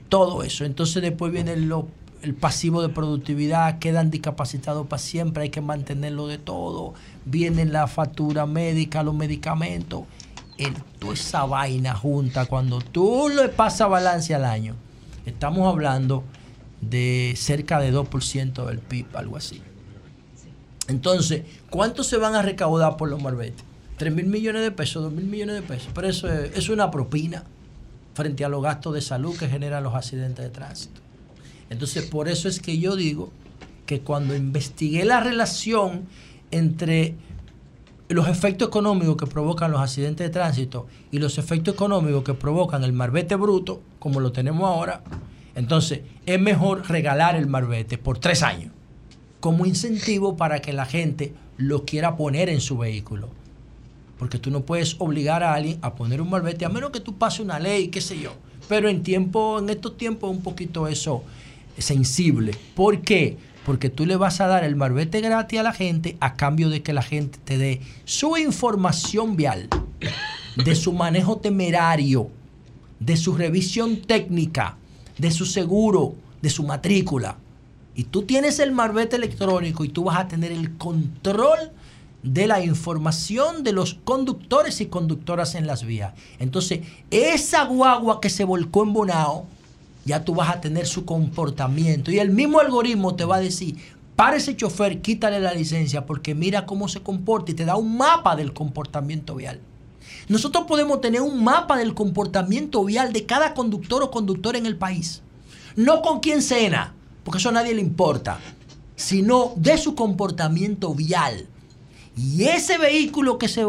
todo 0.09 0.43
eso. 0.43 0.65
Entonces 0.65 1.03
después 1.03 1.33
viene 1.33 1.57
lo- 1.57 1.89
el 2.23 2.35
pasivo 2.35 2.83
de 2.83 2.89
productividad, 2.89 3.79
quedan 3.79 4.11
discapacitados 4.11 4.87
para 4.89 5.01
siempre, 5.01 5.45
hay 5.45 5.51
que 5.51 5.61
mantenerlo 5.61 6.27
de 6.27 6.39
todo. 6.39 6.95
Viene 7.25 7.65
la 7.65 7.87
factura 7.87 8.47
médica, 8.47 9.03
los 9.03 9.15
medicamentos. 9.15 10.03
El, 10.59 10.75
toda 10.99 11.15
esa 11.15 11.45
vaina 11.45 11.95
junta, 11.95 12.47
cuando 12.47 12.81
tú 12.81 13.29
le 13.29 13.49
pasas 13.49 13.89
balance 13.89 14.35
al 14.35 14.45
año, 14.45 14.75
estamos 15.27 15.69
hablando 15.69 16.25
de 16.81 17.35
cerca 17.37 17.79
de 17.79 17.93
2% 17.93 18.67
del 18.67 18.79
PIB, 18.81 19.07
algo 19.17 19.37
así. 19.37 19.63
Entonces, 20.89 21.43
¿cuánto 21.69 22.03
se 22.03 22.17
van 22.17 22.35
a 22.35 22.43
recaudar 22.43 22.97
por 22.97 23.11
los 23.11 23.23
marbetes? 23.23 23.63
¿3 23.99 24.11
mil 24.11 24.27
millones 24.27 24.63
de 24.63 24.71
pesos? 24.71 25.05
¿2 25.05 25.15
mil 25.15 25.27
millones 25.27 25.57
de 25.57 25.63
pesos? 25.63 25.91
Pero 25.95 26.09
eso 26.09 26.29
es, 26.33 26.57
es 26.57 26.69
una 26.71 26.91
propina 26.91 27.45
frente 28.15 28.45
a 28.45 28.49
los 28.49 28.63
gastos 28.63 28.95
de 28.95 29.03
salud 29.03 29.37
que 29.37 29.49
generan 29.49 29.85
los 29.85 29.95
accidentes 29.95 30.45
de 30.45 30.51
tránsito. 30.51 31.01
Entonces, 31.69 32.07
por 32.07 32.29
eso 32.29 32.49
es 32.49 32.59
que 32.59 32.79
yo 32.79 32.97
digo 32.97 33.31
que 33.85 34.01
cuando 34.01 34.35
investigué 34.35 35.05
la 35.05 35.21
relación 35.21 36.07
entre 36.51 37.15
los 38.09 38.27
efectos 38.27 38.69
económicos 38.69 39.17
que 39.19 39.27
provocan 39.27 39.71
los 39.71 39.83
accidentes 39.83 40.27
de 40.27 40.33
tránsito 40.33 40.87
y 41.11 41.19
los 41.19 41.37
efectos 41.37 41.75
económicos 41.75 42.25
que 42.25 42.33
provocan 42.33 42.83
el 42.85 42.95
marbete 42.95 43.35
bruto, 43.37 43.83
como 43.99 44.21
lo 44.21 44.33
tenemos 44.33 44.67
ahora, 44.67 45.03
entonces 45.55 46.01
es 46.25 46.41
mejor 46.41 46.89
regalar 46.89 47.37
el 47.37 47.47
marbete 47.47 47.99
por 47.99 48.19
tres 48.19 48.43
años 48.43 48.73
como 49.41 49.67
incentivo 49.67 50.37
para 50.37 50.61
que 50.61 50.73
la 50.73 50.87
gente 50.87 51.35
lo 51.57 51.85
quiera 51.85 52.17
poner 52.17 52.49
en 52.49 52.61
su 52.61 52.79
vehículo. 52.79 53.29
Porque 54.19 54.39
tú 54.39 54.51
no 54.51 54.63
puedes 54.63 54.97
obligar 54.99 55.43
a 55.43 55.55
alguien 55.55 55.79
a 55.83 55.95
poner 55.95 56.21
un 56.21 56.31
malvete 56.31 56.65
a 56.65 56.69
menos 56.69 56.91
que 56.91 57.01
tú 57.01 57.17
pases 57.17 57.41
una 57.41 57.59
ley, 57.59 57.89
qué 57.89 58.01
sé 58.01 58.19
yo. 58.19 58.33
Pero 58.69 58.89
en 58.89 59.03
tiempo, 59.03 59.59
en 59.59 59.71
estos 59.71 59.97
tiempos 59.97 60.31
un 60.31 60.43
poquito 60.43 60.89
eso 60.89 61.23
sensible. 61.79 62.55
¿Por 62.75 63.01
qué? 63.01 63.37
Porque 63.65 63.91
tú 63.91 64.07
le 64.07 64.17
vas 64.17 64.41
a 64.41 64.47
dar 64.47 64.65
el 64.65 64.77
marbete 64.77 65.21
gratis 65.21 65.61
a 65.61 65.63
la 65.63 65.73
gente 65.73 66.17
a 66.21 66.35
cambio 66.35 66.69
de 66.71 66.83
que 66.83 66.93
la 66.93 67.03
gente 67.03 67.39
te 67.45 67.59
dé 67.59 67.81
su 68.05 68.37
información 68.37 69.37
vial, 69.37 69.69
de 70.57 70.75
su 70.75 70.93
manejo 70.93 71.39
temerario, 71.39 72.31
de 72.99 73.17
su 73.17 73.37
revisión 73.37 73.97
técnica, 73.97 74.77
de 75.19 75.31
su 75.31 75.47
seguro, 75.47 76.15
de 76.43 76.51
su 76.51 76.65
matrícula. 76.65 77.37
Y 77.99 78.05
tú 78.05 78.23
tienes 78.23 78.61
el 78.61 78.71
marbete 78.71 79.17
electrónico 79.17 79.83
y 79.83 79.89
tú 79.89 80.05
vas 80.05 80.19
a 80.19 80.29
tener 80.29 80.53
el 80.53 80.77
control 80.77 81.59
de 82.23 82.47
la 82.47 82.65
información 82.65 83.65
de 83.65 83.73
los 83.73 83.95
conductores 83.95 84.81
y 84.81 84.87
conductoras 84.87 85.57
en 85.57 85.67
las 85.67 85.83
vías. 85.83 86.15
Entonces, 86.39 86.83
esa 87.11 87.65
guagua 87.65 88.21
que 88.21 88.31
se 88.31 88.45
volcó 88.45 88.85
en 88.85 88.93
Bonao, 88.93 89.47
ya 90.05 90.25
tú 90.25 90.37
vas 90.37 90.49
a 90.49 90.61
tener 90.61 90.87
su 90.87 91.05
comportamiento. 91.05 92.13
Y 92.13 92.21
el 92.21 92.31
mismo 92.31 92.61
algoritmo 92.61 93.17
te 93.17 93.25
va 93.25 93.35
a 93.35 93.41
decir, 93.41 93.75
para 94.15 94.37
ese 94.37 94.55
chofer, 94.55 95.03
quítale 95.03 95.41
la 95.41 95.53
licencia 95.53 96.07
porque 96.07 96.37
mira 96.37 96.67
cómo 96.67 96.87
se 96.87 97.03
comporta 97.03 97.51
y 97.51 97.55
te 97.55 97.65
da 97.65 97.75
un 97.75 97.97
mapa 97.97 98.37
del 98.37 98.53
comportamiento 98.53 99.35
vial. 99.35 99.59
Nosotros 100.29 100.67
podemos 100.69 101.01
tener 101.01 101.23
un 101.23 101.43
mapa 101.43 101.77
del 101.77 101.95
comportamiento 101.95 102.85
vial 102.85 103.13
de 103.13 103.27
cada 103.27 103.55
conductor 103.55 104.05
o 104.05 104.13
conductora 104.13 104.57
en 104.57 104.67
el 104.67 104.77
país. 104.77 105.23
No 105.75 106.01
con 106.01 106.21
quién 106.21 106.43
cena, 106.43 106.95
porque 107.29 107.41
eso 107.41 107.51
a 107.51 107.53
nadie 107.53 107.75
le 107.75 107.83
importa, 107.83 108.39
sino 108.97 109.53
de 109.57 109.77
su 109.77 109.95
comportamiento 109.95 110.95
vial. 110.95 111.47
Y 112.17 112.45
ese 112.45 112.79
vehículo 112.79 113.37
que 113.37 113.49
se, 113.49 113.67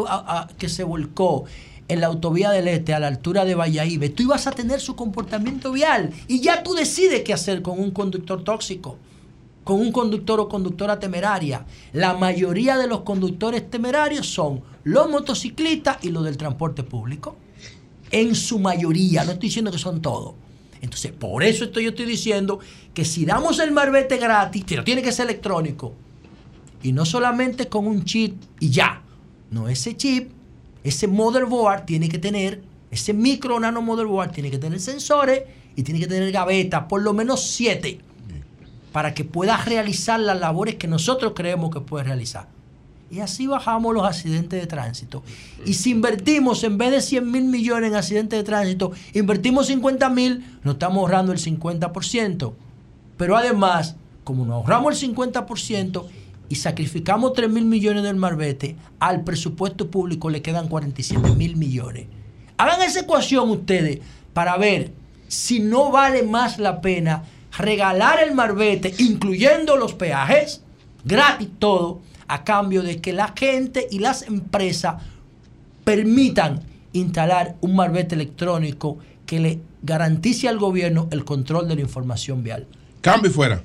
que 0.56 0.70
se 0.70 0.82
volcó 0.82 1.44
en 1.86 2.00
la 2.00 2.06
autovía 2.06 2.52
del 2.52 2.68
Este 2.68 2.94
a 2.94 3.00
la 3.00 3.08
altura 3.08 3.44
de 3.44 3.54
Valladolid, 3.54 4.14
tú 4.14 4.22
ibas 4.22 4.46
a 4.46 4.52
tener 4.52 4.80
su 4.80 4.96
comportamiento 4.96 5.72
vial 5.72 6.10
y 6.26 6.40
ya 6.40 6.62
tú 6.62 6.72
decides 6.72 7.20
qué 7.20 7.34
hacer 7.34 7.60
con 7.60 7.78
un 7.78 7.90
conductor 7.90 8.42
tóxico, 8.44 8.96
con 9.62 9.78
un 9.78 9.92
conductor 9.92 10.40
o 10.40 10.48
conductora 10.48 10.98
temeraria. 10.98 11.66
La 11.92 12.14
mayoría 12.14 12.78
de 12.78 12.86
los 12.86 13.02
conductores 13.02 13.68
temerarios 13.68 14.26
son 14.26 14.62
los 14.84 15.10
motociclistas 15.10 16.02
y 16.02 16.08
los 16.08 16.24
del 16.24 16.38
transporte 16.38 16.82
público. 16.82 17.36
En 18.10 18.34
su 18.34 18.58
mayoría, 18.58 19.22
no 19.24 19.32
estoy 19.32 19.50
diciendo 19.50 19.70
que 19.70 19.76
son 19.76 20.00
todos. 20.00 20.32
Entonces, 20.80 21.12
por 21.12 21.42
eso 21.42 21.64
estoy, 21.64 21.84
yo 21.84 21.90
estoy 21.90 22.06
diciendo 22.06 22.60
que 22.94 23.04
si 23.04 23.24
damos 23.24 23.58
el 23.58 23.72
marbete 23.72 24.16
gratis, 24.16 24.64
pero 24.66 24.82
tiene 24.82 25.02
que 25.02 25.12
ser 25.12 25.26
electrónico, 25.26 25.94
y 26.82 26.92
no 26.92 27.04
solamente 27.04 27.68
con 27.68 27.86
un 27.86 28.04
chip 28.04 28.40
y 28.58 28.70
ya. 28.70 29.02
No, 29.50 29.68
ese 29.68 29.96
chip, 29.96 30.30
ese 30.82 31.06
motherboard 31.06 31.84
tiene 31.84 32.08
que 32.08 32.18
tener, 32.18 32.62
ese 32.90 33.12
micro 33.12 33.60
nano 33.60 33.82
motherboard 33.82 34.32
tiene 34.32 34.50
que 34.50 34.58
tener 34.58 34.80
sensores 34.80 35.42
y 35.76 35.82
tiene 35.82 36.00
que 36.00 36.06
tener 36.06 36.32
gavetas, 36.32 36.84
por 36.84 37.02
lo 37.02 37.12
menos 37.12 37.42
siete, 37.42 38.00
para 38.92 39.14
que 39.14 39.24
pueda 39.24 39.56
realizar 39.58 40.18
las 40.18 40.40
labores 40.40 40.76
que 40.76 40.88
nosotros 40.88 41.32
creemos 41.34 41.70
que 41.70 41.80
puede 41.80 42.04
realizar. 42.04 42.48
Y 43.10 43.18
así 43.18 43.48
bajamos 43.48 43.92
los 43.92 44.04
accidentes 44.04 44.60
de 44.60 44.66
tránsito. 44.68 45.24
Y 45.66 45.74
si 45.74 45.90
invertimos, 45.90 46.62
en 46.62 46.78
vez 46.78 46.92
de 46.92 47.00
100 47.00 47.28
mil 47.28 47.44
millones 47.44 47.90
en 47.90 47.96
accidentes 47.96 48.38
de 48.38 48.44
tránsito, 48.44 48.92
invertimos 49.14 49.66
50 49.66 50.08
mil, 50.10 50.44
nos 50.62 50.74
estamos 50.74 51.00
ahorrando 51.00 51.32
el 51.32 51.38
50%. 51.38 52.52
Pero 53.16 53.36
además, 53.36 53.96
como 54.22 54.44
nos 54.44 54.54
ahorramos 54.54 55.02
el 55.02 55.14
50% 55.14 56.04
y 56.48 56.54
sacrificamos 56.54 57.32
3 57.32 57.50
mil 57.50 57.64
millones 57.64 58.04
del 58.04 58.14
marbete, 58.14 58.76
al 59.00 59.24
presupuesto 59.24 59.90
público 59.90 60.30
le 60.30 60.40
quedan 60.40 60.68
47 60.68 61.34
mil 61.34 61.56
millones. 61.56 62.06
Hagan 62.58 62.82
esa 62.82 63.00
ecuación 63.00 63.50
ustedes 63.50 63.98
para 64.32 64.56
ver 64.56 64.92
si 65.26 65.58
no 65.58 65.90
vale 65.90 66.22
más 66.22 66.58
la 66.58 66.80
pena 66.80 67.24
regalar 67.56 68.20
el 68.22 68.34
marbete, 68.34 68.94
incluyendo 68.98 69.76
los 69.76 69.94
peajes, 69.94 70.62
gratis 71.04 71.48
todo, 71.58 72.00
a 72.30 72.44
cambio 72.44 72.82
de 72.82 73.00
que 73.00 73.12
la 73.12 73.34
gente 73.36 73.88
y 73.90 73.98
las 73.98 74.22
empresas 74.22 75.02
permitan 75.82 76.62
instalar 76.92 77.56
un 77.60 77.74
marbete 77.74 78.14
electrónico 78.14 78.98
que 79.26 79.40
le 79.40 79.58
garantice 79.82 80.48
al 80.48 80.58
gobierno 80.58 81.08
el 81.10 81.24
control 81.24 81.66
de 81.66 81.74
la 81.74 81.80
información 81.80 82.44
vial. 82.44 82.68
Cambio 83.00 83.32
fuera. 83.32 83.64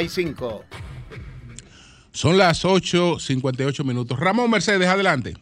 732-745-7575. 0.07 0.63
Son 2.11 2.37
las 2.37 2.65
8.58 2.65 3.85
minutos. 3.85 4.19
Ramón 4.19 4.51
Mercedes, 4.51 4.87
adelante. 4.87 5.33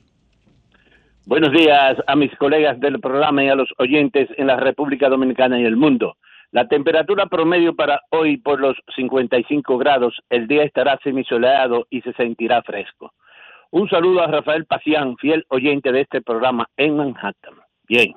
Buenos 1.25 1.51
días 1.51 1.97
a 2.07 2.15
mis 2.15 2.35
colegas 2.37 2.79
del 2.79 2.99
programa 2.99 3.43
y 3.43 3.49
a 3.49 3.55
los 3.55 3.69
oyentes 3.77 4.29
en 4.37 4.47
la 4.47 4.57
República 4.57 5.09
Dominicana 5.09 5.59
y 5.59 5.65
el 5.65 5.75
mundo. 5.75 6.15
La 6.51 6.67
temperatura 6.67 7.27
promedio 7.27 7.75
para 7.75 8.01
hoy 8.09 8.37
por 8.37 8.59
los 8.59 8.75
55 8.95 9.77
grados, 9.77 10.15
el 10.29 10.47
día 10.47 10.63
estará 10.63 10.97
semisoleado 11.03 11.85
y 11.91 12.01
se 12.01 12.13
sentirá 12.13 12.63
fresco. 12.63 13.13
Un 13.69 13.87
saludo 13.89 14.23
a 14.23 14.27
Rafael 14.27 14.65
Pacián, 14.65 15.15
fiel 15.17 15.45
oyente 15.49 15.91
de 15.91 16.01
este 16.01 16.21
programa 16.21 16.67
en 16.77 16.97
Manhattan. 16.97 17.53
Bien, 17.87 18.15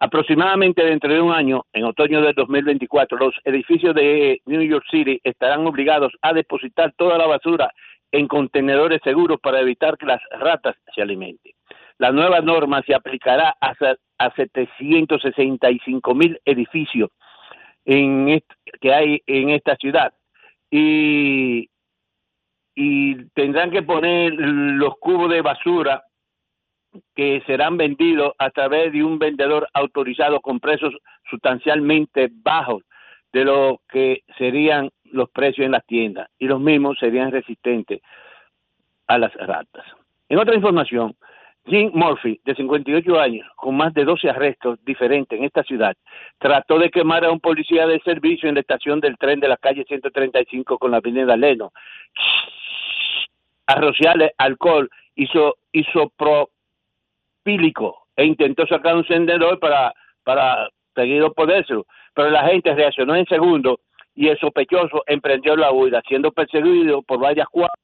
aproximadamente 0.00 0.84
dentro 0.84 1.12
de 1.12 1.20
un 1.20 1.32
año, 1.32 1.64
en 1.72 1.84
otoño 1.84 2.20
del 2.20 2.34
2024, 2.34 3.18
los 3.18 3.34
edificios 3.44 3.94
de 3.94 4.40
New 4.46 4.62
York 4.62 4.84
City 4.90 5.20
estarán 5.24 5.66
obligados 5.66 6.12
a 6.22 6.32
depositar 6.32 6.92
toda 6.96 7.18
la 7.18 7.26
basura 7.26 7.72
en 8.12 8.26
contenedores 8.28 9.00
seguros 9.04 9.38
para 9.40 9.60
evitar 9.60 9.98
que 9.98 10.06
las 10.06 10.20
ratas 10.38 10.76
se 10.94 11.02
alimenten. 11.02 11.52
La 11.98 12.12
nueva 12.12 12.40
norma 12.40 12.82
se 12.86 12.94
aplicará 12.94 13.56
a, 13.60 13.74
se- 13.74 13.96
a 14.18 14.30
765 14.34 16.14
mil 16.14 16.40
edificios 16.44 17.10
que 17.84 18.94
hay 18.94 19.22
en 19.26 19.50
esta 19.50 19.74
ciudad 19.76 20.12
y 20.70 21.68
tendrán 23.34 23.70
que 23.70 23.82
poner 23.82 24.32
los 24.34 24.94
cubos 24.98 25.30
de 25.30 25.40
basura 25.42 26.02
que 27.14 27.42
serán 27.46 27.76
vendidos 27.76 28.32
a 28.38 28.50
través 28.50 28.92
de 28.92 29.04
un 29.04 29.18
vendedor 29.18 29.68
autorizado 29.74 30.40
con 30.40 30.60
precios 30.60 30.94
sustancialmente 31.28 32.28
bajos 32.32 32.82
de 33.32 33.44
lo 33.44 33.80
que 33.88 34.22
serían 34.38 34.90
los 35.04 35.28
precios 35.30 35.66
en 35.66 35.72
las 35.72 35.84
tiendas 35.86 36.28
y 36.38 36.46
los 36.46 36.60
mismos 36.60 36.98
serían 36.98 37.30
resistentes 37.30 38.00
a 39.06 39.18
las 39.18 39.34
ratas. 39.34 39.84
En 40.28 40.38
otra 40.38 40.54
información, 40.54 41.14
Jim 41.66 41.90
Murphy, 41.92 42.40
de 42.44 42.54
58 42.54 43.20
años, 43.20 43.46
con 43.56 43.76
más 43.76 43.92
de 43.92 44.04
12 44.04 44.30
arrestos 44.30 44.78
diferentes 44.84 45.38
en 45.38 45.44
esta 45.44 45.62
ciudad, 45.62 45.94
trató 46.38 46.78
de 46.78 46.90
quemar 46.90 47.24
a 47.24 47.30
un 47.30 47.40
policía 47.40 47.86
de 47.86 48.00
servicio 48.00 48.48
en 48.48 48.54
la 48.54 48.62
estación 48.62 49.00
del 49.00 49.18
tren 49.18 49.40
de 49.40 49.48
la 49.48 49.56
calle 49.58 49.84
135 49.84 50.78
con 50.78 50.90
la 50.90 50.98
avenida 50.98 51.36
Leno. 51.36 51.72
A 53.66 53.74
rociarle 53.74 54.32
alcohol 54.38 54.88
hizo 55.14 55.56
e 58.16 58.24
intentó 58.24 58.66
sacar 58.66 58.94
un 58.94 59.00
encendedor 59.00 59.58
para, 59.58 59.94
para 60.24 60.68
seguir 60.94 61.24
podérselo, 61.36 61.86
pero 62.14 62.30
la 62.30 62.44
gente 62.48 62.74
reaccionó 62.74 63.14
en 63.14 63.26
segundo 63.26 63.80
y 64.14 64.28
el 64.28 64.38
sospechoso 64.38 65.02
emprendió 65.06 65.56
la 65.56 65.70
huida, 65.72 66.02
siendo 66.08 66.32
perseguido 66.32 67.02
por 67.02 67.20
varias 67.20 67.48
cuadras 67.48 67.78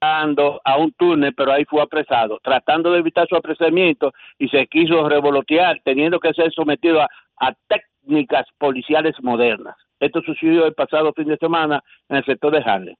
a 0.00 0.76
un 0.78 0.92
túnel, 0.92 1.34
pero 1.34 1.52
ahí 1.52 1.64
fue 1.64 1.82
apresado, 1.82 2.38
tratando 2.42 2.92
de 2.92 2.98
evitar 2.98 3.26
su 3.28 3.36
apresamiento 3.36 4.12
y 4.38 4.48
se 4.48 4.66
quiso 4.66 5.08
revolotear, 5.08 5.80
teniendo 5.84 6.20
que 6.20 6.32
ser 6.34 6.52
sometido 6.52 7.00
a, 7.00 7.08
a 7.38 7.52
técnicas 7.68 8.46
policiales 8.58 9.14
modernas. 9.22 9.76
Esto 9.98 10.20
sucedió 10.22 10.66
el 10.66 10.74
pasado 10.74 11.12
fin 11.14 11.28
de 11.28 11.38
semana 11.38 11.82
en 12.08 12.16
el 12.16 12.24
sector 12.24 12.52
de 12.52 12.62
Harlem. 12.70 12.96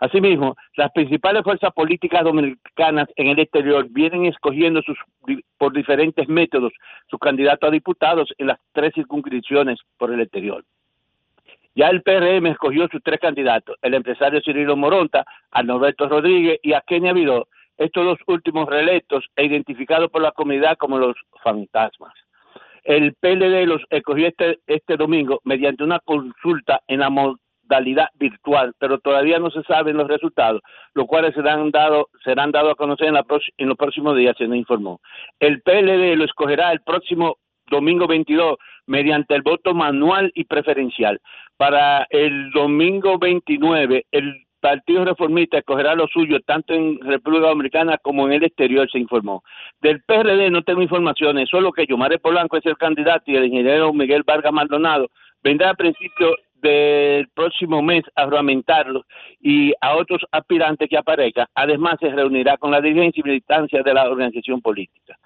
Asimismo, 0.00 0.56
las 0.76 0.92
principales 0.92 1.42
fuerzas 1.42 1.72
políticas 1.72 2.22
dominicanas 2.24 3.08
en 3.16 3.28
el 3.28 3.38
exterior 3.38 3.86
vienen 3.90 4.26
escogiendo 4.26 4.82
sus, 4.82 4.98
por 5.58 5.72
diferentes 5.72 6.28
métodos 6.28 6.72
sus 7.08 7.18
candidatos 7.18 7.68
a 7.68 7.72
diputados 7.72 8.32
en 8.38 8.48
las 8.48 8.58
tres 8.72 8.92
circunscripciones 8.94 9.78
por 9.96 10.12
el 10.12 10.20
exterior. 10.20 10.64
Ya 11.74 11.88
el 11.88 12.02
PRM 12.02 12.46
escogió 12.46 12.88
sus 12.88 13.02
tres 13.02 13.20
candidatos, 13.20 13.76
el 13.82 13.94
empresario 13.94 14.40
Cirilo 14.40 14.76
Moronta, 14.76 15.24
a 15.50 15.62
Norberto 15.62 16.08
Rodríguez 16.08 16.58
y 16.62 16.72
a 16.72 16.80
Kenia 16.80 17.12
Vidó, 17.12 17.48
estos 17.76 18.04
dos 18.04 18.18
últimos 18.26 18.68
reelectos 18.68 19.26
e 19.36 19.44
identificados 19.44 20.10
por 20.10 20.22
la 20.22 20.32
comunidad 20.32 20.78
como 20.78 20.98
los 20.98 21.16
fantasmas. 21.42 22.14
El 22.84 23.14
PLD 23.14 23.66
los 23.66 23.82
escogió 23.90 24.28
este, 24.28 24.58
este 24.66 24.96
domingo 24.96 25.40
mediante 25.44 25.84
una 25.84 25.98
consulta 26.00 26.80
en 26.86 27.00
la 27.00 27.10
modalidad 27.66 28.08
virtual, 28.14 28.74
pero 28.78 28.98
todavía 28.98 29.38
no 29.38 29.50
se 29.50 29.62
saben 29.62 29.96
los 29.96 30.08
resultados, 30.08 30.62
los 30.94 31.06
cuales 31.06 31.34
serán 31.34 31.70
dados 31.70 32.06
serán 32.24 32.52
dados 32.52 32.72
a 32.72 32.76
conocer 32.76 33.08
en, 33.08 33.14
la 33.14 33.24
en 33.58 33.68
los 33.68 33.76
próximos 33.76 34.16
días, 34.16 34.36
se 34.36 34.46
nos 34.46 34.56
informó. 34.56 35.00
El 35.40 35.62
PLD 35.62 36.16
lo 36.16 36.24
escogerá 36.24 36.72
el 36.72 36.80
próximo 36.80 37.38
domingo 37.68 38.06
22 38.06 38.56
mediante 38.86 39.34
el 39.34 39.42
voto 39.42 39.74
manual 39.74 40.30
y 40.34 40.44
preferencial. 40.44 41.20
Para 41.56 42.06
el 42.10 42.50
domingo 42.52 43.18
29, 43.18 44.06
el 44.12 44.46
Partido 44.60 45.04
Reformista 45.04 45.58
escogerá 45.58 45.94
lo 45.94 46.06
suyo 46.08 46.40
tanto 46.40 46.74
en 46.74 46.98
República 47.00 47.48
Dominicana 47.48 47.98
como 47.98 48.26
en 48.26 48.34
el 48.34 48.44
exterior, 48.44 48.90
se 48.90 48.98
informó. 48.98 49.42
Del 49.80 50.02
PRD 50.02 50.50
no 50.50 50.62
tengo 50.62 50.82
informaciones, 50.82 51.48
solo 51.48 51.72
que 51.72 51.86
Yomare 51.86 52.18
Polanco 52.18 52.56
es 52.56 52.66
el 52.66 52.76
candidato 52.76 53.24
y 53.26 53.36
el 53.36 53.46
ingeniero 53.46 53.92
Miguel 53.92 54.22
Vargas 54.24 54.52
Maldonado 54.52 55.08
vendrá 55.42 55.70
a 55.70 55.74
principios 55.74 56.34
del 56.62 57.28
próximo 57.28 57.82
mes 57.82 58.02
a 58.14 58.24
juramentarlo 58.24 59.04
y 59.40 59.72
a 59.80 59.96
otros 59.96 60.22
aspirantes 60.32 60.88
que 60.88 60.98
aparezcan. 60.98 61.46
Además, 61.54 61.96
se 62.00 62.10
reunirá 62.10 62.56
con 62.56 62.70
la 62.70 62.80
dirigencia 62.80 63.20
y 63.20 63.28
militancia 63.28 63.82
de 63.82 63.94
la 63.94 64.08
organización 64.08 64.60
política. 64.60 65.16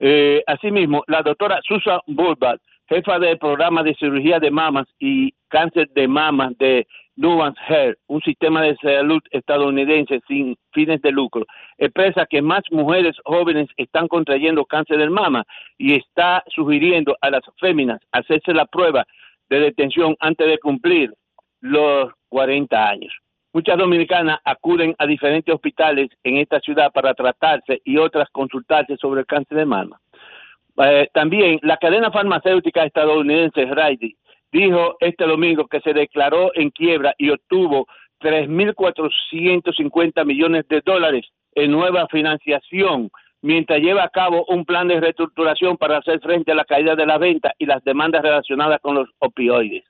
Eh, 0.00 0.42
asimismo, 0.46 1.04
la 1.06 1.22
doctora 1.22 1.60
Susan 1.62 2.00
Bulbach, 2.06 2.60
jefa 2.88 3.18
del 3.18 3.38
programa 3.38 3.82
de 3.82 3.94
cirugía 3.94 4.38
de 4.38 4.50
mamas 4.50 4.86
y 4.98 5.32
cáncer 5.48 5.88
de 5.94 6.08
mamas 6.08 6.56
de 6.58 6.86
Nuance 7.16 7.60
Health, 7.68 7.98
un 8.08 8.20
sistema 8.22 8.62
de 8.62 8.76
salud 8.76 9.22
estadounidense 9.30 10.20
sin 10.26 10.56
fines 10.72 11.00
de 11.00 11.12
lucro, 11.12 11.44
expresa 11.78 12.26
que 12.26 12.42
más 12.42 12.62
mujeres 12.70 13.16
jóvenes 13.24 13.68
están 13.76 14.08
contrayendo 14.08 14.64
cáncer 14.64 14.98
de 14.98 15.08
mama 15.08 15.44
y 15.78 15.94
está 15.94 16.42
sugiriendo 16.48 17.16
a 17.20 17.30
las 17.30 17.42
féminas 17.60 18.00
hacerse 18.10 18.52
la 18.52 18.66
prueba 18.66 19.06
de 19.48 19.60
detención 19.60 20.16
antes 20.20 20.46
de 20.46 20.58
cumplir 20.58 21.12
los 21.60 22.12
40 22.28 22.88
años. 22.88 23.12
Muchas 23.52 23.78
dominicanas 23.78 24.40
acuden 24.44 24.94
a 24.98 25.06
diferentes 25.06 25.54
hospitales 25.54 26.10
en 26.24 26.38
esta 26.38 26.58
ciudad 26.60 26.90
para 26.92 27.14
tratarse 27.14 27.80
y 27.84 27.98
otras 27.98 28.28
consultarse 28.30 28.96
sobre 28.96 29.20
el 29.20 29.26
cáncer 29.26 29.58
de 29.58 29.64
mama. 29.64 30.00
Eh, 30.76 31.08
también 31.12 31.60
la 31.62 31.76
cadena 31.76 32.10
farmacéutica 32.10 32.84
estadounidense 32.84 33.64
Rite 33.66 34.16
dijo 34.50 34.96
este 34.98 35.24
domingo 35.24 35.68
que 35.68 35.80
se 35.80 35.92
declaró 35.92 36.50
en 36.54 36.70
quiebra 36.70 37.14
y 37.16 37.30
obtuvo 37.30 37.86
3.450 38.20 40.24
millones 40.24 40.66
de 40.68 40.80
dólares 40.84 41.26
en 41.54 41.70
nueva 41.70 42.08
financiación 42.08 43.10
mientras 43.44 43.78
lleva 43.80 44.04
a 44.04 44.08
cabo 44.08 44.46
un 44.48 44.64
plan 44.64 44.88
de 44.88 44.98
reestructuración 44.98 45.76
para 45.76 45.98
hacer 45.98 46.18
frente 46.20 46.52
a 46.52 46.54
la 46.54 46.64
caída 46.64 46.96
de 46.96 47.04
la 47.04 47.18
venta 47.18 47.52
y 47.58 47.66
las 47.66 47.84
demandas 47.84 48.22
relacionadas 48.22 48.80
con 48.80 48.94
los 48.94 49.10
opioides. 49.18 49.84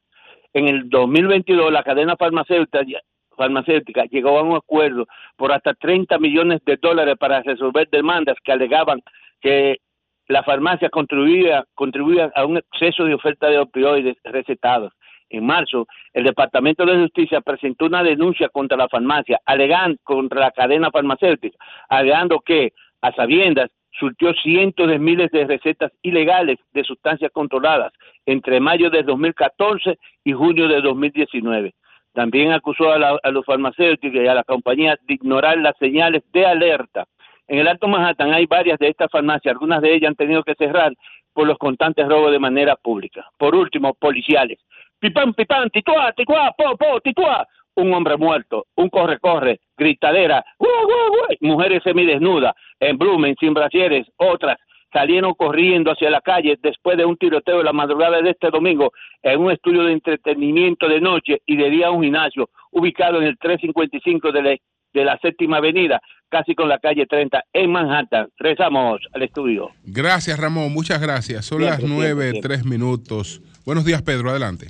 En 0.53 0.67
el 0.67 0.91
2022 0.91 1.73
la 1.73 1.85
cadena 1.85 2.17
farmacéutica 2.17 3.01
farmacéutica 3.37 4.05
llegó 4.05 4.39
a 4.39 4.43
un 4.43 4.57
acuerdo 4.57 5.07
por 5.37 5.53
hasta 5.53 5.73
30 5.75 6.19
millones 6.19 6.63
de 6.65 6.77
dólares 6.77 7.15
para 7.19 7.43
resolver 7.43 7.89
demandas 7.91 8.37
que 8.43 8.53
alegaban 8.53 9.01
que 9.41 9.79
la 10.27 10.43
farmacia 10.43 10.89
contribuía, 10.89 11.65
contribuía 11.75 12.33
a 12.35 12.45
un 12.47 12.57
exceso 12.57 13.05
de 13.05 13.15
oferta 13.15 13.49
de 13.49 13.59
opioides 13.59 14.17
recetados. 14.25 14.93
En 15.31 15.47
marzo, 15.47 15.87
el 16.13 16.25
Departamento 16.25 16.85
de 16.85 16.97
Justicia 16.97 17.41
presentó 17.41 17.87
una 17.87 18.03
denuncia 18.03 18.49
contra 18.49 18.77
la 18.77 18.89
farmacia, 18.89 19.41
alegando 19.45 19.99
contra 20.03 20.41
la 20.41 20.51
cadena 20.51 20.91
farmacéutica, 20.91 21.57
alegando 21.89 22.41
que, 22.41 22.73
a 23.05 23.13
sabiendas, 23.13 23.71
surtió 23.99 24.33
cientos 24.33 24.89
de 24.89 24.99
miles 24.99 25.31
de 25.31 25.47
recetas 25.47 25.93
ilegales 26.03 26.59
de 26.73 26.85
sustancias 26.85 27.31
controladas 27.33 27.93
entre 28.25 28.61
mayo 28.61 28.89
de 28.89 29.03
2014 29.03 29.99
y 30.25 30.33
junio 30.33 30.69
de 30.69 30.81
2019. 30.81 31.75
También 32.15 32.53
acusó 32.53 32.93
a, 32.93 33.31
los 33.31 33.45
farmacéuticos 33.45 34.23
y 34.23 34.27
a 34.27 34.35
la 34.35 34.45
compañía 34.45 34.97
de 35.03 35.15
ignorar 35.15 35.59
las 35.59 35.77
señales 35.79 36.23
de 36.33 36.47
alerta. 36.47 37.05
En 37.47 37.59
el 37.59 37.69
Alto 37.69 37.87
Manhattan 37.87 38.33
hay 38.33 38.47
varias 38.47 38.79
de 38.79 38.89
estas 38.89 39.11
farmacias, 39.11 39.53
algunas 39.53 39.83
de 39.83 39.95
ellas 39.95 40.09
han 40.09 40.17
tenido 40.17 40.43
que 40.43 40.55
cerrar 40.55 40.95
por 41.35 41.47
los 41.47 41.59
constantes 41.59 42.09
robos 42.09 42.33
de 42.33 42.39
manera 42.39 42.77
pública. 42.77 43.29
Por 43.37 43.55
último, 43.55 43.93
policiales. 43.93 44.59
Pipán, 44.99 45.35
pipán, 45.35 45.69
tituá, 45.69 46.13
tituá, 46.13 46.55
po, 46.57 46.75
po, 46.79 47.01
tituá. 47.01 47.47
Un 47.77 47.93
hombre 47.93 48.17
muerto, 48.17 48.67
un 48.77 48.89
corre-corre, 48.89 49.59
gritadera, 49.77 50.45
¡guau, 50.59 50.87
guau, 50.87 51.09
guau! 51.11 51.37
mujeres 51.41 51.83
semidesnudas, 51.83 52.55
en 52.81 52.99
Blumen, 52.99 53.35
sin 53.41 53.55
brasieres, 53.55 54.07
otras 54.17 54.59
salieron 54.93 55.35
corriendo 55.35 55.91
hacia 55.91 56.09
la 56.09 56.21
calle 56.21 56.57
después 56.63 56.97
de 56.97 57.05
un 57.05 57.17
tiroteo 57.17 57.59
de 57.59 57.65
la 57.65 57.73
madrugada 57.73 58.23
de 58.23 58.31
este 58.31 58.51
domingo 58.51 58.93
en 59.23 59.41
un 59.41 59.51
estudio 59.51 59.83
de 59.85 59.93
entretenimiento 59.93 60.89
de 60.89 61.01
noche 61.01 61.43
y 61.47 61.57
de 61.57 61.69
día 61.71 61.91
un 61.91 62.05
gimnasio 62.05 62.49
ubicado 62.71 63.19
en 63.21 63.25
el 63.27 63.37
355 63.39 64.31
de 64.31 64.43
la, 64.43 64.51
de 64.93 65.05
la 65.05 65.19
séptima 65.19 65.57
avenida, 65.57 66.01
casi 66.29 66.55
con 66.55 66.69
la 66.69 66.79
calle 66.79 67.07
30 67.07 67.43
en 67.53 67.73
Manhattan. 67.73 68.29
Regresamos 68.39 69.01
al 69.13 69.23
estudio. 69.23 69.71
Gracias, 69.85 70.39
Ramón. 70.39 70.73
Muchas 70.73 71.01
gracias. 71.01 71.45
Son 71.45 71.59
Siempre, 71.59 71.83
las 71.83 71.91
nueve, 71.91 72.33
tres 72.41 72.65
minutos. 72.65 73.41
Buenos 73.67 73.85
días, 73.85 74.01
Pedro. 74.03 74.31
Adelante. 74.31 74.69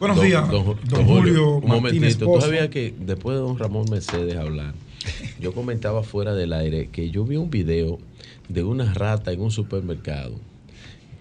Buenos 0.00 0.16
Don- 0.16 0.26
días, 0.26 0.50
don, 0.50 0.64
don 0.64 0.78
don 0.88 1.04
Julio 1.04 1.56
Un 1.56 1.68
Martínez 1.68 2.18
momentito. 2.18 2.24
Tú 2.32 2.40
sabías 2.40 2.68
que 2.70 2.94
después 2.98 3.36
de 3.36 3.42
don 3.42 3.58
Ramón 3.58 3.84
Mercedes 3.90 4.36
hablar, 4.36 4.72
yo 5.40 5.52
comentaba 5.52 6.02
fuera 6.02 6.34
del 6.34 6.52
aire 6.52 6.88
que 6.90 7.10
yo 7.10 7.24
vi 7.24 7.36
un 7.36 7.50
video 7.50 7.98
de 8.48 8.64
una 8.64 8.92
rata 8.94 9.32
en 9.32 9.40
un 9.40 9.50
supermercado 9.50 10.38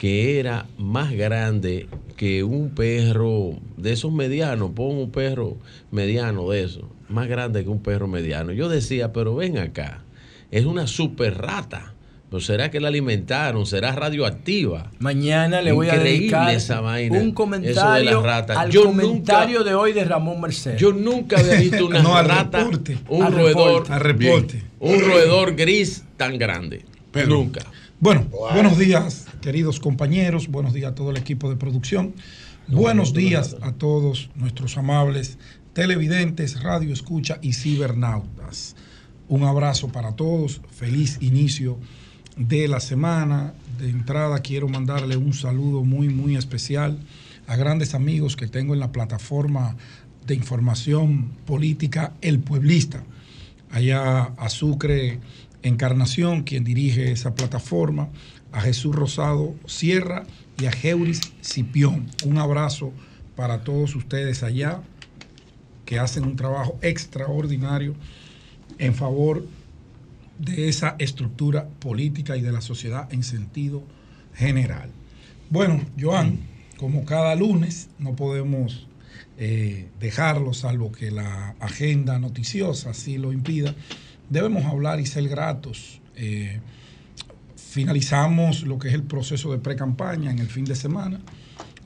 que 0.04 0.38
era 0.38 0.68
más 0.78 1.14
grande 1.14 1.88
que 2.18 2.44
un 2.44 2.72
perro 2.72 3.52
de 3.78 3.94
esos 3.94 4.12
medianos, 4.12 4.72
pon 4.72 4.98
un 4.98 5.12
perro 5.12 5.56
mediano 5.92 6.50
de 6.50 6.64
eso, 6.64 6.90
más 7.08 7.30
grande 7.30 7.64
que 7.64 7.70
un 7.70 7.82
perro 7.82 8.10
mediano. 8.10 8.52
Yo 8.52 8.68
decía, 8.68 9.14
pero 9.14 9.34
ven 9.34 9.58
acá, 9.58 10.04
es 10.52 10.66
una 10.66 10.88
super 10.88 11.38
rata. 11.38 11.93
¿Pero 12.34 12.42
será 12.42 12.72
que 12.72 12.80
la 12.80 12.88
alimentaron? 12.88 13.64
¿Será 13.68 13.92
radioactiva? 13.92 14.90
Mañana 14.98 15.62
le 15.62 15.72
voy 15.72 15.90
a 15.90 16.00
dedicar 16.00 16.52
esa 16.52 16.82
vaina, 16.82 17.20
un 17.20 17.32
comentario 17.32 17.94
de 17.94 18.04
las 18.06 18.24
ratas. 18.24 18.58
al 18.58 18.72
Yo 18.72 18.86
comentario 18.86 19.64
de 19.64 19.76
hoy 19.76 19.94
de 19.94 20.04
Ramón 20.04 20.42
Mercedes. 20.42 20.82
Yo 20.82 20.94
nunca 20.94 21.40
había 21.40 21.60
visto 21.60 21.86
una 21.90 22.02
No, 22.02 22.20
rata, 22.24 22.58
reporte. 22.64 22.98
un 23.08 23.22
Al 23.22 23.34
roedor, 23.34 23.88
reporte. 23.88 24.54
Bien. 24.54 24.96
un 24.96 25.00
roedor 25.02 25.56
gris 25.56 26.06
tan 26.18 26.40
grande. 26.40 26.86
Nunca. 27.28 27.62
Bueno, 28.00 28.26
buenos 28.32 28.80
días, 28.80 29.28
queridos 29.40 29.80
compañeros. 29.80 30.48
Buenos 30.48 30.74
días 30.74 30.94
a 30.94 30.96
todo 30.96 31.12
el 31.12 31.18
equipo 31.18 31.52
de 31.52 31.56
producción. 31.56 32.16
Buenos 32.68 33.14
días 33.14 33.58
a 33.62 33.74
todos 33.74 34.32
nuestros 34.34 34.76
amables 34.76 35.38
televidentes, 35.74 36.64
radio 36.64 36.94
escucha 36.94 37.38
y 37.44 37.54
cibernautas. 37.54 38.76
Un 39.28 39.44
abrazo 39.44 39.90
para 39.90 40.16
todos. 40.16 40.62
Feliz 40.72 41.20
inicio 41.22 41.78
de 42.38 42.68
la 42.68 42.80
semana. 42.80 43.54
De 43.78 43.90
entrada 43.90 44.40
quiero 44.40 44.68
mandarle 44.68 45.18
un 45.18 45.34
saludo 45.34 45.84
muy, 45.84 46.10
muy 46.10 46.36
especial 46.36 47.00
a 47.48 47.56
grandes 47.56 47.94
amigos 47.94 48.36
que 48.36 48.48
tengo 48.48 48.74
en 48.74 48.80
la 48.80 48.92
plataforma 48.92 49.76
de 50.26 50.36
información 50.36 51.32
política 51.46 52.14
El 52.22 52.40
Pueblista 52.40 53.04
allá 53.74 54.32
a 54.38 54.50
Sucre 54.50 55.20
Encarnación, 55.64 56.44
quien 56.44 56.64
dirige 56.64 57.12
esa 57.12 57.36
plataforma, 57.36 58.10
a 58.52 58.62
Jesús 58.62 58.96
Rosado 58.96 59.56
Sierra 59.66 60.24
y 60.60 60.66
a 60.66 60.72
Geuris 60.72 61.22
Cipión. 61.42 62.08
Un 62.24 62.38
abrazo 62.38 62.94
para 63.36 63.64
todos 63.64 63.96
ustedes 63.96 64.44
allá 64.44 64.82
que 65.86 66.00
hacen 66.00 66.24
un 66.24 66.36
trabajo 66.36 66.78
extraordinario 66.82 67.96
en 68.78 68.94
favor 68.94 69.42
de 69.42 69.63
esa 70.48 70.96
estructura 71.00 71.68
política 71.68 72.38
y 72.38 72.42
de 72.42 72.52
la 72.52 72.62
sociedad 72.62 73.12
en 73.12 73.24
sentido 73.24 73.84
general. 74.34 74.90
Bueno, 75.50 75.82
Joan, 76.00 76.40
como 76.78 77.06
cada 77.06 77.36
lunes, 77.36 77.90
no 78.00 78.16
podemos 78.16 78.88
eh, 79.38 79.88
dejarlo, 80.00 80.54
salvo 80.54 80.92
que 80.92 81.12
la 81.12 81.56
agenda 81.60 82.20
noticiosa 82.20 82.92
así 82.92 83.18
lo 83.18 83.32
impida, 83.32 83.74
debemos 84.30 84.66
hablar 84.66 85.00
y 85.00 85.06
ser 85.06 85.28
gratos. 85.28 86.02
Eh, 86.16 86.60
finalizamos 87.56 88.64
lo 88.64 88.78
que 88.78 88.90
es 88.90 88.94
el 88.94 89.04
proceso 89.04 89.52
de 89.52 89.58
pre-campaña 89.58 90.32
en 90.32 90.40
el 90.40 90.48
fin 90.48 90.66
de 90.66 90.76
semana. 90.76 91.20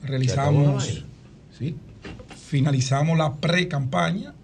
Realizamos, 0.02 1.04
sí, 1.58 1.76
finalizamos 2.46 3.16
la 3.16 3.34
pre-campaña. 3.34 4.34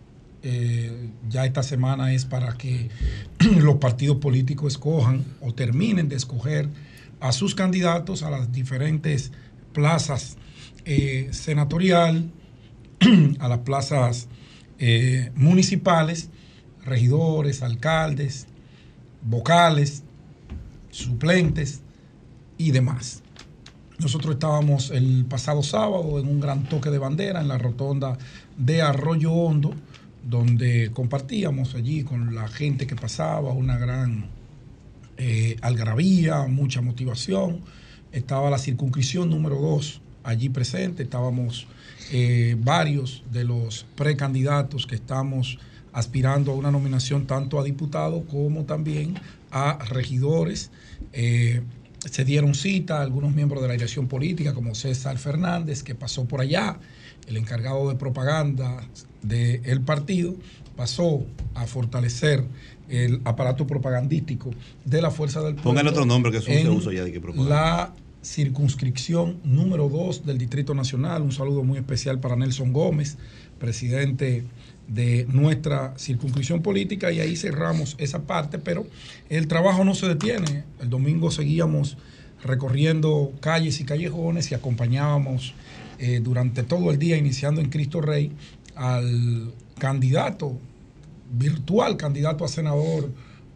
Eh, 0.47 1.09
ya 1.27 1.47
esta 1.47 1.63
semana 1.63 2.13
es 2.13 2.27
para 2.27 2.53
que 2.53 2.91
los 3.57 3.77
partidos 3.77 4.19
políticos 4.19 4.75
escojan 4.75 5.25
o 5.41 5.55
terminen 5.55 6.11
de 6.11 6.17
escoger 6.17 6.69
a 7.21 7.33
sus 7.33 7.55
candidatos 7.55 8.23
a 8.23 8.29
las 8.29 8.53
diferentes 8.53 9.33
plazas 9.73 10.37
eh, 10.85 11.29
senatorial, 11.33 12.31
a 13.39 13.49
las 13.49 13.61
plazas 13.61 14.29
eh, 14.79 15.33
municipales, 15.35 16.29
regidores, 16.85 17.63
alcaldes 17.63 18.47
vocales, 19.25 20.03
suplentes 20.91 21.81
y 22.59 22.71
demás. 22.71 23.23
Nosotros 23.99 24.35
estábamos 24.35 24.91
el 24.91 25.25
pasado 25.25 25.63
sábado 25.63 26.19
en 26.19 26.29
un 26.29 26.41
gran 26.41 26.65
toque 26.69 26.91
de 26.91 26.99
bandera 26.99 27.41
en 27.41 27.49
la 27.49 27.59
rotonda 27.59 28.19
de 28.57 28.83
Arroyo 28.83 29.33
Hondo, 29.33 29.73
donde 30.29 30.91
compartíamos 30.93 31.75
allí 31.75 32.03
con 32.03 32.35
la 32.35 32.49
gente 32.49 32.87
que 32.87 32.97
pasaba 32.97 33.53
una 33.53 33.79
gran 33.79 34.27
eh, 35.17 35.57
algarabía, 35.61 36.47
mucha 36.47 36.81
motivación. 36.81 37.61
Estaba 38.13 38.51
la 38.51 38.59
circunscripción 38.59 39.31
número 39.31 39.57
2 39.57 40.01
allí 40.25 40.49
presente, 40.49 41.03
estábamos 41.03 41.67
eh, 42.11 42.57
varios 42.59 43.23
de 43.31 43.45
los 43.45 43.87
precandidatos 43.97 44.87
que 44.87 44.95
estamos 44.95 45.59
aspirando 45.93 46.53
a 46.53 46.55
una 46.55 46.71
nominación 46.71 47.27
tanto 47.27 47.61
a 47.61 47.65
diputado 47.65 48.25
como 48.25 48.65
también 48.65 49.15
a 49.51 49.79
regidores. 49.85 50.71
Eh, 51.13 51.63
se 52.05 52.25
dieron 52.25 52.55
cita 52.55 52.99
a 52.99 53.03
algunos 53.03 53.35
miembros 53.35 53.63
de 53.63 53.69
la 53.69 53.75
dirección 53.75 54.09
política, 54.09 54.53
como 54.53 54.75
César 54.75 55.17
Fernández, 55.19 55.83
que 55.83 55.95
pasó 55.95 56.25
por 56.27 56.41
allá, 56.41 56.79
el 57.27 57.37
encargado 57.37 57.89
de 57.89 57.95
propaganda 57.95 58.83
del 59.25 59.81
partido, 59.81 60.35
pasó 60.77 61.25
a 61.55 61.67
fortalecer 61.67 62.45
el 62.89 63.21
aparato 63.25 63.67
propagandístico 63.67 64.51
de 64.85 65.01
la 65.01 65.11
Fuerza 65.11 65.41
del 65.41 65.55
Pueblo. 65.55 65.71
Póngale 65.71 65.91
otro 65.91 66.05
nombre 66.05 66.31
que 66.31 66.39
eso 66.39 66.47
se 66.47 66.69
usa 66.69 66.93
ya 66.93 67.05
de 67.05 67.13
que 67.13 67.21
propaganda. 67.21 67.55
La 67.55 67.95
circunscripción 68.23 69.39
número 69.45 69.89
2 69.89 70.25
del 70.25 70.39
Distrito 70.39 70.75
Nacional. 70.75 71.23
Un 71.23 71.33
saludo 71.33 71.63
muy 71.63 71.79
especial 71.79 72.21
para 72.21 72.37
Nelson 72.37 72.73
Gómez, 72.73 73.19
presidente 73.59 74.45
de 74.89 75.27
nuestra 75.31 75.95
circunscripción 75.97 76.63
política 76.63 77.11
y 77.13 77.21
ahí 77.21 77.37
cerramos 77.37 77.97
esa 77.99 78.23
parte, 78.23 78.59
pero 78.59 78.87
el 79.29 79.47
trabajo 79.47 79.85
no 79.85 79.95
se 79.95 80.09
detiene. 80.09 80.65
El 80.81 80.91
domingo 80.91 81.31
seguíamos 81.31 81.97
recorriendo 82.43 83.33
calles 83.41 83.81
y 83.81 83.85
callejones 83.85 84.51
y 84.51 84.55
acompañábamos 84.55 85.55
eh, 85.99 86.21
durante 86.23 86.63
todo 86.63 86.91
el 86.91 86.99
día, 86.99 87.17
iniciando 87.17 87.61
en 87.61 87.71
Cristo 87.71 88.01
Rey, 88.01 88.33
al 88.77 89.53
candidato, 89.79 90.59
virtual 91.33 91.97
candidato 91.97 92.45
a 92.45 92.49
senador 92.49 93.11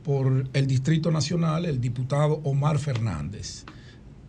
por 0.04 0.48
el 0.52 0.66
Distrito 0.66 1.10
Nacional, 1.10 1.64
el 1.64 1.80
diputado 1.80 2.40
Omar 2.44 2.78
Fernández. 2.78 3.64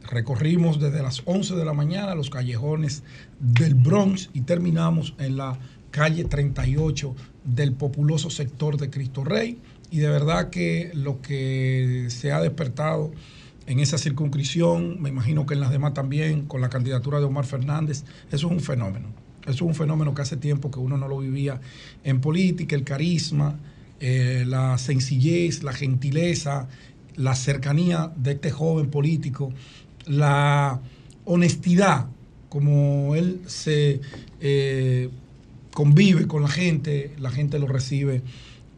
Recorrimos 0.03 0.79
desde 0.79 1.03
las 1.03 1.21
11 1.25 1.55
de 1.55 1.65
la 1.65 1.73
mañana 1.73 2.15
los 2.15 2.29
callejones 2.29 3.03
del 3.39 3.75
Bronx 3.75 4.29
y 4.33 4.41
terminamos 4.41 5.13
en 5.19 5.37
la 5.37 5.57
calle 5.91 6.25
38 6.25 7.15
del 7.43 7.73
populoso 7.73 8.29
sector 8.29 8.77
de 8.77 8.89
Cristo 8.89 9.23
Rey. 9.23 9.59
Y 9.91 9.99
de 9.99 10.09
verdad 10.09 10.49
que 10.49 10.91
lo 10.93 11.21
que 11.21 12.07
se 12.09 12.31
ha 12.31 12.41
despertado 12.41 13.11
en 13.65 13.79
esa 13.79 13.97
circunscripción, 13.97 15.01
me 15.01 15.09
imagino 15.09 15.45
que 15.45 15.53
en 15.53 15.59
las 15.59 15.71
demás 15.71 15.93
también, 15.93 16.45
con 16.45 16.59
la 16.61 16.69
candidatura 16.69 17.19
de 17.19 17.25
Omar 17.25 17.45
Fernández, 17.45 18.03
eso 18.27 18.47
es 18.47 18.51
un 18.51 18.59
fenómeno. 18.59 19.09
Es 19.49 19.61
un 19.61 19.75
fenómeno 19.75 20.13
que 20.13 20.21
hace 20.21 20.37
tiempo 20.37 20.71
que 20.71 20.79
uno 20.79 20.97
no 20.97 21.07
lo 21.07 21.19
vivía 21.19 21.59
en 22.03 22.21
política, 22.21 22.75
el 22.75 22.83
carisma, 22.83 23.55
eh, 23.99 24.43
la 24.47 24.77
sencillez, 24.77 25.63
la 25.63 25.73
gentileza, 25.73 26.67
la 27.15 27.35
cercanía 27.35 28.11
de 28.15 28.33
este 28.33 28.51
joven 28.51 28.89
político, 28.89 29.51
la 30.05 30.79
honestidad, 31.25 32.07
como 32.47 33.15
él 33.15 33.41
se 33.47 34.01
eh, 34.39 35.09
convive 35.73 36.27
con 36.27 36.41
la 36.41 36.47
gente, 36.47 37.13
la 37.19 37.29
gente 37.29 37.59
lo 37.59 37.67
recibe 37.67 38.21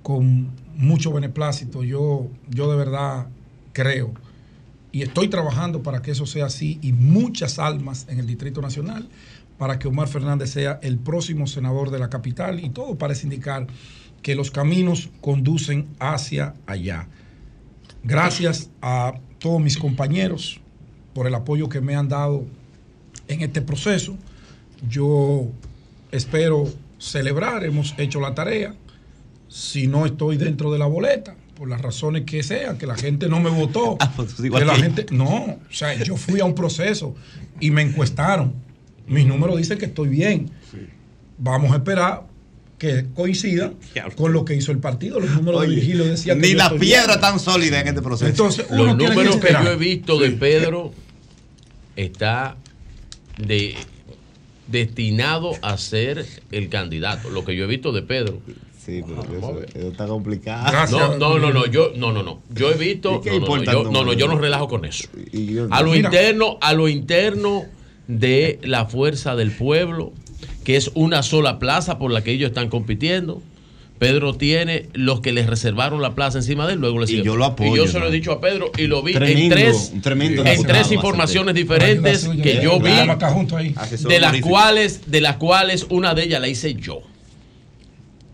con 0.02 0.50
mucho 0.76 1.14
beneplácito. 1.14 1.84
Yo, 1.84 2.28
yo 2.50 2.70
de 2.72 2.78
verdad 2.78 3.28
creo 3.74 4.14
y 4.92 5.04
estoy 5.04 5.30
trabajando 5.30 5.84
para 5.84 6.02
que 6.02 6.12
eso 6.12 6.26
sea 6.26 6.46
así 6.46 6.80
y 6.82 6.92
muchas 6.92 7.60
almas 7.60 8.06
en 8.10 8.20
el 8.20 8.28
Distrito 8.28 8.62
Nacional 8.62 9.08
para 9.62 9.78
que 9.78 9.88
Omar 9.88 10.08
Fernández 10.08 10.50
sea 10.50 10.80
el 10.82 10.98
próximo 10.98 11.46
senador 11.46 11.92
de 11.92 12.00
la 12.00 12.10
capital 12.10 12.66
y 12.66 12.72
todo 12.72 12.98
parece 12.98 13.28
indicar 13.28 13.68
que 14.24 14.34
los 14.34 14.50
caminos 14.50 15.12
conducen 15.22 15.86
hacia 16.00 16.56
allá. 16.66 17.08
Gracias 18.04 18.72
a 18.82 19.20
todos 19.38 19.62
mis 19.62 19.78
compañeros 19.78 20.60
por 21.14 21.28
el 21.28 21.36
apoyo 21.36 21.70
que 21.70 21.80
me 21.80 21.96
han 21.96 22.10
dado 22.10 22.44
en 23.28 23.42
este 23.42 23.62
proceso. 23.62 24.18
Yo 24.90 25.46
espero 26.12 26.68
celebrar, 26.98 27.64
hemos 27.64 27.94
hecho 28.00 28.20
la 28.20 28.34
tarea. 28.34 28.74
Si 29.48 29.86
no 29.86 30.08
estoy 30.08 30.38
dentro 30.38 30.72
de 30.72 30.80
la 30.80 30.88
boleta, 30.88 31.36
por 31.54 31.70
las 31.70 31.82
razones 31.82 32.24
que 32.24 32.42
sean, 32.42 32.80
que 32.80 32.88
la 32.88 32.96
gente 32.96 33.30
no 33.30 33.40
me 33.40 33.52
votó, 33.52 34.00
que 34.42 34.66
la 34.66 34.76
gente, 34.76 35.06
no, 35.12 35.28
o 35.46 35.60
sea, 35.70 35.94
yo 36.04 36.18
fui 36.18 36.40
a 36.40 36.46
un 36.46 36.56
proceso 36.56 37.14
y 37.60 37.70
me 37.70 37.84
encuestaron. 37.84 38.71
Mis 39.12 39.26
números 39.26 39.58
dicen 39.58 39.78
que 39.78 39.86
estoy 39.86 40.10
bien. 40.10 40.50
Vamos 41.38 41.72
a 41.72 41.76
esperar 41.76 42.24
que 42.78 43.06
coincidan 43.14 43.76
con 44.16 44.34
lo 44.34 44.44
que 44.44 44.56
hizo 44.56 44.72
el 44.72 44.80
partido. 44.80 45.20
Los 45.20 45.30
números 45.32 45.62
de 45.62 45.68
Virgilio 45.68 46.06
decían 46.06 46.40
que 46.42 46.48
Ni 46.48 46.52
yo 46.54 46.58
la 46.58 46.70
piedra 46.72 47.08
bien. 47.08 47.22
tan 47.22 47.40
sólida 47.40 47.82
en 47.82 47.90
este 47.90 48.02
proceso. 48.02 48.30
Entonces, 48.30 48.66
Los 48.72 48.98
números 48.98 49.38
que, 49.38 49.52
yo 49.52 49.72
he 49.72 49.76
visto 49.76 50.18
de 50.18 50.32
Pedro 50.32 50.92
está 51.96 52.56
de, 53.38 53.76
destinado 54.68 55.52
a 55.62 55.78
ser 55.78 56.26
el 56.52 56.70
candidato. 56.70 57.30
Lo 57.30 57.46
que 57.46 57.56
yo 57.56 57.66
he 57.66 57.68
visto 57.68 57.92
de 57.92 58.02
Pedro. 58.02 58.40
Sí, 58.84 59.04
pero 59.08 59.22
eso, 59.38 59.62
eso 59.76 59.88
está 59.90 60.08
complicado. 60.08 60.88
No, 60.90 61.18
no, 61.20 61.38
no, 61.38 61.54
no, 61.54 61.66
yo 61.68 61.92
no, 61.96 62.12
no, 62.12 62.24
no. 62.24 62.42
Yo 62.50 62.72
he 62.72 62.78
visto, 62.78 63.22
¿Y 63.24 63.30
qué 63.30 63.40
no, 63.40 63.46
no, 63.46 63.64
yo, 63.64 63.84
no, 63.92 64.04
no, 64.04 64.14
yo 64.14 64.28
no 64.28 64.40
relajo 64.40 64.68
con 64.68 64.86
eso. 64.86 65.08
A 65.70 65.84
lo 65.84 65.92
Mira. 65.92 66.10
interno, 66.10 66.58
a 66.60 66.74
lo 66.74 66.90
interno 66.90 67.66
de 68.20 68.60
la 68.64 68.86
fuerza 68.86 69.36
del 69.36 69.52
pueblo, 69.52 70.12
que 70.64 70.76
es 70.76 70.92
una 70.94 71.24
sola 71.24 71.60
plaza 71.60 71.98
por 71.98 72.12
la 72.12 72.24
que 72.24 72.32
ellos 72.32 72.50
están 72.50 72.70
compitiendo. 72.70 73.42
Pedro 74.00 74.34
tiene 74.34 74.88
los 74.94 75.22
que 75.22 75.32
les 75.32 75.46
reservaron 75.46 76.02
la 76.02 76.16
plaza 76.16 76.40
encima 76.40 76.66
de 76.66 76.74
él, 76.74 76.80
luego 76.80 77.00
le 77.00 77.06
siguen. 77.06 77.24
yo 77.24 77.36
lo 77.36 77.46
apoyo, 77.46 77.84
Y 77.84 77.86
yo 77.86 77.88
se 77.88 78.00
lo 78.00 78.08
he 78.08 78.12
dicho 78.12 78.32
a 78.32 78.42
Pedro 78.42 78.72
y 78.76 78.88
lo 78.88 79.04
vi 79.04 79.14
en 79.16 79.50
tres, 79.50 79.94
tremendo 80.02 80.44
en 80.44 80.64
tres 80.64 80.92
informaciones 80.92 81.54
diferentes 81.54 82.28
que 82.42 82.62
yo 82.64 82.80
vi, 82.80 82.92
de 84.08 84.20
las 84.20 84.42
cuales, 84.42 85.12
de 85.12 85.22
las 85.22 85.38
cuales 85.38 85.86
una 85.90 86.16
de 86.16 86.24
ellas 86.24 86.42
la 86.42 86.48
hice 86.48 86.74
yo. 86.74 87.04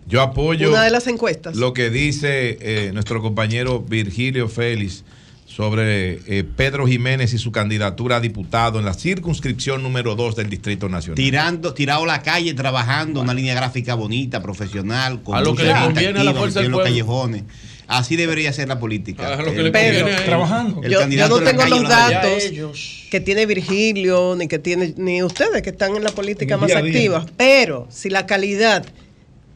Yo 0.08 0.22
apoyo 0.22 0.70
Una 0.70 0.86
de 0.86 0.90
las 0.90 1.06
encuestas. 1.08 1.58
lo 1.58 1.74
que 1.74 1.90
dice 1.90 2.58
eh, 2.62 2.92
nuestro 2.94 3.22
compañero 3.22 3.82
Virgilio 3.82 4.48
Félix 4.48 5.04
sobre 5.48 6.20
eh, 6.28 6.44
Pedro 6.44 6.86
Jiménez 6.86 7.34
y 7.34 7.38
su 7.38 7.52
candidatura 7.52 8.18
a 8.18 8.20
diputado 8.20 8.80
en 8.80 8.86
la 8.86 8.94
circunscripción 8.94 9.82
número 9.82 10.16
2 10.16 10.36
del 10.36 10.50
Distrito 10.50 10.90
Nacional. 10.90 11.16
Tirando, 11.16 11.74
tirado 11.74 12.04
a 12.04 12.08
la 12.08 12.22
calle, 12.22 12.54
trabajando, 12.54 13.22
una 13.22 13.34
línea 13.34 13.56
gráfica 13.56 13.96
bonita, 13.96 14.42
profesional, 14.44 15.24
con 15.24 15.36
A 15.36 15.42
lo 15.42 15.56
que 15.56 15.64
le 15.64 15.74
conviene 15.74 16.20
a 16.20 16.24
la 16.26 16.34
fuerza 16.34 16.62
del 16.62 16.72
los 16.72 16.84
callejones. 16.84 17.44
Así 17.88 18.18
debería 18.18 18.52
ser 18.52 18.68
la 18.68 18.80
política. 18.80 19.34
A 19.34 19.42
lo 19.42 19.54
que 19.54 19.62
El- 19.62 19.72
le 19.72 19.98
ellos. 20.00 20.26
Trabajando. 20.26 20.82
el 20.84 20.92
Yo, 20.92 20.92
yo 20.92 21.00
candidato 21.00 21.40
no 21.40 21.46
tengo 21.46 21.66
los 21.66 21.88
datos 21.88 22.44
que 23.10 23.22
tiene 23.22 23.46
Virgilio, 23.46 24.36
ni 24.38 24.50
que 24.50 24.60
tiene 24.60 24.94
ni 24.98 25.24
ustedes 25.24 25.62
que 25.62 25.70
están 25.70 25.96
en 25.96 26.04
la 26.04 26.12
política 26.12 26.58
más 26.58 26.72
activa, 26.76 27.26
pero 27.38 27.88
si 27.90 28.10
la 28.10 28.26
calidad 28.26 28.86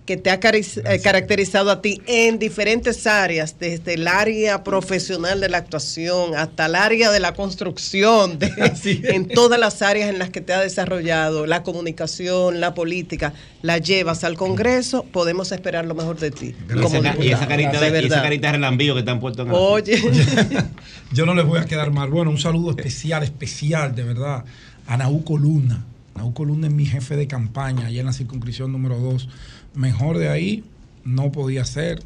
que 0.06 0.18
te 0.18 0.32
ha 0.32 0.40
eh, 0.44 1.00
caracterizado 1.04 1.70
a 1.70 1.82
ti 1.82 2.02
en 2.08 2.40
diferentes 2.40 3.06
áreas, 3.06 3.58
desde 3.60 3.94
el 3.94 4.08
área 4.08 4.64
profesional 4.64 5.40
de 5.40 5.50
la 5.50 5.60
actuación 5.60 6.36
hasta 6.36 6.66
el 6.66 6.76
área 6.76 7.12
de 7.12 7.20
la 7.20 7.34
construcción, 7.34 8.40
de- 8.40 8.52
en 9.04 9.28
todas 9.28 9.60
las 9.60 9.82
áreas 9.82 10.10
en 10.10 10.20
las 10.20 10.30
que 10.30 10.42
te 10.42 10.54
ha 10.54 10.62
desarrollado, 10.62 11.46
la 11.46 11.64
comunicación, 11.64 12.60
la 12.60 12.74
política, 12.74 13.34
la 13.62 13.78
llevas 13.78 14.24
al 14.24 14.38
Congreso, 14.38 15.04
podemos 15.04 15.52
esperar 15.52 15.86
lo 15.86 15.94
mejor 15.94 16.20
de 16.20 16.32
ti. 16.32 16.56
Y 16.70 16.82
como 16.82 16.98
esa, 16.98 17.16
y 17.20 17.30
carita 17.48 17.80
de 17.80 17.92
de, 17.92 18.02
y 18.02 18.06
esa 18.08 18.22
carita 18.22 18.48
de 18.48 18.54
relambío 18.54 18.94
que 18.94 19.02
están 19.02 19.20
puestos 19.20 19.46
en 19.46 19.52
el 19.52 19.58
Oye, 19.58 20.02
Yo 21.14 21.26
no 21.26 21.36
les 21.36 21.46
voy 21.46 21.60
a 21.60 21.66
quedar 21.66 21.92
mal. 21.92 22.10
Bueno, 22.10 22.32
un 22.32 22.40
saludo 22.40 22.72
especial, 22.72 23.24
especial, 23.24 23.96
de 23.96 24.04
verdad, 24.04 24.46
a 24.88 24.98
Nauco 24.98 25.38
Luna. 25.38 25.86
Nauco 26.16 26.46
Luna 26.46 26.68
es 26.68 26.74
mi 26.74 26.86
jefe 26.86 27.16
de 27.16 27.28
campaña 27.28 27.88
allá 27.88 28.00
en 28.00 28.06
la 28.06 28.14
circunscripción 28.14 28.72
número 28.72 28.98
2. 28.98 29.28
Mejor 29.74 30.18
de 30.18 30.30
ahí 30.30 30.64
no 31.04 31.32
podía 31.32 31.66
ser. 31.66 32.02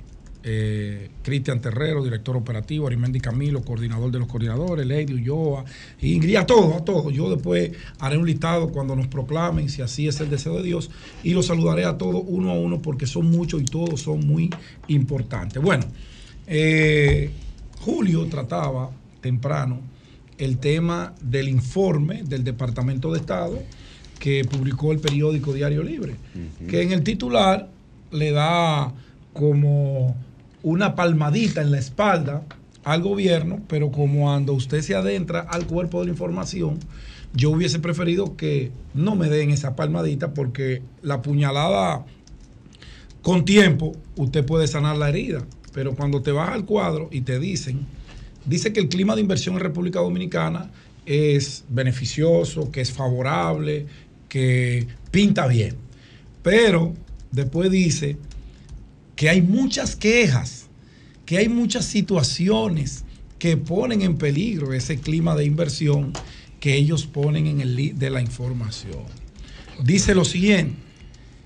Eh, 0.47 1.09
Cristian 1.23 1.59
Terrero, 1.59 2.03
director 2.03 2.37
operativo, 2.37 2.85
Arimendi 2.85 3.19
Camilo, 3.19 3.63
coordinador 3.63 4.11
de 4.11 4.19
los 4.19 4.27
coordinadores, 4.27 4.85
Lady 4.85 5.11
Ulloa, 5.11 5.65
Ingrid, 6.01 6.35
a 6.35 6.45
todos, 6.45 6.75
a 6.75 6.85
todos. 6.85 7.11
Yo 7.11 7.31
después 7.31 7.71
haré 7.97 8.19
un 8.19 8.27
listado 8.27 8.69
cuando 8.69 8.95
nos 8.95 9.07
proclamen, 9.07 9.69
si 9.69 9.81
así 9.81 10.07
es 10.07 10.19
el 10.19 10.29
deseo 10.29 10.57
de 10.57 10.61
Dios, 10.61 10.91
y 11.23 11.33
los 11.33 11.47
saludaré 11.47 11.85
a 11.85 11.97
todos 11.97 12.23
uno 12.27 12.51
a 12.51 12.53
uno 12.53 12.79
porque 12.79 13.07
son 13.07 13.31
muchos 13.31 13.59
y 13.59 13.65
todos 13.65 14.01
son 14.01 14.27
muy 14.27 14.51
importantes. 14.87 15.59
Bueno, 15.63 15.85
eh, 16.45 17.31
Julio 17.79 18.27
trataba 18.27 18.91
temprano 19.21 19.79
el 20.37 20.59
tema 20.59 21.15
del 21.21 21.49
informe 21.49 22.21
del 22.21 22.43
Departamento 22.43 23.11
de 23.11 23.19
Estado 23.19 23.63
que 24.19 24.43
publicó 24.45 24.91
el 24.91 24.99
periódico 24.99 25.53
Diario 25.53 25.83
Libre, 25.83 26.15
que 26.67 26.81
en 26.81 26.91
el 26.91 27.03
titular 27.03 27.69
le 28.11 28.31
da 28.31 28.93
como 29.33 30.15
una 30.63 30.95
palmadita 30.95 31.61
en 31.61 31.71
la 31.71 31.79
espalda 31.79 32.43
al 32.83 33.01
gobierno, 33.01 33.61
pero 33.67 33.91
como 33.91 34.21
cuando 34.21 34.53
usted 34.53 34.81
se 34.81 34.95
adentra 34.95 35.41
al 35.41 35.65
cuerpo 35.65 35.99
de 35.99 36.05
la 36.05 36.11
información, 36.11 36.79
yo 37.33 37.51
hubiese 37.51 37.79
preferido 37.79 38.37
que 38.37 38.71
no 38.93 39.15
me 39.15 39.27
den 39.27 39.51
esa 39.51 39.75
palmadita 39.75 40.33
porque 40.33 40.81
la 41.01 41.21
puñalada 41.21 42.05
con 43.21 43.43
tiempo 43.43 43.93
usted 44.15 44.45
puede 44.45 44.67
sanar 44.67 44.97
la 44.97 45.09
herida, 45.09 45.45
pero 45.73 45.95
cuando 45.95 46.21
te 46.21 46.31
vas 46.31 46.49
al 46.51 46.65
cuadro 46.65 47.09
y 47.11 47.21
te 47.21 47.39
dicen, 47.39 47.85
dice 48.45 48.71
que 48.71 48.79
el 48.79 48.87
clima 48.87 49.15
de 49.15 49.21
inversión 49.21 49.55
en 49.55 49.61
República 49.61 49.99
Dominicana 49.99 50.71
es 51.05 51.65
beneficioso, 51.69 52.71
que 52.71 52.81
es 52.81 52.91
favorable, 52.91 53.87
que 54.29 54.87
pinta 55.11 55.47
bien, 55.47 55.75
pero 56.43 56.93
después 57.31 57.71
dice 57.71 58.17
que 59.15 59.29
hay 59.29 59.41
muchas 59.41 59.95
quejas, 59.95 60.67
que 61.25 61.37
hay 61.37 61.49
muchas 61.49 61.85
situaciones 61.85 63.05
que 63.39 63.57
ponen 63.57 64.01
en 64.01 64.17
peligro 64.17 64.73
ese 64.73 64.97
clima 64.97 65.35
de 65.35 65.45
inversión 65.45 66.13
que 66.59 66.75
ellos 66.75 67.05
ponen 67.05 67.47
en 67.47 67.61
el 67.61 67.97
de 67.97 68.09
la 68.09 68.21
información. 68.21 69.03
Dice 69.83 70.15
lo 70.15 70.25
siguiente, 70.25 70.75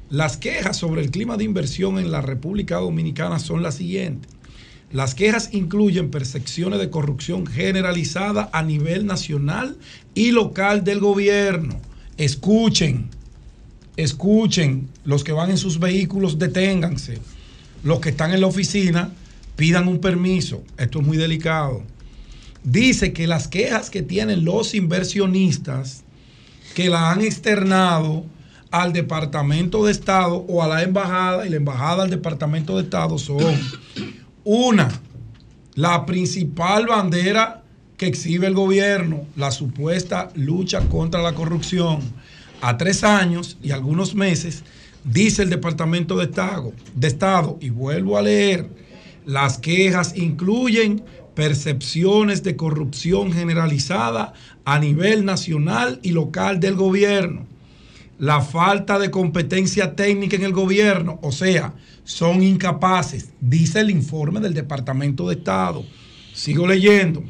las 0.10 0.38
quejas 0.38 0.78
sobre 0.78 1.02
el 1.02 1.12
clima 1.12 1.38
de 1.38 1.44
inversión 1.44 2.00
en 2.00 2.12
la 2.12 2.22
República 2.22 2.78
Dominicana 2.78 3.38
son 3.38 3.62
las 3.62 3.76
siguientes. 3.76 4.32
Las 4.92 5.14
quejas 5.14 5.50
incluyen 5.54 6.10
percepciones 6.10 6.80
de 6.80 6.90
corrupción 6.90 7.46
generalizada 7.46 8.50
a 8.54 8.64
nivel 8.64 9.06
nacional 9.06 9.78
y 10.16 10.32
local 10.32 10.84
del 10.84 11.00
gobierno. 11.00 11.80
Escuchen, 12.20 13.08
escuchen, 13.96 14.90
los 15.06 15.24
que 15.24 15.32
van 15.32 15.52
en 15.52 15.58
sus 15.58 15.80
vehículos, 15.80 16.38
deténganse. 16.38 17.18
Los 17.82 18.02
que 18.02 18.10
están 18.10 18.34
en 18.34 18.42
la 18.42 18.48
oficina, 18.48 19.14
pidan 19.56 19.88
un 19.88 20.00
permiso. 20.00 20.62
Esto 20.78 21.00
es 21.00 21.08
muy 21.08 21.16
delicado. 21.16 21.82
Dice 22.62 23.14
que 23.14 23.26
las 23.26 23.48
quejas 23.48 23.90
que 23.90 24.02
tienen 24.02 24.44
los 24.44 24.76
inversionistas 24.76 26.04
que 26.76 26.90
la 26.90 27.10
han 27.10 27.22
externado 27.22 28.26
al 28.70 28.92
Departamento 28.92 29.86
de 29.86 29.94
Estado 29.94 30.46
o 30.50 30.62
a 30.62 30.68
la 30.68 30.84
embajada 30.84 31.48
y 31.48 31.50
la 31.50 31.56
embajada 31.56 32.04
al 32.04 32.10
Departamento 32.10 32.76
de 32.76 32.84
Estado 32.84 33.18
son 33.18 33.58
una, 34.44 34.90
la 35.76 36.06
principal 36.06 36.86
bandera 36.86 37.59
que 38.00 38.08
exhibe 38.08 38.48
el 38.48 38.54
gobierno, 38.54 39.26
la 39.36 39.52
supuesta 39.52 40.30
lucha 40.34 40.80
contra 40.88 41.22
la 41.22 41.36
corrupción. 41.36 42.00
A 42.62 42.78
tres 42.78 43.04
años 43.04 43.58
y 43.62 43.72
algunos 43.72 44.16
meses, 44.16 44.64
dice 45.04 45.44
el 45.44 45.50
Departamento 45.50 46.16
de 46.16 46.24
Estado, 46.24 46.72
de 46.96 47.08
Estado, 47.10 47.58
y 47.60 47.70
vuelvo 47.70 48.18
a 48.18 48.22
leer, 48.22 48.70
las 49.26 49.58
quejas 49.58 50.16
incluyen 50.16 51.04
percepciones 51.36 52.42
de 52.42 52.56
corrupción 52.56 53.34
generalizada 53.34 54.32
a 54.64 54.80
nivel 54.80 55.26
nacional 55.26 56.00
y 56.02 56.12
local 56.12 56.62
del 56.62 56.76
gobierno, 56.76 57.48
la 58.18 58.40
falta 58.40 58.98
de 58.98 59.12
competencia 59.12 59.98
técnica 59.98 60.38
en 60.38 60.44
el 60.44 60.54
gobierno, 60.54 61.20
o 61.22 61.34
sea, 61.34 61.74
son 62.06 62.44
incapaces, 62.44 63.32
dice 63.42 63.82
el 63.82 63.90
informe 63.90 64.40
del 64.40 64.54
Departamento 64.54 65.28
de 65.28 65.36
Estado. 65.36 65.84
Sigo 66.34 66.66
leyendo. 66.66 67.24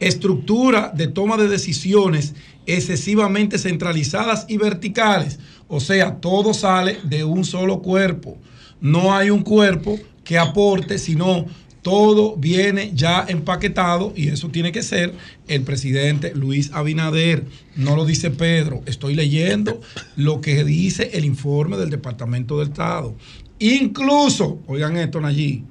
Estructura 0.00 0.92
de 0.94 1.08
toma 1.08 1.36
de 1.36 1.48
decisiones 1.48 2.34
excesivamente 2.66 3.58
centralizadas 3.58 4.44
y 4.48 4.56
verticales, 4.56 5.38
o 5.68 5.80
sea, 5.80 6.16
todo 6.16 6.52
sale 6.52 6.98
de 7.04 7.24
un 7.24 7.44
solo 7.44 7.80
cuerpo. 7.80 8.36
No 8.80 9.14
hay 9.14 9.30
un 9.30 9.42
cuerpo 9.42 9.98
que 10.24 10.38
aporte, 10.38 10.98
sino 10.98 11.46
todo 11.86 12.36
viene 12.36 12.90
ya 12.94 13.24
empaquetado 13.28 14.12
y 14.16 14.26
eso 14.26 14.48
tiene 14.48 14.72
que 14.72 14.82
ser 14.82 15.14
el 15.46 15.62
presidente 15.62 16.34
Luis 16.34 16.72
Abinader. 16.72 17.44
No 17.76 17.94
lo 17.94 18.04
dice 18.04 18.32
Pedro. 18.32 18.82
Estoy 18.86 19.14
leyendo 19.14 19.80
lo 20.16 20.40
que 20.40 20.64
dice 20.64 21.10
el 21.14 21.24
informe 21.24 21.76
del 21.76 21.90
Departamento 21.90 22.58
del 22.58 22.70
Estado. 22.70 23.14
Incluso, 23.60 24.58
oigan 24.66 24.96
esto 24.96 25.24
allí, 25.24 25.62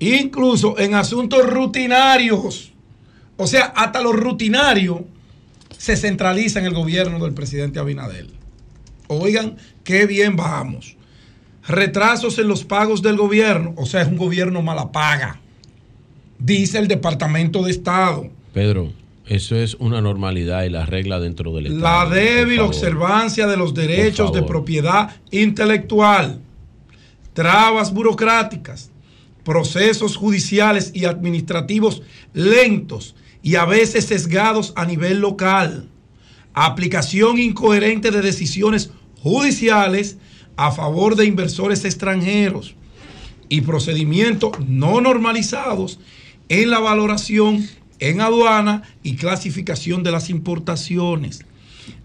incluso 0.00 0.78
en 0.78 0.94
asuntos 0.94 1.46
rutinarios, 1.46 2.71
o 3.42 3.46
sea, 3.46 3.66
hasta 3.76 4.00
lo 4.00 4.12
rutinario 4.12 5.04
se 5.76 5.96
centraliza 5.96 6.60
en 6.60 6.66
el 6.66 6.74
gobierno 6.74 7.18
del 7.18 7.34
presidente 7.34 7.78
Abinader. 7.78 8.26
Oigan, 9.08 9.56
qué 9.84 10.06
bien 10.06 10.36
vamos 10.36 10.96
retrasos 11.66 12.38
en 12.38 12.48
los 12.48 12.64
pagos 12.64 13.02
del 13.02 13.16
gobierno, 13.16 13.74
o 13.76 13.86
sea, 13.86 14.02
es 14.02 14.08
un 14.08 14.16
gobierno 14.16 14.62
mala 14.62 14.90
paga, 14.90 15.40
dice 16.38 16.78
el 16.78 16.88
Departamento 16.88 17.62
de 17.62 17.70
Estado. 17.70 18.28
Pedro, 18.52 18.92
eso 19.26 19.56
es 19.56 19.74
una 19.74 20.00
normalidad 20.00 20.64
y 20.64 20.70
la 20.70 20.86
regla 20.86 21.20
dentro 21.20 21.54
del 21.54 21.66
Estado. 21.66 21.82
La 21.82 22.14
débil 22.14 22.60
observancia 22.60 23.46
de 23.46 23.56
los 23.56 23.74
derechos 23.74 24.32
de 24.32 24.42
propiedad 24.42 25.10
intelectual, 25.30 26.40
trabas 27.32 27.92
burocráticas, 27.94 28.90
procesos 29.44 30.16
judiciales 30.16 30.92
y 30.94 31.04
administrativos 31.04 32.02
lentos 32.34 33.14
y 33.42 33.56
a 33.56 33.64
veces 33.64 34.06
sesgados 34.06 34.72
a 34.76 34.84
nivel 34.84 35.18
local, 35.20 35.88
aplicación 36.54 37.38
incoherente 37.38 38.10
de 38.10 38.22
decisiones 38.22 38.90
judiciales 39.20 40.18
a 40.56 40.70
favor 40.70 41.16
de 41.16 41.26
inversores 41.26 41.84
extranjeros 41.84 42.74
y 43.48 43.62
procedimientos 43.62 44.52
no 44.66 45.00
normalizados 45.00 45.98
en 46.48 46.70
la 46.70 46.78
valoración 46.78 47.66
en 47.98 48.20
aduana 48.20 48.82
y 49.02 49.14
clasificación 49.14 50.02
de 50.02 50.10
las 50.10 50.28
importaciones, 50.28 51.44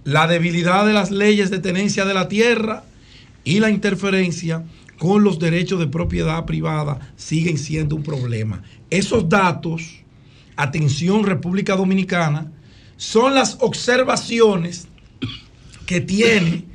la 0.04 0.28
debilidad 0.28 0.86
de 0.86 0.94
las 0.94 1.10
leyes 1.10 1.50
de 1.50 1.60
tenencia 1.60 2.06
de 2.06 2.14
la 2.14 2.28
tierra 2.28 2.84
y 3.44 3.60
la 3.60 3.72
interferencia 3.72 4.64
con 5.00 5.24
los 5.24 5.40
derechos 5.40 5.80
de 5.80 5.88
propiedad 5.88 6.46
privada 6.46 7.00
siguen 7.16 7.58
siendo 7.58 7.96
un 7.96 8.04
problema. 8.04 8.62
Esos 8.90 9.28
datos, 9.28 9.97
atención 10.58 11.24
República 11.24 11.76
Dominicana, 11.76 12.52
son 12.98 13.36
las 13.36 13.58
observaciones 13.62 14.88
que 15.86 16.02
tiene 16.02 16.66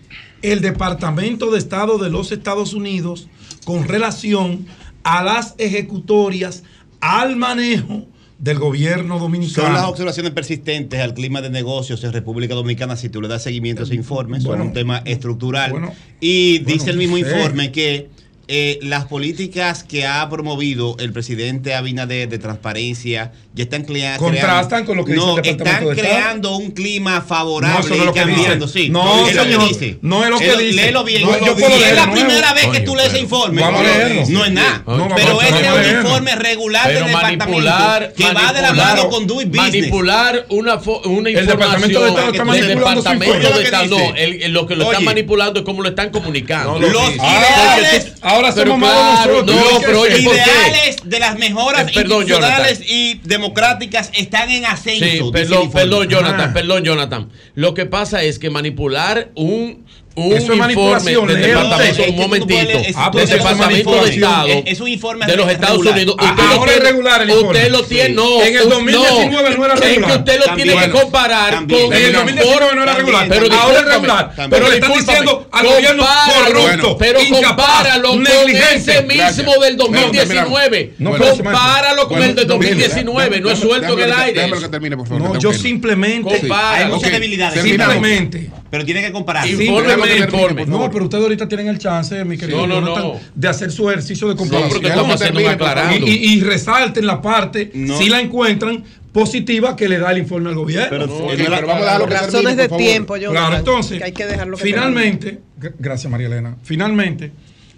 el 0.40 0.60
Departamento 0.60 1.50
de 1.50 1.58
Estado 1.58 1.98
de 1.98 2.10
los 2.10 2.32
Estados 2.32 2.72
Unidos 2.74 3.28
con 3.64 3.86
relación 3.86 4.66
a 5.04 5.22
las 5.22 5.54
ejecutorias, 5.58 6.62
al 7.00 7.36
manejo 7.36 8.06
del 8.38 8.58
gobierno 8.58 9.20
dominicano. 9.20 9.68
Son 9.68 9.74
las 9.74 9.84
observaciones 9.84 10.32
persistentes 10.32 11.00
al 11.00 11.14
clima 11.14 11.40
de 11.42 11.50
negocios 11.50 12.02
en 12.02 12.12
República 12.12 12.54
Dominicana 12.54 12.96
si 12.96 13.08
tú 13.08 13.20
le 13.22 13.28
das 13.28 13.42
seguimiento 13.44 13.82
a 13.82 13.84
ese 13.84 13.94
informe. 13.94 14.40
son 14.40 14.48
Bueno. 14.48 14.64
un 14.64 14.72
tema 14.72 14.98
estructural. 15.04 15.70
Bueno. 15.70 15.92
y 16.20 16.58
Bueno, 16.58 16.72
dice 16.72 16.90
el 16.90 16.96
mismo 16.96 17.18
informe 17.18 17.70
que 17.70 18.10
eh, 18.54 18.78
las 18.82 19.06
políticas 19.06 19.82
que 19.82 20.06
ha 20.06 20.28
promovido 20.28 20.94
el 20.98 21.10
presidente 21.10 21.74
Abinader 21.74 22.28
de 22.28 22.38
transparencia 22.38 23.32
ya 23.54 23.64
están 23.64 23.84
crea- 23.84 24.18
Contrastan 24.18 24.84
creando- 24.84 24.86
con 24.86 24.96
lo 24.98 25.04
que 25.06 25.12
dice 25.14 25.26
no, 25.26 25.38
el 25.38 25.46
están 25.46 25.56
de 25.66 25.72
Estado. 25.72 25.90
creando 25.94 26.56
un 26.56 26.70
clima 26.72 27.16
No, 27.20 27.24
favorable 27.24 27.88
no 27.88 28.02
y 28.02 28.06
lo 28.06 28.12
que 28.12 28.20
cambiando. 28.20 28.68
Sí, 28.68 28.90
No, 28.90 29.26
es 29.26 29.34
lo 29.34 29.44
que 29.44 29.56
dice. 29.68 29.98
no 30.02 30.22
es 30.24 30.30
lo 30.30 30.38
que 30.38 30.56
dice. 30.56 30.72
Léelo 30.74 31.02
bien. 31.04 31.22
No, 31.22 31.30
No, 31.32 31.46
yo 31.46 31.56
puedo 31.56 31.76
si 31.78 31.82
es 31.82 31.94
la 31.94 32.06
nuevo. 32.06 32.20
primera 32.20 32.52
vez 32.52 32.62
que 32.64 32.68
Coño, 32.72 32.84
tú 32.84 32.96
lees 32.96 33.08
ese 33.08 33.20
informe, 33.20 33.62
Vamos 33.62 33.80
a 33.80 33.84
leerlo. 33.84 34.22
no 34.28 34.44
es 34.44 34.52
nada. 34.52 34.82
Pero 34.84 34.98
vamos 34.98 35.44
ese 35.44 35.66
a 35.66 35.80
es 35.82 35.92
un 35.92 36.00
informe 36.06 36.34
regular 36.36 36.82
Pero 36.88 36.98
del 36.98 37.06
departamento 37.08 38.14
que 38.16 38.24
va 38.34 38.52
de 38.52 38.62
la 38.62 38.72
mano 38.74 39.08
con 39.08 39.26
doing 39.26 39.50
business. 39.50 39.72
Manipular 39.72 40.46
una, 40.50 40.74
una 41.06 41.30
El 41.30 41.46
Departamento 41.46 42.02
de 42.02 42.08
Estado 42.08 42.26
está 42.26 42.36
información 42.36 42.66
manipulando 42.68 43.02
su 43.02 43.08
Departamento 43.08 43.58
de 43.58 43.64
Estado. 43.64 43.86
Lo 43.88 43.96
que 44.14 44.24
el- 44.24 44.42
el- 44.42 44.52
lo 44.52 44.66
que 44.66 44.76
lo 44.76 44.84
están 44.84 45.04
manipulando 45.04 45.60
es 45.60 45.64
cómo 45.64 45.82
lo 45.82 45.88
están 45.88 46.10
comunicando. 46.10 46.78
Los 46.78 47.06
Sí. 47.06 47.14
ideales- 47.14 48.12
ahora 48.48 48.54
pero 48.54 48.70
somos 48.72 48.88
malos 48.88 49.02
claro, 49.02 49.32
nosotros. 49.42 49.72
No, 49.72 49.80
pero 49.80 50.00
oye, 50.00 50.22
¿por 50.22 50.34
qué? 50.34 50.40
ideales 50.40 50.96
de 51.04 51.18
las 51.18 51.38
mejoras 51.38 51.82
Eh, 51.88 51.92
perdón, 51.94 52.22
institucionales 52.22 52.78
Jonathan. 52.78 52.96
y 52.96 53.14
democráticas 53.24 54.10
están 54.14 54.50
en 54.50 54.64
ascenso. 54.66 55.04
Sí, 55.04 55.30
perdón, 55.32 55.70
perdón, 55.70 56.08
Jonathan, 56.08 56.50
Ah. 56.50 56.52
perdón, 56.52 56.84
Jonathan. 56.84 57.28
Lo 57.54 57.74
que 57.74 57.86
pasa 57.86 58.22
es 58.22 58.38
que 58.38 58.50
manipular 58.50 59.30
un, 59.34 59.84
un 60.14 60.26
Eso 60.26 60.34
es 60.36 60.42
informe 60.42 60.60
manipulación, 60.60 61.26
del 61.26 61.40
departamento, 61.42 62.02
un 62.02 62.16
no 62.16 62.22
momentito, 62.22 62.78
ah, 62.96 63.10
tú 63.10 63.18
del 63.18 63.28
departamento 63.28 64.04
de. 64.04 64.10
Estado 64.14 64.46
Es- 64.66 64.80
un 64.80 64.88
informe 64.88 65.26
de 65.26 65.36
los 65.36 65.50
Estados 65.50 65.76
regular. 65.78 65.94
Unidos. 65.94 66.16
Ah, 66.18 66.30
Usted 66.32 66.42
lo 66.44 66.50
ahora 66.50 66.70
es 66.72 66.76
tiene- 66.76 66.90
regular 66.90 67.22
el 67.22 67.30
informe. 67.30 67.48
Usted 67.58 67.70
lo 67.70 67.82
tiene, 67.84 68.08
Sí. 68.08 68.12
no. 68.14 68.42
En 68.42 68.56
el 68.56 68.62
u- 68.62 68.68
2019 68.68 69.56
no 69.56 69.64
era 69.64 69.74
Es 69.74 69.80
que 69.80 69.88
regular. 69.88 70.18
usted 70.18 70.38
lo 70.46 70.54
tiene 70.54 70.76
que 70.76 70.90
comparar 70.90 71.50
También. 71.54 71.82
con 71.86 71.92
En 71.92 71.98
el 71.98 72.04
el 72.06 72.12
2019 72.12 72.74
no 72.76 72.82
era 72.82 72.94
regular. 72.94 73.26
Pero 73.28 73.54
ahora 73.54 73.78
es 73.78 73.84
regular. 73.86 74.32
Pero 74.50 74.68
le 74.68 74.74
están 74.74 74.92
diciendo 74.92 75.48
al 75.50 75.66
gobierno 75.66 76.04
corrupto, 76.46 76.98
pero 76.98 77.20
compáralo 77.30 78.08
con 78.10 78.26
ese 78.26 79.02
mismo 79.02 79.52
del 79.62 79.76
2019. 79.76 80.92
No, 80.98 81.12
pero 81.12 81.24
se 81.36 81.42
me- 81.42 81.50
compáralo 81.50 82.08
con 82.08 82.22
el 82.22 82.34
del 82.34 82.46
no, 82.48 82.58
mire, 82.58 82.70
2019. 82.74 83.40
No 83.40 83.50
es 83.50 83.58
suelto 83.58 83.92
en 83.94 84.00
el 84.04 84.12
aire. 84.12 84.48
No, 84.48 85.38
yo 85.38 85.52
simplemente. 85.52 86.40
Hay 86.52 86.86
muchas 86.86 87.10
debilidades. 87.12 87.62
Simplemente. 87.62 88.50
Pero 88.70 88.84
tiene 88.86 89.02
que 89.02 89.12
comparar. 89.12 89.46
Informe 89.46 89.96
Informe. 90.06 90.66
No, 90.66 90.90
pero 90.90 91.04
ustedes 91.04 91.22
ahorita 91.24 91.48
tienen 91.48 91.68
el 91.68 91.78
chance, 91.78 92.24
mi 92.24 92.36
querido 92.38 92.66
No, 92.66 92.80
no, 92.80 92.96
no. 92.96 93.20
de 93.34 93.48
hacer 93.48 93.70
su 93.72 93.88
ejercicio 93.90 94.28
de 94.28 94.34
pero 94.34 94.50
comparación. 94.50 95.46
aclarando. 95.48 96.06
Y, 96.06 96.10
y- 96.10 96.34
y 96.34 96.40
resalten 96.40 97.06
la 97.06 97.20
parte, 97.22 97.70
No. 97.74 97.96
si 97.98 98.08
la 98.08 98.20
encuentran, 98.20 98.84
positiva 99.12 99.76
que 99.76 99.88
le 99.88 99.98
da 99.98 100.10
el 100.12 100.18
informe 100.18 100.48
al 100.48 100.54
gobierno. 100.54 100.88
Pero- 100.90 101.04
Ok, 101.04 101.32
pero 101.36 101.66
vamos 101.66 101.82
a 101.82 101.84
dejarlo 101.84 102.06
que 102.06 102.14
Razones 102.14 102.32
termine, 102.32 102.56
de 102.62 102.68
por 102.68 102.78
favor. 102.78 102.78
tiempo, 102.92 103.16
Jonathan, 103.16 103.46
Claro, 103.46 103.56
entonces, 103.58 103.98
que 103.98 104.04
hay 104.04 104.12
que 104.12 104.26
dejarlo 104.26 104.56
que 104.56 104.62
finalmente, 104.64 105.38
gr- 105.60 105.74
gracias 105.78 106.10
María 106.10 106.26
Elena, 106.28 106.56
finalmente, 106.62 107.32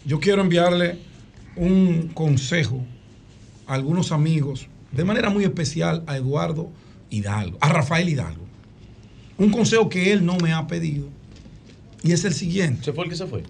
yo 0.05 0.21
quiero 0.21 0.43
enviarle 0.43 0.97
un 1.57 2.11
consejo 2.15 2.85
a 3.67 3.75
algunos 3.75 4.13
amigos, 4.13 4.69
de 4.93 5.05
manera 5.05 5.29
muy 5.31 5.43
especial 5.45 6.05
a 6.07 6.17
Eduardo 6.17 6.71
Hidalgo, 7.11 7.59
a 7.61 7.69
Rafael 7.69 8.09
Hidalgo. 8.09 8.45
Un 9.39 9.51
consejo 9.51 9.89
que 9.89 10.13
él 10.13 10.25
no 10.25 10.37
me 10.37 10.53
ha 10.53 10.67
pedido, 10.69 11.09
y 12.05 12.13
es 12.13 12.25
el 12.25 12.35
siguiente. 12.35 12.85
¿Se 12.85 12.93
fue 12.93 13.05
el 13.05 13.11
que 13.11 13.17
se 13.17 13.27
fue? 13.27 13.43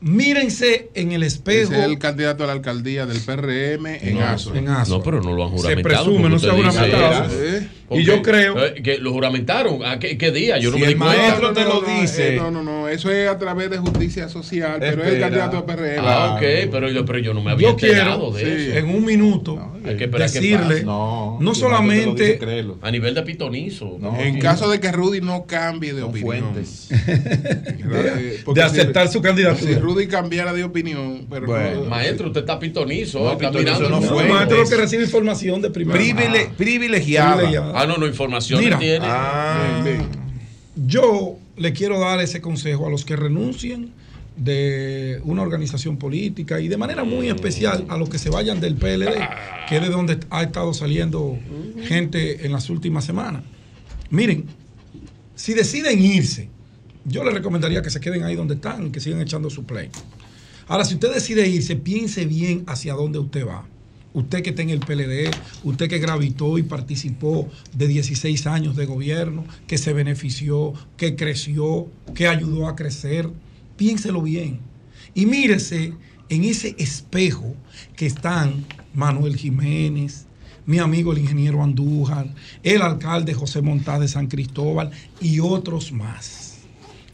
Mírense 0.00 0.90
en 0.94 1.10
el 1.12 1.24
espejo. 1.24 1.72
Ese 1.72 1.80
es 1.80 1.86
el 1.86 1.98
candidato 1.98 2.44
a 2.44 2.46
la 2.46 2.52
alcaldía 2.52 3.04
del 3.04 3.18
PRM 3.20 3.86
en 4.00 4.14
No, 4.14 4.20
ASO. 4.26 4.54
en 4.54 4.68
ASO. 4.68 4.98
No, 4.98 5.02
pero 5.02 5.20
no 5.20 5.34
lo 5.34 5.44
han 5.44 5.50
Se 5.50 5.56
juramentado. 5.56 6.04
presume, 6.04 6.16
porque 6.20 6.28
no 6.30 6.38
se 6.38 6.48
ha 6.48 6.52
juramentado. 6.52 7.28
¿eh? 7.44 7.68
Y 7.90 8.04
yo 8.04 8.20
creo- 8.22 8.64
Eh, 8.66 8.82
que 8.82 8.98
lo 8.98 9.12
juramentaron. 9.12 9.84
¿A 9.84 9.98
qué, 9.98 10.18
qué 10.18 10.30
día? 10.30 10.58
Yo 10.58 10.70
no 10.70 10.76
Si 10.76 10.80
me 10.82 10.86
di 10.88 10.92
el 10.94 10.98
cuenta. 10.98 11.16
maestro 11.16 11.52
te 11.52 11.64
lo 11.64 11.80
dice. 11.80 12.36
no, 12.36 12.50
no, 12.50 12.62
no. 12.62 12.88
Eso 12.88 13.10
es 13.10 13.28
a 13.28 13.38
través 13.38 13.70
de 13.70 13.78
justicia 13.78 14.28
social, 14.28 14.76
pero 14.78 15.02
es 15.04 15.12
el 15.14 15.20
candidato 15.20 15.56
del 15.56 15.64
PRM. 15.64 15.98
Ah, 16.06 16.34
ok, 16.36 16.42
pero 16.70 16.90
yo, 16.90 17.04
pero 17.04 17.18
yo 17.18 17.34
no 17.34 17.42
me 17.42 17.50
había 17.52 17.68
Yo 17.70 17.76
quiero 17.76 17.94
enterado 17.94 18.30
de 18.32 18.40
sí, 18.44 18.50
eso. 18.70 18.78
en 18.78 18.88
un 18.94 19.04
minuto 19.04 19.72
Hay 19.84 19.96
que 19.96 20.06
decirle 20.06 20.82
no, 20.84 21.38
no 21.40 21.54
solamente 21.54 22.38
dice. 22.38 22.66
A 22.82 22.90
nivel 22.90 23.14
de 23.14 23.22
pitonizo. 23.22 23.98
en 24.18 24.38
caso 24.38 24.68
de 24.70 24.80
que 24.80 24.92
Rudy 24.92 25.20
no 25.20 25.44
cambie 25.46 25.92
de 25.94 26.02
opinión. 26.02 26.54
de, 26.88 28.40
Porque 28.44 28.60
de 28.60 28.66
aceptar 28.66 29.08
su 29.08 29.20
candidatura. 29.22 29.72
Si 29.74 29.78
Rudy 29.78 30.06
cambiara 30.08 30.52
de 30.52 30.64
opinión, 30.64 31.26
pero 31.30 31.46
Bueno, 31.46 31.84
no- 31.84 31.90
maestro, 31.90 32.26
usted 32.28 32.40
está 32.40 32.58
pitonizo. 32.58 33.20
No, 33.20 33.32
está 33.32 33.50
pitonizo 33.50 33.60
mirando 33.80 33.88
no 33.90 33.98
el 33.98 34.04
fue. 34.08 34.18
mundo. 34.24 34.34
maestro 34.34 34.58
lo 34.62 34.68
que 34.68 34.76
recibe 34.76 35.04
información 35.04 35.62
de 35.62 35.70
primera 35.70 35.98
privilegiada. 36.56 37.72
Ah, 37.78 37.86
no, 37.86 37.96
no, 37.96 38.06
información 38.06 38.60
Mira, 38.60 38.78
tiene. 38.78 39.06
Ah. 39.08 39.82
Yo 40.86 41.38
le 41.56 41.72
quiero 41.72 41.98
dar 41.98 42.20
ese 42.20 42.40
consejo 42.40 42.86
a 42.86 42.90
los 42.90 43.04
que 43.04 43.16
renuncien 43.16 43.92
de 44.36 45.20
una 45.24 45.42
organización 45.42 45.96
política 45.96 46.60
y 46.60 46.68
de 46.68 46.76
manera 46.76 47.04
muy 47.04 47.28
especial 47.28 47.84
a 47.88 47.96
los 47.96 48.08
que 48.08 48.18
se 48.18 48.30
vayan 48.30 48.60
del 48.60 48.76
PLD, 48.76 49.18
que 49.68 49.76
es 49.76 49.82
de 49.82 49.88
donde 49.88 50.18
ha 50.30 50.42
estado 50.42 50.72
saliendo 50.72 51.38
gente 51.82 52.46
en 52.46 52.52
las 52.52 52.70
últimas 52.70 53.04
semanas. 53.04 53.42
Miren, 54.10 54.46
si 55.34 55.54
deciden 55.54 56.00
irse, 56.02 56.48
yo 57.04 57.24
les 57.24 57.34
recomendaría 57.34 57.82
que 57.82 57.90
se 57.90 58.00
queden 58.00 58.24
ahí 58.24 58.36
donde 58.36 58.54
están 58.54 58.92
que 58.92 59.00
sigan 59.00 59.20
echando 59.20 59.50
su 59.50 59.64
play. 59.64 59.90
Ahora, 60.68 60.84
si 60.84 60.94
usted 60.94 61.12
decide 61.14 61.48
irse, 61.48 61.76
piense 61.76 62.26
bien 62.26 62.64
hacia 62.66 62.94
dónde 62.94 63.18
usted 63.18 63.46
va. 63.46 63.66
Usted 64.14 64.42
que 64.42 64.50
está 64.50 64.62
en 64.62 64.70
el 64.70 64.80
PLD, 64.80 65.30
usted 65.64 65.88
que 65.88 65.98
gravitó 65.98 66.58
y 66.58 66.62
participó 66.62 67.48
de 67.74 67.88
16 67.88 68.46
años 68.46 68.74
de 68.74 68.86
gobierno, 68.86 69.44
que 69.66 69.78
se 69.78 69.92
benefició, 69.92 70.72
que 70.96 71.14
creció, 71.14 71.88
que 72.14 72.26
ayudó 72.26 72.68
a 72.68 72.76
crecer, 72.76 73.28
piénselo 73.76 74.22
bien. 74.22 74.60
Y 75.14 75.26
mírese 75.26 75.92
en 76.28 76.44
ese 76.44 76.74
espejo 76.78 77.54
que 77.96 78.06
están 78.06 78.66
Manuel 78.94 79.36
Jiménez, 79.36 80.26
mi 80.66 80.78
amigo 80.78 81.12
el 81.12 81.18
ingeniero 81.18 81.62
Andújar, 81.62 82.34
el 82.62 82.82
alcalde 82.82 83.32
José 83.32 83.62
Montaz 83.62 84.00
de 84.00 84.08
San 84.08 84.26
Cristóbal 84.26 84.90
y 85.20 85.40
otros 85.40 85.92
más. 85.92 86.58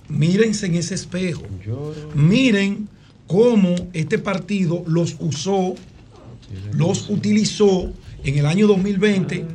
Mírense 0.08 0.66
en 0.66 0.74
ese 0.74 0.96
espejo. 0.96 1.44
Miren 2.14 2.88
cómo 3.26 3.74
este 3.92 4.18
partido 4.18 4.82
los 4.86 5.16
usó, 5.20 5.76
los 6.72 7.08
utilizó 7.10 7.90
en 8.24 8.38
el 8.38 8.46
año 8.46 8.66
2020, 8.66 9.46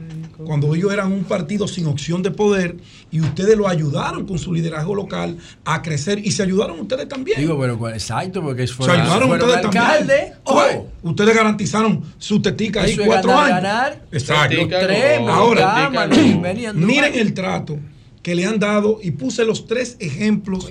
cuando 0.45 0.73
ellos 0.73 0.93
eran 0.93 1.11
un 1.11 1.25
partido 1.25 1.67
sin 1.67 1.85
opción 1.87 2.23
de 2.23 2.31
poder, 2.31 2.77
y 3.11 3.19
ustedes 3.19 3.57
lo 3.57 3.67
ayudaron 3.67 4.25
con 4.25 4.37
su 4.37 4.53
liderazgo 4.53 4.95
local 4.95 5.37
a 5.65 5.81
crecer, 5.81 6.19
y 6.23 6.31
se 6.31 6.43
ayudaron 6.43 6.79
ustedes 6.79 7.07
también. 7.09 7.39
Digo, 7.39 7.59
pero 7.59 7.77
¿cuál? 7.77 7.93
exacto, 7.93 8.41
porque 8.41 8.65
se 8.65 8.73
ayudaron 8.89 9.31
ustedes 9.31 9.57
alcalde. 9.57 10.15
también. 10.15 10.33
Oye, 10.45 10.81
ustedes 11.03 11.35
garantizaron 11.35 12.03
su 12.17 12.41
tetica 12.41 12.83
ahí 12.83 12.95
cuatro 12.95 13.31
ganar, 13.31 13.45
años. 13.45 13.63
ganar. 13.63 14.05
Exacto. 14.11 14.55
Tetica, 14.55 14.79
tres, 14.79 15.21
no. 15.21 15.29
Ahora, 15.29 15.91
Tetica, 16.09 16.73
no. 16.73 16.85
Miren 16.85 17.15
el 17.15 17.33
trato 17.33 17.77
que 18.21 18.35
le 18.35 18.45
han 18.45 18.59
dado 18.59 18.99
y 19.01 19.11
puse 19.11 19.43
los 19.43 19.65
tres 19.65 19.97
ejemplos 19.99 20.69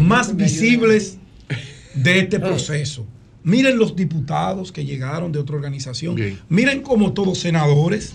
más 0.00 0.36
visibles 0.36 1.18
de 1.94 2.20
este 2.20 2.40
proceso. 2.40 3.06
Miren 3.42 3.78
los 3.78 3.96
diputados 3.96 4.72
que 4.72 4.84
llegaron 4.84 5.32
de 5.32 5.38
otra 5.38 5.56
organización. 5.56 6.16
Miren 6.48 6.82
cómo 6.82 7.12
todos 7.12 7.38
senadores 7.38 8.12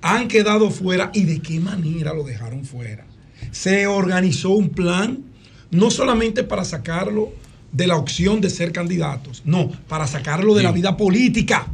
han 0.00 0.28
quedado 0.28 0.70
fuera 0.70 1.10
y 1.12 1.24
de 1.24 1.40
qué 1.40 1.58
manera 1.60 2.14
lo 2.14 2.22
dejaron 2.22 2.64
fuera. 2.64 3.06
Se 3.50 3.86
organizó 3.86 4.50
un 4.50 4.70
plan 4.70 5.24
no 5.70 5.90
solamente 5.90 6.44
para 6.44 6.64
sacarlo 6.64 7.32
de 7.72 7.86
la 7.86 7.96
opción 7.96 8.40
de 8.40 8.50
ser 8.50 8.72
candidatos, 8.72 9.42
no, 9.44 9.70
para 9.88 10.06
sacarlo 10.06 10.54
de 10.54 10.62
la 10.62 10.72
vida 10.72 10.96
política. 10.96 11.66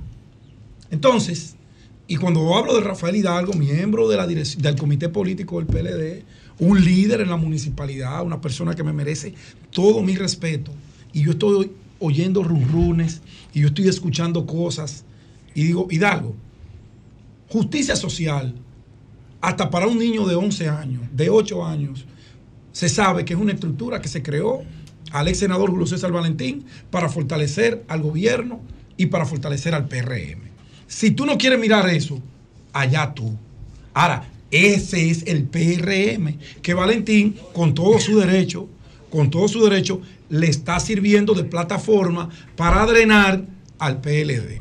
Entonces, 0.90 1.55
y 2.06 2.16
cuando 2.16 2.55
hablo 2.56 2.74
de 2.74 2.81
Rafael 2.81 3.16
Hidalgo, 3.16 3.52
miembro 3.55 4.09
de 4.09 4.16
la 4.16 4.26
del 4.26 4.76
comité 4.76 5.09
político 5.09 5.60
del 5.60 5.66
PLD, 5.66 6.24
un 6.59 6.85
líder 6.85 7.20
en 7.20 7.31
la 7.31 7.36
municipalidad, 7.36 8.24
una 8.24 8.40
persona 8.40 8.74
que 8.74 8.82
me 8.82 8.93
merece 8.93 9.35
todo 9.70 10.02
mi 10.02 10.16
respeto, 10.16 10.72
y 11.12 11.22
yo 11.22 11.32
estoy 11.32 11.70
oyendo 11.99 12.43
runrunes 12.43 13.23
y 13.53 13.61
yo 13.61 13.69
estoy 13.69 13.89
escuchando 13.89 14.47
cosas, 14.47 15.05
y 15.55 15.65
digo, 15.65 15.87
Hidalgo, 15.91 16.35
justicia 17.49 17.97
social, 17.97 18.55
hasta 19.41 19.71
para 19.71 19.87
un 19.87 19.99
niño 19.99 20.27
de 20.27 20.35
11 20.35 20.69
años, 20.69 21.03
de 21.12 21.31
8 21.31 21.65
años, 21.65 22.05
se 22.73 22.89
sabe 22.89 23.25
que 23.25 23.35
es 23.35 23.39
una 23.39 23.53
estructura 23.53 24.01
que 24.01 24.09
se 24.09 24.23
creó 24.23 24.62
al 25.12 25.29
ex 25.29 25.39
senador 25.39 25.71
Julio 25.71 25.87
César 25.87 26.11
Valentín 26.11 26.65
para 26.91 27.09
fortalecer 27.09 27.85
al 27.87 28.03
gobierno 28.03 28.61
y 28.97 29.07
para 29.07 29.27
fortalecer 29.27 29.75
al 29.75 29.87
PRM. 29.87 30.41
Si 30.89 31.12
tú 31.12 31.25
no 31.25 31.39
quieres 31.39 31.61
mirar 31.61 31.89
eso, 31.89 32.21
allá 32.73 33.15
tú. 33.15 33.37
Ahora, 33.93 34.29
ese 34.51 35.11
es 35.11 35.25
el 35.27 35.45
PRM 35.45 36.39
que 36.62 36.75
Valentín, 36.75 37.37
con 37.53 37.75
todo 37.75 38.01
su 38.01 38.19
derecho, 38.19 38.69
con 39.15 39.31
todo 39.31 39.47
su 39.47 39.62
derecho, 39.62 40.01
le 40.28 40.49
está 40.49 40.81
sirviendo 40.81 41.35
de 41.35 41.45
plataforma 41.45 42.31
para 42.57 42.85
drenar 42.85 43.45
al 43.78 44.01
PLD 44.01 44.61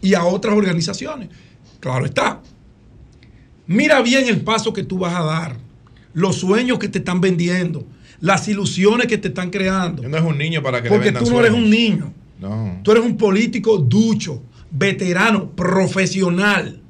y 0.00 0.14
a 0.14 0.22
otras 0.22 0.54
organizaciones. 0.54 1.30
Claro 1.80 2.06
está. 2.06 2.40
Mira 3.66 4.00
bien 4.00 4.28
el 4.28 4.42
paso 4.42 4.72
que 4.72 4.84
tú 4.84 4.98
vas 4.98 5.16
a 5.16 5.24
dar, 5.24 5.56
los 6.14 6.36
sueños 6.36 6.78
que 6.78 6.88
te 6.88 6.98
están 6.98 7.20
vendiendo, 7.20 7.86
las 8.20 8.46
ilusiones 8.46 9.08
que 9.08 9.18
te 9.18 9.28
están 9.28 9.50
creando. 9.50 10.08
No 10.08 10.16
es 10.16 10.22
un 10.22 10.38
niño 10.38 10.62
para 10.62 10.80
que 10.80 10.88
Porque 10.88 11.10
tú 11.10 11.28
no 11.28 11.40
eres 11.40 11.50
un 11.50 11.68
niño. 11.68 12.12
No. 12.40 12.78
Tú 12.84 12.92
eres 12.92 13.02
un 13.02 13.16
político 13.16 13.78
ducho, 13.78 14.40
veterano, 14.70 15.50
profesional, 15.50 16.80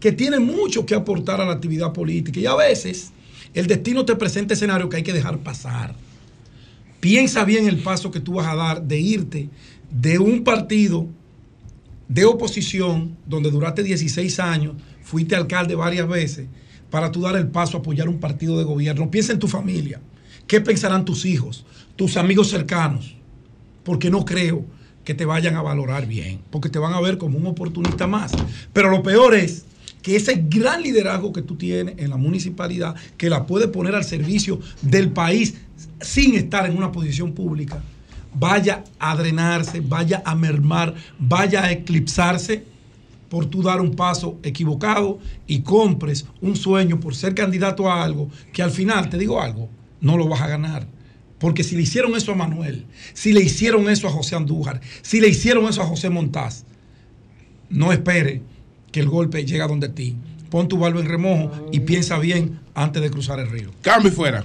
que 0.00 0.10
tiene 0.10 0.40
mucho 0.40 0.84
que 0.84 0.96
aportar 0.96 1.40
a 1.40 1.44
la 1.44 1.52
actividad 1.52 1.92
política. 1.92 2.40
Y 2.40 2.46
a 2.46 2.56
veces 2.56 3.12
el 3.54 3.68
destino 3.68 4.04
te 4.04 4.16
presenta 4.16 4.54
escenarios 4.54 4.90
que 4.90 4.96
hay 4.96 5.04
que 5.04 5.12
dejar 5.12 5.38
pasar. 5.38 5.94
Piensa 7.00 7.44
bien 7.44 7.66
el 7.66 7.78
paso 7.78 8.10
que 8.10 8.20
tú 8.20 8.34
vas 8.34 8.46
a 8.46 8.54
dar 8.54 8.82
de 8.82 9.00
irte 9.00 9.48
de 9.90 10.18
un 10.18 10.44
partido 10.44 11.08
de 12.08 12.24
oposición 12.24 13.16
donde 13.26 13.50
duraste 13.50 13.82
16 13.82 14.40
años, 14.40 14.74
fuiste 15.02 15.34
alcalde 15.34 15.74
varias 15.74 16.08
veces, 16.08 16.46
para 16.90 17.10
tú 17.10 17.22
dar 17.22 17.36
el 17.36 17.48
paso 17.48 17.76
a 17.76 17.80
apoyar 17.80 18.08
un 18.08 18.18
partido 18.18 18.58
de 18.58 18.64
gobierno. 18.64 19.10
Piensa 19.10 19.32
en 19.32 19.38
tu 19.38 19.48
familia. 19.48 20.00
¿Qué 20.46 20.60
pensarán 20.60 21.04
tus 21.04 21.24
hijos, 21.24 21.64
tus 21.94 22.16
amigos 22.16 22.48
cercanos? 22.48 23.14
Porque 23.84 24.10
no 24.10 24.24
creo 24.24 24.64
que 25.04 25.14
te 25.14 25.24
vayan 25.24 25.54
a 25.54 25.62
valorar 25.62 26.06
bien, 26.06 26.40
porque 26.50 26.68
te 26.68 26.78
van 26.78 26.92
a 26.92 27.00
ver 27.00 27.16
como 27.16 27.38
un 27.38 27.46
oportunista 27.46 28.06
más. 28.06 28.32
Pero 28.72 28.90
lo 28.90 29.02
peor 29.02 29.34
es 29.34 29.64
que 30.02 30.16
ese 30.16 30.44
gran 30.48 30.82
liderazgo 30.82 31.32
que 31.32 31.42
tú 31.42 31.56
tienes 31.56 31.94
en 31.98 32.10
la 32.10 32.16
municipalidad, 32.16 32.96
que 33.16 33.30
la 33.30 33.46
puedes 33.46 33.68
poner 33.68 33.94
al 33.94 34.04
servicio 34.04 34.60
del 34.82 35.10
país 35.10 35.54
sin 36.00 36.34
estar 36.34 36.66
en 36.68 36.76
una 36.76 36.92
posición 36.92 37.32
pública, 37.32 37.82
vaya 38.34 38.84
a 38.98 39.16
drenarse, 39.16 39.80
vaya 39.80 40.22
a 40.24 40.34
mermar, 40.34 40.94
vaya 41.18 41.64
a 41.64 41.72
eclipsarse 41.72 42.64
por 43.28 43.46
tú 43.46 43.62
dar 43.62 43.80
un 43.80 43.94
paso 43.94 44.38
equivocado 44.42 45.20
y 45.46 45.60
compres 45.60 46.26
un 46.40 46.56
sueño 46.56 46.98
por 46.98 47.14
ser 47.14 47.34
candidato 47.34 47.90
a 47.90 48.02
algo 48.02 48.28
que 48.52 48.62
al 48.62 48.70
final, 48.70 49.08
te 49.08 49.18
digo 49.18 49.40
algo, 49.40 49.68
no 50.00 50.16
lo 50.16 50.28
vas 50.28 50.40
a 50.40 50.48
ganar. 50.48 50.86
Porque 51.38 51.64
si 51.64 51.74
le 51.74 51.82
hicieron 51.82 52.14
eso 52.16 52.32
a 52.32 52.34
Manuel, 52.34 52.84
si 53.14 53.32
le 53.32 53.40
hicieron 53.40 53.88
eso 53.88 54.08
a 54.08 54.10
José 54.10 54.36
Andújar, 54.36 54.80
si 55.00 55.20
le 55.20 55.28
hicieron 55.28 55.66
eso 55.66 55.80
a 55.80 55.86
José 55.86 56.10
Montaz, 56.10 56.64
no 57.70 57.92
espere 57.92 58.42
que 58.92 59.00
el 59.00 59.08
golpe 59.08 59.44
llegue 59.44 59.62
a 59.62 59.68
donde 59.68 59.88
ti. 59.88 60.16
Pon 60.50 60.68
tu 60.68 60.78
barba 60.78 61.00
en 61.00 61.06
remojo 61.06 61.68
y 61.72 61.80
piensa 61.80 62.18
bien 62.18 62.58
antes 62.74 63.00
de 63.00 63.10
cruzar 63.10 63.38
el 63.38 63.48
río. 63.48 63.70
Cambio 63.80 64.10
y 64.10 64.14
fuera. 64.14 64.44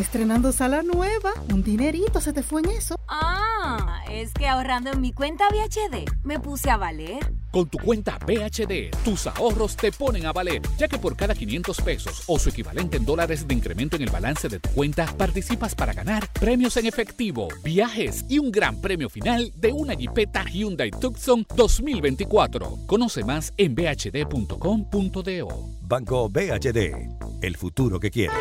Estrenando 0.00 0.52
sala 0.52 0.82
nueva. 0.82 1.32
Un 1.52 1.62
dinerito 1.62 2.20
se 2.20 2.32
te 2.32 2.42
fue 2.42 2.62
en 2.62 2.70
eso. 2.70 2.96
Ah, 3.08 4.02
es 4.10 4.32
que 4.32 4.48
ahorrando 4.48 4.90
en 4.90 5.00
mi 5.00 5.12
cuenta 5.12 5.44
VHD 5.50 6.10
me 6.24 6.38
puse 6.40 6.70
a 6.70 6.76
valer. 6.76 7.32
Con 7.50 7.68
tu 7.68 7.78
cuenta 7.78 8.16
BHD, 8.18 8.90
tus 9.04 9.26
ahorros 9.26 9.76
te 9.76 9.90
ponen 9.90 10.24
a 10.24 10.32
valer, 10.32 10.62
ya 10.78 10.86
que 10.86 10.98
por 10.98 11.16
cada 11.16 11.34
500 11.34 11.80
pesos 11.80 12.22
o 12.28 12.38
su 12.38 12.50
equivalente 12.50 12.96
en 12.96 13.04
dólares 13.04 13.46
de 13.48 13.54
incremento 13.54 13.96
en 13.96 14.02
el 14.02 14.10
balance 14.10 14.48
de 14.48 14.60
tu 14.60 14.70
cuenta, 14.70 15.06
participas 15.16 15.74
para 15.74 15.92
ganar 15.92 16.32
premios 16.32 16.76
en 16.76 16.86
efectivo, 16.86 17.48
viajes 17.64 18.24
y 18.28 18.38
un 18.38 18.52
gran 18.52 18.80
premio 18.80 19.10
final 19.10 19.52
de 19.56 19.72
una 19.72 19.94
Jeepeta 19.94 20.44
Hyundai 20.44 20.92
Tucson 20.92 21.44
2024. 21.56 22.86
Conoce 22.86 23.24
más 23.24 23.52
en 23.56 23.74
bhd.com.do. 23.74 25.48
Banco 25.82 26.28
BHD, 26.28 27.42
el 27.42 27.56
futuro 27.56 27.98
que 27.98 28.12
quieres. 28.12 28.36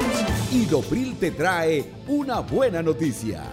Idopril 0.53 1.15
te 1.15 1.31
trae 1.31 1.83
una 2.07 2.41
buena 2.41 2.83
noticia. 2.83 3.43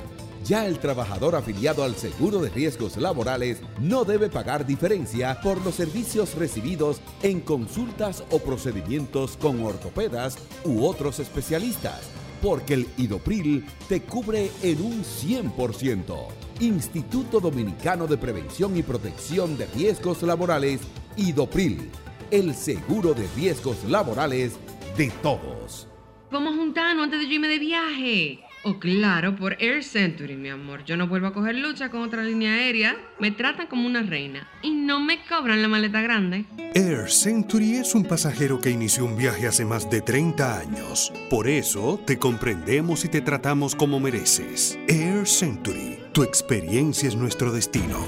Ya 0.47 0.65
el 0.67 0.79
trabajador 0.79 1.35
afiliado 1.35 1.83
al 1.83 1.97
Seguro 1.97 2.41
de 2.41 2.51
Riesgos 2.51 2.97
Laborales 2.97 3.61
no 3.81 4.05
debe 4.05 4.29
pagar 4.29 4.65
diferencia 4.65 5.41
por 5.41 5.61
los 5.65 5.75
servicios 5.75 6.37
recibidos 6.37 7.01
en 7.25 7.41
consultas 7.41 8.23
o 8.31 8.39
procedimientos 8.39 9.37
con 9.37 9.61
ortopedas 9.65 10.39
u 10.65 10.85
otros 10.85 11.19
especialistas, 11.19 12.01
porque 12.41 12.75
el 12.75 12.87
Idopril 12.97 13.67
te 13.89 14.03
cubre 14.03 14.53
en 14.63 14.83
un 14.83 15.03
100%. 15.03 16.29
Instituto 16.61 17.41
Dominicano 17.41 18.07
de 18.07 18.17
Prevención 18.17 18.77
y 18.77 18.85
Protección 18.85 19.59
de 19.59 19.67
Riesgos 19.67 20.23
Laborales, 20.23 20.81
Idopril, 21.17 21.91
el 22.31 22.55
seguro 22.55 23.15
de 23.15 23.27
riesgos 23.35 23.83
laborales 23.83 24.53
de 24.97 25.11
todos. 25.25 25.89
Vamos 26.31 26.55
juntarnos 26.55 27.03
antes 27.03 27.19
de 27.19 27.35
irme 27.35 27.49
de 27.49 27.59
viaje. 27.59 28.46
Oh, 28.69 28.81
claro, 28.81 29.37
por 29.37 29.57
Air 29.63 29.85
Century, 29.85 30.35
mi 30.35 30.49
amor. 30.49 30.85
Yo 30.85 30.97
no 30.97 31.07
vuelvo 31.07 31.29
a 31.29 31.33
coger 31.33 31.55
lucha 31.55 31.89
con 31.89 32.03
otra 32.03 32.25
línea 32.25 32.55
aérea. 32.55 32.97
Me 33.21 33.31
tratan 33.31 33.69
como 33.69 33.87
una 33.87 34.03
reina 34.03 34.51
y 34.61 34.71
no 34.71 34.99
me 34.99 35.25
cobran 35.25 35.63
la 35.63 35.69
maleta 35.69 36.01
grande. 36.01 36.47
Air 36.75 37.09
Century 37.09 37.77
es 37.77 37.95
un 37.95 38.03
pasajero 38.03 38.59
que 38.59 38.71
inició 38.71 39.05
un 39.05 39.17
viaje 39.17 39.47
hace 39.47 39.65
más 39.65 39.89
de 39.89 40.01
30 40.01 40.59
años. 40.59 41.13
Por 41.31 41.47
eso 41.47 42.01
te 42.05 42.19
comprendemos 42.19 43.05
y 43.05 43.09
te 43.09 43.21
tratamos 43.21 43.77
como 43.77 44.01
mereces. 44.01 44.77
Air 44.89 45.29
Century, 45.29 46.01
tu 46.11 46.25
experiencia 46.25 47.09
es 47.09 47.15
nuestro 47.15 47.53
destino. 47.53 48.05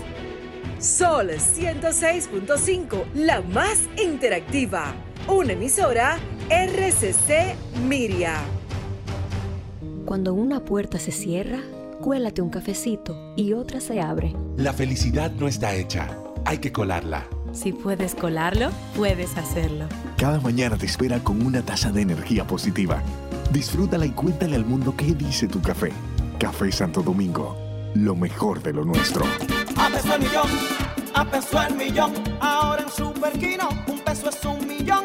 Sol 0.81 1.31
106.5, 1.31 3.05
la 3.15 3.43
más 3.43 3.89
interactiva. 3.97 4.93
Una 5.29 5.53
emisora 5.53 6.19
RCC 6.51 7.55
Miria. 7.87 8.43
Cuando 10.09 10.33
una 10.33 10.61
puerta 10.61 10.99
se 10.99 11.13
cierra, 11.13 11.59
cuélate 12.01 12.41
un 12.41 12.49
cafecito 12.49 13.35
y 13.37 13.53
otra 13.53 13.79
se 13.79 14.01
abre. 14.01 14.35
La 14.57 14.73
felicidad 14.73 15.31
no 15.33 15.47
está 15.47 15.75
hecha, 15.75 16.09
hay 16.47 16.57
que 16.57 16.73
colarla. 16.73 17.27
Si 17.53 17.75
puedes 17.75 18.15
colarlo, 18.15 18.71
puedes 18.97 19.37
hacerlo. 19.37 19.85
Cada 20.17 20.41
mañana 20.41 20.79
te 20.79 20.87
espera 20.87 21.23
con 21.23 21.45
una 21.45 21.61
taza 21.61 21.93
de 21.93 22.01
energía 22.01 22.47
positiva. 22.47 23.03
Disfrútala 23.53 24.07
y 24.07 24.13
cuéntale 24.13 24.57
al 24.57 24.65
mundo 24.65 24.95
qué 24.97 25.15
dice 25.15 25.47
tu 25.47 25.61
café. 25.61 25.93
Café 26.39 26.73
Santo 26.73 27.03
Domingo, 27.03 27.55
lo 27.95 28.17
mejor 28.17 28.63
de 28.63 28.73
lo 28.73 28.87
nuestro. 28.87 29.27
A 29.77 29.91
peso 29.91 30.15
el 30.15 30.23
millón, 30.23 30.49
a 31.13 31.31
peso 31.31 31.63
el 31.63 31.77
millón. 31.77 32.15
Ahora 32.41 32.83
en 32.83 32.89
Superquino, 32.89 33.69
un 33.87 33.99
peso 33.99 34.31
es 34.31 34.43
un 34.47 34.67
millón. 34.67 35.05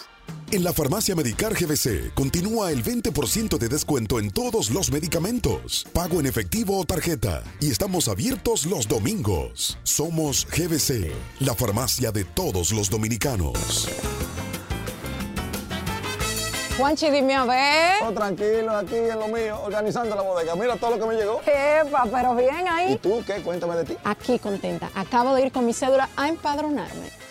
En 0.53 0.65
la 0.65 0.73
farmacia 0.73 1.15
Medicar 1.15 1.53
GBC 1.53 2.13
continúa 2.13 2.71
el 2.71 2.83
20% 2.83 3.57
de 3.57 3.69
descuento 3.69 4.19
en 4.19 4.31
todos 4.31 4.69
los 4.69 4.91
medicamentos, 4.91 5.87
pago 5.93 6.19
en 6.19 6.25
efectivo 6.25 6.77
o 6.77 6.83
tarjeta, 6.83 7.41
y 7.61 7.71
estamos 7.71 8.09
abiertos 8.09 8.65
los 8.65 8.85
domingos. 8.85 9.77
Somos 9.83 10.45
GBC, 10.47 11.09
la 11.39 11.55
farmacia 11.55 12.11
de 12.11 12.25
todos 12.25 12.73
los 12.73 12.89
dominicanos. 12.89 13.87
Juanchi, 16.77 17.09
dime 17.09 17.35
a 17.35 17.45
ver. 17.45 18.03
Oh, 18.03 18.11
tranquilo, 18.11 18.75
aquí 18.75 18.95
en 18.95 19.19
lo 19.19 19.29
mío, 19.29 19.57
organizando 19.63 20.13
la 20.17 20.21
bodega. 20.21 20.53
Mira 20.55 20.75
todo 20.75 20.97
lo 20.97 20.99
que 20.99 21.05
me 21.05 21.15
llegó. 21.15 21.39
Epa, 21.45 22.05
pero 22.11 22.35
bien 22.35 22.67
ahí. 22.67 22.93
¿Y 22.93 22.97
tú 22.97 23.23
qué? 23.25 23.35
Cuéntame 23.35 23.77
de 23.77 23.85
ti. 23.85 23.97
Aquí 24.03 24.37
contenta. 24.37 24.89
Acabo 24.95 25.33
de 25.33 25.45
ir 25.45 25.51
con 25.53 25.65
mi 25.65 25.73
cédula 25.73 26.09
a 26.17 26.27
empadronarme. 26.27 27.30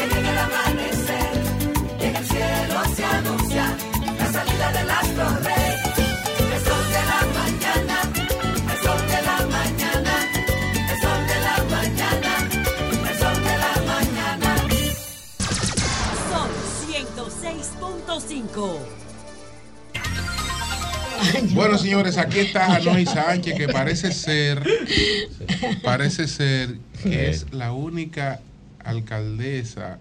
que 0.00 0.06
llega 0.14 0.30
el 0.30 0.38
amanecer, 0.38 1.32
y 2.00 2.04
en 2.04 2.16
el 2.16 2.26
cielo 2.26 2.82
se 2.96 3.04
anuncia 3.04 3.76
la 4.18 4.32
salida 4.32 4.72
del 4.72 4.90
astro 4.90 5.28
rey. 5.44 5.74
El 6.54 6.60
sol 6.64 6.84
de 6.96 7.02
la 7.12 7.20
mañana, 7.40 7.96
el 8.72 8.78
sol 8.82 9.00
de 9.12 9.20
la 9.28 9.38
mañana, 9.56 10.14
el 10.90 10.98
sol 11.02 11.20
de 11.30 11.38
la 11.48 11.56
mañana, 11.76 12.32
el 13.10 13.16
sol 13.18 13.38
de 13.48 13.54
la 13.64 13.74
mañana. 13.92 14.50
Son 16.30 16.48
106.5. 16.88 18.78
Bueno, 21.52 21.76
señores, 21.76 22.16
aquí 22.16 22.38
está 22.38 22.66
Hanoi 22.76 23.04
Sánchez, 23.04 23.54
que 23.54 23.68
parece 23.68 24.12
ser, 24.12 24.62
parece 25.82 26.26
ser 26.26 26.78
que 27.02 27.28
es 27.28 27.52
la 27.52 27.72
única 27.72 28.40
alcaldesa 28.84 29.98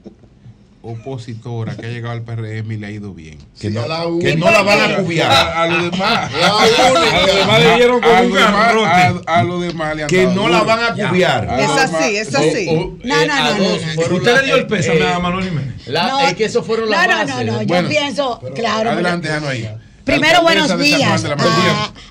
opositora 0.81 1.75
que 1.75 1.87
ha 1.87 1.89
llegado 1.89 2.13
al 2.13 2.21
PRM 2.21 2.71
y 2.71 2.77
le 2.77 2.87
ha 2.87 2.91
ido 2.91 3.13
bien. 3.13 3.37
Que 3.59 3.69
no- 3.69 3.81
que 4.19 4.35
no 4.37 4.49
la 4.49 4.61
van 4.61 4.79
a 4.91 4.95
cubiar. 4.97 5.29
A, 5.29 5.63
a 5.63 5.67
los 5.67 5.91
demás. 5.91 6.31
La. 6.31 6.47
A 6.47 6.91
los 6.93 7.35
demás 7.35 7.59
le 7.59 7.75
dieron 7.75 8.01
con 8.01 8.15
a 8.15 8.21
un 8.21 8.37
a- 8.37 9.21
a 9.27 9.43
los 9.43 9.61
demás 9.61 9.95
le 9.97 10.03
han 10.03 10.09
Que 10.09 10.25
no 10.27 10.47
la 10.47 10.63
van 10.63 10.79
a 10.83 10.93
cubiar. 11.09 11.49
A 11.49 11.59
Es 11.61 11.69
así, 11.69 12.15
es 12.17 12.33
así. 12.33 12.65
No, 12.65 12.85
no, 13.03 13.21
eh, 13.23 13.27
no, 13.27 13.33
a 13.33 13.57
no, 13.57 14.15
Usted 14.15 14.33
la- 14.33 14.39
le 14.41 14.45
dio 14.45 14.55
el 14.55 14.67
pésame 14.67 14.99
eh, 14.99 15.13
a 15.13 15.19
Manuel 15.19 15.49
Jiménez. 15.49 15.87
La- 15.87 16.07
No. 16.07 16.19
es 16.21 16.33
que 16.35 16.45
eso 16.45 16.63
fueron 16.63 16.89
las 16.89 17.05
No, 17.07 17.11
no, 17.11 17.17
bases. 17.19 17.45
no, 17.45 17.51
no, 17.51 17.61
yo 17.61 17.67
Bueno, 17.67 17.89
pienso, 17.89 18.39
claro. 18.55 18.91
Adelante, 18.91 19.29
Hanoi. 19.29 19.69
Primero, 20.05 20.41
buenos 20.43 20.75
días 20.79 21.23
la 21.23 21.35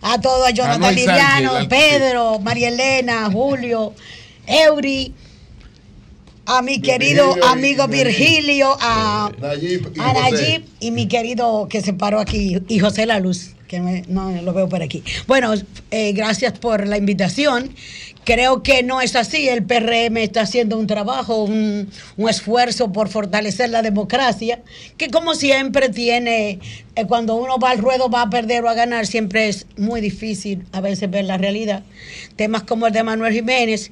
a, 0.02 0.12
a 0.12 0.20
todos, 0.20 0.52
Jonathan 0.52 0.82
Sánchez, 0.82 1.06
Liriano, 1.06 1.56
al- 1.56 1.68
Pedro, 1.68 2.38
María 2.38 2.68
Elena, 2.68 3.28
Julio, 3.32 3.92
Eury, 4.46 5.14
a 6.48 6.62
mi 6.62 6.80
querido 6.80 7.26
Virgilio 7.34 7.48
amigo 7.50 7.88
Virgilio, 7.88 8.76
a, 8.80 9.30
Nayib 9.40 9.92
y 9.94 10.00
a 10.00 10.04
José. 10.14 10.20
Nayib 10.32 10.64
y 10.80 10.90
mi 10.90 11.06
querido 11.06 11.68
que 11.68 11.80
se 11.82 11.92
paró 11.92 12.18
aquí, 12.20 12.56
y 12.68 12.78
José 12.78 13.04
La 13.06 13.20
Luz, 13.20 13.50
que 13.68 13.80
me- 13.80 14.02
no 14.08 14.30
lo 14.42 14.52
veo 14.54 14.68
por 14.68 14.82
aquí. 14.82 15.02
Bueno, 15.26 15.52
eh, 15.90 16.12
gracias 16.14 16.58
por 16.58 16.86
la 16.86 16.96
invitación. 16.96 17.70
Creo 18.24 18.62
que 18.62 18.82
no 18.82 19.00
es 19.00 19.16
así. 19.16 19.48
El 19.48 19.62
PRM 19.64 20.18
está 20.22 20.42
haciendo 20.42 20.78
un 20.78 20.86
trabajo, 20.86 21.44
un, 21.44 21.88
un 22.18 22.28
esfuerzo 22.28 22.92
por 22.92 23.08
fortalecer 23.08 23.70
la 23.70 23.80
democracia, 23.82 24.60
que 24.98 25.08
como 25.08 25.34
siempre 25.34 25.88
tiene, 25.90 26.58
eh, 26.94 27.06
cuando 27.06 27.36
uno 27.36 27.58
va 27.58 27.70
al 27.70 27.78
ruedo, 27.78 28.10
va 28.10 28.22
a 28.22 28.30
perder 28.30 28.64
o 28.64 28.68
a 28.68 28.74
ganar, 28.74 29.06
siempre 29.06 29.48
es 29.48 29.66
muy 29.78 30.00
difícil 30.02 30.64
a 30.72 30.80
veces 30.82 31.10
ver 31.10 31.24
la 31.24 31.38
realidad. 31.38 31.82
Temas 32.36 32.62
como 32.64 32.86
el 32.86 32.92
de 32.92 33.02
Manuel 33.02 33.32
Jiménez, 33.32 33.90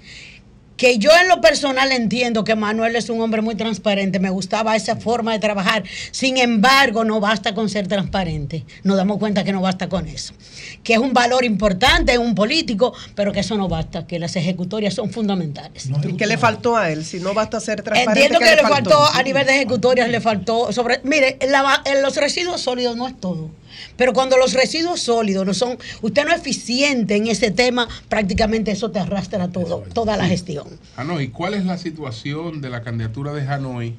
que 0.77 0.99
yo 0.99 1.11
en 1.21 1.29
lo 1.29 1.41
personal 1.41 1.91
entiendo 1.93 2.45
que 2.45 2.55
Manuel 2.55 2.97
es 2.97 3.09
un 3.09 3.21
hombre 3.21 3.41
muy 3.43 3.55
transparente, 3.55 4.19
me 4.19 4.31
gustaba 4.31 4.77
esa 4.77 4.97
forma 4.97 5.33
de 5.33 5.39
trabajar, 5.39 5.85
sin 6.11 6.37
embargo 6.37 7.05
no 7.05 7.19
basta 7.21 7.55
con 7.55 7.69
ser 7.69 7.89
transparente, 7.89 8.65
nos 8.83 8.97
damos 8.97 9.19
cuenta 9.19 9.43
que 9.45 9.53
no 9.53 9.61
basta 9.63 9.89
con 9.89 10.07
eso, 10.07 10.35
que 10.83 10.93
es 10.95 10.99
un 10.99 11.13
valor 11.13 11.45
importante 11.45 12.13
en 12.13 12.21
un 12.21 12.35
político, 12.35 12.93
pero 13.15 13.33
que 13.33 13.41
eso 13.41 13.57
no 13.57 13.69
basta, 13.69 14.07
que 14.07 14.19
las 14.19 14.37
ejecutorias 14.37 14.95
son 14.95 15.11
fundamentales. 15.11 15.89
¿Y 16.07 16.13
qué 16.15 16.27
le 16.27 16.37
faltó 16.39 16.77
a 16.77 16.91
él? 16.91 17.05
Si 17.05 17.21
no 17.21 17.33
basta 17.33 17.59
ser 17.61 17.83
transparente. 17.83 18.21
Entiendo 18.21 18.39
¿qué 18.39 18.45
que 18.57 18.63
le 18.63 18.69
faltó 18.69 19.05
a 19.07 19.23
nivel 19.23 19.47
de 19.47 19.55
ejecutorias, 19.55 20.09
le 20.11 20.21
faltó 20.21 20.73
sobre. 20.73 21.01
Mire, 21.05 21.39
la- 21.49 21.83
en 21.85 22.03
los 22.03 22.17
residuos 22.17 22.61
sólidos 22.61 22.97
no 22.97 23.07
es 23.09 23.19
todo. 23.19 23.51
Pero 23.97 24.13
cuando 24.13 24.37
los 24.37 24.53
residuos 24.53 25.01
sólidos 25.01 25.47
no 25.47 25.55
son, 25.55 25.79
usted 26.03 26.25
no 26.25 26.33
es 26.33 26.41
eficiente 26.41 27.17
en 27.17 27.27
ese 27.27 27.51
tema, 27.51 27.89
prácticamente 28.09 28.71
eso 28.71 28.91
te 28.91 28.99
arrastra 28.99 29.49
todo, 29.49 29.85
toda 29.93 30.17
la 30.17 30.27
gestión. 30.27 30.67
Hanoi, 30.97 31.29
¿cuál 31.29 31.55
es 31.55 31.65
la 31.65 31.79
situación 31.79 32.61
de 32.61 32.71
la 32.71 32.83
candidatura 32.83 33.33
de 33.33 33.47
Hanoi? 33.47 33.95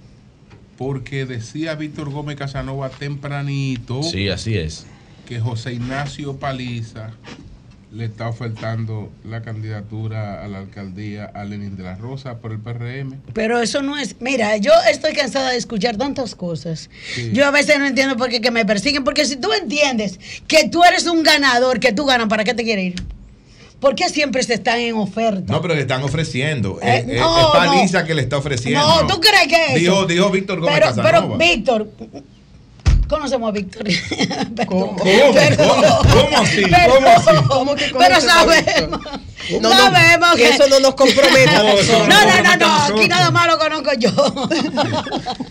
Porque 0.78 1.26
decía 1.26 1.74
Víctor 1.76 2.12
Gómez 2.12 2.36
Casanova 2.36 2.90
tempranito 2.90 4.04
Sí, 4.04 4.30
así 4.30 4.58
es. 4.58 4.86
que 5.28 5.40
José 5.40 5.74
Ignacio 5.74 6.38
Paliza 6.38 7.12
le 7.92 8.06
está 8.06 8.28
ofertando 8.28 9.10
la 9.24 9.42
candidatura 9.42 10.44
a 10.44 10.48
la 10.50 10.58
alcaldía 10.60 11.26
a 11.34 11.46
Lenin 11.46 11.78
de 11.78 11.84
la 11.84 11.96
Rosa 11.96 12.38
por 12.40 12.52
el 12.52 12.60
PRM. 12.60 13.22
Pero 13.34 13.62
eso 13.62 13.82
no 13.82 13.98
es, 13.98 14.18
mira, 14.20 14.58
yo 14.58 14.72
estoy 14.92 15.14
cansada 15.14 15.52
de 15.52 15.58
escuchar 15.58 15.96
tantas 15.96 16.36
cosas. 16.36 16.90
Sí. 17.16 17.32
Yo 17.34 17.46
a 17.46 17.52
veces 17.52 17.80
no 17.80 17.86
entiendo 17.86 18.18
por 18.18 18.30
qué 18.30 18.42
que 18.42 18.52
me 18.52 18.66
persiguen, 18.66 19.04
porque 19.06 19.26
si 19.26 19.38
tú 19.38 19.54
entiendes 19.54 20.20
que 20.48 20.68
tú 20.68 20.84
eres 20.84 21.08
un 21.08 21.24
ganador, 21.24 21.80
que 21.80 21.94
tú 21.94 22.06
ganas, 22.06 22.28
¿para 22.28 22.44
qué 22.44 22.54
te 22.54 22.64
quieres 22.64 22.86
ir? 22.94 23.04
¿Por 23.80 23.96
qué 23.96 24.10
siempre 24.10 24.42
se 24.44 24.56
están 24.56 24.80
en 24.80 24.96
oferta? 24.96 25.54
No, 25.54 25.62
pero 25.62 25.76
le 25.76 25.82
están 25.82 26.04
ofreciendo. 26.04 26.80
Eh, 26.82 26.88
Eh, 26.98 27.06
eh, 27.10 27.20
no, 27.20 27.40
es 27.40 27.46
Paliza 27.54 28.02
no. 28.02 28.08
que 28.08 28.16
le 28.16 28.22
está 28.24 28.38
ofreciendo. 28.38 28.82
No, 28.86 29.08
¿tú 29.08 29.22
crees 29.22 29.48
que 29.48 29.66
es 29.68 29.80
Dijo, 29.80 29.94
eso? 30.00 30.06
dijo 30.08 30.30
Víctor 30.32 30.60
Gómez 30.60 30.76
pero, 30.76 30.88
Casanova. 30.88 31.38
pero, 31.38 31.38
Víctor, 31.38 31.88
conocemos 33.08 33.50
a. 33.50 33.54
Perdón. 34.56 34.68
¿Cómo? 34.68 34.96
¿Cómo? 34.98 35.04
¿Cómo 36.14 36.38
así? 36.40 36.64
¿Cómo 36.64 37.08
así? 37.10 37.48
¿Cómo 37.48 37.76
que 37.76 37.92
Pero 37.98 38.22
sabemos. 38.22 39.00
No, 39.62 39.72
sabemos 39.72 40.32
que 40.36 40.44
que 40.44 40.50
eso 40.50 40.68
no 40.68 40.80
nos 40.80 40.96
compromete. 40.96 41.52
No, 41.56 42.08
No, 42.08 42.44
no, 42.44 42.58
no 42.58 42.98
Aquí 42.98 43.08
nada 43.08 43.32
más 43.32 43.48
lo 43.48 43.58
conozco 43.58 43.92
yo. 43.98 44.12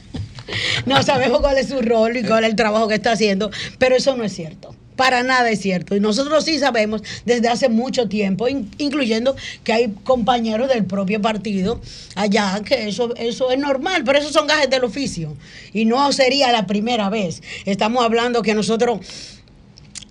No 0.87 1.03
sabemos 1.03 1.41
cuál 1.41 1.59
es 1.59 1.69
su 1.69 1.83
rol 1.83 2.17
y 2.17 2.23
cuál 2.23 2.45
es 2.45 2.51
el 2.51 2.57
trabajo 2.57 2.87
que 2.87 2.95
está 2.95 3.11
haciendo, 3.13 3.51
pero 3.79 3.97
eso 3.97 4.17
no 4.17 4.23
es 4.23 4.33
cierto. 4.33 4.77
Para 4.97 5.23
nada 5.23 5.51
es 5.51 5.61
cierto. 5.61 5.95
Y 5.95 6.01
nosotros 6.01 6.45
sí 6.45 6.59
sabemos 6.59 7.03
desde 7.25 7.49
hace 7.49 7.69
mucho 7.69 8.09
tiempo, 8.09 8.49
in- 8.49 8.71
incluyendo 8.79 9.37
que 9.63 9.73
hay 9.73 9.95
compañeros 10.05 10.69
del 10.69 10.85
propio 10.85 11.21
partido 11.21 11.81
allá, 12.15 12.61
que 12.65 12.89
eso, 12.89 13.15
eso 13.17 13.51
es 13.51 13.59
normal, 13.59 14.03
pero 14.05 14.19
esos 14.19 14.33
son 14.33 14.47
gajes 14.47 14.71
del 14.71 14.85
oficio. 14.85 15.37
Y 15.73 15.85
no 15.85 16.11
sería 16.13 16.51
la 16.51 16.67
primera 16.67 17.11
vez. 17.11 17.43
Estamos 17.67 18.05
hablando 18.05 18.43
que 18.43 18.55
nosotros 18.55 19.01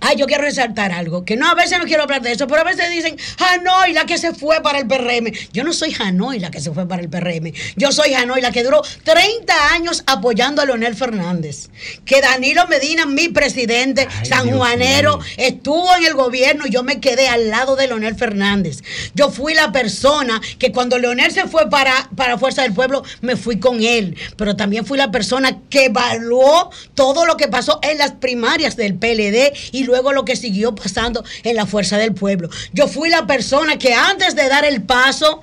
Ay, 0.07 0.17
yo 0.17 0.27
quiero 0.27 0.43
resaltar 0.43 0.91
algo, 0.91 1.25
que 1.25 1.35
no, 1.35 1.49
a 1.49 1.55
veces 1.55 1.79
no 1.79 1.85
quiero 1.85 2.03
hablar 2.03 2.21
de 2.21 2.31
eso, 2.31 2.45
pero 2.45 2.61
a 2.61 2.63
veces 2.63 2.91
dicen, 2.91 3.17
Hanoi, 3.39 3.91
la 3.91 4.05
que 4.05 4.19
se 4.19 4.35
fue 4.35 4.61
para 4.61 4.77
el 4.77 4.85
PRM. 4.85 5.31
Yo 5.51 5.63
no 5.63 5.73
soy 5.73 5.95
Hanoi 5.97 6.37
la 6.39 6.51
que 6.51 6.61
se 6.61 6.71
fue 6.71 6.87
para 6.87 7.01
el 7.01 7.09
PRM. 7.09 7.51
Yo 7.75 7.91
soy 7.91 8.13
Hanoi 8.13 8.39
la 8.39 8.51
que 8.51 8.63
duró 8.63 8.83
30 9.03 9.73
años 9.73 10.03
apoyando 10.05 10.61
a 10.61 10.65
Leonel 10.65 10.93
Fernández. 10.93 11.69
Que 12.05 12.21
Danilo 12.21 12.67
Medina, 12.67 13.07
mi 13.07 13.29
presidente 13.29 14.07
sanjuanero, 14.21 15.19
estuvo 15.37 15.95
en 15.95 16.05
el 16.05 16.13
gobierno 16.13 16.67
y 16.67 16.69
yo 16.69 16.83
me 16.83 16.99
quedé 16.99 17.27
al 17.27 17.49
lado 17.49 17.75
de 17.75 17.87
Leonel 17.87 18.13
Fernández. 18.13 18.83
Yo 19.15 19.31
fui 19.31 19.55
la 19.55 19.71
persona 19.71 20.39
que 20.59 20.71
cuando 20.71 20.99
Leonel 20.99 21.31
se 21.31 21.47
fue 21.47 21.67
para, 21.67 22.11
para 22.15 22.37
Fuerza 22.37 22.61
del 22.61 22.73
Pueblo, 22.73 23.03
me 23.21 23.37
fui 23.37 23.57
con 23.57 23.81
él. 23.81 24.15
Pero 24.37 24.55
también 24.55 24.85
fui 24.85 24.99
la 24.99 25.09
persona 25.09 25.61
que 25.71 25.85
evaluó 25.85 26.69
todo 26.93 27.25
lo 27.25 27.37
que 27.37 27.47
pasó 27.47 27.79
en 27.81 27.97
las 27.97 28.11
primarias 28.11 28.75
del 28.75 28.93
PLD 28.93 29.51
y 29.71 29.83
luego 29.83 29.94
lo 30.01 30.25
que 30.25 30.35
siguió 30.35 30.75
pasando 30.75 31.23
en 31.43 31.55
la 31.55 31.65
Fuerza 31.65 31.97
del 31.97 32.13
Pueblo. 32.13 32.49
Yo 32.73 32.87
fui 32.87 33.09
la 33.09 33.27
persona 33.27 33.77
que 33.77 33.93
antes 33.93 34.35
de 34.35 34.47
dar 34.47 34.65
el 34.65 34.83
paso 34.83 35.41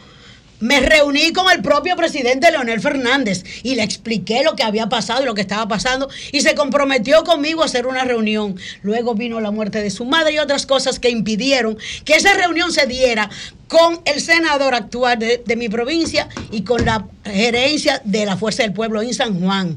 me 0.63 0.79
reuní 0.79 1.33
con 1.33 1.51
el 1.51 1.61
propio 1.61 1.97
presidente 1.97 2.53
Leonel 2.53 2.81
Fernández 2.81 3.43
y 3.65 3.75
le 3.75 3.83
expliqué 3.83 4.45
lo 4.45 4.55
que 4.55 4.63
había 4.63 4.89
pasado 4.89 5.21
y 5.23 5.27
lo 5.27 5.35
que 5.35 5.41
estaba 5.41 5.67
pasando 5.67 6.09
y 6.31 6.41
se 6.43 6.55
comprometió 6.55 7.25
conmigo 7.25 7.63
a 7.63 7.67
hacer 7.67 7.85
una 7.85 8.05
reunión. 8.05 8.55
Luego 8.83 9.17
vino 9.17 9.41
la 9.41 9.51
muerte 9.51 9.83
de 9.83 9.91
su 9.91 10.05
madre 10.05 10.35
y 10.35 10.39
otras 10.39 10.65
cosas 10.65 11.01
que 11.01 11.11
impidieron 11.11 11.77
que 12.05 12.15
esa 12.15 12.33
reunión 12.35 12.73
se 12.73 12.87
diera 12.87 13.29
con 13.67 14.03
el 14.05 14.21
senador 14.21 14.77
actual 14.77 15.19
de, 15.19 15.43
de 15.45 15.57
mi 15.57 15.69
provincia 15.69 16.29
y 16.53 16.63
con 16.63 16.85
la 16.85 17.09
gerencia 17.25 18.01
de 18.05 18.25
la 18.25 18.37
Fuerza 18.37 18.63
del 18.63 18.73
Pueblo 18.73 19.03
en 19.03 19.15
San 19.15 19.41
Juan. 19.41 19.77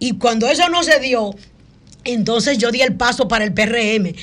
Y 0.00 0.18
cuando 0.18 0.48
eso 0.48 0.68
no 0.68 0.82
se 0.82 0.98
dio, 0.98 1.36
entonces 2.04 2.58
yo 2.58 2.70
di 2.70 2.80
el 2.80 2.94
paso 2.94 3.28
para 3.28 3.44
el 3.44 3.52
PRM. 3.52 4.14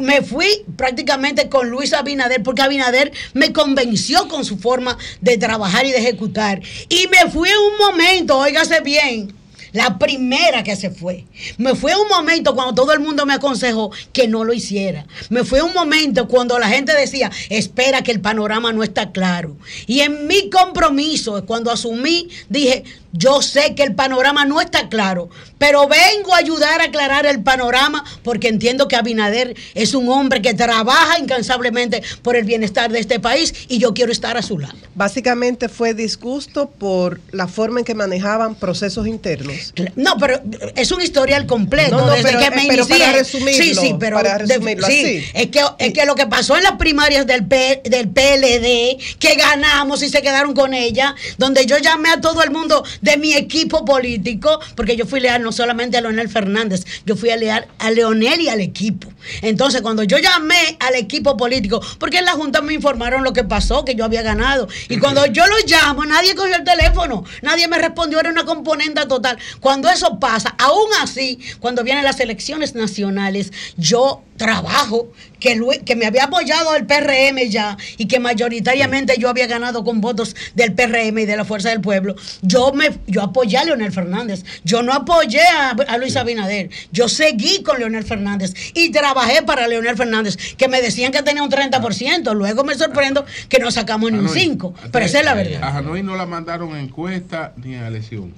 Me 0.00 0.22
fui 0.22 0.64
prácticamente 0.76 1.48
con 1.48 1.70
Luis 1.70 1.92
Abinader 1.92 2.42
porque 2.42 2.62
Abinader 2.62 3.12
me 3.34 3.52
convenció 3.52 4.26
con 4.28 4.44
su 4.44 4.58
forma 4.58 4.98
de 5.20 5.38
trabajar 5.38 5.86
y 5.86 5.92
de 5.92 5.98
ejecutar. 5.98 6.60
Y 6.88 7.06
me 7.08 7.30
fui 7.30 7.48
en 7.48 7.58
un 7.58 7.78
momento, 7.78 8.36
óigase 8.36 8.80
bien, 8.80 9.32
la 9.76 9.98
primera 9.98 10.62
que 10.62 10.74
se 10.74 10.90
fue. 10.90 11.26
Me 11.58 11.74
fue 11.74 11.94
un 11.94 12.08
momento 12.08 12.54
cuando 12.54 12.74
todo 12.74 12.92
el 12.94 13.00
mundo 13.00 13.26
me 13.26 13.34
aconsejó 13.34 13.90
que 14.12 14.26
no 14.26 14.42
lo 14.42 14.54
hiciera. 14.54 15.06
Me 15.28 15.44
fue 15.44 15.60
un 15.60 15.74
momento 15.74 16.28
cuando 16.28 16.58
la 16.58 16.68
gente 16.68 16.94
decía, 16.94 17.30
espera 17.50 18.02
que 18.02 18.10
el 18.10 18.20
panorama 18.20 18.72
no 18.72 18.82
está 18.82 19.12
claro. 19.12 19.56
Y 19.86 20.00
en 20.00 20.26
mi 20.26 20.48
compromiso, 20.48 21.44
cuando 21.44 21.70
asumí, 21.70 22.30
dije, 22.48 22.84
yo 23.12 23.42
sé 23.42 23.74
que 23.74 23.82
el 23.82 23.94
panorama 23.94 24.46
no 24.46 24.62
está 24.62 24.88
claro, 24.88 25.28
pero 25.58 25.88
vengo 25.88 26.34
a 26.34 26.38
ayudar 26.38 26.80
a 26.80 26.84
aclarar 26.84 27.26
el 27.26 27.42
panorama 27.42 28.04
porque 28.22 28.48
entiendo 28.48 28.88
que 28.88 28.96
Abinader 28.96 29.54
es 29.74 29.94
un 29.94 30.08
hombre 30.08 30.42
que 30.42 30.54
trabaja 30.54 31.18
incansablemente 31.18 32.02
por 32.22 32.36
el 32.36 32.44
bienestar 32.44 32.90
de 32.90 32.98
este 33.00 33.20
país 33.20 33.54
y 33.68 33.78
yo 33.78 33.94
quiero 33.94 34.12
estar 34.12 34.36
a 34.36 34.42
su 34.42 34.58
lado. 34.58 34.74
Básicamente 34.94 35.68
fue 35.68 35.94
disgusto 35.94 36.68
por 36.70 37.20
la 37.32 37.48
forma 37.48 37.80
en 37.80 37.84
que 37.84 37.94
manejaban 37.94 38.54
procesos 38.54 39.06
internos. 39.06 39.72
No, 39.94 40.16
pero 40.18 40.40
es 40.74 40.90
un 40.92 41.00
historial 41.02 41.46
completo. 41.46 41.96
No, 41.96 42.06
no, 42.06 42.12
desde 42.12 42.24
pero- 42.32 42.40
que 42.40 42.50
me 42.50 42.66
pero 42.68 42.86
para 42.86 43.12
resumirlo, 43.12 43.62
sí, 43.62 43.74
sí, 43.74 43.94
pero 43.98 44.16
para 44.16 44.32
de- 44.38 44.46
resumirlo 44.46 44.86
sí, 44.86 45.00
así. 45.00 45.24
Es 45.34 45.46
que, 45.48 45.62
es 45.78 45.92
que 45.92 46.04
lo 46.06 46.14
que 46.14 46.26
pasó 46.26 46.56
en 46.56 46.62
las 46.64 46.72
primarias 46.72 47.26
del, 47.26 47.46
P- 47.46 47.82
del 47.84 48.08
PLD, 48.08 48.98
que 49.18 49.34
ganamos 49.36 50.02
y 50.02 50.08
se 50.08 50.22
quedaron 50.22 50.54
con 50.54 50.74
ella, 50.74 51.14
donde 51.38 51.66
yo 51.66 51.78
llamé 51.78 52.10
a 52.10 52.20
todo 52.20 52.42
el 52.42 52.50
mundo 52.50 52.84
de 53.00 53.16
mi 53.16 53.34
equipo 53.34 53.84
político, 53.84 54.60
porque 54.74 54.96
yo 54.96 55.06
fui 55.06 55.20
leal 55.20 55.42
no 55.46 55.52
solamente 55.52 55.96
a 55.96 56.00
Leonel 56.00 56.28
Fernández, 56.28 56.84
yo 57.06 57.14
fui 57.14 57.30
a 57.30 57.36
leal 57.36 57.68
a 57.78 57.92
Leonel 57.92 58.40
y 58.40 58.48
al 58.48 58.60
equipo. 58.60 59.08
Entonces, 59.42 59.82
cuando 59.82 60.02
yo 60.02 60.18
llamé 60.18 60.76
al 60.80 60.94
equipo 60.94 61.36
político, 61.36 61.80
porque 61.98 62.18
en 62.18 62.24
la 62.24 62.32
Junta 62.32 62.60
me 62.62 62.74
informaron 62.74 63.24
lo 63.24 63.32
que 63.32 63.44
pasó, 63.44 63.84
que 63.84 63.94
yo 63.94 64.04
había 64.04 64.22
ganado, 64.22 64.68
y 64.88 64.98
cuando 64.98 65.26
yo 65.26 65.46
los 65.46 65.64
llamo, 65.66 66.04
nadie 66.04 66.34
cogió 66.34 66.56
el 66.56 66.64
teléfono, 66.64 67.24
nadie 67.42 67.68
me 67.68 67.78
respondió, 67.78 68.20
era 68.20 68.30
una 68.30 68.44
componente 68.44 69.04
total. 69.06 69.38
Cuando 69.60 69.88
eso 69.90 70.18
pasa, 70.18 70.54
aún 70.58 70.88
así, 71.00 71.38
cuando 71.60 71.82
vienen 71.82 72.04
las 72.04 72.20
elecciones 72.20 72.74
nacionales, 72.74 73.52
yo 73.76 74.22
trabajo 74.36 75.08
que 75.40 75.96
me 75.96 76.06
había 76.06 76.24
apoyado 76.24 76.74
el 76.74 76.86
PRM 76.86 77.48
ya 77.48 77.76
y 77.98 78.06
que 78.06 78.18
mayoritariamente 78.18 79.16
yo 79.18 79.28
había 79.28 79.46
ganado 79.46 79.84
con 79.84 80.00
votos 80.00 80.34
del 80.54 80.74
PRM 80.74 81.18
y 81.18 81.26
de 81.26 81.36
la 81.36 81.44
Fuerza 81.44 81.70
del 81.70 81.80
Pueblo, 81.80 82.16
yo 82.42 82.72
me 82.72 82.90
yo 83.06 83.22
apoyé 83.22 83.58
a 83.58 83.64
Leonel 83.64 83.92
Fernández, 83.92 84.44
yo 84.64 84.82
no 84.82 84.92
apoyé 84.92 85.42
a, 85.42 85.70
a 85.70 85.98
Luis 85.98 86.16
Abinader, 86.16 86.70
yo 86.90 87.08
seguí 87.08 87.62
con 87.62 87.78
Leonel 87.78 88.04
Fernández 88.04 88.54
y 88.74 88.90
trabajé 88.90 89.15
para 89.46 89.66
Leonel 89.66 89.96
Fernández, 89.96 90.36
que 90.56 90.68
me 90.68 90.82
decían 90.82 91.10
que 91.12 91.22
tenía 91.22 91.42
un 91.42 91.50
30%, 91.50 92.34
luego 92.34 92.64
me 92.64 92.74
sorprendo 92.74 93.24
que 93.48 93.58
no 93.58 93.70
sacamos 93.70 94.12
ni 94.12 94.18
un 94.18 94.26
Hanoi. 94.28 94.56
5%, 94.58 94.72
pero 94.92 95.04
esa 95.06 95.20
es 95.20 95.24
la 95.24 95.34
verdad. 95.34 95.62
A 95.62 95.78
Hanoi 95.78 96.02
no 96.02 96.16
la 96.16 96.26
mandaron 96.26 96.74
a 96.74 96.80
encuesta 96.80 97.52
ni 97.56 97.74
a 97.76 97.88
elección. 97.88 98.34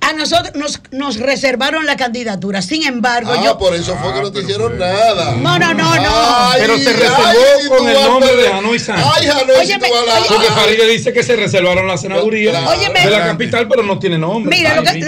A 0.00 0.12
nosotros 0.12 0.54
nos, 0.54 0.80
nos 0.92 1.16
reservaron 1.18 1.84
la 1.84 1.96
candidatura. 1.96 2.62
Sin 2.62 2.86
embargo, 2.86 3.32
Ah, 3.32 3.42
yo. 3.44 3.58
por 3.58 3.74
eso 3.74 3.96
fue 3.96 4.12
que 4.14 4.20
no 4.20 4.30
te 4.30 4.40
hicieron 4.42 4.78
nada. 4.78 5.32
No, 5.32 5.58
no, 5.58 5.74
no, 5.74 5.96
no. 5.96 6.10
Ay, 6.12 6.60
Pero 6.60 6.78
se 6.78 6.92
reservó 6.92 7.76
con 7.76 7.88
el 7.88 7.94
nombre 7.94 8.28
de 8.28 8.34
perder. 8.36 8.52
Hanoi 8.52 8.78
Sánchez. 8.78 9.06
Ay, 9.16 9.26
Porque 10.28 10.46
Faride 10.46 10.86
dice 10.88 11.12
que 11.12 11.22
se 11.24 11.34
reservaron 11.34 11.88
la 11.88 11.96
senaduría 11.96 12.50
Claro. 12.50 12.70
De 12.78 13.10
la 13.10 13.24
capital, 13.26 13.66
pero 13.68 13.82
no 13.82 13.98
tiene 13.98 14.18
nombre. 14.18 14.54
Mira, 14.56 14.76
lo 14.76 14.84
que, 14.84 15.00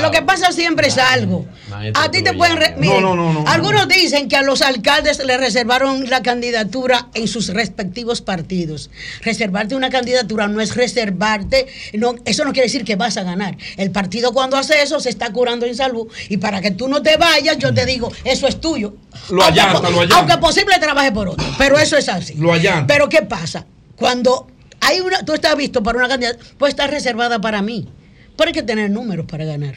lo 0.00 0.10
que 0.10 0.22
pasa 0.22 0.52
siempre 0.52 0.88
es 0.88 0.98
algo. 0.98 1.46
A 1.94 2.10
ti 2.10 2.22
te 2.22 2.32
pueden. 2.34 2.56
re- 2.56 2.70
No, 2.72 2.80
miren, 2.80 3.02
no, 3.02 3.14
no, 3.14 3.32
no, 3.32 3.44
Algunos 3.48 3.88
dicen 3.88 4.28
que 4.28 4.36
a 4.36 4.42
los 4.42 4.62
alcaldes 4.62 5.24
le 5.24 5.36
reservaron 5.38 6.08
la 6.10 6.22
candidatura 6.22 7.08
en 7.14 7.28
sus 7.28 7.48
respectivos 7.48 8.20
partidos. 8.20 8.90
Reservarte 9.22 9.74
una 9.74 9.90
candidatura 9.90 10.48
no 10.48 10.60
es 10.60 10.74
reservarte. 10.76 11.66
No, 11.94 12.14
eso 12.24 12.44
no 12.44 12.52
quiere 12.52 12.66
decir 12.66 12.84
que 12.84 12.96
vas 12.96 13.16
a 13.16 13.22
ganar. 13.22 13.56
El 13.76 13.90
partido, 13.90 14.32
cuando 14.32 14.56
hace 14.56 14.82
eso, 14.82 15.00
se 15.00 15.10
está 15.10 15.32
curando 15.32 15.66
en 15.66 15.74
salud. 15.74 16.08
Y 16.28 16.36
para 16.38 16.60
que 16.60 16.70
tú 16.70 16.88
no 16.88 17.02
te 17.02 17.16
vayas, 17.16 17.58
yo 17.58 17.72
te 17.74 17.86
digo, 17.86 18.10
eso 18.24 18.46
es 18.46 18.60
tuyo. 18.60 18.96
Lo 19.30 19.42
Aunque 19.42 19.60
allanta, 19.60 19.90
lo 19.90 20.00
allanta. 20.00 20.16
Aunque 20.18 20.38
posible 20.38 20.78
trabaje 20.78 21.12
por 21.12 21.28
otro. 21.28 21.44
Pero 21.58 21.78
eso 21.78 21.96
es 21.96 22.08
así. 22.08 22.34
Lo 22.34 22.52
allanta. 22.52 22.86
Pero 22.92 23.08
¿qué 23.08 23.22
pasa? 23.22 23.66
Cuando 23.96 24.46
hay 24.80 25.00
una, 25.00 25.24
tú 25.24 25.34
estás 25.34 25.56
visto 25.56 25.82
para 25.82 25.98
una 25.98 26.08
candidata, 26.08 26.38
pues 26.56 26.70
está 26.70 26.86
reservada 26.86 27.40
para 27.40 27.62
mí. 27.62 27.88
Pero 28.36 28.48
hay 28.48 28.54
que 28.54 28.62
tener 28.62 28.90
números 28.90 29.26
para 29.26 29.44
ganar. 29.44 29.74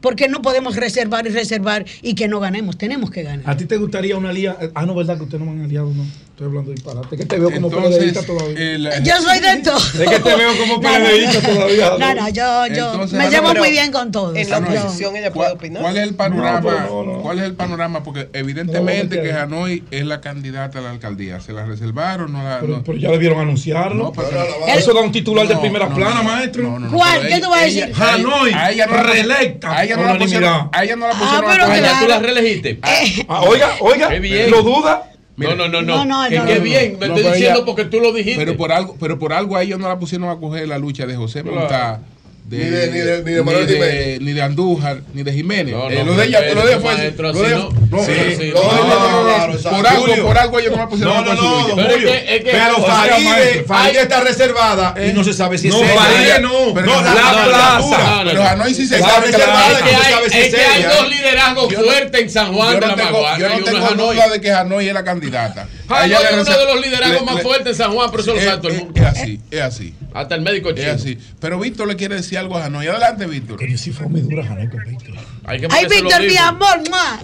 Porque 0.00 0.28
no 0.28 0.42
podemos 0.42 0.76
reservar 0.76 1.26
y 1.26 1.30
reservar 1.30 1.84
y 2.02 2.14
que 2.14 2.28
no 2.28 2.40
ganemos. 2.40 2.76
Tenemos 2.76 3.10
que 3.10 3.22
ganar. 3.22 3.48
¿A 3.48 3.56
ti 3.56 3.64
te 3.64 3.76
gustaría 3.76 4.16
una 4.16 4.32
lía? 4.32 4.56
Ah, 4.74 4.86
no, 4.86 4.94
¿verdad 4.94 5.16
que 5.16 5.24
ustedes 5.24 5.44
no 5.44 5.50
me 5.50 5.58
han 5.58 5.64
aliado? 5.64 5.92
No, 5.92 6.04
estoy 6.36 6.48
hablando 6.48 6.68
de 6.70 6.74
disparate. 6.74 7.16
Que 7.16 7.24
te 7.24 7.38
veo 7.38 7.50
como 7.50 7.70
PLDista 7.70 8.22
todavía. 8.26 8.58
el- 8.60 8.90
Yo 9.02 9.14
soy 9.22 9.40
de 9.40 9.56
todo. 9.62 9.76
Es 10.04 10.10
que 10.10 10.18
te 10.20 10.36
veo 10.36 10.50
como 10.58 10.80
PLDista 10.82 11.40
todavía. 11.40 11.90
No, 11.98 12.14
no, 12.14 12.28
yo, 12.28 12.66
yo 12.66 12.92
Entonces, 12.92 13.18
me 13.18 13.30
llevo 13.30 13.54
muy 13.54 13.70
bien 13.70 13.90
con 13.90 14.12
todos. 14.12 14.36
En 14.36 14.50
la 14.50 14.58
oposición 14.58 15.16
ella 15.16 15.32
puede 15.32 15.52
opinar. 15.52 15.80
¿Cuál 15.82 15.96
es 15.96 16.02
el 16.02 16.14
panorama? 16.14 16.60
No, 16.60 16.66
pero 16.68 17.04
no, 17.04 17.12
no. 17.16 17.22
¿Cuál 17.22 17.38
es 17.38 17.44
el 17.46 17.54
panorama? 17.54 18.02
Porque 18.02 18.28
evidentemente 18.34 19.16
no, 19.16 19.22
que 19.22 19.32
no. 19.32 19.38
Hanoi 19.38 19.84
es 19.90 20.04
la 20.04 20.20
candidata 20.20 20.80
a 20.80 20.82
la 20.82 20.90
alcaldía. 20.90 21.40
¿Se 21.40 21.52
la 21.54 21.64
reservaron? 21.64 22.30
No 22.32 22.42
la, 22.42 22.58
Pero, 22.60 22.76
no? 22.76 22.84
pero 22.84 22.98
ya 22.98 23.10
debieron 23.12 23.40
anunciarlo. 23.40 24.04
No, 24.04 24.12
pero- 24.12 24.28
Eso 24.76 24.92
da 24.92 25.00
un 25.00 25.12
titular 25.12 25.48
de 25.48 25.56
primera 25.56 25.88
no, 25.88 25.94
plana, 25.94 26.16
no, 26.16 26.22
maestro. 26.24 26.62
no, 26.64 26.78
no, 26.78 26.88
no, 26.90 26.96
¿Cuál? 26.98 27.26
¿Qué 27.28 27.40
tú 27.40 27.48
vas 27.48 27.62
a 27.62 27.64
decir? 27.64 27.92
Hanoi, 27.98 28.52
a 28.52 28.72
ella 28.72 28.86
no 28.86 28.96
la- 28.96 29.02
reelecta 29.04 29.72
A 29.74 29.84
ella 29.84 29.96
no 29.96 30.04
la 30.04 30.18
pusieron. 30.18 30.68
A 30.70 30.84
ella 30.84 30.96
no 30.96 31.08
la 31.08 31.14
Ah, 31.14 31.18
pusieron. 31.18 31.50
a 31.50 31.66
pero. 31.74 31.86
¿Tú 32.02 32.08
la 32.08 32.18
reelegiste? 32.18 32.78
Ah, 33.26 33.40
oiga, 33.42 33.70
oiga, 33.80 34.08
Qué 34.10 34.20
bien. 34.20 34.50
¿lo 34.50 34.62
duda? 34.62 35.12
No, 35.36 35.54
no, 35.54 35.68
no, 35.68 35.82
No, 35.82 36.04
no. 36.04 36.04
no, 36.04 36.30
bien, 36.30 36.44
me 36.64 36.74
estoy 36.74 36.98
pero 36.98 37.14
diciendo 37.14 37.34
ella- 37.58 37.64
porque 37.66 37.84
tú 37.84 38.00
lo 38.00 38.12
dijiste. 38.12 38.38
Pero 38.42 38.56
por 38.56 38.72
algo, 38.72 38.96
pero 38.98 39.18
por 39.18 39.32
algo 39.32 39.56
a 39.56 39.62
ellos 39.62 39.78
no 39.78 39.86
la 39.88 39.98
pusieron 39.98 40.28
a 40.30 40.36
coger 40.36 40.66
la 40.66 40.78
lucha 40.78 41.04
de 41.06 41.14
José 41.14 41.42
Claro. 41.42 41.58
Montá. 41.60 42.00
De, 42.48 42.58
Ni 42.58 42.64
de- 42.70 42.86
ni 42.92 42.98
de- 43.00 43.22
ni 43.24 43.32
de 43.32 43.42
Manuel 43.42 43.66
ni 43.66 43.72
de- 43.72 43.74
Jiménez. 43.74 44.20
ni 44.20 44.32
de 44.32 44.42
Andújar, 44.42 45.00
ni 45.14 45.24
de 45.24 45.32
Jiménez. 45.32 45.74
No, 45.74 45.90
Eh, 45.90 45.96
no, 45.98 46.04
lo 46.04 46.14
de 46.14 46.26
ella, 46.26 46.38
pero 46.42 46.54
lo 46.54 46.60
de 46.66 46.72
ella 46.74 46.80
fue 46.80 46.94
maestro, 46.94 47.32
lo 47.32 47.38
de 47.40 47.44
así 47.44 47.54
ella- 47.54 47.58
no. 47.64 47.70
no, 47.98 48.04
Sí, 48.04 48.52
no, 48.54 48.62
no. 48.62 49.48
no, 49.48 49.70
por 49.76 49.86
algo, 49.88 50.22
por 50.28 50.38
algo 50.38 50.58
ellos 50.60 50.70
no 50.70 50.78
la 50.78 50.88
pusieron 50.88 51.24
No, 51.24 51.34
no, 51.34 51.68
no. 51.68 51.74
Pero 51.74 51.90
es 51.90 51.96
que- 52.04 52.36
es 52.36 52.44
que- 52.44 52.50
Pero 52.52 52.84
Faride. 52.84 53.64
Faride 53.66 54.00
está 54.02 54.20
reservada 54.20 54.94
y 55.04 55.12
no 55.12 55.24
se 55.24 55.32
sabe 55.32 55.58
si 55.58 55.68
es 55.68 55.74
ella. 55.74 55.88
Faride 55.94 56.38
no. 56.40 56.72
Pero 56.72 56.86
No, 56.86 56.94
no, 56.96 57.02
la, 57.02 57.14
la 57.14 57.32
la 57.32 57.44
plaza. 57.46 58.20
Pero 58.24 58.42
Hanoi 58.44 58.74
sí 58.74 58.86
se 58.86 58.94
Está 58.96 59.08
sabe 59.10 59.26
reservada, 59.26 59.68
no 59.68 59.76
se 59.88 60.10
sabe 60.10 60.30
si 60.30 60.38
es 60.38 60.46
es 60.46 60.54
que 60.54 60.60
hay 60.64 60.80
ella. 60.82 60.94
dos 60.94 61.08
liderazgos 61.10 61.74
fuertes 61.74 62.20
en 62.20 62.30
San 62.30 62.52
Juan 62.54 62.68
yo 62.68 62.74
de 62.74 62.80
no 62.80 62.86
la 62.86 62.94
tengo, 62.94 63.10
Maguana. 63.12 63.38
yo 63.38 63.48
no 63.48 63.64
tengo 63.64 63.88
duda 64.12 64.28
de 64.28 64.40
que 64.40 64.52
Hanoi 64.52 64.86
es 64.88 64.94
la 64.94 65.02
candidata. 65.04 65.68
Hanoi 65.88 66.06
ella 66.06 66.18
es 66.30 66.46
uno 66.48 66.58
de 66.58 66.64
los 66.74 66.80
liderazgos 66.80 67.24
más 67.24 67.42
fuertes 67.42 67.66
en 67.72 67.74
San 67.74 67.92
Juan, 67.92 68.08
pero 68.12 68.22
eso 68.22 68.32
lo 68.34 68.38
es- 68.38 68.44
sabe 68.44 68.56
todo 68.58 68.68
el 68.70 68.78
mundo. 68.78 68.92
Es 69.00 69.06
así, 69.08 69.40
es 69.50 69.60
así. 69.60 69.94
Hasta 70.16 70.34
el 70.34 70.40
médico 70.40 70.70
Es 70.70 70.76
chino. 70.76 70.92
así. 70.92 71.18
Pero 71.40 71.58
Víctor 71.60 71.86
le 71.88 71.96
quiere 71.96 72.16
decir 72.16 72.38
algo 72.38 72.56
a 72.56 72.64
Hanoi. 72.64 72.86
Adelante, 72.86 73.26
Víctor. 73.26 73.58
Coño, 73.58 73.76
sí 73.76 73.92
fue 73.92 74.06
muy 74.08 74.22
dura, 74.22 74.44
Hanoi, 74.46 74.68
con 74.68 74.82
Víctor. 74.84 75.14
Hay 75.44 75.60
que 75.60 75.68
Ay, 75.70 75.86
Víctor, 75.86 76.22
mi 76.22 76.36
amor, 76.36 76.82
ya. 76.84 77.20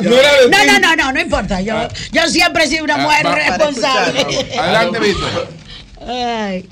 No 0.00 0.10
No, 0.48 0.64
no, 0.66 0.78
no, 0.80 0.96
no, 0.96 1.12
no 1.12 1.20
importa. 1.20 1.60
Yo, 1.60 1.74
yo 2.12 2.28
siempre 2.28 2.64
he 2.64 2.68
sido 2.68 2.84
una 2.84 2.94
Ah, 2.94 2.98
mujer 2.98 3.26
va- 3.26 3.34
responsable. 3.34 4.20
Adelante, 4.58 4.98
Víctor. 5.00 5.48
Ay. 6.06 6.68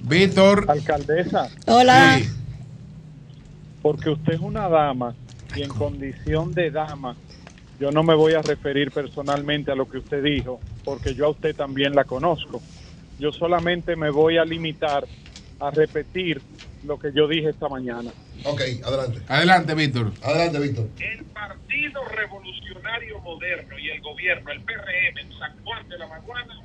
Víctor. 0.00 0.66
Alcaldesa, 0.68 1.48
Hola. 1.66 2.18
Sí. 2.18 2.28
porque 3.82 4.10
usted 4.10 4.34
es 4.34 4.40
una 4.40 4.68
dama 4.68 5.14
y 5.54 5.62
en 5.62 5.68
condición 5.68 6.52
de 6.52 6.70
dama, 6.70 7.16
yo 7.80 7.90
no 7.90 8.02
me 8.02 8.14
voy 8.14 8.34
a 8.34 8.42
referir 8.42 8.90
personalmente 8.90 9.72
a 9.72 9.74
lo 9.74 9.88
que 9.88 9.98
usted 9.98 10.22
dijo, 10.22 10.60
porque 10.84 11.14
yo 11.14 11.24
a 11.24 11.28
usted 11.30 11.56
también 11.56 11.94
la 11.94 12.04
conozco. 12.04 12.60
Yo 13.18 13.32
solamente 13.32 13.96
me 13.96 14.10
voy 14.10 14.36
a 14.36 14.44
limitar 14.44 15.06
a 15.58 15.70
repetir 15.70 16.42
lo 16.84 16.98
que 16.98 17.10
yo 17.14 17.26
dije 17.26 17.48
esta 17.48 17.70
mañana. 17.70 18.10
Ok, 18.44 18.60
adelante. 18.84 19.20
Adelante, 19.28 19.74
Víctor. 19.74 20.12
Adelante, 20.22 20.60
Víctor. 20.60 20.88
El 20.98 21.24
Partido 21.24 22.04
Revolucionario 22.08 23.18
Moderno 23.20 23.78
y 23.78 23.88
el 23.88 24.00
gobierno, 24.02 24.50
el 24.50 24.60
PRM 24.60 25.18
en 25.18 25.38
San 25.38 25.64
Juan 25.64 25.88
de 25.88 25.98
la 25.98 26.06
Maguana, 26.06 26.60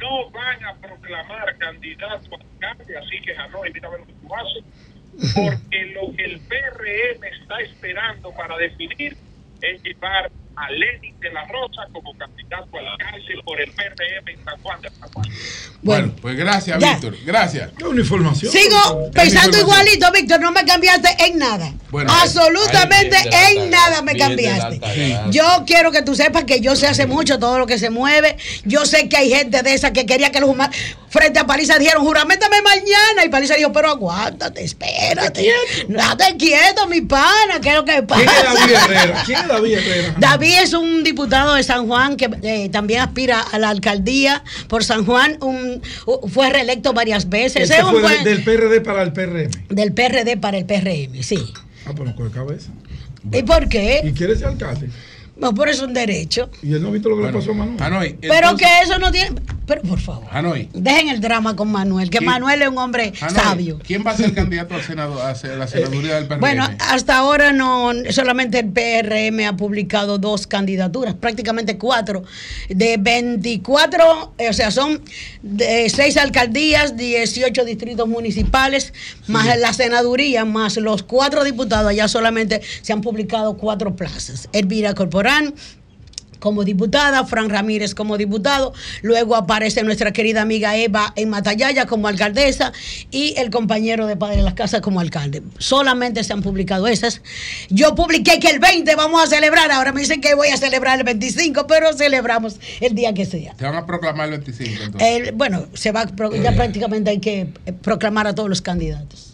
no 0.00 0.30
van 0.30 0.64
a 0.64 0.74
proclamar 0.76 1.58
candidato 1.58 2.36
a 2.36 2.40
alcalde, 2.40 2.96
así 2.96 3.20
que 3.20 3.36
Hanoi, 3.36 3.70
mira 3.70 3.88
a 3.88 3.90
ver 3.90 4.00
lo 4.00 4.06
que 4.06 4.12
tú 4.14 4.34
haces, 4.34 5.34
porque 5.34 5.84
lo 5.94 6.16
que 6.16 6.24
el 6.24 6.40
PRM 6.40 7.24
está 7.24 7.60
esperando 7.60 8.32
para 8.32 8.56
definir 8.56 9.14
es 9.60 9.82
llevar 9.84 10.32
a 10.56 10.70
Lenin 10.70 11.18
de 11.20 11.30
la 11.32 11.42
Rosa 11.46 11.82
como 11.92 12.16
candidato 12.16 12.68
a 12.76 12.92
alcalde 12.92 13.34
por 13.44 13.60
el 13.60 13.70
PRM 13.72 14.28
en 14.28 14.44
San 14.44 14.56
Juan 14.62 14.80
de 14.82 14.90
la 14.90 14.96
Maguana. 15.00 15.34
Bueno, 15.82 16.12
pues 16.22 16.36
gracias, 16.36 16.78
Ya. 16.78 16.92
Víctor. 16.92 17.16
Gracias. 17.24 17.70
Qué 17.76 17.84
una 17.84 18.00
información. 18.00 18.50
Sigo 18.52 19.10
pensando 19.12 19.58
igualito, 19.58 20.10
Víctor. 20.12 20.40
No 20.40 20.50
me 20.52 20.64
cambiaste 20.64 21.08
en 21.26 21.38
nada. 21.38 21.72
Bueno, 21.90 22.10
Absolutamente 22.22 23.16
en 23.16 23.30
tarea, 23.30 23.66
nada 23.70 24.02
me 24.02 24.16
cambiaste. 24.16 24.78
tarea. 24.78 25.26
Yo 25.30 25.64
quiero 25.66 25.92
que 25.92 26.02
tú 26.02 26.14
sepas 26.14 26.44
que 26.44 26.60
yo 26.60 26.74
sé 26.76 26.86
hace 26.86 27.06
mucho 27.06 27.38
todo 27.38 27.58
lo 27.58 27.66
que 27.66 27.78
se 27.78 27.90
mueve. 27.90 28.36
Yo 28.64 28.86
sé 28.86 29.08
que 29.08 29.16
hay 29.16 29.30
gente 29.30 29.62
de 29.62 29.74
esa 29.74 29.92
que 29.92 30.06
quería 30.06 30.30
que 30.32 30.40
los 30.40 30.48
humanos. 30.50 30.74
Frente 31.10 31.38
a 31.38 31.46
Paliza 31.46 31.78
dijeron, 31.78 32.02
juramentame 32.04 32.60
mañana. 32.62 33.24
Y 33.24 33.28
Paliza 33.28 33.54
dijo, 33.54 33.72
pero 33.72 33.90
aguántate, 33.90 34.64
espérate. 34.64 35.46
Date 35.88 36.36
quieto, 36.38 36.86
mi 36.88 37.02
pana. 37.02 37.60
¿Qué 37.62 37.68
es 37.68 37.74
lo 37.74 37.84
que 37.84 37.92
¿Quién 37.92 38.06
pasa? 38.06 38.22
es 38.24 38.42
David 38.42 38.74
Herrera? 38.74 39.22
¿Quién 39.24 39.38
es 39.40 39.48
David 39.48 39.72
Herrera? 39.78 40.14
David 40.18 40.43
es 40.52 40.72
un 40.74 41.02
diputado 41.04 41.54
de 41.54 41.62
San 41.62 41.86
Juan 41.86 42.16
que 42.16 42.28
eh, 42.42 42.68
también 42.70 43.00
aspira 43.00 43.40
a 43.40 43.58
la 43.58 43.70
alcaldía 43.70 44.42
por 44.68 44.84
San 44.84 45.04
Juan. 45.04 45.38
un- 45.40 45.80
fue 46.28 46.50
reelecto 46.50 46.92
varias 46.92 47.28
veces. 47.28 47.62
Ese 47.70 47.78
Es 47.78 47.84
un 47.84 47.90
fue 47.90 48.02
de- 48.02 48.08
buen- 48.08 48.24
del 48.24 48.44
PRD 48.44 48.80
para 48.80 49.02
el 49.02 49.12
PRM. 49.12 49.50
del 49.70 49.92
PRD 49.92 50.36
para 50.36 50.58
el 50.58 50.64
PRM, 50.66 51.22
sí. 51.22 51.38
Ah, 51.86 51.92
pues 51.96 52.08
no 52.10 52.16
coge 52.16 52.30
cabeza. 52.30 52.70
¿Y 53.32 53.42
por 53.42 53.68
qué? 53.68 54.02
¿Y 54.04 54.12
quiere 54.12 54.36
ser 54.36 54.48
alcalde? 54.48 54.90
No, 55.36 55.52
por 55.52 55.68
eso 55.68 55.82
es 55.82 55.88
un 55.88 55.94
derecho. 55.94 56.48
¿Y 56.62 56.74
él 56.74 56.82
no 56.82 56.88
ha 56.88 56.92
visto 56.92 57.08
lo 57.08 57.16
que 57.16 57.24
le 57.24 57.32
pasó 57.32 57.50
a 57.50 57.54
Manuel? 57.54 57.82
Hanoi. 57.82 58.12
Pero 58.20 58.34
entonces- 58.50 58.68
que 58.68 58.84
eso 58.84 58.98
no 59.00 59.10
tiene. 59.10 59.32
Pero 59.66 59.82
por 59.82 60.00
favor, 60.00 60.24
Hanoi. 60.30 60.68
dejen 60.72 61.08
el 61.08 61.20
drama 61.20 61.56
con 61.56 61.70
Manuel, 61.70 62.10
que. 62.10 62.20
Manuel 62.20 62.62
es 62.62 62.68
un 62.68 62.78
hombre 62.78 63.12
Hanoi, 63.20 63.34
sabio. 63.34 63.78
¿Quién 63.84 64.04
va 64.06 64.12
a 64.12 64.16
ser 64.16 64.34
candidato 64.34 64.80
Senado, 64.82 65.22
a 65.22 65.34
la 65.56 65.66
senaduría 65.66 66.16
del 66.16 66.26
PRM? 66.26 66.40
Bueno, 66.40 66.68
hasta 66.80 67.16
ahora 67.16 67.52
no, 67.52 67.92
solamente 68.10 68.60
el 68.60 68.70
PRM 68.70 69.46
ha 69.46 69.56
publicado 69.56 70.18
dos 70.18 70.46
candidaturas, 70.46 71.14
prácticamente 71.14 71.78
cuatro, 71.78 72.24
de 72.68 72.96
24, 72.98 74.34
eh, 74.38 74.48
o 74.48 74.52
sea, 74.52 74.70
son 74.70 75.02
de 75.42 75.88
seis 75.88 76.16
alcaldías, 76.16 76.96
18 76.96 77.64
distritos 77.64 78.08
municipales, 78.08 78.92
más 79.26 79.58
la 79.58 79.72
senaduría, 79.72 80.44
más 80.44 80.76
los 80.76 81.02
cuatro 81.02 81.44
diputados, 81.44 81.88
allá 81.88 82.08
solamente 82.08 82.60
se 82.82 82.92
han 82.92 83.00
publicado 83.00 83.56
cuatro 83.56 83.96
plazas. 83.96 84.48
Elvira 84.52 84.94
Corporán, 84.94 85.54
como 86.38 86.64
diputada, 86.64 87.24
Fran 87.24 87.48
Ramírez 87.50 87.94
como 87.94 88.16
diputado, 88.16 88.72
luego 89.02 89.36
aparece 89.36 89.82
nuestra 89.82 90.12
querida 90.12 90.42
amiga 90.42 90.76
Eva 90.76 91.12
en 91.16 91.30
Matallaya 91.30 91.86
como 91.86 92.08
alcaldesa 92.08 92.72
y 93.10 93.34
el 93.38 93.50
compañero 93.50 94.06
de 94.06 94.16
Padre 94.16 94.36
de 94.36 94.42
las 94.42 94.54
Casas 94.54 94.80
como 94.80 95.00
alcalde. 95.00 95.42
Solamente 95.58 96.22
se 96.24 96.32
han 96.32 96.42
publicado 96.42 96.86
esas. 96.86 97.22
Yo 97.70 97.94
publiqué 97.94 98.38
que 98.40 98.48
el 98.48 98.58
20 98.58 98.94
vamos 98.96 99.22
a 99.22 99.26
celebrar, 99.26 99.70
ahora 99.70 99.92
me 99.92 100.00
dicen 100.00 100.20
que 100.20 100.34
voy 100.34 100.48
a 100.48 100.56
celebrar 100.56 100.98
el 100.98 101.04
25, 101.04 101.66
pero 101.66 101.92
celebramos 101.92 102.56
el 102.80 102.94
día 102.94 103.12
que 103.14 103.24
sea. 103.26 103.54
Te 103.54 103.64
van 103.64 103.76
a 103.76 103.86
proclamar 103.86 104.26
el 104.32 104.40
25, 104.40 104.82
entonces. 104.84 105.08
El- 105.08 105.32
bueno, 105.32 105.66
se 105.74 105.92
va 105.92 106.04
ya 106.42 106.52
prácticamente 106.54 107.10
hay 107.10 107.18
que 107.20 107.48
eh, 107.66 107.72
proclamar 107.72 108.26
a 108.26 108.34
todos 108.34 108.48
los 108.48 108.60
candidatos. 108.62 109.33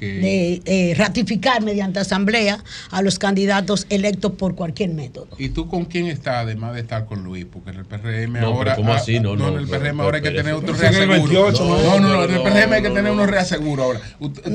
De 0.00 0.62
eh, 0.64 0.94
ratificar 0.96 1.62
mediante 1.62 1.98
asamblea 1.98 2.62
a 2.90 3.02
los 3.02 3.18
candidatos 3.18 3.86
electos 3.90 4.32
por 4.32 4.54
cualquier 4.54 4.90
método. 4.90 5.28
¿Y 5.38 5.48
tú 5.48 5.68
con 5.68 5.84
quién 5.84 6.06
estás, 6.06 6.44
además 6.44 6.74
de 6.74 6.80
estar 6.80 7.06
con 7.06 7.24
Luis? 7.24 7.44
Porque 7.50 7.70
en 7.70 7.78
el 7.78 7.84
PRM 7.84 8.40
No, 8.40 8.46
ahora. 8.48 8.76
¿cómo 8.76 8.92
ah, 8.92 8.96
así? 8.96 9.18
No, 9.20 9.36
no, 9.36 9.48
en 9.48 9.58
el 9.58 9.68
PRM 9.68 10.00
ahora 10.00 10.18
hay 10.18 10.22
que 10.22 10.30
tener 10.30 10.52
otro 10.54 10.74
reaseguro. 10.74 11.12
28, 11.12 11.64
no, 11.64 11.76
¿no? 11.76 12.00
no, 12.00 12.08
no, 12.08 12.24
en 12.24 12.30
el 12.30 12.36
no, 12.36 12.42
PRM 12.44 12.72
hay 12.72 12.82
que 12.82 12.88
no, 12.88 12.94
tener 12.94 13.10
no. 13.10 13.12
unos 13.14 13.30
reaseguros 13.30 13.84
ahora. 13.84 14.00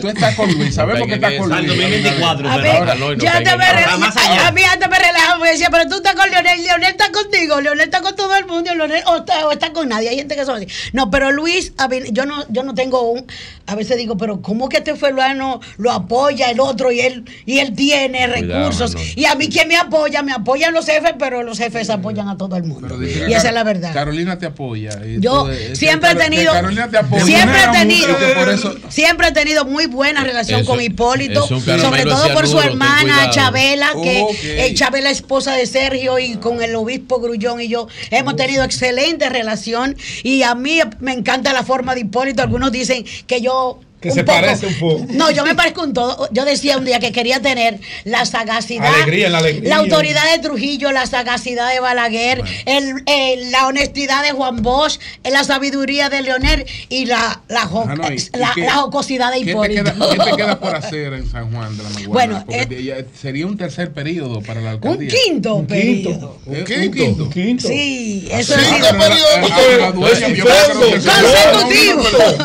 Tú 0.01 0.07
estás 0.07 0.35
con 0.35 0.51
Luis, 0.53 0.75
sabemos 0.75 1.07
que 1.07 1.15
estás 1.15 1.33
con 1.33 1.51
Al 1.51 1.65
Luis. 1.65 1.77
2024, 1.79 2.49
A 2.49 2.61
pero 2.61 2.95
no, 2.95 3.13
y 3.13 3.15
no 3.17 3.23
te 3.23 3.57
Más 3.97 4.15
a, 4.17 4.51
mí 4.51 4.61
antes 4.63 4.89
me 4.89 4.97
relajaba, 4.97 5.39
me 5.39 5.51
decía, 5.51 5.69
pero 5.69 5.87
tú 5.89 5.95
estás 5.95 6.15
con 6.15 6.29
Leonel, 6.29 6.63
Leonel 6.63 6.91
está 6.91 7.11
contigo, 7.11 7.61
Leonel 7.61 7.85
está 7.85 8.01
con 8.01 8.15
todo 8.15 8.35
el 8.35 8.45
mundo, 8.45 8.73
Leonel 8.73 9.03
o 9.07 9.17
está, 9.17 9.47
o 9.47 9.51
está 9.51 9.73
con 9.73 9.89
nadie, 9.89 10.09
hay 10.09 10.17
gente 10.17 10.35
que 10.35 10.45
son 10.45 10.57
así. 10.57 10.67
No, 10.93 11.11
pero 11.11 11.31
Luis, 11.31 11.73
a 11.77 11.87
ver, 11.87 12.11
yo 12.11 12.25
no, 12.25 12.45
yo 12.49 12.63
no 12.63 12.73
tengo 12.73 13.01
un, 13.11 13.25
a 13.65 13.75
veces 13.75 13.97
digo, 13.97 14.17
pero 14.17 14.41
¿cómo 14.41 14.69
que 14.69 14.77
este 14.77 14.95
fulano 15.09 15.59
lo 15.77 15.91
apoya 15.91 16.49
el 16.51 16.59
otro 16.59 16.91
y 16.91 16.99
él, 17.01 17.25
y 17.45 17.59
él 17.59 17.73
tiene 17.75 18.27
recursos? 18.27 18.95
Y 19.15 19.25
a 19.25 19.35
mí 19.35 19.49
quien 19.49 19.67
me 19.67 19.75
apoya, 19.77 20.23
me 20.23 20.31
apoyan 20.33 20.73
los 20.73 20.85
jefes, 20.85 21.13
pero 21.17 21.43
los 21.43 21.57
jefes 21.57 21.89
apoyan 21.89 22.27
a 22.29 22.37
todo 22.37 22.55
el 22.55 22.63
mundo. 22.63 22.97
Y 23.03 23.09
esa 23.33 23.43
Car- 23.43 23.45
es 23.47 23.53
la 23.53 23.63
verdad. 23.63 23.93
Carolina 23.93 24.37
te 24.37 24.45
apoya. 24.45 24.91
y 25.05 25.19
Yo 25.19 25.49
eh, 25.51 25.75
siempre 25.75 26.11
he 26.11 26.15
tenido, 26.15 26.51
Carolina 26.51 26.89
te 26.89 26.97
apoya. 26.97 27.25
siempre 27.25 27.57
he 27.63 27.71
tenido, 27.77 28.17
eso. 28.51 28.75
siempre 28.89 29.27
he 29.27 29.31
tenido 29.31 29.65
muy 29.65 29.85
buena 29.87 30.23
relación 30.23 30.61
Eso- 30.61 30.69
con 30.71 30.81
Hipólito, 30.81 31.45
sobre 31.47 32.03
todo 32.03 32.33
por 32.33 32.47
su 32.47 32.59
hermana. 32.59 33.29
Chabela, 33.31 33.91
que 34.01 34.21
Ok. 34.21 34.35
eh, 34.43 34.73
Chabela 34.73 35.09
esposa 35.09 35.53
de 35.53 35.65
Sergio 35.65 36.19
y 36.19 36.35
con 36.35 36.61
el 36.61 36.75
obispo 36.75 37.19
Grullón 37.19 37.61
y 37.61 37.67
yo 37.67 37.87
hemos 38.11 38.35
tenido 38.35 38.63
excelente 38.63 39.29
relación 39.29 39.95
y 40.23 40.43
a 40.43 40.55
mí 40.55 40.79
me 40.99 41.13
encanta 41.13 41.53
la 41.53 41.63
forma 41.63 41.93
de 41.95 42.01
Hipólito. 42.01 42.41
Algunos 42.41 42.71
dicen 42.71 43.05
que 43.27 43.41
yo 43.41 43.79
Que 43.99 44.09
un 44.09 44.15
se 44.15 44.23
poco. 44.23 44.39
parece 44.39 44.65
un 44.67 44.79
poco. 44.79 45.05
No, 45.09 45.29
yo 45.31 45.43
me 45.43 45.55
parezco 45.55 45.83
un 45.83 45.93
todo. 45.93 46.29
Yo 46.31 46.45
decía 46.45 46.77
un 46.77 46.85
día 46.85 46.99
que 47.01 47.11
quería 47.11 47.41
tener 47.41 47.79
la 48.05 48.25
sagacidad, 48.25 48.93
Alegría, 48.93 49.29
la 49.29 49.39
alegría. 49.39 49.75
autoridad 49.75 50.23
de 50.31 50.39
Trujillo, 50.39 50.91
la 50.93 51.05
sagacidad 51.05 51.69
de 51.73 51.81
Balaguer, 51.81 52.41
el- 52.65 53.03
el- 53.05 53.51
la 53.51 53.67
honestidad 53.67 54.23
de 54.23 54.31
Juan 54.31 54.61
Bosch, 54.63 54.99
la 55.29 55.43
sabiduría 55.43 56.09
de 56.09 56.21
Leonel 56.21 56.65
y 56.87 57.07
la, 57.07 57.41
la, 57.49 57.61
jo- 57.65 57.85
Ah, 57.89 57.95
no, 57.95 58.09
¿y- 58.11 58.15
y 58.15 58.37
la- 58.37 58.51
qué- 58.55 58.61
la 58.61 58.75
jocosidad 58.75 59.31
de 59.33 59.39
¿Qué 59.39 59.45
te, 59.45 59.51
Hipólito. 59.51 59.83
queda, 59.83 60.09
qué 60.11 60.31
te 60.31 60.37
queda 60.37 60.59
por 60.59 60.75
hacer 60.75 61.13
en 61.13 61.29
San 61.29 61.51
Juan 61.53 61.75
de 61.77 61.83
la 61.83 61.89
Maguana? 61.89 62.43
Bueno, 62.47 62.67
eh, 62.69 63.05
sería 63.19 63.47
un 63.47 63.57
tercer 63.57 63.91
periodo 63.91 64.39
para 64.41 64.61
la 64.61 64.69
Un 64.75 64.75
alcaldía. 64.75 65.09
quinto 65.25 65.65
periodo. 65.67 66.37
¿Un 66.45 66.63
quinto? 66.63 67.23
Un 67.25 67.29
quinto. 67.31 67.67
Sí, 67.67 68.29
Ah, 68.33 68.39
eso 68.39 68.53
sí, 68.55 68.61
es. 68.61 68.81
la- 68.81 68.91
la- 68.93 69.09
la 69.09 69.15
que. 69.15 69.19
No, 69.39 69.91
no, 69.91 69.91
no, 69.91 70.07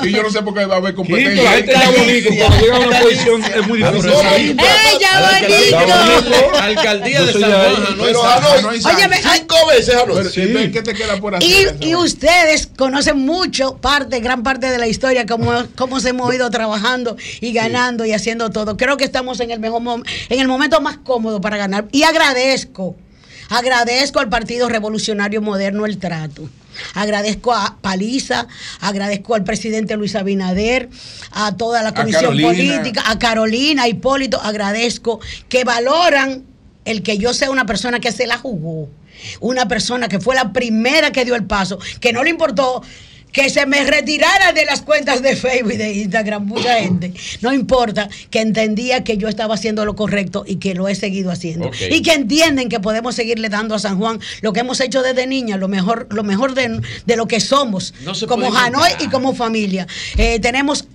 no, 0.00 0.07
Y 0.07 0.10
yo 0.12 0.23
no 0.23 0.31
sé 0.31 0.42
por 0.42 0.55
qué 0.55 0.65
va 0.65 0.74
a 0.74 0.78
haber 0.78 0.94
competencia. 0.94 1.44
La 1.45 1.51
gente 1.53 1.73
ya 1.73 1.91
bonito. 1.91 2.31
Cuando 2.37 2.59
llega 2.61 2.77
a 2.77 2.81
una 2.81 3.01
posición 3.01 3.45
es 3.45 3.67
muy 3.69 3.79
difícil 3.83 4.13
salir. 4.13 4.57
¡Ella 4.95 5.41
bonito! 5.41 6.55
Alcaldía 6.61 7.23
de 7.23 7.33
San. 7.33 7.43
Juan, 7.43 7.97
no 7.99 8.05
Pero 8.05 8.21
es 8.21 8.85
Hanoi, 8.87 8.97
Óyeme, 8.97 9.17
cinco 9.23 9.57
veces 9.69 9.95
Hanoi. 9.95 10.71
¿Qué 10.73 10.83
te 10.83 10.95
queda 10.95 11.17
por 11.21 11.35
hacer? 11.35 11.77
Y, 11.81 11.95
ustedes 11.95 12.69
conocen 12.77 13.19
mucho, 13.19 13.77
parte, 13.77 14.21
gran 14.21 14.43
parte 14.43 14.71
de 14.71 14.79
la 14.79 14.87
historia, 14.87 15.27
cómo, 15.27 15.53
cómo 15.77 16.01
se 16.01 16.11
hemos 16.11 16.35
ido 16.35 16.51
trabajando 16.51 17.17
y 17.41 17.53
ganando 17.53 18.05
y 18.05 18.13
haciendo 18.13 18.51
todo. 18.51 18.77
Creo 18.77 18.97
que 18.97 19.05
estamos 19.05 19.41
en 19.41 19.51
el 19.51 19.61
mejor 19.61 19.83
mom- 19.83 20.05
en 20.29 20.41
el 20.41 20.49
momento 20.49 20.81
más 20.81 20.99
cómodo 20.99 21.41
para 21.41 21.57
ganar. 21.57 21.87
Y 21.93 22.03
agradezco, 22.05 22.97
agradezco 23.49 24.21
al 24.21 24.29
Partido 24.29 24.69
Revolucionario 24.69 25.41
Moderno 25.43 25.87
el 25.87 25.99
trato. 25.99 26.49
Agradezco 26.94 27.53
a 27.53 27.78
Paliza, 27.81 28.47
agradezco 28.81 29.35
al 29.35 29.44
presidente 29.44 29.97
Luis 29.97 30.15
Abinader, 30.15 30.89
a 31.33 31.57
toda 31.57 31.83
la 31.83 31.94
comisión 31.94 32.36
política, 32.41 33.03
a 33.07 33.19
Carolina, 33.19 33.85
a 33.85 33.89
Hipólito, 33.89 34.41
agradezco 34.41 35.20
que 35.49 35.65
valoran 35.65 36.44
el 36.85 37.03
que 37.03 37.19
yo 37.19 37.33
sea 37.35 37.51
una 37.51 37.67
persona 37.67 38.01
que 38.01 38.12
se 38.12 38.27
la 38.27 38.39
jugó, 38.39 38.89
una 39.41 39.69
persona 39.69 40.09
que 40.09 40.20
fue 40.20 40.35
la 40.35 40.53
primera 40.53 41.12
que 41.12 41.25
dio 41.25 41.35
el 41.35 41.44
paso, 41.44 41.78
que 42.01 42.12
no 42.12 42.23
le 42.25 42.31
importó 42.31 42.83
que 43.35 43.51
se 43.51 43.67
me 43.67 43.83
retirara 43.83 44.53
de 44.53 44.65
las 44.65 44.81
cuentas 44.83 45.21
de 45.21 45.35
Facebook 45.35 45.73
y 45.73 45.77
de 45.77 45.93
Instagram 45.93 46.47
mucha 46.47 46.75
gente. 46.81 47.13
No 47.43 47.53
importa, 47.53 48.09
que 48.31 48.41
entendía 48.41 49.03
que 49.03 49.19
yo 49.19 49.29
estaba 49.29 49.57
haciendo 49.57 49.85
lo 49.85 49.97
correcto 49.97 50.45
y 50.47 50.57
que 50.57 50.73
lo 50.73 50.87
he 50.87 50.95
seguido 50.95 51.33
haciendo. 51.33 51.73
Y 51.91 52.01
que 52.01 52.13
entienden 52.13 52.69
que 52.69 52.79
podemos 52.79 53.17
seguirle 53.17 53.49
dando 53.49 53.75
a 53.75 53.81
San 53.81 53.99
Juan 53.99 54.21
lo 54.41 54.53
que 54.53 54.61
hemos 54.61 54.81
hecho 54.81 55.03
desde 55.03 55.27
niña, 55.27 55.57
lo 55.57 55.67
mejor, 55.67 56.07
lo 56.11 56.23
mejor 56.23 56.55
de, 56.55 56.81
de 57.07 57.17
lo 57.17 57.27
que 57.27 57.41
somos, 57.41 57.93
No 58.05 58.13
como 58.29 58.57
Hanoi 58.57 58.93
y 59.01 59.09
como 59.09 59.35
familia. 59.35 59.89
Eh, 60.17 60.39
tenemos 60.39 60.87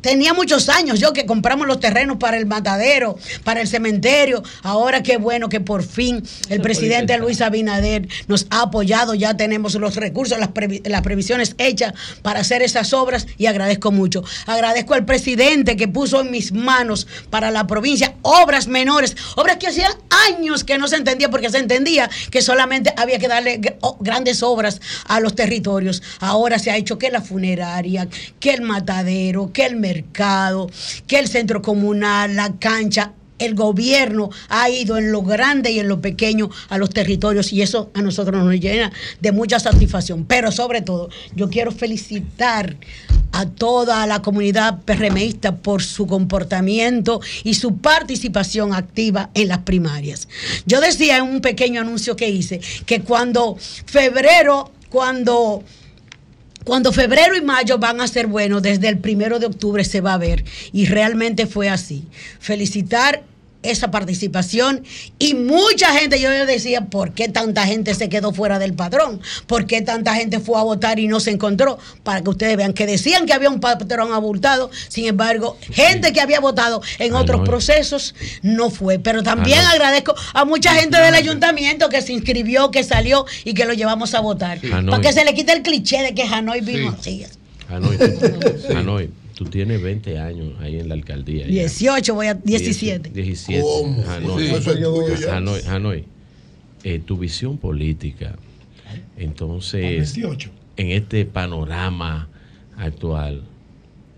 Tenía 0.00 0.34
muchos 0.34 0.68
años 0.68 1.00
yo 1.00 1.12
que 1.12 1.26
compramos 1.26 1.66
los 1.66 1.80
terrenos 1.80 2.18
para 2.18 2.36
el 2.36 2.46
matadero, 2.46 3.18
para 3.42 3.60
el 3.60 3.66
cementerio. 3.66 4.42
Ahora 4.62 5.02
qué 5.02 5.16
bueno 5.16 5.48
que 5.48 5.60
por 5.60 5.82
fin 5.82 6.22
el 6.48 6.60
presidente 6.60 7.18
Luis 7.18 7.40
Abinader 7.40 8.06
nos 8.28 8.46
ha 8.50 8.62
apoyado. 8.62 9.14
Ya 9.14 9.36
tenemos 9.36 9.74
los 9.74 9.96
recursos, 9.96 10.38
las, 10.38 10.50
previ- 10.50 10.86
las 10.86 11.02
previsiones 11.02 11.56
hechas 11.58 11.94
para 12.22 12.40
hacer 12.40 12.62
esas 12.62 12.92
obras 12.92 13.26
y 13.36 13.46
agradezco 13.46 13.90
mucho. 13.90 14.22
Agradezco 14.46 14.94
al 14.94 15.04
presidente 15.04 15.76
que 15.76 15.88
puso 15.88 16.20
en 16.20 16.30
mis 16.30 16.52
manos 16.52 17.08
para 17.30 17.50
la 17.50 17.66
provincia 17.66 18.14
obras 18.22 18.68
menores, 18.68 19.16
obras 19.34 19.56
que 19.56 19.66
hacían 19.66 19.92
años 20.28 20.62
que 20.62 20.78
no 20.78 20.86
se 20.86 20.96
entendía 20.96 21.30
porque 21.30 21.50
se 21.50 21.58
entendía 21.58 22.08
que 22.30 22.42
solamente 22.42 22.92
había 22.96 23.18
que 23.18 23.28
darle 23.28 23.60
grandes 24.00 24.42
obras 24.44 24.80
a 25.06 25.18
los 25.18 25.34
territorios. 25.34 26.02
Ahora 26.20 26.60
se 26.60 26.70
ha 26.70 26.76
hecho 26.76 26.96
que 26.98 27.10
la 27.10 27.22
funeraria, 27.22 28.06
que 28.38 28.50
el 28.50 28.62
matadero, 28.62 29.52
que 29.52 29.66
el 29.66 29.74
mercado, 29.76 29.95
que 31.06 31.18
el 31.18 31.28
centro 31.28 31.62
comunal, 31.62 32.36
la 32.36 32.54
cancha. 32.58 33.12
El 33.38 33.54
gobierno 33.54 34.30
ha 34.48 34.70
ido 34.70 34.96
en 34.96 35.12
lo 35.12 35.20
grande 35.20 35.70
y 35.70 35.78
en 35.78 35.88
lo 35.88 36.00
pequeño 36.00 36.48
a 36.70 36.78
los 36.78 36.88
territorios 36.88 37.52
y 37.52 37.60
eso 37.60 37.90
a 37.92 38.00
nosotros 38.00 38.42
nos 38.42 38.54
llena 38.54 38.90
de 39.20 39.30
mucha 39.30 39.60
satisfacción. 39.60 40.24
Pero 40.24 40.50
sobre 40.50 40.80
todo, 40.80 41.10
yo 41.34 41.50
quiero 41.50 41.70
felicitar 41.70 42.78
a 43.32 43.44
toda 43.44 44.06
la 44.06 44.22
comunidad 44.22 44.80
PRMista 44.86 45.56
por 45.56 45.82
su 45.82 46.06
comportamiento 46.06 47.20
y 47.44 47.52
su 47.52 47.76
participación 47.76 48.72
activa 48.72 49.28
en 49.34 49.48
las 49.48 49.58
primarias. 49.58 50.28
Yo 50.64 50.80
decía 50.80 51.18
en 51.18 51.24
un 51.24 51.40
pequeño 51.42 51.82
anuncio 51.82 52.16
que 52.16 52.30
hice 52.30 52.62
que 52.86 53.02
cuando 53.02 53.58
febrero, 53.84 54.72
cuando 54.88 55.62
cuando 56.66 56.92
febrero 56.92 57.36
y 57.36 57.42
mayo 57.42 57.78
van 57.78 58.00
a 58.00 58.08
ser 58.08 58.26
buenos, 58.26 58.60
desde 58.60 58.88
el 58.88 58.98
primero 58.98 59.38
de 59.38 59.46
octubre 59.46 59.84
se 59.84 60.00
va 60.00 60.14
a 60.14 60.18
ver. 60.18 60.44
Y 60.72 60.86
realmente 60.86 61.46
fue 61.46 61.68
así. 61.68 62.08
Felicitar 62.40 63.22
esa 63.70 63.90
participación 63.90 64.84
y 65.18 65.34
mucha 65.34 65.92
gente, 65.98 66.20
yo 66.20 66.30
decía, 66.46 66.86
¿por 66.86 67.12
qué 67.12 67.28
tanta 67.28 67.66
gente 67.66 67.94
se 67.94 68.08
quedó 68.08 68.32
fuera 68.32 68.58
del 68.58 68.74
padrón? 68.74 69.20
¿Por 69.46 69.66
qué 69.66 69.82
tanta 69.82 70.14
gente 70.14 70.40
fue 70.40 70.58
a 70.58 70.62
votar 70.62 70.98
y 70.98 71.08
no 71.08 71.20
se 71.20 71.30
encontró? 71.30 71.78
Para 72.02 72.22
que 72.22 72.30
ustedes 72.30 72.56
vean 72.56 72.72
que 72.72 72.86
decían 72.86 73.26
que 73.26 73.32
había 73.32 73.50
un 73.50 73.60
padrón 73.60 74.12
abultado, 74.12 74.70
sin 74.88 75.06
embargo, 75.06 75.56
gente 75.70 76.12
que 76.12 76.20
había 76.20 76.40
votado 76.40 76.82
en 76.98 77.14
otros 77.14 77.46
procesos 77.46 78.14
no 78.42 78.70
fue. 78.70 78.98
Pero 78.98 79.22
también 79.22 79.58
Hanoi. 79.58 79.72
agradezco 79.72 80.14
a 80.34 80.44
mucha 80.44 80.74
gente 80.74 80.98
del 80.98 81.14
ayuntamiento 81.14 81.88
que 81.88 82.02
se 82.02 82.12
inscribió, 82.12 82.70
que 82.70 82.84
salió 82.84 83.26
y 83.44 83.54
que 83.54 83.64
lo 83.64 83.72
llevamos 83.74 84.14
a 84.14 84.20
votar. 84.20 84.60
Para 84.60 85.00
que 85.00 85.12
se 85.12 85.24
le 85.24 85.34
quite 85.34 85.52
el 85.52 85.62
cliché 85.62 86.02
de 86.02 86.14
que 86.14 86.22
Hanoi 86.22 86.60
vino 86.60 86.94
así. 86.98 87.24
Hanoi, 87.68 87.98
Hanoi, 88.76 89.10
tú 89.36 89.44
tienes 89.44 89.82
20 89.82 90.18
años 90.18 90.54
ahí 90.60 90.80
en 90.80 90.88
la 90.88 90.94
alcaldía. 90.94 91.42
ya. 91.46 91.52
18, 91.52 92.14
voy 92.14 92.26
a 92.28 92.34
17. 92.34 93.10
17. 93.10 93.60
¿Cómo? 93.62 94.02
Hanoi, 94.08 94.46
Sí, 94.48 95.22
ya. 95.22 95.36
Hanoi, 95.36 95.60
Hanoi, 95.66 96.04
eh, 96.82 97.00
tu 97.04 97.18
visión 97.18 97.58
política, 97.58 98.36
entonces, 99.18 100.14
28. 100.14 100.50
en 100.78 100.90
este 100.90 101.26
panorama 101.26 102.28
actual, 102.78 103.42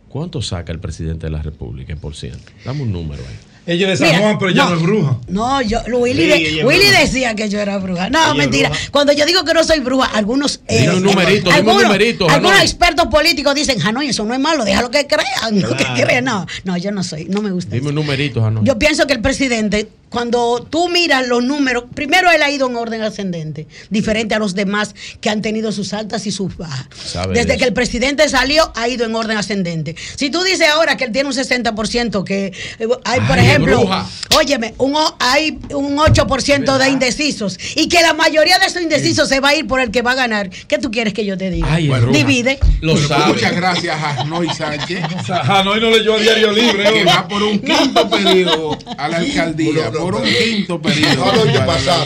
¿cuánto 0.08 0.40
saca 0.40 0.72
el 0.72 0.78
presidente 0.78 1.26
de 1.26 1.32
la 1.32 1.42
República 1.42 1.92
en 1.92 1.98
por 1.98 2.14
ciento? 2.14 2.52
Dame 2.64 2.82
un 2.82 2.92
número 2.92 3.22
ahí. 3.26 3.36
Ella 3.68 3.92
es 3.92 3.98
de 4.00 4.06
San 4.06 4.14
Mira, 4.14 4.18
Juan, 4.26 4.38
pero 4.38 4.50
ella 4.50 4.64
no. 4.64 4.70
no 4.70 4.76
es 4.76 4.82
bruja. 4.82 5.16
No, 5.28 5.62
yo, 5.62 5.78
Willy, 5.98 6.22
Sí, 6.32 6.56
de- 6.56 6.64
Willy 6.64 6.86
decía 6.90 7.34
que 7.34 7.48
yo 7.50 7.60
era 7.60 7.76
bruja. 7.78 8.08
No, 8.10 8.18
Ella 8.24 8.34
mentira. 8.34 8.68
bruja. 8.70 8.84
Cuando 8.90 9.12
yo 9.12 9.26
digo 9.26 9.44
que 9.44 9.52
no 9.54 9.62
soy 9.62 9.80
bruja, 9.80 10.06
algunos, 10.06 10.60
eh, 10.68 10.80
Dime 10.80 10.94
un 10.96 11.02
numerito, 11.02 11.50
dime 11.50 11.50
un 11.50 11.54
algunos, 11.68 11.82
numerito, 11.82 12.28
algunos 12.30 12.60
expertos 12.62 13.06
políticos 13.08 13.54
dicen, 13.54 13.80
Hanoi, 13.86 14.08
eso 14.08 14.24
no 14.24 14.32
es 14.34 14.40
malo, 14.40 14.64
déjalo 14.64 14.90
que 14.90 15.06
crean, 15.06 15.60
no 15.60 15.76
que 15.76 15.84
crean. 16.02 16.24
No, 16.24 16.46
no, 16.64 16.76
yo 16.78 16.90
no 16.92 17.04
soy, 17.04 17.26
no 17.26 17.42
me 17.42 17.50
gusta. 17.50 17.74
Dime 17.74 17.90
un 17.90 17.94
numerito, 17.94 18.44
Hanoi. 18.44 18.64
Yo 18.64 18.78
pienso 18.78 19.06
que 19.06 19.12
el 19.12 19.20
presidente, 19.20 19.88
cuando 20.08 20.66
tú 20.70 20.88
miras 20.88 21.28
los 21.28 21.44
números, 21.44 21.84
primero 21.94 22.30
él 22.30 22.42
ha 22.42 22.50
ido 22.50 22.66
en 22.68 22.76
orden 22.76 23.02
ascendente, 23.02 23.66
diferente 23.90 24.34
a 24.34 24.38
los 24.38 24.54
demás 24.54 24.94
que 25.20 25.28
han 25.28 25.42
tenido 25.42 25.70
sus 25.72 25.92
altas 25.92 26.26
y 26.26 26.32
sus 26.32 26.56
bajas. 26.56 26.86
Desde 27.34 27.52
de 27.52 27.56
que 27.58 27.64
el 27.64 27.74
presidente 27.74 28.26
salió, 28.30 28.72
ha 28.74 28.88
ido 28.88 29.04
en 29.04 29.14
orden 29.14 29.36
ascendente. 29.36 29.94
Si 30.16 30.30
tú 30.30 30.42
dices 30.42 30.66
ahora 30.70 30.96
que 30.96 31.04
él 31.04 31.12
tiene 31.12 31.28
un 31.28 31.34
60%, 31.34 32.24
que 32.24 32.46
eh, 32.78 32.86
hay, 33.04 33.20
por 33.20 33.38
Ay, 33.38 33.44
ejemplo, 33.46 33.57
bruja. 33.58 34.06
óyeme, 34.36 34.74
un, 34.78 34.96
hay 35.18 35.58
un 35.74 35.96
8% 35.96 36.78
de 36.78 36.88
indecisos 36.88 37.58
y 37.76 37.88
que 37.88 38.00
la 38.02 38.12
mayoría 38.14 38.58
de 38.58 38.66
esos 38.66 38.82
indecisos 38.82 39.28
se 39.28 39.40
va 39.40 39.50
a 39.50 39.54
ir 39.54 39.66
por 39.66 39.80
el 39.80 39.90
que 39.90 40.02
va 40.02 40.12
a 40.12 40.14
ganar, 40.14 40.50
¿qué 40.68 40.78
tú 40.78 40.90
quieres 40.90 41.12
que 41.14 41.24
yo 41.24 41.36
te 41.36 41.50
diga? 41.50 41.66
Ay. 41.70 41.90
Divide. 42.12 42.58
Lo 42.80 42.92
Bueno, 42.92 43.08
sabe. 43.08 43.26
Muchas 43.34 43.52
gracias 43.56 43.96
a 44.02 44.20
Hanoi 44.20 44.48
Sánchez. 44.54 45.00
Hanoi 45.28 45.80
no 45.80 45.90
leyó 45.90 46.14
a 46.14 46.18
Diario 46.18 46.52
Libre. 46.52 46.92
Que 46.92 47.04
va 47.04 47.26
por 47.26 47.42
un 47.42 47.58
quinto 47.58 48.08
periodo 48.08 48.78
a 48.96 49.08
la 49.08 49.16
alcaldía. 49.18 49.90
por 49.90 50.14
un 50.16 50.22
quinto 50.24 50.80
periodo. 50.80 51.24
No, 51.26 51.32
no, 51.32 51.44
no, 51.44 51.44
no, 51.44 51.54
no. 51.54 51.98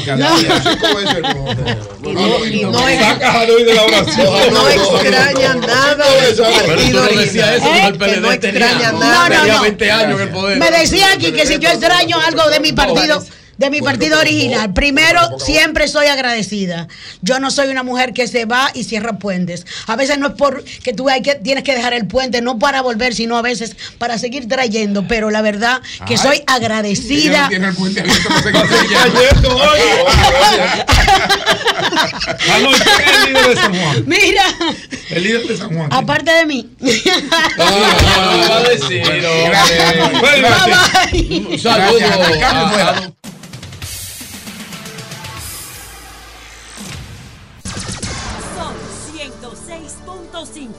Hanoi 2.04 2.62
no. 2.62 2.70
No 2.70 2.88
es- 2.88 3.00
Saca 3.00 3.30
a 3.32 3.40
Hanoi 3.42 3.64
de 3.64 3.74
la 3.74 3.82
oración. 3.84 4.26
No 4.52 4.68
extraña 4.68 5.54
nada 5.54 6.04
no 6.92 7.00
no 8.20 8.32
extraña 8.32 8.92
No, 8.92 8.98
nada. 9.00 9.28
no, 9.46 9.46
no. 9.56 9.62
20 9.62 9.90
años 9.90 10.20
en 10.20 10.26
el 10.26 10.28
poder. 10.32 10.58
Me 10.58 10.70
decía 10.70 11.12
aquí 11.14 11.31
que 11.32 11.46
si 11.46 11.58
yo 11.58 11.68
extraño 11.68 12.18
algo 12.20 12.48
de 12.50 12.60
mi 12.60 12.72
partido, 12.72 13.24
de 13.58 13.70
mi 13.70 13.80
partido 13.80 14.18
original, 14.18 14.72
primero 14.72 15.38
siempre 15.38 15.88
soy 15.88 16.06
agradecida. 16.06 16.88
Yo 17.20 17.38
no 17.40 17.50
soy 17.50 17.68
una 17.68 17.82
mujer 17.82 18.12
que 18.12 18.26
se 18.26 18.44
va 18.44 18.70
y 18.74 18.84
cierra 18.84 19.18
puentes. 19.18 19.66
A 19.86 19.96
veces 19.96 20.18
no 20.18 20.28
es 20.28 20.34
por 20.34 20.64
que 20.64 20.92
tú 20.92 21.08
hay 21.08 21.22
que, 21.22 21.34
tienes 21.36 21.64
que 21.64 21.74
dejar 21.74 21.92
el 21.92 22.06
puente, 22.06 22.40
no 22.42 22.58
para 22.58 22.80
volver, 22.82 23.14
sino 23.14 23.36
a 23.36 23.42
veces 23.42 23.76
para 23.98 24.18
seguir 24.18 24.48
trayendo. 24.48 25.06
Pero 25.06 25.30
la 25.30 25.42
verdad 25.42 25.80
que 26.06 26.14
Ay. 26.14 26.18
soy 26.18 26.38
no 26.38 26.54
agradecida. 26.54 27.48
tiene 27.48 27.68
el 27.68 27.74
puente. 27.74 28.02
Mira, 34.06 34.44
El 35.10 35.22
líder 35.22 35.46
de 35.46 35.56
San 35.56 35.74
Juan. 35.74 35.88
aparte 35.92 36.30
de 36.32 36.46
mí. 36.46 36.68
Ah, 37.58 38.62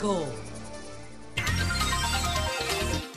Son 0.04 0.18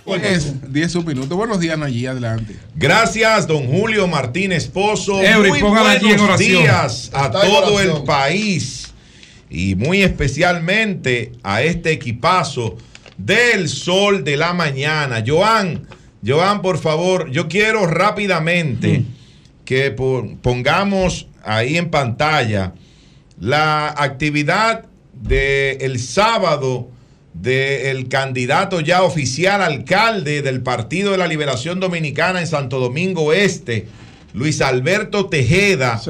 106.5. 0.07 0.23
Es 0.23 0.73
10 0.73 1.05
minutos. 1.05 1.37
Buenos 1.37 1.59
días, 1.59 1.77
Nayí, 1.77 2.07
adelante. 2.07 2.57
Gracias, 2.77 3.47
don 3.49 3.67
Julio 3.67 4.07
Martínez 4.07 4.69
Pozo. 4.69 5.21
Eury, 5.21 5.51
muy 5.51 5.79
allí 5.79 6.07
buenos 6.07 6.23
oración. 6.23 6.63
días 6.63 7.11
a 7.13 7.27
Está 7.27 7.41
todo 7.43 7.81
el 7.81 8.05
país 8.05 8.93
y 9.51 9.75
muy 9.75 10.03
especialmente 10.03 11.33
a 11.43 11.63
este 11.63 11.91
equipazo 11.91 12.77
del 13.19 13.69
sol 13.69 14.23
de 14.23 14.37
la 14.37 14.53
mañana. 14.53 15.25
Joan, 15.27 15.89
Joan, 16.25 16.63
por 16.63 16.79
favor, 16.79 17.29
yo 17.33 17.49
quiero 17.49 17.87
rápidamente 17.89 19.03
que 19.65 19.91
po- 19.91 20.29
pongamos 20.41 21.27
ahí 21.43 21.77
en 21.79 21.91
pantalla 21.91 22.75
la 23.41 23.89
actividad 23.89 24.85
del 25.23 25.99
sábado 25.99 26.91
del 27.35 28.09
candidato 28.09 28.81
ya 28.81 29.03
oficial 29.03 29.61
alcalde 29.63 30.43
del 30.43 30.63
Partido 30.63 31.13
de 31.13 31.19
la 31.19 31.27
Liberación 31.27 31.81
Dominicana 31.81 32.41
en 32.41 32.47
Santo 32.47 32.79
Domingo 32.79 33.33
Este, 33.33 33.87
Luis 34.33 34.61
Alberto 34.61 35.27
Tejeda. 35.27 36.01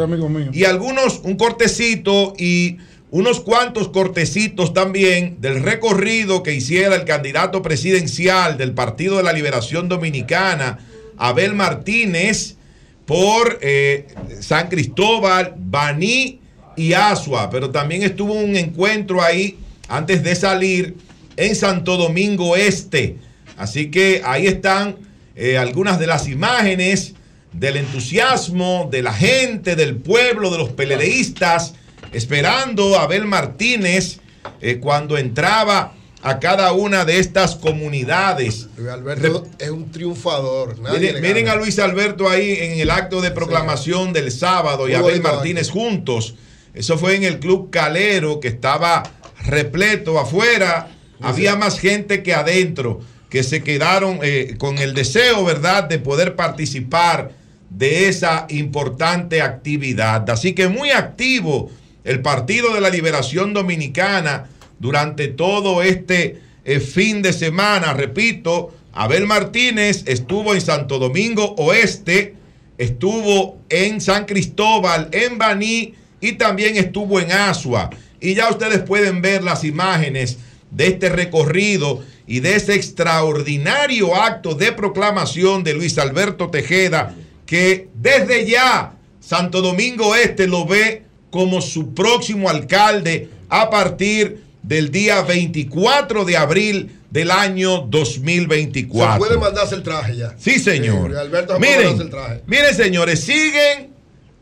Y 0.52 0.64
algunos, 0.64 1.20
un 1.24 1.36
cortecito 1.36 2.34
y 2.38 2.78
unos 3.10 3.40
cuantos 3.40 3.88
cortecitos 3.88 4.72
también 4.74 5.40
del 5.40 5.62
recorrido 5.62 6.42
que 6.42 6.54
hiciera 6.54 6.94
el 6.94 7.04
candidato 7.04 7.62
presidencial 7.62 8.56
del 8.56 8.72
Partido 8.72 9.16
de 9.16 9.22
la 9.22 9.32
Liberación 9.32 9.88
Dominicana, 9.88 10.78
Abel 11.16 11.54
Martínez, 11.54 12.56
por 13.04 13.58
eh, 13.62 14.08
San 14.40 14.68
Cristóbal, 14.68 15.54
Baní 15.56 16.40
y 16.76 16.92
Asua. 16.92 17.50
Pero 17.50 17.70
también 17.70 18.02
estuvo 18.02 18.34
un 18.34 18.56
encuentro 18.56 19.22
ahí 19.22 19.58
antes 19.88 20.22
de 20.22 20.34
salir 20.34 20.96
en 21.36 21.54
Santo 21.54 21.96
Domingo 21.96 22.56
Este. 22.56 23.16
Así 23.56 23.90
que 23.90 24.22
ahí 24.24 24.46
están 24.46 24.96
eh, 25.34 25.58
algunas 25.58 25.98
de 25.98 26.06
las 26.06 26.28
imágenes 26.28 27.14
del 27.52 27.76
entusiasmo 27.76 28.88
de 28.90 29.02
la 29.02 29.12
gente, 29.12 29.76
del 29.76 29.96
pueblo, 29.96 30.50
de 30.50 30.58
los 30.58 30.70
peledeístas, 30.70 31.74
esperando 32.12 32.98
a 32.98 33.04
Abel 33.04 33.26
Martínez 33.26 34.18
eh, 34.60 34.78
cuando 34.78 35.16
entraba 35.16 35.94
a 36.22 36.40
cada 36.40 36.72
una 36.72 37.04
de 37.04 37.18
estas 37.18 37.54
comunidades. 37.54 38.68
Luis 38.76 38.90
Alberto 38.90 39.46
es 39.58 39.70
un 39.70 39.90
triunfador. 39.90 40.78
nadie 40.80 41.20
Miren, 41.20 41.48
a 41.48 41.54
Luis 41.54 41.78
Alberto 41.78 42.28
ahí 42.28 42.56
en 42.60 42.80
el 42.80 42.90
acto 42.90 43.20
de 43.20 43.30
proclamación 43.30 44.12
del 44.12 44.32
sábado 44.32 44.88
y 44.88 44.94
Abel 44.94 45.22
Martínez 45.22 45.70
juntos. 45.70 46.34
Eso 46.76 46.98
fue 46.98 47.16
en 47.16 47.24
el 47.24 47.40
Club 47.40 47.70
Calero 47.70 48.38
que 48.38 48.48
estaba 48.48 49.02
repleto 49.46 50.20
afuera. 50.20 50.90
Había 51.22 51.56
más 51.56 51.80
gente 51.80 52.22
que 52.22 52.34
adentro 52.34 53.00
que 53.30 53.42
se 53.42 53.62
quedaron 53.62 54.20
eh, 54.22 54.56
con 54.58 54.78
el 54.78 54.92
deseo, 54.92 55.42
¿verdad?, 55.44 55.84
de 55.84 55.98
poder 55.98 56.36
participar 56.36 57.32
de 57.70 58.08
esa 58.08 58.46
importante 58.50 59.40
actividad. 59.40 60.28
Así 60.28 60.52
que 60.52 60.68
muy 60.68 60.90
activo 60.90 61.70
el 62.04 62.20
Partido 62.20 62.74
de 62.74 62.82
la 62.82 62.90
Liberación 62.90 63.54
Dominicana 63.54 64.50
durante 64.78 65.28
todo 65.28 65.82
este 65.82 66.42
eh, 66.66 66.78
fin 66.78 67.22
de 67.22 67.32
semana. 67.32 67.94
Repito, 67.94 68.74
Abel 68.92 69.26
Martínez 69.26 70.04
estuvo 70.06 70.54
en 70.54 70.60
Santo 70.60 70.98
Domingo 70.98 71.54
Oeste, 71.56 72.34
estuvo 72.76 73.62
en 73.70 74.02
San 74.02 74.26
Cristóbal, 74.26 75.08
en 75.12 75.38
Baní 75.38 75.94
y 76.20 76.32
también 76.32 76.76
estuvo 76.76 77.20
en 77.20 77.32
Asua. 77.32 77.90
Y 78.20 78.34
ya 78.34 78.50
ustedes 78.50 78.80
pueden 78.80 79.20
ver 79.22 79.42
las 79.44 79.64
imágenes 79.64 80.38
de 80.70 80.88
este 80.88 81.08
recorrido 81.08 82.02
y 82.26 82.40
de 82.40 82.56
ese 82.56 82.74
extraordinario 82.74 84.14
acto 84.14 84.54
de 84.54 84.72
proclamación 84.72 85.62
de 85.64 85.74
Luis 85.74 85.96
Alberto 85.98 86.50
Tejeda, 86.50 87.14
que 87.44 87.88
desde 87.94 88.46
ya 88.46 88.94
Santo 89.20 89.60
Domingo 89.62 90.14
Este 90.14 90.46
lo 90.46 90.66
ve 90.66 91.02
como 91.30 91.60
su 91.60 91.94
próximo 91.94 92.48
alcalde 92.48 93.28
a 93.48 93.70
partir 93.70 94.42
del 94.62 94.90
día 94.90 95.22
24 95.22 96.24
de 96.24 96.36
abril 96.36 96.98
del 97.10 97.30
año 97.30 97.82
Se 97.82 97.90
2024. 97.90 99.18
puede 99.18 99.38
mandarse 99.38 99.74
el 99.76 99.82
traje 99.82 100.16
ya. 100.16 100.34
Sí, 100.38 100.58
señor. 100.58 101.16
Alberto 101.16 101.56
se 101.58 101.66
el 101.72 101.78
Miren, 101.94 102.10
traje. 102.10 102.42
miren, 102.46 102.74
señores, 102.74 103.20
siguen 103.20 103.95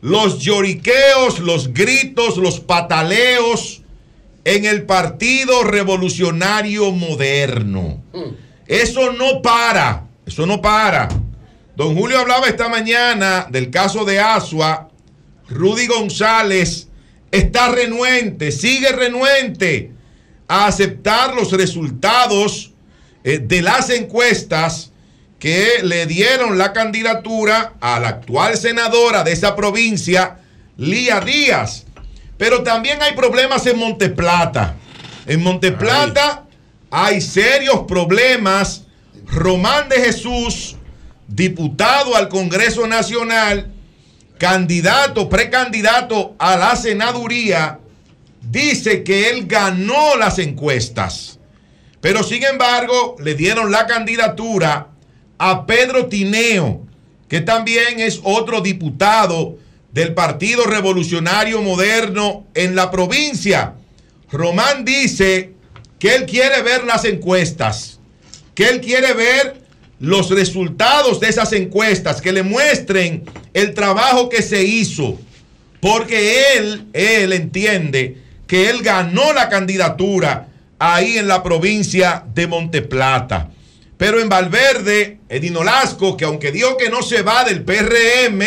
los 0.05 0.37
lloriqueos, 0.37 1.39
los 1.39 1.73
gritos, 1.73 2.37
los 2.37 2.59
pataleos 2.59 3.81
en 4.43 4.65
el 4.65 4.83
Partido 4.83 5.63
Revolucionario 5.63 6.91
Moderno. 6.91 8.03
Eso 8.67 9.13
no 9.13 9.41
para, 9.41 10.05
eso 10.27 10.45
no 10.45 10.61
para. 10.61 11.09
Don 11.75 11.95
Julio 11.95 12.19
hablaba 12.19 12.45
esta 12.45 12.69
mañana 12.69 13.47
del 13.49 13.71
caso 13.71 14.05
de 14.05 14.19
Asua. 14.19 14.91
Rudy 15.49 15.87
González 15.87 16.87
está 17.31 17.69
renuente, 17.69 18.51
sigue 18.51 18.91
renuente 18.91 19.91
a 20.47 20.67
aceptar 20.67 21.33
los 21.33 21.51
resultados 21.51 22.73
eh, 23.23 23.39
de 23.39 23.63
las 23.63 23.89
encuestas 23.89 24.91
que 25.39 25.79
le 25.83 26.05
dieron 26.05 26.57
la 26.57 26.73
candidatura 26.73 27.73
a 27.81 27.99
la 27.99 28.09
actual 28.09 28.57
senadora 28.57 29.23
de 29.23 29.33
esa 29.33 29.55
provincia, 29.55 30.37
Lía 30.77 31.19
Díaz. 31.19 31.85
Pero 32.37 32.63
también 32.63 33.01
hay 33.01 33.13
problemas 33.13 33.65
en 33.65 33.77
Monteplata. 33.77 34.75
En 35.25 35.41
Monteplata 35.41 36.45
hay 36.89 37.21
serios 37.21 37.81
problemas. 37.87 38.83
Román 39.27 39.89
de 39.89 39.97
Jesús, 39.97 40.75
diputado 41.27 42.15
al 42.15 42.29
Congreso 42.29 42.87
Nacional, 42.87 43.71
candidato, 44.37 45.29
precandidato 45.29 46.35
a 46.37 46.55
la 46.57 46.75
senaduría, 46.75 47.79
dice 48.41 49.03
que 49.03 49.29
él 49.29 49.47
ganó 49.47 50.15
las 50.17 50.39
encuestas. 50.39 51.39
Pero 52.01 52.21
sin 52.23 52.43
embargo, 52.43 53.15
le 53.19 53.33
dieron 53.33 53.71
la 53.71 53.87
candidatura 53.87 54.89
a 55.37 55.65
Pedro 55.65 56.07
Tineo, 56.07 56.81
que 57.27 57.41
también 57.41 57.99
es 57.99 58.21
otro 58.23 58.61
diputado 58.61 59.57
del 59.91 60.13
Partido 60.13 60.65
Revolucionario 60.65 61.61
Moderno 61.61 62.45
en 62.53 62.75
la 62.75 62.91
provincia. 62.91 63.73
Román 64.31 64.85
dice 64.85 65.51
que 65.99 66.15
él 66.15 66.25
quiere 66.25 66.61
ver 66.61 66.83
las 66.83 67.05
encuestas, 67.05 67.99
que 68.53 68.67
él 68.67 68.81
quiere 68.81 69.13
ver 69.13 69.61
los 69.99 70.29
resultados 70.29 71.19
de 71.19 71.29
esas 71.29 71.53
encuestas, 71.53 72.21
que 72.21 72.31
le 72.31 72.43
muestren 72.43 73.23
el 73.53 73.73
trabajo 73.73 74.27
que 74.29 74.41
se 74.41 74.63
hizo, 74.63 75.17
porque 75.79 76.57
él, 76.57 76.85
él 76.93 77.33
entiende 77.33 78.17
que 78.47 78.69
él 78.69 78.81
ganó 78.81 79.33
la 79.33 79.49
candidatura 79.49 80.47
ahí 80.77 81.17
en 81.17 81.27
la 81.27 81.41
provincia 81.41 82.25
de 82.33 82.47
Monteplata. 82.47 83.49
Pero 83.97 84.19
en 84.19 84.29
Valverde, 84.29 85.19
Edino 85.29 85.63
Lasco, 85.63 86.17
que 86.17 86.25
aunque 86.25 86.51
dijo 86.51 86.75
que 86.77 86.89
no 86.89 87.01
se 87.01 87.21
va 87.21 87.43
del 87.43 87.63
PRM, 87.63 88.41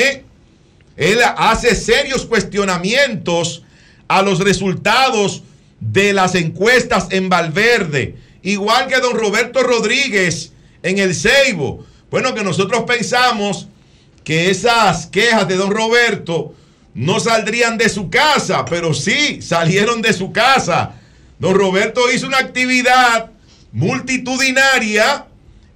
él 0.97 1.21
hace 1.37 1.75
serios 1.75 2.27
cuestionamientos 2.27 3.63
a 4.09 4.23
los 4.23 4.41
resultados 4.41 5.43
de 5.81 6.13
las 6.13 6.35
encuestas 6.35 7.07
en 7.11 7.29
Valverde. 7.29 8.17
Igual 8.43 8.89
que 8.89 9.01
don 9.01 9.17
Roberto 9.17 9.63
Rodríguez 9.63 10.53
en 10.83 10.99
el 10.99 11.15
Ceibo. 11.15 11.87
Bueno, 12.11 12.35
que 12.35 12.43
nosotros 12.43 12.85
pensamos 12.87 13.69
que 14.25 14.51
esas 14.51 15.07
quejas 15.07 15.47
de 15.49 15.57
don 15.57 15.71
Roberto 15.71 16.55
no 16.95 17.21
saldrían 17.21 17.79
de 17.79 17.89
su 17.89 18.11
casa, 18.11 18.65
pero 18.65 18.93
sí 18.93 19.41
salieron 19.41 20.03
de 20.03 20.13
su 20.13 20.33
casa. 20.33 20.97
Don 21.39 21.55
Roberto 21.55 22.11
hizo 22.11 22.27
una 22.27 22.39
actividad 22.39 23.31
multitudinaria 23.73 25.28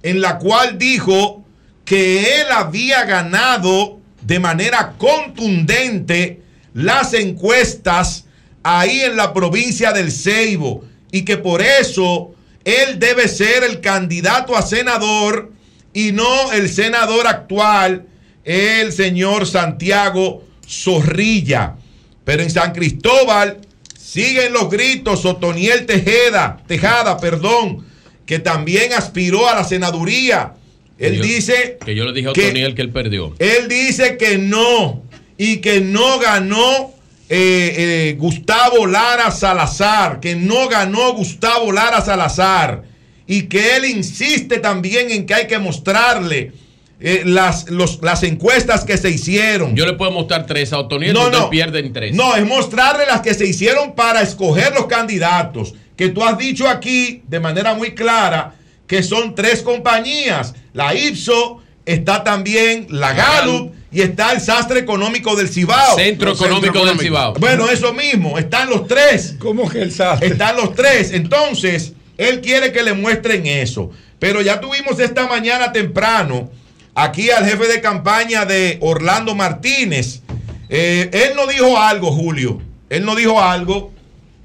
en 0.03 0.21
la 0.21 0.37
cual 0.37 0.77
dijo 0.77 1.43
que 1.85 2.41
él 2.41 2.47
había 2.51 3.05
ganado 3.05 3.99
de 4.21 4.39
manera 4.39 4.93
contundente 4.97 6.41
las 6.73 7.13
encuestas 7.13 8.25
ahí 8.63 9.01
en 9.01 9.15
la 9.15 9.33
provincia 9.33 9.91
del 9.91 10.11
Ceibo 10.11 10.83
y 11.11 11.23
que 11.23 11.37
por 11.37 11.61
eso 11.61 12.33
él 12.63 12.99
debe 12.99 13.27
ser 13.27 13.63
el 13.63 13.81
candidato 13.81 14.55
a 14.55 14.61
senador 14.61 15.51
y 15.93 16.11
no 16.11 16.51
el 16.53 16.69
senador 16.69 17.27
actual, 17.27 18.07
el 18.43 18.91
señor 18.91 19.45
Santiago 19.45 20.43
Zorrilla. 20.67 21.75
Pero 22.23 22.41
en 22.41 22.49
San 22.49 22.71
Cristóbal 22.71 23.59
siguen 23.97 24.53
los 24.53 24.69
gritos, 24.69 25.25
Otoniel 25.25 25.85
Tejeda, 25.85 26.63
Tejada, 26.67 27.17
perdón, 27.17 27.85
que 28.25 28.39
también 28.39 28.93
aspiró 28.93 29.47
a 29.49 29.55
la 29.55 29.63
senaduría. 29.63 30.53
Él 30.99 31.17
Yo- 31.17 31.23
dice 31.23 31.77
Que 31.83 31.95
yo 31.95 32.05
le 32.05 32.13
dije 32.13 32.29
a 32.29 32.33
que- 32.33 32.45
Otoniel 32.47 32.75
que 32.75 32.81
él 32.83 32.89
perdió. 32.91 33.33
él 33.39 33.67
dice 33.67 34.17
que 34.17 34.37
no 34.37 35.03
y 35.37 35.57
que 35.57 35.81
no 35.81 36.19
ganó 36.19 36.91
eh, 37.29 38.09
eh, 38.09 38.15
Gustavo 38.19 38.85
Lara 38.85 39.31
Salazar, 39.31 40.19
que 40.19 40.35
no 40.35 40.67
ganó 40.69 41.13
Gustavo 41.13 41.71
Lara 41.71 42.01
Salazar 42.01 42.83
y 43.25 43.43
que 43.43 43.75
él 43.75 43.85
insiste 43.85 44.59
también 44.59 45.09
en 45.09 45.25
que 45.25 45.33
hay 45.33 45.47
que 45.47 45.57
mostrarle 45.57 46.51
eh, 46.99 47.23
las, 47.25 47.69
los- 47.69 47.99
las 48.01 48.23
encuestas 48.23 48.85
que 48.85 48.97
se 48.97 49.09
hicieron. 49.09 49.75
Yo 49.75 49.85
le 49.85 49.93
puedo 49.93 50.11
mostrar 50.11 50.45
tres 50.45 50.71
a 50.73 50.79
Otoniel, 50.79 51.13
No, 51.13 51.29
no, 51.29 51.39
no. 51.39 51.49
pierden 51.49 51.91
tres. 51.91 52.13
No, 52.15 52.35
es 52.35 52.45
mostrarle 52.45 53.05
las 53.05 53.21
que 53.21 53.33
se 53.33 53.45
hicieron 53.47 53.93
para 53.95 54.21
escoger 54.21 54.73
los 54.73 54.85
candidatos. 54.85 55.73
Que 55.95 56.09
tú 56.09 56.23
has 56.23 56.37
dicho 56.37 56.67
aquí 56.67 57.23
de 57.27 57.39
manera 57.39 57.73
muy 57.73 57.93
clara 57.93 58.55
que 58.87 59.03
son 59.03 59.35
tres 59.35 59.61
compañías. 59.61 60.53
La 60.73 60.93
Ipso, 60.95 61.61
está 61.85 62.23
también 62.23 62.87
la 62.89 63.13
Gallup 63.13 63.73
y 63.91 64.01
está 64.01 64.31
el 64.31 64.41
Sastre 64.41 64.79
Económico 64.79 65.35
del 65.35 65.49
Cibao. 65.49 65.95
Centro 65.95 66.31
Económico 66.31 66.65
Centro 66.65 66.85
del 66.85 66.99
Cibao. 66.99 67.33
Bueno, 67.35 67.69
eso 67.69 67.93
mismo, 67.93 68.37
están 68.37 68.69
los 68.69 68.87
tres. 68.87 69.35
¿Cómo 69.39 69.69
que 69.69 69.81
el 69.81 69.91
Sastre? 69.91 70.29
Están 70.29 70.57
los 70.57 70.73
tres. 70.75 71.11
Entonces, 71.11 71.93
él 72.17 72.41
quiere 72.41 72.71
que 72.71 72.83
le 72.83 72.93
muestren 72.93 73.45
eso. 73.45 73.91
Pero 74.19 74.41
ya 74.41 74.59
tuvimos 74.59 74.99
esta 74.99 75.27
mañana 75.27 75.71
temprano 75.71 76.49
aquí 76.95 77.29
al 77.29 77.45
jefe 77.45 77.67
de 77.67 77.81
campaña 77.81 78.45
de 78.45 78.77
Orlando 78.81 79.35
Martínez. 79.35 80.21
Eh, 80.69 81.09
él 81.11 81.35
no 81.35 81.45
dijo 81.47 81.77
algo, 81.77 82.11
Julio. 82.11 82.61
Él 82.89 83.05
no 83.05 83.15
dijo 83.15 83.41
algo 83.41 83.92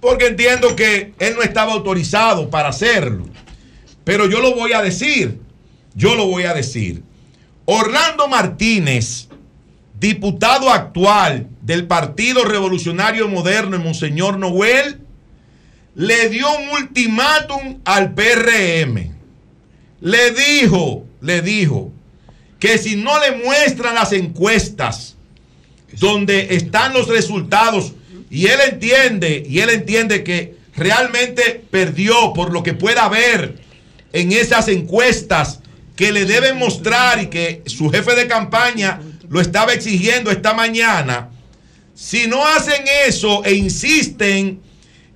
porque 0.01 0.27
entiendo 0.27 0.77
que 0.77 1.13
él 1.19 1.35
no 1.35 1.43
estaba 1.43 1.73
autorizado 1.73 2.51
para 2.51 2.69
hacerlo. 2.69 3.27
Pero 4.05 4.27
yo 4.27 4.41
lo 4.41 4.55
voy 4.55 4.73
a 4.73 4.83
decir. 4.83 5.41
Yo 5.95 6.15
lo 6.15 6.27
voy 6.27 6.45
a 6.45 6.55
decir. 6.55 7.03
Orlando 7.65 8.29
Martínez, 8.29 9.29
diputado 9.99 10.71
actual 10.71 11.49
del 11.63 11.87
Partido 11.87 12.45
Revolucionario 12.45 13.29
Moderno 13.29 13.77
en 13.77 13.83
Monseñor 13.83 14.39
Noel, 14.39 15.01
le 15.95 16.29
dio 16.29 16.47
un 16.57 16.71
ultimátum 16.71 17.81
al 17.85 18.15
PRM. 18.15 19.17
Le 20.01 20.31
dijo, 20.31 21.05
le 21.21 21.43
dijo, 21.43 21.93
que 22.59 22.79
si 22.79 22.97
no 22.97 23.19
le 23.21 23.43
muestran 23.45 23.95
las 23.95 24.13
encuestas 24.13 25.17
donde 25.99 26.55
están 26.55 26.93
los 26.93 27.09
resultados 27.09 27.95
y 28.31 28.47
él 28.47 28.61
entiende, 28.71 29.45
y 29.49 29.61
él 29.61 29.71
entiende 29.71 30.23
que 30.23 30.57
realmente 30.77 31.65
perdió 31.71 32.33
por 32.35 32.53
lo 32.53 32.63
que 32.63 32.75
pueda 32.75 33.09
ver 33.09 33.59
en 34.13 34.33
esas 34.33 34.69
encuestas 34.69 35.61
que 35.97 36.13
le 36.13 36.25
deben 36.25 36.59
mostrar 36.59 37.21
y 37.23 37.27
que 37.27 37.63
su 37.67 37.91
jefe 37.91 38.15
de 38.15 38.29
campaña 38.29 39.01
lo 39.29 39.41
estaba 39.41 39.73
exigiendo 39.73 40.31
esta 40.31 40.55
mañana, 40.55 41.31
si 41.95 42.29
no 42.29 42.47
hacen 42.47 42.85
eso 43.07 43.45
e 43.45 43.55
insisten 43.55 44.61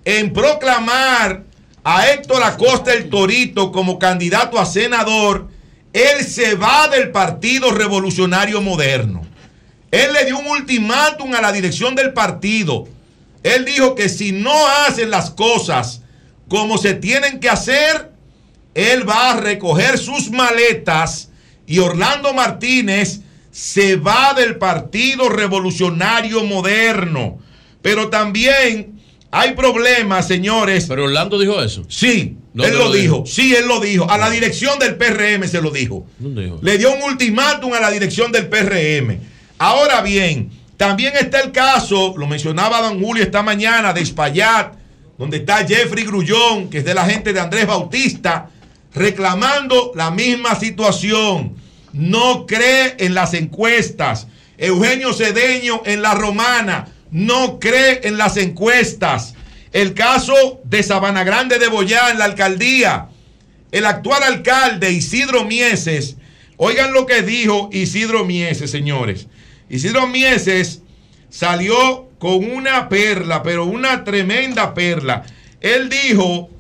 en 0.05 0.33
proclamar 0.33 1.45
a 1.85 2.09
Héctor 2.11 2.43
Acosta 2.43 2.93
el 2.93 3.09
Torito 3.09 3.71
como 3.71 3.99
candidato 3.99 4.59
a 4.59 4.67
senador, 4.67 5.49
él 5.93 6.25
se 6.25 6.55
va 6.55 6.89
del 6.89 7.11
Partido 7.11 7.71
Revolucionario 7.71 8.61
Moderno. 8.61 9.23
Él 9.91 10.13
le 10.13 10.25
dio 10.25 10.39
un 10.39 10.47
ultimátum 10.47 11.35
a 11.35 11.41
la 11.41 11.53
dirección 11.53 11.95
del 11.95 12.13
partido. 12.13 12.89
Él 13.43 13.65
dijo 13.65 13.95
que 13.95 14.09
si 14.09 14.33
no 14.33 14.53
hacen 14.87 15.11
las 15.11 15.31
cosas 15.31 16.03
como 16.49 16.79
se 16.79 16.95
tienen 16.95 17.41
que 17.41 17.49
hacer, 17.49 18.13
él 18.75 19.09
va 19.09 19.33
a 19.33 19.41
recoger 19.41 19.99
sus 19.99 20.31
maletas 20.31 21.31
y 21.67 21.79
Orlando 21.79 22.33
Martínez 22.33 23.21
se 23.51 23.97
va 23.97 24.35
del 24.35 24.57
Partido 24.57 25.29
Revolucionario 25.29 26.45
Moderno. 26.45 27.39
Pero 27.83 28.09
también 28.09 29.01
hay 29.31 29.53
problemas, 29.55 30.27
señores. 30.29 30.87
Pero 30.89 31.05
Orlando 31.05 31.39
dijo 31.39 31.63
eso. 31.63 31.85
Sí, 31.89 32.37
¿Dónde 32.55 32.73
él 32.73 32.79
lo, 32.79 32.85
lo 32.87 32.93
dijo. 32.93 33.15
dijo? 33.23 33.27
Sí, 33.27 33.55
él 33.55 33.67
lo 33.67 33.81
dijo. 33.81 34.09
A 34.11 34.19
la 34.19 34.31
dirección 34.31 34.79
del 34.79 34.97
PRM 34.97 35.47
se 35.49 35.61
lo 35.61 35.71
dijo. 35.71 36.07
¿Dónde 36.19 36.45
dijo? 36.45 36.59
Le 36.63 36.79
dio 36.79 36.95
un 36.95 37.03
ultimátum 37.03 37.73
a 37.75 37.81
la 37.81 37.91
dirección 37.91 38.31
del 38.31 38.49
PRM. 38.49 39.19
Ahora 39.59 40.01
bien, 40.03 40.51
también 40.77 41.15
está 41.19 41.41
el 41.41 41.53
caso, 41.53 42.15
lo 42.17 42.27
mencionaba 42.27 42.81
Don 42.81 43.01
Julio 43.01 43.23
esta 43.23 43.43
mañana, 43.43 43.93
de 43.93 44.01
Espaillat, 44.01 44.75
donde 45.19 45.39
está 45.39 45.67
Jeffrey 45.67 46.05
Grullón, 46.05 46.69
que 46.69 46.79
es 46.79 46.85
de 46.85 46.95
la 46.95 47.05
gente 47.05 47.33
de 47.33 47.41
Andrés 47.41 47.67
Bautista, 47.67 48.51
reclamando 48.95 49.93
la 49.95 50.11
misma 50.11 50.59
situación. 50.59 51.57
No 51.93 52.47
cree 52.47 52.97
en 52.99 53.15
las 53.15 53.35
encuestas. 53.35 54.27
Eugenio 54.59 55.13
Cedeño 55.13 55.83
en 55.85 56.03
la 56.03 56.15
Romana 56.15 56.89
no 57.11 57.61
cree 57.61 58.01
en 58.05 58.17
las 58.17 58.37
encuestas. 58.37 59.35
El 59.73 59.95
caso 59.95 60.61
de 60.65 60.83
Sabana 60.83 61.25
Grande 61.25 61.59
de 61.59 61.69
Boyá 61.69 62.11
en 62.11 62.19
la 62.19 62.25
alcaldía. 62.25 63.09
El 63.71 63.87
actual 63.87 64.23
alcalde 64.23 64.91
Isidro 64.91 65.45
Mieses, 65.45 66.17
oigan 66.57 66.93
lo 66.93 67.07
que 67.07 67.23
dijo 67.23 67.71
Isidro 67.73 68.25
Mieses, 68.25 68.71
señores. 68.71 69.29
Isidro 69.73 70.07
Mieses 70.07 70.83
salió 71.31 72.11
con 72.19 72.45
una 72.45 72.91
perla, 72.91 73.43
pero 73.43 73.65
una 73.65 74.05
tremenda 74.05 74.75
perla. 74.75 75.25
Él 75.63 75.89
dijo 75.89 76.51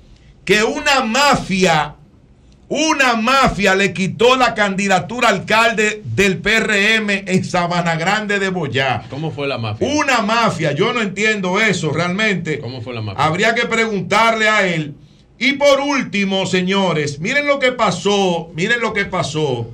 que 0.47 0.65
una 0.65 1.05
mafia, 1.05 1.97
una 2.71 3.17
mafia 3.17 3.75
le 3.75 3.93
quitó 3.93 4.35
la 4.37 4.55
candidatura 4.55 5.29
alcalde 5.29 6.01
del 6.07 6.39
PRM 6.39 7.11
en 7.27 7.45
Sabana 7.45 7.97
Grande 7.97 8.39
de 8.39 8.49
Boyá. 8.49 9.03
¿Cómo 9.11 9.31
fue 9.31 9.47
la 9.47 9.59
mafia? 9.59 9.87
Una 9.95 10.23
mafia, 10.23 10.73
yo 10.73 10.95
no 10.95 11.03
entiendo 11.03 11.61
eso 11.61 11.93
realmente. 11.93 12.61
¿Cómo 12.61 12.81
fue 12.81 12.95
la 12.95 13.03
mafia? 13.03 13.23
Habría 13.23 13.55
que 13.55 13.67
preguntarle 13.67 14.49
a 14.49 14.67
él. 14.67 14.95
Y 15.39 15.53
por 15.53 15.81
último, 15.81 16.47
señores, 16.47 17.21
miren 17.21 17.47
lo 17.47 17.59
que 17.59 17.73
pasó, 17.73 18.51
miren 18.55 18.81
lo 18.81 18.95
que 18.95 19.05
pasó 19.05 19.69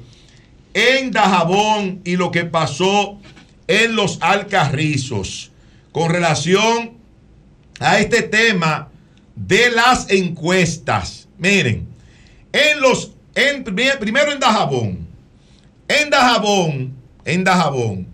en 0.79 1.11
Dajabón 1.11 2.03
y 2.05 2.17
lo 2.17 2.31
que 2.31 2.45
pasó 2.45 3.19
en 3.67 3.97
los 3.97 4.19
Alcarrizos 4.23 5.51
con 5.91 6.11
relación 6.11 6.93
a 7.81 7.99
este 7.99 8.23
tema 8.23 8.89
de 9.35 9.71
las 9.71 10.09
encuestas. 10.11 11.27
Miren, 11.37 11.89
en 12.53 12.81
los, 12.81 13.13
en, 13.35 13.65
primero 13.65 14.33
en 14.33 14.39
Dajabón, 14.39 15.09
en 15.89 16.11
Dajabón, 16.11 16.95
en 17.25 17.43
Dajabón, 17.43 18.07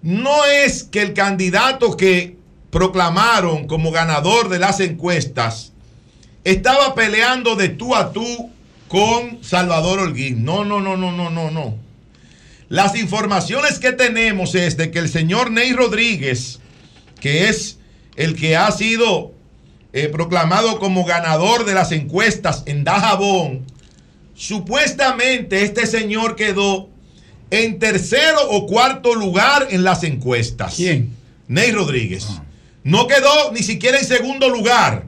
no 0.00 0.46
es 0.46 0.84
que 0.84 1.02
el 1.02 1.12
candidato 1.12 1.94
que 1.94 2.38
proclamaron 2.70 3.66
como 3.66 3.90
ganador 3.90 4.48
de 4.48 4.58
las 4.58 4.80
encuestas 4.80 5.72
estaba 6.42 6.94
peleando 6.94 7.54
de 7.54 7.68
tú 7.68 7.94
a 7.94 8.12
tú 8.12 8.50
con 8.90 9.38
Salvador 9.44 10.00
Holguín. 10.00 10.44
No, 10.44 10.64
no, 10.64 10.80
no, 10.80 10.96
no, 10.96 11.12
no, 11.12 11.30
no, 11.30 11.52
no. 11.52 11.76
Las 12.68 12.96
informaciones 12.96 13.78
que 13.78 13.92
tenemos 13.92 14.56
es 14.56 14.76
de 14.76 14.90
que 14.90 14.98
el 14.98 15.08
señor 15.08 15.52
Ney 15.52 15.72
Rodríguez, 15.72 16.58
que 17.20 17.48
es 17.48 17.78
el 18.16 18.34
que 18.34 18.56
ha 18.56 18.68
sido 18.72 19.32
eh, 19.92 20.08
proclamado 20.08 20.80
como 20.80 21.04
ganador 21.04 21.64
de 21.66 21.74
las 21.74 21.92
encuestas 21.92 22.64
en 22.66 22.82
Dajabón, 22.82 23.64
supuestamente 24.34 25.62
este 25.62 25.86
señor 25.86 26.34
quedó 26.34 26.88
en 27.50 27.78
tercero 27.78 28.40
o 28.50 28.66
cuarto 28.66 29.14
lugar 29.14 29.68
en 29.70 29.84
las 29.84 30.02
encuestas. 30.02 30.74
¿Quién? 30.74 31.14
Ney 31.46 31.70
Rodríguez. 31.70 32.26
No 32.82 33.06
quedó 33.06 33.52
ni 33.52 33.62
siquiera 33.62 34.00
en 34.00 34.04
segundo 34.04 34.48
lugar. 34.48 35.06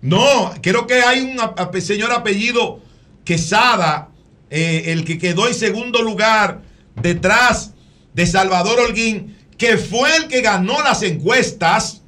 No, 0.00 0.54
creo 0.62 0.86
que 0.86 1.02
hay 1.02 1.20
un 1.20 1.82
señor 1.82 2.12
apellido 2.12 2.80
Quesada, 3.24 4.08
eh, 4.50 4.84
el 4.86 5.04
que 5.04 5.18
quedó 5.18 5.46
en 5.46 5.54
segundo 5.54 6.02
lugar 6.02 6.62
detrás 6.96 7.72
de 8.14 8.26
Salvador 8.26 8.80
Holguín, 8.80 9.36
que 9.56 9.76
fue 9.76 10.16
el 10.16 10.28
que 10.28 10.40
ganó 10.40 10.82
las 10.82 11.02
encuestas 11.02 12.02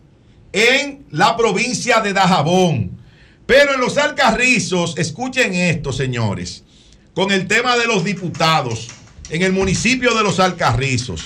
en 0.52 1.04
la 1.10 1.36
provincia 1.36 2.00
de 2.00 2.12
Dajabón. 2.12 2.98
Pero 3.46 3.74
en 3.74 3.80
los 3.80 3.98
Alcarrizos, 3.98 4.96
escuchen 4.96 5.54
esto, 5.54 5.92
señores, 5.92 6.64
con 7.14 7.30
el 7.30 7.46
tema 7.46 7.76
de 7.76 7.86
los 7.86 8.04
diputados 8.04 8.88
en 9.30 9.42
el 9.42 9.52
municipio 9.52 10.14
de 10.14 10.22
los 10.22 10.40
Alcarrizos. 10.40 11.24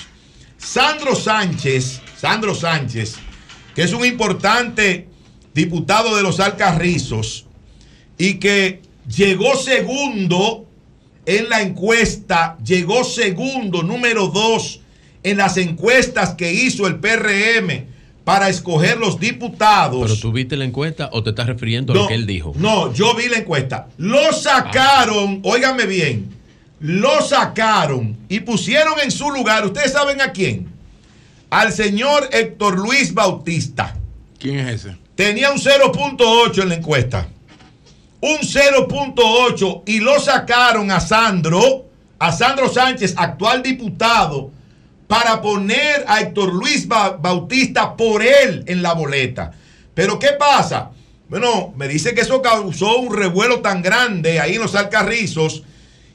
Sandro 0.57 1.15
Sánchez, 1.15 2.01
Sandro 2.19 2.55
Sánchez, 2.55 3.15
que 3.75 3.83
es 3.83 3.93
un 3.93 4.05
importante 4.05 5.07
diputado 5.53 6.15
de 6.15 6.23
los 6.23 6.39
Alcarrizos 6.39 7.45
y 8.17 8.35
que 8.35 8.81
llegó 9.07 9.55
segundo 9.55 10.65
en 11.25 11.49
la 11.49 11.61
encuesta, 11.61 12.57
llegó 12.63 13.03
segundo, 13.03 13.83
número 13.83 14.27
dos, 14.27 14.81
en 15.23 15.37
las 15.37 15.57
encuestas 15.57 16.35
que 16.35 16.53
hizo 16.53 16.87
el 16.87 16.99
PRM 16.99 17.85
para 18.23 18.49
escoger 18.49 18.97
los 18.97 19.19
diputados. 19.19 20.01
¿Pero 20.01 20.19
tú 20.19 20.31
viste 20.31 20.55
la 20.55 20.65
encuesta 20.65 21.09
o 21.11 21.23
te 21.23 21.31
estás 21.31 21.47
refiriendo 21.47 21.93
a 21.93 21.95
lo 21.95 22.07
que 22.07 22.13
él 22.13 22.25
dijo? 22.25 22.53
No, 22.57 22.93
yo 22.93 23.15
vi 23.15 23.27
la 23.27 23.37
encuesta. 23.37 23.87
Lo 23.97 24.31
sacaron, 24.33 25.41
óigame 25.43 25.85
bien, 25.85 26.29
lo 26.79 27.21
sacaron 27.21 28.17
y 28.29 28.41
pusieron 28.41 28.99
en 29.01 29.11
su 29.11 29.31
lugar, 29.31 29.65
¿ustedes 29.65 29.91
saben 29.91 30.21
a 30.21 30.31
quién? 30.31 30.67
Al 31.49 31.71
señor 31.71 32.29
Héctor 32.31 32.77
Luis 32.77 33.13
Bautista. 33.13 33.95
¿Quién 34.39 34.59
es 34.59 34.85
ese? 34.85 34.95
Tenía 35.15 35.51
un 35.51 35.57
0.8 35.57 36.61
en 36.61 36.69
la 36.69 36.75
encuesta. 36.75 37.27
Un 38.21 38.37
0.8 38.39 39.83
y 39.85 39.99
lo 39.99 40.19
sacaron 40.19 40.91
a 40.91 40.99
Sandro, 40.99 41.85
a 42.19 42.31
Sandro 42.31 42.69
Sánchez, 42.69 43.13
actual 43.17 43.61
diputado, 43.61 44.51
para 45.07 45.41
poner 45.41 46.03
a 46.07 46.21
Héctor 46.21 46.53
Luis 46.53 46.87
Ba- 46.87 47.17
Bautista 47.19 47.95
por 47.95 48.23
él 48.23 48.63
en 48.67 48.81
la 48.81 48.93
boleta. 48.93 49.51
Pero 49.93 50.19
¿qué 50.19 50.29
pasa? 50.37 50.91
Bueno, 51.29 51.73
me 51.77 51.87
dice 51.87 52.13
que 52.13 52.21
eso 52.21 52.41
causó 52.41 52.97
un 52.97 53.15
revuelo 53.15 53.59
tan 53.61 53.81
grande 53.81 54.39
ahí 54.39 54.55
en 54.55 54.61
los 54.61 54.75
Alcarrizos 54.75 55.63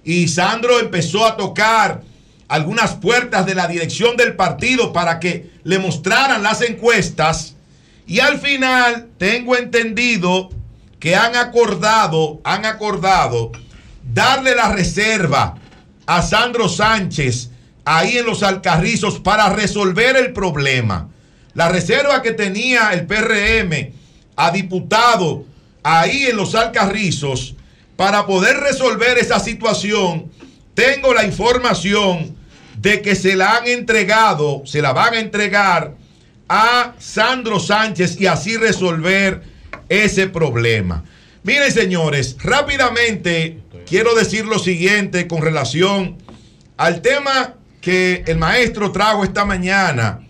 y 0.05 0.29
Sandro 0.29 0.81
empezó 0.81 1.25
a 1.27 1.37
tocar 1.37 2.03
algunas 2.49 2.95
puertas 2.95 3.47
de 3.47 3.55
la 3.55 3.67
dirección 3.69 4.17
del 4.17 4.35
partido 4.37 4.93
para 4.93 5.21
que 5.21 5.51
le 5.65 5.79
mostraran 5.79 6.43
las 6.43 6.61
encuestas 6.63 7.55
y 8.07 8.21
al 8.21 8.39
final 8.41 9.09
tengo 9.19 9.57
entendido 9.57 10.51
que 11.03 11.17
han 11.17 11.35
acordado, 11.35 12.41
han 12.45 12.65
acordado 12.65 13.51
darle 14.15 14.55
la 14.55 14.69
reserva 14.73 15.57
a 16.07 16.23
Sandro 16.23 16.69
Sánchez 16.69 17.51
ahí 17.85 18.19
en 18.19 18.27
los 18.27 18.45
Alcarrizos 18.45 19.19
para 19.19 19.49
resolver 19.49 20.17
el 20.17 20.33
problema. 20.33 21.09
La 21.55 21.69
reserva 21.69 22.23
que 22.23 22.31
tenía 22.31 22.93
el 22.93 23.09
PRM 23.09 23.93
a 24.37 24.53
diputado 24.53 25.45
ahí 25.83 26.27
en 26.27 26.37
los 26.37 26.55
Alcarrizos 26.55 27.57
para 27.97 28.25
poder 28.25 28.59
resolver 28.59 29.19
esa 29.19 29.41
situación, 29.41 30.31
tengo 30.75 31.15
la 31.15 31.25
información 31.25 32.37
de 32.77 33.03
que 33.03 33.17
se 33.17 33.35
la 33.35 33.57
han 33.57 33.67
entregado, 33.67 34.63
se 34.67 34.81
la 34.81 34.93
van 34.93 35.15
a 35.15 35.19
entregar 35.19 35.97
a 36.49 36.95
Sandro 37.01 37.59
Sánchez 37.59 38.21
y 38.21 38.29
así 38.29 38.57
resolver 38.57 39.51
ese 39.93 40.27
problema. 40.29 41.05
Miren, 41.43 41.71
señores, 41.73 42.37
rápidamente 42.43 43.59
quiero 43.87 44.15
decir 44.15 44.47
lo 44.47 44.59
siguiente 44.59 45.27
con 45.27 45.43
relación 45.43 46.17
al 46.77 47.03
tema 47.03 47.55
que 47.81 48.23
el 48.27 48.39
maestro 48.39 48.93
trajo 48.93 49.25
esta 49.25 49.45
mañana 49.45 50.21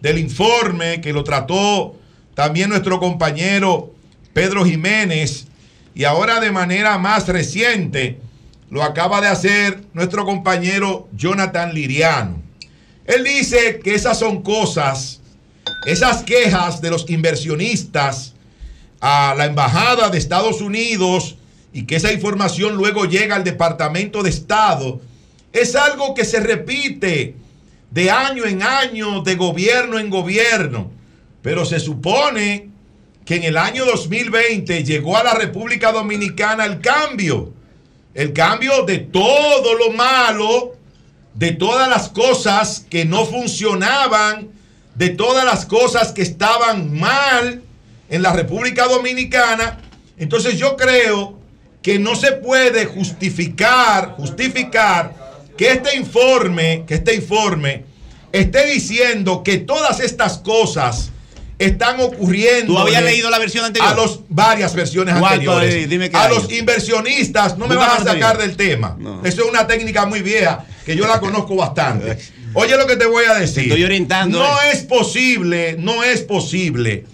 del 0.00 0.18
informe 0.18 1.00
que 1.00 1.12
lo 1.12 1.24
trató 1.24 1.96
también 2.34 2.70
nuestro 2.70 3.00
compañero 3.00 3.92
Pedro 4.32 4.64
Jiménez 4.64 5.46
y 5.94 6.04
ahora 6.04 6.40
de 6.40 6.50
manera 6.50 6.96
más 6.96 7.28
reciente 7.28 8.18
lo 8.70 8.82
acaba 8.82 9.20
de 9.20 9.28
hacer 9.28 9.82
nuestro 9.92 10.24
compañero 10.24 11.08
Jonathan 11.14 11.74
Liriano. 11.74 12.40
Él 13.04 13.24
dice 13.24 13.80
que 13.82 13.94
esas 13.94 14.18
son 14.18 14.42
cosas, 14.42 15.20
esas 15.86 16.22
quejas 16.22 16.80
de 16.80 16.90
los 16.90 17.10
inversionistas 17.10 18.31
a 19.02 19.34
la 19.36 19.46
Embajada 19.46 20.10
de 20.10 20.16
Estados 20.16 20.60
Unidos 20.60 21.34
y 21.72 21.86
que 21.86 21.96
esa 21.96 22.12
información 22.12 22.76
luego 22.76 23.04
llega 23.04 23.34
al 23.34 23.42
Departamento 23.42 24.22
de 24.22 24.30
Estado, 24.30 25.00
es 25.52 25.74
algo 25.74 26.14
que 26.14 26.24
se 26.24 26.38
repite 26.38 27.34
de 27.90 28.10
año 28.12 28.44
en 28.46 28.62
año, 28.62 29.22
de 29.22 29.34
gobierno 29.34 29.98
en 29.98 30.08
gobierno. 30.08 30.92
Pero 31.42 31.64
se 31.64 31.80
supone 31.80 32.68
que 33.24 33.36
en 33.36 33.42
el 33.42 33.56
año 33.56 33.84
2020 33.84 34.84
llegó 34.84 35.16
a 35.16 35.24
la 35.24 35.34
República 35.34 35.90
Dominicana 35.90 36.64
el 36.64 36.80
cambio. 36.80 37.52
El 38.14 38.32
cambio 38.32 38.84
de 38.84 38.98
todo 38.98 39.74
lo 39.74 39.90
malo, 39.90 40.76
de 41.34 41.50
todas 41.50 41.88
las 41.88 42.08
cosas 42.08 42.86
que 42.88 43.04
no 43.04 43.26
funcionaban, 43.26 44.50
de 44.94 45.08
todas 45.08 45.44
las 45.44 45.66
cosas 45.66 46.12
que 46.12 46.22
estaban 46.22 46.96
mal 46.96 47.62
en 48.08 48.22
la 48.22 48.32
República 48.32 48.86
Dominicana. 48.86 49.78
Entonces 50.18 50.58
yo 50.58 50.76
creo 50.76 51.38
que 51.82 51.98
no 51.98 52.14
se 52.14 52.32
puede 52.32 52.86
justificar, 52.86 54.14
justificar 54.16 55.14
que 55.56 55.72
este 55.72 55.96
informe, 55.96 56.84
que 56.86 56.94
este 56.94 57.14
informe 57.14 57.84
esté 58.32 58.66
diciendo 58.66 59.42
que 59.42 59.58
todas 59.58 60.00
estas 60.00 60.38
cosas 60.38 61.10
están 61.58 62.00
ocurriendo. 62.00 62.74
¿Tú 62.74 62.78
habías 62.78 63.02
leído 63.02 63.30
la 63.30 63.38
versión 63.38 63.64
anterior? 63.64 63.92
A 63.92 63.94
los 63.94 64.20
varias 64.28 64.74
versiones 64.74 65.14
¿Cuánto 65.18 65.52
anteriores. 65.52 65.74
hay? 65.74 65.86
Dime 65.86 66.10
a 66.12 66.24
hay. 66.24 66.34
los 66.34 66.50
inversionistas 66.52 67.58
no 67.58 67.66
me 67.68 67.76
vas 67.76 68.00
a 68.00 68.04
sacar 68.04 68.36
anterior. 68.36 68.38
del 68.38 68.56
tema. 68.56 68.96
Eso 69.24 69.42
es 69.42 69.48
una 69.48 69.66
técnica 69.66 70.06
muy 70.06 70.22
vieja 70.22 70.64
que 70.84 70.96
yo 70.96 71.06
la 71.06 71.20
conozco 71.20 71.54
bastante. 71.56 72.18
Oye 72.54 72.76
lo 72.76 72.86
que 72.86 72.96
te 72.96 73.06
voy 73.06 73.24
a 73.24 73.34
decir. 73.34 73.64
estoy 73.64 73.84
orientando, 73.84 74.38
No 74.38 74.44
eh. 74.62 74.72
es 74.72 74.82
posible, 74.82 75.76
no 75.78 76.02
es 76.02 76.20
posible 76.22 77.04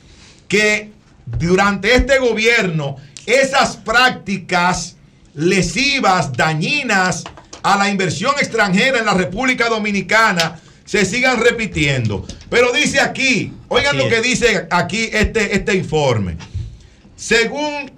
que 0.48 0.90
durante 1.26 1.94
este 1.94 2.18
gobierno 2.18 2.96
esas 3.26 3.76
prácticas 3.76 4.96
lesivas, 5.34 6.32
dañinas 6.32 7.24
a 7.62 7.76
la 7.76 7.90
inversión 7.90 8.34
extranjera 8.38 8.98
en 8.98 9.06
la 9.06 9.14
República 9.14 9.68
Dominicana 9.68 10.60
se 10.84 11.04
sigan 11.04 11.40
repitiendo. 11.40 12.26
Pero 12.48 12.72
dice 12.72 13.00
aquí, 13.00 13.52
oigan 13.68 13.90
Así 13.90 13.98
lo 13.98 14.04
es. 14.04 14.14
que 14.14 14.20
dice 14.22 14.66
aquí 14.70 15.10
este, 15.12 15.54
este 15.54 15.76
informe. 15.76 16.38
Según 17.14 17.92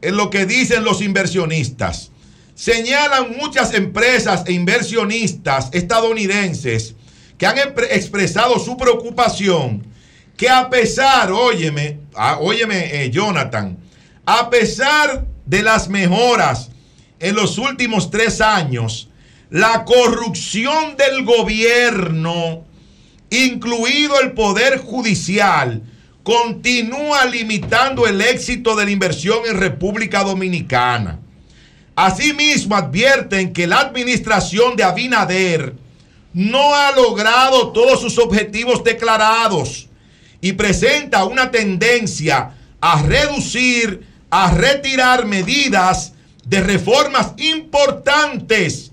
lo 0.00 0.30
que 0.30 0.46
dicen 0.46 0.82
los 0.82 1.02
inversionistas, 1.02 2.10
señalan 2.54 3.36
muchas 3.36 3.74
empresas 3.74 4.44
e 4.46 4.52
inversionistas 4.52 5.68
estadounidenses 5.72 6.94
que 7.36 7.46
han 7.46 7.58
expresado 7.58 8.58
su 8.58 8.76
preocupación 8.78 9.89
que 10.40 10.48
a 10.48 10.70
pesar, 10.70 11.30
óyeme, 11.30 11.98
ah, 12.14 12.38
óyeme 12.40 13.04
eh, 13.04 13.10
Jonathan, 13.10 13.76
a 14.24 14.48
pesar 14.48 15.26
de 15.44 15.62
las 15.62 15.90
mejoras 15.90 16.70
en 17.18 17.34
los 17.34 17.58
últimos 17.58 18.10
tres 18.10 18.40
años, 18.40 19.10
la 19.50 19.84
corrupción 19.84 20.96
del 20.96 21.26
gobierno, 21.26 22.64
incluido 23.28 24.18
el 24.18 24.32
Poder 24.32 24.78
Judicial, 24.78 25.82
continúa 26.22 27.26
limitando 27.26 28.06
el 28.06 28.22
éxito 28.22 28.74
de 28.76 28.86
la 28.86 28.92
inversión 28.92 29.40
en 29.46 29.58
República 29.58 30.24
Dominicana. 30.24 31.18
Asimismo, 31.94 32.76
advierten 32.76 33.52
que 33.52 33.66
la 33.66 33.80
administración 33.80 34.74
de 34.74 34.84
Abinader 34.84 35.74
no 36.32 36.74
ha 36.74 36.92
logrado 36.92 37.72
todos 37.72 38.00
sus 38.00 38.16
objetivos 38.16 38.82
declarados 38.82 39.89
y 40.40 40.52
presenta 40.52 41.24
una 41.24 41.50
tendencia 41.50 42.52
a 42.80 43.02
reducir, 43.02 44.06
a 44.30 44.52
retirar 44.52 45.26
medidas 45.26 46.14
de 46.46 46.60
reformas 46.60 47.32
importantes 47.36 48.90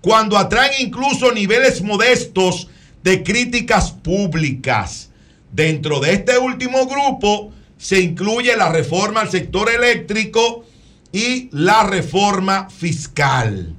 cuando 0.00 0.38
atraen 0.38 0.72
incluso 0.86 1.32
niveles 1.32 1.82
modestos 1.82 2.68
de 3.02 3.22
críticas 3.22 3.90
públicas. 3.90 5.10
Dentro 5.52 6.00
de 6.00 6.14
este 6.14 6.38
último 6.38 6.86
grupo 6.86 7.52
se 7.78 8.00
incluye 8.00 8.56
la 8.56 8.70
reforma 8.70 9.20
al 9.20 9.30
sector 9.30 9.70
eléctrico 9.70 10.64
y 11.12 11.48
la 11.52 11.84
reforma 11.84 12.68
fiscal. 12.70 13.74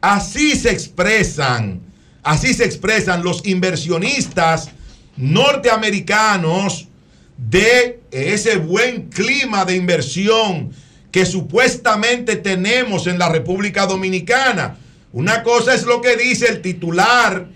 Así 0.00 0.54
se 0.56 0.70
expresan, 0.70 1.80
así 2.22 2.54
se 2.54 2.64
expresan 2.64 3.24
los 3.24 3.44
inversionistas 3.46 4.70
norteamericanos 5.18 6.88
de 7.36 8.00
ese 8.10 8.56
buen 8.56 9.08
clima 9.08 9.64
de 9.64 9.76
inversión 9.76 10.72
que 11.12 11.26
supuestamente 11.26 12.36
tenemos 12.36 13.06
en 13.06 13.18
la 13.18 13.28
República 13.28 13.86
Dominicana. 13.86 14.76
Una 15.12 15.42
cosa 15.42 15.74
es 15.74 15.84
lo 15.84 16.00
que 16.00 16.16
dice 16.16 16.48
el 16.48 16.62
titular 16.62 17.48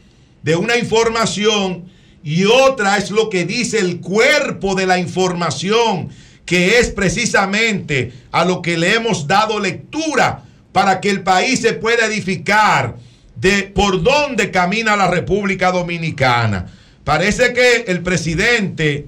de 0.43 0.57
una 0.57 0.77
información 0.77 1.85
y 2.25 2.45
otra 2.45 2.97
es 2.97 3.11
lo 3.11 3.29
que 3.31 3.45
dice 3.45 3.79
el 3.79 4.01
cuerpo 4.01 4.75
de 4.75 4.87
la 4.87 4.99
información, 4.99 6.09
que 6.45 6.79
es 6.79 6.91
precisamente 6.91 8.13
a 8.31 8.45
lo 8.45 8.63
que 8.63 8.77
le 8.77 8.95
hemos 8.95 9.27
dado 9.27 9.59
lectura 9.61 10.45
para 10.73 11.01
que 11.01 11.11
el 11.11 11.23
país 11.23 11.61
se 11.61 11.75
pueda 11.75 12.07
edificar 12.07 12.97
de 13.37 13.65
por 13.65 14.03
dónde 14.03 14.51
camina 14.51 14.97
la 14.97 15.09
República 15.09 15.71
Dominicana. 15.71 16.67
Parece 17.05 17.53
que 17.53 17.85
el 17.89 18.03
presidente 18.03 19.07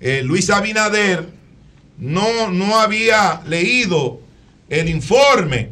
eh, 0.00 0.22
Luis 0.22 0.50
Abinader 0.50 1.26
no, 1.98 2.50
no 2.50 2.78
había 2.78 3.42
leído 3.46 4.20
el 4.68 4.88
informe 4.88 5.70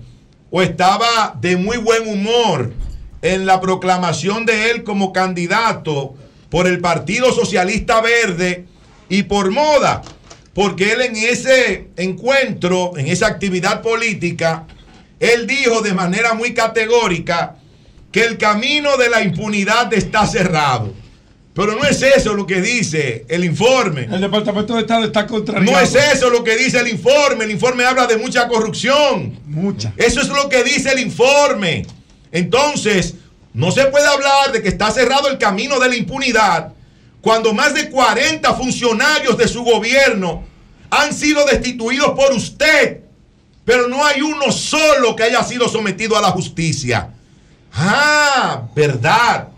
o 0.50 0.62
estaba 0.62 1.36
de 1.40 1.56
muy 1.56 1.76
buen 1.76 2.08
humor 2.08 2.72
en 3.22 3.46
la 3.46 3.60
proclamación 3.60 4.46
de 4.46 4.70
él 4.70 4.84
como 4.84 5.12
candidato 5.12 6.14
por 6.50 6.66
el 6.66 6.80
Partido 6.80 7.32
Socialista 7.32 8.00
Verde 8.00 8.64
y 9.08 9.24
por 9.24 9.50
moda, 9.50 10.02
porque 10.54 10.92
él 10.92 11.02
en 11.02 11.16
ese 11.16 11.88
encuentro, 11.96 12.96
en 12.96 13.08
esa 13.08 13.26
actividad 13.26 13.82
política, 13.82 14.66
él 15.20 15.46
dijo 15.46 15.82
de 15.82 15.92
manera 15.92 16.34
muy 16.34 16.54
categórica 16.54 17.56
que 18.12 18.24
el 18.24 18.38
camino 18.38 18.96
de 18.96 19.10
la 19.10 19.22
impunidad 19.22 19.92
está 19.92 20.26
cerrado. 20.26 20.94
Pero 21.58 21.74
no 21.74 21.82
es 21.82 22.00
eso 22.02 22.34
lo 22.34 22.46
que 22.46 22.60
dice 22.60 23.26
el 23.28 23.44
informe. 23.44 24.04
El 24.04 24.20
Departamento 24.20 24.76
de 24.76 24.82
Estado 24.82 25.02
está 25.02 25.26
contrariado. 25.26 25.72
No 25.72 25.80
es 25.80 25.92
eso 25.92 26.30
lo 26.30 26.44
que 26.44 26.56
dice 26.56 26.78
el 26.78 26.86
informe. 26.86 27.46
El 27.46 27.50
informe 27.50 27.84
habla 27.84 28.06
de 28.06 28.16
mucha 28.16 28.46
corrupción. 28.46 29.40
Mucha. 29.44 29.92
Eso 29.96 30.20
es 30.20 30.28
lo 30.28 30.48
que 30.48 30.62
dice 30.62 30.92
el 30.92 31.00
informe. 31.00 31.84
Entonces, 32.30 33.14
no 33.54 33.72
se 33.72 33.86
puede 33.86 34.06
hablar 34.06 34.52
de 34.52 34.62
que 34.62 34.68
está 34.68 34.92
cerrado 34.92 35.28
el 35.28 35.36
camino 35.36 35.80
de 35.80 35.88
la 35.88 35.96
impunidad 35.96 36.74
cuando 37.20 37.52
más 37.52 37.74
de 37.74 37.90
40 37.90 38.54
funcionarios 38.54 39.36
de 39.36 39.48
su 39.48 39.64
gobierno 39.64 40.44
han 40.90 41.12
sido 41.12 41.44
destituidos 41.44 42.10
por 42.10 42.32
usted, 42.34 43.00
pero 43.64 43.88
no 43.88 44.06
hay 44.06 44.22
uno 44.22 44.52
solo 44.52 45.16
que 45.16 45.24
haya 45.24 45.42
sido 45.42 45.68
sometido 45.68 46.16
a 46.16 46.20
la 46.20 46.30
justicia. 46.30 47.14
Ah, 47.72 48.62
verdad 48.76 49.48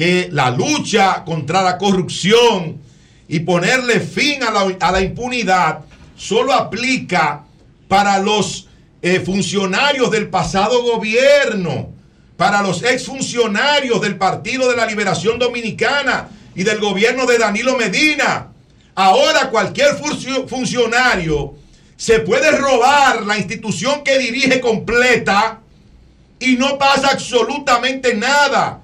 que 0.00 0.30
la 0.32 0.48
lucha 0.50 1.24
contra 1.26 1.60
la 1.60 1.76
corrupción 1.76 2.80
y 3.28 3.40
ponerle 3.40 4.00
fin 4.00 4.42
a 4.42 4.90
la, 4.92 5.00
impunidad 5.02 5.80
solo 6.16 6.54
aplica 6.54 7.44
para 7.86 8.18
los 8.18 8.66
eh, 9.02 9.20
funcionarios 9.20 10.10
del 10.10 10.30
pasado 10.30 10.82
gobierno, 10.84 11.90
para 12.38 12.62
los 12.62 12.82
exfuncionarios 12.82 14.00
del 14.00 14.16
Partido 14.16 14.70
de 14.70 14.76
la 14.76 14.86
Liberación 14.86 15.38
Dominicana 15.38 16.30
y 16.54 16.62
del 16.62 16.80
gobierno 16.80 17.26
de 17.26 17.36
Danilo 17.36 17.76
Medina. 17.76 18.52
Ahora 18.94 19.50
cualquier 19.50 19.98
funcio- 19.98 20.48
funcionario 20.48 21.56
se 21.98 22.20
puede 22.20 22.52
robar 22.52 23.26
la 23.26 23.36
institución 23.36 24.02
que 24.02 24.18
dirige 24.18 24.60
completa 24.60 25.60
y 26.38 26.56
no 26.56 26.78
pasa 26.78 27.10
absolutamente 27.10 28.14
nada, 28.14 28.80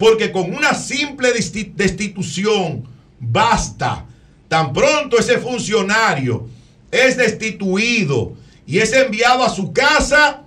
porque 0.00 0.32
con 0.32 0.54
una 0.54 0.72
simple 0.72 1.28
desti- 1.34 1.74
destitución 1.74 2.88
basta. 3.20 4.06
Tan 4.48 4.72
pronto 4.72 5.18
ese 5.18 5.38
funcionario 5.38 6.48
es 6.90 7.18
destituido 7.18 8.32
y 8.66 8.78
es 8.78 8.94
enviado 8.94 9.44
a 9.44 9.50
su 9.50 9.74
casa, 9.74 10.44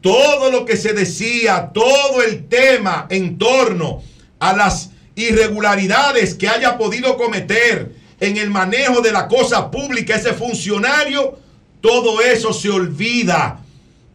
todo 0.00 0.50
lo 0.50 0.66
que 0.66 0.76
se 0.76 0.94
decía, 0.94 1.70
todo 1.72 2.22
el 2.24 2.48
tema 2.48 3.06
en 3.08 3.38
torno 3.38 4.02
a 4.40 4.52
las 4.52 4.90
irregularidades 5.14 6.34
que 6.34 6.48
haya 6.48 6.76
podido 6.76 7.16
cometer 7.16 7.94
en 8.18 8.36
el 8.36 8.50
manejo 8.50 9.00
de 9.00 9.12
la 9.12 9.28
cosa 9.28 9.70
pública 9.70 10.16
ese 10.16 10.34
funcionario, 10.34 11.38
todo 11.80 12.20
eso 12.20 12.52
se 12.52 12.68
olvida, 12.68 13.60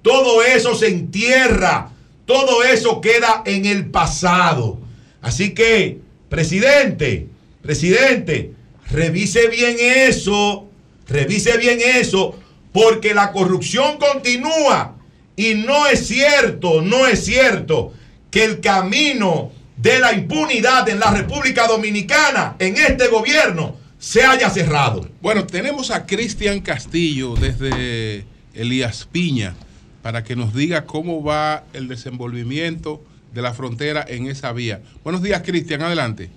todo 0.01 0.43
eso 0.43 0.75
se 0.75 0.87
entierra, 0.87 1.92
todo 2.25 2.63
eso 2.63 3.01
queda 3.01 3.43
en 3.45 3.65
el 3.65 3.89
pasado. 3.89 4.79
Así 5.21 5.53
que, 5.53 5.99
presidente, 6.29 7.27
presidente, 7.61 8.51
revise 8.89 9.47
bien 9.47 9.77
eso, 9.79 10.67
revise 11.07 11.57
bien 11.57 11.79
eso, 11.81 12.37
porque 12.71 13.13
la 13.13 13.31
corrupción 13.31 13.97
continúa 13.97 14.95
y 15.35 15.55
no 15.55 15.87
es 15.87 16.07
cierto, 16.07 16.81
no 16.81 17.07
es 17.07 17.25
cierto 17.25 17.93
que 18.31 18.43
el 18.43 18.59
camino 18.61 19.51
de 19.77 19.99
la 19.99 20.13
impunidad 20.13 20.87
en 20.89 20.99
la 20.99 21.11
República 21.11 21.67
Dominicana, 21.67 22.55
en 22.59 22.77
este 22.77 23.07
gobierno, 23.07 23.77
se 23.99 24.23
haya 24.23 24.49
cerrado. 24.49 25.07
Bueno, 25.21 25.45
tenemos 25.45 25.91
a 25.91 26.05
Cristian 26.05 26.59
Castillo 26.61 27.35
desde 27.35 28.25
Elías 28.53 29.07
Piña 29.11 29.55
para 30.03 30.23
que 30.23 30.35
nos 30.35 30.53
diga 30.53 30.85
cómo 30.85 31.23
va 31.23 31.63
el 31.73 31.87
desenvolvimiento 31.87 33.01
de 33.33 33.41
la 33.41 33.53
frontera 33.53 34.05
en 34.07 34.27
esa 34.27 34.51
vía. 34.51 34.81
Buenos 35.03 35.23
días, 35.23 35.41
Cristian, 35.43 35.81
adelante. 35.81 36.29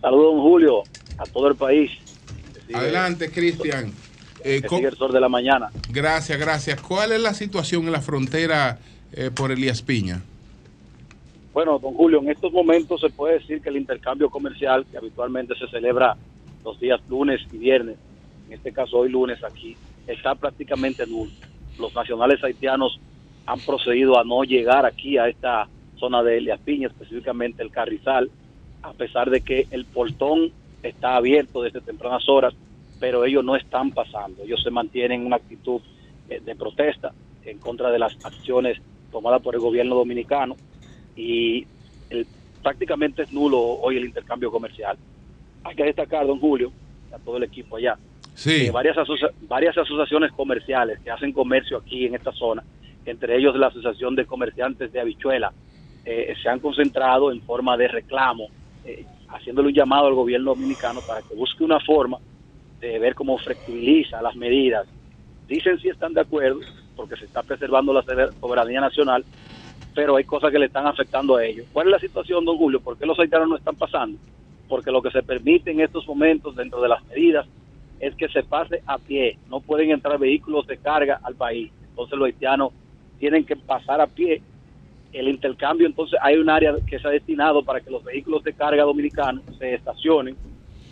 Saludos, 0.00 0.34
don 0.34 0.42
Julio, 0.42 0.82
a 1.18 1.24
todo 1.24 1.48
el 1.48 1.54
país. 1.54 1.90
Adelante, 2.72 3.30
Cristian. 3.30 3.92
Eh, 4.42 4.62
sigue 4.68 4.88
el 4.88 4.96
sol 4.96 5.12
de 5.12 5.20
la 5.20 5.28
mañana. 5.28 5.70
gracias, 5.90 6.38
gracias. 6.38 6.80
¿Cuál 6.80 7.12
es 7.12 7.20
la 7.20 7.34
situación 7.34 7.84
en 7.84 7.92
la 7.92 8.00
frontera 8.00 8.78
eh, 9.12 9.30
por 9.34 9.52
Elías 9.52 9.82
Piña? 9.82 10.22
Bueno, 11.52 11.78
don 11.78 11.92
Julio, 11.94 12.20
en 12.20 12.30
estos 12.30 12.52
momentos 12.52 13.00
se 13.00 13.10
puede 13.10 13.40
decir 13.40 13.60
que 13.60 13.68
el 13.68 13.76
intercambio 13.76 14.30
comercial, 14.30 14.86
que 14.90 14.96
habitualmente 14.96 15.54
se 15.56 15.66
celebra 15.68 16.16
los 16.64 16.80
días 16.80 17.00
lunes 17.10 17.40
y 17.52 17.58
viernes, 17.58 17.96
en 18.46 18.54
este 18.54 18.72
caso 18.72 18.98
hoy 18.98 19.10
lunes 19.10 19.42
aquí, 19.44 19.76
está 20.06 20.34
prácticamente 20.34 21.06
nulo. 21.06 21.32
Los 21.78 21.94
nacionales 21.94 22.42
haitianos 22.42 23.00
han 23.46 23.60
procedido 23.60 24.18
a 24.18 24.24
no 24.24 24.42
llegar 24.44 24.84
aquí 24.84 25.16
a 25.18 25.28
esta 25.28 25.68
zona 25.94 26.22
de 26.22 26.38
Elias 26.38 26.60
Piña, 26.60 26.88
específicamente 26.88 27.62
el 27.62 27.70
Carrizal, 27.70 28.30
a 28.82 28.92
pesar 28.94 29.30
de 29.30 29.40
que 29.42 29.66
el 29.70 29.86
portón 29.86 30.52
está 30.82 31.16
abierto 31.16 31.62
desde 31.62 31.80
tempranas 31.80 32.28
horas, 32.28 32.54
pero 32.98 33.24
ellos 33.24 33.44
no 33.44 33.56
están 33.56 33.92
pasando. 33.92 34.42
Ellos 34.44 34.62
se 34.62 34.70
mantienen 34.70 35.20
en 35.20 35.26
una 35.26 35.36
actitud 35.36 35.80
eh, 36.28 36.40
de 36.40 36.56
protesta 36.56 37.14
en 37.42 37.58
contra 37.58 37.90
de 37.90 37.98
las 37.98 38.12
acciones 38.22 38.78
tomadas 39.10 39.42
por 39.42 39.54
el 39.54 39.60
gobierno 39.60 39.94
dominicano 39.96 40.58
y 41.14 41.66
el- 42.10 42.28
prácticamente 42.62 43.22
es 43.22 43.32
nulo 43.32 43.58
hoy 43.60 43.96
el 43.96 44.04
intercambio 44.04 44.50
comercial. 44.50 44.98
Hay 45.64 45.74
que 45.76 45.84
destacar, 45.84 46.26
don 46.26 46.40
Julio, 46.40 46.72
a 47.12 47.18
todo 47.18 47.36
el 47.38 47.44
equipo 47.44 47.76
allá, 47.76 47.98
Que 48.66 48.70
varias, 48.70 48.96
varias 49.48 49.76
asociaciones 49.76 50.30
comerciales 50.32 51.00
que 51.00 51.10
hacen 51.10 51.32
comercio 51.32 51.78
aquí 51.78 52.06
en 52.06 52.14
esta 52.14 52.30
zona, 52.32 52.62
entre 53.04 53.36
ellos 53.36 53.56
la 53.56 53.66
Asociación 53.66 54.14
de 54.14 54.26
Comerciantes 54.26 54.92
de 54.92 55.00
Habichuela, 55.00 55.52
eh, 56.04 56.34
se 56.40 56.48
han 56.48 56.60
concentrado 56.60 57.32
en 57.32 57.42
forma 57.42 57.76
de 57.76 57.88
reclamo, 57.88 58.46
eh, 58.84 59.04
haciéndole 59.28 59.68
un 59.68 59.74
llamado 59.74 60.06
al 60.06 60.14
gobierno 60.14 60.52
dominicano 60.52 61.02
para 61.02 61.22
que 61.22 61.34
busque 61.34 61.64
una 61.64 61.80
forma 61.80 62.18
de 62.80 62.98
ver 62.98 63.14
cómo 63.14 63.36
flexibiliza 63.38 64.22
las 64.22 64.36
medidas. 64.36 64.86
Dicen 65.48 65.78
si 65.80 65.88
están 65.88 66.14
de 66.14 66.20
acuerdo, 66.20 66.60
porque 66.94 67.16
se 67.16 67.24
está 67.24 67.42
preservando 67.42 67.92
la 67.92 68.02
sober- 68.02 68.32
soberanía 68.40 68.80
nacional, 68.80 69.24
pero 69.94 70.14
hay 70.16 70.24
cosas 70.24 70.52
que 70.52 70.58
le 70.58 70.66
están 70.66 70.86
afectando 70.86 71.36
a 71.36 71.44
ellos. 71.44 71.66
¿Cuál 71.72 71.88
es 71.88 71.92
la 71.92 71.98
situación, 71.98 72.44
don 72.44 72.56
Julio? 72.56 72.80
¿Por 72.80 72.96
qué 72.96 73.04
los 73.04 73.18
haitianos 73.18 73.48
no 73.48 73.56
están 73.56 73.74
pasando? 73.74 74.16
Porque 74.68 74.92
lo 74.92 75.02
que 75.02 75.10
se 75.10 75.22
permite 75.22 75.70
en 75.72 75.80
estos 75.80 76.06
momentos, 76.06 76.54
dentro 76.54 76.80
de 76.80 76.88
las 76.88 77.04
medidas, 77.06 77.46
es 78.00 78.14
que 78.14 78.28
se 78.28 78.42
pase 78.42 78.82
a 78.86 78.98
pie. 78.98 79.38
No 79.48 79.60
pueden 79.60 79.90
entrar 79.90 80.18
vehículos 80.18 80.66
de 80.66 80.78
carga 80.78 81.20
al 81.22 81.34
país. 81.34 81.70
Entonces 81.90 82.18
los 82.18 82.26
haitianos 82.26 82.72
tienen 83.18 83.44
que 83.44 83.56
pasar 83.56 84.00
a 84.00 84.06
pie. 84.06 84.40
El 85.12 85.28
intercambio, 85.28 85.86
entonces 85.86 86.18
hay 86.22 86.36
un 86.36 86.50
área 86.50 86.74
que 86.86 86.98
se 86.98 87.08
ha 87.08 87.10
destinado 87.10 87.62
para 87.62 87.80
que 87.80 87.90
los 87.90 88.04
vehículos 88.04 88.44
de 88.44 88.52
carga 88.52 88.84
dominicanos 88.84 89.42
se 89.58 89.74
estacionen. 89.74 90.36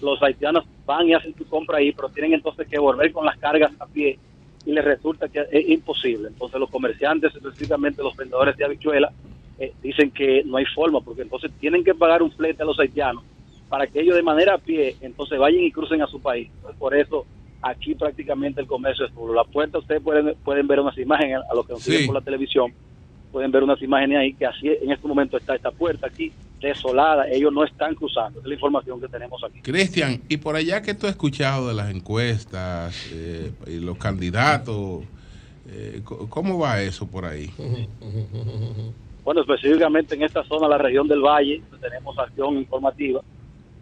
Los 0.00 0.22
haitianos 0.22 0.64
van 0.84 1.08
y 1.08 1.14
hacen 1.14 1.34
su 1.36 1.46
compra 1.46 1.78
ahí, 1.78 1.92
pero 1.92 2.08
tienen 2.08 2.32
entonces 2.32 2.66
que 2.66 2.78
volver 2.78 3.12
con 3.12 3.26
las 3.26 3.36
cargas 3.38 3.72
a 3.78 3.86
pie 3.86 4.18
y 4.64 4.72
les 4.72 4.84
resulta 4.84 5.28
que 5.28 5.46
es 5.50 5.68
imposible. 5.68 6.28
Entonces 6.28 6.58
los 6.58 6.70
comerciantes, 6.70 7.34
específicamente 7.34 8.02
los 8.02 8.16
vendedores 8.16 8.56
de 8.56 8.64
habichuelas, 8.64 9.12
eh, 9.58 9.72
dicen 9.82 10.10
que 10.10 10.42
no 10.44 10.56
hay 10.56 10.66
forma, 10.66 11.00
porque 11.00 11.22
entonces 11.22 11.50
tienen 11.60 11.84
que 11.84 11.94
pagar 11.94 12.22
un 12.22 12.30
flete 12.30 12.62
a 12.62 12.66
los 12.66 12.78
haitianos 12.78 13.22
para 13.68 13.86
que 13.86 14.00
ellos 14.00 14.14
de 14.16 14.22
manera 14.22 14.54
a 14.54 14.58
pie 14.58 14.96
entonces 15.00 15.38
vayan 15.38 15.62
y 15.62 15.72
crucen 15.72 16.02
a 16.02 16.06
su 16.06 16.20
país. 16.20 16.48
Por 16.78 16.94
eso 16.96 17.26
aquí 17.62 17.94
prácticamente 17.94 18.60
el 18.60 18.66
comercio 18.66 19.06
es 19.06 19.14
nulo. 19.14 19.34
La 19.34 19.44
puerta 19.44 19.78
ustedes 19.78 20.00
pueden, 20.02 20.34
pueden 20.44 20.66
ver 20.68 20.80
unas 20.80 20.96
imágenes 20.98 21.40
a 21.50 21.54
lo 21.54 21.64
que 21.64 21.72
nos 21.72 21.82
siguen 21.82 22.00
Sí. 22.02 22.06
por 22.06 22.14
la 22.14 22.20
televisión, 22.20 22.72
pueden 23.32 23.50
ver 23.50 23.64
unas 23.64 23.80
imágenes 23.82 24.18
ahí 24.18 24.34
que 24.34 24.46
así 24.46 24.68
en 24.68 24.92
este 24.92 25.06
momento 25.08 25.36
está 25.36 25.54
esta 25.56 25.70
puerta 25.70 26.06
aquí 26.06 26.32
desolada, 26.60 27.28
ellos 27.28 27.52
no 27.52 27.64
están 27.64 27.94
cruzando, 27.94 28.40
es 28.40 28.46
la 28.46 28.54
información 28.54 29.00
que 29.00 29.08
tenemos 29.08 29.42
aquí. 29.44 29.60
Cristian, 29.60 30.22
y 30.28 30.38
por 30.38 30.56
allá 30.56 30.80
que 30.80 30.94
tú 30.94 31.06
has 31.06 31.12
escuchado 31.12 31.68
de 31.68 31.74
las 31.74 31.90
encuestas 31.94 33.10
eh, 33.12 33.52
y 33.66 33.80
los 33.80 33.98
candidatos, 33.98 35.04
eh, 35.68 36.00
¿cómo 36.30 36.58
va 36.58 36.80
eso 36.80 37.06
por 37.06 37.24
ahí? 37.26 37.50
Bueno, 39.24 39.40
específicamente 39.40 40.14
en 40.14 40.22
esta 40.22 40.44
zona, 40.44 40.68
la 40.68 40.78
región 40.78 41.08
del 41.08 41.20
Valle, 41.20 41.60
tenemos 41.80 42.16
acción 42.18 42.56
informativa. 42.56 43.20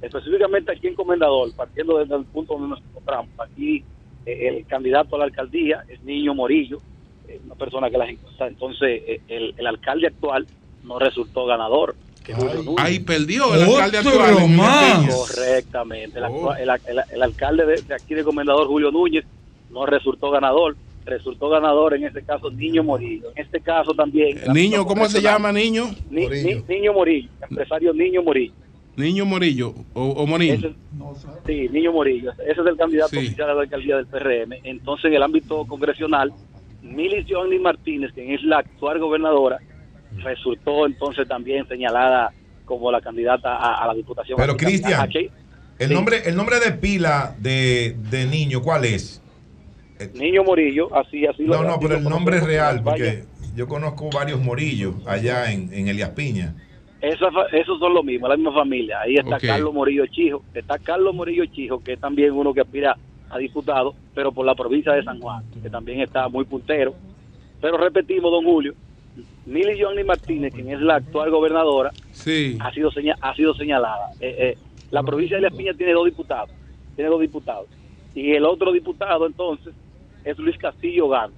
Específicamente 0.02 0.73
aquí 0.73 0.86
en 0.89 0.94
Comendador, 0.94 1.50
partiendo 1.56 1.98
desde 1.98 2.14
el 2.16 2.24
punto 2.24 2.55
donde 2.55 2.68
nos 2.68 2.81
encontramos. 2.81 3.28
Aquí 3.39 3.82
eh, 4.26 4.48
el 4.48 4.66
candidato 4.66 5.16
a 5.16 5.20
la 5.20 5.24
alcaldía 5.24 5.84
es 5.89 6.02
Niño 6.02 6.34
Morillo, 6.34 6.81
eh, 7.28 7.40
una 7.44 7.55
persona 7.55 7.89
que 7.90 7.98
las 7.98 8.08
encuestas. 8.10 8.48
Entonces, 8.48 9.02
eh, 9.06 9.20
el, 9.28 9.55
el 9.56 9.66
alcalde 9.66 10.08
actual 10.08 10.47
no 10.84 10.98
resultó 10.98 11.47
ganador. 11.47 11.94
Ahí 12.78 13.00
perdió 13.00 13.55
el 13.55 13.62
alcalde 13.62 13.98
actual. 13.98 14.48
más. 14.48 15.14
Correctamente. 15.14 16.18
El, 16.18 16.24
Oh. 16.24 16.55
el- 16.55 16.68
el- 16.70 17.02
el 17.12 17.23
alcalde 17.23 17.66
de, 17.66 17.82
de 17.82 17.94
aquí 17.94 18.14
de 18.14 18.24
Comendador, 18.24 18.66
Julio 18.66 18.90
Núñez, 18.90 19.24
no 19.70 19.86
resultó 19.86 20.31
ganador. 20.31 20.76
Resultó 21.06 21.50
ganador 21.50 21.92
en 21.94 22.05
este 22.05 22.23
caso 22.23 22.50
Niño 22.50 22.82
Morillo. 22.82 23.31
En 23.36 23.44
este 23.44 23.60
caso 23.60 23.92
también. 23.92 24.39
Niño, 24.55 24.86
¿cómo 24.86 25.06
se 25.06 25.20
llama, 25.20 25.52
niño? 25.52 25.90
Ni- 26.10 26.26
ni- 26.28 26.62
niño 26.66 26.94
Morillo, 26.94 27.28
empresario 27.50 27.92
Niño 27.92 28.23
Morillo. 28.23 28.55
Niño 28.97 29.24
Morillo 29.26 29.74
o, 29.94 30.02
o 30.05 30.26
Morín. 30.26 30.55
Ese- 30.55 30.74
sí, 31.47 31.68
Niño 31.70 31.92
Morillo. 31.92 32.32
Ese 32.32 32.60
es 32.60 32.66
el 32.66 32.76
candidato 32.76 33.08
Sí. 33.10 33.18
oficial 33.18 33.50
a 33.50 33.55
la 33.55 33.62
alcaldía 33.62 33.97
del 33.97 34.06
PRM. 34.06 34.60
Entonces, 34.64 35.06
en 35.06 35.14
el 35.14 35.23
ámbito 35.23 35.64
congresional, 35.66 36.32
Milis 36.82 37.26
Johnny 37.28 37.58
Martínez, 37.58 38.12
quien 38.12 38.31
es 38.32 38.42
la 38.44 38.58
actual 38.58 38.98
gobernadora, 38.98 39.58
resultó 40.23 40.86
entonces 40.86 41.26
también 41.26 41.66
señalada 41.66 42.31
como 42.64 42.92
la 42.92 43.00
candidata 43.00 43.56
a, 43.56 43.82
a 43.82 43.86
la 43.89 43.94
diputación. 43.94 44.36
Pero 44.39 44.56
Cristian, 44.56 45.00
aquí- 45.00 45.28
el 45.78 45.89
sí. 45.89 45.94
nombre, 45.94 46.23
el 46.24 46.36
nombre 46.36 46.60
de 46.60 46.70
pila 46.73 47.34
de, 47.39 47.97
de 48.10 48.26
niño, 48.26 48.62
¿cuál 48.62 48.84
es? 48.84 49.20
Niño 50.14 50.44
Morillo, 50.44 50.94
así, 50.94 51.26
así 51.26 51.42
No, 51.44 51.62
no, 51.64 51.78
pero 51.81 51.97
el 51.97 52.05
nombre 52.05 52.40
real, 52.40 52.82
porque 52.82 53.24
yo 53.56 53.66
conozco 53.66 54.10
varios 54.10 54.40
morillos 54.40 54.94
allá 55.06 55.52
en, 55.52 55.73
en 55.73 55.89
Elias 55.89 56.10
Piña. 56.10 56.55
Esa 57.05 57.28
esos 57.52 57.78
son 57.78 57.92
lo 57.94 58.02
mismo, 58.02 58.26
la 58.28 58.36
misma 58.36 58.52
familia. 58.52 59.00
Ahí 59.00 59.15
está. 59.16 59.39
Carlos 59.39 59.74
Morillo 59.74 60.07
Chijo, 60.07 60.42
está 60.55 60.78
Carlos 60.78 61.15
Morillo 61.15 61.44
Chijo, 61.47 61.83
que 61.83 61.92
es 61.94 62.00
también 62.00 62.33
uno 62.33 62.55
que 62.55 62.60
aspira 62.62 62.97
a 63.31 63.39
diputado, 63.39 63.94
pero 64.15 64.33
por 64.33 64.47
la 64.47 64.55
provincia 64.55 64.92
de 64.92 65.02
San 65.02 65.20
Juan, 65.20 65.42
que 65.62 65.68
también 65.70 66.00
está 66.00 66.28
muy 66.28 66.44
puntero. 66.44 66.94
Pero 67.60 67.76
repetimos, 67.76 68.31
don 68.31 68.44
Julio, 68.44 68.74
Mili 69.47 69.81
Johnny 69.81 70.05
Martínez, 70.05 70.55
quien 70.55 70.70
es 70.70 70.81
la 70.81 70.97
actual 70.97 71.31
gobernadora, 71.31 71.91
Sí. 72.12 72.57
ha 72.60 72.70
sido 72.73 72.91
seña- 72.91 73.16
ha 73.20 73.34
sido 73.34 73.55
señalada. 73.55 74.10
Eh, 74.20 74.34
eh, 74.39 74.58
la 74.91 75.02
provincia 75.02 75.36
de 75.36 75.42
La 75.42 75.50
Piña 75.50 75.74
tiene 75.74 75.92
dos 75.92 76.05
diputados, 76.07 76.50
tiene 76.94 77.10
dos 77.10 77.20
diputados. 77.20 77.66
Y 78.15 78.33
el 78.33 78.44
otro 78.44 78.73
diputado 78.73 79.26
entonces 79.26 79.74
es 80.24 80.39
Luis 80.39 80.57
Castillo 80.57 81.08
Gano, 81.08 81.33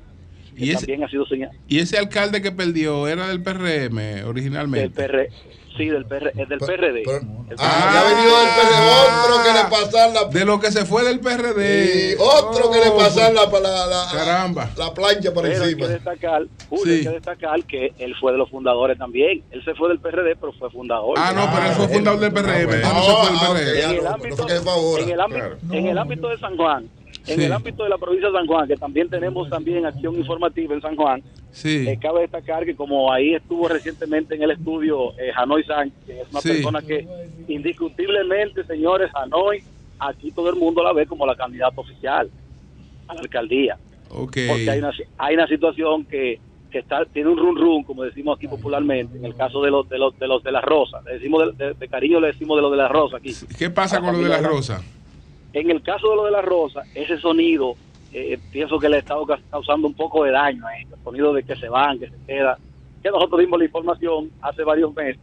¿Y 0.56 0.70
ese, 0.70 0.78
también 0.86 1.04
ha 1.04 1.08
sido 1.08 1.26
señalado. 1.26 1.58
y 1.68 1.78
ese 1.80 1.98
alcalde 1.98 2.40
que 2.42 2.52
perdió 2.52 3.06
era 3.08 3.28
del 3.28 3.42
PRM 3.42 3.96
Del 3.96 4.24
originalmente. 4.24 4.90
PR, 5.06 5.28
sí, 5.76 5.86
del, 5.88 6.06
PR, 6.06 6.28
es 6.34 6.48
del 6.48 6.58
PRD. 6.58 7.02
El 7.02 7.56
Ah, 7.58 7.90
ya 7.92 8.00
ha 8.00 8.04
venido 8.14 8.38
del 8.38 8.48
PRD, 8.48 8.90
otro 9.06 9.42
que 9.44 9.52
le 9.52 9.70
pasan 9.70 10.14
la 10.14 10.24
De 10.24 10.44
lo 10.44 10.58
que 10.58 10.72
se 10.72 10.84
fue 10.86 11.04
del 11.04 11.20
PRD. 11.20 12.12
Y 12.12 12.14
otro 12.18 12.70
que 12.70 12.78
le 12.80 12.88
Oh, 12.88 12.96
pasan 12.96 13.34
la, 13.34 13.44
la, 13.46 13.86
la, 13.86 14.08
Caramba. 14.12 14.70
la 14.76 14.94
plancha 14.94 15.32
por 15.32 15.42
Pero 15.44 15.62
hay 15.64 15.70
encima. 15.72 15.86
que 15.86 15.92
destacar, 15.92 16.42
Julio, 16.70 16.94
hay 16.94 17.02
que 17.02 17.10
destacar 17.10 17.64
que 17.64 17.92
él 17.98 18.14
fue 18.18 18.32
de 18.32 18.38
los 18.38 18.48
fundadores 18.50 18.96
también. 18.98 19.42
Él 19.50 19.62
se 19.64 19.74
fue 19.74 19.88
del 19.90 20.00
PRD, 20.00 20.36
pero 20.40 20.52
fue 20.54 20.70
fundador. 20.70 21.14
Ah, 21.18 21.32
no, 21.34 21.48
pero 21.54 21.66
él 21.68 21.72
fue 21.74 21.88
fundador 21.88 22.20
del 22.20 22.32
PRM. 22.32 22.80
no 22.80 22.88
Ah, 22.88 23.02
se 23.02 23.10
fue 23.12 23.20
ah, 23.20 23.26
del 23.26 23.36
ok, 23.36 23.56
PRD. 23.56 23.80
ya 23.80 23.84
en, 23.90 23.96
el 23.98 24.04
no, 24.04 24.10
ámbito, 24.10 24.36
no 24.36 24.46
que 24.46 24.54
fue 24.54 24.72
ahora. 24.72 25.02
en 25.02 25.10
el 25.10 25.20
ámbito, 25.20 25.56
en 25.72 25.86
el 25.86 25.98
ámbito 25.98 26.28
de 26.30 26.38
San 26.38 26.56
Juan, 26.56 26.88
en 27.26 27.38
Sí. 27.38 27.44
el 27.44 27.52
ámbito 27.52 27.82
de 27.84 27.88
la 27.90 27.98
provincia 27.98 28.28
de 28.28 28.34
San 28.38 28.46
Juan, 28.46 28.68
que 28.68 28.76
también 28.76 29.08
tenemos 29.08 29.48
también 29.50 29.84
acción 29.86 30.14
informativa 30.16 30.74
en 30.74 30.80
San 30.80 30.94
Juan, 30.96 31.22
Sí. 31.50 31.86
eh, 31.88 31.98
cabe 32.00 32.20
destacar 32.22 32.64
que 32.64 32.76
como 32.76 33.12
ahí 33.12 33.34
estuvo 33.34 33.66
recientemente 33.68 34.34
en 34.34 34.42
el 34.42 34.50
estudio 34.52 35.12
eh, 35.18 35.30
Hanoi 35.34 35.64
Sánchez, 35.64 35.98
que 36.06 36.20
es 36.20 36.28
una 36.30 36.40
Sí. 36.40 36.48
persona 36.50 36.82
que 36.82 37.06
indiscutiblemente, 37.48 38.64
señores, 38.64 39.10
Hanoi, 39.14 39.62
aquí 39.98 40.30
todo 40.30 40.50
el 40.50 40.56
mundo 40.56 40.82
la 40.82 40.92
ve 40.92 41.06
como 41.06 41.26
la 41.26 41.34
candidata 41.34 41.80
oficial 41.80 42.30
a 43.08 43.14
la 43.14 43.20
alcaldía. 43.20 43.76
Porque 44.08 44.48
hay 44.70 44.78
una, 44.78 44.92
hay 45.18 45.34
una 45.34 45.46
situación 45.48 46.04
que, 46.04 46.38
que 46.70 46.78
está, 46.78 47.04
tiene 47.06 47.28
un 47.30 47.38
run 47.38 47.56
run, 47.56 47.82
como 47.84 48.02
decimos 48.04 48.36
aquí 48.38 48.46
popularmente, 48.48 49.16
en 49.18 49.24
el 49.24 49.34
caso 49.34 49.60
de 49.62 49.70
los 49.70 49.88
de 49.88 49.98
los 49.98 50.16
de 50.18 50.26
los 50.28 50.42
de 50.42 50.52
la 50.52 50.60
rosa. 50.60 51.00
Le 51.06 51.14
decimos 51.14 51.56
de, 51.56 51.66
de- 51.66 51.74
de 51.74 51.88
cariño 51.88 52.20
le 52.20 52.28
decimos 52.28 52.56
de 52.56 52.62
los 52.62 52.70
de 52.70 52.76
la 52.76 52.88
rosa 52.88 53.16
aquí. 53.18 53.32
¿Qué 53.58 53.68
pasa 53.70 54.00
con 54.00 54.12
lo 54.12 54.18
de 54.22 54.28
la 54.28 54.38
rosa? 54.40 54.82
En 55.56 55.70
el 55.70 55.82
caso 55.82 56.10
de 56.10 56.16
lo 56.16 56.24
de 56.26 56.32
la 56.32 56.42
rosa, 56.42 56.84
ese 56.92 57.16
sonido, 57.18 57.78
eh, 58.12 58.38
pienso 58.50 58.78
que 58.78 58.90
le 58.90 59.02
ca- 59.02 59.16
causando 59.50 59.86
un 59.86 59.94
poco 59.94 60.22
de 60.24 60.32
daño 60.32 60.66
a 60.66 60.76
ellos. 60.76 60.92
El 60.98 61.02
sonido 61.02 61.32
de 61.32 61.44
que 61.44 61.56
se 61.56 61.70
van, 61.70 61.98
que 61.98 62.10
se 62.10 62.18
queda. 62.26 62.58
Que 63.02 63.10
nosotros 63.10 63.40
dimos 63.40 63.58
la 63.58 63.64
información 63.64 64.30
hace 64.42 64.62
varios 64.64 64.94
meses 64.94 65.18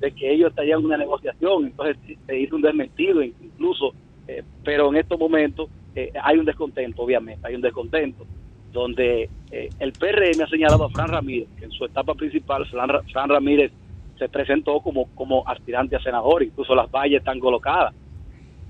de 0.00 0.12
que 0.12 0.32
ellos 0.32 0.50
estarían 0.50 0.78
en 0.78 0.86
una 0.86 0.96
negociación, 0.96 1.66
entonces 1.66 1.96
se 2.24 2.38
hizo 2.38 2.54
un 2.54 2.62
desmentido 2.62 3.20
incluso, 3.20 3.94
eh, 4.28 4.44
pero 4.62 4.90
en 4.90 4.96
estos 4.98 5.18
momentos 5.18 5.70
eh, 5.92 6.12
hay 6.22 6.38
un 6.38 6.44
descontento, 6.44 7.02
obviamente, 7.02 7.44
hay 7.44 7.56
un 7.56 7.60
descontento, 7.62 8.26
donde 8.72 9.28
eh, 9.50 9.72
el 9.80 9.94
PRM 9.94 10.40
ha 10.42 10.46
señalado 10.48 10.84
a 10.84 10.90
Fran 10.90 11.08
Ramírez, 11.08 11.48
que 11.58 11.64
en 11.64 11.72
su 11.72 11.84
etapa 11.84 12.14
principal, 12.14 12.64
Fran, 12.66 12.88
Ra- 12.90 13.02
Fran 13.12 13.28
Ramírez 13.28 13.72
se 14.16 14.28
presentó 14.28 14.80
como, 14.80 15.06
como 15.14 15.42
aspirante 15.48 15.96
a 15.96 16.00
senador, 16.00 16.44
incluso 16.44 16.76
las 16.76 16.88
vallas 16.92 17.18
están 17.18 17.40
colocadas. 17.40 17.92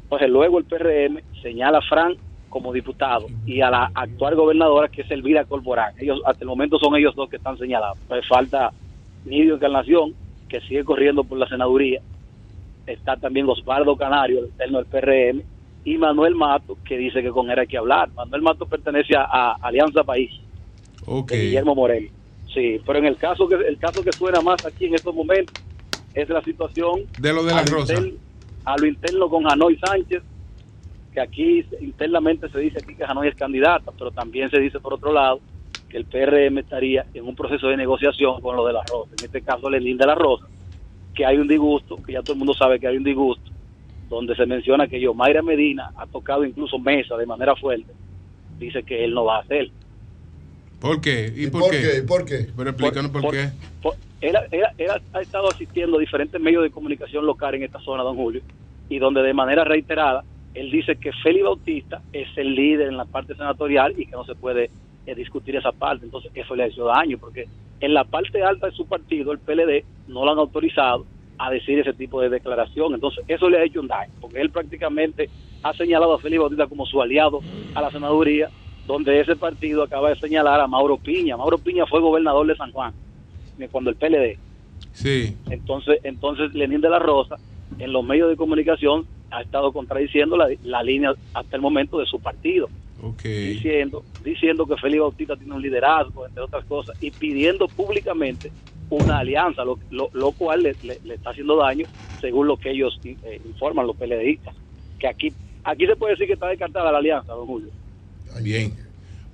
Entonces 0.08 0.30
luego 0.30 0.58
el 0.58 0.64
PRM 0.64 1.20
señala 1.42 1.78
a 1.78 1.82
Fran 1.82 2.14
como 2.48 2.72
diputado 2.72 3.26
y 3.44 3.60
a 3.60 3.68
la 3.68 3.90
actual 3.94 4.34
gobernadora 4.36 4.88
que 4.88 5.02
es 5.02 5.10
Elvira 5.10 5.44
Corporán. 5.44 5.92
Ellos 5.98 6.22
hasta 6.24 6.44
el 6.44 6.48
momento 6.48 6.78
son 6.78 6.96
ellos 6.96 7.14
dos 7.14 7.28
que 7.28 7.36
están 7.36 7.58
señalados. 7.58 7.98
Pues 8.08 8.26
falta 8.26 8.72
Nidio 9.26 9.56
Encarnación, 9.56 10.14
que 10.48 10.60
sigue 10.62 10.82
corriendo 10.82 11.24
por 11.24 11.36
la 11.36 11.46
senaduría. 11.46 12.00
Está 12.86 13.16
también 13.18 13.46
Osvaldo 13.50 13.96
Canario, 13.96 14.38
el 14.38 14.44
eterno 14.46 14.78
del 14.82 14.86
PRM, 14.86 15.42
y 15.84 15.98
Manuel 15.98 16.34
Mato, 16.34 16.78
que 16.86 16.96
dice 16.96 17.22
que 17.22 17.28
con 17.30 17.50
él 17.50 17.58
hay 17.58 17.66
que 17.66 17.76
hablar. 17.76 18.08
Manuel 18.14 18.40
Mato 18.40 18.64
pertenece 18.64 19.14
a, 19.14 19.24
a 19.24 19.52
Alianza 19.60 20.04
País, 20.04 20.30
Ok. 21.06 21.28
de 21.32 21.42
Guillermo 21.42 21.74
Morel. 21.74 22.10
Sí, 22.54 22.80
pero 22.86 22.98
en 22.98 23.04
el 23.04 23.16
caso 23.18 23.46
que 23.46 23.56
el 23.56 23.76
caso 23.76 24.02
que 24.02 24.12
suena 24.12 24.40
más 24.40 24.64
aquí 24.64 24.86
en 24.86 24.94
estos 24.94 25.14
momentos 25.14 25.54
es 26.14 26.26
la 26.30 26.42
situación 26.42 27.00
De 27.18 27.30
lo 27.34 27.44
de 27.44 27.54
la 27.54 27.62
rosa. 27.64 27.94
A 28.68 28.76
lo 28.76 28.86
interno 28.86 29.30
con 29.30 29.50
Hanoi 29.50 29.78
Sánchez, 29.78 30.22
que 31.14 31.20
aquí 31.20 31.64
internamente 31.80 32.50
se 32.50 32.60
dice 32.60 32.78
aquí 32.82 32.94
que 32.94 33.04
Hanoi 33.04 33.28
es 33.28 33.34
candidata, 33.34 33.92
pero 33.96 34.10
también 34.10 34.50
se 34.50 34.60
dice 34.60 34.78
por 34.78 34.92
otro 34.94 35.10
lado 35.10 35.40
que 35.88 35.96
el 35.96 36.04
PRM 36.04 36.58
estaría 36.58 37.06
en 37.14 37.26
un 37.26 37.34
proceso 37.34 37.68
de 37.68 37.78
negociación 37.78 38.42
con 38.42 38.56
lo 38.56 38.66
de 38.66 38.74
la 38.74 38.82
Rosa. 38.82 39.10
En 39.18 39.24
este 39.24 39.40
caso, 39.40 39.70
Lenín 39.70 39.96
de 39.96 40.06
la 40.06 40.14
Rosa, 40.14 40.46
que 41.14 41.24
hay 41.24 41.38
un 41.38 41.48
disgusto, 41.48 41.96
que 41.96 42.12
ya 42.12 42.22
todo 42.22 42.34
el 42.34 42.40
mundo 42.40 42.52
sabe 42.52 42.78
que 42.78 42.86
hay 42.86 42.98
un 42.98 43.04
disgusto, 43.04 43.50
donde 44.10 44.36
se 44.36 44.44
menciona 44.44 44.86
que 44.86 45.00
yo, 45.00 45.14
Mayra 45.14 45.40
Medina, 45.40 45.90
ha 45.96 46.06
tocado 46.06 46.44
incluso 46.44 46.78
mesa 46.78 47.16
de 47.16 47.24
manera 47.24 47.56
fuerte, 47.56 47.90
dice 48.58 48.82
que 48.82 49.02
él 49.02 49.14
no 49.14 49.24
va 49.24 49.36
a 49.36 49.40
hacer. 49.40 49.70
¿Por 50.80 51.00
qué? 51.00 51.32
¿Y, 51.34 51.44
¿Y 51.46 51.50
por, 51.50 51.62
por 51.62 51.70
qué? 51.70 51.80
qué? 51.82 51.98
¿Y 51.98 52.06
por 52.06 52.24
qué? 52.24 52.46
Pero 52.56 52.70
explícanos 52.70 53.10
por, 53.10 53.22
Por- 53.22 53.34
qué. 53.34 53.48
Por- 53.82 53.94
él, 54.20 54.36
él- 54.50 54.62
él 54.78 54.88
ha 55.12 55.20
estado 55.22 55.50
asistiendo 55.50 55.96
a 55.96 56.00
diferentes 56.00 56.40
medios 56.40 56.62
de 56.62 56.70
comunicación 56.70 57.24
local 57.26 57.54
en 57.54 57.62
esta 57.64 57.80
zona, 57.80 58.02
don 58.02 58.16
Julio, 58.16 58.42
y 58.88 58.98
donde 58.98 59.22
de 59.22 59.34
manera 59.34 59.64
reiterada 59.64 60.24
él 60.54 60.70
dice 60.70 60.96
que 60.96 61.12
Félix 61.22 61.44
Bautista 61.44 62.00
es 62.12 62.26
el 62.36 62.54
líder 62.54 62.88
en 62.88 62.96
la 62.96 63.04
parte 63.04 63.34
senatorial 63.34 63.94
y 63.96 64.06
que 64.06 64.12
no 64.16 64.24
se 64.24 64.34
puede 64.34 64.70
eh, 65.06 65.14
discutir 65.14 65.54
esa 65.56 65.70
parte. 65.72 66.04
Entonces, 66.04 66.32
eso 66.34 66.56
le 66.56 66.64
ha 66.64 66.66
hecho 66.66 66.84
daño, 66.84 67.16
porque 67.18 67.46
en 67.80 67.94
la 67.94 68.04
parte 68.04 68.42
alta 68.42 68.66
de 68.66 68.72
su 68.72 68.86
partido, 68.86 69.30
el 69.32 69.38
PLD, 69.38 69.84
no 70.08 70.24
lo 70.24 70.32
han 70.32 70.38
autorizado 70.38 71.06
a 71.38 71.50
decir 71.50 71.78
ese 71.78 71.92
tipo 71.92 72.20
de 72.20 72.28
declaración. 72.28 72.94
Entonces, 72.94 73.24
eso 73.28 73.48
le 73.48 73.58
ha 73.58 73.64
hecho 73.64 73.80
un 73.80 73.86
daño, 73.88 74.12
porque 74.20 74.40
él 74.40 74.50
prácticamente 74.50 75.28
ha 75.62 75.72
señalado 75.74 76.14
a 76.14 76.18
Félix 76.18 76.40
Bautista 76.40 76.66
como 76.66 76.84
su 76.86 77.00
aliado 77.00 77.40
a 77.74 77.80
la 77.80 77.90
senaduría, 77.92 78.50
donde 78.88 79.20
ese 79.20 79.36
partido 79.36 79.84
acaba 79.84 80.08
de 80.08 80.16
señalar 80.16 80.60
a 80.60 80.66
Mauro 80.66 80.96
Piña. 80.96 81.36
Mauro 81.36 81.58
Piña 81.58 81.86
fue 81.86 82.00
gobernador 82.00 82.46
de 82.48 82.56
San 82.56 82.72
Juan 82.72 82.92
cuando 83.70 83.90
el 83.90 83.96
PLD. 83.96 84.36
Sí. 84.92 85.36
Entonces, 85.50 86.00
entonces 86.04 86.54
Lenín 86.54 86.80
de 86.80 86.88
la 86.90 86.98
Rosa, 86.98 87.36
en 87.78 87.92
los 87.92 88.02
medios 88.04 88.28
de 88.30 88.36
comunicación, 88.36 89.04
ha 89.30 89.42
estado 89.42 89.72
contradiciendo 89.72 90.36
la, 90.36 90.48
la 90.64 90.82
línea 90.82 91.12
hasta 91.34 91.54
el 91.56 91.60
momento 91.62 91.98
de 91.98 92.06
su 92.06 92.18
partido, 92.18 92.68
diciendo, 93.54 94.02
diciendo 94.24 94.64
que 94.66 94.76
Félix 94.76 95.00
Bautista 95.02 95.36
tiene 95.36 95.54
un 95.54 95.60
liderazgo, 95.62 96.26
entre 96.26 96.42
otras 96.42 96.64
cosas, 96.64 96.96
y 97.02 97.10
pidiendo 97.10 97.68
públicamente 97.68 98.50
una 98.90 99.18
alianza, 99.18 99.64
lo, 99.64 99.78
lo, 99.90 100.08
lo 100.14 100.32
cual 100.32 100.62
le, 100.62 100.74
le- 100.82 100.98
le 101.04 101.14
está 101.14 101.30
haciendo 101.30 101.56
daño, 101.56 101.86
según 102.22 102.46
lo 102.46 102.56
que 102.56 102.70
ellos 102.70 102.98
eh, 103.04 103.40
informan, 103.44 103.86
los 103.86 103.96
PLDistas. 103.96 104.54
Que 104.98 105.08
aquí, 105.08 105.32
aquí 105.62 105.86
se 105.86 105.94
puede 105.96 106.14
decir 106.14 106.26
que 106.26 106.32
está 106.32 106.48
descartada 106.48 106.90
la 106.90 106.98
alianza, 106.98 107.34
don 107.34 107.46
Julio. 107.46 107.68
Bien. 108.40 108.72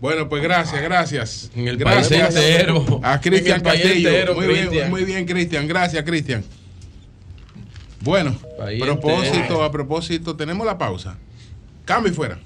Bueno, 0.00 0.28
pues 0.28 0.42
gracias, 0.42 0.82
gracias. 0.82 1.50
En 1.54 1.68
el 1.68 1.76
gracias 1.76 2.34
país 2.34 2.46
entero. 2.46 3.00
a 3.02 3.20
Cristian 3.20 3.60
Castillo. 3.62 4.08
entero, 4.10 4.34
muy 4.34 4.46
bien, 4.46 4.66
Cristian. 4.66 4.90
muy 4.90 5.04
bien, 5.04 5.26
Cristian. 5.26 5.68
Gracias, 5.68 6.02
Cristian. 6.04 6.44
Bueno, 8.00 8.36
País 8.58 8.82
propósito, 8.82 9.34
entero. 9.36 9.64
a 9.64 9.72
propósito, 9.72 10.36
tenemos 10.36 10.66
la 10.66 10.76
pausa. 10.76 11.16
Cambio 11.86 12.12
y 12.12 12.14
fuera. 12.14 12.38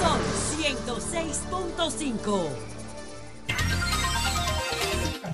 Son 0.00 0.18
106.5. 0.58 2.65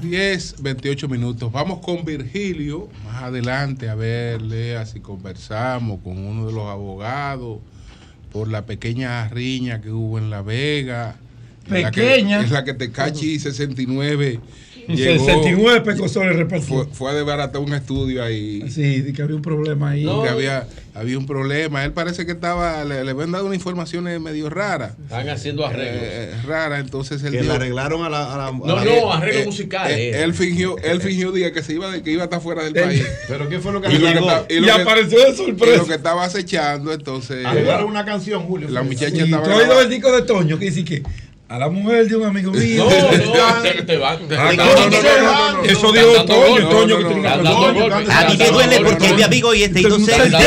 10, 0.03 0.57
28 0.63 1.09
minutos. 1.09 1.51
Vamos 1.53 1.79
con 1.79 2.05
Virgilio 2.05 2.89
más 3.05 3.23
adelante 3.23 3.89
a 3.89 3.95
verle 3.95 4.77
así 4.77 5.01
conversamos 5.01 6.01
con 6.03 6.19
uno 6.19 6.47
de 6.47 6.53
los 6.53 6.67
abogados 6.69 7.61
por 8.33 8.49
la 8.49 8.67
pequeña 8.67 9.29
riña 9.29 9.81
que 9.81 9.91
hubo 9.91 10.19
en 10.19 10.29
La 10.31 10.43
Vega. 10.43 11.17
En 11.69 11.83
la 11.83 11.91
que- 11.93 12.01
Pequeña. 12.03 12.41
En 12.41 12.53
la 12.53 12.65
que 12.65 12.75
Tecachi 12.75 13.39
69 13.39 14.41
Y 14.72 14.72
llegó, 14.89 15.25
69 15.25 15.81
pecosoles 15.83 16.37
repartió. 16.37 16.67
fue, 16.69 16.87
fue 16.93 17.11
a 17.11 17.15
desbaratar 17.15 17.61
un 17.61 17.73
estudio 17.75 18.23
ahí. 18.23 18.65
Sí, 18.71 19.01
de 19.01 19.13
que 19.13 19.23
había 19.23 19.37
un 19.37 19.43
problema 19.43 19.91
ahí. 19.91 20.05
Que 20.05 20.29
había, 20.29 20.67
había 20.95 21.19
un 21.19 21.27
problema. 21.27 21.85
Él 21.85 21.93
parece 21.93 22.27
que 22.27 22.33
estaba, 22.33 22.85
le, 22.85 23.05
le 23.05 23.11
habían 23.13 23.33
dado 23.33 23.47
una 23.47 23.55
información 23.55 24.05
medio 24.23 24.51
rara. 24.51 24.95
Están 25.05 25.29
haciendo 25.29 25.65
arreglos. 25.67 26.03
Eh, 26.03 26.31
rara, 26.47 26.79
entonces 26.79 27.23
él 27.23 27.33
Que 27.33 27.43
le 27.43 27.53
arreglaron 27.53 28.05
a 28.05 28.09
la. 28.11 28.35
a 28.35 28.37
la- 28.39 28.47
a 28.49 28.53
No, 28.53 28.67
la- 28.77 28.85
no, 28.85 29.13
arreglos 29.13 29.43
eh, 29.43 29.47
musicales. 29.47 29.97
eh, 29.99 30.23
él 30.23 30.35
fingió, 30.35 30.77
él 30.79 31.01
fingió 31.01 31.33
día 31.33 31.53
que 31.53 31.63
se 31.63 31.75
iba 31.75 31.91
de 31.91 32.03
que 32.03 32.11
iba 32.11 32.23
a 32.23 32.25
estar 32.25 32.41
fuera 32.41 32.65
del 32.65 32.77
Él- 32.77 32.83
país. 32.85 33.07
Pero 33.29 33.49
¿qué 33.49 33.59
fue 33.61 33.73
lo 33.73 33.81
que 33.81 33.89
Y 33.89 33.95
lo 33.95 34.01
que, 34.01 34.09
arregló? 34.09 34.47
y 34.49 34.59
Y 34.59 34.63
que- 34.63 34.71
apareció 34.71 35.19
de 35.31 35.37
sorpresa. 35.37 35.75
y 35.75 35.79
lo 35.79 35.87
que 35.87 35.95
estaba 35.95 36.25
acechando, 36.25 36.93
entonces. 36.93 37.45
Arreglaron 37.45 37.87
una 37.89 38.05
canción, 38.05 38.43
Julio. 38.45 38.69
La 38.69 38.83
muchacha 38.83 39.11
Sí, 39.11 39.21
estaba 39.21 39.45
¿tú 39.45 39.51
has 39.51 39.59
oído 39.61 39.81
el 39.81 39.89
disco 39.91 40.11
de 40.13 40.23
Toño 40.23 40.59
que 40.59 40.67
dice 40.67 40.85
que 40.85 41.03
A 41.53 41.59
la 41.59 41.69
mujer 41.69 42.09
de 42.09 42.17
un 42.17 42.25
amigo 42.25 42.51
mío. 42.51 42.87
No, 42.89 42.91
Ah, 43.45 43.55
no, 43.57 43.63
te, 43.63 43.83
te 43.83 43.97
va. 43.99 44.17
te- 44.17 44.37
no, 44.37 44.55
no, 44.55 45.53
no. 45.53 45.63
Eso 45.65 45.93
dando 45.93 46.25
Toño. 46.25 46.69
Toño 46.71 46.97
que 46.97 47.05
tiene 47.05 47.29
golpes. 47.53 48.09
A 48.11 48.25
mí 48.31 48.37
me 48.39 48.51
duele 48.51 48.81
porque 48.81 49.07
es 49.07 49.15
mi 49.17 49.23
amigo 49.23 49.55
y 49.55 49.63
este 49.65 49.81
inocente. 49.83 50.39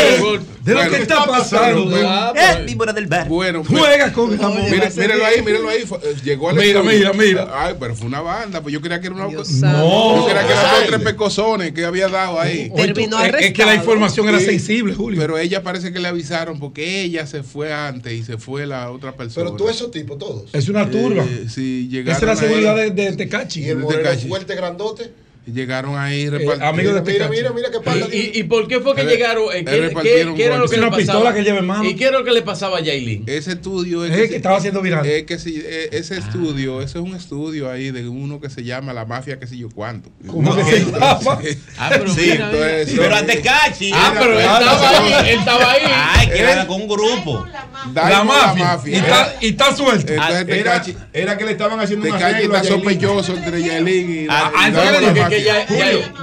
De 0.66 0.74
lo 0.74 0.90
que 0.90 0.98
está 1.04 1.26
pasando. 1.26 1.90
Ah, 2.04 2.34
Eh, 2.36 2.40
pues, 2.56 2.66
víbora 2.66 2.92
del 2.92 3.06
bar. 3.08 3.28
Bueno, 3.28 3.62
pues, 3.64 3.80
Juega 3.80 4.12
con 4.12 4.34
el 4.34 4.44
amor. 4.44 4.64
Mire- 4.70 4.90
Míralo 4.96 5.26
ahí, 5.26 5.42
míralo 5.44 5.70
ahí. 5.70 5.82
eh, 5.84 6.16
Llegó 6.24 6.50
al 6.50 6.56
Mira, 6.56 6.80
estudio. 6.80 7.14
mira, 7.14 7.14
mira. 7.14 7.48
Ay, 7.54 7.76
pero 7.80 7.96
fue 7.96 8.08
una 8.08 8.22
banda. 8.22 8.62
Pues 8.62 8.74
yo 8.74 8.82
creía 8.82 9.00
que 9.00 9.08
era 9.08 9.16
una. 9.16 9.26
No. 9.26 9.32
Yo 9.32 10.26
creía 10.26 10.48
que 10.48 10.54
eran 10.54 10.88
tres 10.88 11.02
pecosones 11.02 11.72
que 11.72 11.86
había 11.86 12.08
dado 12.08 12.40
ahí. 12.40 12.72
Terminó 12.76 13.20
Es- 13.24 13.26
es 13.28 13.32
que 13.32 13.38
la 13.38 13.44
arrestado. 13.44 13.74
información 13.76 14.28
era 14.30 14.40
sensible, 14.40 14.94
Julio. 14.96 15.20
Pero 15.22 15.38
ella 15.38 15.62
parece 15.62 15.94
que 15.94 16.00
le 16.00 16.08
avisaron 16.08 16.60
porque 16.60 17.02
ella 17.04 17.28
se 17.28 17.44
fue 17.44 17.72
antes 17.72 18.14
y 18.14 18.24
se 18.24 18.38
fue 18.38 18.66
la 18.66 18.90
otra 18.90 19.12
persona. 19.16 19.46
Pero 19.46 19.56
tú 19.58 19.70
esos 19.70 19.92
tipos, 19.92 20.18
todos. 20.18 20.50
Es 20.54 20.68
una 20.68 20.90
turba. 20.90 21.24
Eh, 21.24 21.46
sí, 21.48 21.88
llegaron 21.92 22.18
Esa 22.24 22.32
es 22.34 22.40
la 22.40 22.48
seguridad 22.48 22.76
de, 22.76 22.90
de 22.90 23.12
Tecachi. 23.14 23.62
Y 23.62 23.70
el 23.70 23.78
moreno 23.78 24.10
fuerte, 24.28 24.56
grandote. 24.56 25.12
Llegaron 25.46 25.96
ahí 25.98 26.26
amigo 26.26 26.40
de 26.40 26.56
repartidos. 26.56 27.04
Tecachi. 27.06 27.30
Mira, 27.30 27.52
mira 27.54 27.70
qué 27.72 27.80
pasa. 27.80 28.08
¿Y, 28.12 28.32
y 28.34 28.44
por 28.46 28.68
qué 28.68 28.80
fue 28.80 28.96
que 28.96 29.02
Él- 29.02 29.10
llegaron? 29.10 29.44
Eh, 29.54 29.64
¿Qué, 29.64 29.78
repartieron 29.80 30.34
qué- 30.36 30.42
qué 30.42 30.46
era 30.48 30.58
lo 30.58 30.68
que 30.68 30.76
Es 30.76 30.82
le 30.82 30.88
una 30.88 30.98
pasaba? 30.98 31.20
pistola 31.20 31.34
que 31.36 31.44
lleva 31.44 31.60
en 31.60 31.66
mano. 31.68 31.84
¿Y 31.88 31.96
qué 31.96 32.06
era 32.06 32.18
lo 32.18 32.26
que 32.26 32.32
le 32.32 32.42
pasaba 32.42 32.80
a 32.80 32.82
Yailin? 32.82 33.24
Ese 33.28 33.52
estudio 33.52 34.04
Es 34.06 34.30
que 34.30 34.36
estaba 34.38 34.58
haciendo 34.58 34.82
viral. 34.82 35.06
Es 35.06 35.24
que 35.26 35.38
sí, 35.38 35.62
eh, 35.64 35.90
ese 35.92 36.18
estudio, 36.18 36.82
ese 36.82 36.98
es 36.98 37.04
un 37.04 37.16
estudio 37.16 37.70
ahí 37.70 37.92
de 37.92 38.08
uno 38.08 38.42
que 38.42 38.50
se 38.50 38.64
llama 38.64 38.92
La 38.94 39.06
Mafia, 39.06 39.38
que 39.40 39.46
sé 39.46 39.56
yo 39.58 39.70
cuánto. 39.70 40.10
¿Cómo 40.26 40.56
que 40.56 40.64
se 40.64 40.80
llama? 40.86 41.20
Ah, 41.78 41.90
pero 41.92 42.12
Sí, 42.14 42.22
mira, 42.32 42.46
entonces, 42.46 42.88
mira. 42.92 43.04
pero 43.04 43.16
antes 43.16 43.40
Cachi. 43.42 43.92
Ah, 43.94 44.14
pero 44.18 44.32
él 44.40 44.46
estaba 44.46 44.90
ahí, 44.90 45.30
él 45.34 45.40
estaba 45.40 45.72
ahí. 45.72 45.82
Ay, 45.86 46.28
que 46.28 46.34
Eh, 46.38 46.52
era 46.52 46.66
con 46.68 46.82
un 46.82 46.88
grupo. 46.88 47.46
La 47.94 48.24
mafia. 48.24 48.80
Y 48.86 48.96
está, 48.96 49.36
y 49.42 49.48
está 49.50 49.76
suelto. 49.76 50.14
Ah, 50.20 50.42
Tecachi- 50.44 50.96
Era 51.14 51.38
que 51.38 51.46
le 51.46 51.52
estaban 51.52 51.80
haciendo 51.80 52.08
un 52.08 52.12
Tecachi 52.14 52.34
arreglo 52.36 52.56
a 52.56 52.62
está 52.62 52.70
sospechoso 52.74 53.36
entre 53.38 53.62
Yailin 53.62 54.10
y 54.24 54.28
Ah, 54.30 54.52
y 54.54 54.58
ah, 54.58 54.70
la 54.70 55.00
que- 55.14 55.20
Mafia. 55.22 55.35
Que 55.36 55.44
ya- 55.44 55.66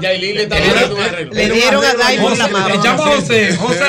Yailin 0.00 0.34
le 0.36 0.42
estaba 0.44 0.60
haciendo 0.60 0.96
un 0.96 1.02
arreglo. 1.02 1.32
Le 1.34 1.50
dieron 1.50 1.84
a 1.84 1.94
Daimo 1.94 2.30
la 2.30 2.48
mano. 2.48 2.68
le 2.68 2.76
llama 2.82 2.98
José. 3.06 3.56
José, 3.56 3.84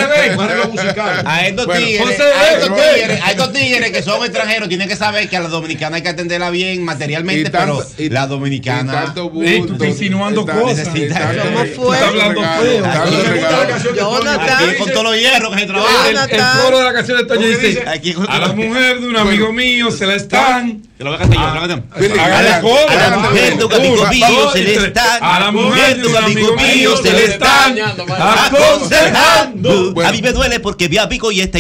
musical. 0.72 1.24
A 1.26 1.48
estos 1.48 1.68
tigres, 1.78 2.20
a 2.20 2.52
estos 2.54 2.74
tigres, 2.76 3.22
a 3.22 3.32
estos 3.32 3.54
tigres 3.54 3.92
que 3.92 4.04
son 4.04 4.24
extranjeros 4.24 4.70
tienen 4.70 4.88
que 4.88 4.96
saber 4.96 5.30
que 5.30 5.38
a 5.38 5.42
la 5.42 5.50
dominicana 5.50 5.98
hay 5.98 6.02
que 6.04 6.10
atenderla 6.10 6.50
bien 6.50 6.84
materialmente, 6.84 7.50
pero 7.52 7.84
la 7.98 8.28
dominicana 8.28 9.14
tú 9.14 9.42
estás 9.44 9.88
insinuando 9.88 10.42
Está- 10.42 10.54
cosas. 10.60 10.88
Está- 10.96 11.34
¿Cómo 11.44 11.64
está- 11.64 11.76
fue? 11.82 11.96
está 11.96 12.08
hablando 12.08 12.42
feo. 12.42 12.86
está 12.86 13.04
A. 13.04 13.94
Jonathan. 13.94 14.50
aquí 14.70 14.78
con 14.78 14.90
todos 14.92 15.04
los 15.04 15.18
hierros 15.20 15.50
que 15.54 15.58
se 15.60 15.66
El, 15.66 15.72
trabajan. 15.72 16.30
el 16.30 16.62
coro 16.64 16.78
de 16.80 16.84
la 16.84 16.94
canción 16.94 17.18
de 17.18 17.26
Toño 17.26 17.42
¿Cómo 17.42 17.48
dice: 17.54 17.68
dice? 17.68 17.84
Aquí 17.90 18.14
con 18.14 18.30
A 18.30 18.40
la 18.40 18.48
mujer 18.54 19.00
de 19.00 19.08
un 19.08 19.18
amigo 19.18 19.52
mío 19.54 19.92
se 19.92 20.06
la 20.06 20.16
están. 20.16 20.82
Que 20.98 21.04
lo 21.04 21.10
voy 21.12 21.16
a 21.18 21.20
cantar 21.22 21.40
yo, 21.40 21.46
lo 21.46 21.54
voy 21.54 21.58
a 21.58 21.68
cantar. 21.68 21.94
A 21.94 23.10
la 23.10 23.18
mujer 23.18 23.58
de 23.58 23.66
un 23.66 23.74
amigo 23.74 24.08
mío 24.08 24.52
se 24.52 24.60
le 24.60 24.74
tres. 24.74 24.94
Están. 25.16 25.32
A 25.32 25.40
la 25.40 25.52
mujer 25.52 26.02
de 26.02 26.08
un 26.08 26.16
amigo 26.16 26.56
mío 26.56 26.98
se 26.98 27.12
le 27.12 27.26
están 27.26 27.78
aconsejando. 28.20 29.94
A 30.06 30.12
mí 30.12 30.22
me 30.22 30.32
duele 30.32 30.60
porque 30.60 30.88
vi 30.88 30.98
a 30.98 31.08
Pico 31.08 31.32
y 31.32 31.42
va, 31.42 31.52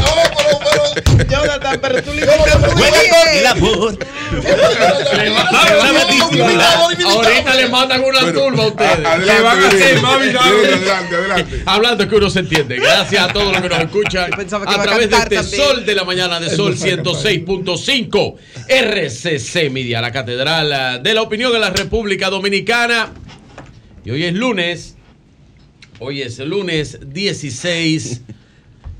no, 0.00 0.12
pero, 0.34 0.58
pero. 0.64 0.82
Jonathan, 1.28 1.78
pero 1.80 2.02
tú 2.02 2.12
le 2.12 2.26
Juega 2.26 3.00
con 3.10 3.28
el 3.34 3.46
amor. 3.46 3.98
Ahorita 7.04 7.54
le 7.54 7.68
mandan 7.68 8.02
una 8.02 8.20
Bueno, 8.22 8.40
turba 8.40 8.64
a 8.64 8.66
ustedes. 8.68 8.96
¿Qué 8.96 9.40
van 9.42 9.62
a 9.62 9.68
hacer? 9.68 10.00
Virgilio, 10.22 10.40
Adelante, 10.40 11.16
adelante. 11.16 11.62
Hablando 11.66 12.08
que 12.08 12.16
uno 12.16 12.30
se 12.30 12.38
entiende. 12.40 12.76
Gracias 12.76 13.24
a 13.24 13.32
todos 13.32 13.52
los 13.52 13.60
que 13.60 13.68
nos 13.68 13.78
escuchan 13.80 14.30
a 14.32 14.82
través 14.82 15.10
de 15.10 15.16
este 15.16 15.36
también. 15.36 15.62
Sol 15.62 15.84
de 15.84 15.94
la 15.94 16.04
Mañana 16.04 16.40
de 16.40 16.54
Sol 16.54 16.76
106.5 16.76 18.34
RCC 18.68 19.70
Media, 19.70 20.00
la 20.00 20.10
catedral 20.12 20.51
de 20.60 21.14
la 21.14 21.22
opinión 21.22 21.54
en 21.54 21.60
la 21.60 21.70
República 21.70 22.28
Dominicana. 22.30 23.10
Y 24.04 24.10
hoy 24.10 24.24
es 24.24 24.34
lunes. 24.34 24.96
Hoy 25.98 26.22
es 26.22 26.38
lunes 26.38 26.98
16 27.12 28.22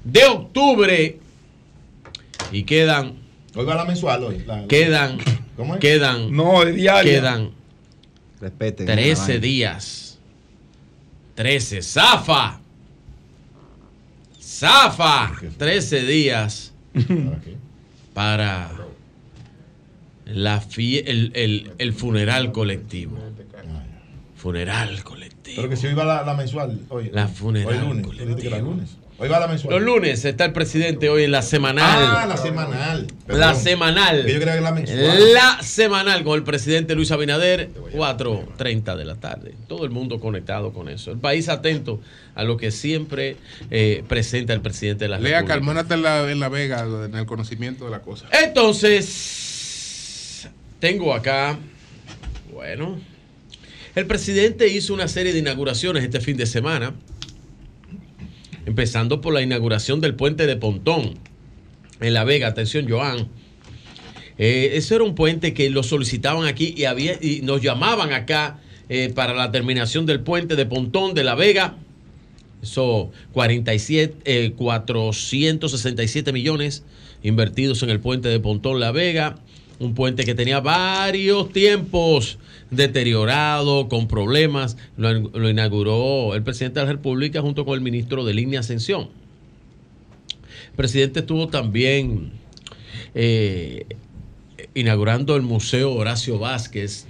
de 0.04 0.24
octubre. 0.24 1.18
Y 2.52 2.62
quedan, 2.64 3.14
Hoy 3.54 3.64
va 3.64 3.74
la 3.74 3.84
mensual 3.84 4.24
hoy. 4.24 4.42
la- 4.46 4.62
la- 4.62 4.68
quedan, 4.68 5.18
¿Cómo 5.56 5.74
es? 5.74 5.80
quedan, 5.80 6.34
No, 6.34 6.62
es 6.62 6.74
diario. 6.74 7.10
quedan 7.12 7.50
Respeten. 8.40 8.86
13 8.86 9.38
días. 9.38 10.18
13. 11.34 11.80
Zafa. 11.82 12.60
Zafa. 14.40 15.32
13 15.58 16.02
días 16.04 16.72
para 18.14 18.70
la 20.34 20.60
fie- 20.60 21.02
el, 21.06 21.30
el- 21.34 21.70
el 21.78 21.92
funeral 21.92 22.52
colectivo. 22.52 23.18
Funeral 24.36 25.02
colectivo. 25.04 25.56
Pero 25.56 25.68
que 25.68 25.76
si 25.76 25.86
hoy 25.86 25.94
va 25.94 26.04
la, 26.04 26.22
la 26.24 26.34
mensual. 26.34 26.80
Hoy, 26.88 27.10
La 27.12 27.26
hoy 27.26 27.30
funeral 27.32 27.80
lunes. 27.88 28.06
Era 28.44 28.58
lunes. 28.58 28.90
Hoy 29.18 29.28
va 29.28 29.38
la 29.38 29.46
mensual. 29.46 29.74
Los 29.74 29.82
lunes 29.84 30.24
está 30.24 30.46
el 30.46 30.52
presidente 30.52 31.08
hoy 31.08 31.22
en 31.22 31.30
la 31.30 31.42
semanal. 31.42 31.86
Ah, 32.04 32.26
la 32.26 32.36
semanal. 32.36 33.06
La 33.28 33.54
semanal. 33.54 34.26
Yo 34.26 34.40
creía 34.40 34.54
que 34.56 34.60
la 34.60 34.72
mensual. 34.72 35.32
La 35.32 35.62
semanal 35.62 36.24
con 36.24 36.34
el 36.36 36.42
presidente 36.42 36.96
Luis 36.96 37.12
Abinader, 37.12 37.70
4.30 37.94 38.96
de 38.96 39.04
la 39.04 39.14
tarde. 39.14 39.54
Todo 39.68 39.84
el 39.84 39.90
mundo 39.90 40.18
conectado 40.18 40.72
con 40.72 40.88
eso. 40.88 41.12
El 41.12 41.18
país 41.18 41.48
atento 41.48 42.00
a 42.34 42.42
lo 42.42 42.56
que 42.56 42.72
siempre 42.72 43.36
eh, 43.70 44.02
presenta 44.08 44.54
el 44.54 44.60
presidente 44.60 45.04
de 45.04 45.10
la 45.10 45.18
Lea, 45.20 45.36
República. 45.40 45.54
Carmona 45.54 45.80
está 45.82 45.94
en 45.94 46.02
la, 46.02 46.28
en 46.28 46.40
la 46.40 46.48
Vega, 46.48 46.80
en 47.04 47.14
el 47.14 47.26
conocimiento 47.26 47.84
de 47.84 47.90
la 47.92 48.00
cosa. 48.00 48.26
Entonces, 48.44 49.51
tengo 50.82 51.14
acá, 51.14 51.60
bueno, 52.52 52.98
el 53.94 54.04
presidente 54.04 54.66
hizo 54.66 54.92
una 54.92 55.06
serie 55.06 55.32
de 55.32 55.38
inauguraciones 55.38 56.02
este 56.02 56.18
fin 56.18 56.36
de 56.36 56.44
semana, 56.44 56.92
empezando 58.66 59.20
por 59.20 59.32
la 59.32 59.42
inauguración 59.42 60.00
del 60.00 60.16
puente 60.16 60.44
de 60.44 60.56
Pontón 60.56 61.14
en 62.00 62.14
La 62.14 62.24
Vega. 62.24 62.48
Atención, 62.48 62.88
Joan. 62.88 63.28
Eh, 64.38 64.70
eso 64.72 64.96
era 64.96 65.04
un 65.04 65.14
puente 65.14 65.54
que 65.54 65.70
lo 65.70 65.84
solicitaban 65.84 66.48
aquí 66.48 66.74
y, 66.76 66.86
había, 66.86 67.16
y 67.20 67.42
nos 67.42 67.62
llamaban 67.62 68.12
acá 68.12 68.58
eh, 68.88 69.12
para 69.14 69.34
la 69.34 69.52
terminación 69.52 70.04
del 70.04 70.18
puente 70.18 70.56
de 70.56 70.66
Pontón 70.66 71.14
de 71.14 71.22
La 71.22 71.36
Vega. 71.36 71.76
Eso, 72.60 73.12
47, 73.34 74.16
eh, 74.24 74.52
467 74.56 76.32
millones 76.32 76.82
invertidos 77.22 77.84
en 77.84 77.90
el 77.90 78.00
puente 78.00 78.28
de 78.28 78.40
Pontón 78.40 78.80
La 78.80 78.90
Vega. 78.90 79.36
Un 79.82 79.94
puente 79.94 80.24
que 80.24 80.34
tenía 80.34 80.60
varios 80.60 81.52
tiempos 81.52 82.38
deteriorado, 82.70 83.88
con 83.88 84.08
problemas. 84.08 84.76
Lo, 84.96 85.12
lo 85.12 85.50
inauguró 85.50 86.34
el 86.34 86.42
presidente 86.42 86.80
de 86.80 86.86
la 86.86 86.92
República 86.92 87.40
junto 87.40 87.64
con 87.64 87.74
el 87.74 87.80
ministro 87.80 88.24
de 88.24 88.34
Línea 88.34 88.60
Ascensión. 88.60 89.10
El 90.70 90.76
presidente 90.76 91.20
estuvo 91.20 91.48
también 91.48 92.32
eh, 93.14 93.84
inaugurando 94.74 95.36
el 95.36 95.42
Museo 95.42 95.92
Horacio 95.92 96.38
Vázquez. 96.38 97.06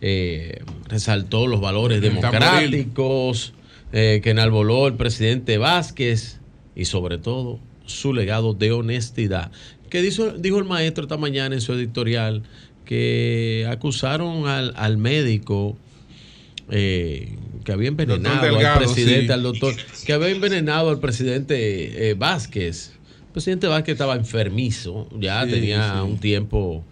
Eh, 0.00 0.62
resaltó 0.88 1.46
los 1.46 1.60
valores 1.60 2.00
democráticos 2.00 3.54
eh, 3.92 4.20
que 4.22 4.30
enalboló 4.30 4.86
el 4.86 4.94
presidente 4.94 5.58
Vázquez 5.58 6.38
y 6.74 6.84
sobre 6.84 7.18
todo 7.18 7.60
su 7.86 8.12
legado 8.12 8.54
de 8.54 8.72
honestidad. 8.72 9.50
Que 9.88 10.02
dijo, 10.02 10.30
dijo 10.32 10.58
el 10.58 10.64
maestro 10.64 11.04
esta 11.04 11.16
mañana 11.16 11.54
en 11.54 11.60
su 11.60 11.72
editorial 11.72 12.42
que 12.84 13.66
acusaron 13.68 14.46
al, 14.46 14.72
al 14.76 14.96
médico 14.96 15.76
eh, 16.70 17.36
que 17.64 17.72
había 17.72 17.88
envenenado 17.88 18.44
Delgado, 18.44 18.80
al 18.80 18.84
presidente, 18.84 19.26
sí. 19.26 19.32
al 19.32 19.42
doctor, 19.42 19.74
que 20.04 20.12
había 20.12 20.28
envenenado 20.28 20.90
al 20.90 21.00
presidente 21.00 22.10
eh, 22.10 22.14
Vázquez. 22.14 22.92
El 23.26 23.32
presidente 23.32 23.66
Vázquez 23.66 23.92
estaba 23.92 24.14
enfermizo, 24.14 25.08
ya 25.18 25.44
Sí, 25.44 25.50
tenía 25.50 25.94
sí. 25.94 26.00
un 26.00 26.18
tiempo 26.18 26.84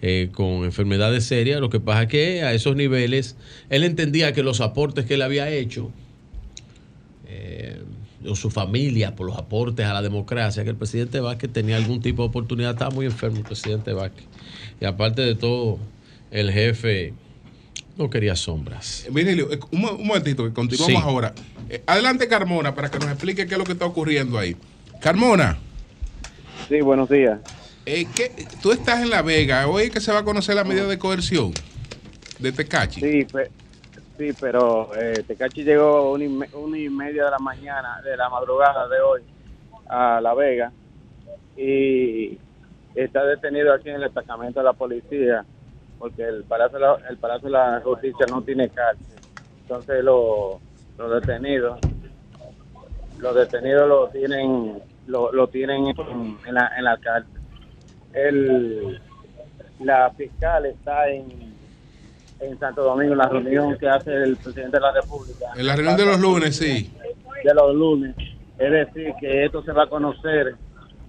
eh, 0.00 0.28
con 0.32 0.64
enfermedades 0.64 1.24
serias. 1.24 1.60
Lo 1.60 1.70
que 1.70 1.80
pasa 1.80 2.02
es 2.02 2.08
que 2.08 2.42
a 2.42 2.52
esos 2.54 2.76
niveles 2.76 3.36
él 3.68 3.84
entendía 3.84 4.32
que 4.32 4.42
los 4.42 4.60
aportes 4.60 5.06
que 5.06 5.14
él 5.14 5.22
había 5.22 5.50
hecho, 5.50 5.90
o 8.28 8.36
su 8.36 8.50
familia, 8.50 9.14
por 9.16 9.26
los 9.26 9.36
aportes 9.36 9.86
a 9.86 9.92
la 9.94 10.02
democracia, 10.02 10.62
que 10.64 10.70
el 10.70 10.76
presidente 10.76 11.20
Vázquez 11.20 11.52
tenía 11.52 11.76
algún 11.76 12.00
tipo 12.00 12.22
de 12.22 12.28
oportunidad. 12.28 12.72
Estaba 12.72 12.90
muy 12.90 13.06
enfermo 13.06 13.38
el 13.38 13.44
presidente 13.44 13.92
Vázquez. 13.92 14.24
Y 14.80 14.84
aparte 14.84 15.22
de 15.22 15.34
todo, 15.34 15.78
el 16.30 16.50
jefe 16.52 17.14
no 17.96 18.10
quería 18.10 18.36
sombras. 18.36 19.04
Eh, 19.06 19.10
Virgilio, 19.12 19.50
eh, 19.52 19.58
un, 19.72 19.84
un 19.84 20.06
momentito, 20.06 20.44
que 20.44 20.52
continuamos 20.52 21.02
Sí. 21.02 21.08
ahora. 21.08 21.34
Eh, 21.68 21.82
adelante, 21.86 22.28
Carmona, 22.28 22.74
para 22.74 22.90
que 22.90 22.98
nos 22.98 23.08
explique 23.08 23.46
qué 23.46 23.54
es 23.54 23.58
lo 23.58 23.64
que 23.64 23.72
está 23.72 23.86
ocurriendo 23.86 24.38
ahí. 24.38 24.56
Carmona, 25.00 25.58
Sí, 26.68 26.80
buenos 26.80 27.08
días. 27.08 27.40
eh, 27.86 28.06
¿qué- 28.14 28.46
tú 28.62 28.72
estás 28.72 29.00
en 29.02 29.10
La 29.10 29.22
Vega. 29.22 29.66
Hoy 29.66 29.84
es 29.84 29.90
que 29.90 30.00
se 30.00 30.12
va 30.12 30.18
a 30.18 30.24
conocer 30.24 30.54
la 30.54 30.64
medida 30.64 30.86
de 30.86 30.98
coerción 30.98 31.52
de 32.38 32.52
Tecachi. 32.52 33.00
Sí, 33.00 33.26
sí 34.18 34.32
pero 34.38 34.94
eh, 34.96 35.22
Tecachi 35.26 35.64
llegó 35.64 36.12
una 36.12 36.24
y, 36.24 36.28
una 36.54 36.78
y 36.78 36.88
media 36.88 37.24
de 37.26 37.30
la 37.30 37.38
mañana, 37.38 38.00
de 38.02 38.16
la 38.16 38.28
madrugada 38.28 38.88
de 38.88 39.00
hoy, 39.00 39.22
a 39.88 40.20
La 40.20 40.34
Vega. 40.34 40.72
y 41.56 42.38
está 42.94 43.24
detenido 43.24 43.72
aquí 43.72 43.88
en 43.90 43.96
el 43.96 44.02
destacamento 44.02 44.60
de 44.60 44.64
la 44.64 44.72
policía 44.72 45.44
porque 45.98 46.22
el 46.24 46.44
Palacio 46.44 46.98
el 47.08 47.16
Palacio 47.18 47.48
de 47.48 47.52
la 47.52 47.80
Justicia 47.82 48.26
no 48.30 48.42
tiene 48.42 48.68
cárcel. 48.68 49.04
Entonces 49.62 50.04
lo- 50.04 50.60
los 50.96 51.20
detenidos 51.20 51.78
los 53.18 53.34
detenidos 53.34 53.88
lo 53.88 54.08
tienen 54.08 54.80
lo, 55.06 55.32
lo 55.32 55.48
tienen 55.48 55.86
en, 55.88 56.38
en 56.46 56.54
la, 56.54 56.70
en 56.76 56.84
la 56.84 56.96
cárcel. 56.98 57.40
El, 58.12 59.00
la 59.80 60.10
fiscal 60.10 60.66
está 60.66 61.08
en, 61.08 61.56
en 62.40 62.58
Santo 62.58 62.82
Domingo 62.82 63.12
en 63.12 63.18
la 63.18 63.28
reunión 63.28 63.76
que 63.78 63.88
hace 63.88 64.12
el 64.14 64.36
presidente 64.36 64.76
de 64.76 64.80
la 64.80 64.92
República. 64.92 65.46
En 65.56 65.66
la 65.66 65.74
reunión 65.76 65.96
de 65.96 66.06
los 66.06 66.20
lunes, 66.20 66.56
sí. 66.56 66.90
De 67.44 67.54
los 67.54 67.74
lunes. 67.74 68.14
Es 68.58 68.70
decir, 68.70 69.12
que 69.20 69.44
esto 69.44 69.62
se 69.62 69.72
va 69.72 69.84
a 69.84 69.88
conocer 69.88 70.54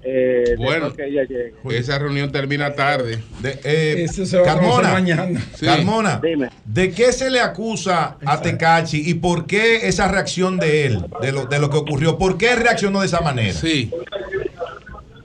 eh, 0.03 0.56
Bueno. 0.58 0.93
que 0.93 1.06
ella 1.06 1.24
llegue. 1.24 1.53
Esa 1.72 1.99
reunión 1.99 2.32
termina 2.32 2.74
tarde. 2.74 3.19
Eh, 3.64 4.06
Carmona, 4.45 4.95
Carmona, 5.59 6.22
¿de 6.66 6.91
qué 6.91 7.11
se 7.11 7.30
le 7.30 7.41
acusa 7.41 8.17
a 8.25 8.41
Tecachi 8.41 9.09
y 9.09 9.16
por 9.16 9.45
qué 9.45 9.88
esa 9.88 10.08
reacción 10.08 10.58
de 10.58 10.85
él, 10.85 11.06
de 11.22 11.32
lo, 11.32 11.45
de 11.48 11.59
lo 11.59 11.69
que 11.69 11.77
ocurrió? 11.77 12.17
¿Por 12.17 12.38
qué 12.38 12.56
reaccionó 12.56 13.01
de 13.01 13.08
esa 13.08 13.19
manera? 13.22 13.51
Sí. 13.53 13.91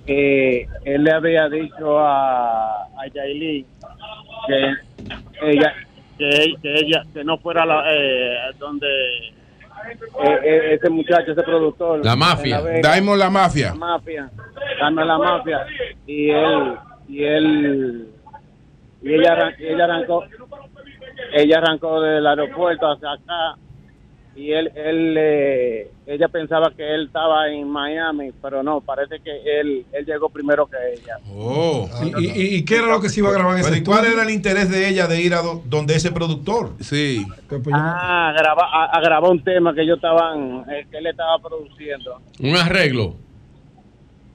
eh, 0.06 0.66
él 0.84 1.04
le 1.04 1.12
había 1.12 1.48
dicho 1.48 1.98
a, 1.98 2.84
a 2.84 3.06
Yailin 3.14 3.66
que 4.46 4.74
ella 5.50 5.72
que, 6.18 6.54
que 6.62 6.74
ella 6.74 7.02
que 7.12 7.24
no 7.24 7.38
fuera 7.38 7.64
la, 7.66 7.84
eh, 7.92 8.36
donde 8.58 8.86
eh, 8.86 10.38
eh, 10.44 10.74
ese 10.74 10.88
muchacho 10.90 11.32
ese 11.32 11.42
productor 11.42 12.04
La 12.04 12.16
mafia. 12.16 12.60
Vega. 12.60 12.88
Daimon 12.88 13.18
la 13.18 13.30
mafia. 13.30 13.68
la 13.68 13.74
mafia 13.74 14.30
Daimon 14.80 15.06
la 15.06 15.18
mafia 15.18 15.66
y 16.06 16.30
él 16.30 16.74
y 17.08 17.24
él 17.24 18.08
y 19.02 19.14
ella 19.14 19.54
ella 19.58 19.84
arrancó 19.84 20.24
ella 21.32 21.58
arrancó 21.58 22.00
del 22.00 22.26
aeropuerto 22.26 22.90
hacia 22.90 23.12
acá 23.12 23.58
y 24.36 24.50
él 24.52 24.70
él 24.74 25.14
eh, 25.16 25.90
ella 26.06 26.26
pensaba 26.28 26.72
que 26.76 26.94
él 26.94 27.06
estaba 27.06 27.48
en 27.50 27.68
Miami 27.68 28.32
pero 28.42 28.62
no 28.62 28.80
parece 28.80 29.20
que 29.20 29.30
él 29.60 29.86
él 29.92 30.04
llegó 30.04 30.28
primero 30.28 30.66
que 30.66 30.76
ella 30.94 31.18
Oh. 31.32 31.88
¿Y, 32.18 32.26
y- 32.26 32.54
y 32.56 32.64
qué 32.64 32.76
era 32.78 32.88
lo 32.88 33.00
que 33.00 33.08
se 33.08 33.20
iba 33.20 33.28
a 33.28 33.32
grabar 33.32 33.54
en 33.54 33.60
ese 33.60 33.78
¿y 33.78 33.84
cuál 33.84 34.04
era 34.06 34.22
el 34.24 34.30
interés 34.30 34.68
de 34.70 34.88
ella 34.88 35.06
de 35.06 35.20
ir 35.22 35.34
a 35.34 35.42
do- 35.42 35.62
donde 35.66 35.94
ese 35.94 36.10
productor? 36.10 36.72
Sí. 36.80 37.24
ah 37.72 38.32
graba, 38.36 38.62
a, 38.72 38.84
a 38.96 39.00
grabar 39.00 39.30
un 39.30 39.42
tema 39.44 39.72
que 39.74 39.82
ellos 39.82 39.96
estaban 39.96 40.64
eh, 40.70 40.86
que 40.90 40.98
él 40.98 41.06
estaba 41.06 41.38
produciendo 41.38 42.20
Un 42.40 42.56
arreglo. 42.56 43.14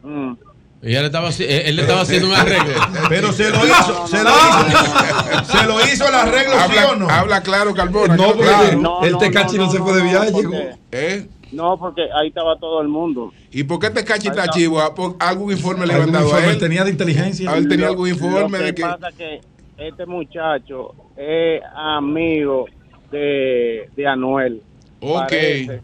Mm. 0.04 0.34
Ella 0.82 1.02
le 1.02 1.06
estaba, 1.08 1.30
haci- 1.30 1.46
él, 1.46 1.62
él 1.66 1.76
le 1.76 1.82
estaba 1.82 2.02
haciendo 2.02 2.28
un 2.30 2.34
arreglo. 2.36 2.74
Pero 3.10 3.32
se 3.34 3.50
lo 3.50 3.66
hizo, 3.68 4.08
se 4.08 4.24
lo 4.24 4.30
hizo. 4.30 5.46
Se 5.60 5.66
lo 5.66 5.80
hizo 5.86 6.08
el 6.08 6.16
arreglo, 6.16 6.54
¿sí 6.70 6.78
Habla, 6.78 6.92
o 6.92 6.96
no? 6.96 7.10
habla 7.10 7.42
claro, 7.42 7.74
Carbona. 7.74 8.16
No, 8.16 8.24
que 8.28 8.30
porque 8.34 8.44
claro. 8.48 8.78
No, 8.80 9.04
el 9.04 9.12
no, 9.14 9.18
Tecachi 9.18 9.58
no, 9.58 9.66
no, 9.66 9.72
se 9.72 9.80
fue 9.80 9.94
de 9.94 10.04
no, 10.04 10.10
viaje, 10.10 10.32
porque- 10.32 10.48
llegó. 10.58 10.78
¿Eh? 10.92 11.28
no 11.52 11.78
porque 11.80 12.04
ahí 12.16 12.28
estaba 12.28 12.60
todo 12.60 12.80
el 12.82 12.88
mundo 12.88 13.34
¿Y 13.52 13.64
por 13.64 13.80
qué 13.80 13.90
Tecachi 13.90 14.28
está 14.28 14.48
chivo? 14.50 14.80
¿A- 14.80 14.94
por- 14.94 15.16
¿Algún 15.20 15.52
informe 15.52 15.88
le 15.88 15.94
habían 15.96 16.12
dado 16.12 16.34
a 16.36 16.46
él? 16.46 16.58
tenía 16.60 16.84
de 16.84 16.92
inteligencia. 16.92 17.50
A 17.52 17.58
él 17.58 17.68
tenía 17.68 17.88
algún 17.88 18.08
informe 18.10 18.60
lo 18.60 18.66
de 18.66 18.76
que... 18.76 18.84
pasa 18.84 19.08
que 19.18 19.42
este 19.78 20.06
muchacho 20.06 20.94
es 21.18 21.62
amigo 21.76 22.66
de, 23.12 23.90
de 23.96 24.08
Anuel 24.08 24.62
Ok. 25.02 25.18
Parece 25.30 25.82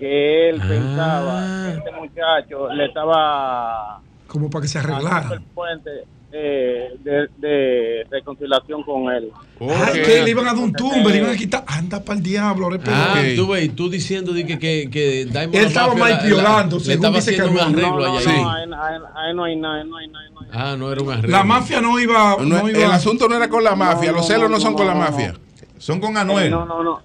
que 0.00 0.48
él 0.50 0.60
pensaba 0.60 1.66
que 1.70 1.78
este 1.78 1.90
muchacho 1.92 2.68
le 2.74 2.86
estaba 2.86 4.00
Como 4.26 4.50
para 4.50 4.62
que 4.62 4.68
se 4.68 4.78
arreglara. 4.78 5.28
el 5.32 5.40
puente 5.42 5.90
eh, 6.32 6.94
de, 7.02 7.28
de 7.38 8.06
reconciliación 8.10 8.82
con 8.84 9.10
él 9.12 9.30
Ah, 9.60 9.90
que 9.92 10.22
le 10.22 10.30
iban 10.30 10.46
a 10.46 10.54
dar 10.54 10.62
un 10.62 10.72
tumbe, 10.72 11.10
le 11.10 11.18
iban 11.18 11.30
a 11.32 11.36
quitar. 11.36 11.62
Anda 11.66 12.02
para 12.02 12.16
el 12.16 12.22
diablo, 12.22 12.70
respeta. 12.70 13.12
Ah, 13.14 13.22
tú 13.36 13.48
ves, 13.48 13.64
y 13.64 13.68
tú 13.68 13.90
diciendo 13.90 14.32
de 14.32 14.46
que, 14.46 14.58
que, 14.58 14.88
que 14.90 15.26
Diamond 15.26 15.54
Él 15.54 15.64
estaba 15.66 15.94
mal 15.94 16.12
la- 16.12 16.22
violando, 16.22 16.76
le 16.78 16.82
según 16.84 16.94
estaba 17.04 17.16
dice 17.16 17.30
haciendo 17.32 17.52
un 17.52 17.58
arreglo 17.60 17.90
no, 17.90 18.06
no, 18.12 18.18
allá. 18.18 18.66
no, 18.66 18.82
ahí, 19.18 19.34
no 19.34 19.44
hay 19.44 19.56
nada 19.56 19.84
no 19.84 19.96
hay 19.98 20.08
nada. 20.08 20.24
Ah, 20.52 20.76
no 20.78 20.90
era 20.90 21.02
un 21.02 21.10
arreglo. 21.10 21.30
La 21.30 21.44
mafia 21.44 21.80
no 21.82 21.98
iba. 22.00 22.36
No, 22.40 22.44
No 22.44 22.68
el 22.68 22.76
iba 22.76 22.94
asunto 22.94 23.28
no 23.28 23.36
era 23.36 23.48
con 23.48 23.62
la 23.62 23.74
mafia, 23.76 24.10
no, 24.12 24.16
los 24.18 24.26
celos 24.26 24.48
no, 24.48 24.56
no, 24.56 24.60
son 24.60 24.72
no, 24.72 24.78
con 24.78 24.86
la 24.86 24.94
no, 24.94 25.00
mafia. 25.00 25.34
Son 25.78 26.00
con 26.00 26.16
Eh, 26.16 26.20
Anuel. 26.20 26.50
no 26.50 26.64
no 26.64 26.82
no 26.82 27.00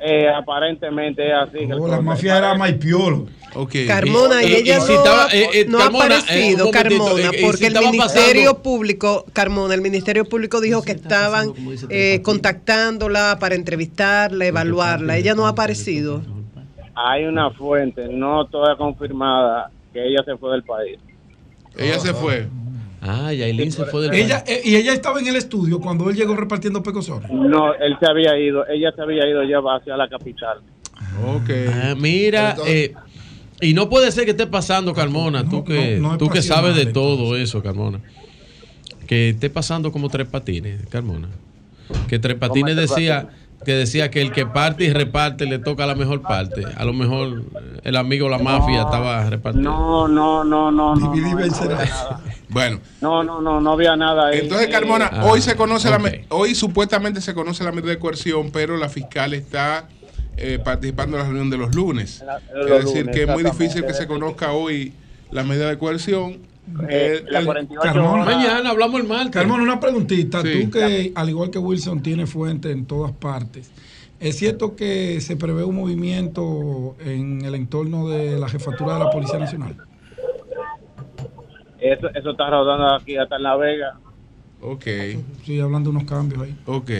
Eh, 0.00 0.28
aparentemente 0.28 1.26
es 1.26 1.32
así 1.34 1.58
Oh, 1.72 1.88
la 1.88 2.00
mafia 2.00 2.36
era 2.38 2.54
Maipiolo. 2.54 3.26
Ok. 3.54 3.74
Carmona, 3.86 4.42
y, 4.42 4.54
ella 4.54 4.76
y 4.76 4.80
si 4.82 4.92
no, 4.92 4.98
estaba, 4.98 5.28
eh, 5.32 5.48
eh, 5.54 5.66
no 5.66 5.78
Carmona, 5.78 6.04
ha 6.04 6.18
aparecido, 6.18 6.70
Carmona, 6.70 7.30
si 7.30 7.42
porque 7.44 7.66
el 7.68 7.78
Ministerio 7.78 8.42
pasando- 8.50 8.62
Público, 8.62 9.24
Carmona, 9.32 9.74
el 9.74 9.80
Ministerio 9.80 10.24
Público 10.26 10.60
dijo 10.60 10.82
que 10.82 10.92
estaban 10.92 11.52
eh, 11.88 12.20
contactándola 12.22 13.38
para 13.40 13.54
entrevistarla, 13.54 14.44
evaluarla. 14.46 15.16
Ella 15.16 15.34
no 15.34 15.46
ha 15.46 15.50
aparecido. 15.50 16.20
hay 16.94 17.24
una 17.24 17.50
fuente 17.50 18.08
no 18.10 18.46
toda 18.46 18.76
confirmada 18.76 19.70
que 19.92 20.06
ella 20.06 20.22
se 20.24 20.36
fue 20.36 20.52
del 20.52 20.62
país 20.62 20.98
Ella 21.78 21.98
se 21.98 22.12
fue. 22.14 22.46
Ah, 23.06 23.32
Yailin 23.32 23.70
se 23.72 23.84
fue 23.84 24.02
del 24.02 24.14
Ella, 24.14 24.42
eh, 24.46 24.60
y 24.64 24.74
ella 24.76 24.92
estaba 24.92 25.20
en 25.20 25.26
el 25.28 25.36
estudio 25.36 25.80
cuando 25.80 26.10
él 26.10 26.16
llegó 26.16 26.34
repartiendo 26.36 26.82
pecosores. 26.82 27.30
no 27.30 27.72
él 27.74 27.96
se 28.00 28.06
había 28.10 28.38
ido 28.38 28.66
ella 28.68 28.92
se 28.94 29.02
había 29.02 29.28
ido 29.28 29.42
ya 29.44 29.58
hacia 29.76 29.96
la 29.96 30.08
capital 30.08 30.58
Ok. 31.26 31.50
Ah, 31.72 31.94
mira, 31.96 32.50
entonces- 32.50 32.74
eh, 32.90 32.94
y 33.60 33.74
no 33.74 33.88
puede 33.88 34.10
ser 34.12 34.24
que 34.24 34.32
esté 34.32 34.46
pasando, 34.46 34.92
Carmona, 34.94 35.48
tú 35.48 35.64
que, 35.64 35.98
no 35.98 36.18
tú 36.18 36.28
que 36.28 36.42
sabes 36.42 36.74
de 36.74 36.82
entonces. 36.82 37.18
todo 37.18 37.36
eso, 37.36 37.62
Carmona. 37.62 38.00
Que 39.06 39.30
esté 39.30 39.48
pasando 39.50 39.92
como 39.92 40.08
tres 40.08 40.26
patines, 40.26 40.84
Carmona. 40.88 41.28
Que 42.08 42.18
tres 42.18 42.36
patines 42.36 42.76
decía 42.76 43.28
que 43.64 43.72
decía 43.72 44.10
que 44.10 44.20
el 44.22 44.32
que 44.32 44.46
parte 44.46 44.84
y 44.84 44.92
reparte 44.92 45.46
le 45.46 45.58
toca 45.58 45.86
la 45.86 45.94
mejor 45.94 46.22
parte. 46.22 46.64
A 46.76 46.84
lo 46.84 46.92
mejor 46.92 47.42
eh, 47.60 47.80
el 47.84 47.96
amigo 47.96 48.28
la 48.28 48.38
mafia 48.38 48.82
estaba 48.82 49.28
repartiendo. 49.28 49.70
no 49.70 50.08
no 50.08 50.44
no 50.44 50.70
no 50.70 51.16
y 51.16 51.20
no, 51.20 51.34
no. 51.34 51.46
Bueno, 52.48 52.80
no 53.00 53.24
no 53.24 53.40
no 53.40 53.60
no 53.60 53.72
había 53.72 53.96
nada 53.96 54.28
ahí. 54.28 54.40
entonces 54.40 54.68
Carmona, 54.68 55.10
Ah, 55.12 55.24
hoy 55.26 55.40
se 55.40 55.56
conoce 55.56 55.90
la 55.90 56.00
hoy 56.28 56.54
supuestamente 56.54 57.20
se 57.20 57.34
conoce 57.34 57.64
la 57.64 57.72
medida 57.72 57.90
de 57.90 57.98
coerción, 57.98 58.50
pero 58.52 58.76
la 58.76 58.88
fiscal 58.88 59.34
está 59.34 59.88
eh, 60.36 60.58
participando 60.62 61.16
en 61.16 61.22
la 61.22 61.28
reunión 61.28 61.50
de 61.50 61.56
los 61.56 61.74
lunes. 61.74 62.22
Es 62.54 62.84
decir, 62.84 63.00
lunes, 63.06 63.16
que 63.16 63.22
es 63.22 63.28
muy 63.28 63.42
difícil 63.42 63.84
que 63.84 63.94
se 63.94 64.06
conozca 64.06 64.52
hoy 64.52 64.92
la 65.30 65.42
medida 65.42 65.68
de 65.68 65.78
coerción. 65.78 66.38
Eh, 66.88 67.22
El- 67.26 67.32
la 67.32 67.38
el- 67.40 67.44
48 67.46 67.80
Carmona. 67.92 68.24
Mañana 68.24 68.70
hablamos 68.70 69.00
el 69.00 69.06
martes. 69.06 69.30
Carmona, 69.30 69.62
una 69.62 69.80
preguntita. 69.80 70.42
Sí. 70.42 70.64
Tú 70.64 70.70
que, 70.70 71.12
al 71.14 71.28
igual 71.28 71.50
que 71.50 71.58
Wilson, 71.58 72.02
tiene 72.02 72.26
fuente 72.26 72.70
en 72.70 72.86
todas 72.86 73.12
partes. 73.12 73.70
¿Es 74.18 74.36
cierto 74.36 74.74
que 74.76 75.20
se 75.20 75.36
prevé 75.36 75.62
un 75.64 75.76
movimiento 75.76 76.96
en 77.04 77.44
el 77.44 77.54
entorno 77.54 78.08
de 78.08 78.38
la 78.38 78.48
jefatura 78.48 78.94
de 78.94 79.04
la 79.04 79.10
Policía 79.10 79.38
Nacional? 79.38 79.76
eso 81.78 82.08
eso 82.14 82.30
está 82.30 82.50
rodando 82.50 82.94
aquí 82.94 83.16
hasta 83.16 83.36
en 83.36 83.42
La 83.42 83.56
Vega 83.56 83.98
Ok, 84.62 84.84
Sí, 85.44 85.60
hablando 85.60 85.90
de 85.90 85.96
unos 85.98 86.08
cambios 86.10 86.42
ahí. 86.42 86.56
ok. 86.64 86.90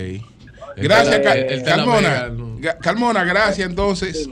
Gracias, 0.76 1.16
el- 1.16 1.22
Ca- 1.22 1.32
el- 1.34 1.44
el 1.52 1.62
de 1.62 1.70
la 1.70 1.76
Carmona. 1.76 2.08
Vega, 2.10 2.28
no. 2.28 2.56
Carmona, 2.82 3.24
gracias 3.24 3.66
entonces. 3.68 4.28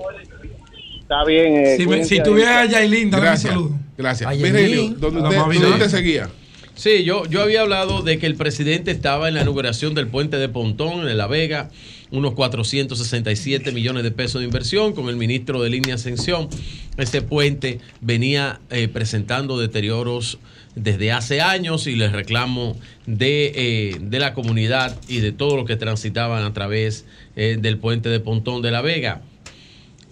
Está 1.04 1.24
bien 1.24 1.56
eh, 1.56 1.76
Si, 1.76 1.86
me- 1.86 2.24
tuviera 2.24 2.62
a 2.62 2.66
Yailin, 2.66 3.10
dame 3.10 3.36
saludo. 3.36 3.78
Gracias. 3.96 4.36
Virgilio. 4.36 4.94
¿dónde 4.98 5.20
usted, 5.20 5.68
usted 5.70 5.88
seguía? 5.88 6.28
Sí, 6.74 7.04
yo, 7.04 7.24
yo 7.26 7.40
había 7.42 7.60
hablado 7.60 8.02
de 8.02 8.18
que 8.18 8.26
el 8.26 8.34
presidente 8.34 8.90
estaba 8.90 9.28
en 9.28 9.34
la 9.34 9.42
inauguración 9.42 9.94
del 9.94 10.08
puente 10.08 10.38
de 10.38 10.48
Pontón 10.48 11.08
en 11.08 11.16
La 11.16 11.28
Vega, 11.28 11.70
unos 12.10 12.34
467 12.34 13.70
millones 13.70 14.02
de 14.02 14.10
pesos 14.10 14.40
de 14.40 14.46
inversión 14.46 14.92
con 14.92 15.08
el 15.08 15.16
ministro 15.16 15.62
de 15.62 15.70
Línea 15.70 15.94
Ascensión. 15.94 16.48
Ese 16.96 17.22
puente 17.22 17.78
venía 18.00 18.60
eh, 18.70 18.88
presentando 18.88 19.56
deterioros 19.58 20.38
desde 20.74 21.12
hace 21.12 21.40
años 21.40 21.86
y 21.86 21.94
les 21.94 22.10
reclamo 22.10 22.76
de, 23.06 23.52
eh, 23.54 23.96
de 24.00 24.18
la 24.18 24.34
comunidad 24.34 24.96
y 25.06 25.20
de 25.20 25.30
todos 25.30 25.54
los 25.54 25.66
que 25.66 25.76
transitaban 25.76 26.42
a 26.42 26.52
través 26.52 27.04
eh, 27.36 27.56
del 27.60 27.78
puente 27.78 28.08
de 28.08 28.18
Pontón 28.18 28.62
de 28.62 28.72
La 28.72 28.80
Vega. 28.82 29.22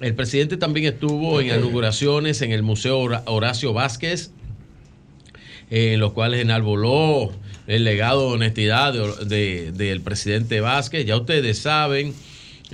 El 0.02 0.14
presidente 0.14 0.56
también 0.56 0.86
estuvo 0.92 1.40
en 1.40 1.46
inauguraciones 1.46 2.42
en 2.42 2.52
el 2.52 2.62
Museo 2.62 2.98
Hora- 2.98 3.22
Horacio 3.26 3.72
Vázquez, 3.72 4.30
en 5.70 6.00
los 6.00 6.12
cuales 6.12 6.40
enalboló 6.40 7.32
el 7.66 7.84
legado 7.84 8.28
de 8.28 8.34
honestidad 8.34 8.92
de- 8.92 9.24
de- 9.26 9.72
del 9.72 10.00
presidente 10.00 10.60
Vázquez. 10.60 11.06
Ya 11.06 11.16
ustedes 11.16 11.58
saben 11.58 12.12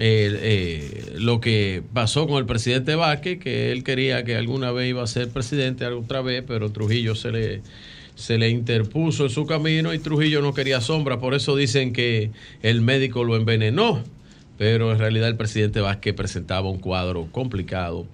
eh, 0.00 0.38
eh, 0.42 1.12
lo 1.18 1.40
que 1.40 1.82
pasó 1.92 2.28
con 2.28 2.38
el 2.38 2.46
presidente 2.46 2.94
Vázquez, 2.94 3.40
que 3.40 3.72
él 3.72 3.82
quería 3.82 4.22
que 4.24 4.36
alguna 4.36 4.70
vez 4.70 4.88
iba 4.90 5.02
a 5.02 5.06
ser 5.08 5.28
presidente 5.28 5.84
otra 5.86 6.22
vez, 6.22 6.44
pero 6.46 6.70
Trujillo 6.70 7.16
se 7.16 7.32
le, 7.32 7.62
se 8.14 8.38
le 8.38 8.48
interpuso 8.48 9.24
en 9.24 9.30
su 9.30 9.44
camino 9.44 9.92
y 9.92 9.98
Trujillo 9.98 10.40
no 10.40 10.54
quería 10.54 10.80
sombra. 10.80 11.18
Por 11.18 11.34
eso 11.34 11.56
dicen 11.56 11.92
que 11.92 12.30
el 12.62 12.80
médico 12.80 13.24
lo 13.24 13.34
envenenó, 13.34 14.04
pero 14.58 14.92
en 14.92 14.98
realidad 14.98 15.28
el 15.28 15.36
presidente 15.36 15.80
Vázquez 15.80 16.14
presentaba 16.14 16.68
un 16.68 16.78
cuadro 16.78 17.28
complicado 17.32 18.06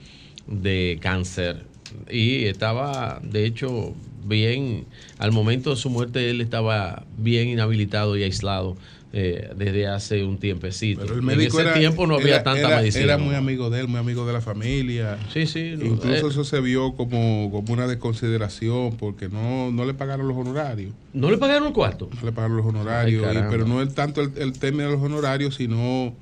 de 0.46 0.98
cáncer 1.00 1.64
y 2.10 2.44
estaba, 2.44 3.20
de 3.22 3.46
hecho, 3.46 3.94
bien, 4.24 4.84
al 5.18 5.32
momento 5.32 5.70
de 5.70 5.76
su 5.76 5.90
muerte 5.90 6.28
él 6.30 6.40
estaba 6.40 7.04
bien 7.16 7.48
inhabilitado 7.48 8.16
y 8.16 8.22
aislado 8.24 8.76
eh, 9.16 9.50
desde 9.56 9.86
hace 9.86 10.24
un 10.24 10.38
tiempecito. 10.38 11.02
Pero 11.02 11.12
el 11.14 11.20
en 11.20 11.24
médico 11.26 11.60
ese 11.60 11.68
era- 11.68 11.78
tiempo 11.78 12.04
no 12.08 12.16
había 12.16 12.34
era- 12.34 12.42
tanta 12.42 12.66
era- 12.66 12.76
medicina. 12.78 13.04
Era 13.04 13.18
muy 13.18 13.36
amigo 13.36 13.70
de 13.70 13.78
él, 13.80 13.86
muy 13.86 14.00
amigo 14.00 14.26
de 14.26 14.32
la 14.32 14.40
familia. 14.40 15.18
Sí, 15.32 15.46
sí. 15.46 15.74
Incluso 15.80 16.26
eh. 16.26 16.30
eso 16.30 16.42
se 16.44 16.60
vio 16.60 16.94
como, 16.96 17.48
como 17.52 17.72
una 17.72 17.86
desconsideración 17.86 18.96
porque 18.96 19.28
no, 19.28 19.70
no 19.70 19.84
le 19.84 19.94
pagaron 19.94 20.26
los 20.26 20.36
honorarios. 20.36 20.92
¿No 21.12 21.30
le 21.30 21.38
pagaron 21.38 21.68
el 21.68 21.72
cuarto? 21.72 22.10
No 22.12 22.26
le 22.26 22.32
pagaron 22.32 22.56
los 22.56 22.66
honorarios. 22.66 23.24
Ay, 23.24 23.36
y- 23.38 23.50
pero 23.50 23.66
no 23.68 23.80
es 23.82 23.94
tanto 23.94 24.20
el, 24.20 24.32
el 24.36 24.52
tema 24.58 24.82
de 24.82 24.90
los 24.90 25.00
honorarios, 25.00 25.54
sino 25.54 26.12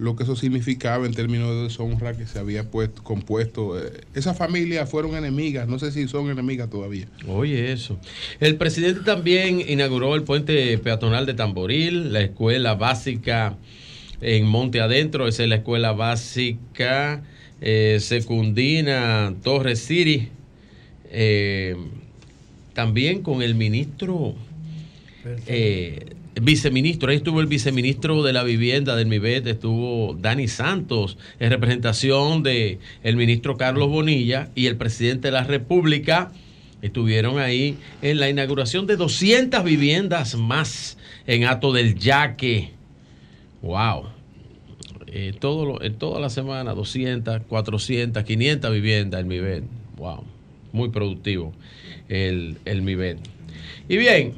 lo 0.00 0.16
que 0.16 0.22
eso 0.22 0.34
significaba 0.34 1.04
en 1.04 1.12
términos 1.12 1.50
de 1.50 1.62
deshonra 1.64 2.16
que 2.16 2.26
se 2.26 2.38
había 2.38 2.70
puesto, 2.70 3.04
compuesto. 3.04 3.78
Eh, 3.78 4.00
Esas 4.14 4.36
familias 4.36 4.88
fueron 4.88 5.14
enemigas, 5.14 5.68
no 5.68 5.78
sé 5.78 5.92
si 5.92 6.08
son 6.08 6.30
enemigas 6.30 6.70
todavía. 6.70 7.06
Oye, 7.28 7.70
eso. 7.70 7.98
El 8.40 8.56
presidente 8.56 9.02
también 9.02 9.62
inauguró 9.68 10.14
el 10.14 10.22
puente 10.22 10.76
peatonal 10.78 11.26
de 11.26 11.34
Tamboril, 11.34 12.12
la 12.12 12.22
escuela 12.22 12.74
básica 12.74 13.58
en 14.22 14.46
Monte 14.46 14.80
Adentro, 14.80 15.28
esa 15.28 15.42
es 15.42 15.48
la 15.50 15.56
escuela 15.56 15.92
básica 15.92 17.22
eh, 17.60 17.98
secundina 18.00 19.34
Torres 19.42 19.80
City. 19.80 20.28
Eh, 21.12 21.76
también 22.72 23.22
con 23.22 23.42
el 23.42 23.54
ministro, 23.54 24.34
eh, 25.46 26.09
viceministro, 26.40 27.10
ahí 27.10 27.16
estuvo 27.16 27.40
el 27.40 27.46
viceministro 27.46 28.22
de 28.22 28.32
la 28.32 28.42
vivienda 28.44 28.96
del 28.96 29.06
MIBET, 29.06 29.46
estuvo 29.46 30.14
Dani 30.14 30.48
Santos 30.48 31.18
en 31.38 31.50
representación 31.50 32.42
de 32.42 32.78
ministro 33.02 33.56
Carlos 33.56 33.88
Bonilla 33.88 34.50
y 34.54 34.66
el 34.66 34.76
presidente 34.76 35.28
de 35.28 35.32
la 35.32 35.44
República 35.44 36.32
estuvieron 36.82 37.38
ahí 37.38 37.76
en 38.02 38.20
la 38.20 38.30
inauguración 38.30 38.86
de 38.86 38.96
200 38.96 39.62
viviendas 39.64 40.36
más 40.36 40.96
en 41.26 41.44
Ato 41.44 41.72
del 41.72 41.96
Yaque. 41.96 42.70
Wow. 43.62 44.04
Eh, 45.06 45.34
todo 45.38 45.78
toda 45.98 46.20
la 46.20 46.30
semana 46.30 46.72
200, 46.72 47.42
400, 47.48 48.22
500 48.22 48.72
viviendas 48.72 49.20
el 49.20 49.26
MIBET. 49.26 49.64
Wow. 49.96 50.24
Muy 50.72 50.90
productivo 50.90 51.52
el, 52.08 52.56
el 52.64 52.82
MIBET. 52.82 53.18
Y 53.88 53.96
bien, 53.96 54.34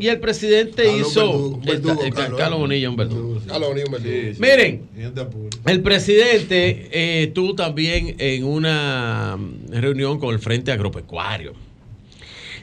y 0.00 0.08
el 0.08 0.20
presidente 0.20 0.84
Carlos 0.84 1.08
hizo... 1.10 1.20
Verdugo, 1.26 1.60
Verdugo, 1.64 1.92
esta- 1.92 2.06
esta- 2.08 2.20
Carlos, 2.22 2.38
Carlos. 2.38 2.58
Bonilla, 2.60 2.90
un 2.90 2.96
verdugo. 2.96 3.40
Carlos 3.46 3.68
Bonilla, 3.68 3.86
un 3.86 3.92
verdugo. 3.92 4.34
Miren, 4.40 4.82
el 5.66 5.80
presidente 5.82 6.88
eh, 6.92 7.22
estuvo 7.24 7.54
también 7.54 8.16
en 8.18 8.44
una 8.44 9.38
reunión 9.70 10.18
con 10.18 10.32
el 10.34 10.40
Frente 10.40 10.72
Agropecuario. 10.72 11.54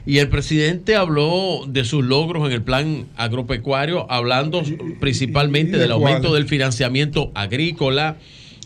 Y 0.06 0.18
el 0.18 0.28
presidente 0.28 0.96
habló 0.96 1.64
de 1.66 1.82
sus 1.84 2.04
logros 2.04 2.46
en 2.46 2.52
el 2.52 2.60
plan 2.62 3.06
agropecuario, 3.16 4.06
hablando 4.12 4.62
principalmente 5.00 5.78
del 5.78 5.92
aumento 5.92 6.34
del 6.34 6.46
financiamiento 6.46 7.30
agrícola, 7.34 8.18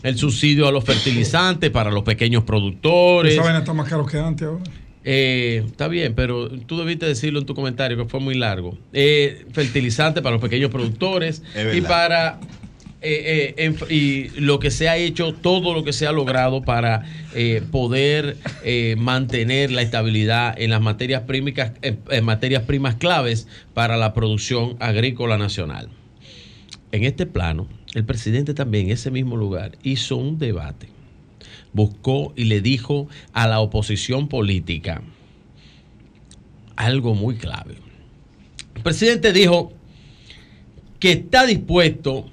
el 0.03 0.17
subsidio 0.17 0.67
a 0.67 0.71
los 0.71 0.83
fertilizantes 0.83 1.69
para 1.69 1.91
los 1.91 2.03
pequeños 2.03 2.43
productores. 2.43 3.37
Vaina 3.37 3.59
está 3.59 3.73
más 3.73 3.87
caro 3.87 4.05
que 4.05 4.17
antes 4.17 4.47
ahora. 4.47 4.63
Eh, 5.11 5.63
está 5.65 5.87
bien, 5.87 6.13
pero 6.13 6.49
tú 6.49 6.77
debiste 6.77 7.07
decirlo 7.07 7.39
en 7.39 7.47
tu 7.47 7.55
comentario 7.55 7.97
que 7.97 8.05
fue 8.05 8.19
muy 8.19 8.35
largo. 8.35 8.77
Eh, 8.93 9.47
fertilizante 9.53 10.21
para 10.21 10.33
los 10.33 10.41
pequeños 10.41 10.69
productores 10.69 11.41
Es 11.55 11.75
y 11.75 11.81
para 11.81 12.39
eh, 13.01 13.55
eh, 13.57 13.75
y 13.89 14.39
lo 14.39 14.59
que 14.59 14.69
se 14.69 14.87
ha 14.87 14.97
hecho, 14.97 15.33
todo 15.33 15.73
lo 15.73 15.83
que 15.83 15.93
se 15.93 16.05
ha 16.05 16.11
logrado 16.11 16.61
para 16.61 17.05
eh, 17.33 17.63
poder 17.71 18.37
eh, 18.63 18.95
mantener 18.99 19.71
la 19.71 19.81
estabilidad 19.81 20.53
en 20.61 20.69
las 20.69 20.81
materias 20.81 21.23
primas, 21.23 21.71
en, 21.81 21.99
en 22.11 22.23
materias 22.23 22.61
primas 22.63 22.93
claves 22.93 23.47
para 23.73 23.97
la 23.97 24.13
producción 24.13 24.77
agrícola 24.79 25.39
nacional. 25.39 25.89
En 26.91 27.03
este 27.03 27.25
plano, 27.25 27.67
el 27.95 28.05
presidente 28.05 28.53
también 28.53 28.85
en 28.85 28.91
ese 28.91 29.09
mismo 29.09 29.37
lugar 29.37 29.71
hizo 29.81 30.17
un 30.17 30.37
debate 30.37 30.98
buscó 31.73 32.33
y 32.35 32.45
le 32.45 32.61
dijo 32.61 33.07
a 33.33 33.47
la 33.47 33.59
oposición 33.59 34.27
política 34.27 35.01
algo 36.75 37.13
muy 37.13 37.35
clave. 37.35 37.75
El 38.75 38.81
presidente 38.81 39.33
dijo 39.33 39.73
que 40.99 41.11
está 41.11 41.45
dispuesto 41.45 42.29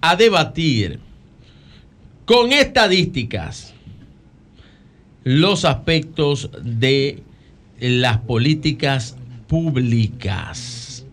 a 0.00 0.16
debatir 0.16 1.00
con 2.24 2.52
estadísticas 2.52 3.74
los 5.24 5.64
aspectos 5.64 6.50
de 6.62 7.22
las 7.80 8.18
políticas 8.18 9.16
públicas. 9.48 11.04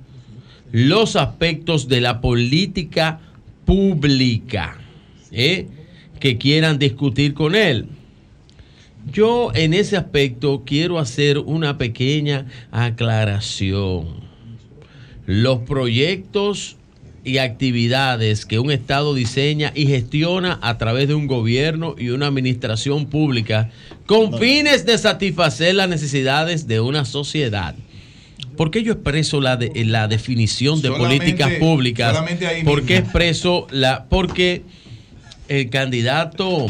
Los 0.72 1.15
aspectos 1.15 1.88
de 1.88 2.01
la 2.01 2.22
política 2.22 3.19
pública. 3.65 4.77
¿eh? 5.31 5.67
Que 6.19 6.38
quieran 6.38 6.80
discutir 6.80 7.33
con 7.33 7.56
él. 7.56 7.88
Yo 9.11 9.51
en 9.56 9.73
ese 9.73 9.98
aspecto 9.98 10.64
quiero 10.65 10.99
hacer 10.99 11.38
una 11.39 11.77
pequeña 11.77 12.45
aclaración. 12.72 14.07
Los 15.25 15.59
proyectos 15.59 16.75
y 17.23 17.38
actividades 17.38 18.45
que 18.45 18.59
un 18.59 18.72
Estado 18.72 19.14
diseña 19.14 19.72
y 19.75 19.85
gestiona 19.88 20.57
a 20.61 20.77
través 20.77 21.07
de 21.07 21.15
un 21.15 21.27
gobierno 21.27 21.95
y 21.98 22.09
una 22.09 22.27
administración 22.27 23.06
pública 23.07 23.69
con 24.06 24.38
fines 24.39 24.85
de 24.85 24.98
satisfacer 24.98 25.75
las 25.75 25.89
necesidades 25.89 26.67
de 26.67 26.80
una 26.80 27.06
sociedad. 27.06 27.75
¿Por 28.57 28.72
qué 28.72 28.83
yo 28.83 28.93
expreso 28.93 29.39
la, 29.41 29.57
de- 29.57 29.85
la 29.85 30.07
definición 30.07 30.81
de 30.81 30.89
Solamente- 30.89 31.17
políticas 31.19 31.51
públicas? 31.59 32.17
¿Por 32.65 32.83
qué 32.85 32.98
expreso 32.98 33.67
la.? 33.72 34.06
Porque 34.09 34.64
el 35.50 35.69
candidato 35.69 36.68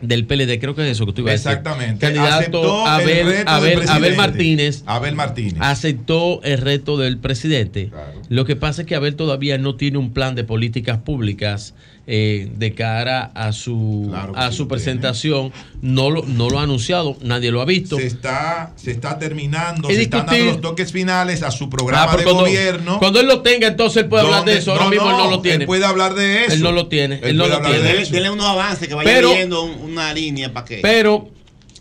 del 0.00 0.26
PLD, 0.26 0.60
creo 0.60 0.74
que 0.74 0.82
es 0.82 0.92
eso 0.92 1.06
que 1.06 1.12
tú 1.12 1.22
ibas 1.22 1.30
a 1.30 1.50
decir. 1.50 1.50
Exactamente. 1.52 2.00
Candidato 2.00 2.86
Abel, 2.86 3.44
Abel, 3.46 3.88
Abel. 3.88 4.16
Martínez. 4.16 4.82
Abel 4.86 5.14
Martínez. 5.14 5.56
Aceptó 5.60 6.42
el 6.42 6.58
reto 6.58 6.98
del 6.98 7.18
presidente. 7.18 7.90
Lo 8.28 8.44
que 8.44 8.56
pasa 8.56 8.82
es 8.82 8.88
que 8.88 8.94
Abel 8.94 9.16
todavía 9.16 9.58
no 9.58 9.76
tiene 9.76 9.98
un 9.98 10.12
plan 10.12 10.34
de 10.34 10.44
políticas 10.44 10.98
públicas 10.98 11.74
eh, 12.08 12.48
de 12.56 12.72
cara 12.74 13.32
a 13.34 13.52
su, 13.52 14.12
a 14.34 14.52
su 14.52 14.68
presentación. 14.68 15.52
No 15.82 16.10
lo, 16.10 16.24
no 16.24 16.48
lo 16.48 16.58
ha 16.58 16.62
anunciado, 16.62 17.16
nadie 17.20 17.50
lo 17.50 17.60
ha 17.60 17.64
visto. 17.64 17.96
Se 17.96 18.06
está, 18.06 18.72
se 18.76 18.92
está 18.92 19.18
terminando, 19.18 19.88
se 19.88 20.02
están 20.02 20.26
dando 20.26 20.44
los 20.46 20.60
toques 20.60 20.92
finales 20.92 21.42
a 21.42 21.50
su 21.50 21.64
Ah, 21.64 21.70
programa 21.70 22.16
de 22.16 22.24
cuando, 22.24 22.42
gobierno. 22.44 22.98
Cuando 22.98 23.20
él 23.20 23.26
lo 23.26 23.42
tenga, 23.42 23.66
entonces 23.68 24.04
él 24.04 24.08
puede 24.08 24.24
hablar 24.24 24.44
de 24.44 24.58
eso. 24.58 24.72
Ahora 24.72 24.84
no, 24.84 24.90
mismo 24.90 25.10
él 25.10 25.16
no 25.16 25.24
no, 25.24 25.30
lo 25.30 25.40
tiene. 25.42 25.64
él 25.64 25.66
puede 25.66 25.84
hablar 25.84 26.14
de 26.14 26.44
eso. 26.44 26.54
Él 26.54 26.62
no 26.62 26.72
lo 26.72 26.86
tiene. 26.88 27.16
Él, 27.16 27.30
Él 27.30 27.36
no 27.36 27.46
lo 27.48 27.60
tiene. 27.60 27.78
de 27.80 28.04
Dele, 28.04 28.30
unos 28.30 28.46
avances 28.46 28.88
que 28.88 28.94
vaya 28.94 29.10
Pero- 29.10 29.64
una 29.64 30.12
línea 30.14 30.52
para 30.52 30.64
que. 30.64 30.78
Pero 30.78 31.30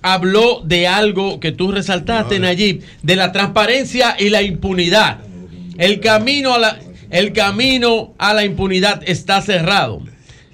habló 0.02 0.62
de 0.64 0.88
algo 0.88 1.40
que 1.40 1.52
tú 1.52 1.72
resaltaste, 1.72 2.40
Nayib, 2.40 2.84
de 3.02 3.16
la 3.16 3.32
transparencia 3.32 4.16
y 4.20 4.30
la 4.30 4.42
impunidad. 4.42 5.20
El 5.78 6.00
camino 6.00 6.54
a 6.54 6.60
la, 6.60 6.80
el 7.10 7.34
camino 7.34 8.14
a 8.18 8.34
la 8.34 8.44
impunidad 8.46 9.02
está 9.06 9.42
cerrado. 9.42 10.02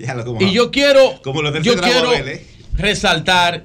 Como- 0.26 0.42
Y 0.42 0.52
yo 0.54 0.72
quiero, 0.72 1.20
Como 1.24 1.42
lo 1.42 1.52
del 1.52 1.64
yo 1.64 1.76
quiero 1.80 2.10
Babel, 2.12 2.28
¿eh? 2.30 2.46
resaltar 2.74 3.64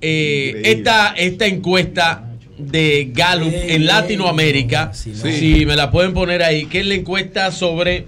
eh, 0.00 0.62
esta, 0.64 1.14
esta 1.16 1.46
encuesta 1.46 2.26
de 2.58 3.10
Gallup 3.14 3.52
en 3.54 3.86
Latinoamérica, 3.86 4.92
si 4.94 5.64
me 5.66 5.76
la 5.76 5.90
pueden 5.90 6.12
poner 6.14 6.42
ahí, 6.42 6.66
que 6.66 6.80
es 6.80 6.86
la 6.86 6.94
encuesta 6.94 7.50
sobre 7.52 8.06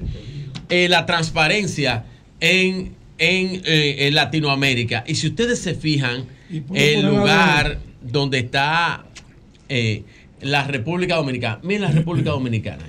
eh, 0.68 0.88
la 0.88 1.06
transparencia 1.06 2.04
en, 2.40 2.94
en, 3.18 3.62
eh, 3.64 3.96
en 4.08 4.14
Latinoamérica. 4.14 5.04
Y 5.06 5.14
si 5.14 5.28
ustedes 5.28 5.58
se 5.58 5.74
fijan, 5.74 6.24
el 6.74 7.02
lugar 7.06 7.78
donde 8.02 8.40
está 8.40 9.04
eh, 9.70 10.02
la 10.42 10.64
República 10.64 11.14
Dominicana, 11.16 11.58
miren 11.62 11.82
la 11.82 11.90
República 11.92 12.30
Dominicana. 12.32 12.84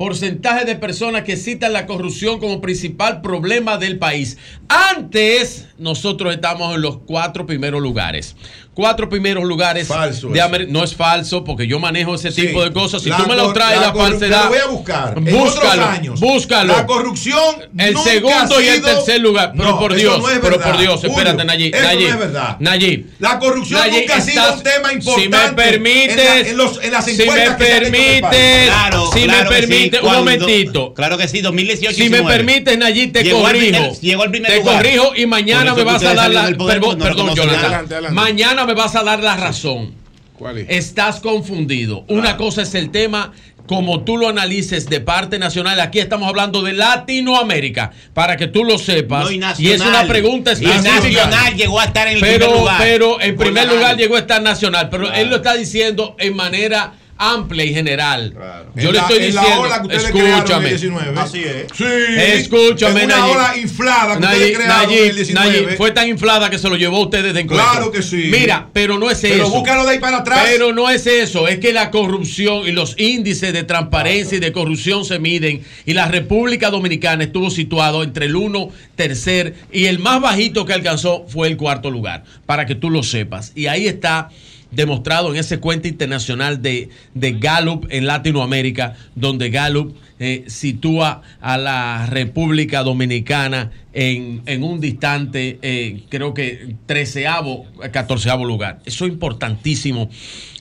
Porcentaje 0.00 0.64
de 0.64 0.76
personas 0.76 1.24
que 1.24 1.36
citan 1.36 1.74
la 1.74 1.84
corrupción 1.84 2.40
como 2.40 2.62
principal 2.62 3.20
problema 3.20 3.76
del 3.76 3.98
país. 3.98 4.38
Antes, 4.66 5.68
nosotros 5.80 6.32
estamos 6.34 6.74
en 6.74 6.82
los 6.82 6.98
cuatro 7.06 7.46
primeros 7.46 7.80
lugares. 7.82 8.36
cuatro 8.72 9.10
primeros 9.10 9.44
lugares 9.44 9.88
de 9.88 10.40
Amer- 10.40 10.68
No 10.68 10.82
es 10.82 10.94
falso, 10.94 11.44
porque 11.44 11.66
yo 11.66 11.78
manejo 11.78 12.14
ese 12.14 12.30
Sí. 12.32 12.46
tipo 12.46 12.64
de 12.64 12.72
cosas. 12.72 13.02
Si 13.02 13.10
La 13.10 13.18
tú 13.18 13.26
me 13.26 13.34
lo 13.36 13.52
traes, 13.52 13.78
la 13.78 13.88
la, 13.88 13.94
falsedad. 13.94 14.44
lo 14.44 14.48
voy 14.50 14.58
a 14.58 14.66
buscar. 14.68 15.14
En 15.18 15.24
Búscalo. 15.24 15.82
otros 15.82 15.86
años, 15.98 16.20
Búscalo. 16.20 16.72
la 16.76 16.86
corrupción 16.86 17.56
El 17.76 17.92
nunca 17.92 18.10
segundo 18.10 18.60
y 18.60 18.68
el 18.68 18.80
tercer 18.80 19.20
lugar. 19.20 19.52
Pero 19.54 19.68
No, 19.70 19.78
por 19.78 19.92
eso 19.92 20.00
Dios. 20.00 20.18
no 20.20 20.30
es 20.30 20.38
pero 20.38 20.58
por 20.60 20.78
Dios, 20.78 21.04
espérate, 21.04 21.44
Nayib. 21.44 21.74
eso 21.74 21.82
no 21.82 21.88
Nayib, 21.90 22.08
es 22.08 22.18
verdad. 22.18 22.56
Nayib. 22.60 23.06
La 23.18 23.38
corrupción 23.38 23.80
Nayib, 23.80 24.00
nunca 24.00 24.16
ha 24.16 24.20
sido 24.22 24.54
un 24.54 24.62
tema 24.62 24.92
importante. 24.94 25.22
Si 25.22 25.28
me 25.28 25.52
permites, 25.52 26.10
en, 26.18 26.24
la- 26.24 26.38
en 26.48 26.56
los- 26.56 26.82
en 26.82 26.92
las 26.92 27.04
si 27.04 27.16
me 27.16 27.24
encuestas 27.24 27.46
en 27.46 27.50
el 27.50 27.58
país. 27.58 27.80
permites, 28.22 28.66
Claro, 28.66 29.10
si 29.12 29.22
claro 29.24 29.50
me 29.50 29.56
que 29.56 29.62
sí, 29.62 29.68
permites, 29.68 30.02
un 30.02 30.12
momentito. 30.12 30.94
Claro 30.94 31.18
que 31.18 31.28
sí, 31.28 31.40
2018 31.42 31.96
Si 31.96 32.02
me 32.04 32.18
19. 32.18 32.36
permites, 32.36 32.78
Nayib, 32.78 33.12
te 33.12 33.24
Llegó 33.24 33.38
al 33.46 33.52
corrijo. 33.52 33.66
primer- 33.76 34.00
llegó 34.00 34.22
al 34.22 34.30
primer 34.30 34.50
te 34.52 34.58
lugar. 34.60 34.76
corrijo 34.76 35.12
y 35.16 35.26
mañana 35.26 35.69
Me 35.74 35.84
vas 35.84 36.02
a 36.04 36.14
dar 36.14 36.30
la. 36.30 36.46
Perdón, 36.46 36.98
perdón, 36.98 37.34
Jonathan. 37.34 37.64
Adelante, 37.64 37.94
adelante. 37.94 38.14
Mañana 38.14 38.66
me 38.66 38.74
vas 38.74 38.94
a 38.94 39.02
dar 39.02 39.20
la 39.20 39.36
razón. 39.36 39.94
¿Cuál 40.34 40.58
es? 40.58 40.66
Estás 40.70 41.20
confundido. 41.20 42.04
Una 42.08 42.36
cosa 42.36 42.62
es 42.62 42.74
el 42.74 42.90
tema 42.90 43.32
como 43.70 44.02
tú 44.02 44.16
lo 44.16 44.28
analices 44.28 44.88
de 44.88 45.00
parte 45.00 45.38
nacional. 45.38 45.78
Aquí 45.78 46.00
estamos 46.00 46.28
hablando 46.28 46.60
de 46.62 46.72
Latinoamérica, 46.72 47.92
para 48.14 48.36
que 48.36 48.48
tú 48.48 48.64
lo 48.64 48.78
sepas. 48.78 49.22
No, 49.22 49.30
y 49.30 49.40
y 49.58 49.70
es 49.70 49.80
una 49.80 50.08
pregunta 50.08 50.50
Y 50.50 50.64
específica. 50.64 50.92
nacional 50.96 51.54
llegó 51.54 51.78
a 51.78 51.84
estar 51.84 52.08
en 52.08 52.14
el 52.14 52.20
pero, 52.20 52.46
primer 52.46 52.58
lugar. 52.58 52.78
Pero 52.80 53.20
en 53.20 53.36
primer 53.36 53.68
lugar 53.68 53.96
llegó 53.96 54.16
a 54.16 54.18
estar 54.18 54.42
nacional. 54.42 54.88
Pero 54.90 55.12
él 55.12 55.30
lo 55.30 55.36
está 55.36 55.54
diciendo 55.54 56.16
en 56.18 56.34
manera 56.34 56.94
amplia 57.22 57.64
y 57.66 57.74
general. 57.74 58.32
Yo 58.74 58.80
En 58.80 58.86
le 58.86 58.92
la- 58.92 59.00
estoy 59.02 59.18
la 59.18 59.26
diciendo, 59.26 59.60
ola 59.60 59.76
que 59.80 59.82
ustedes 59.88 60.02
crearon 60.10 60.22
en 60.26 60.32
el 60.32 60.38
escúchame. 60.38 60.68
19. 60.70 61.20
Así 61.20 61.38
es. 61.44 61.66
Sí. 61.76 61.84
Escúchame, 62.18 63.00
En 63.02 63.06
una 63.06 63.18
Nayib. 63.18 63.34
ola 63.36 63.56
inflada 63.58 64.14
que 64.14 64.20
Nayib, 64.20 64.36
ustedes 64.38 64.56
crearon 64.56 64.82
en 64.82 64.90
el 64.90 64.98
Nayib, 65.00 65.14
19. 65.14 65.50
Nayib, 65.62 65.76
fue 65.76 65.90
tan 65.90 66.08
inflada 66.08 66.50
que 66.50 66.58
se 66.58 66.68
lo 66.68 66.76
llevó 66.76 66.96
a 66.96 67.00
ustedes 67.00 67.34
de 67.34 67.40
encuentro. 67.40 67.70
Claro 67.70 67.90
que 67.92 68.02
sí. 68.02 68.28
Mira, 68.30 68.68
pero 68.72 68.98
no 68.98 69.10
es 69.10 69.18
Pero 69.20 69.44
eso. 69.44 69.50
búscalo 69.52 69.84
de 69.84 69.90
ahí 69.92 69.98
para 69.98 70.18
atrás. 70.18 70.40
Pero 70.50 70.72
no 70.72 70.88
es 70.88 71.06
eso. 71.06 71.46
Es 71.48 71.58
que 71.58 71.72
la 71.72 71.90
corrupción 71.90 72.66
y 72.66 72.72
los 72.72 72.94
índices 72.98 73.52
de 73.52 73.64
transparencia 73.64 74.36
y 74.36 74.40
de 74.40 74.52
corrupción 74.52 75.04
se 75.04 75.18
miden. 75.18 75.62
Y 75.86 75.92
la 75.92 76.08
República 76.08 76.70
Dominicana 76.70 77.24
estuvo 77.24 77.50
situado 77.50 78.02
entre 78.02 78.26
el 78.26 78.36
1, 78.36 78.70
tercer 78.96 79.54
y 79.72 79.86
el 79.86 79.98
más 79.98 80.20
bajito 80.20 80.64
que 80.64 80.72
alcanzó 80.72 81.26
fue 81.28 81.48
el 81.48 81.56
cuarto 81.56 81.90
lugar. 81.90 82.24
Para 82.46 82.66
que 82.66 82.74
tú 82.74 82.90
lo 82.90 83.02
sepas. 83.02 83.52
Y 83.54 83.66
ahí 83.66 83.86
está 83.86 84.30
demostrado 84.70 85.30
en 85.30 85.36
ese 85.36 85.58
cuenta 85.58 85.88
internacional 85.88 86.62
de, 86.62 86.90
de 87.14 87.32
Gallup 87.32 87.86
en 87.90 88.06
Latinoamérica, 88.06 88.96
donde 89.14 89.50
Gallup 89.50 89.96
eh, 90.18 90.44
sitúa 90.48 91.22
a 91.40 91.56
la 91.56 92.06
República 92.06 92.82
Dominicana 92.82 93.70
en, 93.92 94.42
en 94.46 94.62
un 94.62 94.80
distante, 94.80 95.58
eh, 95.62 96.02
creo 96.08 96.34
que 96.34 96.76
treceavo, 96.86 97.66
catorceavo 97.90 98.44
lugar. 98.44 98.80
Eso 98.84 99.06
es 99.06 99.12
importantísimo 99.12 100.10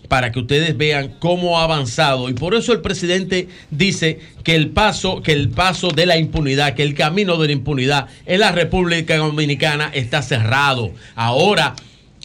para 0.08 0.32
que 0.32 0.40
ustedes 0.40 0.76
vean 0.76 1.14
cómo 1.20 1.60
ha 1.60 1.64
avanzado 1.64 2.30
y 2.30 2.34
por 2.34 2.56
eso 2.56 2.74
el 2.74 2.82
presidente 2.82 3.48
dice 3.70 4.20
que 4.44 4.56
el 4.56 4.70
paso 4.70 5.22
que 5.22 5.32
el 5.32 5.50
paso 5.50 5.90
de 5.92 6.08
la 6.08 6.18
impunidad 6.18 6.74
que 6.74 6.82
el 6.82 6.96
camino 6.96 7.38
de 7.38 7.48
la 7.48 7.54
impunidad 7.54 8.08
en 8.26 8.40
la 8.40 8.52
República 8.52 9.18
Dominicana 9.18 9.92
está 9.94 10.24
cerrado 10.24 10.92
ahora 11.16 11.76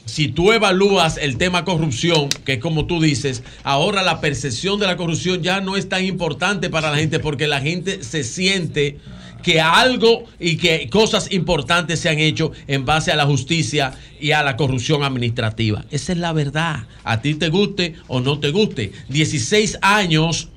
si 0.05 0.29
tú 0.29 0.53
evalúas 0.53 1.17
el 1.17 1.39
tema 1.39 1.65
corrupción, 1.65 2.29
que 2.45 2.55
es 2.55 2.59
como 2.59 2.87
tú 2.87 3.01
dices, 3.01 3.43
ahora 3.63 4.03
la 4.03 4.21
percepción 4.21 4.79
de 4.79 4.87
la 4.87 4.97
corrupción 4.97 5.43
ya 5.43 5.61
no 5.61 5.77
es 5.77 5.89
tan 5.89 6.05
importante 6.05 6.71
para 6.71 6.91
la 6.91 6.99
gente 6.99 7.21
porque 7.21 7.47
la 7.49 7.61
gente 7.61 8.03
se 8.03 8.23
siente 8.25 8.99
que 9.43 9.61
algo 9.61 10.25
y 10.41 10.57
que 10.57 10.89
cosas 10.89 11.31
importantes 11.33 12.01
se 12.01 12.09
han 12.09 12.19
hecho 12.19 12.53
en 12.67 12.85
base 12.87 13.13
a 13.13 13.17
la 13.17 13.27
justicia 13.27 13.93
y 14.19 14.33
a 14.33 14.43
la 14.43 14.57
corrupción 14.57 15.03
administrativa. 15.03 15.85
Esa 15.91 16.13
es 16.13 16.19
la 16.19 16.33
verdad. 16.33 16.87
A 17.05 17.21
ti 17.21 17.35
te 17.35 17.51
guste 17.51 17.95
o 18.09 18.21
no 18.21 18.41
te 18.41 18.51
guste. 18.51 18.93
16 19.09 19.79
años 19.83 20.49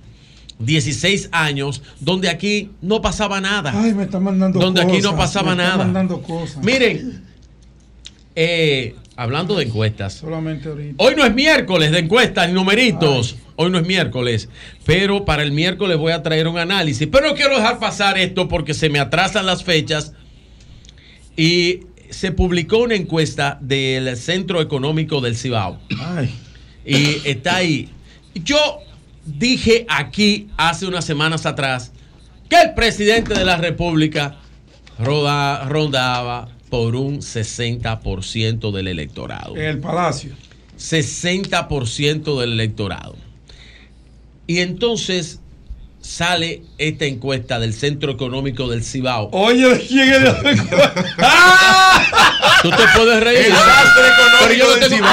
16 0.59 1.30
años 1.34 1.84
donde 2.00 2.30
aquí 2.30 2.72
no 2.82 3.01
pasaba 3.01 3.40
nada. 3.40 3.74
Ay, 3.76 3.93
me 3.93 4.03
está 4.03 4.19
mandando 4.19 4.59
donde 4.59 4.82
cosas. 4.82 4.93
aquí 4.98 5.03
no 5.03 5.16
pasaba 5.16 5.53
me 5.56 5.61
está 5.61 5.64
nada. 5.72 5.84
mandando 5.84 6.22
cosas. 6.22 6.64
Miren, 6.64 7.24
eh, 8.35 8.95
hablando 9.17 9.55
de 9.55 9.65
encuestas, 9.65 10.13
Solamente 10.13 10.69
ahorita. 10.69 11.03
hoy 11.03 11.15
no 11.15 11.25
es 11.25 11.33
miércoles 11.33 11.91
de 11.91 11.99
encuestas 11.99 12.47
ni 12.47 12.53
numeritos. 12.53 13.35
Hoy 13.57 13.71
no 13.71 13.79
es 13.79 13.87
miércoles, 13.87 14.47
pero 14.85 15.25
para 15.25 15.41
el 15.43 15.51
miércoles 15.51 15.97
voy 15.97 16.11
a 16.13 16.21
traer 16.23 16.47
un 16.47 16.57
análisis. 16.59 17.07
Pero 17.11 17.27
no 17.29 17.33
quiero 17.35 17.57
dejar 17.57 17.79
pasar 17.79 18.17
esto 18.17 18.47
porque 18.47 18.73
se 18.75 18.89
me 18.89 18.99
atrasan 18.99 19.45
las 19.47 19.63
fechas. 19.63 20.13
Y 21.35 21.81
se 22.09 22.31
publicó 22.31 22.77
una 22.79 22.95
encuesta 22.95 23.57
del 23.61 24.15
Centro 24.15 24.61
Económico 24.61 25.19
del 25.21 25.35
Cibao. 25.35 25.79
Y 26.85 27.27
está 27.27 27.57
ahí. 27.57 27.89
Yo 28.35 28.79
dije 29.25 29.85
aquí 29.89 30.47
hace 30.57 30.85
unas 30.85 31.03
semanas 31.05 31.45
atrás 31.45 31.91
que 32.49 32.61
el 32.61 32.73
presidente 32.75 33.33
de 33.33 33.43
la 33.43 33.57
República 33.57 34.37
roda- 34.99 35.65
rondaba 35.67 36.47
por 36.69 36.95
un 36.95 37.19
60% 37.19 38.71
del 38.71 38.87
electorado. 38.87 39.55
En 39.55 39.63
el 39.63 39.79
palacio. 39.79 40.31
60% 40.77 42.39
del 42.39 42.53
electorado. 42.53 43.15
Y 44.45 44.59
entonces 44.59 45.39
sale 46.01 46.61
esta 46.77 47.05
encuesta 47.05 47.59
del 47.59 47.73
Centro 47.73 48.11
Económico 48.11 48.69
del 48.69 48.83
Cibao. 48.83 49.29
Oye, 49.31 49.67
¿de 49.67 49.79
quién 49.85 50.09
es 50.09 50.21
la 50.21 50.39
Tú 52.61 52.69
te 52.69 52.83
puedes 52.95 53.23
reír. 53.23 53.47
El 53.47 53.53
sastre 53.53 54.03
económico 54.07 54.75
del 54.75 54.89
Cibao. 54.89 55.11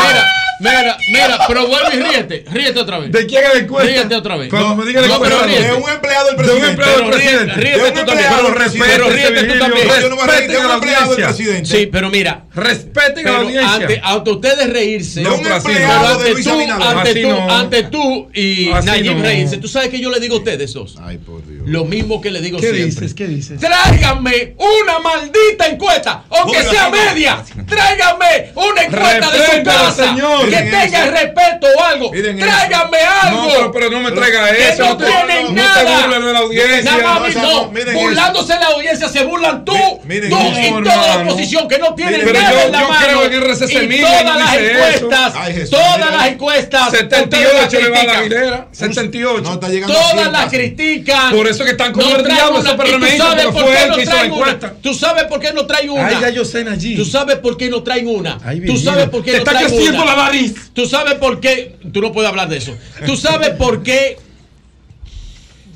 Mira, 0.60 0.60
mira, 0.60 0.93
mira, 1.12 1.38
pero 1.46 1.66
vuelve 1.66 1.96
y 1.96 2.00
ríete. 2.00 2.44
Ríete 2.50 2.80
otra 2.80 2.98
vez. 2.98 3.12
¿De 3.12 3.26
quién 3.26 3.44
es 3.44 3.54
la 3.54 3.60
encuesta? 3.60 3.90
Ríete 3.90 4.14
otra 4.16 4.36
vez. 4.36 4.48
Cuando 4.50 4.76
me 4.76 4.86
diga 4.86 5.00
la 5.00 5.08
No, 5.08 5.20
pero 5.20 5.34
encuesta, 5.36 5.46
ríete. 5.58 5.66
de 5.66 5.74
un 5.82 5.90
empleado 5.90 6.26
del 6.26 6.36
De 6.36 6.42
un 6.42 6.46
presidente. 6.48 6.70
empleado 6.70 6.96
del 6.96 7.04
Pero 7.04 7.16
ríete, 7.18 7.36
presidente. 7.36 7.60
Ríete 7.60 7.78
de 7.78 7.84
un 7.88 7.94
tú 7.94 8.04
también. 8.04 8.28
Pero 8.34 8.54
presidente, 8.54 8.92
Pero 8.94 9.10
ríete 9.10 9.42
tú 9.52 9.58
también. 9.58 9.86
yo 9.88 10.08
no 10.08 10.16
me 10.16 10.22
de 10.24 10.58
un 10.58 10.70
empleado 10.72 11.14
del 11.14 11.24
presidente. 11.24 11.76
Sí, 11.78 11.86
pero 11.86 12.10
mira. 12.10 12.44
Respeten 12.54 13.26
a 13.28 13.30
la 13.32 13.36
Pero 13.38 13.48
audiencia. 13.48 13.74
ante, 13.74 14.00
ante 14.02 14.30
ustedes 14.30 14.70
reírse. 14.70 15.20
De 15.20 15.28
un 15.28 15.42
pero 15.42 15.56
empleado 15.56 16.06
ante 16.14 16.24
de 16.24 16.30
Luis 16.34 16.46
ante 16.46 17.14
tú, 17.22 17.28
no. 17.28 17.50
ante 17.52 17.82
tú 17.84 18.30
y 18.32 18.70
Así 18.70 18.86
Nayib 18.86 19.16
no. 19.16 19.22
reírse. 19.24 19.56
¿Tú 19.58 19.68
sabes 19.68 19.88
que 19.88 20.00
yo 20.00 20.10
le 20.10 20.20
digo 20.20 20.36
a 20.36 20.38
ustedes 20.38 20.72
dos? 20.72 20.96
Ay, 21.02 21.18
por 21.18 21.44
Dios. 21.46 21.64
Lo 21.66 21.84
mismo 21.84 22.20
que 22.20 22.30
le 22.30 22.40
digo 22.40 22.58
¿Qué 22.58 22.66
siempre. 22.66 22.84
dices? 22.84 23.14
¿Qué 23.14 23.26
dices? 23.26 23.60
Tráiganme 23.60 24.54
una 24.58 24.98
maldita 25.00 25.66
encuesta, 25.66 26.24
aunque 26.30 26.62
sea 26.62 26.90
media. 26.90 27.42
Tráiganme 27.66 28.52
una 28.54 28.82
encuesta 28.84 29.30
de 29.30 29.46
su 29.58 29.62
casa 29.64 30.08
señor. 30.08 30.48
que 30.48 30.56
tenga 30.56 30.93
eso. 31.02 31.10
respeto 31.10 31.66
o 31.78 31.82
algo. 31.84 32.12
Miren 32.12 32.38
eso. 32.38 32.46
Tráiganme 32.46 32.98
algo. 32.98 33.42
No, 33.42 33.48
pero- 33.48 33.72
pero 33.72 33.90
no 33.90 34.00
me 34.00 34.10
traiga 34.12 34.50
que 34.52 34.68
eso, 34.68 34.82
No 34.84 34.88
no 34.90 34.96
te- 34.96 35.04
tienen 35.04 35.42
no 35.42 35.48
te 35.48 35.54
nada. 35.54 36.18
de 36.18 36.32
la 36.32 36.38
audiencia. 36.38 36.82
Nada 36.96 37.20
más, 37.20 37.34
No, 37.36 37.70
burlándose 37.94 38.52
de 38.54 38.60
la 38.60 38.66
audiencia 38.66 39.08
se 39.08 39.24
burlan 39.24 39.64
tú, 39.64 39.74
miren 40.04 40.30
tú 40.30 40.36
y 40.38 40.82
toda 40.82 41.06
la 41.16 41.22
oposición 41.22 41.68
que 41.68 41.78
no 41.78 41.94
tienen 41.94 42.24
Miren, 42.24 42.42
nada 42.42 42.64
en 42.64 42.72
la 42.72 42.80
yo 42.80 42.88
mano. 42.88 43.06
creo 43.06 43.24
en 43.24 43.32
el 43.32 43.42
RCC 43.42 43.84
y 43.84 44.00
todas 44.00 44.24
las 44.24 44.54
encuestas, 44.56 45.32
todas 45.70 45.98
las 45.98 46.26
encuestas, 46.28 46.90
78 46.90 47.64
ustedes 47.64 47.84
le 47.84 47.90
va 47.90 48.00
a 48.00 48.04
la. 48.04 48.18
Aguilera. 48.18 48.66
78. 48.72 49.40
No, 49.42 49.54
está 49.54 49.68
Todas 49.86 50.32
las 50.32 50.50
critican. 50.50 51.32
Por 51.34 51.46
eso 51.48 51.64
que 51.64 51.70
están 51.70 51.92
como 51.92 52.06
No 52.08 52.16
el 52.16 52.24
diablo 52.24 52.60
esos 52.60 52.72
¿Y 52.74 52.76
tú 52.76 52.82
PRMistas, 52.82 53.18
sabes 53.18 53.44
porque 53.44 53.52
por 53.60 53.62
fue 53.64 53.72
qué 53.76 53.82
él 53.82 53.88
no 53.90 53.96
que 53.96 54.02
hizo 54.02 54.10
la 54.10 54.16
traen 54.18 54.32
una? 54.32 54.40
encuesta. 54.50 54.74
¿Tú 54.82 54.94
sabes 54.94 55.24
por 55.24 55.40
qué 55.40 55.52
no 55.52 55.66
traen 55.66 55.90
una? 55.90 56.06
Ay, 56.06 56.16
ya 56.20 56.28
yo 56.30 56.44
sé, 56.44 56.64
Nayib. 56.64 56.96
¿Tú 56.96 57.04
sabes 57.04 57.36
por 57.36 57.56
qué 57.56 57.68
no 57.70 57.82
traen 57.82 58.08
una? 58.08 58.38
¿Tú 58.66 58.76
sabes 58.78 59.08
por 59.08 59.22
qué 59.24 59.32
te 59.32 59.36
no 59.38 59.42
está 59.44 59.50
traen 59.52 59.66
creciendo 59.68 60.02
una? 60.02 60.14
la 60.16 60.22
nariz. 60.24 60.54
¿Tú 60.72 60.83
sabes 60.86 61.14
por 61.14 61.40
qué? 61.40 61.76
Tú 61.92 62.00
no 62.00 62.12
puedes 62.12 62.28
hablar 62.28 62.48
de 62.48 62.56
eso. 62.58 62.76
¿Tú 63.06 63.16
sabes 63.16 63.50
por 63.50 63.82
qué 63.82 64.18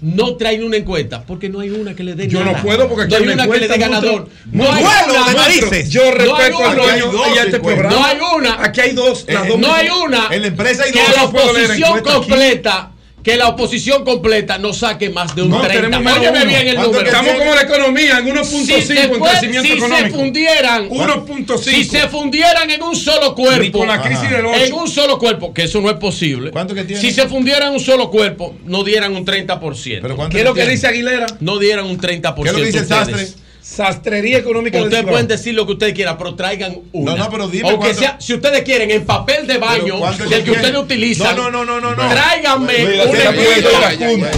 no 0.01 0.37
traen 0.37 0.63
una 0.63 0.77
encuesta? 0.77 1.25
Porque 1.27 1.49
no 1.49 1.61
hay 1.61 1.71
una 1.71 1.95
que 1.95 2.05
le 2.05 2.15
dé 2.15 2.29
Yo 2.29 2.41
nada. 2.45 2.57
no 2.59 2.63
puedo 2.63 2.89
porque 2.89 3.05
aquí 3.05 3.13
no 3.15 3.19
hay 3.19 3.27
hay 3.29 3.35
una 3.35 3.49
que 3.49 3.61
le 3.61 3.69
dé 3.69 3.79
ganador. 3.79 4.29
No 4.53 4.73
hay 4.73 4.85
Monstruo, 4.85 5.23
una. 5.23 5.35
narices. 5.35 5.91
Yo 5.91 6.03
No 6.03 6.07
hay 6.09 6.19
respeto 6.19 6.65
al 6.65 6.75
una. 6.79 6.83
dueño 6.85 7.35
y 7.35 7.39
a 7.39 7.43
este 7.45 7.61
programa. 7.61 7.91
No 7.97 8.05
hay 8.05 8.19
una. 8.37 8.65
Aquí 8.65 8.81
hay 8.81 8.93
dos. 8.93 9.25
las 9.29 9.45
Eh, 9.45 9.49
dos 9.49 9.59
no 9.59 9.73
hay 9.75 9.89
una. 9.89 10.29
En 10.31 10.43
la 10.43 10.49
empresa 10.49 10.85
hay 10.85 10.93
que 10.93 11.01
dos. 11.01 11.17
la 11.17 11.31
puedo 11.31 11.53
leer 11.53 11.65
oposición 11.71 12.01
completa. 12.01 12.93
Que 13.29 13.37
la 13.37 13.49
oposición 13.49 14.05
completa 14.05 14.57
no 14.59 14.73
saque 14.73 15.11
más 15.11 15.35
de 15.37 15.43
un 15.43 15.51
No, 15.51 15.61
30. 15.61 15.75
tenemos 15.83 16.01
menos 16.03 16.19
Óyeme 16.19 16.45
bien 16.47 16.69
el 16.69 16.75
¿Cuánto 16.77 16.93
número. 16.93 17.07
Estamos 17.07 17.31
tiene? 17.31 17.39
como 17.45 17.55
la 17.55 17.63
economía, 17.63 18.19
en 18.19 18.27
1.5 18.27 18.45
Si 18.45 18.73
en 18.99 19.21
crecimiento 19.21 19.63
si 19.69 19.73
económico. 19.73 20.07
se 20.09 20.11
fundieran 20.11 20.89
1.5. 20.89 21.59
Si 21.59 21.85
se 21.85 22.09
fundieran 22.09 22.71
en 22.71 22.83
un 22.83 22.97
solo 22.97 23.35
cuerpo. 23.35 23.61
Ni 23.63 23.71
con 23.71 23.89
la 23.89 24.01
crisis 24.01 24.31
del. 24.31 24.47
En 24.47 24.73
un 24.73 24.89
solo 24.89 25.19
cuerpo, 25.19 25.53
que 25.53 25.65
eso 25.65 25.81
no 25.81 25.91
es 25.91 25.97
posible. 25.97 26.51
¿Cuánto 26.53 26.75
que 26.75 26.85
tiene? 26.85 27.01
Si 27.03 27.11
se 27.11 27.29
fundieran 27.29 27.69
en 27.69 27.75
un 27.75 27.81
solo 27.81 28.11
cuerpo, 28.11 28.57
no 28.65 28.83
dieran 28.83 29.15
un 29.15 29.27
30%. 29.27 29.99
¿Pero 30.01 30.29
¿Qué 30.31 30.39
es 30.39 30.45
lo 30.45 30.55
que 30.55 30.67
dice 30.67 30.87
Aguilera? 30.87 31.27
No 31.41 31.59
dieran 31.59 31.85
un 31.87 31.99
30%. 32.01 32.35
¿Qué 32.43 32.49
es 32.49 32.53
lo 32.53 32.59
que 32.61 32.67
dice 32.67 32.79
el 32.79 32.87
sastre? 32.87 33.29
Sastrería 33.61 34.39
económica 34.39 34.81
Ustedes 34.81 35.05
pueden 35.05 35.29
decir 35.29 35.55
lo 35.55 35.67
que 35.67 35.73
ustedes 35.73 35.93
quieran, 35.93 36.17
pero 36.17 36.35
traigan 36.35 36.79
una. 36.93 37.13
No, 37.13 37.19
no, 37.19 37.31
pero 37.31 37.49
dime 37.49 37.69
Aunque 37.69 37.89
cuánto- 37.89 38.01
sea, 38.01 38.17
si 38.21 38.35
ustedes 38.35 38.63
quieren, 38.63 38.91
en 38.91 39.05
papel 39.05 39.47
de 39.47 39.59
baño, 39.59 39.99
¿cuánto 39.99 40.25
del 40.25 40.43
que 40.45 40.51
ustedes 40.53 40.77
utilizan. 40.77 41.37
No, 41.37 41.51
no, 41.51 41.65
no, 41.65 41.81
no, 41.81 41.95
no. 41.95 42.09
Tráiganme 42.09 42.85
una 42.85 43.33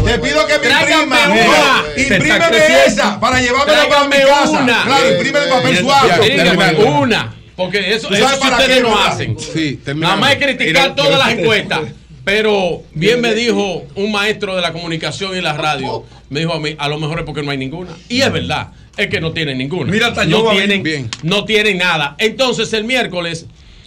te 0.04 0.18
pido 0.18 0.46
que 0.46 0.58
me 0.58 0.68
imprima. 0.68 1.28
una. 1.28 1.84
Imprímeme 1.96 2.84
esa 2.86 3.20
para 3.20 3.40
llevármela 3.40 3.88
para 3.88 4.04
mi 4.04 4.16
casa. 4.16 4.50
una. 4.50 4.84
Claro, 4.84 5.10
imprime 5.12 5.38
el 5.38 5.48
papel 5.48 5.78
suave. 5.78 6.88
una. 6.88 7.34
Porque 7.56 7.94
eso, 7.94 8.08
¿Tú 8.08 8.14
eso 8.14 8.40
para 8.40 8.56
ustedes 8.56 8.76
qué, 8.78 8.82
no 8.82 8.98
hacen. 8.98 9.36
Sí, 9.38 9.78
Nada 9.96 10.16
más 10.16 10.32
es 10.32 10.38
criticar 10.38 10.94
todas 10.94 11.18
las 11.18 11.38
encuestas. 11.38 11.80
Pero 12.24 12.82
bien 12.94 13.20
me 13.20 13.34
dijo 13.34 13.84
un 13.94 14.12
maestro 14.12 14.54
de 14.54 14.62
la 14.62 14.72
comunicación 14.72 15.36
y 15.36 15.40
la 15.40 15.54
radio, 15.54 16.04
me 16.28 16.40
dijo 16.40 16.52
a 16.52 16.60
mí, 16.60 16.74
a 16.78 16.88
lo 16.88 16.98
mejor 16.98 17.20
es 17.20 17.24
porque 17.24 17.42
no 17.42 17.50
hay 17.50 17.58
ninguna. 17.58 17.90
Y 18.08 18.20
es 18.20 18.32
verdad, 18.32 18.68
es 18.96 19.08
que 19.08 19.20
no 19.20 19.32
tienen 19.32 19.58
ninguna. 19.58 19.90
Mira, 19.90 20.08
hasta 20.08 20.24
no 20.26 20.50
tienen, 20.50 20.82
bien. 20.82 21.08
no 21.22 21.44
tienen 21.44 21.78
nada. 21.78 22.16
Entonces 22.18 22.72
el 22.72 22.84
miércoles 22.84 23.46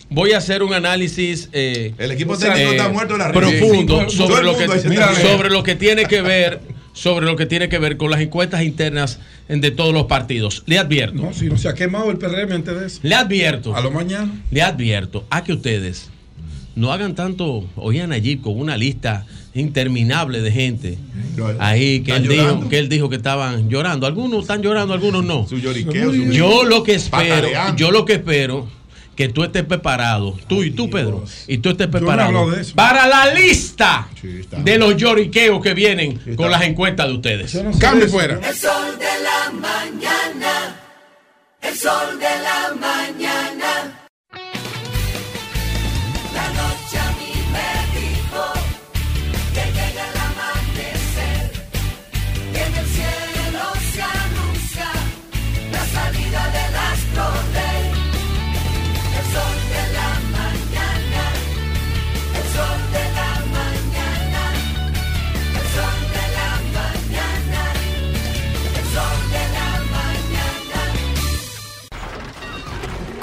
voy 0.10 0.34
a 0.34 0.38
hacer 0.38 0.64
un 0.64 0.74
análisis 0.74 1.50
eh, 1.54 1.94
El 1.98 2.12
equipo 2.12 2.38
técnico 2.38 2.72
está 2.72 2.90
muerto 2.90 3.14
en 3.16 3.20
la 3.20 3.32
profundo 3.32 4.10
Sí, 4.10 4.18
sobre 4.18 4.44
lo, 4.44 4.58
que, 4.58 4.68
sobre 4.68 5.50
lo 5.50 5.64
que 5.64 5.76
tiene 5.76 6.06
que 6.06 6.22
ver 6.22 6.62
sobre 6.94 7.26
lo 7.26 7.36
que 7.36 7.48
tiene 7.48 7.70
que 7.70 7.80
ver 7.80 7.98
con 7.98 8.12
las 8.12 8.22
encuestas 8.22 8.62
internas 8.64 9.20
de 9.48 9.72
todos 9.72 9.94
los 9.94 10.06
partidos. 10.06 10.64
Le 10.68 10.78
advierto. 10.78 11.24
No, 11.24 11.34
si 11.34 11.48
no 11.48 11.58
se 11.58 11.68
ha 11.68 11.74
quemado 11.74 12.12
el 12.12 12.18
PRM 12.18 12.52
antes 12.52 12.80
de 12.80 12.86
eso. 12.86 13.00
Le 13.02 13.16
advierto. 13.16 13.76
A 13.76 13.82
lo 13.82 13.90
mañana. 13.90 14.32
Le 14.52 14.62
advierto 14.62 15.26
a 15.32 15.44
que 15.44 15.54
ustedes 15.54 16.12
no 16.76 16.92
hagan 16.92 17.16
tanto, 17.16 17.64
oían 17.76 18.12
allí 18.12 18.38
con 18.38 18.60
una 18.60 18.78
lista 18.78 19.26
interminable 19.56 20.42
de 20.42 20.52
gente 20.52 20.98
ahí 21.60 22.02
que 22.02 22.16
él, 22.16 22.28
dijo, 22.28 22.70
que 22.70 22.80
él 22.80 22.90
dijo 22.90 23.10
que 23.10 23.16
estaban 23.18 23.70
llorando. 23.70 24.08
Algunos 24.08 24.42
están 24.42 24.62
llorando, 24.64 24.94
algunos 24.94 25.24
no. 25.24 25.48
Su 25.48 25.58
lloriqueo, 25.58 26.12
su- 26.12 26.32
Yo 26.32 26.64
lo 26.64 26.84
que 26.84 26.96
espero, 26.96 27.48
yo 27.76 27.92
lo 27.92 28.06
que 28.06 28.14
espero 28.14 28.68
que 29.16 29.30
tú 29.30 29.44
estés 29.44 29.64
preparado, 29.64 30.36
tú 30.48 30.64
y 30.64 30.72
tú, 30.72 30.90
Pedro, 30.90 31.24
y 31.48 31.60
tú 31.60 31.70
estés 31.70 31.86
no 31.86 31.92
preparado 31.92 32.32
para 32.74 33.06
la 33.06 33.32
lista 33.32 34.08
de 34.64 34.78
los 34.80 34.98
lloriqueos 34.98 35.62
que 35.62 35.76
vienen 35.76 36.20
con 36.36 36.50
las 36.50 36.64
encuestas 36.64 37.08
de 37.10 37.14
ustedes. 37.14 37.56
Cambio 37.80 38.08
fuera. 38.10 38.40
El 38.44 38.56
sol 38.56 38.98
de 38.98 39.06
la 39.24 39.52
mañana. 39.52 40.80
El 41.62 41.76
sol 41.78 42.20
de 42.20 42.26
la 42.44 42.74
mañana. 42.76 43.53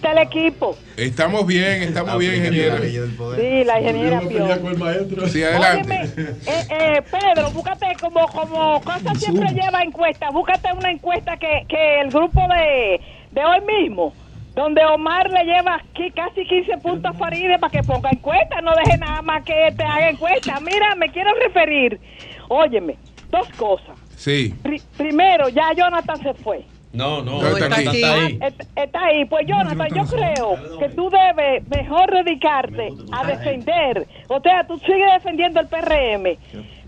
Está 0.00 0.12
el 0.12 0.18
equipo. 0.18 0.76
Estamos 0.96 1.46
bien, 1.46 1.82
estamos 1.82 2.18
bien, 2.18 2.36
ingeniera. 2.36 2.78
Sí, 2.78 3.64
la 3.64 3.80
ingeniera 3.80 4.20
Pio. 4.20 5.28
Sí, 5.28 5.42
adelante. 5.44 5.92
Óyeme, 5.92 6.04
eh, 6.46 6.66
eh, 6.70 7.02
Pedro, 7.10 7.50
búscate 7.50 7.86
como, 8.00 8.26
como 8.28 8.80
cosa 8.80 9.14
siempre 9.14 9.50
lleva 9.50 9.82
encuesta, 9.82 10.30
búscate 10.30 10.72
una 10.72 10.90
encuesta 10.90 11.36
que, 11.36 11.64
que 11.68 12.00
el 12.00 12.10
grupo 12.10 12.40
de, 12.48 13.00
de 13.30 13.44
hoy 13.44 13.60
mismo, 13.66 14.14
donde 14.54 14.82
Omar 14.86 15.30
le 15.30 15.44
lleva 15.44 15.76
aquí 15.76 16.10
casi 16.12 16.44
15 16.46 16.78
puntos 16.78 17.14
a 17.14 17.18
Faride 17.18 17.58
para 17.58 17.70
que 17.70 17.82
ponga 17.82 18.10
encuesta, 18.10 18.60
no 18.62 18.72
deje 18.84 18.96
nada 18.98 19.20
más 19.22 19.44
que 19.44 19.52
te 19.76 19.84
haga 19.84 20.08
encuesta. 20.10 20.58
Mira, 20.60 20.94
me 20.96 21.10
quiero 21.10 21.30
referir, 21.34 22.00
óyeme, 22.48 22.96
dos 23.30 23.48
cosas. 23.50 23.98
Sí. 24.16 24.54
Pri- 24.62 24.82
primero, 24.96 25.48
ya 25.50 25.72
Jonathan 25.76 26.22
se 26.22 26.34
fue. 26.34 26.64
No, 26.92 27.22
no, 27.22 27.40
No, 27.40 27.56
está 27.56 27.76
aquí. 27.76 28.02
Ah, 28.04 28.28
est- 28.46 28.62
Está 28.74 29.04
ahí. 29.04 29.24
Pues 29.26 29.46
Jonathan, 29.46 29.88
yo 29.94 30.04
creo 30.06 30.78
que 30.78 30.88
tú 30.88 31.08
debes 31.08 31.68
mejor 31.68 32.10
dedicarte 32.12 32.88
a 33.12 33.24
defender. 33.24 34.06
O 34.28 34.40
sea, 34.40 34.66
tú 34.66 34.76
sigues 34.80 35.12
defendiendo 35.14 35.60
el 35.60 35.68
PRM, 35.68 36.36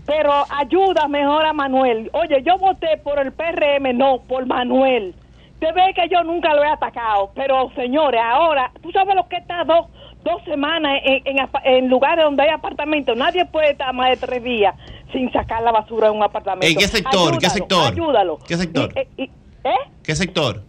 pero 0.05 0.33
ayuda 0.49 1.07
mejor 1.07 1.45
a 1.45 1.53
Manuel. 1.53 2.09
Oye, 2.13 2.43
yo 2.45 2.57
voté 2.57 2.97
por 3.01 3.17
el 3.19 3.31
PRM, 3.31 3.93
no, 3.93 4.19
por 4.27 4.45
Manuel. 4.45 5.15
Te 5.59 5.71
ve 5.71 5.93
que 5.95 6.09
yo 6.09 6.21
nunca 6.25 6.53
lo 6.53 6.61
he 6.63 6.67
atacado, 6.67 7.31
pero 7.33 7.71
señores, 7.73 8.19
ahora, 8.21 8.69
tú 8.81 8.91
sabes 8.91 9.15
lo 9.15 9.29
que 9.29 9.37
está 9.37 9.63
dos, 9.63 9.87
dos 10.25 10.43
semanas 10.43 10.99
en, 11.05 11.21
en, 11.25 11.47
en 11.63 11.87
lugares 11.87 12.25
donde 12.25 12.43
hay 12.43 12.49
apartamentos. 12.49 13.15
Nadie 13.15 13.45
puede 13.45 13.71
estar 13.71 13.93
más 13.93 14.09
de 14.09 14.17
tres 14.17 14.43
días 14.43 14.75
sin 15.13 15.31
sacar 15.31 15.63
la 15.63 15.71
basura 15.71 16.07
de 16.07 16.13
un 16.13 16.23
apartamento. 16.23 16.65
Ey, 16.67 16.75
¿qué 16.75 16.87
sector? 16.89 17.37
¿Qué 17.39 17.45
Ayúdalo, 17.45 17.53
sector? 17.53 17.93
Ayúdalo. 17.93 18.39
¿Qué 18.45 18.57
sector? 18.57 18.93
Y- 19.15 19.23
y- 19.23 19.29
¿Eh? 19.63 19.69
¿Qué 20.03 20.15
sector? 20.15 20.61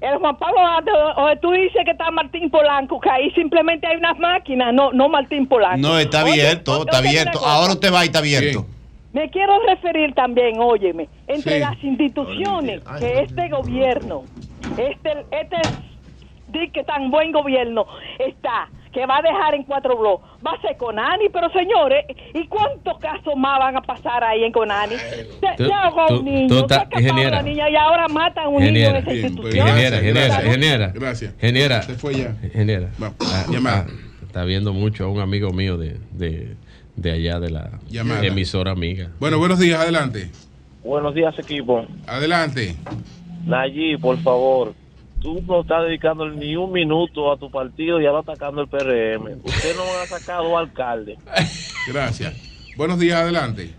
El 0.00 0.16
Juan 0.18 0.36
Pablo 0.36 0.60
o 1.16 1.36
tú 1.40 1.50
dices 1.50 1.82
que 1.84 1.90
está 1.90 2.10
Martín 2.12 2.50
Polanco, 2.50 3.00
que 3.00 3.10
ahí 3.10 3.30
simplemente 3.32 3.86
hay 3.86 3.96
unas 3.96 4.16
máquinas, 4.18 4.72
no, 4.72 4.92
no 4.92 5.08
Martín 5.08 5.46
Polanco. 5.48 5.78
No, 5.78 5.98
está 5.98 6.20
abierto, 6.20 6.72
oye, 6.72 6.82
está 6.84 6.98
abierto. 6.98 7.38
Ahora 7.44 7.72
usted 7.72 7.92
va 7.92 8.04
y 8.04 8.06
está 8.06 8.20
abierto. 8.20 8.64
Me 9.12 9.28
quiero 9.30 9.58
referir 9.66 10.14
también, 10.14 10.60
óyeme, 10.60 11.08
entre 11.26 11.54
Sí. 11.54 11.60
las 11.60 11.82
instituciones 11.82 12.82
que 13.00 13.20
este 13.22 13.48
gobierno, 13.48 14.22
este, 14.76 15.26
este 15.32 15.56
di 16.48 16.70
que 16.70 16.84
tan 16.84 17.10
buen 17.10 17.32
gobierno 17.32 17.86
está, 18.18 18.68
que 18.98 19.06
va 19.06 19.18
a 19.18 19.22
dejar 19.22 19.54
en 19.54 19.62
cuatro 19.62 19.96
bloques, 19.96 20.26
va 20.44 20.50
a 20.52 20.60
ser 20.60 20.76
Conani, 20.76 21.28
pero 21.32 21.48
señores, 21.52 22.04
¿y 22.34 22.48
cuántos 22.48 22.98
casos 22.98 23.34
más 23.36 23.60
van 23.60 23.76
a 23.76 23.80
pasar 23.80 24.24
ahí 24.24 24.42
en 24.42 24.50
Conani? 24.50 24.96
Se, 24.96 25.24
Tú- 25.56 25.66
se 25.66 25.72
ahogó 25.72 26.06
tú- 26.08 26.18
un 26.18 26.24
niño, 26.24 26.48
tú 26.48 26.54
se 26.54 26.60
estás- 26.62 26.78
escapó 26.82 27.00
ingeniera. 27.00 27.28
una 27.38 27.42
niña 27.42 27.70
y 27.70 27.76
ahora 27.76 28.08
matan 28.08 28.46
a 28.46 28.48
un 28.48 28.54
niño 28.56 28.66
en 28.70 28.76
Ingeniera, 28.76 28.98
esa 28.98 29.12
institución. 29.14 29.68
ingeniera, 29.68 29.96
ingeniera, 29.98 30.44
ingeniera. 30.44 30.92
Gracias. 30.94 31.32
Ingeniera. 31.34 31.82
Se 31.82 31.94
fue 31.94 32.14
ya. 32.14 32.34
Ingeniera. 32.42 32.88
Ah, 33.00 33.44
llamada. 33.48 33.86
ah, 33.88 34.22
está 34.26 34.42
viendo 34.44 34.72
mucho 34.72 35.04
a 35.04 35.08
un 35.08 35.20
amigo 35.20 35.52
mío 35.52 35.76
de, 35.76 35.96
de, 36.10 36.56
de 36.96 37.10
allá 37.12 37.38
de 37.38 37.50
la 37.50 37.70
Llamada. 37.88 38.26
emisora 38.26 38.72
amiga. 38.72 39.10
Bueno, 39.20 39.38
buenos 39.38 39.60
días, 39.60 39.78
adelante. 39.80 40.28
Buenos 40.82 41.14
días, 41.14 41.38
equipo. 41.38 41.86
Adelante. 42.08 42.74
Nayib, 43.46 44.00
por 44.00 44.18
favor, 44.18 44.74
tú 45.20 45.42
no 45.46 45.60
estás 45.62 45.84
dedicando 45.84 46.28
ni 46.28 46.56
un 46.56 46.72
minuto 46.72 47.30
a 47.32 47.36
tu 47.36 47.50
partido 47.50 48.00
y 48.00 48.04
ya 48.04 48.12
va 48.12 48.20
atacando 48.20 48.62
el 48.62 48.68
PRM. 48.68 49.40
Usted 49.44 49.76
no 49.76 49.82
ha 50.02 50.06
sacado 50.06 50.56
alcalde. 50.56 51.18
Gracias. 51.86 52.34
Buenos 52.76 52.98
días, 52.98 53.20
adelante. 53.20 53.74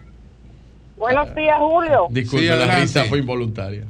Buenos 0.98 1.34
días, 1.34 1.58
Julio. 1.58 2.08
Disculpe, 2.09 2.45
Sí, 2.45 2.51
la 2.68 2.76
risa 2.76 3.03
fue 3.06 3.19
involuntaria. 3.19 3.85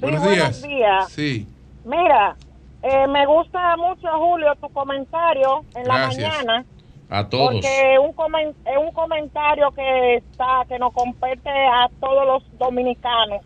Buenos 0.00 0.22
buenos 0.22 0.62
días. 0.62 0.62
días. 0.62 1.08
Sí. 1.12 1.46
Mira, 1.84 2.36
eh, 2.82 3.06
me 3.08 3.26
gusta 3.26 3.76
mucho, 3.76 4.08
Julio, 4.18 4.54
tu 4.60 4.68
comentario 4.70 5.64
en 5.74 5.86
la 5.86 5.98
Gracias. 5.98 6.32
mañana. 6.44 6.64
A 7.10 7.28
todos. 7.28 7.52
Porque 7.52 7.96
un 8.02 8.12
comen- 8.14 8.54
es 8.64 8.78
un 8.80 8.90
comentario 8.92 9.70
que 9.72 10.14
está 10.16 10.64
que 10.66 10.78
nos 10.78 10.94
compete 10.94 11.50
a 11.50 11.90
todos 12.00 12.26
los 12.26 12.58
dominicanos. 12.58 13.42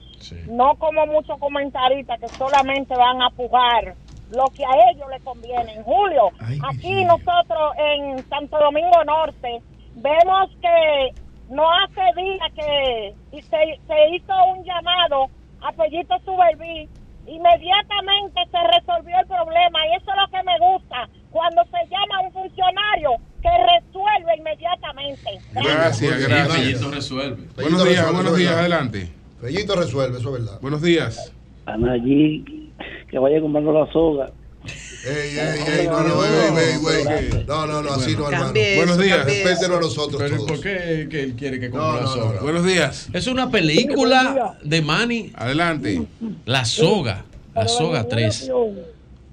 No 0.49 0.75
como 0.77 1.07
muchos 1.07 1.39
comentaristas 1.39 2.20
que 2.20 2.28
solamente 2.28 2.95
van 2.97 3.23
a 3.23 3.31
pujar 3.31 3.95
lo 4.31 4.45
que 4.47 4.65
a 4.65 4.91
ellos 4.91 5.09
les 5.11 5.23
conviene. 5.23 5.83
Julio, 5.85 6.31
aquí 6.69 7.05
nosotros 7.05 7.73
en 7.78 8.28
Santo 8.28 8.59
Domingo 8.59 9.05
Norte 9.05 9.62
vemos 9.95 10.51
que 10.61 11.15
no 11.49 11.65
hace 11.70 12.03
días 12.20 12.53
que 12.55 13.15
y 13.33 13.43
se, 13.43 13.81
se 13.86 14.15
hizo 14.15 14.33
un 14.53 14.65
llamado 14.65 15.27
a 15.62 15.73
Pellito 15.73 16.19
Suberví. 16.25 16.89
Inmediatamente 17.27 18.41
se 18.51 18.59
resolvió 18.78 19.19
el 19.19 19.27
problema 19.27 19.86
y 19.89 19.97
eso 19.97 20.11
es 20.11 20.17
lo 20.17 20.28
que 20.28 20.43
me 20.45 20.59
gusta 20.59 21.09
cuando 21.31 21.65
se 21.65 21.89
llama 21.89 22.19
a 22.19 22.20
un 22.20 22.33
funcionario 22.33 23.11
que 23.43 23.49
resuelve 23.49 24.36
inmediatamente. 24.39 25.41
Gracias, 25.53 26.28
gracias. 26.28 26.57
Fellito 26.57 26.91
resuelve. 26.91 27.49
Buenos 27.55 27.85
días, 27.85 27.97
resuelve, 27.97 28.12
buenos 28.12 28.36
días, 28.36 28.53
adelante. 28.53 29.12
Fellito 29.47 29.76
resuelve, 29.76 30.18
eso 30.18 30.34
es 30.36 30.42
verdad. 30.42 30.58
Buenos 30.60 30.83
días. 30.83 31.33
allí 31.66 32.73
que 33.08 33.16
vaya 33.16 33.41
comprando 33.41 33.73
la 33.73 33.92
soga. 33.92 34.28
Ey, 34.65 35.39
ey, 35.39 35.81
ey, 35.83 35.86
no, 35.86 36.00
no, 36.00 36.25
ey, 36.25 36.33
ey, 36.58 37.31
ey. 37.31 37.44
No, 37.47 37.65
no, 37.65 37.81
no, 37.81 37.92
así 37.92 38.16
no, 38.16 38.28
hermano. 38.28 38.52
Buenos 38.76 38.99
días. 38.99 39.25
Respétenos 39.25 39.78
a 39.78 39.81
nosotros 39.83 40.20
Pero 40.20 40.34
¿y 40.34 40.39
todos. 40.39 40.50
¿por 40.50 40.60
qué 40.60 41.07
que 41.08 41.23
él 41.23 41.34
quiere 41.36 41.60
que 41.60 41.70
compre 41.70 41.86
No, 41.89 42.00
la 42.00 42.07
soga? 42.08 42.25
no, 42.25 42.33
no. 42.34 42.41
Buenos 42.41 42.66
días. 42.66 43.08
Es 43.12 43.28
una 43.28 43.49
película 43.49 44.57
de 44.65 44.83
Manny. 44.83 45.31
Adelante. 45.36 46.02
La 46.44 46.65
soga. 46.65 47.25
La 47.55 47.68
soga 47.68 48.02
3. 48.02 48.50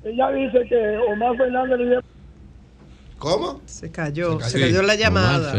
Ella 0.04 0.30
dice 0.30 0.60
que 0.70 0.98
Omar 1.12 1.36
Fernández 1.38 1.80
le 1.80 2.00
¿Cómo? 3.24 3.62
Se 3.66 3.90
cayó, 3.90 4.42
se 4.42 4.50
Sí. 4.50 4.60
cayó 4.60 4.82
la 4.82 4.96
llamada. 4.96 5.56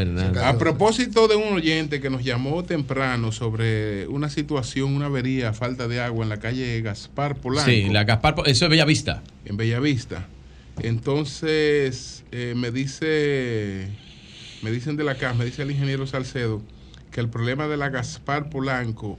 A 0.46 0.58
propósito 0.58 1.28
de 1.28 1.36
un 1.36 1.54
oyente 1.54 1.98
que 1.98 2.10
nos 2.10 2.22
llamó 2.22 2.62
temprano 2.62 3.32
sobre 3.32 4.06
una 4.08 4.28
situación, 4.28 4.94
una 4.94 5.06
avería, 5.06 5.54
falta 5.54 5.88
de 5.88 5.98
agua 5.98 6.24
en 6.24 6.28
la 6.28 6.38
calle 6.38 6.82
Gaspar 6.82 7.36
Polanco. 7.36 7.70
Sí, 7.70 7.88
la 7.88 8.04
Gaspar, 8.04 8.34
eso 8.44 8.66
es 8.66 8.70
Bellavista. 8.70 9.22
En 9.46 9.56
Bellavista. 9.56 10.28
Entonces, 10.82 12.24
eh, 12.32 12.52
me 12.54 12.70
dice, 12.70 13.88
me 14.60 14.70
dicen 14.70 14.96
de 14.96 15.04
la 15.04 15.14
casa, 15.14 15.32
me 15.32 15.46
dice 15.46 15.62
el 15.62 15.70
ingeniero 15.70 16.06
Salcedo, 16.06 16.60
que 17.12 17.22
el 17.22 17.30
problema 17.30 17.66
de 17.66 17.78
la 17.78 17.88
Gaspar 17.88 18.50
Polanco 18.50 19.16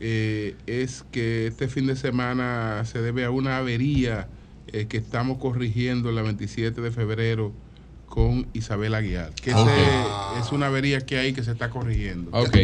eh, 0.00 0.56
es 0.66 1.04
que 1.12 1.48
este 1.48 1.68
fin 1.68 1.86
de 1.86 1.96
semana 1.96 2.82
se 2.86 3.02
debe 3.02 3.24
a 3.26 3.30
una 3.30 3.58
avería 3.58 4.28
eh, 4.72 4.86
que 4.86 4.96
estamos 4.96 5.36
corrigiendo 5.36 6.10
la 6.12 6.22
27 6.22 6.80
de 6.80 6.90
febrero 6.90 7.52
con 8.14 8.46
Isabel 8.52 8.94
Aguiar. 8.94 9.30
Que 9.34 9.50
ese 9.50 9.58
Ok. 9.60 9.68
es 10.40 10.52
una 10.52 10.66
avería 10.68 11.00
que 11.00 11.18
hay 11.18 11.32
que 11.32 11.42
se 11.42 11.50
está 11.50 11.68
corrigiendo. 11.68 12.30
Ok. 12.32 12.56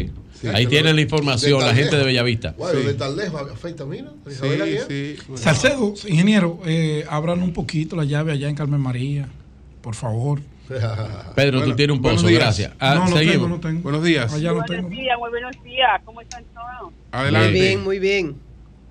Ahí 0.55 0.67
tienen 0.69 0.95
la 0.95 1.03
información, 1.03 1.59
la 1.61 1.75
gente 1.75 1.97
de 1.97 2.05
Bellavista. 2.05 2.55
Bueno, 2.57 2.79
de 2.79 2.95
tal 2.95 3.17
lejos 3.17 3.51
afecta, 3.51 3.85
mira. 3.85 4.13
Isabel 4.31 4.57
Sí, 4.57 4.63
Aguiar. 4.63 4.87
sí. 4.87 5.17
Salcedo, 5.35 5.93
ingeniero, 6.07 6.61
eh, 6.67 7.05
abran 7.11 7.43
un 7.43 7.53
poquito 7.53 7.97
la 7.97 8.05
llave 8.05 8.31
allá 8.31 8.49
en 8.49 8.55
Carmen 8.55 8.81
María, 8.81 9.27
por 9.83 9.97
favor. 9.97 10.41
Pedro, 11.35 11.65
tú 11.65 11.75
tienes 11.75 11.97
un 11.97 12.01
pozo, 12.03 12.29
gracias. 12.29 12.71
Ah, 12.79 12.95
no, 12.95 13.09
no 13.11 13.17
seguimos. 13.17 13.33
tengo, 13.35 13.49
no 13.49 13.61
tengo. 13.61 13.81
Buenos 13.83 14.05
días. 14.05 14.33
Allá 14.33 14.51
no 14.51 14.55
buenos 14.61 14.71
tengo. 14.71 14.89
días, 14.89 15.19
muy 15.19 15.31
buenos 15.31 15.65
días. 15.65 16.01
¿Cómo 16.05 16.21
están 16.21 16.45
todos? 16.55 16.93
Adelante. 17.11 17.51
Muy 17.51 17.61
bien, 17.61 17.83
muy 17.85 17.99
bien. 17.99 18.37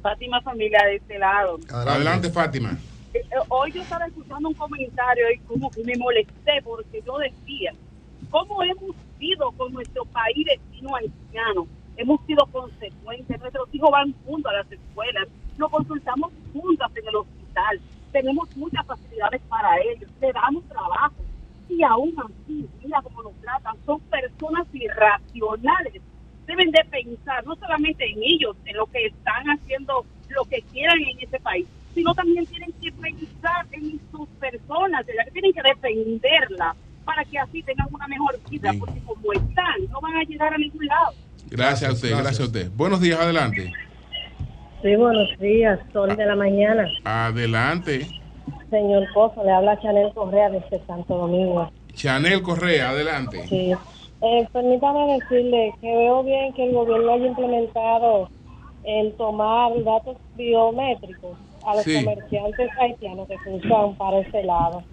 Fátima 0.03 0.41
Familia 0.41 0.79
de 0.87 0.97
este 0.97 1.17
lado. 1.19 1.57
Adelante, 1.69 2.29
Fátima. 2.29 2.77
Eh, 3.13 3.23
Hoy 3.47 3.71
yo 3.71 3.81
estaba 3.81 4.05
escuchando 4.05 4.49
un 4.49 4.55
comentario 4.55 5.31
y 5.31 5.39
como 5.39 5.71
me 5.83 5.97
molesté 5.97 6.61
porque 6.63 7.01
yo 7.05 7.17
decía, 7.17 7.73
¿cómo 8.29 8.61
hemos 8.63 8.95
sido 9.17 9.51
con 9.53 9.73
nuestro 9.73 10.05
país 10.05 10.45
vecino 10.45 10.95
haitiano? 10.95 11.67
Hemos 11.97 12.23
sido 12.25 12.45
consecuentes, 12.47 13.39
nuestros 13.39 13.67
hijos 13.73 13.89
van 13.91 14.13
juntos 14.25 14.51
a 14.51 14.57
las 14.57 14.71
escuelas, 14.71 15.27
nos 15.57 15.71
consultamos 15.71 16.31
juntos 16.53 16.91
en 16.95 17.07
el 17.07 17.15
hospital, 17.15 17.81
tenemos 18.11 18.55
muchas 18.55 18.85
facilidades 18.85 19.41
para 19.49 19.79
ellos, 19.81 20.09
le 20.21 20.31
damos 20.31 20.63
trabajo 20.65 21.15
y 21.67 21.83
aún 21.83 22.13
así, 22.19 22.69
mira 22.83 23.01
cómo 23.01 23.23
nos 23.23 23.33
tratan, 23.41 23.75
son 23.85 23.99
personas 24.01 24.67
irracionales. 24.73 26.01
Deben 26.45 26.71
de 26.71 26.83
pensar 26.85 27.45
no 27.45 27.55
solamente 27.55 28.09
en 28.09 28.19
ellos, 28.23 28.55
en 28.65 28.77
lo 28.77 28.85
que 28.87 29.05
están 29.07 29.45
haciendo, 29.47 30.05
lo 30.29 30.45
que 30.45 30.61
quieran 30.71 30.97
en 30.99 31.19
ese 31.19 31.39
país, 31.39 31.67
sino 31.99 32.15
también 32.15 32.45
tienen 32.45 32.71
que 32.81 32.91
pensar 32.93 33.65
en 33.71 33.99
sus 34.09 34.27
personas, 34.39 35.05
tienen 35.33 35.51
que 35.51 35.61
defenderla 35.61 36.73
para 37.03 37.25
que 37.25 37.37
así 37.37 37.61
tengan 37.63 37.87
una 37.91 38.07
mejor 38.07 38.39
vida, 38.49 38.71
porque 38.79 39.01
como 39.01 39.33
están, 39.33 39.85
no 39.91 39.99
van 39.99 40.15
a 40.15 40.23
llegar 40.23 40.53
a 40.53 40.57
ningún 40.57 40.85
lado. 40.85 41.11
Gracias 41.49 41.89
a 41.89 41.93
usted, 41.93 42.11
gracias 42.11 42.39
a 42.39 42.43
usted. 42.43 42.71
Buenos 42.73 43.01
días, 43.01 43.19
adelante. 43.19 43.73
Sí, 44.81 44.95
buenos 44.95 45.27
días, 45.39 45.77
sol 45.91 46.15
de 46.15 46.25
la 46.25 46.35
mañana. 46.37 46.87
Adelante. 47.03 48.07
Señor 48.69 49.05
Pozo, 49.13 49.43
le 49.43 49.51
habla 49.51 49.77
Chanel 49.81 50.13
Correa 50.13 50.49
desde 50.49 50.85
Santo 50.85 51.17
Domingo. 51.17 51.69
Chanel 51.93 52.41
Correa, 52.41 52.91
adelante. 52.91 53.45
Sí. 53.49 53.73
Eh, 54.21 54.47
permítame 54.53 55.19
decirle 55.19 55.73
que 55.81 55.87
veo 55.87 56.23
bien 56.23 56.53
que 56.53 56.65
el 56.65 56.73
gobierno 56.73 57.11
haya 57.11 57.27
implementado 57.27 58.29
el 58.85 59.11
tomar 59.15 59.71
datos 59.83 60.15
biométricos 60.37 61.37
a 61.71 61.75
los 61.75 61.83
Sí. 61.83 61.95
comerciantes 62.03 62.69
haitianos 62.79 63.27
que 63.27 63.35
se 63.43 63.49
usan 63.51 63.95
para 63.95 64.19
ese 64.19 64.43
lado. 64.43 64.83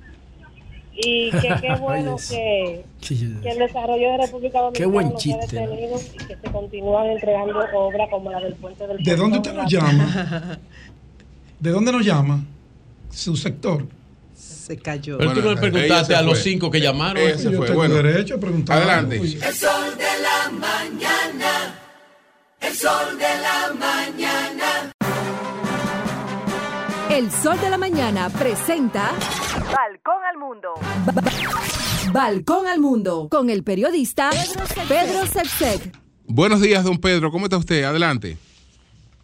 Y 0.98 1.30
que 1.30 1.48
qué 1.60 1.74
bueno 1.80 2.16
que, 2.16 2.84
que 3.06 3.50
el 3.50 3.58
desarrollo 3.58 4.12
de 4.12 4.16
República 4.18 4.60
Dominicana 4.60 4.72
Qué 4.72 4.86
buen 4.86 5.14
chiste. 5.16 5.46
detenido 5.60 5.98
y 6.14 6.16
que 6.24 6.36
se 6.36 6.50
continúan 6.52 7.06
entregando 7.08 7.58
obras 7.74 8.08
como 8.10 8.30
la 8.30 8.40
del 8.40 8.54
puente 8.54 8.86
del 8.86 9.02
¿De 9.04 9.16
dónde 9.16 9.36
usted 9.38 9.52
nos 9.52 9.64
la- 9.64 9.68
llama? 9.80 10.58
¿De 11.60 11.70
dónde 11.70 11.92
nos 11.92 12.04
llama? 12.04 12.44
Su 13.10 13.36
sector. 13.36 13.86
Se 14.34 14.76
cayó. 14.78 15.16
Pero 15.18 15.32
tú 15.32 15.42
no 15.42 15.54
le 15.54 15.60
preguntaste 15.60 16.14
a 16.14 16.22
los 16.22 16.38
cinco 16.38 16.70
que 16.70 16.80
llamaron. 16.80 17.22
Ese 17.22 17.50
fue. 17.52 17.66
tengo 17.66 17.78
Bueno, 17.80 17.94
derecho 17.96 18.34
a 18.34 18.38
preguntar. 18.40 18.78
adelante. 18.78 19.16
El 19.16 19.28
sol 19.54 19.96
de 19.96 20.04
la 20.22 20.50
mañana. 20.50 21.78
El 22.60 22.74
sol 22.74 23.16
de 23.18 23.24
la 23.24 23.74
mañana. 23.78 24.92
El 27.10 27.30
Sol 27.30 27.56
de 27.60 27.70
la 27.70 27.78
Mañana 27.78 28.26
presenta 28.36 29.12
Balcón 29.72 30.24
al 30.28 30.38
mundo. 30.38 30.74
Balcón 32.12 32.66
al 32.66 32.80
Mundo 32.80 33.28
con 33.30 33.48
el 33.48 33.62
periodista 33.62 34.30
Pedro 34.88 35.24
Sepsek. 35.24 35.96
Buenos 36.26 36.60
días, 36.60 36.84
don 36.84 36.98
Pedro. 36.98 37.30
¿Cómo 37.30 37.46
está 37.46 37.58
usted? 37.58 37.84
Adelante. 37.84 38.36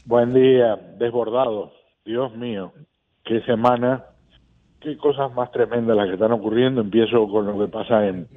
Buen 0.05 0.33
día, 0.33 0.77
desbordado. 0.97 1.73
Dios 2.05 2.35
mío, 2.37 2.73
qué 3.25 3.43
semana, 3.43 4.05
qué 4.81 4.97
cosas 4.97 5.35
más 5.35 5.51
tremendas 5.51 5.97
las 5.97 6.07
que 6.07 6.15
están 6.15 6.33
ocurriendo. 6.33 6.81
Empiezo 6.81 7.27
con 7.29 7.47
lo 7.47 7.59
que 7.59 7.71
pasa 7.71 8.07
en 8.07 8.29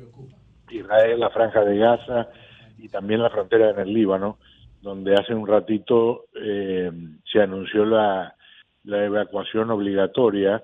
Israel, 0.71 1.19
la 1.19 1.29
franja 1.29 1.61
de 1.61 1.77
Gaza 1.77 2.29
y 2.79 2.89
también 2.89 3.21
la 3.21 3.29
frontera 3.29 3.69
en 3.69 3.79
el 3.79 3.93
Líbano, 3.93 4.39
donde 4.81 5.13
hace 5.13 5.35
un 5.35 5.47
ratito 5.47 6.25
eh, 6.35 6.91
se 7.31 7.41
anunció 7.41 7.85
la, 7.85 8.34
la 8.85 9.05
evacuación 9.05 9.69
obligatoria 9.71 10.63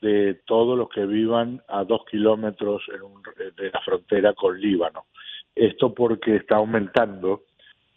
de 0.00 0.40
todos 0.46 0.76
los 0.76 0.88
que 0.88 1.06
vivan 1.06 1.62
a 1.68 1.84
dos 1.84 2.04
kilómetros 2.10 2.82
en 2.94 3.02
un- 3.02 3.22
de 3.56 3.70
la 3.70 3.80
frontera 3.82 4.32
con 4.34 4.60
Líbano. 4.60 5.04
Esto 5.54 5.94
porque 5.94 6.36
está 6.36 6.56
aumentando 6.56 7.42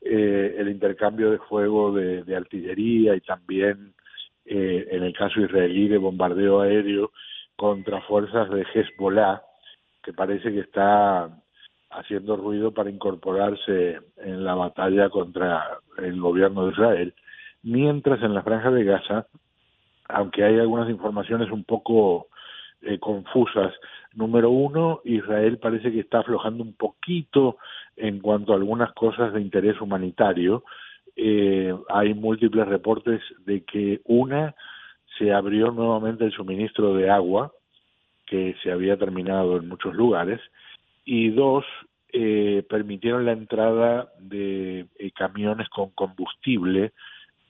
eh, 0.07 0.57
el 0.59 0.69
intercambio 0.69 1.31
de 1.31 1.39
fuego 1.39 1.91
de, 1.91 2.23
de 2.23 2.35
artillería 2.35 3.15
y 3.15 3.21
también, 3.21 3.95
eh, 4.45 4.87
en 4.91 5.01
el 5.03 5.13
caso 5.17 5.41
israelí, 5.41 5.87
de 5.87 5.97
bombardeo 5.97 6.61
aéreo 6.61 7.11
contra 7.55 8.01
fuerzas 8.01 8.47
de 8.51 8.67
Hezbollah, 8.71 9.41
que 10.03 10.13
parece 10.13 10.51
que 10.51 10.59
está 10.59 11.29
haciendo 11.89 12.35
ruido 12.37 12.71
para 12.71 12.91
incorporarse 12.91 13.99
en 14.17 14.43
la 14.43 14.53
batalla 14.53 15.09
contra 15.09 15.79
el 15.97 16.19
gobierno 16.21 16.65
de 16.67 16.73
Israel, 16.73 17.13
mientras 17.63 18.21
en 18.21 18.35
la 18.35 18.43
franja 18.43 18.69
de 18.69 18.83
Gaza, 18.83 19.25
aunque 20.09 20.43
hay 20.43 20.59
algunas 20.59 20.89
informaciones 20.89 21.51
un 21.51 21.63
poco 21.63 22.27
eh, 22.81 22.99
confusas. 22.99 23.73
Número 24.13 24.49
uno, 24.49 25.01
Israel 25.03 25.57
parece 25.57 25.91
que 25.91 25.99
está 25.99 26.19
aflojando 26.19 26.63
un 26.63 26.73
poquito 26.73 27.57
en 27.97 28.19
cuanto 28.19 28.53
a 28.53 28.55
algunas 28.55 28.93
cosas 28.93 29.33
de 29.33 29.41
interés 29.41 29.79
humanitario. 29.81 30.63
Eh, 31.15 31.73
hay 31.89 32.13
múltiples 32.13 32.67
reportes 32.67 33.21
de 33.45 33.63
que 33.63 34.01
una 34.05 34.55
se 35.17 35.33
abrió 35.33 35.71
nuevamente 35.71 36.25
el 36.25 36.31
suministro 36.31 36.93
de 36.93 37.09
agua, 37.09 37.51
que 38.25 38.55
se 38.63 38.71
había 38.71 38.97
terminado 38.97 39.57
en 39.57 39.67
muchos 39.67 39.95
lugares, 39.95 40.41
y 41.05 41.29
dos, 41.29 41.63
eh, 42.11 42.63
permitieron 42.69 43.25
la 43.25 43.33
entrada 43.33 44.09
de 44.19 44.87
eh, 44.97 45.11
camiones 45.11 45.69
con 45.69 45.89
combustible 45.91 46.93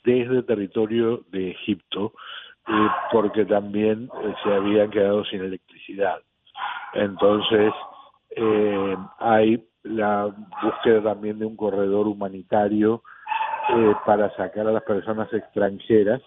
desde 0.03 0.43
territorio 0.43 1.23
de 1.31 1.51
Egipto, 1.51 2.13
eh, 2.67 2.87
porque 3.11 3.45
también 3.45 4.09
eh, 4.23 4.33
se 4.43 4.53
habían 4.53 4.89
quedado 4.89 5.23
sin 5.25 5.41
electricidad. 5.41 6.19
Entonces, 6.93 7.73
eh, 8.31 8.97
hay 9.19 9.67
la 9.83 10.33
búsqueda 10.63 11.03
también 11.03 11.37
de 11.39 11.45
un 11.45 11.55
corredor 11.55 12.07
humanitario 12.07 13.03
eh, 13.69 13.93
para 14.05 14.29
sacar 14.35 14.67
a 14.67 14.71
las 14.71 14.83
personas 14.83 15.31
extranjeras, 15.33 16.21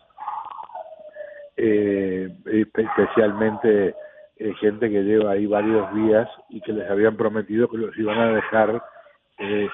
eh, 1.56 2.28
espe- 2.44 2.88
especialmente 2.88 3.94
eh, 4.36 4.54
gente 4.60 4.88
que 4.90 5.02
lleva 5.02 5.32
ahí 5.32 5.46
varios 5.46 5.92
días 5.94 6.28
y 6.50 6.60
que 6.60 6.72
les 6.72 6.88
habían 6.88 7.16
prometido 7.16 7.68
que 7.68 7.78
los 7.78 7.96
iban 7.98 8.18
a 8.18 8.32
dejar 8.32 8.82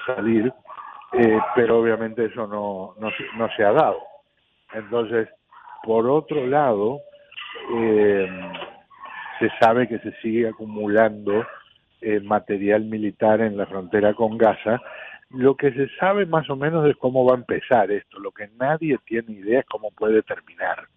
salir, 0.05 0.53
pero 1.55 1.79
obviamente 1.79 2.25
eso 2.25 2.45
no, 2.45 2.93
no, 2.99 3.09
no 3.37 3.49
se 3.55 3.63
ha 3.63 3.71
dado. 3.71 3.97
Entonces, 4.73 5.27
por 5.85 6.09
otro 6.09 6.47
lado, 6.47 7.01
eh, 7.77 8.27
se 9.39 9.49
sabe 9.59 9.87
que 9.87 9.99
se 9.99 10.11
sigue 10.21 10.47
acumulando 10.47 11.45
eh, 12.01 12.19
material 12.19 12.85
militar 12.85 13.41
en 13.41 13.55
la 13.55 13.65
frontera 13.65 14.13
con 14.13 14.37
Gaza. 14.37 14.81
Lo 15.29 15.55
que 15.55 15.71
se 15.71 15.87
sabe 15.99 16.25
más 16.25 16.49
o 16.49 16.55
menos 16.55 16.87
es 16.89 16.95
cómo 16.97 17.25
va 17.25 17.33
a 17.33 17.37
empezar 17.37 17.91
esto. 17.91 18.19
Lo 18.19 18.31
que 18.31 18.49
nadie 18.59 18.97
tiene 19.05 19.33
idea 19.33 19.59
es 19.59 19.65
cómo 19.65 19.91
puede 19.91 20.21
terminar. 20.23 20.87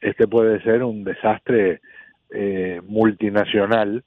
Este 0.00 0.26
puede 0.26 0.60
ser 0.62 0.82
un 0.82 1.04
desastre 1.04 1.80
eh, 2.30 2.80
multinacional 2.86 4.04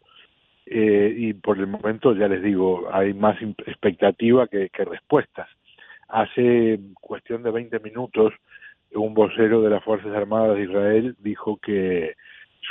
eh, 0.65 1.13
y 1.17 1.33
por 1.33 1.57
el 1.57 1.67
momento, 1.67 2.13
ya 2.13 2.27
les 2.27 2.43
digo, 2.43 2.89
hay 2.91 3.13
más 3.13 3.41
expectativa 3.65 4.47
que, 4.47 4.69
que 4.69 4.85
respuestas. 4.85 5.47
Hace 6.07 6.79
cuestión 7.01 7.43
de 7.43 7.51
20 7.51 7.79
minutos, 7.79 8.33
un 8.93 9.13
vocero 9.13 9.61
de 9.61 9.69
las 9.69 9.83
Fuerzas 9.83 10.13
Armadas 10.15 10.57
de 10.57 10.63
Israel 10.63 11.15
dijo 11.19 11.57
que 11.57 12.15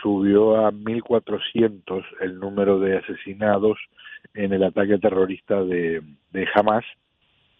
subió 0.03 0.67
a 0.67 0.73
1.400 0.73 2.05
el 2.21 2.39
número 2.39 2.79
de 2.79 2.99
asesinados 2.99 3.79
en 4.35 4.53
el 4.53 4.63
ataque 4.63 4.99
terrorista 4.99 5.63
de, 5.63 6.03
de 6.33 6.49
Hamas 6.55 6.85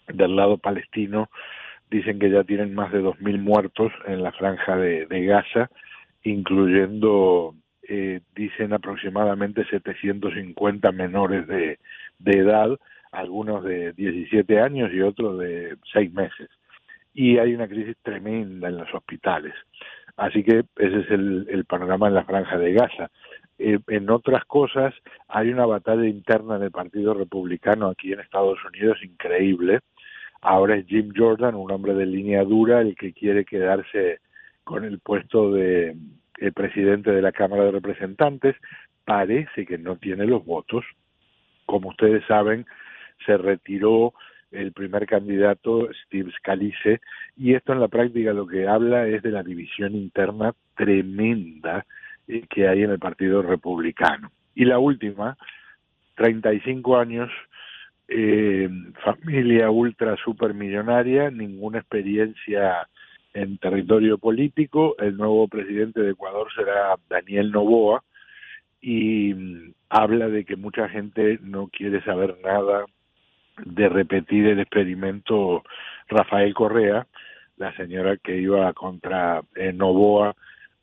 del 0.09 0.37
lado 0.37 0.59
palestino. 0.59 1.31
Dicen 1.91 2.19
que 2.19 2.31
ya 2.31 2.45
tienen 2.45 2.75
más 2.75 2.93
de 2.93 3.03
2.000 3.03 3.41
muertos 3.41 3.93
en 4.07 4.23
la 4.23 4.33
franja 4.33 4.77
de, 4.77 5.07
de 5.07 5.25
Gaza, 5.25 5.70
incluyendo, 6.23 7.55
eh, 7.89 8.20
dicen 8.35 8.73
aproximadamente 8.73 9.65
750 9.70 10.93
menores 10.93 11.47
de, 11.47 11.78
de 12.19 12.39
edad, 12.39 12.69
algunos 13.11 13.65
de 13.65 13.93
17 13.95 14.61
años 14.61 14.91
y 14.93 15.01
otros 15.01 15.39
de 15.39 15.77
6 15.93 16.12
meses. 16.12 16.49
Y 17.21 17.37
hay 17.39 17.53
una 17.53 17.67
crisis 17.67 17.97
tremenda 18.01 18.69
en 18.69 18.77
los 18.77 18.95
hospitales. 18.95 19.53
Así 20.17 20.45
que 20.45 20.63
ese 20.77 21.01
es 21.01 21.11
el, 21.11 21.65
panorama 21.69 22.07
en 22.07 22.15
la 22.15 22.25
franja 22.25 22.57
de 22.57 22.73
Gaza. 22.73 23.11
Eh, 23.59 23.81
en 23.89 24.09
otras 24.09 24.45
cosas, 24.45 24.95
hay 25.27 25.51
una 25.51 25.67
batalla 25.67 26.07
interna 26.07 26.55
en 26.55 26.63
el 26.63 26.71
Partido 26.71 27.15
Republicano 27.15 27.89
aquí 27.89 28.13
en 28.13 28.21
Estados 28.21 28.61
Unidos 28.65 28.99
increíble. 29.03 29.81
Ahora 30.43 30.77
es 30.77 30.87
Jim 30.87 31.13
Jordan, 31.13 31.57
un 31.57 31.73
hombre 31.73 31.95
de 31.95 32.07
línea 32.07 32.45
dura, 32.45 32.83
el 32.83 32.95
que 32.95 33.13
quiere 33.13 33.45
quedarse 33.45 34.21
con 34.63 34.85
el 34.85 35.01
puesto 35.01 35.51
de 35.51 35.97
presidente 36.55 37.11
de 37.11 37.21
la 37.21 37.33
Cámara 37.33 37.65
de 37.65 37.73
Representantes. 37.73 38.55
Parece 39.05 39.67
que 39.67 39.77
no 39.77 39.97
tiene 39.97 40.25
los 40.25 40.45
votos. 40.45 40.85
Como 41.67 41.89
ustedes 41.89 42.25
saben, 42.27 42.65
se 43.27 43.37
retiró 43.37 44.15
el 44.51 44.73
primer 44.73 45.07
candidato, 45.07 45.89
Steve 46.05 46.33
Scalise, 46.39 47.01
y 47.36 47.55
esto 47.55 47.73
en 47.73 47.81
la 47.81 47.89
práctica 47.89 48.33
lo 48.33 48.47
que 48.47 48.67
habla 48.67 49.07
es 49.07 49.23
de 49.23 49.31
la 49.31 49.43
división 49.43 49.94
interna 49.94 50.55
tremenda 50.75 51.85
eh, 52.27 52.44
que 52.49 52.68
hay 52.68 52.83
en 52.83 52.91
el 52.91 52.99
Partido 52.99 53.43
Republicano. 53.43 54.33
Y 54.55 54.65
la 54.65 54.78
última, 54.78 55.36
35 56.17 56.97
años, 56.97 57.31
eh, 58.09 58.68
familia 59.05 59.70
ultra 59.70 60.17
supermillonaria, 60.17 61.31
ninguna 61.31 61.78
experiencia 61.78 62.89
en 63.35 63.59
territorio 63.59 64.18
político. 64.18 64.97
El 64.99 65.17
nuevo 65.17 65.47
presidente 65.49 66.01
de 66.01 66.12
Ecuador 66.12 66.49
será 66.55 66.97
Daniel 67.09 67.52
Novoa 67.52 68.02
y 68.81 69.35
mm, 69.35 69.73
habla 69.91 70.28
de 70.28 70.44
que 70.44 70.57
mucha 70.57 70.89
gente 70.89 71.39
no 71.43 71.68
quiere 71.68 72.02
saber 72.02 72.36
nada 72.43 72.85
de 73.65 73.89
repetir 73.89 74.47
el 74.47 74.61
experimento 74.61 75.62
Rafael 76.09 76.55
Correa, 76.55 77.07
la 77.57 77.75
señora 77.77 78.17
que 78.17 78.37
iba 78.37 78.73
contra 78.73 79.43
eh, 79.55 79.73
Novoa, 79.73 80.35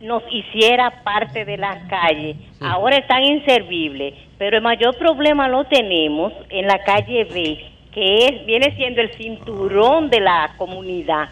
nos 0.01 0.23
hiciera 0.31 1.03
parte 1.05 1.45
de 1.45 1.59
la 1.59 1.87
calle. 1.89 2.37
Ahora 2.61 2.97
están 2.97 3.23
inservibles, 3.23 4.15
pero 4.39 4.57
el 4.57 4.63
mayor 4.63 4.97
problema 4.97 5.47
lo 5.49 5.65
tenemos 5.65 6.33
en 6.49 6.67
la 6.67 6.79
calle 6.85 7.25
B, 7.25 7.59
que 7.93 8.27
es 8.27 8.47
viene 8.47 8.75
siendo 8.77 9.01
el 9.01 9.10
cinturón 9.17 10.10
de 10.10 10.20
la 10.20 10.55
comunidad. 10.57 11.28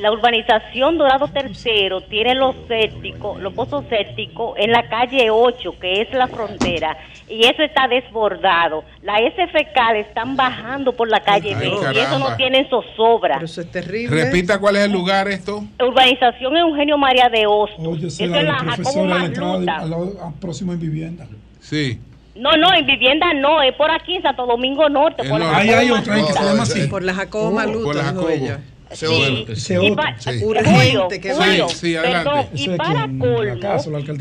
La 0.00 0.10
urbanización 0.10 0.96
Dorado 0.96 1.28
Tercero 1.28 2.00
tiene 2.02 2.34
los 2.34 2.54
sépticos, 2.66 3.40
los 3.40 3.52
pozos 3.52 3.84
sépticos 3.90 4.54
en 4.58 4.72
la 4.72 4.88
calle 4.88 5.28
8, 5.30 5.74
que 5.78 6.00
es 6.02 6.12
la 6.14 6.26
frontera, 6.28 6.96
y 7.28 7.44
eso 7.46 7.62
está 7.62 7.86
desbordado. 7.88 8.84
Las 9.02 9.20
S 9.20 9.46
fecales 9.48 10.06
están 10.08 10.34
bajando 10.34 10.92
por 10.94 11.08
la 11.10 11.20
calle 11.20 11.54
Ay, 11.54 11.60
B, 11.68 11.76
y 11.94 11.98
eso 11.98 12.18
no 12.18 12.34
tienen 12.36 12.66
zozobra. 12.70 13.40
Eso 13.42 13.60
es 13.60 13.70
terrible. 13.70 14.24
Repita 14.24 14.58
cuál 14.58 14.76
es 14.76 14.84
el 14.84 14.92
lugar 14.92 15.28
esto. 15.28 15.62
Urbanización 15.78 16.56
Eugenio 16.56 16.96
María 16.96 17.28
de 17.28 17.46
Hostos. 17.46 17.86
Oye, 17.86 18.06
eso 18.06 18.26
la 18.26 18.38
es 18.40 18.44
la 18.46 18.54
Jacobo 18.54 18.74
profesor 18.76 19.12
a 19.12 19.18
la 19.18 19.24
entrada 19.26 19.58
de- 19.58 19.66
Magluta. 19.66 19.76
al 19.84 19.90
lado- 19.90 20.12
a- 20.22 20.40
próximo 20.40 20.72
en 20.72 20.80
vivienda. 20.80 21.26
Sí. 21.60 22.00
No, 22.38 22.52
no, 22.56 22.72
en 22.74 22.86
vivienda 22.86 23.32
no, 23.34 23.60
es 23.62 23.74
por 23.74 23.90
aquí 23.90 24.16
en 24.16 24.22
Santo 24.22 24.46
Domingo 24.46 24.88
Norte. 24.88 25.28
por 25.28 25.40
la 25.40 25.56
Ahí 25.56 25.70
hay 25.70 25.90
otra 25.90 26.14
que 26.16 26.32
se 26.32 26.44
llama 26.44 26.62
así. 26.62 26.86
Por 26.86 27.02
la 27.02 27.14
Jacobo 27.14 27.50
Maluta, 27.50 27.84
por 27.84 27.96
la 27.96 28.02
dijo 28.12 28.22
Jacobo. 28.22 28.46
Sí. 28.90 29.44
Ese 29.50 29.74
Y 29.74 29.76
otro. 29.90 29.96
pa- 29.96 30.14
Sí. 30.18 30.30
Urgente 30.42 31.20
que 31.20 31.34
Julio. 31.34 31.68
Sí, 31.68 31.94
perdón, 32.00 32.46
y 32.54 32.68
para 32.70 33.02
aquí 33.02 33.18
colmo, 33.18 33.42
la 33.42 33.52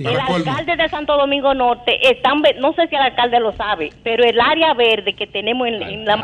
el 0.09 0.15
Para 0.17 0.25
colmo. 0.27 0.51
alcalde 0.51 0.75
de 0.75 0.89
Santo 0.89 1.15
Domingo 1.15 1.53
Norte, 1.53 1.97
están, 2.11 2.41
no 2.59 2.73
sé 2.73 2.87
si 2.89 2.95
el 2.95 3.01
alcalde 3.01 3.39
lo 3.39 3.55
sabe, 3.55 3.91
pero 4.03 4.25
el 4.25 4.37
área 4.41 4.73
verde 4.73 5.13
que 5.13 5.25
tenemos 5.27 5.67
en, 5.69 5.81
en 5.83 6.03
la 6.05 6.15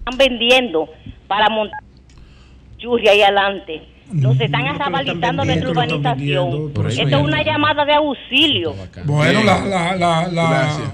están 0.00 0.18
vendiendo 0.18 0.88
para 1.28 1.48
montar 1.48 1.78
churria 2.78 3.12
ahí 3.12 3.22
adelante. 3.22 3.82
Nos 4.12 4.40
están 4.40 4.66
arrabalizando 4.66 5.44
nuestra 5.44 5.70
urbanización. 5.70 6.72
Esto 6.88 7.16
es 7.18 7.22
una 7.22 7.42
llamada 7.42 7.84
de 7.84 7.94
auxilio. 7.94 8.74
Bueno, 9.04 9.42
la, 9.44 9.64
la, 9.64 9.96
la, 9.96 10.28
la- 10.28 10.92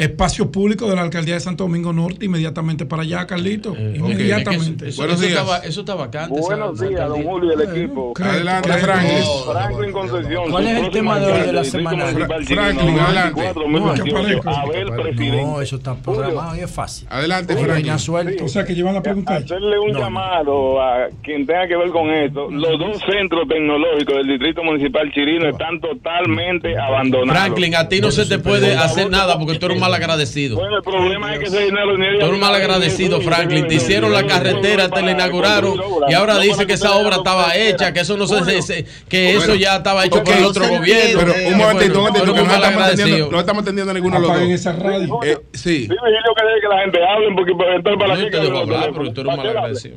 Gracias. 0.00 0.10
espacio 0.10 0.50
público 0.50 0.88
de 0.88 0.96
la 0.96 1.02
alcaldía 1.02 1.34
de 1.34 1.40
Santo 1.40 1.64
Domingo 1.64 1.92
Norte, 1.92 2.24
inmediatamente 2.26 2.86
para 2.86 3.02
allá, 3.02 3.26
Carlito. 3.26 3.76
inmediatamente. 3.76 4.88
Eso, 4.88 5.04
eso 5.04 5.24
estaba, 5.24 5.58
eso 5.58 5.80
está 5.80 5.94
vacante. 5.94 6.40
Buenos 6.40 6.80
esa 6.80 6.88
días, 6.88 7.08
don. 7.08 7.22
Julio 7.22 7.50
y 7.50 7.54
el 7.54 7.68
equipo. 7.68 8.12
Adelante, 8.20 8.72
Franklin. 8.72 9.22
Franklin 9.52 9.92
Concepción. 9.92 10.50
¿Cuál 10.50 10.66
es 10.66 10.78
el 10.84 10.90
tema 10.90 11.18
de 11.20 11.32
hoy 11.32 11.40
de 11.40 11.52
la 11.52 11.64
semana? 11.64 12.06
Franklin, 12.06 12.98
adelante. 12.98 13.40
24, 13.40 13.68
No, 13.68 13.94
que 13.94 14.00
2018, 14.00 14.16
aparezca. 14.16 14.60
Abel 14.60 14.90
Presidente. 15.02 15.42
No, 15.42 15.60
eso 15.60 15.76
está 15.76 15.94
programado 15.94 16.56
y 16.56 16.60
es 16.60 16.70
fácil. 16.70 17.06
Adelante. 17.10 17.56
Franklin. 17.56 17.98
Suelto. 17.98 18.44
O 18.44 18.48
sea, 18.48 18.64
que 18.64 18.74
llevan 18.74 18.94
la 18.94 19.02
pregunta. 19.02 19.36
Hacerle 19.36 19.78
un 19.78 19.92
llamado 19.92 20.80
a 20.80 21.08
quien 21.22 21.46
tenga 21.46 21.66
que 21.68 21.76
ver 21.76 21.90
con 21.90 22.08
esto. 22.10 22.50
Los 22.50 22.78
dos 22.78 22.98
centros 23.10 23.46
tecnológicos 23.48 24.14
del 24.16 24.26
Distrito 24.28 24.62
Municipal 24.62 25.10
Chirino 25.12 25.48
están 25.48 25.80
totalmente 25.80 26.78
abandonados. 26.78 27.42
Franklin, 27.42 27.74
a 27.76 27.88
ti 27.88 28.00
no 28.00 28.10
se 28.10 28.26
te 28.26 28.38
puede 28.38 28.76
hacer 28.76 29.10
nada 29.10 29.38
porque 29.38 29.58
tú 29.58 29.66
eres 29.66 29.76
un 29.76 29.80
mal 29.80 29.89
agradecido. 29.94 30.56
Bueno, 30.56 30.76
el 30.76 30.82
problema 30.82 31.32
es 31.34 31.38
que 31.40 31.46
ese 31.46 31.60
dinero 31.64 31.96
ni 31.96 32.04
Tú 32.06 32.14
eres 32.16 32.28
un 32.30 32.40
mal 32.40 32.54
agradecido, 32.54 33.20
Franklin. 33.20 33.66
Te 33.68 33.74
hicieron 33.74 34.12
la 34.12 34.26
carretera, 34.26 34.88
te 34.88 35.02
la 35.02 35.12
inauguraron 35.12 35.74
y 36.08 36.14
ahora 36.14 36.38
dice 36.38 36.66
que 36.66 36.74
esa 36.74 36.96
obra 36.96 37.16
estaba 37.16 37.54
hecha, 37.56 37.92
que 37.92 38.00
eso 38.00 38.16
no 38.16 38.26
se, 38.26 38.62
se- 38.62 38.84
que 39.08 39.36
eso 39.36 39.54
ya 39.54 39.76
estaba 39.76 40.04
hecho 40.04 40.22
por 40.22 40.34
el 40.34 40.44
otro 40.44 40.66
gobierno. 40.68 41.20
Pero 41.20 41.48
un 41.48 41.56
momentito, 41.58 41.98
un 41.98 42.04
momentito, 42.06 42.34
que 42.34 42.40
no 42.40 42.46
mal 42.46 42.54
estamos 42.56 42.82
atendiendo, 42.82 42.82
agradecido. 42.82 43.30
no 43.30 43.40
estamos 43.40 43.62
atendiendo 43.62 43.90
a 43.90 43.94
ninguno 43.94 44.20
de 44.20 44.26
los 44.26 44.38
dos. 44.40 44.48
esa 44.50 44.72
radio. 44.72 45.20
Eh, 45.24 45.38
sí. 45.52 45.80
Dime, 45.82 45.94
yo 45.96 46.34
que 46.34 46.60
que 46.60 46.68
la 46.68 46.80
gente 46.82 46.98
hable 47.06 47.28
porque 47.34 47.54
para 47.54 47.76
entrar 47.76 47.98
para 47.98 48.14
No 48.14 48.22
la 48.22 48.30
te 48.30 48.40
debo 48.40 48.58
hablar 48.58 48.92
porque 48.92 49.10
tú 49.12 49.20
eres 49.22 49.30
un 49.32 49.36
mal 49.38 49.48
agradecido. 49.48 49.96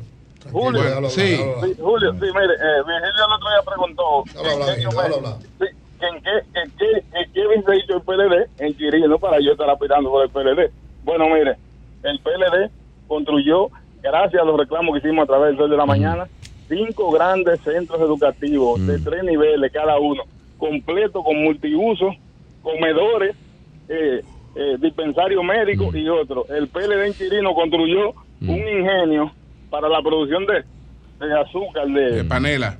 Julio, 0.52 0.82
sí. 1.08 1.36
Sí, 1.36 1.74
Julio, 1.80 2.12
sí, 2.12 2.18
mire, 2.20 2.54
eh, 2.54 2.82
Virgilio 2.86 3.24
el 3.26 3.32
otro 3.32 3.48
día 3.48 3.62
preguntó 3.66 4.24
Habla, 4.38 4.52
habla, 4.52 5.16
habla, 5.16 5.38
sí, 5.58 5.66
en 6.08 6.22
qué, 6.22 6.30
en 6.60 6.70
qué, 6.78 7.18
en 7.18 7.32
qué 7.32 7.46
hubiese 7.46 7.74
hecho 7.82 7.96
el 7.96 8.02
PLD 8.02 8.48
en 8.58 8.76
Chirino 8.76 9.18
para 9.18 9.38
yo 9.40 9.52
estar 9.52 9.68
aspirando 9.70 10.10
por 10.10 10.24
el 10.24 10.30
PLD. 10.30 10.70
Bueno, 11.04 11.26
mire, 11.28 11.56
el 12.02 12.18
PLD 12.20 12.70
construyó, 13.08 13.68
gracias 14.02 14.42
a 14.42 14.44
los 14.44 14.58
reclamos 14.58 14.92
que 15.00 15.06
hicimos 15.06 15.24
a 15.24 15.26
través 15.26 15.48
del 15.50 15.58
Sol 15.58 15.70
de 15.70 15.76
la 15.76 15.86
Mañana, 15.86 16.26
cinco 16.68 17.10
grandes 17.10 17.60
centros 17.60 18.00
educativos 18.00 18.84
de 18.86 18.98
tres 18.98 19.22
niveles 19.24 19.70
cada 19.72 19.98
uno, 19.98 20.22
completo 20.58 21.22
con 21.22 21.42
multiuso, 21.42 22.10
comedores, 22.62 23.36
eh, 23.88 24.22
eh, 24.56 24.76
dispensario 24.78 25.42
médico 25.42 25.90
y 25.94 26.08
otro. 26.08 26.46
El 26.48 26.68
PLD 26.68 27.06
en 27.06 27.12
Chirino 27.14 27.54
construyó 27.54 28.14
Mm. 28.40 28.50
un 28.50 28.58
ingenio 28.68 29.30
para 29.70 29.88
la 29.88 30.02
producción 30.02 30.44
de, 30.44 30.64
de 31.24 31.40
azúcar, 31.40 31.86
de, 31.86 32.10
De 32.16 32.24
panela. 32.24 32.76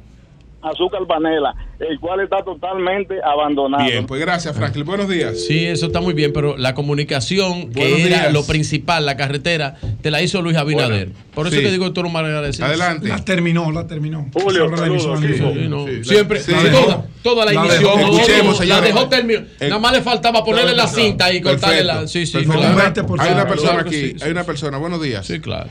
azúcar 0.62 1.06
panela, 1.06 1.54
el 1.80 1.98
cual 1.98 2.20
está 2.20 2.42
totalmente 2.44 3.16
abandonado. 3.22 3.84
Bien, 3.84 4.06
pues 4.06 4.20
gracias, 4.20 4.56
Franklin. 4.56 4.84
Buenos 4.84 5.08
días. 5.08 5.44
Sí, 5.46 5.66
eso 5.66 5.86
está 5.86 6.00
muy 6.00 6.14
bien, 6.14 6.32
pero 6.32 6.56
la 6.56 6.74
comunicación, 6.74 7.70
que 7.72 8.02
era 8.06 8.18
días. 8.20 8.32
lo 8.32 8.46
principal, 8.46 9.04
la 9.06 9.16
carretera, 9.16 9.76
te 10.00 10.10
la 10.10 10.22
hizo 10.22 10.40
Luis 10.40 10.56
Abinader. 10.56 11.08
Bueno, 11.08 11.24
Por 11.34 11.46
eso 11.48 11.56
sí. 11.56 11.62
que 11.62 11.70
digo 11.70 11.84
que 11.86 11.90
tú 11.92 12.02
no 12.02 12.10
me 12.10 12.18
agradecido. 12.20 12.68
La 12.76 13.24
terminó, 13.24 13.70
la 13.72 13.86
terminó. 13.86 14.26
Julio, 14.32 14.74
saludos, 14.76 15.22
emisión 15.22 15.52
sí, 15.54 15.60
sí, 15.62 15.68
no. 15.68 15.86
Sí, 15.86 16.04
Siempre, 16.04 16.40
la 16.46 16.70
toda, 16.70 17.06
toda 17.22 17.44
la 17.46 17.52
La 17.52 17.66
inició, 17.66 17.96
dejó. 17.96 18.12
Escuchemos, 18.18 18.58
la 18.60 18.64
señores. 18.64 18.94
dejó 18.94 19.08
terminar. 19.08 19.44
Nada 19.60 19.78
más 19.78 19.92
le 19.92 20.02
faltaba 20.02 20.44
ponerle 20.44 20.74
la 20.74 20.86
cinta 20.86 21.32
y 21.32 21.40
cortarle 21.40 21.84
la. 21.84 22.06
Sí, 22.06 22.26
sí, 22.26 22.38
Perfecto. 22.38 23.06
claro. 23.06 23.22
Hay 23.22 23.32
una 23.32 23.46
persona 23.48 23.80
aquí. 23.80 24.14
Hay 24.22 24.30
una 24.30 24.44
persona. 24.44 24.78
Buenos 24.78 25.02
días. 25.02 25.26
Sí, 25.26 25.40
claro. 25.40 25.68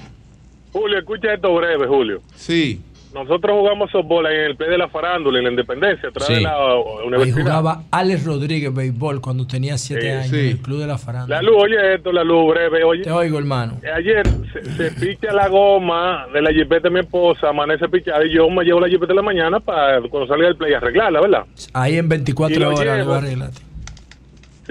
Julio, 0.72 0.98
escucha 1.00 1.34
esto 1.34 1.54
breve, 1.54 1.88
Julio. 1.88 2.22
Sí. 2.36 2.82
Nosotros 3.14 3.56
jugamos 3.58 3.92
softball 3.92 4.26
en 4.26 4.40
el 4.42 4.56
play 4.56 4.72
de 4.72 4.78
la 4.78 4.88
farándula, 4.88 5.38
en 5.38 5.44
la 5.46 5.52
Independencia, 5.52 6.10
atrás 6.10 6.26
Sí. 6.28 6.36
de 6.36 6.42
la 6.42 6.56
Ahí 6.56 6.82
universidad. 7.06 7.42
jugaba 7.44 7.84
Alex 7.92 8.26
Rodríguez 8.26 8.74
béisbol 8.74 9.22
cuando 9.22 9.46
tenía 9.46 9.78
7 9.78 10.08
Eh, 10.08 10.12
años 10.14 10.28
sí. 10.28 10.40
en 10.40 10.46
el 10.48 10.58
Club 10.60 10.80
de 10.80 10.88
la 10.88 10.98
Farándula. 10.98 11.36
La 11.36 11.42
luz, 11.44 11.56
oye 11.64 11.94
esto, 11.96 12.12
la 12.12 12.24
luz 12.24 12.54
breve, 12.54 12.84
oye. 12.84 13.04
Te 13.04 13.12
oigo, 13.12 13.38
hermano. 13.38 13.74
Eh, 13.84 13.90
Ayer 13.96 14.28
se, 14.52 14.64
se 14.76 14.92
picha 15.06 15.32
la 15.32 15.48
goma 15.48 16.26
de 16.34 16.42
la 16.42 16.52
jipeta 16.52 16.90
de 16.90 16.90
mi 16.90 17.00
esposa, 17.02 17.50
amanece 17.50 17.88
pichada 17.88 18.26
y 18.26 18.34
yo 18.34 18.50
me 18.50 18.64
llevo 18.64 18.80
la 18.80 18.88
jipeta 18.90 19.08
de 19.14 19.16
la 19.16 19.22
mañana 19.22 19.60
para 19.60 20.02
cuando 20.10 20.28
salga 20.28 20.48
del 20.48 20.56
play 20.58 20.74
arreglarla, 20.74 21.22
¿verdad? 21.22 21.44
Ahí 21.74 21.98
en 21.98 22.06
Y 22.06 22.10
24 22.10 22.60
lo 22.60 22.70
horas 22.76 23.08
arreglar. 23.08 23.50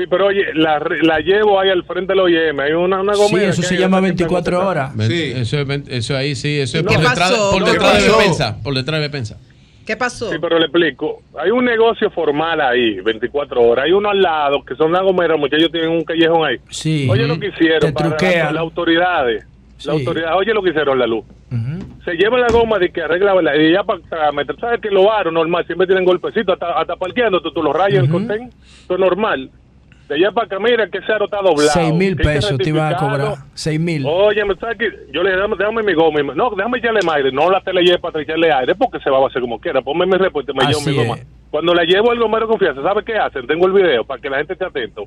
Sí, 0.03 0.07
pero 0.11 0.27
oye, 0.27 0.47
la, 0.55 0.83
la 1.03 1.19
llevo 1.21 1.61
ahí 1.61 1.71
al 1.71 1.85
frente 1.85 2.13
del 2.13 2.21
OIM, 2.21 2.59
hay 2.61 2.73
una, 2.73 3.01
una 3.01 3.15
Sí, 3.15 3.37
eso 3.37 3.63
se 3.63 3.77
llama 3.77 3.99
en 3.99 4.03
la 4.05 4.09
24 4.09 4.67
horas. 4.69 4.93
Sí. 5.07 5.33
Eso, 5.37 5.59
es, 5.59 5.67
ven- 5.67 5.85
eso 5.89 6.17
ahí 6.17 6.35
sí, 6.35 6.59
eso 6.61 6.79
es 6.79 6.83
¿Qué 6.85 6.95
por 6.95 7.03
detrás, 7.03 7.31
pasó? 7.31 7.51
por 7.53 7.65
¿Qué 7.65 7.71
detrás 7.73 8.03
de 8.03 8.09
defensa. 8.09 8.63
Por 8.63 8.75
detrás 8.75 9.01
de 9.01 9.03
defensa. 9.09 9.39
¿Qué 9.87 9.97
pasó? 9.97 10.31
Sí, 10.31 10.37
pero 10.41 10.59
le 10.59 10.67
explico. 10.67 11.23
Hay 11.39 11.51
un 11.51 11.65
negocio 11.65 12.09
formal 12.11 12.61
ahí, 12.61 13.01
24 13.01 13.61
horas. 13.63 13.85
Hay 13.87 13.93
uno 13.93 14.11
al 14.11 14.21
lado, 14.23 14.65
que 14.65 14.75
son 14.77 14.93
las 14.93 15.03
gomeras, 15.03 15.39
muchachos 15.39 15.71
tienen 15.73 15.91
un 15.91 16.05
callejón 16.05 16.47
ahí. 16.47 16.57
Sí. 16.71 17.09
Oye 17.11 17.27
lo 17.27 17.39
que 17.39 17.49
hicieron 17.49 17.81
Te 17.81 17.93
para 17.93 18.09
truquean. 18.17 18.55
las 18.55 18.61
autoridades. 18.61 19.45
Sí. 19.79 19.89
Las 19.89 19.97
autoridades, 19.99 20.37
oye 20.37 20.55
lo 20.55 20.63
que 20.63 20.71
hicieron 20.71 20.99
la 20.99 21.07
luz. 21.07 21.25
Se 22.05 22.13
llevan 22.15 22.41
la 22.41 22.47
goma 22.49 22.79
de 22.79 22.91
que 22.91 23.03
arregla 23.03 23.35
la 23.43 23.57
y 23.57 23.73
ya 23.73 23.83
para 23.85 24.33
meter, 24.33 24.57
sabes 24.59 24.81
que 24.81 24.89
los 24.91 25.07
aros 25.07 25.33
normal 25.33 25.67
siempre 25.67 25.87
tienen 25.87 26.05
golpecitos, 26.05 26.55
hasta, 26.55 26.81
hasta 26.81 26.97
parqueando, 26.97 27.43
tú, 27.43 27.53
tú 27.53 27.63
los 27.63 27.75
rayas 27.77 27.99
en 27.99 28.05
el 28.07 28.11
contén, 28.11 28.43
eso 28.85 28.95
es 28.95 28.99
normal. 28.99 29.51
De 30.13 30.19
allá 30.19 30.31
para 30.31 30.45
acá, 30.45 30.59
mira 30.59 30.87
que 30.91 30.99
ese 30.99 31.11
aro 31.11 31.25
está 31.25 31.39
doblado. 31.39 31.71
6 31.73 31.95
mil 31.95 32.17
pesos 32.17 32.59
te 32.59 32.69
iban 32.69 32.93
a 32.93 32.97
cobrar. 32.99 33.35
6 33.55 33.81
mil. 33.81 34.05
Oye, 34.07 34.45
¿me 34.45 34.55
qué? 34.57 34.91
Yo 35.11 35.23
le 35.23 35.31
dije, 35.31 35.37
déjame, 35.37 35.57
déjame 35.57 35.83
mi 35.83 35.95
goma. 35.95 36.21
No, 36.35 36.51
déjame 36.51 36.79
echarle 36.79 37.01
aire. 37.15 37.33
No 37.33 37.51
la 37.51 37.63
te 37.63 37.73
le 37.73 37.83
lleve 37.83 37.99
para 37.99 38.21
echarle 38.21 38.53
aire 38.53 38.75
porque 38.75 39.01
se 39.01 39.09
va 39.09 39.25
a 39.25 39.27
hacer 39.27 39.41
como 39.41 39.59
quiera. 39.59 39.81
Ponme 39.81 40.05
mi 40.05 40.19
repuesto 40.19 40.53
y 40.53 40.55
me 40.55 40.67
llevo 40.67 40.83
mi 40.83 40.95
goma. 40.95 41.17
Cuando 41.51 41.73
la 41.73 41.85
llevo 41.85 42.11
al 42.11 42.19
gomero 42.19 42.45
de 42.45 42.51
confianza, 42.51 42.83
¿sabe 42.83 43.03
qué 43.05 43.15
hacen? 43.15 43.47
Tengo 43.47 43.67
el 43.67 43.73
video 43.73 44.05
para 44.05 44.21
que 44.21 44.29
la 44.29 44.37
gente 44.37 44.53
esté 44.53 44.67
atento. 44.67 45.05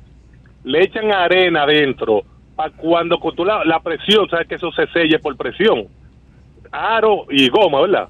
Le 0.64 0.82
echan 0.82 1.12
arena 1.12 1.62
adentro 1.62 2.24
para 2.56 2.70
cuando 2.70 3.18
tú 3.36 3.44
la, 3.44 3.64
la 3.64 3.78
presión, 3.78 4.28
¿sabes 4.28 4.48
que 4.48 4.56
eso 4.56 4.72
se 4.72 4.88
selle 4.88 5.20
por 5.20 5.36
presión? 5.36 5.86
Aro 6.72 7.26
y 7.30 7.48
goma, 7.48 7.80
¿verdad? 7.82 8.08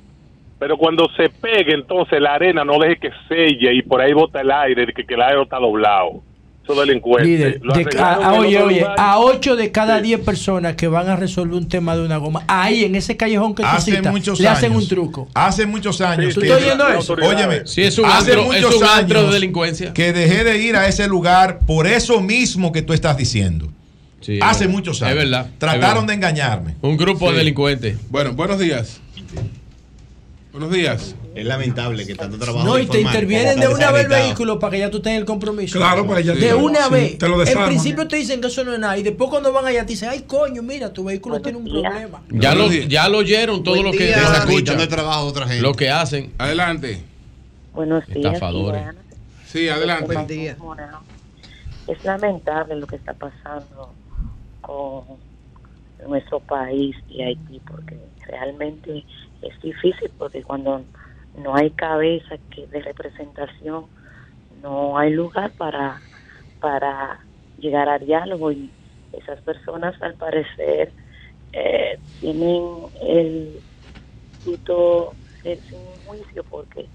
Pero 0.58 0.78
cuando 0.78 1.10
se 1.14 1.28
pegue, 1.28 1.74
entonces 1.74 2.22
la 2.22 2.32
arena 2.32 2.64
no 2.64 2.78
deje 2.78 2.96
que 2.96 3.10
selle 3.28 3.74
y 3.74 3.82
por 3.82 4.00
ahí 4.00 4.14
bota 4.14 4.40
el 4.40 4.50
aire, 4.50 4.86
que, 4.94 5.04
que 5.04 5.12
el 5.12 5.20
aire 5.20 5.42
está 5.42 5.58
doblado. 5.58 6.22
Eso 6.68 6.72
es 6.82 6.88
delincuente. 6.88 7.28
Líder, 7.28 7.60
Lo 7.62 7.72
de- 7.74 7.80
arreglaron 7.82 8.24
a- 8.24 8.28
a- 8.30 8.34
en 8.34 8.40
oye, 8.40 8.60
oye, 8.62 8.86
a 8.98 9.18
8 9.20 9.54
de 9.54 9.70
cada 9.70 10.00
10 10.00 10.18
personas 10.20 10.74
que 10.74 10.88
van 10.88 11.08
a 11.08 11.14
resolver 11.14 11.54
un 11.54 11.68
tema 11.68 11.94
de 11.96 12.02
una 12.04 12.16
goma, 12.16 12.42
ahí 12.48 12.84
en 12.84 12.96
ese 12.96 13.16
callejón 13.16 13.54
que 13.54 13.62
tú 13.62 13.68
Hace 13.70 13.92
citas, 13.96 14.12
muchos 14.12 14.40
le 14.40 14.48
años. 14.48 14.58
hacen 14.58 14.72
un 14.74 14.88
truco. 14.88 15.28
Hace 15.34 15.64
muchos 15.66 16.00
años. 16.00 16.34
¿Tú 16.34 16.40
que- 16.40 16.48
estás 16.48 16.62
oyendo 16.62 16.88
eso? 16.88 17.12
Óyeme. 17.14 17.66
Sí, 17.66 17.82
es 17.82 17.96
un 17.98 18.06
hace 18.06 18.32
antro- 18.32 18.44
muchos 18.46 18.74
es 18.74 18.80
un 18.80 18.84
antro 18.88 19.18
de 19.20 19.20
años 19.26 19.34
delincuencia. 19.34 19.92
Que 19.94 20.12
dejé 20.12 20.42
de 20.42 20.58
ir 20.60 20.74
a 20.74 20.88
ese 20.88 21.06
lugar 21.06 21.60
por 21.66 21.86
eso 21.86 22.20
mismo 22.20 22.72
que 22.72 22.82
tú 22.82 22.92
estás 22.92 23.16
diciendo. 23.16 23.68
Sí, 24.20 24.40
hace 24.42 24.64
es 24.64 24.70
muchos 24.70 25.02
años. 25.02 25.18
Es 25.18 25.22
verdad. 25.24 25.46
Trataron 25.58 26.02
es 26.02 26.08
de 26.08 26.14
engañarme. 26.14 26.74
Un 26.82 26.96
grupo 26.96 27.26
Sí. 27.28 27.32
de 27.32 27.38
delincuentes. 27.38 27.96
Bueno, 28.10 28.32
buenos 28.32 28.58
días. 28.58 29.00
Buenos 30.56 30.72
días. 30.74 31.14
Es 31.34 31.44
lamentable 31.44 32.06
que 32.06 32.14
tanto 32.14 32.38
trabajo. 32.38 32.64
No, 32.66 32.78
y 32.78 32.86
te 32.86 32.98
intervienen 33.02 33.60
de 33.60 33.68
una 33.68 33.90
vez 33.92 34.04
el 34.04 34.08
vehículo 34.08 34.58
para 34.58 34.70
que 34.70 34.78
ya 34.78 34.90
tú 34.90 35.00
tengas 35.02 35.20
el 35.20 35.26
compromiso. 35.26 35.78
Claro, 35.78 36.06
para 36.06 36.22
ya 36.22 36.32
De 36.32 36.40
te- 36.40 36.54
una 36.54 36.88
vez. 36.88 37.18
te 37.18 37.28
lo 37.28 37.44
en 37.44 37.64
principio 37.66 38.08
te 38.08 38.16
dicen 38.16 38.40
que 38.40 38.46
eso 38.46 38.64
no 38.64 38.72
es 38.72 38.78
nada. 38.78 38.96
Y 38.96 39.02
después 39.02 39.28
cuando 39.28 39.52
van 39.52 39.66
allá 39.66 39.80
te 39.84 39.88
dicen, 39.92 40.08
ay 40.08 40.22
coño, 40.22 40.62
mira, 40.62 40.90
tu 40.94 41.04
vehículo 41.04 41.42
tiene 41.42 41.58
un 41.58 41.64
problema. 41.68 42.22
Ya 42.30 42.54
lo, 42.54 42.72
ya 42.72 43.06
lo 43.10 43.18
oyeron 43.18 43.62
todo 43.62 43.82
lo 43.82 43.90
que 43.90 44.06
día. 44.06 44.14
se 44.14 44.20
Quitando 44.24 44.50
escucha. 44.52 44.82
el 44.82 44.88
trabajo 44.88 45.26
otra 45.26 45.46
gente. 45.46 45.60
Lo 45.62 45.74
que 45.74 45.90
hacen. 45.90 46.32
Adelante. 46.38 47.02
Buenos 47.74 48.06
días. 48.06 48.32
Estafadores. 48.32 48.82
Sí, 49.46 49.68
adelante. 49.68 50.14
Buen 50.14 50.26
día. 50.26 50.56
Es 51.86 52.02
lamentable 52.02 52.76
lo 52.76 52.86
que 52.86 52.96
está 52.96 53.12
pasando 53.12 53.92
con 54.62 55.04
nuestro 56.08 56.40
país 56.40 56.96
y 57.10 57.20
Haití, 57.20 57.60
porque 57.68 57.98
realmente 58.26 59.04
es 59.48 59.60
difícil, 59.60 60.10
porque 60.18 60.42
cuando 60.42 60.84
no 61.38 61.54
hay 61.54 61.70
cabeza 61.70 62.36
que 62.50 62.66
de 62.66 62.80
representación, 62.82 63.86
no 64.62 64.98
hay 64.98 65.12
lugar 65.12 65.50
para, 65.52 66.00
para 66.60 67.20
llegar 67.58 67.88
a 67.88 67.98
diálogo 67.98 68.52
y 68.52 68.70
esas 69.12 69.40
personas 69.42 70.00
al 70.02 70.14
parecer 70.14 70.92
eh, 71.52 71.98
tienen 72.20 72.64
el 73.02 73.60
fruto 74.40 75.14
eh, 75.44 75.60
sin 75.68 75.78
juicio 76.04 76.44
porque 76.44 76.86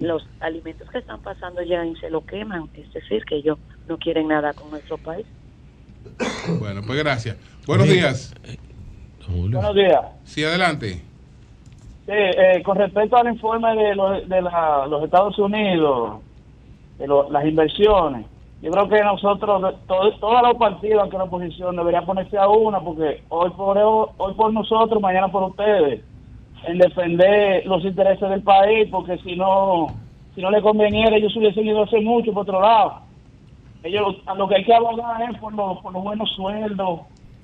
los 0.00 0.22
alimentos 0.40 0.88
que 0.90 0.98
están 0.98 1.20
pasando 1.20 1.62
ya 1.62 1.84
y 1.84 1.96
se 1.96 2.10
lo 2.10 2.24
queman, 2.24 2.68
es 2.74 2.92
decir, 2.92 3.24
que 3.24 3.36
ellos 3.36 3.58
no 3.88 3.98
quieren 3.98 4.28
nada 4.28 4.52
con 4.52 4.70
nuestro 4.70 4.96
país. 4.98 5.26
Bueno, 6.60 6.82
pues 6.86 6.98
gracias. 6.98 7.36
Buenos 7.66 7.88
días. 7.88 8.34
Buenos 9.28 9.74
días. 9.74 10.00
Sí, 10.24 10.44
adelante. 10.44 11.07
Eh, 12.10 12.62
con 12.64 12.76
respecto 12.78 13.16
al 13.18 13.28
informe 13.28 13.74
de, 13.76 13.94
los, 13.94 14.26
de 14.28 14.40
la- 14.40 14.86
los 14.86 15.04
Estados 15.04 15.38
Unidos, 15.38 16.20
de 16.96 17.06
las 17.06 17.44
inversiones, 17.44 18.26
yo 18.62 18.70
creo 18.70 18.88
que 18.88 19.04
nosotros, 19.04 19.74
todos 19.86 20.42
los 20.42 20.54
partidos, 20.54 21.02
aunque 21.02 21.18
la 21.18 21.24
oposición, 21.24 21.76
debería 21.76 22.02
ponerse 22.02 22.38
a 22.38 22.48
una, 22.48 22.80
porque 22.80 23.22
hoy 23.28 23.50
por, 23.50 23.76
hoy 23.78 24.34
por 24.34 24.52
nosotros, 24.54 25.00
mañana 25.02 25.28
por 25.28 25.42
ustedes, 25.50 26.02
en 26.66 26.78
defender 26.78 27.66
los 27.66 27.84
intereses 27.84 28.28
del 28.30 28.42
país, 28.42 28.88
porque 28.90 29.18
si 29.18 29.36
no, 29.36 29.86
si 30.34 30.40
no 30.40 30.50
le 30.50 30.62
conveniera, 30.62 31.14
ellos 31.14 31.36
hubiesen 31.36 31.66
ido 31.66 31.82
hace 31.82 32.00
mucho 32.00 32.32
por 32.32 32.42
otro 32.42 32.60
lado. 32.60 33.02
Ellos, 33.82 34.16
a 34.26 34.34
lo 34.34 34.48
que 34.48 34.56
hay 34.56 34.64
que 34.64 34.74
abogar 34.74 35.22
es 35.30 35.38
por, 35.38 35.52
los- 35.52 35.78
por 35.80 35.92
los 35.92 36.02
buenos 36.02 36.28
sueldos 36.34 37.00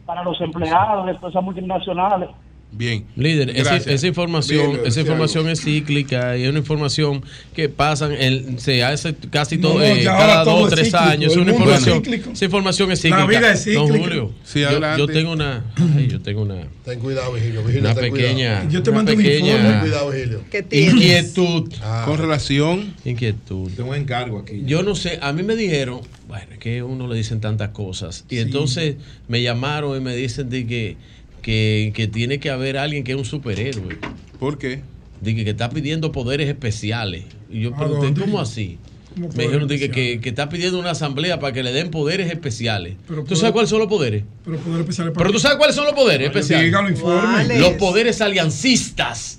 para 0.07 0.25
los 0.25 0.41
empleados 0.41 1.05
de 1.07 1.15
todas 1.15 1.31
esas 1.33 1.45
multinacionales. 1.45 2.31
Bien. 2.77 3.05
Líder, 3.17 3.51
esa, 3.51 4.07
información, 4.07 4.73
Bien, 4.73 4.87
esa 4.87 5.01
información 5.01 5.49
es 5.49 5.63
cíclica 5.63 6.37
y 6.37 6.43
es 6.45 6.51
una 6.51 6.59
información 6.59 7.23
que 7.55 7.69
pasan, 7.69 8.13
el, 8.13 8.59
se 8.59 8.83
hace 8.83 9.15
casi 9.31 9.59
todo, 9.59 9.75
no, 9.75 9.83
eh, 9.85 10.03
cada 10.05 10.43
todo 10.45 10.55
dos 10.61 10.65
o 10.65 10.69
es 10.69 10.75
tres 10.75 10.87
cíclico, 10.89 11.05
años. 11.05 11.33
Es 11.33 11.39
una 11.39 11.51
es 11.53 11.57
información, 11.59 12.05
cíclico. 12.05 12.31
esa 12.33 12.45
información 12.45 12.93
es 12.93 13.05
La 13.05 13.11
cíclica. 13.19 13.27
vida 13.41 13.53
es 13.53 13.65
Don 13.75 13.87
cíclica. 13.87 14.05
Julio, 14.05 14.33
Sí, 14.45 14.61
yo, 14.61 14.69
adelante. 14.69 14.99
yo 14.99 15.07
tengo 15.07 15.33
una, 15.33 15.65
ay, 15.97 16.09
yo 16.11 16.21
tengo 16.21 16.43
una, 16.43 16.67
Ten 16.85 16.99
cuidado, 16.99 17.33
Vigilio. 17.33 17.61
Vigilio, 17.63 17.81
una 17.81 17.95
ten 17.95 18.13
pequeña, 18.13 18.49
cuidado. 18.61 18.71
Yo 18.71 18.83
te 18.83 18.91
mando 18.91 19.13
un 19.13 19.19
pequeña 19.19 19.53
informe. 19.53 19.71
Ten 19.71 19.81
cuidado, 19.81 20.11
Vigilio. 20.11 20.41
Inquietud, 20.71 21.73
Con 22.05 22.19
relación. 22.19 22.95
inquietud. 23.05 23.71
Tengo 23.77 23.91
un 23.91 23.97
encargo 23.97 24.39
aquí. 24.41 24.63
Yo 24.67 24.83
no 24.83 24.95
sé, 24.95 25.19
a 25.23 25.33
mí 25.33 25.43
me 25.43 25.57
dijeron, 25.57 26.01
bueno, 26.29 26.47
es 26.53 26.59
que 26.59 26.79
a 26.81 26.85
uno 26.85 27.07
le 27.09 27.17
dicen 27.17 27.41
tantas 27.41 27.71
cosas. 27.71 28.25
Y 28.29 28.39
entonces 28.39 28.97
me 29.29 29.43
llamaron 29.43 29.97
y 29.97 30.01
me 30.01 30.15
dicen 30.17 30.51
de 30.51 30.67
que, 30.67 30.97
que, 31.45 31.93
que 31.95 32.09
tiene 32.09 32.41
que 32.41 32.49
haber 32.51 32.79
alguien 32.79 33.05
que 33.05 33.13
es 33.13 33.19
un 33.19 33.25
superhéroe. 33.27 33.99
¿Por 34.41 34.57
qué? 34.57 34.81
De 35.21 35.35
que, 35.37 35.45
que 35.45 35.51
está 35.51 35.69
pidiendo 35.69 36.11
poderes 36.11 36.49
especiales. 36.49 37.25
Y 37.51 37.61
yo 37.61 37.75
¿A 37.75 37.77
pregunté, 37.79 38.07
dónde? 38.07 38.21
¿cómo 38.23 38.41
así? 38.41 38.79
¿Cómo 39.15 39.29
Me 39.37 39.45
dijeron 39.45 39.69
que, 39.69 40.21
que, 40.21 40.29
está 40.29 40.49
pidiendo 40.49 40.79
una 40.79 40.91
asamblea 40.93 41.39
para 41.39 41.53
que 41.53 41.63
le 41.63 41.71
den 41.73 41.91
poderes 41.91 42.33
especiales. 42.33 42.97
Pero 43.07 43.21
¿Tú 43.21 43.27
poder- 43.27 43.37
sabes 43.39 43.53
cuáles 43.53 43.71
son 43.71 43.79
los 43.79 43.89
poderes? 43.89 44.25
Pero 44.45 44.57
poder 44.59 44.81
especial 44.81 45.13
Pero 45.13 45.31
tú 45.33 45.39
sabes 45.39 45.59
cuáles 45.59 45.77
son 45.77 45.85
los 45.85 45.95
poderes 45.95 46.27
especiales. 46.29 46.67
Dígalo. 46.67 47.59
Los 47.61 47.73
poderes 47.75 48.21
aliancistas 48.23 49.39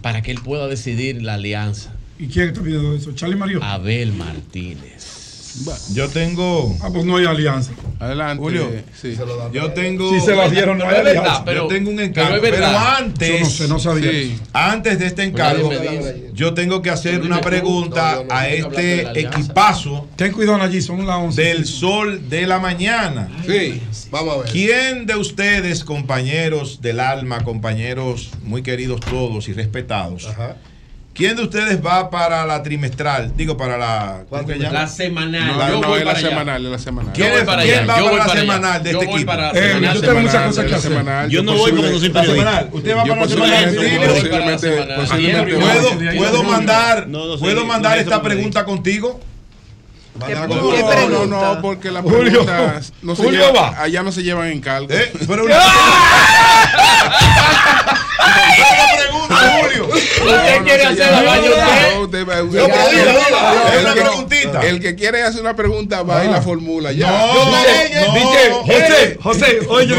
para 0.00 0.22
que 0.22 0.30
él 0.30 0.38
pueda 0.42 0.68
decidir 0.68 1.22
la 1.22 1.34
alianza. 1.34 1.92
¿Y 2.20 2.28
quién 2.28 2.48
está 2.48 2.62
pidiendo 2.62 2.94
eso? 2.94 3.12
Charlie 3.12 3.36
Mario. 3.36 3.62
Abel 3.62 4.12
Martínez. 4.12 5.15
Yo 5.92 6.08
tengo. 6.08 6.76
Ah, 6.82 6.88
pues 6.92 7.04
no 7.04 7.16
hay 7.16 7.24
alianza. 7.26 7.72
Adelante. 7.98 8.42
Julio, 8.42 8.70
sí. 9.00 9.16
yo 9.52 9.72
tengo. 9.72 10.10
Si 10.12 10.20
se 10.20 10.36
la 10.36 10.48
dieron, 10.48 10.76
no 10.78 10.84
hay 10.84 10.96
Es 10.98 11.04
verdad, 11.04 11.18
alianza. 11.22 11.44
pero- 11.44 11.62
yo 11.62 11.68
tengo 11.68 11.90
un 11.90 12.00
encargo. 12.00 12.36
pero 12.40 12.66
antes. 12.66 13.28
Yo 13.28 13.40
no 13.40 13.50
sé, 13.50 13.68
no 13.68 13.78
sabía 13.78 14.10
Sí. 14.10 14.38
Antes 14.52 14.98
de 14.98 15.06
este 15.06 15.22
encargo, 15.24 15.68
Pues 15.68 15.80
dice. 15.80 16.30
yo 16.34 16.52
tengo 16.54 16.82
que 16.82 16.90
hacer 16.90 17.20
una 17.22 17.40
pregunta 17.40 18.22
a 18.28 18.48
este 18.48 19.20
equipazo. 19.20 20.08
Ten 20.16 20.32
cuidado 20.32 20.62
allí, 20.62 20.82
son 20.82 21.06
las 21.06 21.16
11. 21.16 21.42
Del 21.42 21.64
sol 21.66 22.28
de 22.28 22.46
la 22.46 22.58
mañana. 22.58 23.28
Sí. 23.46 23.80
Vamos 24.10 24.34
a 24.34 24.38
ver. 24.42 24.50
¿Quién 24.52 25.06
de 25.06 25.16
ustedes, 25.16 25.84
compañeros 25.84 26.80
del 26.82 27.00
alma, 27.00 27.42
compañeros 27.44 28.30
muy 28.42 28.62
queridos 28.62 29.00
todos 29.00 29.48
y 29.48 29.52
respetados, 29.52 30.28
quién 31.16 31.34
de 31.36 31.42
ustedes 31.42 31.84
va 31.84 32.10
para 32.10 32.44
la 32.46 32.62
trimestral? 32.62 33.32
Digo, 33.36 33.56
para 33.56 33.76
la. 33.78 34.24
¿cómo 34.28 34.46
que 34.46 34.58
llama? 34.58 34.80
La 34.80 34.86
semanal. 34.86 35.46
No, 35.46 35.68
Yo 35.68 35.80
no, 35.80 35.88
voy 35.88 35.98
es 36.00 36.04
la 36.04 36.10
para 36.12 36.18
allá. 36.18 36.28
semanal, 36.28 36.64
es 36.66 36.70
la 36.72 36.78
semanal. 36.78 37.12
¿Quién, 37.14 37.28
Yo 37.32 37.38
es- 37.38 37.44
para 37.44 37.62
quién 37.62 37.74
allá, 37.78 37.86
va 37.86 37.98
yo 37.98 38.04
para 38.04 38.16
voy 38.16 38.26
la 38.34 38.40
semanal 38.40 38.82
de 38.82 38.92
Yo 38.92 38.98
este 38.98 39.06
voy 39.10 39.14
equipo? 39.16 39.30
para 39.32 39.42
la 39.52 39.58
Eh, 39.58 39.68
semanal. 39.68 39.94
yo 39.94 40.00
tengo 40.00 40.20
muchas 40.20 40.46
cosas 40.46 40.64
que 40.64 40.70
la 40.70 40.76
hacer. 40.76 40.90
semanal. 40.90 41.30
Yo 41.30 41.42
no 41.42 41.52
voy 41.56 41.70
como 41.70 41.82
La 41.82 41.98
siempre 41.98 42.20
voy. 42.22 42.30
semanal. 42.38 42.68
Usted 42.72 42.96
va 42.96 43.04
Yo 43.04 43.08
para 43.14 43.20
la 43.22 43.28
semanal. 43.28 44.96
posiblemente-. 44.96 45.56
¿Puedo, 45.56 46.16
puedo 46.18 46.42
mandar, 46.44 47.06
No, 47.08 47.26
no 47.26 47.38
¿puedo 47.38 47.60
no, 47.60 47.66
mandar 47.66 47.94
no, 47.96 48.00
esta 48.02 48.16
no, 48.16 48.22
pregunta 48.22 48.64
contigo? 48.64 49.20
No, 50.18 50.26
¿Qué 50.26 50.34
no, 50.34 50.46
no, 50.46 51.26
no, 51.26 51.60
porque 51.60 51.90
las 51.90 52.02
Julio, 52.02 52.44
preguntas 52.46 52.92
no 53.02 53.14
se 53.14 53.22
Julio 53.22 53.52
llevan- 53.52 53.74
va. 53.74 53.82
allá 53.82 54.02
no 54.02 54.10
se 54.12 54.22
llevan 54.22 54.48
en 54.48 54.60
cargo. 54.62 54.88
pero 55.26 55.44
una- 55.44 55.56
Julio. 58.18 59.86
¿Usted 59.86 60.62
quiere 60.64 60.84
hacer 60.84 61.10
la 61.12 61.22
baño 61.22 61.50
usted? 62.04 62.22
Es 63.74 63.80
una 63.82 63.92
preguntita. 63.94 64.60
El 64.66 64.80
que 64.80 64.94
quiere 64.94 65.22
hacer 65.22 65.40
una 65.40 65.54
pregunta 65.56 66.02
va 66.02 66.24
y 66.24 66.28
la 66.28 66.40
formula 66.42 66.92
ya. 66.92 67.10
No, 67.10 67.26
José, 68.64 69.18
José, 69.22 69.58
oye, 69.68 69.94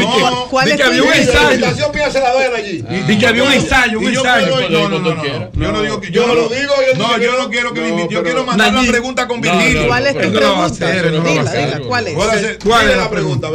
¿Cuál 0.50 0.70
es 0.70 0.76
tu 0.78 0.82
había 0.84 1.02
un 1.02 1.12
ensayo. 1.12 1.38
La 1.48 1.54
invitación 1.54 1.90
mía 1.94 2.10
se 2.10 2.20
la 2.20 2.34
den 2.34 2.54
allí. 2.54 2.84
Di 3.06 3.18
que 3.18 3.26
había 3.26 3.42
un 3.44 3.52
ensayo, 3.52 3.98
un 3.98 4.04
Y 4.04 4.12
yo 4.14 4.20
ensayo. 4.20 4.52
puedo- 4.52 4.68
No, 4.70 4.88
no, 4.88 4.98
no, 4.98 5.14
no. 5.14 5.24
Yo 5.52 5.72
no 5.72 5.82
digo 5.82 6.00
que 6.00 6.10
yo 6.10 6.26
lo 6.26 6.48
digo, 6.48 6.74
No, 6.96 7.18
yo 7.18 7.38
no 7.38 7.48
quiero 7.50 7.72
que 7.72 7.80
me 7.80 7.88
no, 7.88 7.94
invite. 7.94 8.14
Yo 8.14 8.22
pero- 8.22 8.34
quiero 8.34 8.46
mandar 8.46 8.72
una 8.72 8.82
pregunta 8.90 9.28
con 9.28 9.40
No, 9.40 9.46
no, 9.52 9.58
Virgilio. 9.58 9.86
¿Cuál 9.88 10.06
es 10.06 10.12
tu 10.14 10.32
pregunta? 10.32 10.86
Dila, 10.92 11.80
¿cuál 11.86 12.06
es? 12.08 12.14
Puedo 12.14 12.30
hacer- 12.30 12.58
¿Cuál 12.64 12.80
dile 12.80 12.92
es 12.92 12.98
la 12.98 13.10
pregunta? 13.10 13.48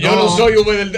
Yo, 0.00 0.14
no 0.16 0.36
soy 0.36 0.56
Uber 0.56 0.90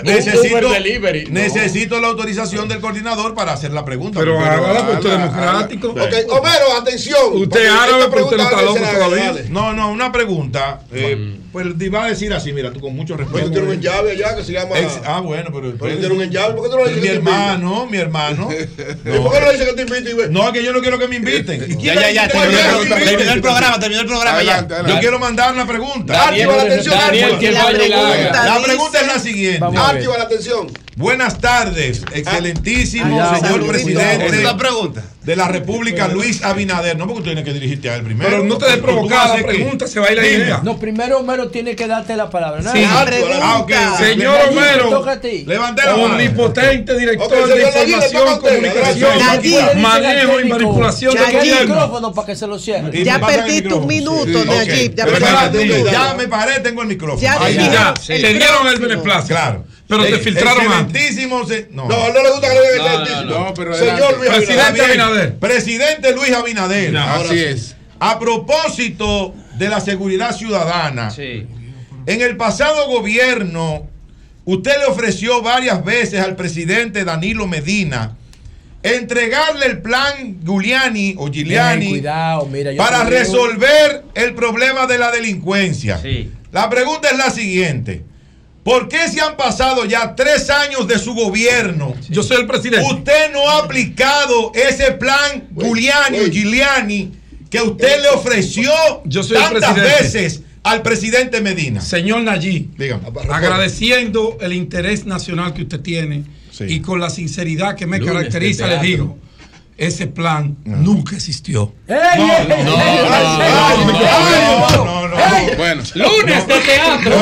Delivery. 0.72 1.26
necesito 1.30 2.00
la 2.00 2.08
autorización 2.08 2.27
del 2.68 2.80
coordinador 2.80 3.34
para 3.34 3.52
hacer 3.52 3.72
la 3.72 3.84
pregunta. 3.84 4.20
Pero 4.20 4.38
hágala, 4.38 4.84
pues 4.84 4.96
esto 4.96 5.12
es 5.12 5.18
democrático. 5.18 5.88
Ok, 5.88 5.98
Homero, 6.30 6.76
atención. 6.80 7.18
Usted 7.34 7.66
árabe, 7.66 8.06
pero 8.10 8.24
usted 8.24 8.36
no 8.36 8.44
pregunta 8.44 8.44
está 8.44 8.62
loco 8.62 8.78
todavía. 8.78 9.34
No, 9.48 9.72
no, 9.72 9.90
una 9.90 10.12
pregunta. 10.12 10.80
Eh, 10.92 11.38
pues 11.52 11.66
va 11.66 12.04
a 12.04 12.08
decir 12.08 12.32
así, 12.32 12.52
mira, 12.52 12.70
tú 12.72 12.80
con 12.80 12.94
mucho 12.94 13.16
respeto. 13.16 13.46
tú 13.46 13.50
tienes 13.52 13.76
un 13.76 13.80
llave 13.80 14.12
allá 14.12 14.36
que 14.36 14.44
se 14.44 14.52
llama. 14.52 14.78
Ex- 14.78 15.00
ah, 15.04 15.20
bueno, 15.20 15.50
pero. 15.52 15.72
Pero 15.78 15.94
tú 15.94 16.00
tienes 16.00 16.18
un 16.18 16.30
llave, 16.30 16.54
¿por 16.54 16.64
qué 16.64 16.70
tú 16.70 16.76
no 16.78 16.84
le 16.84 16.90
dices 16.94 17.02
Mi 17.02 17.08
que 17.08 17.12
te 17.14 17.18
invite? 17.18 17.36
hermano, 17.36 17.86
mi 17.86 17.98
hermano. 17.98 18.48
¿Y 18.52 19.18
por 19.18 19.32
qué 19.32 19.40
no 19.40 19.46
le 19.46 19.52
dices 19.52 19.66
que 19.68 19.72
te 19.74 19.82
invite 19.82 20.10
y 20.10 20.14
ve? 20.14 20.28
No, 20.28 20.46
es 20.46 20.52
que 20.52 20.62
yo 20.64 20.72
no 20.72 20.80
quiero 20.80 20.98
que 20.98 21.08
me 21.08 21.16
inviten. 21.16 21.62
¿Y 21.68 21.74
quién 21.76 21.94
Ya, 21.94 21.94
ya, 21.94 22.10
ya, 22.10 22.28
terminó, 22.28 22.48
Oye, 22.48 22.58
terminó, 22.58 22.76
inviten. 22.78 23.08
terminó 23.08 23.32
el 23.32 23.40
programa, 23.40 23.80
terminó 23.80 24.00
el 24.02 24.06
programa 24.06 24.36
Adelante, 24.36 24.68
ya. 24.68 24.74
adelante. 24.76 24.92
Yo 24.94 25.00
quiero 25.00 25.18
mandar 25.18 25.52
una 25.54 25.66
pregunta. 25.66 26.28
Activa 26.28 26.56
la 26.56 26.62
atención, 26.62 26.98
Daniel, 26.98 27.32
activa. 27.32 27.38
¿quién 27.70 28.32
La 28.32 28.60
pregunta 28.62 29.00
es 29.00 29.06
la 29.06 29.18
siguiente. 29.18 29.64
Activa 29.76 30.18
la 30.18 30.24
atención. 30.24 30.66
Buenas 30.96 31.38
tardes, 31.38 32.02
excelentísimo 32.12 33.04
Allá, 33.06 33.36
señor 33.36 33.46
saludito. 33.52 33.72
presidente 33.72 34.26
Esa 34.26 34.36
es 34.36 34.42
la 34.42 34.56
pregunta. 34.56 35.04
De 35.28 35.36
la 35.36 35.46
República, 35.46 36.08
Luis 36.08 36.42
Abinader. 36.42 36.96
No, 36.96 37.04
porque 37.06 37.18
tú 37.20 37.24
tienes 37.26 37.44
que 37.44 37.52
dirigirte 37.52 37.90
a 37.90 37.96
él 37.96 38.02
primero. 38.02 38.30
Pero 38.30 38.44
no 38.44 38.56
te 38.56 38.64
des 38.64 38.78
provocada 38.78 39.28
la 39.28 39.36
que- 39.36 39.44
pregunta, 39.44 39.86
se 39.86 40.00
va 40.00 40.06
a 40.06 40.12
ir 40.12 40.16
la 40.16 40.22
Dime. 40.22 40.36
idea. 40.44 40.60
No, 40.64 40.78
primero 40.78 41.18
Homero 41.18 41.48
tiene 41.50 41.76
que 41.76 41.86
darte 41.86 42.16
la 42.16 42.30
palabra. 42.30 42.62
¿no? 42.62 42.72
Sí. 42.72 42.80
La 42.80 43.02
Ah, 43.02 43.04
pregunta. 43.04 43.96
Señor 43.98 44.38
Homero. 44.48 45.04
Levanté 45.46 45.82
la 45.84 45.92
mano. 45.96 46.04
omnipotente 46.14 46.96
director 46.98 47.46
de 47.46 47.62
información, 47.62 48.38
comunicación, 48.40 49.18
Nayib. 49.18 49.76
manejo 49.76 50.40
y 50.40 50.44
manipulación 50.48 51.14
de 51.14 51.38
el 51.38 51.68
micrófono 51.68 52.14
para 52.14 52.26
que 52.26 52.34
se 52.36 52.46
lo 52.46 52.58
cierre. 52.58 53.04
Ya 53.04 53.18
micrófono. 53.18 53.86
minutos, 53.86 54.42
Sí. 54.42 54.48
Nayib. 54.48 54.94
Ya 54.94 56.14
me 56.16 56.26
paré, 56.26 56.60
tengo 56.60 56.80
el 56.80 56.88
micrófono. 56.88 57.20
Ya, 57.20 57.38
te 57.94 58.16
dieron 58.32 58.66
el 58.66 58.78
beneplácito. 58.80 59.34
Claro. 59.34 59.64
Pero 59.88 60.04
te 60.04 60.14
Ex- 60.16 60.24
filtraron 60.24 60.70
antes. 60.72 61.02
Excelentísimo. 61.02 61.46
se- 61.46 61.68
No. 61.72 61.88
No, 61.88 61.96
le 62.12 62.30
gusta 62.30 62.48
que 62.48 62.54
le 62.60 62.72
digan 62.72 62.78
No, 62.78 62.98
no, 62.98 63.00
excelentísimo. 63.02 63.40
no, 63.48 63.54
pero 63.54 63.74
Señor 63.74 63.90
adelante. 63.94 64.16
Luis 64.18 64.30
Presidente 64.30 64.82
Abinader. 64.82 65.38
Presidente 65.38 66.12
Luis 66.14 66.32
Abinader. 66.32 66.92
No, 66.92 67.00
ahora 67.00 67.24
Así 67.30 67.38
sí. 67.38 67.44
es. 67.44 67.76
A 68.00 68.18
propósito 68.18 69.34
de 69.58 69.68
la 69.68 69.80
seguridad 69.80 70.36
ciudadana, 70.36 71.10
Sí. 71.10 71.46
en 72.06 72.20
el 72.22 72.36
pasado 72.36 72.86
gobierno, 72.88 73.88
usted 74.44 74.72
le 74.78 74.84
ofreció 74.86 75.42
varias 75.42 75.84
veces 75.84 76.20
al 76.20 76.36
presidente 76.36 77.04
Danilo 77.04 77.46
Medina 77.46 78.14
entregarle 78.82 79.66
el 79.66 79.80
plan 79.82 80.38
Giuliani 80.44 81.14
o 81.18 81.28
Giuliani 81.30 81.88
cuidado, 81.88 82.46
mira. 82.46 82.72
yo 82.72 82.78
para 82.78 83.04
resolver 83.04 84.04
el 84.14 84.34
problema 84.34 84.86
de 84.86 84.98
la 84.98 85.10
delincuencia. 85.10 85.98
Sí. 85.98 86.30
La 86.52 86.70
pregunta 86.70 87.08
es 87.10 87.18
la 87.18 87.30
siguiente. 87.30 88.02
¿Por 88.68 88.86
qué 88.86 89.08
se 89.08 89.18
han 89.22 89.34
pasado 89.34 89.86
ya 89.86 90.14
tres 90.14 90.50
años 90.50 90.86
de 90.86 90.98
su 90.98 91.14
gobierno? 91.14 91.94
Yo 92.10 92.22
soy 92.22 92.36
el 92.36 92.46
presidente. 92.46 92.86
Usted 92.86 93.32
no 93.32 93.48
ha 93.48 93.60
aplicado 93.60 94.52
ese 94.54 94.92
plan 94.92 95.48
Giuliani. 95.56 96.30
Giuliani 96.30 97.12
que 97.48 97.62
usted 97.62 98.02
le 98.02 98.10
ofreció 98.10 98.70
Yo 99.06 99.22
soy 99.22 99.38
el 99.38 99.44
tantas 99.44 99.74
veces 99.74 100.42
al 100.62 100.82
presidente 100.82 101.40
Medina. 101.40 101.80
Señor 101.80 102.20
Dígame. 102.76 103.04
agradeciendo 103.30 104.36
el 104.42 104.52
interés 104.52 105.06
nacional 105.06 105.54
que 105.54 105.62
usted 105.62 105.80
tiene 105.80 106.24
Sí. 106.50 106.64
y 106.68 106.80
con 106.80 107.00
la 107.00 107.08
sinceridad 107.08 107.74
que 107.74 107.86
me 107.86 107.98
Lunes 107.98 108.12
caracteriza, 108.12 108.66
le 108.66 108.80
digo, 108.80 109.16
ese 109.78 110.08
plan 110.08 110.58
nunca 110.64 111.14
existió. 111.14 111.72
¡Ey, 111.86 111.96
ey, 111.96 112.20
ey, 112.20 112.50
ey, 112.50 112.58
ey, 112.58 113.78
no, 114.60 114.84
no, 114.84 115.07
no, 115.07 115.07
Bueno, 115.56 115.82
Lunes 115.94 116.46
de 116.46 116.58
teatro. 116.60 117.10
No, 117.10 117.16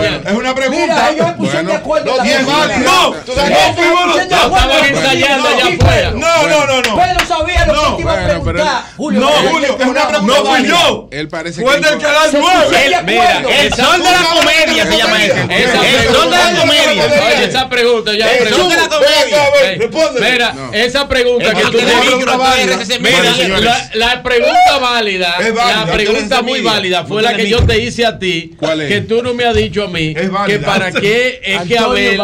de 0.00 0.10
no, 0.10 0.30
es 0.30 0.32
una 0.32 0.38
Mira, 0.40 0.54
pregunta. 0.54 1.10
ellos 1.10 1.26
me 1.26 1.32
pusieron 1.34 1.66
Bueno, 1.66 1.70
de 1.70 1.76
acuerdo. 1.76 2.16
no. 2.16 2.78
No, 2.78 3.10
Tú 3.24 3.32
sabes 3.34 3.50
No, 3.50 3.74
fuimos 3.74 4.06
los- 4.06 4.18
estaban 4.18 4.84
ensayando 4.84 5.48
allá 5.48 5.64
afuera. 5.66 6.10
No, 6.12 6.48
no, 6.48 6.66
no, 6.66 6.82
no. 6.82 6.96
Pedro 6.96 7.26
sabía 7.26 7.66
lo 7.66 7.74
No, 7.74 7.82
que 7.82 7.96
te 7.96 8.02
iba 8.02 8.12
a 8.12 8.24
preguntar. 8.24 8.82
Julio, 8.96 9.20
No. 9.20 9.28
Julio, 9.28 9.76
es 9.80 9.86
una 9.86 10.08
pregunta 10.08 10.34
No 10.38 10.44
fui 10.44 10.66
yo. 10.66 11.08
él 11.10 11.28
parece 11.28 11.62
Fue 11.62 11.74
del 11.80 11.98
canal 11.98 12.30
Se 12.30 12.38
9. 12.38 12.64
pusieron 12.66 13.06
de 13.06 13.12
Mira, 13.12 13.38
el 13.62 13.74
son 13.74 14.02
de 14.02 14.10
la 14.10 14.22
comedia 14.34 14.86
se 14.86 14.96
llama 14.98 15.24
ese. 15.24 15.32
Esa 15.32 15.86
El 15.86 16.14
son 16.14 16.30
de 16.30 16.36
la 16.36 16.42
pregunta- 16.44 16.60
comedia. 16.60 17.04
Oye, 17.04 17.44
esa 17.44 17.68
pregunta 17.68 18.12
ya 18.12 18.30
El 18.32 18.44
de 18.44 18.50
la 18.50 18.56
comedia. 18.88 20.32
Mira, 20.32 20.52
No. 20.52 20.72
esa 20.72 21.08
pregunta 21.08 21.54
que 21.54 21.62
tú. 21.62 21.78
RCC 21.78 22.98
Mira, 23.00 23.88
la, 23.94 24.22
pregunta 24.22 24.78
válida, 24.80 25.36
la 25.38 25.86
pregunta 25.92 26.42
muy 26.42 26.60
válida 26.60 27.04
fue 27.04 27.21
La 27.22 27.36
que 27.36 27.48
yo 27.48 27.64
te 27.64 27.78
hice 27.78 28.04
a 28.06 28.18
ti, 28.18 28.54
¿Cuál 28.58 28.82
es? 28.82 28.88
que 28.88 29.00
tú 29.02 29.22
no 29.22 29.34
me 29.34 29.44
has 29.44 29.56
dicho 29.56 29.84
a 29.84 29.88
mí, 29.88 30.14
que 30.14 30.58
para 30.58 30.92
qué 30.92 31.40
es 31.42 31.62
que 31.62 31.78
Abel 31.78 32.20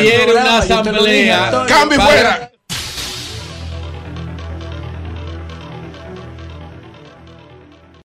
quiere 0.00 0.32
una 0.32 0.58
asamblea. 0.58 1.64
Cambio 1.66 2.00
fuera. 2.00 2.51